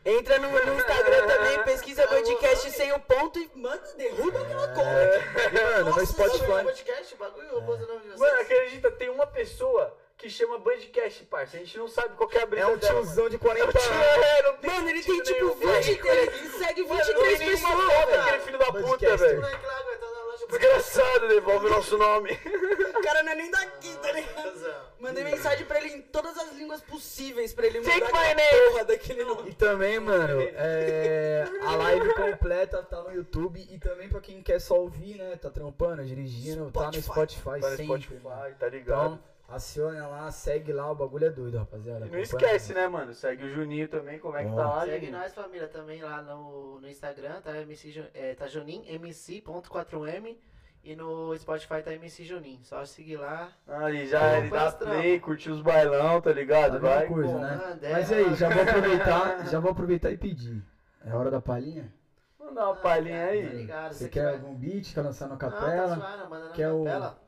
Entra 0.06 0.38
no, 0.38 0.50
no 0.50 0.74
Instagram 0.76 1.28
também, 1.28 1.64
pesquisa 1.64 2.06
podcast 2.06 2.72
sem 2.72 2.92
o 2.92 3.00
ponto 3.00 3.40
e 3.40 3.50
manda, 3.56 3.88
derruba 3.96 4.42
aquela 4.42 4.68
conta. 4.68 5.50
E, 5.50 5.64
mano, 5.64 5.86
no 5.86 5.92
Nossa, 5.92 6.06
Spotify. 6.06 6.64
podcast, 6.64 7.14
o 7.14 7.18
bagulho, 7.18 7.48
eu 7.48 7.62
vou 7.62 7.76
o 7.76 7.80
nome 7.80 8.02
de 8.02 8.08
vocês. 8.08 8.20
Mano, 8.20 8.42
acredita, 8.42 8.92
tem 8.92 9.10
uma 9.10 9.26
pessoa 9.26 9.96
que 10.18 10.30
chama 10.30 10.58
Budcast, 10.60 11.26
parça. 11.26 11.58
A 11.58 11.60
gente 11.60 11.78
não 11.78 11.88
sabe 11.88 12.16
qual 12.16 12.30
que 12.30 12.38
é 12.38 12.44
a 12.44 12.46
brisa 12.46 12.64
É 12.66 12.68
um 12.68 12.78
dela. 12.78 12.94
tiozão 13.02 13.30
de 13.30 13.36
É 13.36 13.40
40 13.40 13.68
um 13.68 13.72
tio, 13.72 13.92
anos. 13.92 14.26
é, 14.26 14.44
não 14.44 14.58
tem 14.58 14.70
Mano, 14.70 14.90
ele 14.90 15.04
tem 15.04 15.22
tipo 15.22 15.40
nenhum, 15.46 15.54
20, 15.56 16.02
velho. 16.02 16.20
ele 16.34 16.50
segue 16.50 16.82
Mano, 16.84 16.94
não 16.94 17.06
23 17.06 17.38
tem 17.40 17.48
nenhuma 17.48 17.70
pessoas, 17.70 17.94
foto 17.94 18.08
velho. 18.10 18.22
aquele 18.22 18.40
filho 18.44 18.58
da 18.60 18.66
puta, 18.72 19.18
velho. 19.18 19.42
Loja. 19.42 20.48
Desgraçado, 20.50 21.28
devolve 21.30 21.66
o 21.66 21.70
nosso 21.70 21.98
nome. 21.98 22.32
O 22.34 23.02
cara 23.02 23.24
não 23.24 23.32
é 23.32 23.36
nem 23.36 23.50
daqui, 23.50 23.96
tá 23.98 24.12
ligado? 24.12 24.76
Mandei 25.00 25.24
mensagem 25.24 25.66
pra 25.66 25.78
ele 25.80 25.90
em 25.96 26.02
todas 26.02 26.38
as 26.38 26.54
línguas 26.54 26.80
possíveis 26.82 27.54
pra 27.54 27.66
ele 27.66 27.80
mudar 27.80 27.92
Take 27.92 28.06
aquela 28.06 28.70
porra 28.70 28.86
daquele 28.86 29.24
nome. 29.26 29.50
E 29.52 29.54
também, 29.56 30.00
mano, 30.00 30.42
é, 30.42 31.44
a 31.66 31.76
live 31.76 32.14
completa 32.14 32.82
tá 32.84 33.02
no 33.02 33.12
YouTube 33.14 33.66
e 33.70 33.80
também 33.80 34.08
pra 34.10 34.22
quem 34.22 34.42
quer 34.42 34.60
só 34.60 34.76
ouvir, 34.76 35.16
né? 35.18 35.36
Tá 35.38 35.50
trampando, 35.50 36.04
dirigindo, 36.06 36.72
tá 36.72 36.88
no 36.92 37.02
Spotify 37.02 37.60
Tá 37.60 37.70
no 37.72 37.78
sempre. 37.78 37.86
Spotify, 38.04 38.56
tá 38.60 38.68
ligado? 38.70 39.14
Então, 39.16 39.24
aciona 39.56 40.08
lá, 40.08 40.32
segue 40.32 40.72
lá, 40.74 40.92
o 40.92 40.96
bagulho 40.96 41.26
é 41.26 41.30
doido, 41.30 41.58
rapaziada. 41.58 42.06
E 42.06 42.10
não 42.10 42.20
esquece, 42.20 42.74
né, 42.74 42.88
mano? 42.88 43.14
Segue 43.14 43.46
o 43.46 43.50
Juninho 43.54 43.88
também, 43.88 44.20
como 44.20 44.36
é 44.38 44.44
que 44.44 44.52
Ó. 44.52 44.56
tá 44.56 44.66
lá, 44.70 44.86
Segue 44.86 45.06
Juninho? 45.06 45.20
nós, 45.22 45.34
família, 45.34 45.68
também 45.68 46.02
lá 46.02 46.22
no, 46.22 46.80
no 46.82 46.88
Instagram, 46.90 47.42
tá? 47.42 47.56
MC, 47.58 48.10
é, 48.14 48.34
tá 48.36 48.48
Junin, 48.48 48.84
MC.4M. 48.88 50.38
E 50.86 50.98
no 50.98 51.34
Spotify 51.38 51.82
tá 51.82 51.94
MC 51.94 52.26
Junin. 52.26 52.60
Só 52.62 52.84
seguir 52.84 53.16
lá. 53.16 53.50
Aí 53.66 54.06
já 54.06 54.38
ele 54.38 54.50
dá 54.50 54.70
play, 54.70 55.18
curtiu 55.18 55.54
os 55.54 55.62
bailão, 55.62 56.20
tá 56.20 56.34
ligado? 56.34 56.74
Tá 56.74 56.80
Vai. 56.96 57.08
coisa, 57.08 57.40
né? 57.40 57.56
Mandela. 57.56 57.94
Mas 57.94 58.12
aí, 58.12 58.34
já 58.36 58.50
vou 58.50 58.64
aproveitar, 58.68 59.46
já 59.48 59.60
vou 59.62 59.72
aproveitar 59.72 60.12
e 60.12 60.18
pedir. 60.18 60.62
É 61.06 61.14
hora 61.14 61.32
da 61.32 61.40
palhinha? 61.40 61.90
Manda 62.38 62.66
uma 62.66 62.76
palhinha 62.76 63.26
Tá 63.28 63.32
aí. 63.32 63.46
ligado? 63.48 63.94
Você 63.94 64.04
que 64.06 64.10
quer 64.12 64.24
vai- 64.26 64.34
algum 64.34 64.54
beat? 64.56 64.94
Quer 64.94 65.02
lançar 65.04 65.30
Não, 65.30 65.38
tá 65.38 65.50
capela? 65.50 65.96
suave, 65.96 66.18
não, 66.18 66.30
manda 66.30 66.46
na 66.50 66.52
Quer 66.52 66.70
o- 66.70 66.84
capela. 66.84 67.20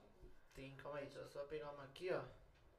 Tem, 0.53 0.75
calma 0.75 0.97
aí, 0.97 1.05
deixa 1.05 1.19
eu 1.19 1.27
só 1.29 1.39
pegar 1.45 1.69
uma 1.71 1.83
aqui, 1.85 2.11
ó. 2.13 2.19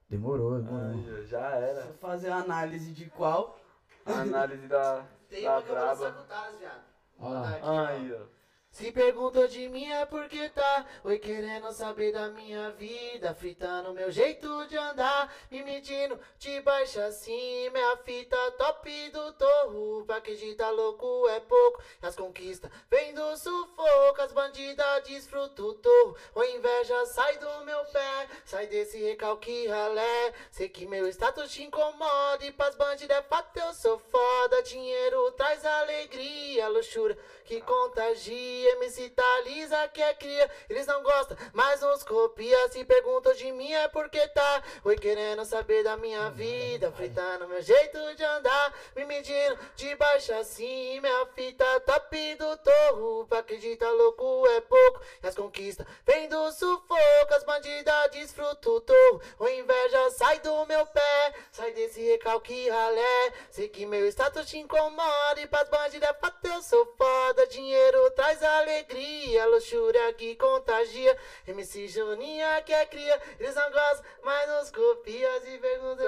Demorou, 0.09 0.61
demorou. 0.63 0.91
Aí, 0.91 1.27
já 1.27 1.51
era. 1.51 1.83
Vou 1.83 1.95
fazer 1.95 2.31
a 2.31 2.37
análise 2.37 2.93
de 2.93 3.07
qual. 3.11 3.59
A 4.05 4.21
análise 4.21 4.69
da, 4.69 5.05
Tem 5.29 5.43
da 5.43 5.53
uma 5.53 5.63
que 5.63 5.69
eu 5.69 5.75
braba. 5.75 6.13
Thales, 6.29 6.59
viado. 6.61 6.85
Ó 7.19 7.29
lá. 7.29 7.49
Aqui, 7.51 7.61
ó. 7.65 7.87
Aí, 7.87 8.13
ó. 8.15 8.36
Se 8.77 8.93
perguntou 8.93 9.49
de 9.49 9.71
mim 9.71 9.91
é 9.91 10.05
porque 10.05 10.51
tá. 10.51 10.85
Oi 11.03 11.19
querendo 11.19 11.73
saber 11.73 12.13
da 12.13 12.29
minha 12.29 12.73
vida 12.73 13.35
Fritando 13.35 13.95
meu 13.95 14.11
jeito 14.11 14.67
de 14.67 14.77
andar. 14.77 15.35
Me 15.51 15.63
medindo 15.63 16.21
de 16.39 16.61
baixo 16.61 17.01
acima 17.01 17.79
É 17.79 17.93
a 17.95 17.97
fita 17.97 18.37
top 18.59 19.09
do 19.09 19.33
torro. 19.33 20.05
Pra 20.05 20.17
acreditar 20.17 20.69
louco 20.69 21.27
é 21.31 21.41
pouco. 21.41 21.83
As 22.03 22.15
conquistas 22.15 22.71
vem 22.91 23.15
do 23.15 23.35
sufoco 23.39 24.21
As 24.21 24.33
bandidas 24.33 25.05
desfrutam 25.05 25.69
o 25.69 25.75
torro. 25.77 26.15
O 26.35 26.45
inveja 26.45 27.07
sai 27.07 27.39
do 27.39 27.65
meu 27.65 27.83
pé 27.87 28.29
Sai 28.45 28.67
desse 28.67 29.03
recalque 29.03 29.69
ralé. 29.69 30.35
Sei 30.51 30.69
que 30.69 30.85
meu 30.85 31.09
status 31.09 31.51
te 31.51 31.63
incomoda 31.63 32.45
E 32.45 32.53
pras 32.53 32.77
bandidas 32.77 33.17
é 33.17 33.23
fato 33.23 33.57
eu 33.57 33.73
sou 33.73 33.99
foda. 33.99 34.63
Dinheiro 34.65 35.33
traz 35.33 35.65
alegria, 35.65 36.69
luxúria 36.69 37.17
que 37.47 37.61
contagia. 37.61 38.73
MC 38.73 39.09
Thalisa 39.11 39.89
que 39.89 40.03
é 40.03 40.13
cria, 40.15 40.51
eles 40.69 40.87
não 40.87 41.03
gostam, 41.03 41.37
mas 41.53 41.81
nos 41.81 42.03
copia. 42.03 42.69
Se 42.69 42.85
perguntam 42.85 43.33
de 43.35 43.51
mim 43.53 43.73
é 43.73 43.89
porque 43.89 44.27
tá. 44.29 44.63
Oi, 44.85 44.97
querendo 44.97 45.45
saber 45.45 45.83
da 45.85 45.97
minha 45.97 46.29
vida, 46.31 46.91
fritando 46.93 47.49
meu 47.49 47.63
jeito 47.63 47.99
de 48.17 48.25
andar, 48.25 48.75
me 48.95 49.05
medindo 49.05 49.59
de 49.77 49.95
baixo 49.95 50.33
assim. 50.35 51.01
Minha 51.01 51.27
fita 51.35 51.65
top 51.81 52.35
do 52.35 52.57
torro, 52.59 53.27
pra 53.27 53.39
acreditar 53.39 53.91
louco 53.91 54.47
é 54.49 54.61
pouco. 54.61 55.01
E 55.23 55.27
as 55.27 55.35
conquistas 55.35 55.87
vem 56.05 56.29
do 56.29 56.51
sufoco, 56.53 57.35
as 57.35 57.45
bandidas 57.45 58.11
desfrutam 58.11 58.75
o 58.75 58.81
torro. 58.81 59.23
O 59.39 59.49
inveja 59.49 60.11
sai 60.11 60.41
do 60.41 60.67
meu 60.67 60.85
pé, 60.87 61.35
sai 61.53 61.73
desse 61.73 62.03
recalque 62.03 62.69
ralé. 62.69 63.33
Sei 63.51 63.69
que 63.69 63.87
meu 63.87 64.07
status 64.09 64.47
te 64.47 64.59
incomoda 64.59 65.41
e 65.41 65.47
pras 65.47 65.69
bandidas 65.69 66.11
é 66.11 66.15
fato 66.15 66.47
eu 66.47 66.63
sou 66.63 66.85
foda. 66.97 67.36
Dinheiro 67.45 68.11
traz 68.13 68.43
alegria, 68.43 69.47
luxúria 69.47 70.13
que 70.15 70.35
contagia. 70.37 71.17
MC 71.47 71.87
Juninha 71.89 72.63
que 72.63 72.73
é 72.73 72.87
cria, 72.87 73.21
eles 73.39 73.55
não 73.55 73.71
gostam, 73.71 74.05
mas 74.25 74.49
nos 74.49 74.71
copia 74.71 75.37
e 75.49 75.59
perguntam. 75.59 76.07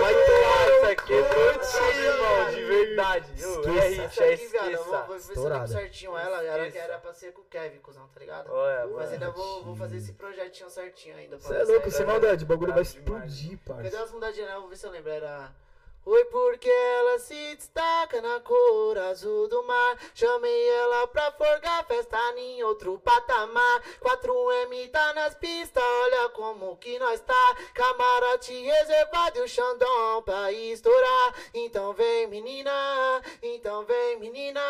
Vai 0.00 0.14
tomar 0.14 0.68
isso 0.68 0.86
aqui, 0.86 1.12
irmão, 1.12 2.50
de 2.50 2.64
verdade. 2.64 3.44
Ô, 3.44 3.78
É 3.78 3.88
hit, 3.88 4.00
Essa 4.04 4.24
é 4.24 4.34
aqui, 4.34 4.46
viado, 4.46 4.70
eu 4.70 4.84
vou, 4.84 5.02
vou 5.06 5.16
esqueça. 5.16 5.48
ver 5.58 5.66
se 5.66 5.72
certinho 5.72 6.16
ela. 6.16 6.42
Era, 6.44 6.66
Esqueça. 6.66 6.84
era 6.84 6.98
pra 6.98 7.12
ser 7.14 7.32
com 7.32 7.40
o 7.42 7.44
Kevin, 7.44 7.78
cuzão, 7.80 8.08
tá 8.08 8.20
ligado? 8.20 8.50
Olha, 8.52 8.86
Mas 8.86 8.90
mano. 8.92 9.12
ainda 9.12 9.30
vou, 9.30 9.64
vou 9.64 9.76
fazer 9.76 9.96
esse 9.96 10.12
projetinho 10.12 10.70
certinho 10.70 11.16
ainda. 11.16 11.38
Você 11.38 11.54
é 11.54 11.64
louco, 11.64 11.90
sem 11.90 12.06
maldade, 12.06 12.44
o 12.44 12.46
bagulho 12.46 12.72
vai 12.72 12.82
explodir, 12.82 13.58
Cadê 13.66 13.82
parça. 13.90 14.02
as 14.04 14.12
mudadinhas? 14.12 14.48
né? 14.48 14.54
Vou 14.56 14.68
ver 14.68 14.76
se 14.76 14.86
eu 14.86 14.90
lembro. 14.90 15.10
Era. 15.10 15.52
Oi, 16.04 16.24
porque 16.24 16.68
ela 16.68 17.16
se 17.20 17.54
destaca 17.54 18.20
na 18.20 18.40
cor 18.40 18.98
azul 18.98 19.46
do 19.46 19.62
mar. 19.62 19.96
Chamei 20.12 20.68
ela 20.70 21.06
pra 21.06 21.30
forgar 21.30 21.86
festa 21.86 22.18
em 22.36 22.60
outro 22.64 22.98
patamar. 22.98 23.82
4M 24.00 24.90
tá 24.90 25.14
nas 25.14 25.36
pistas, 25.36 25.80
olha 25.80 26.28
como 26.30 26.76
que 26.78 26.98
nós 26.98 27.20
tá. 27.20 27.56
Camarote 27.72 28.52
reservado 28.52 29.38
e 29.38 29.42
o 29.42 29.48
Xandão 29.48 30.22
pra 30.24 30.50
estourar. 30.50 31.34
Então 31.54 31.92
vem 31.92 32.26
menina, 32.26 33.22
então 33.40 33.84
vem 33.84 34.18
menina. 34.18 34.60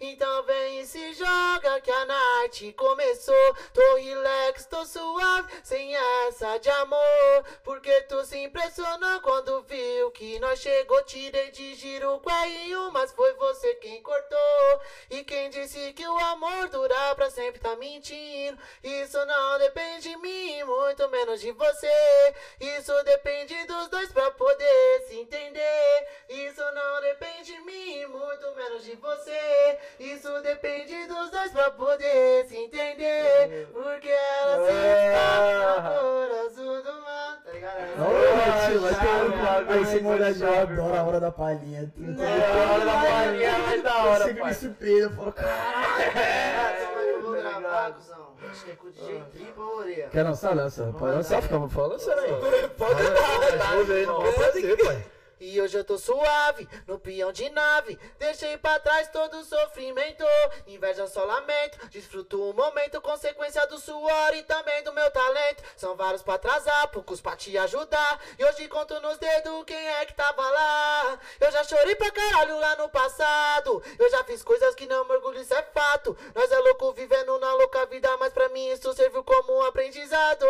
Então 0.00 0.42
vem 0.44 0.80
e 0.80 0.86
se 0.86 1.12
joga 1.12 1.82
que 1.82 1.90
a 1.90 2.06
night 2.06 2.72
começou. 2.72 3.54
Tô 3.74 3.96
relax, 3.96 4.64
tô 4.64 4.86
suave, 4.86 5.52
sem 5.62 5.94
essa 6.28 6.56
de 6.56 6.70
amor. 6.70 7.44
Porque 7.62 7.92
tu 8.04 8.24
se 8.24 8.38
impressionou 8.38 9.20
quando 9.20 9.62
viu 9.64 10.10
que 10.12 10.38
nós 10.38 10.61
chegou. 10.62 11.02
Tirei 11.02 11.50
de 11.50 11.74
giro 11.74 12.18
com 12.20 12.30
R1, 12.30 12.90
mas 12.92 13.12
foi 13.12 13.32
você 13.34 13.74
quem 13.74 14.00
cortou. 14.02 14.80
E 15.10 15.24
quem 15.24 15.50
disse 15.50 15.92
que 15.92 16.06
o 16.06 16.18
amor 16.18 16.68
dura 16.68 17.14
pra 17.16 17.28
sempre 17.30 17.60
tá 17.60 17.74
mentindo. 17.76 18.56
Isso 18.82 19.18
não 19.26 19.58
depende 19.58 20.08
de 20.10 20.16
mim, 20.18 20.62
muito 20.64 21.08
menos 21.08 21.40
de 21.40 21.50
você. 21.52 22.34
Isso 22.60 22.92
depende 23.04 23.54
dos 23.66 23.88
dois 23.88 24.10
pra 24.12 24.30
poder 24.30 25.04
se 25.08 25.18
entender. 25.18 26.06
Isso 26.28 26.62
não 26.72 27.00
depende 27.00 27.52
de 27.52 27.60
mim, 27.62 28.06
muito 28.06 28.54
menos 28.54 28.84
de 28.84 28.94
você. 28.96 29.78
Isso 29.98 30.40
depende 30.42 31.06
dos 31.06 31.30
dois 31.30 31.50
pra 31.52 31.70
poder 31.72 32.46
se 32.46 32.56
entender. 32.56 33.68
Porque 33.72 34.08
ela 34.08 34.66
se 34.66 34.72
faz 35.12 35.82
na 35.82 35.90
cor 35.90 36.46
azul 36.46 36.82
do 36.82 36.92
mar. 37.02 37.42
Tá 37.44 37.50
ligado? 37.52 37.72
Olha, 37.98 38.70
tio, 38.70 38.80
vai 38.80 38.94
ter 38.94 39.24
um- 39.24 39.42
bagulho 39.42 40.24
Eu 40.52 40.60
adoro 40.60 40.94
a 40.94 41.02
hora 41.02 41.20
da 41.20 41.30
palhinha. 41.30 41.92
É, 41.98 42.44
a 42.44 42.72
hora 42.72 42.84
da 42.84 42.92
palhinha 42.92 43.48
é 43.48 43.58
mais 43.58 43.82
da 43.82 44.04
hora, 44.04 44.24
Sempre 44.24 44.44
me 44.44 44.54
surpreendo, 44.54 45.02
eu 45.02 45.10
falo, 45.10 45.32
caralho. 45.32 45.56
Ah, 45.56 46.72
então 46.76 47.00
eu 47.00 47.22
vou 47.22 47.32
gravar, 47.32 47.92
cuzão. 47.92 48.32
Acho 48.50 48.64
que 48.64 48.70
é 48.70 48.74
com 48.74 48.86
o 48.88 48.90
DJ 48.90 49.22
Tripa 49.32 49.62
ou 49.62 49.78
orelha. 49.78 50.08
Quer 50.08 50.22
lançar? 50.24 50.54
Lança. 50.54 50.94
Pode 50.98 51.14
lançar, 51.14 51.42
fica 51.42 51.68
falando 51.68 51.98
sério 51.98 52.22
aí. 52.22 52.68
Pode 52.76 53.02
dar, 53.02 53.74
vou 53.74 53.84
ver, 53.84 54.06
não. 54.06 54.16
Pode 54.20 54.34
fazer, 54.34 54.76
pai. 54.84 55.06
E 55.44 55.60
hoje 55.60 55.76
eu 55.76 55.82
tô 55.82 55.98
suave, 55.98 56.68
no 56.86 57.00
peão 57.00 57.32
de 57.32 57.50
nave. 57.50 57.98
Deixei 58.16 58.56
pra 58.58 58.78
trás 58.78 59.08
todo 59.08 59.38
o 59.38 59.44
sofrimento. 59.44 60.24
Inveja 60.68 61.08
só 61.08 61.24
lamento. 61.24 61.84
Desfruto 61.88 62.40
o 62.40 62.54
momento, 62.54 63.00
consequência 63.00 63.66
do 63.66 63.76
suor 63.76 64.34
e 64.34 64.44
também 64.44 64.84
do 64.84 64.92
meu 64.92 65.10
talento. 65.10 65.64
São 65.76 65.96
vários 65.96 66.22
pra 66.22 66.34
atrasar, 66.34 66.86
poucos 66.92 67.20
pra 67.20 67.34
te 67.34 67.58
ajudar. 67.58 68.20
E 68.38 68.44
hoje 68.44 68.68
conto 68.68 69.00
nos 69.00 69.18
dedos 69.18 69.64
quem 69.66 69.76
é 69.76 70.06
que 70.06 70.14
tava 70.14 70.48
lá. 70.48 71.18
Eu 71.40 71.50
já 71.50 71.64
chorei 71.64 71.96
pra 71.96 72.12
caralho 72.12 72.60
lá 72.60 72.76
no 72.76 72.88
passado. 72.88 73.82
Eu 73.98 74.08
já 74.12 74.22
fiz 74.22 74.44
coisas 74.44 74.76
que 74.76 74.86
não 74.86 75.04
me 75.04 75.16
orgulho, 75.16 75.40
isso 75.40 75.54
é 75.54 75.62
fato. 75.74 76.16
Nós 76.36 76.52
é 76.52 76.58
louco 76.60 76.92
vivendo 76.92 77.36
na 77.40 77.52
louca 77.54 77.84
vida, 77.86 78.16
mas 78.18 78.32
pra 78.32 78.48
mim 78.50 78.68
isso 78.68 78.94
serviu 78.94 79.24
como 79.24 79.58
um 79.58 79.62
aprendizado. 79.62 80.46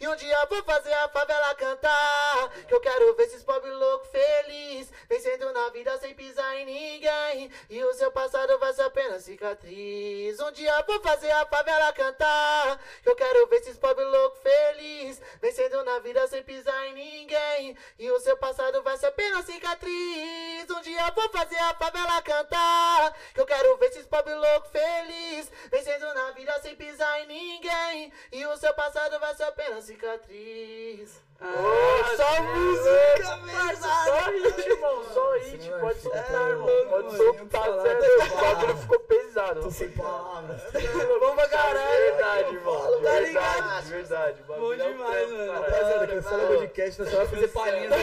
E 0.00 0.08
um 0.08 0.16
dia 0.16 0.46
vou 0.46 0.62
fazer 0.64 0.94
a 0.94 1.08
favela 1.10 1.54
cantar. 1.56 2.50
Que 2.66 2.74
eu 2.74 2.80
quero 2.80 3.14
ver 3.16 3.24
esses 3.24 3.44
pobres 3.44 3.74
loucos 3.74 4.08
felizes. 4.08 4.90
Vencendo 5.06 5.52
na 5.52 5.68
vida 5.68 5.94
sem 5.98 6.14
pisar 6.14 6.56
em 6.56 6.64
ninguém. 6.64 7.50
E 7.68 7.84
o 7.84 7.92
seu 7.92 8.10
passado 8.10 8.58
vai 8.58 8.72
ser 8.72 8.84
apenas 8.84 9.24
cicatriz. 9.24 10.40
Um 10.40 10.52
dia 10.52 10.82
vou 10.86 11.00
fazer 11.02 11.30
a 11.32 11.44
favela 11.44 11.92
cantar. 11.92 12.80
Que 13.02 13.10
eu 13.10 13.14
quero 13.14 13.46
ver 13.48 13.56
esses 13.56 13.76
pobres 13.76 14.08
loucos 14.08 14.40
felizes. 14.40 15.20
Vencendo 15.38 15.84
na 15.84 15.98
vida 15.98 16.26
sem 16.28 16.42
pisar 16.44 16.86
em 16.86 16.94
ninguém. 16.94 17.76
E 17.98 18.10
o 18.10 18.18
seu 18.20 18.38
passado 18.38 18.82
vai 18.82 18.96
ser 18.96 19.08
apenas 19.08 19.44
cicatriz. 19.44 20.70
Um 20.70 20.80
dia 20.80 21.10
vou 21.10 21.28
fazer 21.28 21.58
a 21.58 21.74
favela 21.74 22.22
cantar. 22.22 23.14
Que 23.34 23.40
eu 23.42 23.46
quero 23.46 23.76
ver 23.76 23.90
esses 23.90 24.06
pobres 24.06 24.34
loucos 24.34 24.70
felizes. 24.70 25.52
Na 25.98 26.30
vida 26.30 26.56
sem 26.62 26.76
pisar 26.76 27.20
em 27.22 27.26
ninguém. 27.26 28.12
E 28.30 28.46
o 28.46 28.56
seu 28.56 28.72
passado 28.74 29.18
vai 29.18 29.34
ser 29.34 29.42
apenas 29.42 29.84
cicatriz. 29.84 31.20
Ô, 31.40 32.16
só 32.16 32.42
música, 32.42 33.38
parça. 33.50 33.88
Só 34.04 34.30
hit, 34.30 34.68
irmão. 34.68 35.04
Só 35.12 35.38
hit. 35.38 35.70
Pode 35.80 36.00
soltar, 36.00 36.26
tão 36.26 36.48
irmão. 36.48 36.66
Pode 36.66 37.04
mano. 37.04 37.16
soltar, 37.16 37.80
sério. 37.80 38.04
eu 38.04 38.24
O 38.24 38.40
bagulho 38.40 38.76
ficou 38.76 39.00
pesado. 39.00 39.60
Tô 39.62 39.70
sem 39.70 39.90
palavras. 39.90 40.62
Vamos 40.72 41.34
pra 41.34 41.48
caralho. 41.48 42.00
Verdade, 42.00 42.54
irmão. 42.54 42.98
De 42.98 43.04
tá 43.04 43.20
ligado? 43.20 43.82
de 43.82 43.88
verdade. 43.90 44.42
Bom 44.46 44.72
é 44.72 44.76
demais, 44.76 45.32
mano. 45.32 45.52
Rapaziada, 45.52 46.06
cancela 46.06 46.44
o 46.44 46.48
podcast, 46.48 47.00
nós 47.00 47.10
só 47.10 47.16
vai 47.16 47.26
fazer 47.26 47.48
vivo. 47.48 47.94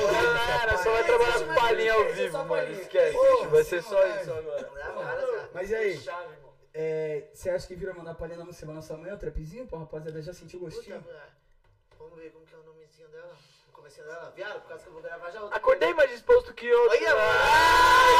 Cara, 0.47 0.77
só 0.77 0.91
vai 0.91 1.03
trabalhar 1.05 1.39
com 1.39 1.53
palhinha 1.53 1.93
ao 1.93 2.05
vivo, 2.05 2.45
mano. 2.45 2.71
Esquece. 2.73 3.17
Vai 3.49 3.63
ser 3.63 3.81
só 3.81 4.07
isso 4.07 4.33
agora. 4.33 4.69
Mas 5.53 5.71
e 5.71 5.75
aí? 5.75 6.01
É, 6.79 7.31
você 7.33 7.49
acha 7.49 7.65
que 7.65 7.73
vira 7.73 7.91
mandar 7.91 8.13
palhinha 8.13 8.37
na 8.37 8.45
música 8.45 8.59
semana 8.59 8.83
sua 8.83 8.97
mãe, 8.97 9.11
o 9.11 9.17
trapzinho? 9.17 9.65
Pô, 9.65 9.77
rapaziada, 9.77 10.21
já 10.21 10.31
sentiu 10.31 10.59
gostinho? 10.59 11.01
Puta, 11.01 11.23
vamos 11.97 12.19
ver 12.19 12.29
como 12.29 12.45
que 12.45 12.53
é 12.53 12.57
o 12.59 12.61
nomezinho 12.61 13.09
dela. 13.09 13.35
O 13.67 13.71
comecinho 13.71 14.05
dela, 14.05 14.31
viado, 14.35 14.61
por 14.61 14.67
causa 14.67 14.83
que 14.83 14.89
eu 14.89 14.93
vou 14.93 15.01
gravar 15.01 15.31
já 15.31 15.41
outra. 15.41 15.57
Acordei 15.57 15.91
mais 15.95 16.11
disposto 16.11 16.53
que 16.53 16.71
outro. 16.71 16.95
Olha, 16.95 17.15
Ai, 17.15 18.13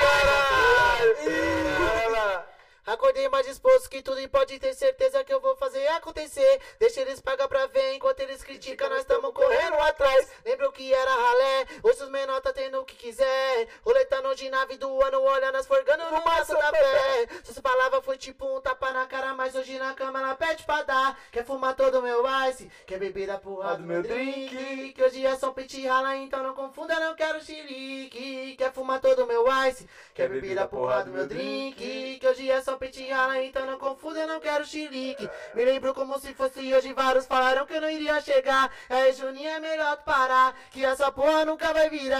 caralho. 0.00 1.16
Acordei 2.84 3.28
mais 3.28 3.46
disposto 3.46 3.88
que 3.88 4.02
tudo 4.02 4.20
e 4.20 4.26
pode 4.26 4.58
ter 4.58 4.74
certeza 4.74 5.22
que 5.22 5.32
eu 5.32 5.40
vou 5.40 5.54
fazer 5.54 5.86
acontecer. 5.88 6.60
Deixa 6.80 7.00
eles 7.00 7.20
pagar 7.20 7.46
pra 7.46 7.66
ver 7.66 7.94
enquanto 7.94 8.18
eles 8.18 8.42
criticam, 8.42 8.88
nós 8.88 9.00
estamos 9.00 9.32
correndo 9.32 9.74
atrás. 9.74 10.28
Lembra 10.44 10.68
o 10.68 10.72
que 10.72 10.92
era 10.92 11.10
ralé? 11.10 11.66
Hoje 11.80 12.02
os 12.02 12.08
menor 12.08 12.40
tá 12.40 12.52
tendo 12.52 12.80
o 12.80 12.84
que 12.84 12.96
quiser. 12.96 13.68
Roletando 13.84 14.34
de 14.34 14.50
nave 14.50 14.76
do 14.78 15.00
ano, 15.00 15.22
olha 15.22 15.52
nós 15.52 15.64
forgando 15.64 16.04
no 16.06 16.24
maço 16.24 16.54
da 16.54 16.70
fé. 16.70 17.28
Suas 17.44 17.60
palavras 17.60 18.04
foi 18.04 18.18
tipo 18.18 18.44
um 18.44 18.60
tapa 18.60 18.90
na 18.90 19.06
cara, 19.06 19.32
mas 19.32 19.54
hoje 19.54 19.78
na 19.78 19.94
cama 19.94 20.18
ela 20.18 20.34
pede 20.34 20.64
pra 20.64 20.82
dar. 20.82 21.16
Quer 21.30 21.44
fumar 21.44 21.76
todo 21.76 22.00
o 22.00 22.02
meu 22.02 22.24
ice? 22.48 22.68
Quer 22.84 22.98
beber 22.98 23.28
da 23.28 23.38
porra 23.38 23.76
do 23.76 23.84
meu 23.84 24.02
drink? 24.02 24.92
Que 24.92 25.04
hoje 25.04 25.24
é 25.24 25.36
só 25.36 25.52
pente 25.52 25.86
rala, 25.86 26.16
então 26.16 26.42
não 26.42 26.52
confunda, 26.52 26.98
não 26.98 27.14
quero 27.14 27.40
xilique. 27.40 28.56
Quer 28.56 28.72
fumar 28.72 29.00
todo 29.00 29.22
o 29.22 29.26
meu 29.28 29.44
ice? 29.68 29.88
Quer 30.12 30.28
beber 30.28 30.56
da 30.56 30.66
porra 30.66 31.04
do 31.04 31.12
meu 31.12 31.28
drink? 31.28 32.18
Que 32.18 32.26
hoje 32.26 32.50
é 32.50 32.60
só 32.60 32.71
pente 32.76 33.08
rala, 33.08 33.42
então 33.42 33.66
não 33.66 33.78
confunda, 33.78 34.20
eu 34.20 34.28
não 34.28 34.40
quero 34.40 34.64
xilique. 34.64 35.28
Me 35.54 35.64
lembro 35.64 35.94
como 35.94 36.18
se 36.18 36.34
fosse 36.34 36.74
hoje, 36.74 36.92
vários 36.92 37.26
falaram 37.26 37.66
que 37.66 37.74
eu 37.74 37.80
não 37.80 37.90
iria 37.90 38.20
chegar. 38.20 38.72
É, 38.88 39.12
Juninho, 39.12 39.50
é 39.50 39.60
melhor 39.60 39.96
tu 39.96 40.04
parar, 40.04 40.54
que 40.70 40.84
essa 40.84 41.10
porra 41.10 41.44
nunca 41.44 41.72
vai 41.72 41.88
virar. 41.90 42.18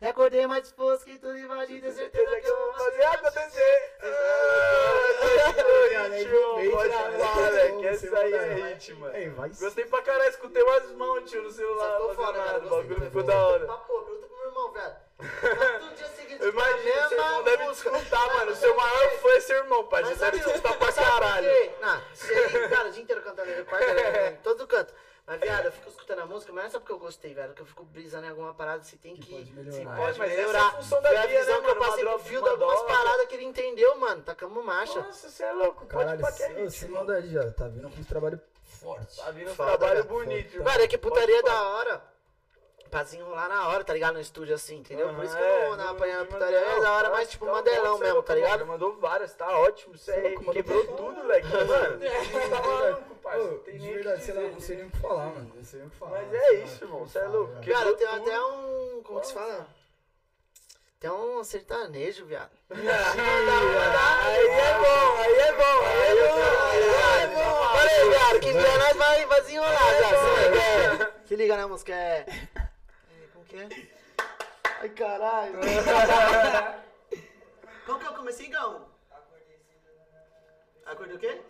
E 0.00 0.06
acordei 0.06 0.46
mais 0.46 0.62
disposto 0.62 1.04
que 1.04 1.18
tudo 1.18 1.48
vai 1.48 1.66
ter 1.66 1.92
certeza 1.92 2.40
que 2.40 2.46
eu 2.46 2.56
vou 2.56 2.72
fazer 2.74 3.04
acontecer. 3.04 3.92
Moleque. 7.34 7.86
Essa 7.86 8.18
aí 8.18 8.32
é 8.32 8.54
hit, 8.54 8.94
mano. 8.94 9.34
Vai 9.36 9.48
Gostei 9.48 9.84
pra 9.86 10.02
caralho, 10.02 10.30
escutei 10.30 10.62
umas 10.62 10.92
mãos, 10.92 11.30
tio, 11.30 11.42
no 11.42 11.50
celular. 11.50 11.98
Foda, 12.14 12.32
nada, 12.32 12.44
cara. 12.44 12.66
O 12.66 12.70
bagulho 12.70 13.00
ficou 13.00 13.22
da 13.22 13.46
hora. 13.46 13.66
Pô, 13.66 14.02
pergunta 14.02 14.26
pro 14.26 14.36
meu 14.36 14.46
irmão, 14.46 14.72
velho. 14.72 14.96
Todo 15.80 15.94
dia 15.94 16.08
seguinte, 16.08 16.42
Eu 16.42 16.50
imagino, 16.50 17.08
seu 17.08 17.18
irmão 17.18 17.42
deve 17.44 17.64
Mas 17.64 17.78
mano. 18.34 18.50
O 18.52 18.54
sabe 18.54 18.56
seu 18.56 18.76
maior 18.76 19.10
fã 19.18 19.28
é 19.30 19.40
seu 19.40 19.56
irmão, 19.58 19.84
pai. 19.86 20.04
Você 20.04 20.14
deve 20.16 20.36
escutar 20.38 20.78
pra 20.78 20.92
caralho. 20.92 21.48
Não, 21.80 22.02
se 22.14 22.32
ele, 22.32 22.68
cara, 22.68 22.88
o 22.88 22.92
dia 22.92 23.02
inteiro 23.02 23.22
cantando 23.22 23.50
ele 23.50 23.64
quarto, 23.64 23.84
ele- 23.84 24.36
todo 24.42 24.66
canto. 24.66 24.92
Mas, 25.24 25.40
viado, 25.40 25.66
eu 25.66 25.72
fico 25.72 25.88
escutando 25.88 26.18
a 26.18 26.26
música, 26.26 26.52
mas 26.52 26.64
não 26.64 26.68
é 26.68 26.70
só 26.72 26.80
porque 26.80 26.92
eu 26.92 26.98
gostei, 26.98 27.32
velho. 27.32 27.54
Que 27.54 27.62
eu 27.62 27.66
fico 27.66 27.84
brisando 27.84 28.26
em 28.26 28.30
alguma 28.30 28.52
parada, 28.54 28.82
se 28.82 28.96
tem 28.96 29.14
Que 29.14 29.22
que. 29.22 29.32
pode 29.32 29.52
melhorar. 29.52 29.96
pode 29.96 30.16
É, 30.16 30.18
mas 30.18 30.32
essa 30.32 30.40
é 30.40 30.42
a 30.42 30.46
melhorar. 30.48 30.72
função 30.74 31.00
da 31.00 31.08
Foi 31.10 31.16
a 31.18 31.26
Bia, 31.28 31.38
visão 31.38 31.54
né, 31.54 31.60
que 31.62 31.70
eu 31.70 31.74
mano? 31.76 31.86
passei 31.86 32.04
Uma 32.04 32.14
pro 32.18 32.24
fio 32.24 32.42
de 32.42 32.48
algumas 32.48 32.82
paradas 32.82 33.26
que 33.28 33.34
ele 33.36 33.44
entendeu, 33.44 33.96
mano. 33.98 34.22
Tacamos 34.22 34.64
marcha. 34.64 35.00
Nossa, 35.00 35.28
você 35.30 35.44
é 35.44 35.52
louco. 35.52 35.86
Caralho, 35.86 36.20
pode 36.20 36.22
pra 36.22 36.32
que 36.32 36.42
é 36.42 36.54
sem 36.56 36.64
isso, 36.66 36.88
maldade 36.90 37.32
já. 37.32 37.50
Tá 37.52 37.68
vindo 37.68 37.88
com 37.88 38.00
um 38.00 38.04
trabalho 38.04 38.40
forte. 38.64 39.16
Tá 39.16 39.30
vindo 39.30 39.50
um 39.52 39.54
Foda, 39.54 39.68
trabalho 39.78 40.02
velho. 40.02 40.08
bonito. 40.08 40.54
irmão. 40.56 40.72
Mano, 40.72 40.84
é 40.84 40.88
que 40.88 40.98
putaria 40.98 41.38
é 41.38 41.42
Pode 41.42 41.54
da 41.54 41.62
hora. 41.68 42.04
Pra 42.92 43.04
desenrolar 43.04 43.48
na 43.48 43.68
hora, 43.68 43.82
tá 43.82 43.94
ligado? 43.94 44.12
No 44.12 44.20
estúdio 44.20 44.54
assim, 44.54 44.76
entendeu? 44.76 45.14
Por 45.14 45.24
isso 45.24 45.34
que 45.34 45.42
eu 45.42 45.46
é, 45.46 45.66
vou 45.66 45.76
na 45.78 45.84
não 45.86 45.94
putaria 45.94 46.58
é 46.58 46.80
da 46.82 46.92
hora, 46.92 47.08
tá, 47.08 47.14
mas 47.14 47.30
tipo 47.30 47.46
tá 47.46 47.52
mandelão 47.52 47.92
bom, 47.92 47.96
você 47.96 48.04
é 48.04 48.06
mesmo, 48.08 48.22
tá 48.22 48.34
ligado? 48.34 48.58
Já 48.58 48.64
mandou 48.66 48.96
várias, 48.98 49.34
tá 49.34 49.58
ótimo. 49.60 49.96
Você 49.96 50.12
Você 50.12 50.18
é 50.18 50.22
louco, 50.24 50.38
mandou 50.44 50.52
quebrou 50.52 50.84
pra 50.84 50.94
tudo, 50.96 51.14
moleque. 51.14 51.46
Mano, 51.48 51.64
tá 52.50 52.60
maluco, 52.60 53.02
Ô, 53.10 53.14
parceiro. 53.14 53.58
Tem 53.60 53.78
de 53.78 53.86
que 53.88 53.94
verdade, 53.94 54.22
sei 54.22 54.34
lá, 54.34 54.42
não 54.42 54.60
sei 54.60 54.76
nem 54.76 54.84
o 54.84 54.90
que 54.90 54.98
falar, 54.98 55.24
mano. 55.24 55.52
Não 55.54 55.64
sei 55.64 55.78
nem 55.78 55.88
o 55.88 55.90
que 55.90 55.96
falar. 55.96 56.20
Mas 56.20 56.34
é 56.34 56.54
isso, 56.56 56.78
que 56.78 56.84
irmão, 56.84 57.00
eu 57.00 57.08
cê 57.08 57.18
é 57.18 57.24
louco. 57.28 57.60
Que- 57.60 57.72
Cara, 57.72 57.94
tem 57.94 58.06
tudo. 58.08 58.20
até 58.20 58.40
um. 58.42 59.02
Como 59.04 59.20
que 59.22 59.26
se 59.26 59.32
fala? 59.32 59.66
Tem 61.00 61.10
um 61.10 61.44
sertanejo, 61.44 62.26
viado. 62.26 62.50
Aí 62.68 62.86
é 64.48 64.74
bom, 64.78 65.16
aí 65.18 65.34
é 65.38 65.52
bom, 65.54 65.86
aí 65.86 66.18
é 66.18 66.28
bom. 66.28 66.42
Aí 66.68 67.22
é 67.22 67.26
bom. 67.28 67.40
Olha 67.40 67.90
aí, 67.90 68.10
viado, 68.10 68.40
que 68.40 68.52
vier 68.52 68.78
nós 68.78 68.96
vai, 68.98 69.24
vai 69.24 69.40
desenrolar, 69.40 69.92
viado. 69.98 71.12
Se 71.24 71.36
liga, 71.36 71.56
na 71.56 71.66
música, 71.66 71.94
é. 71.94 72.26
É, 73.52 73.62
Como 73.62 73.68
que 73.68 73.82
é? 73.82 73.88
Ai, 74.80 74.88
caralho. 74.90 75.54
Qual 77.84 77.98
que 77.98 78.06
é 78.06 78.10
o 78.10 78.14
comecinho, 78.14 78.50
Gão? 78.50 78.88
Acordei 80.86 81.16
o 81.16 81.18
quê? 81.18 81.40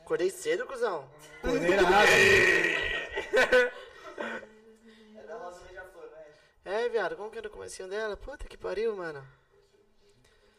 Acordei 0.00 0.28
cedo, 0.30 0.66
cuzão. 0.66 1.08
É, 6.64 6.88
viado, 6.88 7.16
como 7.16 7.30
que 7.30 7.38
era 7.38 7.46
o 7.46 7.50
comecinho 7.50 7.88
dela? 7.88 8.16
Puta 8.16 8.48
que 8.48 8.56
pariu, 8.56 8.96
mano. 8.96 9.24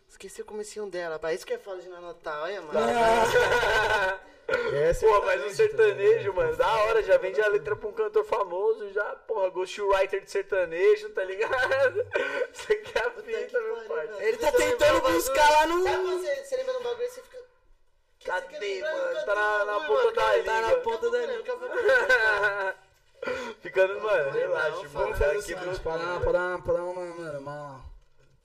Esqueci 0.07 0.41
o 0.41 0.45
comecinho 0.45 0.89
dela, 0.89 1.19
pá. 1.19 1.33
Isso 1.33 1.45
que 1.45 1.53
é 1.53 1.57
foda 1.57 1.81
de 1.81 1.89
não 1.89 1.97
anotar, 1.97 2.43
olha, 2.43 2.61
mano. 2.61 2.79
É, 4.73 4.93
Pô, 4.93 5.21
mas 5.25 5.45
um 5.45 5.49
sertanejo 5.49 6.31
também, 6.31 6.45
mano, 6.45 6.55
da 6.57 6.73
hora, 6.83 7.01
já 7.03 7.17
vende 7.17 7.41
a 7.41 7.47
letra 7.47 7.75
pra 7.75 7.87
um 7.87 7.93
cantor 7.93 8.23
famoso, 8.25 8.91
já, 8.91 9.03
porra, 9.27 9.49
ghostwriter 9.49 10.21
de 10.23 10.29
sertanejo, 10.31 11.09
tá 11.11 11.23
ligado? 11.23 12.05
Isso 12.53 12.71
aqui 12.73 12.97
é 12.97 13.01
a 13.07 13.11
fita, 13.11 13.61
meu 13.61 13.75
pariu, 13.75 13.87
parceiro. 13.87 14.21
Ele 14.23 14.37
tá 14.37 14.51
Você 14.51 14.57
tentando 14.57 15.01
buscar 15.01 15.49
lá 15.51 15.67
no- 15.67 15.83
Sabe 15.83 15.95
quando 16.03 16.21
você, 16.21 16.35
você 16.43 16.57
lembra 16.57 16.73
de 16.73 16.79
um 16.79 16.83
bagulho 16.83 17.03
e 17.03 17.09
você 17.09 17.21
fica. 17.21 17.37
que 18.19 18.25
você 18.31 18.41
quer 18.41 18.51
Cadê, 18.51 18.81
mano? 18.81 19.25
Tá 19.25 19.35
na- 19.35 19.63
o 19.63 19.65
na 19.65 19.87
ponta 19.87 20.11
da 20.11 20.21
Tá 20.21 20.35
língua. 20.37 20.61
na 20.61 20.75
ponta 20.77 21.09
da 21.11 21.17
língua. 21.19 21.37
Daqui 21.37 21.51
a 21.51 21.55
pouco 21.55 21.75
eu 21.75 21.85
lembro. 21.85 22.75
Ficando, 23.61 24.01
mano, 24.01 24.31
relaxa, 24.31 24.87
Vamos 24.87 25.11
tá 25.11 25.25
fazer 25.25 25.25
o 25.25 25.39
aqui 25.39 25.41
seguinte, 25.43 25.79
pra 25.81 25.93
pra 26.59 26.73
dar 26.73 26.83
uma, 26.83 27.05
mano, 27.05 27.39
uma, 27.39 27.85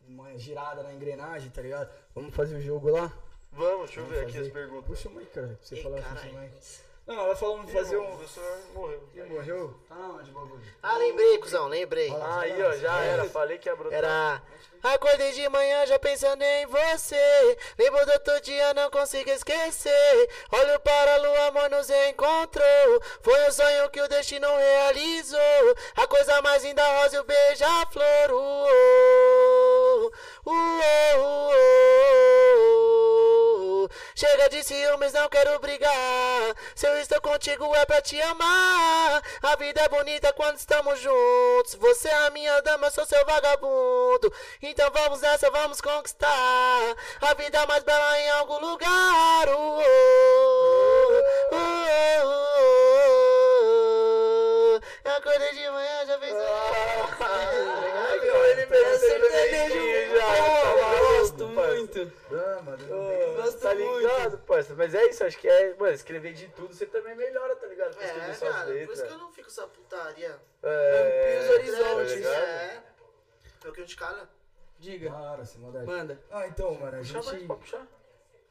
uma 0.06 0.38
girada 0.38 0.82
na 0.82 0.92
engrenagem, 0.92 1.50
tá 1.50 1.62
ligado? 1.62 1.88
Vamos 2.14 2.34
fazer 2.34 2.56
o 2.56 2.60
jogo 2.60 2.90
lá? 2.90 3.10
Vamos, 3.56 3.86
deixa 3.86 4.00
eu 4.00 4.06
ver 4.06 4.20
aqui 4.20 4.38
as 4.38 4.48
perguntas. 4.48 4.84
Puxa 4.86 5.08
o 5.08 5.26
cara, 5.26 5.46
pra 5.46 5.56
você 5.62 5.74
Ih, 5.76 5.82
falar 5.82 6.02
caralho. 6.02 6.38
assim, 6.38 6.82
o. 6.82 6.86
Não, 7.06 7.20
ela 7.20 7.36
falou 7.36 7.58
vamos 7.58 7.72
fazer 7.72 7.96
um... 7.96 8.16
O 8.16 8.28
senhor 8.28 8.58
morreu. 8.74 9.02
Ih, 9.14 9.22
morreu? 9.22 9.74
Tá 9.88 9.94
na 9.94 10.08
onde 10.08 10.30
o 10.30 10.34
bagulho? 10.34 10.62
Ah, 10.82 10.96
lembrei, 10.98 11.38
cuzão, 11.38 11.68
lembrei. 11.68 12.08
Fala. 12.08 12.40
Aí, 12.40 12.62
ó, 12.62 12.72
já 12.72 13.04
era, 13.04 13.24
falei 13.26 13.58
que 13.58 13.68
ia 13.68 13.76
brotar. 13.76 13.96
Era. 13.96 14.42
Acordei 14.82 15.32
de 15.32 15.48
manhã 15.48 15.86
já 15.86 15.98
pensando 15.98 16.42
em 16.42 16.66
você. 16.66 17.58
Lembro 17.78 18.04
do 18.06 18.12
outro 18.12 18.40
dia, 18.40 18.74
não 18.74 18.90
consigo 18.90 19.30
esquecer. 19.30 20.30
Olho 20.52 20.78
para 20.80 21.14
a 21.14 21.16
lua, 21.18 21.46
amor 21.46 21.70
nos 21.70 21.88
encontrou. 21.90 23.02
Foi 23.22 23.48
um 23.48 23.52
sonho 23.52 23.90
que 23.90 24.00
o 24.00 24.08
destino 24.08 24.46
realizou. 24.56 25.40
A 25.96 26.06
coisa 26.06 26.42
mais 26.42 26.62
linda, 26.64 26.82
rosa 27.00 27.16
e 27.16 27.18
o 27.20 27.24
beija-flor. 27.24 28.30
De 34.56 34.64
ciúmes, 34.64 35.12
não 35.12 35.28
quero 35.28 35.58
brigar. 35.58 36.54
Se 36.74 36.86
eu 36.86 36.96
estou 36.98 37.20
contigo 37.20 37.74
é 37.74 37.84
pra 37.84 38.00
te 38.00 38.20
amar. 38.22 39.22
A 39.42 39.56
vida 39.56 39.82
é 39.82 39.88
bonita 39.88 40.32
quando 40.32 40.56
estamos 40.56 40.98
juntos. 40.98 41.74
Você 41.74 42.08
é 42.08 42.26
a 42.26 42.30
minha 42.30 42.62
dama, 42.62 42.86
eu 42.86 42.90
sou 42.90 43.04
seu 43.04 43.22
vagabundo. 43.26 44.32
Então 44.62 44.90
vamos 44.90 45.20
nessa, 45.20 45.50
vamos 45.50 45.80
conquistar. 45.80 46.96
A 47.20 47.34
vida 47.34 47.58
é 47.58 47.66
mais 47.66 47.84
bela 47.84 48.20
em 48.20 48.30
algum 48.30 48.58
lugar. 48.58 49.48
Uou, 49.48 49.78
uou, 49.78 50.45
muito. 62.04 62.34
Ah, 62.34 62.62
mano, 62.62 62.84
Ô, 62.94 63.34
Gosto 63.42 63.60
tá 63.60 63.74
muito. 63.74 63.98
ligado, 63.98 64.38
parceiro? 64.38 64.76
Mas 64.78 64.94
é 64.94 65.04
isso, 65.06 65.24
acho 65.24 65.38
que 65.38 65.48
é, 65.48 65.74
mano, 65.74 65.92
escrever 65.94 66.32
de 66.32 66.48
tudo, 66.48 66.74
você 66.74 66.86
também 66.86 67.14
melhora, 67.16 67.56
tá 67.56 67.66
ligado? 67.66 67.94
Pra 67.96 68.04
É, 68.04 68.06
escrever 68.06 68.34
suas 68.34 68.52
cara, 68.52 68.66
por 68.66 68.76
isso 68.76 68.90
letras. 68.90 69.08
que 69.08 69.14
eu 69.14 69.18
não 69.18 69.32
fico 69.32 69.48
essa 69.48 69.66
putaria. 69.66 70.40
É, 70.62 71.00
Amplia 71.00 71.40
os 71.40 71.50
horizontes. 71.50 72.10
tá 72.12 72.16
ligado? 72.16 72.34
É. 72.34 72.82
É 73.64 73.68
o 73.68 73.72
que 73.72 73.80
a 73.80 73.84
gente 73.84 73.96
cala. 73.96 74.28
Diga, 74.78 75.10
Cara, 75.10 75.44
sem 75.44 75.60
maldade. 75.60 75.86
manda. 75.86 76.20
Ah, 76.30 76.46
então, 76.46 76.74
mano, 76.74 76.98
a 76.98 77.02
gente... 77.02 77.24
pode 77.46 77.60
puxar. 77.60 77.86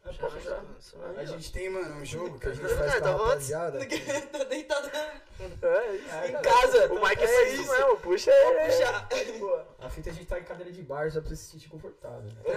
É, 0.06 0.14
puxar. 0.14 0.61
Aí, 1.10 1.19
A 1.19 1.26
gente 1.26 1.52
tem, 1.52 1.69
mano, 1.69 1.95
um 1.95 2.06
jogo 2.06 2.38
que 2.40 2.48
a 2.48 2.53
gente 2.53 2.65
É, 2.72 2.76
faz 2.76 2.91
com 2.91 2.98
a 2.98 3.02
tá 3.02 3.11
rapaziada. 3.11 3.80
Tô 4.32 4.44
deitado 4.45 4.91
É 4.94 5.95
isso. 5.95 6.15
É, 6.15 6.27
em 6.30 6.41
casa. 6.41 6.94
O 6.94 7.02
Mike 7.07 7.23
é 7.23 7.26
é 7.26 7.49
isso 7.53 7.72
mesmo, 7.72 7.98
puxa 7.98 8.32
ele. 8.32 8.72
Puxa. 8.72 9.40
Boa. 9.40 9.68
A 9.80 9.90
fita 9.90 10.10
a 10.10 10.14
gente 10.14 10.26
tá 10.27 10.40
em 10.40 10.44
cadeira 10.44 10.72
de 10.72 10.82
bar 10.82 11.10
já 11.10 11.19
pra 11.22 11.30
você 11.30 11.36
se 11.36 11.52
sentir 11.52 11.69
confortável. 11.69 12.22
Né? 12.23 12.32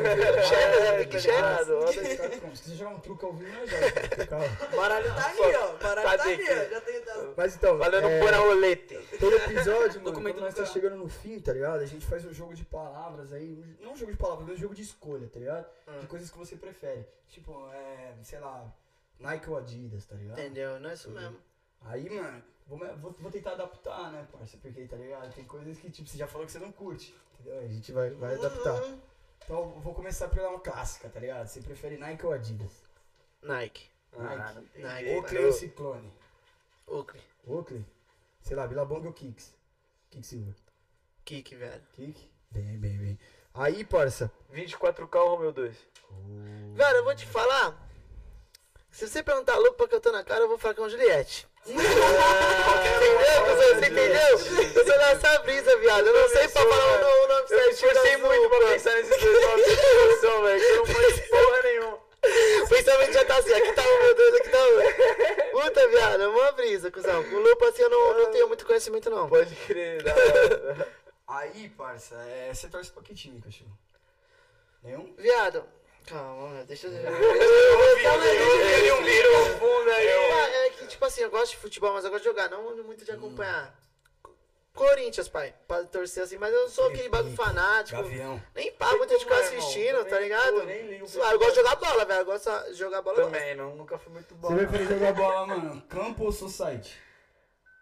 É, 0.99 1.05
que 1.05 1.21
tá 1.23 1.61
aí. 1.67 2.17
fica 2.17 2.41
como? 2.41 2.57
Se 2.57 2.71
você 2.71 2.75
jogar 2.77 2.91
um 2.91 3.01
truque 3.01 3.25
ao 3.25 3.33
vivo, 3.33 3.51
nós 3.59 3.71
joga. 3.71 4.27
Calma. 4.27 4.47
Baralho 4.77 5.15
tá 5.15 5.27
ali, 5.29 5.41
ó. 5.57 5.73
Baralho 5.83 6.09
tá 6.09 6.17
Cadê 6.19 6.33
ali, 6.35 6.45
que- 6.45 6.53
ó. 6.53 6.71
Já 6.71 6.81
tem 6.81 7.05
dado. 7.05 7.35
Mas 7.37 7.57
então, 7.57 7.79
Valendo 7.79 8.09
é, 8.09 8.21
por 8.21 8.35
a 8.35 8.37
rolete. 8.39 8.99
todo 9.19 9.37
episódio, 9.37 10.03
mano, 10.03 10.21
quando 10.23 10.41
nós 10.41 10.55
tá 10.55 10.65
chegando 10.67 10.97
no 10.97 11.09
fim, 11.09 11.41
tá 11.41 11.53
ligado? 11.53 11.81
A 11.81 11.87
gente 11.87 12.07
faz 12.07 12.25
um 12.25 12.33
jogo 12.33 12.55
de 12.55 12.65
palavras 12.65 13.33
aí. 13.33 13.63
Não 13.81 13.93
um 13.93 13.97
jogo 13.97 14.13
de 14.13 14.19
palavras, 14.19 14.47
mas 14.49 14.57
um 14.59 14.61
jogo 14.61 14.75
de 14.75 14.83
escolha, 14.83 15.29
tá 15.33 15.39
ligado? 15.39 15.67
De 16.01 16.07
coisas 16.07 16.31
que 16.31 16.39
você 16.39 16.57
prefere. 16.57 17.05
Tipo, 17.29 17.38
é, 17.73 18.15
sei 18.23 18.39
lá, 18.41 18.73
Nike 19.19 19.51
ou 19.51 19.57
Adidas, 19.57 20.07
tá 20.07 20.15
ligado? 20.15 20.39
Entendeu? 20.39 20.79
Não 20.81 20.91
é 20.91 20.95
isso 20.95 21.11
mesmo. 21.11 21.37
Aí, 21.83 22.09
mano, 22.11 22.43
vou, 22.67 22.79
vou, 22.99 23.13
vou 23.19 23.31
tentar 23.31 23.53
adaptar, 23.53 24.13
né, 24.13 24.27
parça? 24.31 24.57
Porque, 24.59 24.87
tá 24.87 24.97
ligado? 24.97 25.35
Tem 25.35 25.45
coisas 25.45 25.79
que, 25.79 25.91
tipo, 25.91 26.09
você 26.09 26.19
já 26.19 26.27
falou 26.27 26.47
que 26.47 26.53
você 26.53 26.59
não 26.59 26.73
curte, 26.73 27.15
entendeu? 27.35 27.61
A 27.61 27.69
gente 27.69 27.93
vai, 27.93 28.11
vai 28.11 28.35
adaptar. 28.35 28.83
Uhum. 28.83 29.01
Então, 29.45 29.61
eu 29.61 29.81
vou 29.81 29.95
começar 29.95 30.29
pela 30.29 30.51
uma 30.51 30.61
clássica, 30.61 31.09
tá 31.09 31.21
ligado? 31.21 31.47
Você 31.47 31.61
prefere 31.61 31.97
Nike 31.97 32.27
ou 32.27 32.33
Adidas? 32.33 32.83
Nike. 33.43 33.89
Ah, 34.13 34.55
Nike. 34.77 35.05
jeito. 35.05 35.19
Oakley 35.19 35.45
ou 35.45 35.53
Ciclone? 35.53 36.13
Oakley. 36.87 37.23
Oakley? 37.47 37.87
Sei 38.43 38.57
lá, 38.57 38.67
Billabong 38.67 39.07
ou 39.07 39.13
Kicks? 39.13 39.55
Kicksilver? 40.11 40.55
Kik, 41.25 41.55
velho. 41.57 41.83
Kick? 41.93 42.31
Bem, 42.51 42.79
bem, 42.79 42.99
bem. 42.99 43.19
Aí, 43.55 43.85
parça. 43.85 44.33
24K 44.53 45.21
ou 45.21 45.37
Romeo 45.37 45.53
2? 45.53 45.77
Velho, 46.75 46.97
eu 46.99 47.05
vou 47.05 47.15
te 47.15 47.27
falar. 47.27 47.77
Se 48.91 49.07
você 49.09 49.23
perguntar 49.23 49.55
a 49.55 49.59
lupa 49.59 49.87
que 49.87 49.95
eu 49.95 50.01
tô 50.01 50.11
na 50.11 50.25
cara, 50.25 50.41
eu 50.41 50.49
vou 50.49 50.59
falar 50.59 50.75
com 50.75 50.89
Juliette. 50.89 51.47
entendeu? 51.67 51.79
Você, 53.47 53.75
você 53.75 53.87
entendeu? 53.87 54.31
Eu 54.75 54.87
sou 54.87 54.99
nessa 54.99 55.39
brisa, 55.41 55.77
viado. 55.79 56.07
Eu 56.07 56.15
não 56.15 56.29
sei 56.29 56.49
pra 56.49 56.63
falar 56.63 56.77
o 56.77 57.01
nome- 57.01 57.05
o 57.05 57.29
nome 57.29 57.41
Eu 57.41 57.43
me 57.43 57.49
certinho 57.49 57.71
esforcei 57.91 58.13
das 58.13 58.21
muito 58.23 58.49
pra 58.49 58.59
pensar 58.69 58.95
nesses 58.95 59.21
dois 59.23 59.41
nomes 59.47 59.67
de 59.67 59.77
produção, 59.77 60.43
velho. 60.43 60.61
Que 60.61 60.67
eu 60.67 60.77
não 60.77 60.87
manjo 60.87 61.29
porra 61.29 61.63
nenhuma. 61.63 61.99
O 62.65 62.69
pensamento 62.69 63.13
já 63.13 63.25
tá 63.25 63.37
assim, 63.39 63.53
aqui 63.55 63.73
tá 63.73 63.83
um, 63.83 63.99
meu 64.03 64.15
Deus, 64.15 64.35
aqui 64.41 64.49
tá 64.49 64.59
um. 64.59 65.51
Puta, 65.63 65.89
viado, 65.89 66.23
é 66.23 66.29
uma 66.29 66.53
brisa, 66.53 66.91
cuzão. 66.91 67.23
Com 67.25 67.37
lupa 67.37 67.69
assim 67.69 67.83
eu 67.83 67.91
não, 67.91 68.19
não 68.19 68.31
tenho 68.33 68.49
muito 68.49 68.67
conhecimento, 68.67 69.09
não. 69.11 69.29
Pode 69.29 69.55
crer, 69.55 70.03
da 70.03 70.13
hora. 70.15 70.89
Aí, 71.29 71.69
parça, 71.71 72.15
é, 72.29 72.53
você 72.53 72.69
torce 72.69 72.91
pra 72.91 73.03
que 73.03 73.15
time, 73.15 73.41
cachorro? 73.41 73.71
Nenhum? 74.83 75.15
Viado, 75.17 75.65
calma, 76.09 76.65
deixa 76.65 76.87
eu... 76.87 76.93
Ele 76.93 78.93
um 78.93 79.03
vira 79.03 79.41
o 79.41 79.45
fundo 79.59 79.91
aí. 79.91 80.09
Ah, 80.09 80.67
É 80.67 80.71
que, 80.71 80.87
tipo 80.87 81.05
assim, 81.05 81.23
eu 81.23 81.31
gosto 81.31 81.53
de 81.53 81.59
futebol, 81.59 81.93
mas 81.93 82.05
eu 82.05 82.11
gosto 82.11 82.23
de 82.23 82.31
jogar, 82.31 82.49
não 82.49 82.83
muito 82.85 83.05
de 83.05 83.13
acompanhar. 83.13 83.77
Corinthians, 84.79 85.29
pai, 85.29 85.53
pra 85.67 85.83
torcer 85.85 86.23
assim, 86.23 86.39
mas 86.39 86.55
eu 86.55 86.63
não 86.63 86.69
sou 86.69 86.87
aquele 86.87 87.09
bagulho 87.09 87.35
fanático. 87.35 88.01
Gavião. 88.01 88.41
Nem 88.55 88.71
pá, 88.73 88.97
muito 88.97 89.13
de 89.13 89.25
ficar 89.25 89.35
é, 89.35 89.41
assistindo, 89.41 90.05
tá 90.05 90.21
ligado? 90.21 90.53
pô, 90.53 90.63
nem 90.63 90.87
ligo 90.87 91.09
Suave, 91.09 91.33
eu 91.33 91.39
gosto 91.41 91.51
de 91.51 91.57
jogar 91.57 91.77
bola, 91.77 92.05
velho. 92.05 92.21
Eu 92.21 92.25
gosto 92.25 92.51
de 92.67 92.75
jogar 92.75 93.03
bola. 93.03 93.19
eu. 93.19 93.25
Também, 93.25 93.57
não, 93.57 93.75
nunca 93.75 93.99
fui 93.99 94.13
muito 94.13 94.37
bom. 94.37 94.49
Você 94.49 94.67
prefere 94.69 94.95
jogar 94.95 95.13
bola, 95.15 95.47
mano? 95.49 95.83
Campo 95.89 96.25
ou 96.25 96.31
society? 96.31 96.97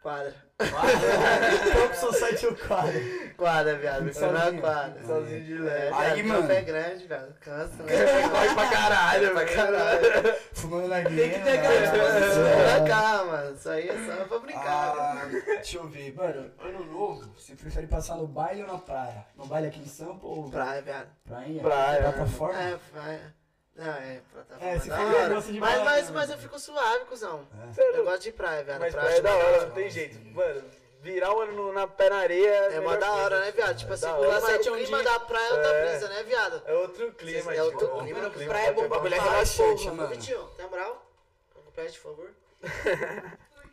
Quadra. 0.01 0.46
Campo, 0.59 1.95
society 1.95 2.47
Muito 2.47 2.67
quadra. 2.67 2.93
Quadra, 3.37 3.75
viado. 3.77 4.13
Foi 4.15 4.31
na 4.33 4.41
Sozinho. 4.45 4.61
quadra. 4.63 5.03
Sozinho 5.07 5.45
de 5.45 5.55
leve. 5.59 5.95
Aí, 5.95 6.11
Aí, 6.13 6.23
mano. 6.23 6.41
mano. 6.41 6.49
pé 6.55 6.63
grande, 6.63 7.07
viado. 7.07 7.35
Cansa, 7.41 7.83
né? 7.83 7.93
Corre 8.31 8.55
pra 8.55 8.67
caralho, 8.71 9.33
pra 9.33 9.45
caralho. 9.45 10.35
Fumando 10.55 10.89
na 10.89 11.03
Tem 11.03 11.31
que 11.31 11.39
ter 11.41 11.59
aquela 11.59 11.91
Pra 11.91 12.79
guia. 12.79 12.89
cá, 12.89 13.25
mano. 13.25 13.55
Isso 13.55 13.69
aí 13.69 13.89
é 13.89 14.07
só 14.07 14.25
pra 14.25 14.39
brincar. 14.39 14.95
Ah, 14.99 15.29
deixa 15.31 15.77
eu 15.79 15.89
ver, 15.89 16.15
mano. 16.15 16.51
Ano 16.59 16.85
novo, 16.93 17.35
você 17.39 17.55
prefere 17.55 17.87
passar 17.87 18.17
no 18.17 18.27
baile 18.27 18.63
ou 18.63 18.69
na 18.69 18.79
praia? 18.79 19.27
No 19.37 19.45
baile 19.47 19.69
aqui 19.69 19.81
em 19.81 19.87
Sampa 19.87 20.27
ou 20.27 20.51
Praia, 20.51 20.81
viado. 20.81 21.09
prainha? 21.27 21.63
Praia. 21.63 22.01
Plataforma? 22.03 22.59
É, 22.61 22.79
praia. 22.93 23.35
Não, 23.77 23.93
é, 23.93 24.23
plataforma. 24.33 24.71
É, 24.73 24.79
se 24.79 24.89
da 24.89 24.97
for 24.97 25.05
hora. 25.15 25.29
negócio 25.29 25.53
de 25.53 25.61
mas, 25.61 25.71
mas, 25.83 25.85
né, 25.85 26.11
mas 26.15 26.29
mano? 26.29 26.33
eu 26.33 26.39
fico 26.39 26.59
suave, 26.59 27.05
cuzão. 27.05 27.47
É 27.77 27.99
Eu 27.99 28.05
gosto 28.05 28.23
de 28.23 28.33
praia, 28.33 28.65
viado. 28.65 28.81
Mas 28.81 28.95
praia 28.95 29.07
praia 29.07 29.19
é 29.19 29.21
da 29.23 29.31
acho 29.35 29.47
hora, 29.47 29.67
não 29.67 29.75
tem 29.75 29.91
jeito. 29.91 30.19
Mano, 30.35 30.65
virar 31.03 31.35
um 31.35 31.41
ano 31.41 31.53
no- 31.53 31.73
na 31.75 31.87
pé 31.87 32.09
na 32.09 32.17
areia 32.17 32.49
É 32.49 32.77
a 32.79 32.81
mó 32.81 32.89
melhor 32.89 32.99
da 33.01 33.13
hora, 33.13 33.29
coisa. 33.37 33.45
né, 33.45 33.53
viado? 33.53 33.77
Tipo 33.77 33.91
É 33.93 33.95
assim, 33.95 34.07
da 34.07 34.19
o 34.19 34.25
é 34.25 34.39
um 34.39 34.77
clima 34.77 35.03
dia. 35.03 35.13
da 35.13 35.21
praia 35.21 35.47
é 35.49 35.53
outra 35.53 35.69
É. 35.73 35.91
brisa, 35.91 36.09
né, 36.09 36.23
viado? 36.23 36.63
É 36.67 36.73
outro 36.75 37.13
clima, 37.13 37.55
É 37.55 37.63
outro 37.63 37.89
clima. 37.99 38.19
Outro 38.19 38.31
clima. 38.33 38.51
Praia 38.53 38.67
é 38.67 38.73
bom 38.73 38.81
pra 38.81 38.89
bagulho 38.89 39.15
é 39.15 39.19
Vai, 39.19 39.29
relaxante, 39.29 39.91
mano. 39.91 40.09
Vitinho, 40.09 40.51
na 40.59 40.69
moral, 40.69 41.07
complete, 41.55 42.01
por 42.01 42.11
favor. 42.17 42.31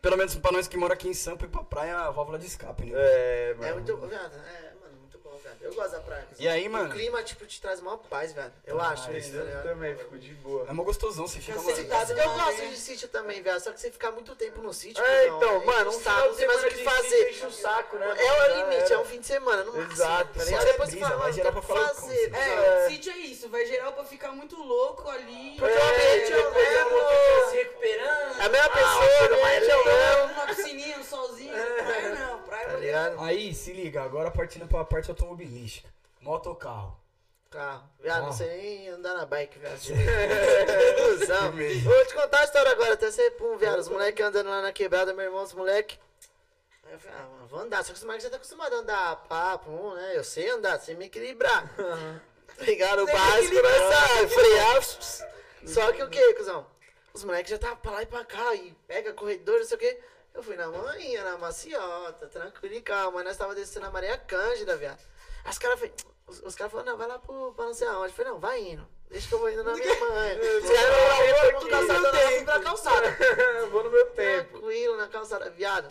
Pelo 0.02 0.18
menos 0.18 0.36
pra 0.36 0.52
nós 0.52 0.68
que 0.68 0.76
mora 0.76 0.94
aqui 0.96 1.08
em 1.08 1.14
Sampa, 1.14 1.46
ir 1.46 1.48
pra 1.48 1.64
praia 1.64 1.92
é 1.92 1.94
a 1.94 2.10
válvula 2.12 2.38
de 2.38 2.46
escape, 2.46 2.84
né? 2.88 2.92
É, 2.94 3.54
mano. 3.54 3.70
É 3.70 3.74
muito, 3.74 3.96
viado, 3.98 4.34
é, 4.36 4.73
Eu 5.62 5.74
gosto 5.74 5.92
da 5.92 6.00
praia. 6.00 6.28
E 6.40 6.48
aí, 6.48 6.68
O 6.68 6.72
mano? 6.72 6.94
clima, 6.94 7.24
tipo, 7.24 7.46
te 7.46 7.62
traz 7.62 7.80
maior 7.82 7.98
paz, 7.98 8.32
velho. 8.34 8.52
Eu 8.66 8.80
acho 8.82 9.10
Ah, 9.10 9.14
isso, 9.18 9.32
tá 9.32 9.38
eu 9.38 9.46
ligado? 9.46 9.64
também 9.64 9.96
fico 9.98 10.18
de 10.18 10.34
boa. 10.36 10.66
É 10.70 10.74
mó 10.74 10.84
gostosão, 10.84 11.28
você 11.28 11.40
fica, 11.40 11.62
mano. 11.62 11.86
tá- 11.88 12.06
Eu 12.14 12.30
gosto 12.34 12.68
de 12.68 12.78
sítio 12.78 13.08
também, 13.08 13.42
velho. 13.42 13.60
Só 13.60 13.72
que 13.72 13.80
você 13.80 13.92
ficar 13.92 14.12
muito 14.12 14.36
tempo 14.36 14.62
no 14.62 14.74
sítio. 14.74 15.04
É, 15.04 15.28
então, 15.28 15.62
é 15.62 15.66
mano, 15.66 15.92
um 15.92 15.98
de 15.98 16.04
não 16.30 16.36
tem 16.36 16.48
mais 16.48 16.64
o 16.64 16.68
que 16.68 16.84
fazer. 16.84 17.30
enche 17.30 17.46
o 17.46 17.52
saco, 17.52 17.98
né? 17.98 18.06
É 18.18 18.32
o 18.34 18.56
limite, 18.58 18.84
era. 18.84 18.94
é 18.96 19.00
um 19.00 19.06
fim 19.06 19.20
de 19.20 19.28
semana, 19.28 19.64
no 19.64 19.74
máximo. 19.74 19.92
Exato. 19.94 20.34
Tá 20.34 20.40
Só 20.40 20.46
ligado? 20.46 20.64
é 20.64 20.72
Depois 20.72 20.90
você 20.90 20.98
fala, 21.00 21.10
vai 21.12 21.20
mano, 21.20 21.34
gerar 21.34 21.52
pra 21.52 21.62
fazer. 21.62 22.34
É, 22.36 22.90
sítio 22.90 23.12
é 23.12 23.18
isso, 23.18 23.50
vai 23.50 23.66
geral 23.66 23.94
pra 23.94 24.04
ficar 24.04 24.32
muito 24.32 24.56
louco 24.62 25.10
ali. 25.10 25.56
Porque 25.60 25.78
o 25.78 25.82
ambiente 25.84 26.34
é 26.34 26.48
o 26.48 27.50
se 27.50 27.56
recuperando. 27.58 28.40
É 28.42 28.46
a 28.46 28.50
mesma 28.50 28.70
pessoa, 28.70 29.22
o 29.22 29.26
ambiente 29.26 29.70
é 29.72 29.76
o 29.78 29.86
mesmo. 29.86 30.28
Numa 30.34 30.46
piscininha, 30.48 30.98
um 31.00 31.04
solzinho. 31.04 31.54
Praia 31.54 32.16
não, 32.16 32.40
praia 32.44 32.66
Tá 32.66 32.72
vai 32.74 32.82
ligado? 32.94 33.20
Aí, 33.24 33.54
se 33.54 33.74
liga, 33.74 34.02
agora 34.04 34.32
partindo 34.32 34.68
pra 34.68 34.84
parte 34.86 35.10
automobilística. 35.10 35.90
Moto 36.22 36.48
ou 36.48 36.56
carro? 36.56 36.98
Carro. 37.50 37.84
Viado, 38.00 38.22
não 38.24 38.30
Ah. 38.30 38.34
sei 38.34 38.48
nem 38.48 38.88
andar 38.90 39.14
na 39.16 39.26
bike, 39.26 39.60
viado. 39.60 39.80
Vou 41.84 42.06
te 42.06 42.14
contar 42.16 42.40
a 42.40 42.44
história 42.46 42.72
agora, 42.72 42.94
até 42.94 43.12
ser 43.12 43.32
pum, 43.32 43.58
viado. 43.58 43.80
Os 43.80 43.90
moleques 43.90 44.26
andando 44.26 44.50
lá 44.50 44.62
na 44.62 44.72
quebrada, 44.72 45.14
meu 45.14 45.26
irmão, 45.26 45.44
os 45.44 45.54
moleques. 45.54 46.00
Aí 46.86 46.94
eu 46.94 47.00
falei, 47.00 47.18
ah, 47.20 47.28
mano, 47.28 47.48
vou 47.48 47.60
andar. 47.60 47.84
Só 47.84 47.92
que 47.92 47.98
os 47.98 48.04
moleques 48.04 48.24
já 48.24 48.30
tá 48.30 48.38
acostumado 48.38 48.74
a 48.74 48.78
andar 48.80 49.16
pum, 49.60 49.94
né? 49.94 50.14
Eu 50.16 50.24
sei 50.24 50.50
andar, 50.50 50.80
sei 50.80 50.96
me 50.96 51.06
equilibrar. 51.06 51.70
Tá 52.56 52.66
ligado? 52.66 53.02
O 53.02 53.08
básico, 53.08 53.56
nós 53.56 53.96
sabe, 53.96 54.28
frear. 54.28 54.84
Só 55.66 55.92
que 55.92 56.04
o 56.04 56.10
que, 56.10 56.34
cuzão? 56.36 56.68
Os 57.12 57.24
moleques 57.24 57.50
já 57.50 57.56
estavam 57.56 57.78
pra 57.78 57.94
lá 57.94 58.04
e 58.04 58.06
pra 58.06 58.24
cá, 58.24 58.54
e 58.54 58.72
pega 58.88 59.12
corredor, 59.12 59.58
não 59.58 59.66
sei 59.66 59.76
o 59.76 59.80
quê. 59.80 60.00
Eu 60.34 60.42
fui 60.42 60.56
na 60.56 60.68
manhã, 60.68 61.24
na 61.24 61.38
maciota, 61.38 62.28
tranquilo 62.28 62.76
e 62.76 62.82
calma. 62.82 63.20
Aí 63.20 63.26
nós 63.26 63.38
tava 63.38 63.54
descendo 63.54 63.86
a 63.86 63.92
Maria 63.92 64.18
Cândida, 64.18 64.76
viado. 64.76 65.00
Aí 65.46 65.52
os 65.52 65.58
caras 65.58 65.80
os, 66.28 66.40
os 66.42 66.56
caras 66.56 66.72
falaram, 66.72 66.92
não, 66.92 66.98
vai 66.98 67.08
lá 67.08 67.20
pro, 67.20 67.54
pra 67.54 67.66
não 67.66 67.74
sei 67.74 67.88
aonde. 67.88 68.12
Eu 68.12 68.16
falei, 68.16 68.32
não, 68.32 68.40
vai 68.40 68.62
indo. 68.62 68.88
Deixa 69.10 69.28
que 69.28 69.36
eu 69.36 69.40
vou 69.40 69.50
indo 69.50 69.64
na 69.64 69.74
minha 69.76 70.00
mãe. 70.00 70.40
Os 70.42 70.70
caras 70.70 71.62
pra 71.62 71.70
calçada, 71.70 72.12
fui 72.12 72.44
pra 72.46 72.60
calçada. 72.62 73.18
Vou 73.70 73.84
no 73.84 73.92
meu 73.92 74.06
tempo. 74.08 74.58
Tranquilo, 74.58 74.98
na 74.98 75.08
calçada, 75.08 75.50
viado. 75.52 75.88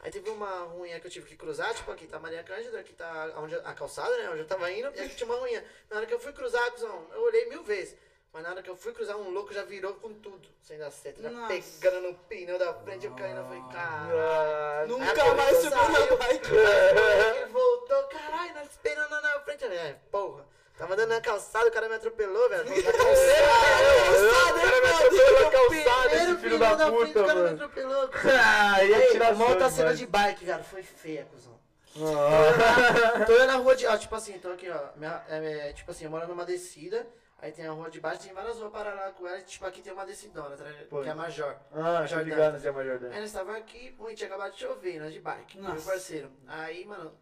Aí 0.00 0.10
teve 0.10 0.28
uma 0.28 0.64
ruinha 0.64 0.98
que 0.98 1.06
eu 1.06 1.10
tive 1.10 1.26
que 1.26 1.36
cruzar, 1.36 1.72
tipo, 1.72 1.90
aqui 1.92 2.06
tá 2.06 2.18
Maria 2.18 2.42
Cândida, 2.42 2.80
aqui 2.80 2.92
tá 2.92 3.32
onde, 3.36 3.54
a 3.54 3.72
calçada, 3.72 4.14
né, 4.18 4.28
onde 4.28 4.40
eu 4.40 4.46
tava 4.46 4.70
indo, 4.70 4.92
e 4.94 5.00
aqui 5.00 5.14
tinha 5.14 5.24
uma 5.24 5.38
ruinha. 5.38 5.64
Na 5.88 5.96
hora 5.96 6.06
que 6.06 6.12
eu 6.12 6.18
fui 6.18 6.32
cruzar, 6.32 6.68
cuzão, 6.72 7.06
eu 7.12 7.22
olhei 7.22 7.46
mil 7.46 7.62
vezes. 7.62 7.96
Mas 8.34 8.42
na 8.42 8.50
hora 8.50 8.62
que 8.64 8.68
eu 8.68 8.74
fui 8.76 8.92
cruzar, 8.92 9.16
um 9.16 9.30
louco 9.30 9.54
já 9.54 9.62
virou 9.62 9.94
com 9.94 10.12
tudo, 10.14 10.48
sem 10.60 10.76
dar 10.76 10.90
certo. 10.90 11.22
Já 11.22 11.30
Nossa. 11.30 11.46
pegando 11.46 12.08
no 12.08 12.14
pneu 12.14 12.58
da 12.58 12.74
frente, 12.74 13.06
eu 13.06 13.14
caindo, 13.14 13.38
eu 13.38 13.44
falei, 13.44 13.62
cara... 13.72 14.08
Ah, 14.12 14.84
Nunca 14.88 15.34
mais 15.36 15.56
subiu 15.58 15.88
na 15.88 16.16
bike. 16.16 16.50
Ele 16.52 17.46
voltou, 17.52 18.02
caralho, 18.08 18.54
nós 18.54 18.70
esperando 18.72 19.10
na 19.22 19.40
frente. 19.40 19.62
Eu 19.62 19.70
falei, 19.70 19.84
É, 19.84 19.96
porra. 20.10 20.44
Tava 20.76 20.94
andando 20.94 21.10
na 21.10 21.20
calçada, 21.20 21.68
o 21.68 21.70
cara 21.70 21.88
me 21.88 21.94
atropelou, 21.94 22.48
velho. 22.48 22.64
Na 22.64 22.92
calçada, 22.92 24.58
O 24.58 24.60
cara 24.64 24.80
me 24.80 24.88
atropelou 24.88 25.42
na 25.44 25.50
calçada, 25.50 26.16
esse 26.16 26.24
Primeiro 26.24 26.38
filho 26.40 26.58
pneu 26.58 26.76
da 26.76 26.86
frente, 26.86 27.06
puta, 27.06 27.22
o 27.22 27.26
cara 27.26 27.34
me 27.34 27.42
mano. 27.44 27.54
atropelou. 27.54 28.10
Ah, 28.44 28.84
ia 28.84 28.98
Ei, 28.98 29.10
tirar 29.12 29.40
outra 29.40 29.60
sangue, 29.70 29.74
cena 29.76 29.94
de 29.94 30.06
bike, 30.06 30.44
velho, 30.44 30.64
foi 30.64 30.82
feia, 30.82 31.24
cuzão. 31.30 31.54
Ah. 31.98 33.24
tô 33.24 33.32
eu 33.32 33.46
na 33.46 33.54
rua 33.58 33.76
de. 33.76 33.86
Ó, 33.86 33.96
tipo 33.96 34.16
assim, 34.16 34.36
tô 34.40 34.48
aqui, 34.50 34.68
ó. 34.68 34.88
Minha, 34.96 35.22
é, 35.28 35.68
é, 35.68 35.72
tipo 35.72 35.88
assim, 35.92 36.04
eu 36.06 36.10
moro 36.10 36.26
numa 36.26 36.44
descida. 36.44 37.06
Aí 37.44 37.52
tem 37.52 37.66
a 37.66 37.72
rua 37.72 37.90
de 37.90 38.00
baixo, 38.00 38.22
tem 38.22 38.32
várias 38.32 38.58
ruas 38.58 38.72
paralelas 38.72 39.14
com 39.16 39.28
ela. 39.28 39.38
E, 39.38 39.42
tipo, 39.42 39.66
aqui 39.66 39.82
tem 39.82 39.92
uma 39.92 40.06
descidona, 40.06 40.56
tá 40.56 40.64
ligado? 40.64 40.86
Pô. 40.86 41.02
Que 41.02 41.08
é 41.08 41.12
a 41.12 41.14
Major. 41.14 41.54
Ah, 41.74 42.06
Jordão. 42.06 42.24
ligado, 42.26 42.58
Zé 42.58 42.70
Major 42.70 42.98
Aí 43.12 43.20
nós 43.20 43.32
tava 43.32 43.54
aqui, 43.54 43.92
pô, 43.92 44.06
tinha 44.14 44.28
acabado 44.28 44.52
de 44.54 44.60
chover, 44.60 44.98
nós 44.98 45.12
de 45.12 45.20
bike, 45.20 45.58
meu 45.58 45.68
Nossa. 45.68 45.90
parceiro. 45.90 46.32
Aí, 46.48 46.86
mano, 46.86 47.12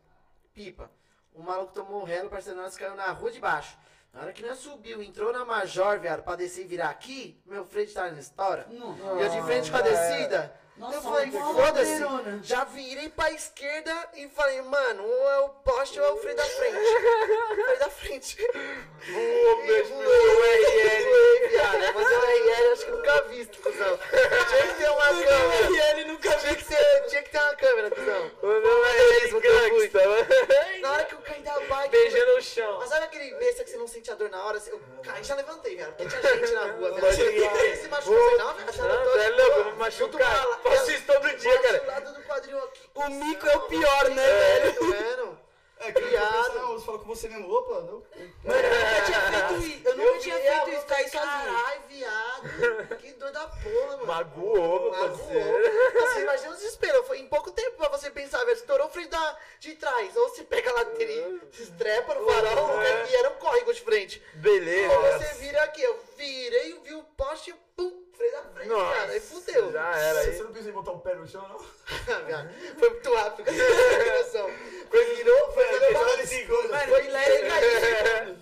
pipa. 0.54 0.88
O 1.34 1.42
maluco 1.42 1.72
tomou 1.72 2.02
o 2.02 2.04
relo, 2.04 2.28
o 2.28 2.30
parceiro 2.30 2.60
nós 2.60 2.76
caiu 2.76 2.94
na 2.94 3.10
rua 3.10 3.32
de 3.32 3.40
baixo. 3.40 3.76
Na 4.12 4.20
hora 4.20 4.32
que 4.32 4.46
nós 4.46 4.58
subiu, 4.58 5.02
entrou 5.02 5.32
na 5.32 5.44
Major, 5.44 5.98
viado, 5.98 6.22
pra 6.22 6.36
descer 6.36 6.66
e 6.66 6.68
virar 6.68 6.90
aqui, 6.90 7.42
meu 7.44 7.64
frente 7.64 7.92
tava 7.92 8.12
na 8.12 8.20
história. 8.20 8.64
Não. 8.70 9.18
E 9.18 9.22
eu 9.24 9.28
de 9.28 9.42
frente 9.42 9.72
com 9.72 9.76
a 9.76 9.80
descida. 9.80 10.54
Nossa, 10.76 10.96
eu 10.96 11.02
falei, 11.02 11.30
foda-se. 11.30 12.02
Já 12.42 12.64
virei 12.64 13.08
pra 13.10 13.30
esquerda 13.30 14.08
e 14.14 14.26
falei, 14.30 14.62
mano, 14.62 15.04
ou 15.04 15.30
é 15.30 15.38
o 15.40 15.48
poste 15.50 16.00
ou 16.00 16.06
é 16.06 16.12
o 16.12 16.16
freio 16.16 16.36
da 16.36 16.44
frente. 16.44 16.76
freio 17.64 17.78
da 17.78 17.90
frente. 17.90 18.36
Voou, 19.12 19.66
beijo, 19.66 19.94
Voei, 19.94 21.04
voei, 21.04 21.48
viado. 21.48 21.94
Mas 21.94 22.10
é 22.10 22.18
um 22.18 22.22
RL, 22.22 22.72
acho 22.72 22.84
que 22.86 22.90
nunca 22.90 23.22
visto, 23.22 23.60
cuzão. 23.60 23.98
Tinha 24.48 24.66
que 24.68 24.74
ter 24.74 24.90
uma 24.90 25.08
câmera. 25.08 25.70
E 25.70 25.80
ele 25.90 26.04
nunca 26.06 26.36
Tinha 26.36 26.54
que 26.56 26.64
ter, 26.64 27.06
tinha 27.08 27.22
que 27.22 27.30
ter 27.30 27.38
uma 27.38 27.54
câmera, 27.54 27.90
cuzão. 27.90 28.30
Não 28.42 28.86
é 28.86 29.16
Isso 29.26 29.36
ele, 29.36 29.40
que 29.40 29.46
eu 29.46 29.68
fui. 29.68 29.88
gangsta. 29.88 30.80
Na 30.80 30.92
hora 30.92 31.04
que 31.04 31.14
eu 31.14 31.18
caí 31.20 31.42
da 31.42 31.60
bike. 31.60 31.90
Beijando 31.90 32.32
o 32.32 32.42
chão. 32.42 32.78
Mas 32.80 32.88
sabe 32.88 33.04
aquele 33.04 33.34
besta 33.34 33.64
que 33.64 33.70
você 33.70 33.76
não 33.76 33.86
sente 33.86 34.10
a 34.10 34.14
dor 34.14 34.30
na 34.30 34.42
hora? 34.42 34.58
Eu 34.66 34.80
caí 35.02 35.22
já 35.22 35.34
levantei, 35.34 35.76
velho. 35.76 35.92
Porque 35.92 36.16
tinha 36.18 36.34
gente 36.38 36.52
na 36.52 36.72
rua, 36.72 36.92
velho. 36.92 37.76
Se 37.76 37.88
machucou. 37.88 38.16
Eu 38.16 38.38
falei, 38.38 38.38
não, 38.38 38.54
velho, 38.54 39.04
dor 39.04 39.20
é 39.20 39.28
louco, 39.28 39.58
eu 39.58 39.64
vou 39.64 39.72
me 39.72 39.78
machucar. 39.78 40.61
Faço 40.62 40.90
isso 40.90 41.06
todo 41.06 41.36
dia, 41.36 41.58
cara. 41.62 41.82
o 41.82 41.86
lado 41.86 42.14
do 42.14 42.22
quadril 42.24 42.58
aqui. 42.64 42.80
O 42.94 43.08
mico 43.08 43.46
é 43.46 43.56
o 43.56 43.60
pior, 43.62 44.10
né, 44.10 44.22
É, 44.24 44.60
velho? 44.60 44.74
tá 44.74 44.86
vendo? 44.98 45.38
É, 45.78 45.90
que 45.92 46.00
Viado. 46.00 46.54
não, 46.54 46.72
você 46.74 46.86
fala 46.86 46.98
com 47.00 47.04
você 47.06 47.28
mesmo. 47.28 47.52
Opa, 47.52 47.80
não. 47.80 47.82
Mano, 47.82 48.04
eu 48.44 48.52
nunca 48.54 49.02
tinha 49.04 49.20
feito 49.20 49.66
isso. 49.66 49.88
Eu 49.88 49.96
nunca 49.96 50.18
tinha 50.20 50.38
feito 50.38 50.70
isso, 50.70 50.86
cair 50.86 51.08
sozinho. 51.10 51.28
Caralho, 51.32 51.82
viado. 51.88 52.96
Que 52.98 53.12
dor 53.14 53.32
da 53.32 53.46
porra, 53.48 53.86
mano. 53.96 54.06
Magoou, 54.06 54.80
meu 54.82 54.90
Magoou. 54.92 55.08
parceiro. 55.18 55.92
Você 55.92 56.20
imagina 56.20 56.50
o 56.50 56.54
desespero. 56.54 57.02
Foi 57.04 57.18
em 57.18 57.26
pouco 57.26 57.50
tempo 57.50 57.76
pra 57.78 57.88
você 57.88 58.10
pensar, 58.12 58.38
velho. 58.44 58.52
Estourou 58.52 58.86
o 58.86 58.90
freio 58.90 59.08
da, 59.08 59.36
de 59.58 59.74
trás. 59.74 60.16
Ou 60.16 60.28
se 60.28 60.44
pega 60.44 60.70
a 60.70 60.74
lateira 60.74 61.12
e 61.12 61.56
se 61.56 61.64
estrepa 61.64 62.14
no 62.14 62.26
farol. 62.26 62.80
É. 62.80 63.10
E 63.10 63.16
era 63.16 63.30
um 63.30 63.34
córrego 63.34 63.74
de 63.74 63.80
frente. 63.80 64.22
Beleza. 64.34 64.94
Ou 64.94 65.02
você 65.18 65.34
vira 65.40 65.64
aqui. 65.64 65.82
Eu 65.82 65.98
virei, 66.16 66.78
vi 66.84 66.94
o 66.94 67.02
poste 67.02 67.50
e 67.50 67.54
pum, 67.76 68.01
freio 68.12 68.32
da 68.32 68.42
frente, 68.42 68.68
Nossa, 68.68 68.94
cara. 68.94 69.12
Aí 69.12 69.20
fudeu. 69.20 69.72
Já 69.72 69.96
era 69.98 70.22
Você 70.22 70.30
aí. 70.30 70.42
não 70.42 70.52
pensa 70.52 70.68
em 70.68 70.72
botar 70.72 70.92
o 70.92 71.00
pé 71.00 71.14
no 71.14 71.26
chão, 71.26 71.48
não? 71.48 71.58
Foi 72.78 72.90
muito 72.90 73.14
rápido. 73.14 73.46
Você 73.46 73.68
não 73.68 74.04
tem 74.04 74.18
noção. 74.22 74.50
Foi, 74.90 75.16
virou, 75.16 75.52
foi, 75.52 75.64
Olha 75.94 76.22
esse 76.22 76.44
gol, 76.44 76.68
né? 76.68 76.86
foi 76.86 77.08
leve 77.08 77.46
e 77.46 77.48
caiu. 77.48 78.36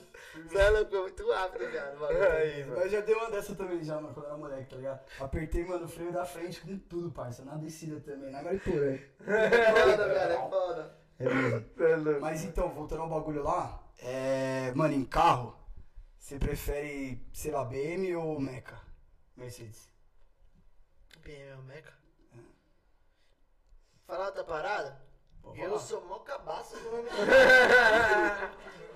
Você 0.48 0.58
é 0.58 0.70
louco, 0.70 0.90
foi 0.90 1.00
muito 1.02 1.30
rápido, 1.32 1.70
viado. 1.70 1.98
Valeu. 1.98 2.32
Aí, 2.32 2.64
mano. 2.64 2.80
Mas 2.80 2.90
já 2.90 3.00
dei 3.00 3.14
uma 3.14 3.30
dessa 3.30 3.54
também 3.54 3.84
já, 3.84 3.94
mano, 4.00 4.12
quando 4.14 4.26
era 4.26 4.36
moleque, 4.36 4.70
tá 4.70 4.76
ligado? 4.76 5.00
Apertei, 5.20 5.64
mano, 5.64 5.84
o 5.84 5.88
freio 5.88 6.12
da 6.12 6.24
frente 6.24 6.60
com 6.60 6.76
tudo, 6.78 7.10
parça. 7.12 7.44
Na 7.44 7.54
descida 7.56 8.00
também, 8.00 8.30
na 8.32 8.42
Mariporã. 8.42 8.98
Foda, 9.18 10.08
velho, 10.08 10.32
é 10.32 10.48
foda. 10.50 10.98
É 11.20 11.24
mesmo. 11.24 11.66
É 11.78 11.96
louco. 11.96 12.20
Mas 12.20 12.44
então, 12.44 12.68
voltando 12.70 13.02
ao 13.02 13.08
bagulho 13.08 13.42
lá, 13.44 13.80
é. 14.02 14.72
Mano, 14.74 14.94
em 14.94 15.04
carro, 15.04 15.56
você 16.18 16.36
prefere, 16.38 17.24
sei 17.32 17.52
lá, 17.52 17.64
BM 17.64 18.14
ou 18.16 18.40
Meca? 18.40 18.80
Mercedes. 19.40 19.88
BMW 21.24 21.62
Meca. 21.62 21.92
Falar 24.06 24.26
outra 24.26 24.44
parada? 24.44 25.00
Pode 25.42 25.58
Eu 25.60 25.70
falar. 25.70 25.80
sou 25.80 26.00
mó 26.02 26.18
cabaço 26.20 26.76
com 26.78 26.88
o 26.88 27.02
nome 27.02 27.08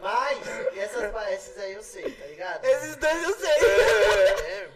Mas, 0.01 0.47
essas, 0.77 1.11
pa- 1.13 1.33
esses 1.33 1.57
aí 1.59 1.73
eu 1.73 1.83
sei, 1.83 2.11
tá 2.13 2.27
ligado? 2.27 2.65
Esses 2.65 2.97
dois 2.97 3.23
eu 3.23 3.35
sei. 3.37 3.51
É. 3.51 4.71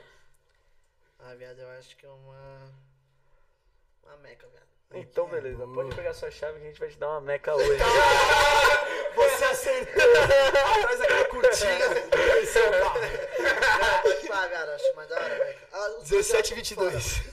Ah, 1.18 1.34
viado, 1.34 1.58
eu 1.58 1.68
acho 1.70 1.96
que 1.96 2.06
é 2.06 2.08
uma. 2.08 2.72
Uma 4.04 4.16
meca, 4.18 4.46
viado. 4.48 4.66
Então, 4.94 5.28
beleza. 5.28 5.66
Pode 5.66 5.94
pegar 5.94 6.14
sua 6.14 6.30
chave 6.30 6.58
que 6.60 6.64
a 6.64 6.68
gente 6.68 6.80
vai 6.80 6.88
te 6.88 6.96
dar 6.98 7.08
uma 7.10 7.20
meca 7.20 7.54
hoje. 7.54 7.68
Você 9.14 9.44
acertou! 9.44 10.02
Atrás 10.80 10.98
daquela 11.00 11.24
cortina. 11.26 11.84
Esse 12.40 12.58
é 12.58 12.70
o 12.70 12.72
Ah, 14.28 14.30
falar, 14.30 14.48
viado, 14.48 14.68
acho 14.70 14.94
mais 14.94 15.09
da 15.09 15.16
hora, 15.16 15.44
meca. 15.44 15.68
Ah, 15.72 15.88
os 16.00 16.09
dois 16.09 16.30
eu 16.30 16.42
17 16.42 16.44
acho 16.44 16.55
22. 16.55 17.18
fora. 17.18 17.32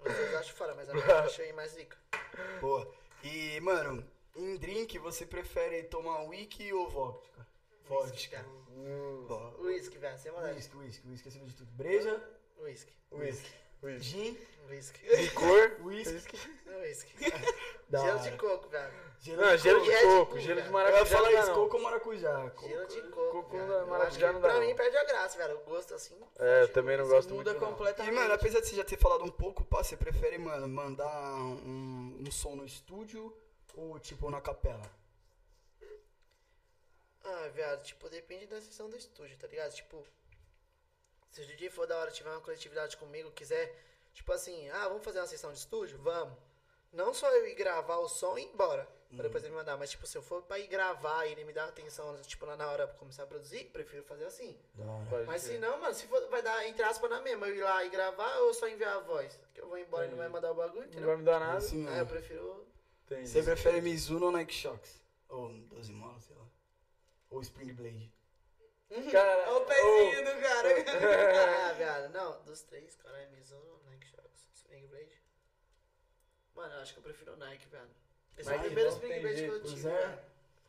Os 0.00 0.14
dois 0.16 0.32
eu 0.32 0.38
acho 0.38 0.52
fora, 0.52 0.74
mas 0.74 0.90
a 0.90 0.92
eu 0.92 1.16
achei 1.18 1.52
mais 1.54 1.74
rica. 1.74 1.96
Boa. 2.60 2.94
E, 3.24 3.58
mano, 3.60 4.06
em 4.36 4.56
drink 4.58 4.98
você 4.98 5.24
prefere 5.24 5.84
tomar 5.84 6.24
whisky 6.24 6.72
ou 6.74 6.90
vodka? 6.90 7.46
Vodka. 7.88 8.44
Vodka. 9.26 9.62
Whisky, 9.62 9.96
velho, 9.96 10.18
sem 10.18 10.30
maldade. 10.30 10.56
Whisky, 10.56 10.76
whisky, 10.76 11.08
whisky 11.08 11.28
acima 11.28 11.46
de 11.46 11.54
tudo. 11.54 11.70
Breja, 11.72 12.22
Whisky. 12.58 12.92
Whisky. 13.10 13.50
gin, 14.00 14.38
Whisky. 14.68 15.00
Licor. 15.08 15.76
whisky. 15.82 16.38
Whisky. 16.66 17.25
Da 17.96 18.02
Gelo 18.04 18.18
hora. 18.20 18.30
de 18.30 18.36
coco, 18.36 18.68
velho. 18.68 19.06
Gelo 19.18 19.42
Não, 19.42 19.56
de 19.56 19.62
gelo 19.62 19.80
de 19.82 20.00
coco, 20.02 20.38
gelo 20.38 20.62
de 20.62 20.68
maracujá. 20.70 20.98
Eu 20.98 21.04
ia 21.04 21.06
falar 21.06 21.32
isso, 21.32 21.54
coco 21.54 21.76
ou 21.76 21.82
maracujá? 21.82 22.50
Coco. 22.50 22.68
Gelo 22.68 22.86
de 22.86 23.02
coco. 23.02 23.30
Coco 23.32 23.56
não- 23.56 23.86
maracujá 23.86 24.32
não 24.32 24.40
dá, 24.40 24.48
Pra 24.50 24.60
mim 24.60 24.74
perde 24.74 24.96
a 24.98 25.04
graça, 25.04 25.38
velho. 25.38 25.56
O 25.58 25.64
gosto 25.64 25.94
assim. 25.94 26.20
É, 26.38 26.62
eu 26.62 26.68
também 26.72 26.96
não 26.96 27.04
muito. 27.04 27.16
gosto 27.16 27.34
Muda 27.34 27.50
muito. 27.52 27.62
não. 27.64 27.68
E, 27.68 27.72
completamente. 27.72 28.14
mano, 28.14 28.34
apesar 28.34 28.60
de 28.60 28.66
você 28.68 28.76
já 28.76 28.84
ter 28.84 28.98
falado 28.98 29.24
um 29.24 29.30
pouco, 29.30 29.64
pá, 29.64 29.82
você 29.82 29.96
prefere, 29.96 30.36
mano, 30.38 30.68
mandar 30.68 31.34
um, 31.34 32.18
um 32.26 32.30
som 32.30 32.54
no 32.54 32.64
estúdio 32.66 33.34
ou, 33.74 33.98
tipo, 33.98 34.30
na 34.30 34.40
capela? 34.40 34.82
Ah, 37.24 37.48
viado, 37.52 37.82
tipo, 37.82 38.08
depende 38.08 38.46
da 38.46 38.60
sessão 38.60 38.88
do 38.88 38.96
estúdio, 38.96 39.36
tá 39.38 39.46
ligado? 39.48 39.72
Tipo, 39.72 40.06
se 41.30 41.40
o 41.42 41.46
DJ 41.46 41.70
for 41.70 41.86
da 41.86 41.96
hora, 41.98 42.10
tiver 42.10 42.30
uma 42.30 42.40
coletividade 42.40 42.96
comigo, 42.96 43.30
quiser, 43.32 43.74
tipo 44.14 44.30
assim, 44.32 44.68
ah, 44.70 44.86
vamos 44.88 45.02
fazer 45.04 45.18
uma 45.18 45.26
sessão 45.26 45.50
de 45.52 45.58
estúdio? 45.58 45.98
Vamos. 45.98 46.36
Não 46.92 47.12
só 47.12 47.30
eu 47.30 47.46
ir 47.46 47.54
gravar 47.54 47.96
o 47.98 48.08
som 48.08 48.38
e 48.38 48.42
ir 48.42 48.46
embora, 48.46 48.88
pra 49.14 49.24
depois 49.24 49.42
ele 49.44 49.52
me 49.52 49.58
mandar, 49.58 49.76
mas 49.76 49.90
tipo, 49.90 50.06
se 50.06 50.16
eu 50.16 50.22
for 50.22 50.42
pra 50.42 50.58
ir 50.58 50.66
gravar 50.66 51.26
e 51.26 51.32
ele 51.32 51.44
me 51.44 51.52
dar 51.52 51.66
atenção, 51.68 52.16
tipo, 52.22 52.46
lá 52.46 52.56
na 52.56 52.70
hora 52.70 52.86
pra 52.86 52.96
começar 52.96 53.24
a 53.24 53.26
produzir, 53.26 53.64
prefiro 53.66 54.02
fazer 54.04 54.24
assim. 54.24 54.58
Pode 55.10 55.26
Mas 55.26 55.42
ser. 55.42 55.52
se 55.54 55.58
não, 55.58 55.78
mano, 55.78 55.94
se 55.94 56.06
for, 56.06 56.26
vai 56.28 56.42
dar, 56.42 56.66
entre 56.66 56.82
aspas, 56.84 57.10
na 57.10 57.20
mesma, 57.20 57.46
eu 57.48 57.56
ir 57.56 57.62
lá 57.62 57.84
e 57.84 57.90
gravar 57.90 58.38
ou 58.38 58.54
só 58.54 58.66
enviar 58.68 58.96
a 58.96 59.00
voz? 59.00 59.38
Que 59.52 59.60
eu 59.60 59.68
vou 59.68 59.78
embora 59.78 60.06
e 60.06 60.10
não 60.10 60.16
vai 60.16 60.28
mandar 60.28 60.52
o 60.52 60.54
bagulho, 60.54 60.88
Não 60.94 61.06
vai 61.06 61.16
me 61.16 61.24
dar 61.24 61.40
nada. 61.40 61.58
Assim, 61.58 61.86
Ah, 61.88 61.98
eu 61.98 62.06
prefiro... 62.06 62.66
Entendi. 63.04 63.28
Você 63.28 63.42
prefere 63.42 63.80
Mizuno 63.80 64.26
ou 64.26 64.32
Nike 64.32 64.52
Shox? 64.54 65.00
Ou 65.28 65.48
12 65.48 65.92
molas, 65.92 66.24
sei 66.24 66.34
lá. 66.34 66.44
Ou 67.30 67.40
Spring 67.40 67.72
Blade? 67.72 68.12
Cara, 69.12 69.50
Olha 69.50 69.62
o 69.62 69.64
pezinho 69.66 70.24
do 70.24 70.40
cara. 70.40 70.68
ah, 71.68 71.72
viado, 71.74 72.12
não, 72.12 72.42
dos 72.44 72.62
três, 72.62 72.94
cara, 72.96 73.16
é 73.20 73.26
Mizuno, 73.30 73.80
Nike 73.84 74.06
Shox, 74.08 74.48
Spring 74.54 74.86
Blade. 74.86 75.20
Mano, 76.56 76.74
eu 76.74 76.80
acho 76.80 76.92
que 76.94 76.98
eu 76.98 77.02
prefiro 77.02 77.32
o 77.34 77.36
Nike, 77.36 77.66
velho. 77.68 77.84
Esse 78.38 78.48
é 78.48 78.52
o 78.52 78.56
Nike, 78.56 78.66
primeiro 78.66 78.90
não 78.90 78.96
Spring 78.96 79.12
tem 79.12 79.20
que 79.20 79.26
eu 79.26 79.36
jeito, 79.36 79.66
tive, 79.68 79.88
é. 79.88 79.92
velho. 79.92 80.18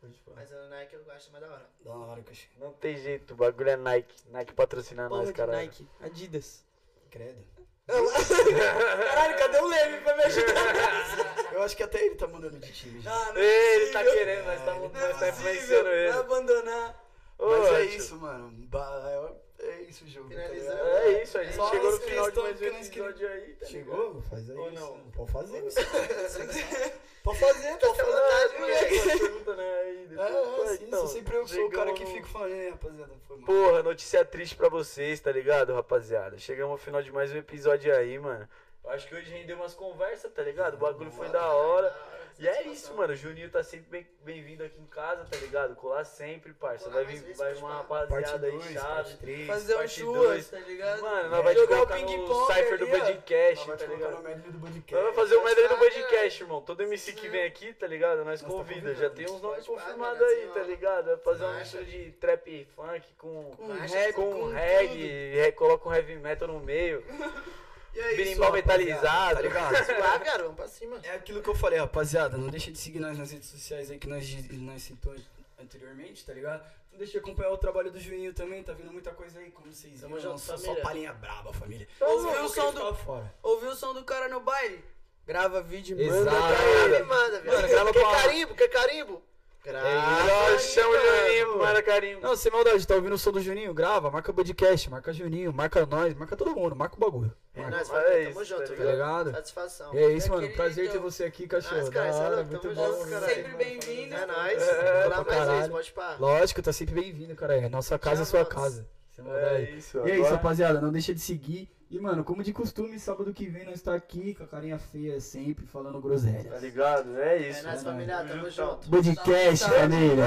Pode 0.00 0.18
falar. 0.20 0.36
Mas 0.36 0.52
o 0.52 0.68
Nike 0.68 0.94
eu 0.94 1.12
acho 1.12 1.30
mais 1.32 1.44
da 1.44 1.50
hora. 1.52 1.66
Da 1.84 1.90
hora 1.92 2.24
achei. 2.30 2.48
Não 2.58 2.72
tem 2.74 2.96
jeito, 2.96 3.34
o 3.34 3.36
bagulho 3.36 3.70
é 3.70 3.76
Nike. 3.76 4.14
Nike 4.30 4.52
patrocina 4.54 5.08
Porra 5.08 5.18
nós, 5.20 5.28
de 5.28 5.34
cara. 5.34 5.52
Nike, 5.52 5.88
Adidas. 6.00 6.64
Credo. 7.10 7.42
Caralho, 7.88 9.38
cadê 9.38 9.58
o 9.58 9.66
Leme 9.66 10.00
pra 10.02 10.14
me 10.16 10.22
ajudar? 10.24 10.54
Eu 11.54 11.62
acho 11.62 11.74
que 11.76 11.82
até 11.82 12.04
ele 12.04 12.14
tá 12.16 12.26
mudando 12.26 12.58
de 12.60 12.70
time 12.72 13.00
já. 13.00 13.10
Ah, 13.12 13.32
não 13.32 13.40
é 13.40 13.74
Ele 13.76 13.92
tá 13.92 13.98
possível. 14.00 14.18
querendo, 14.24 14.44
nós 14.44 14.60
tá, 14.64 14.74
Não 14.74 14.80
nós 14.82 14.92
Não 14.92 15.18
tá 15.18 15.26
é 15.26 15.30
possível. 15.32 15.50
influenciando 15.52 15.84
Vai 15.84 15.98
ele. 15.98 16.08
abandonar. 16.10 17.04
Ô, 17.38 17.46
Mas 17.48 17.72
é 17.72 17.84
isso, 17.86 18.16
mano. 18.16 18.50
Ba- 18.66 19.10
É 19.10 19.18
é 19.60 19.80
isso 19.82 20.06
jogo. 20.08 20.28
tá? 20.30 20.40
É 20.40 21.22
isso, 21.22 21.38
a 21.38 21.44
gente 21.44 21.56
Só 21.56 21.70
chegou 21.70 21.90
no 21.92 21.98
final 22.00 22.30
de 22.30 22.38
mais 22.38 22.60
um 22.60 22.64
episódio 22.66 23.28
aí, 23.28 23.40
tá 23.54 23.66
ligado? 23.66 23.70
Chegou? 23.70 24.22
Faz 24.22 24.50
aí. 24.50 24.56
Ou 24.56 24.70
isso. 24.70 24.80
não? 24.80 25.10
Pode 25.12 25.32
fazer. 25.32 25.62
Pode 27.24 27.40
fazer, 27.40 27.76
pode 27.76 27.80
Tá 27.80 27.90
à 27.90 27.94
fazer. 27.94 28.10
vontade, 28.10 28.70
É, 28.72 29.18
pergunta, 29.18 29.56
né, 29.56 29.80
aí, 29.82 30.06
depois, 30.08 30.30
É, 30.30 30.72
é, 30.72 30.76
sim, 30.78 30.84
então, 30.86 31.00
sou 31.00 31.08
sempre 31.08 31.36
eu 31.36 31.44
que 31.44 31.50
sou 31.50 31.66
o 31.66 31.70
cara 31.70 31.92
que 31.92 32.06
fico 32.06 32.26
falando, 32.28 32.54
"É, 32.54 32.68
rapaziada, 32.70 33.12
foi. 33.26 33.38
Porra, 33.40 33.82
notícia 33.82 34.24
triste 34.24 34.56
pra 34.56 34.70
vocês, 34.70 35.20
tá 35.20 35.30
ligado, 35.30 35.74
rapaziada? 35.74 36.38
Chegamos 36.38 36.70
ao 36.72 36.78
final 36.78 37.02
de 37.02 37.12
mais 37.12 37.30
um 37.32 37.36
episódio 37.36 37.94
aí, 37.94 38.18
mano. 38.18 38.48
Eu 38.82 38.90
acho 38.90 39.06
que 39.06 39.14
hoje 39.14 39.30
rendeu 39.30 39.56
umas 39.56 39.74
conversas, 39.74 40.32
tá 40.32 40.42
ligado? 40.42 40.74
O 40.74 40.78
bagulho 40.78 41.10
foi 41.10 41.28
da 41.28 41.46
hora. 41.52 41.94
E 42.38 42.46
é 42.46 42.68
isso, 42.68 42.94
mano. 42.94 43.12
O 43.12 43.16
Juninho 43.16 43.50
tá 43.50 43.64
sempre 43.64 43.86
bem- 43.90 44.06
bem-vindo 44.22 44.62
aqui 44.62 44.80
em 44.80 44.86
casa, 44.86 45.24
tá 45.24 45.36
ligado? 45.38 45.74
Colar 45.74 46.04
sempre, 46.04 46.52
parça. 46.52 46.88
Vai 46.88 47.04
vir 47.04 47.34
vai 47.34 47.52
uma. 47.56 47.82
Parte 47.82 48.10
rapaziada 48.12 48.46
aí 48.46 48.52
2, 48.52 48.72
chave. 48.72 49.16
3. 49.16 49.46
Fazer 49.48 49.76
um 49.76 49.88
churras, 49.88 50.48
tá 50.48 50.58
ligado? 50.60 51.00
Mano, 51.02 51.30
nós 51.30 51.44
vai 51.44 51.54
Jogar 51.54 51.82
o 51.82 51.86
ping-pong 51.88 52.52
Cypher 52.54 52.78
do. 52.78 52.86
Budcast, 52.86 53.66
Vai 53.66 53.76
tá 53.76 53.86
ligado? 53.86 54.22
Nós 54.22 54.90
vamos 54.90 55.14
fazer 55.16 55.36
o 55.36 55.44
medley 55.44 55.68
do 55.68 55.76
Budcast, 55.78 56.42
irmão. 56.44 56.62
Todo 56.62 56.82
MC 56.84 57.12
que 57.12 57.28
vem 57.28 57.44
aqui, 57.44 57.72
tá 57.74 57.86
ligado? 57.88 58.24
Nós 58.24 58.40
tá 58.40 58.46
convida. 58.46 58.94
Já 58.94 59.10
tem 59.10 59.26
uns 59.28 59.42
nomes 59.42 59.66
confirmados 59.66 60.18
pagar, 60.18 60.30
aí, 60.30 60.46
tá 60.46 60.52
senhora. 60.52 60.62
ligado? 60.70 61.06
Vai 61.06 61.16
fazer 61.16 61.44
Marcha. 61.44 61.58
mistura 61.60 61.84
de 61.86 62.10
trap 62.12 62.68
funk 62.76 63.02
com... 63.18 63.50
Com 63.56 63.72
rap, 63.72 64.12
Com 64.14 64.46
reggae, 64.48 65.30
re- 65.34 65.52
coloca 65.52 65.88
um 65.88 65.92
heavy 65.94 66.14
metal 66.16 66.46
no 66.48 66.60
meio, 66.60 67.02
E 67.98 68.00
é 68.00 68.14
berimbau 68.16 68.52
metalizado. 68.52 69.34
Tá 69.36 69.42
ligado? 69.42 69.74
Suave, 69.84 70.24
cara, 70.24 70.42
vamos 70.44 70.56
pra 70.56 70.68
cima. 70.68 71.00
É 71.02 71.14
aquilo 71.14 71.42
que 71.42 71.48
eu 71.48 71.54
falei, 71.54 71.78
rapaziada. 71.78 72.36
Não 72.36 72.48
deixa 72.48 72.70
de 72.70 72.78
seguir 72.78 73.00
nós 73.00 73.18
nas 73.18 73.30
redes 73.32 73.48
sociais 73.48 73.90
aí 73.90 73.98
que 73.98 74.06
nós, 74.08 74.24
nós 74.52 74.82
citou 74.82 75.14
anteriormente, 75.60 76.24
tá 76.24 76.32
ligado? 76.32 76.62
Não 76.92 76.98
deixa 76.98 77.12
de 77.12 77.18
acompanhar 77.18 77.50
o 77.50 77.58
trabalho 77.58 77.90
do 77.90 77.98
Juninho 78.00 78.32
também, 78.32 78.62
tá 78.62 78.72
vindo 78.72 78.92
muita 78.92 79.10
coisa 79.12 79.38
aí, 79.40 79.50
como 79.50 79.72
vocês 79.72 80.00
Tamo 80.00 80.16
viram. 80.16 80.30
junto, 80.32 80.40
Só, 80.40 80.56
só 80.56 80.74
palhinha 80.76 81.12
braba, 81.12 81.52
família. 81.52 81.86
Ouviu 82.00 82.44
o 82.44 82.48
som 82.48 82.72
do- 82.72 82.78
ficar 82.80 82.94
fora. 82.94 83.34
Ouviu 83.42 83.70
o 83.70 83.74
som 83.76 83.92
do 83.94 84.04
cara 84.04 84.28
no 84.28 84.40
baile? 84.40 84.84
Grava 85.26 85.60
vídeo 85.60 86.00
e 86.00 86.04
Exato. 86.04 86.24
manda 86.24 86.56
pra 86.56 86.64
Ele 86.64 86.94
ele. 86.94 87.04
manda, 87.04 87.40
velho. 87.40 87.56
Mano, 87.56 87.68
grava 87.68 87.92
Quer 87.92 88.00
pra- 88.00 88.10
carimbo? 88.22 88.54
Quer 88.54 88.68
carimbo? 88.68 89.22
Grava. 89.68 90.24
Nós 90.24 90.62
chama 90.62 90.88
o 90.88 90.98
Juninho, 90.98 91.58
manda 91.58 91.82
carinho. 91.82 92.20
Não, 92.22 92.34
sem 92.34 92.50
maldade, 92.50 92.86
tá 92.86 92.94
ouvindo 92.94 93.14
o 93.14 93.18
som 93.18 93.30
do 93.30 93.40
Juninho? 93.40 93.74
Grava, 93.74 94.10
marca 94.10 94.30
o 94.30 94.34
podcast, 94.34 94.88
marca 94.88 95.12
Juninho, 95.12 95.52
marca 95.52 95.84
nós, 95.84 96.14
marca 96.14 96.34
todo 96.36 96.54
mundo, 96.54 96.74
marca 96.74 96.96
o 96.96 96.98
bagulho. 96.98 97.32
É 97.54 97.60
Marca. 97.60 97.76
nóis, 97.76 97.90
É 98.06 98.22
isso, 98.22 98.32
tamo 98.32 98.44
junto, 98.46 98.62
tá 98.62 98.74
velho. 98.74 98.90
ligado? 98.92 99.30
Satisfação. 99.32 99.94
E 99.94 99.98
é 99.98 100.12
isso, 100.12 100.30
mano. 100.30 100.48
Prazer 100.54 100.90
ter 100.90 100.98
você 100.98 101.24
aqui, 101.24 101.46
cachorro. 101.46 101.76
Nossa, 101.80 101.90
cara, 101.90 102.10
da 102.10 102.16
é 102.16 102.20
hora, 102.30 102.44
muito 102.44 102.74
bom. 102.74 102.94
Sempre 103.04 103.54
bem-vindo. 103.56 104.14
É 104.14 104.26
nóis. 104.26 104.62
É, 104.62 105.06
lá 105.06 105.24
mais 105.24 105.48
vezes, 105.48 105.68
pode 105.68 105.92
pá. 105.92 106.16
Lógico, 106.18 106.62
tá 106.62 106.72
sempre 106.72 106.94
bem-vindo, 106.94 107.34
cara. 107.34 107.56
É 107.56 107.68
nossa 107.68 107.98
casa, 107.98 108.22
é 108.22 108.24
sua 108.24 108.46
casa. 108.46 108.86
Sem 109.14 109.24
É 109.24 109.28
maldade. 109.28 109.76
isso, 109.78 109.98
E 110.06 110.10
é 110.12 110.18
isso, 110.18 110.30
rapaziada. 110.30 110.80
Não 110.80 110.90
deixa 110.92 111.12
de 111.12 111.20
seguir. 111.20 111.68
E, 111.90 111.98
mano, 111.98 112.22
como 112.22 112.42
de 112.42 112.52
costume, 112.52 112.98
sábado 112.98 113.32
que 113.32 113.46
vem 113.48 113.64
nós 113.64 113.80
tá 113.80 113.94
aqui 113.94 114.34
com 114.34 114.44
a 114.44 114.46
carinha 114.46 114.78
feia 114.78 115.18
sempre, 115.20 115.64
falando 115.66 115.94
Tá 115.94 116.00
groselha. 116.00 116.58
ligado? 116.58 117.18
É 117.18 117.38
É 117.38 117.48
isso. 117.50 117.66
nóis, 117.66 117.82
família, 117.82 118.24
tamo 118.26 118.50
junto. 118.50 118.90
Podcast, 118.90 119.64
família. 119.64 120.24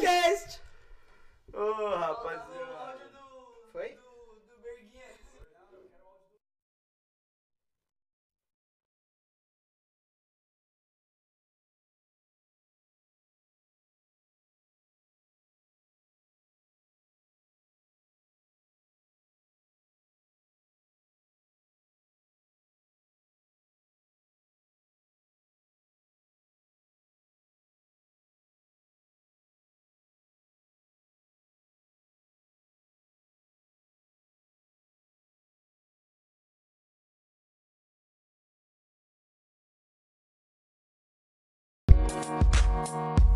Cast. 0.00 0.60
Ô, 1.54 1.96
rapaziada. 1.96 2.71
you 42.72 43.31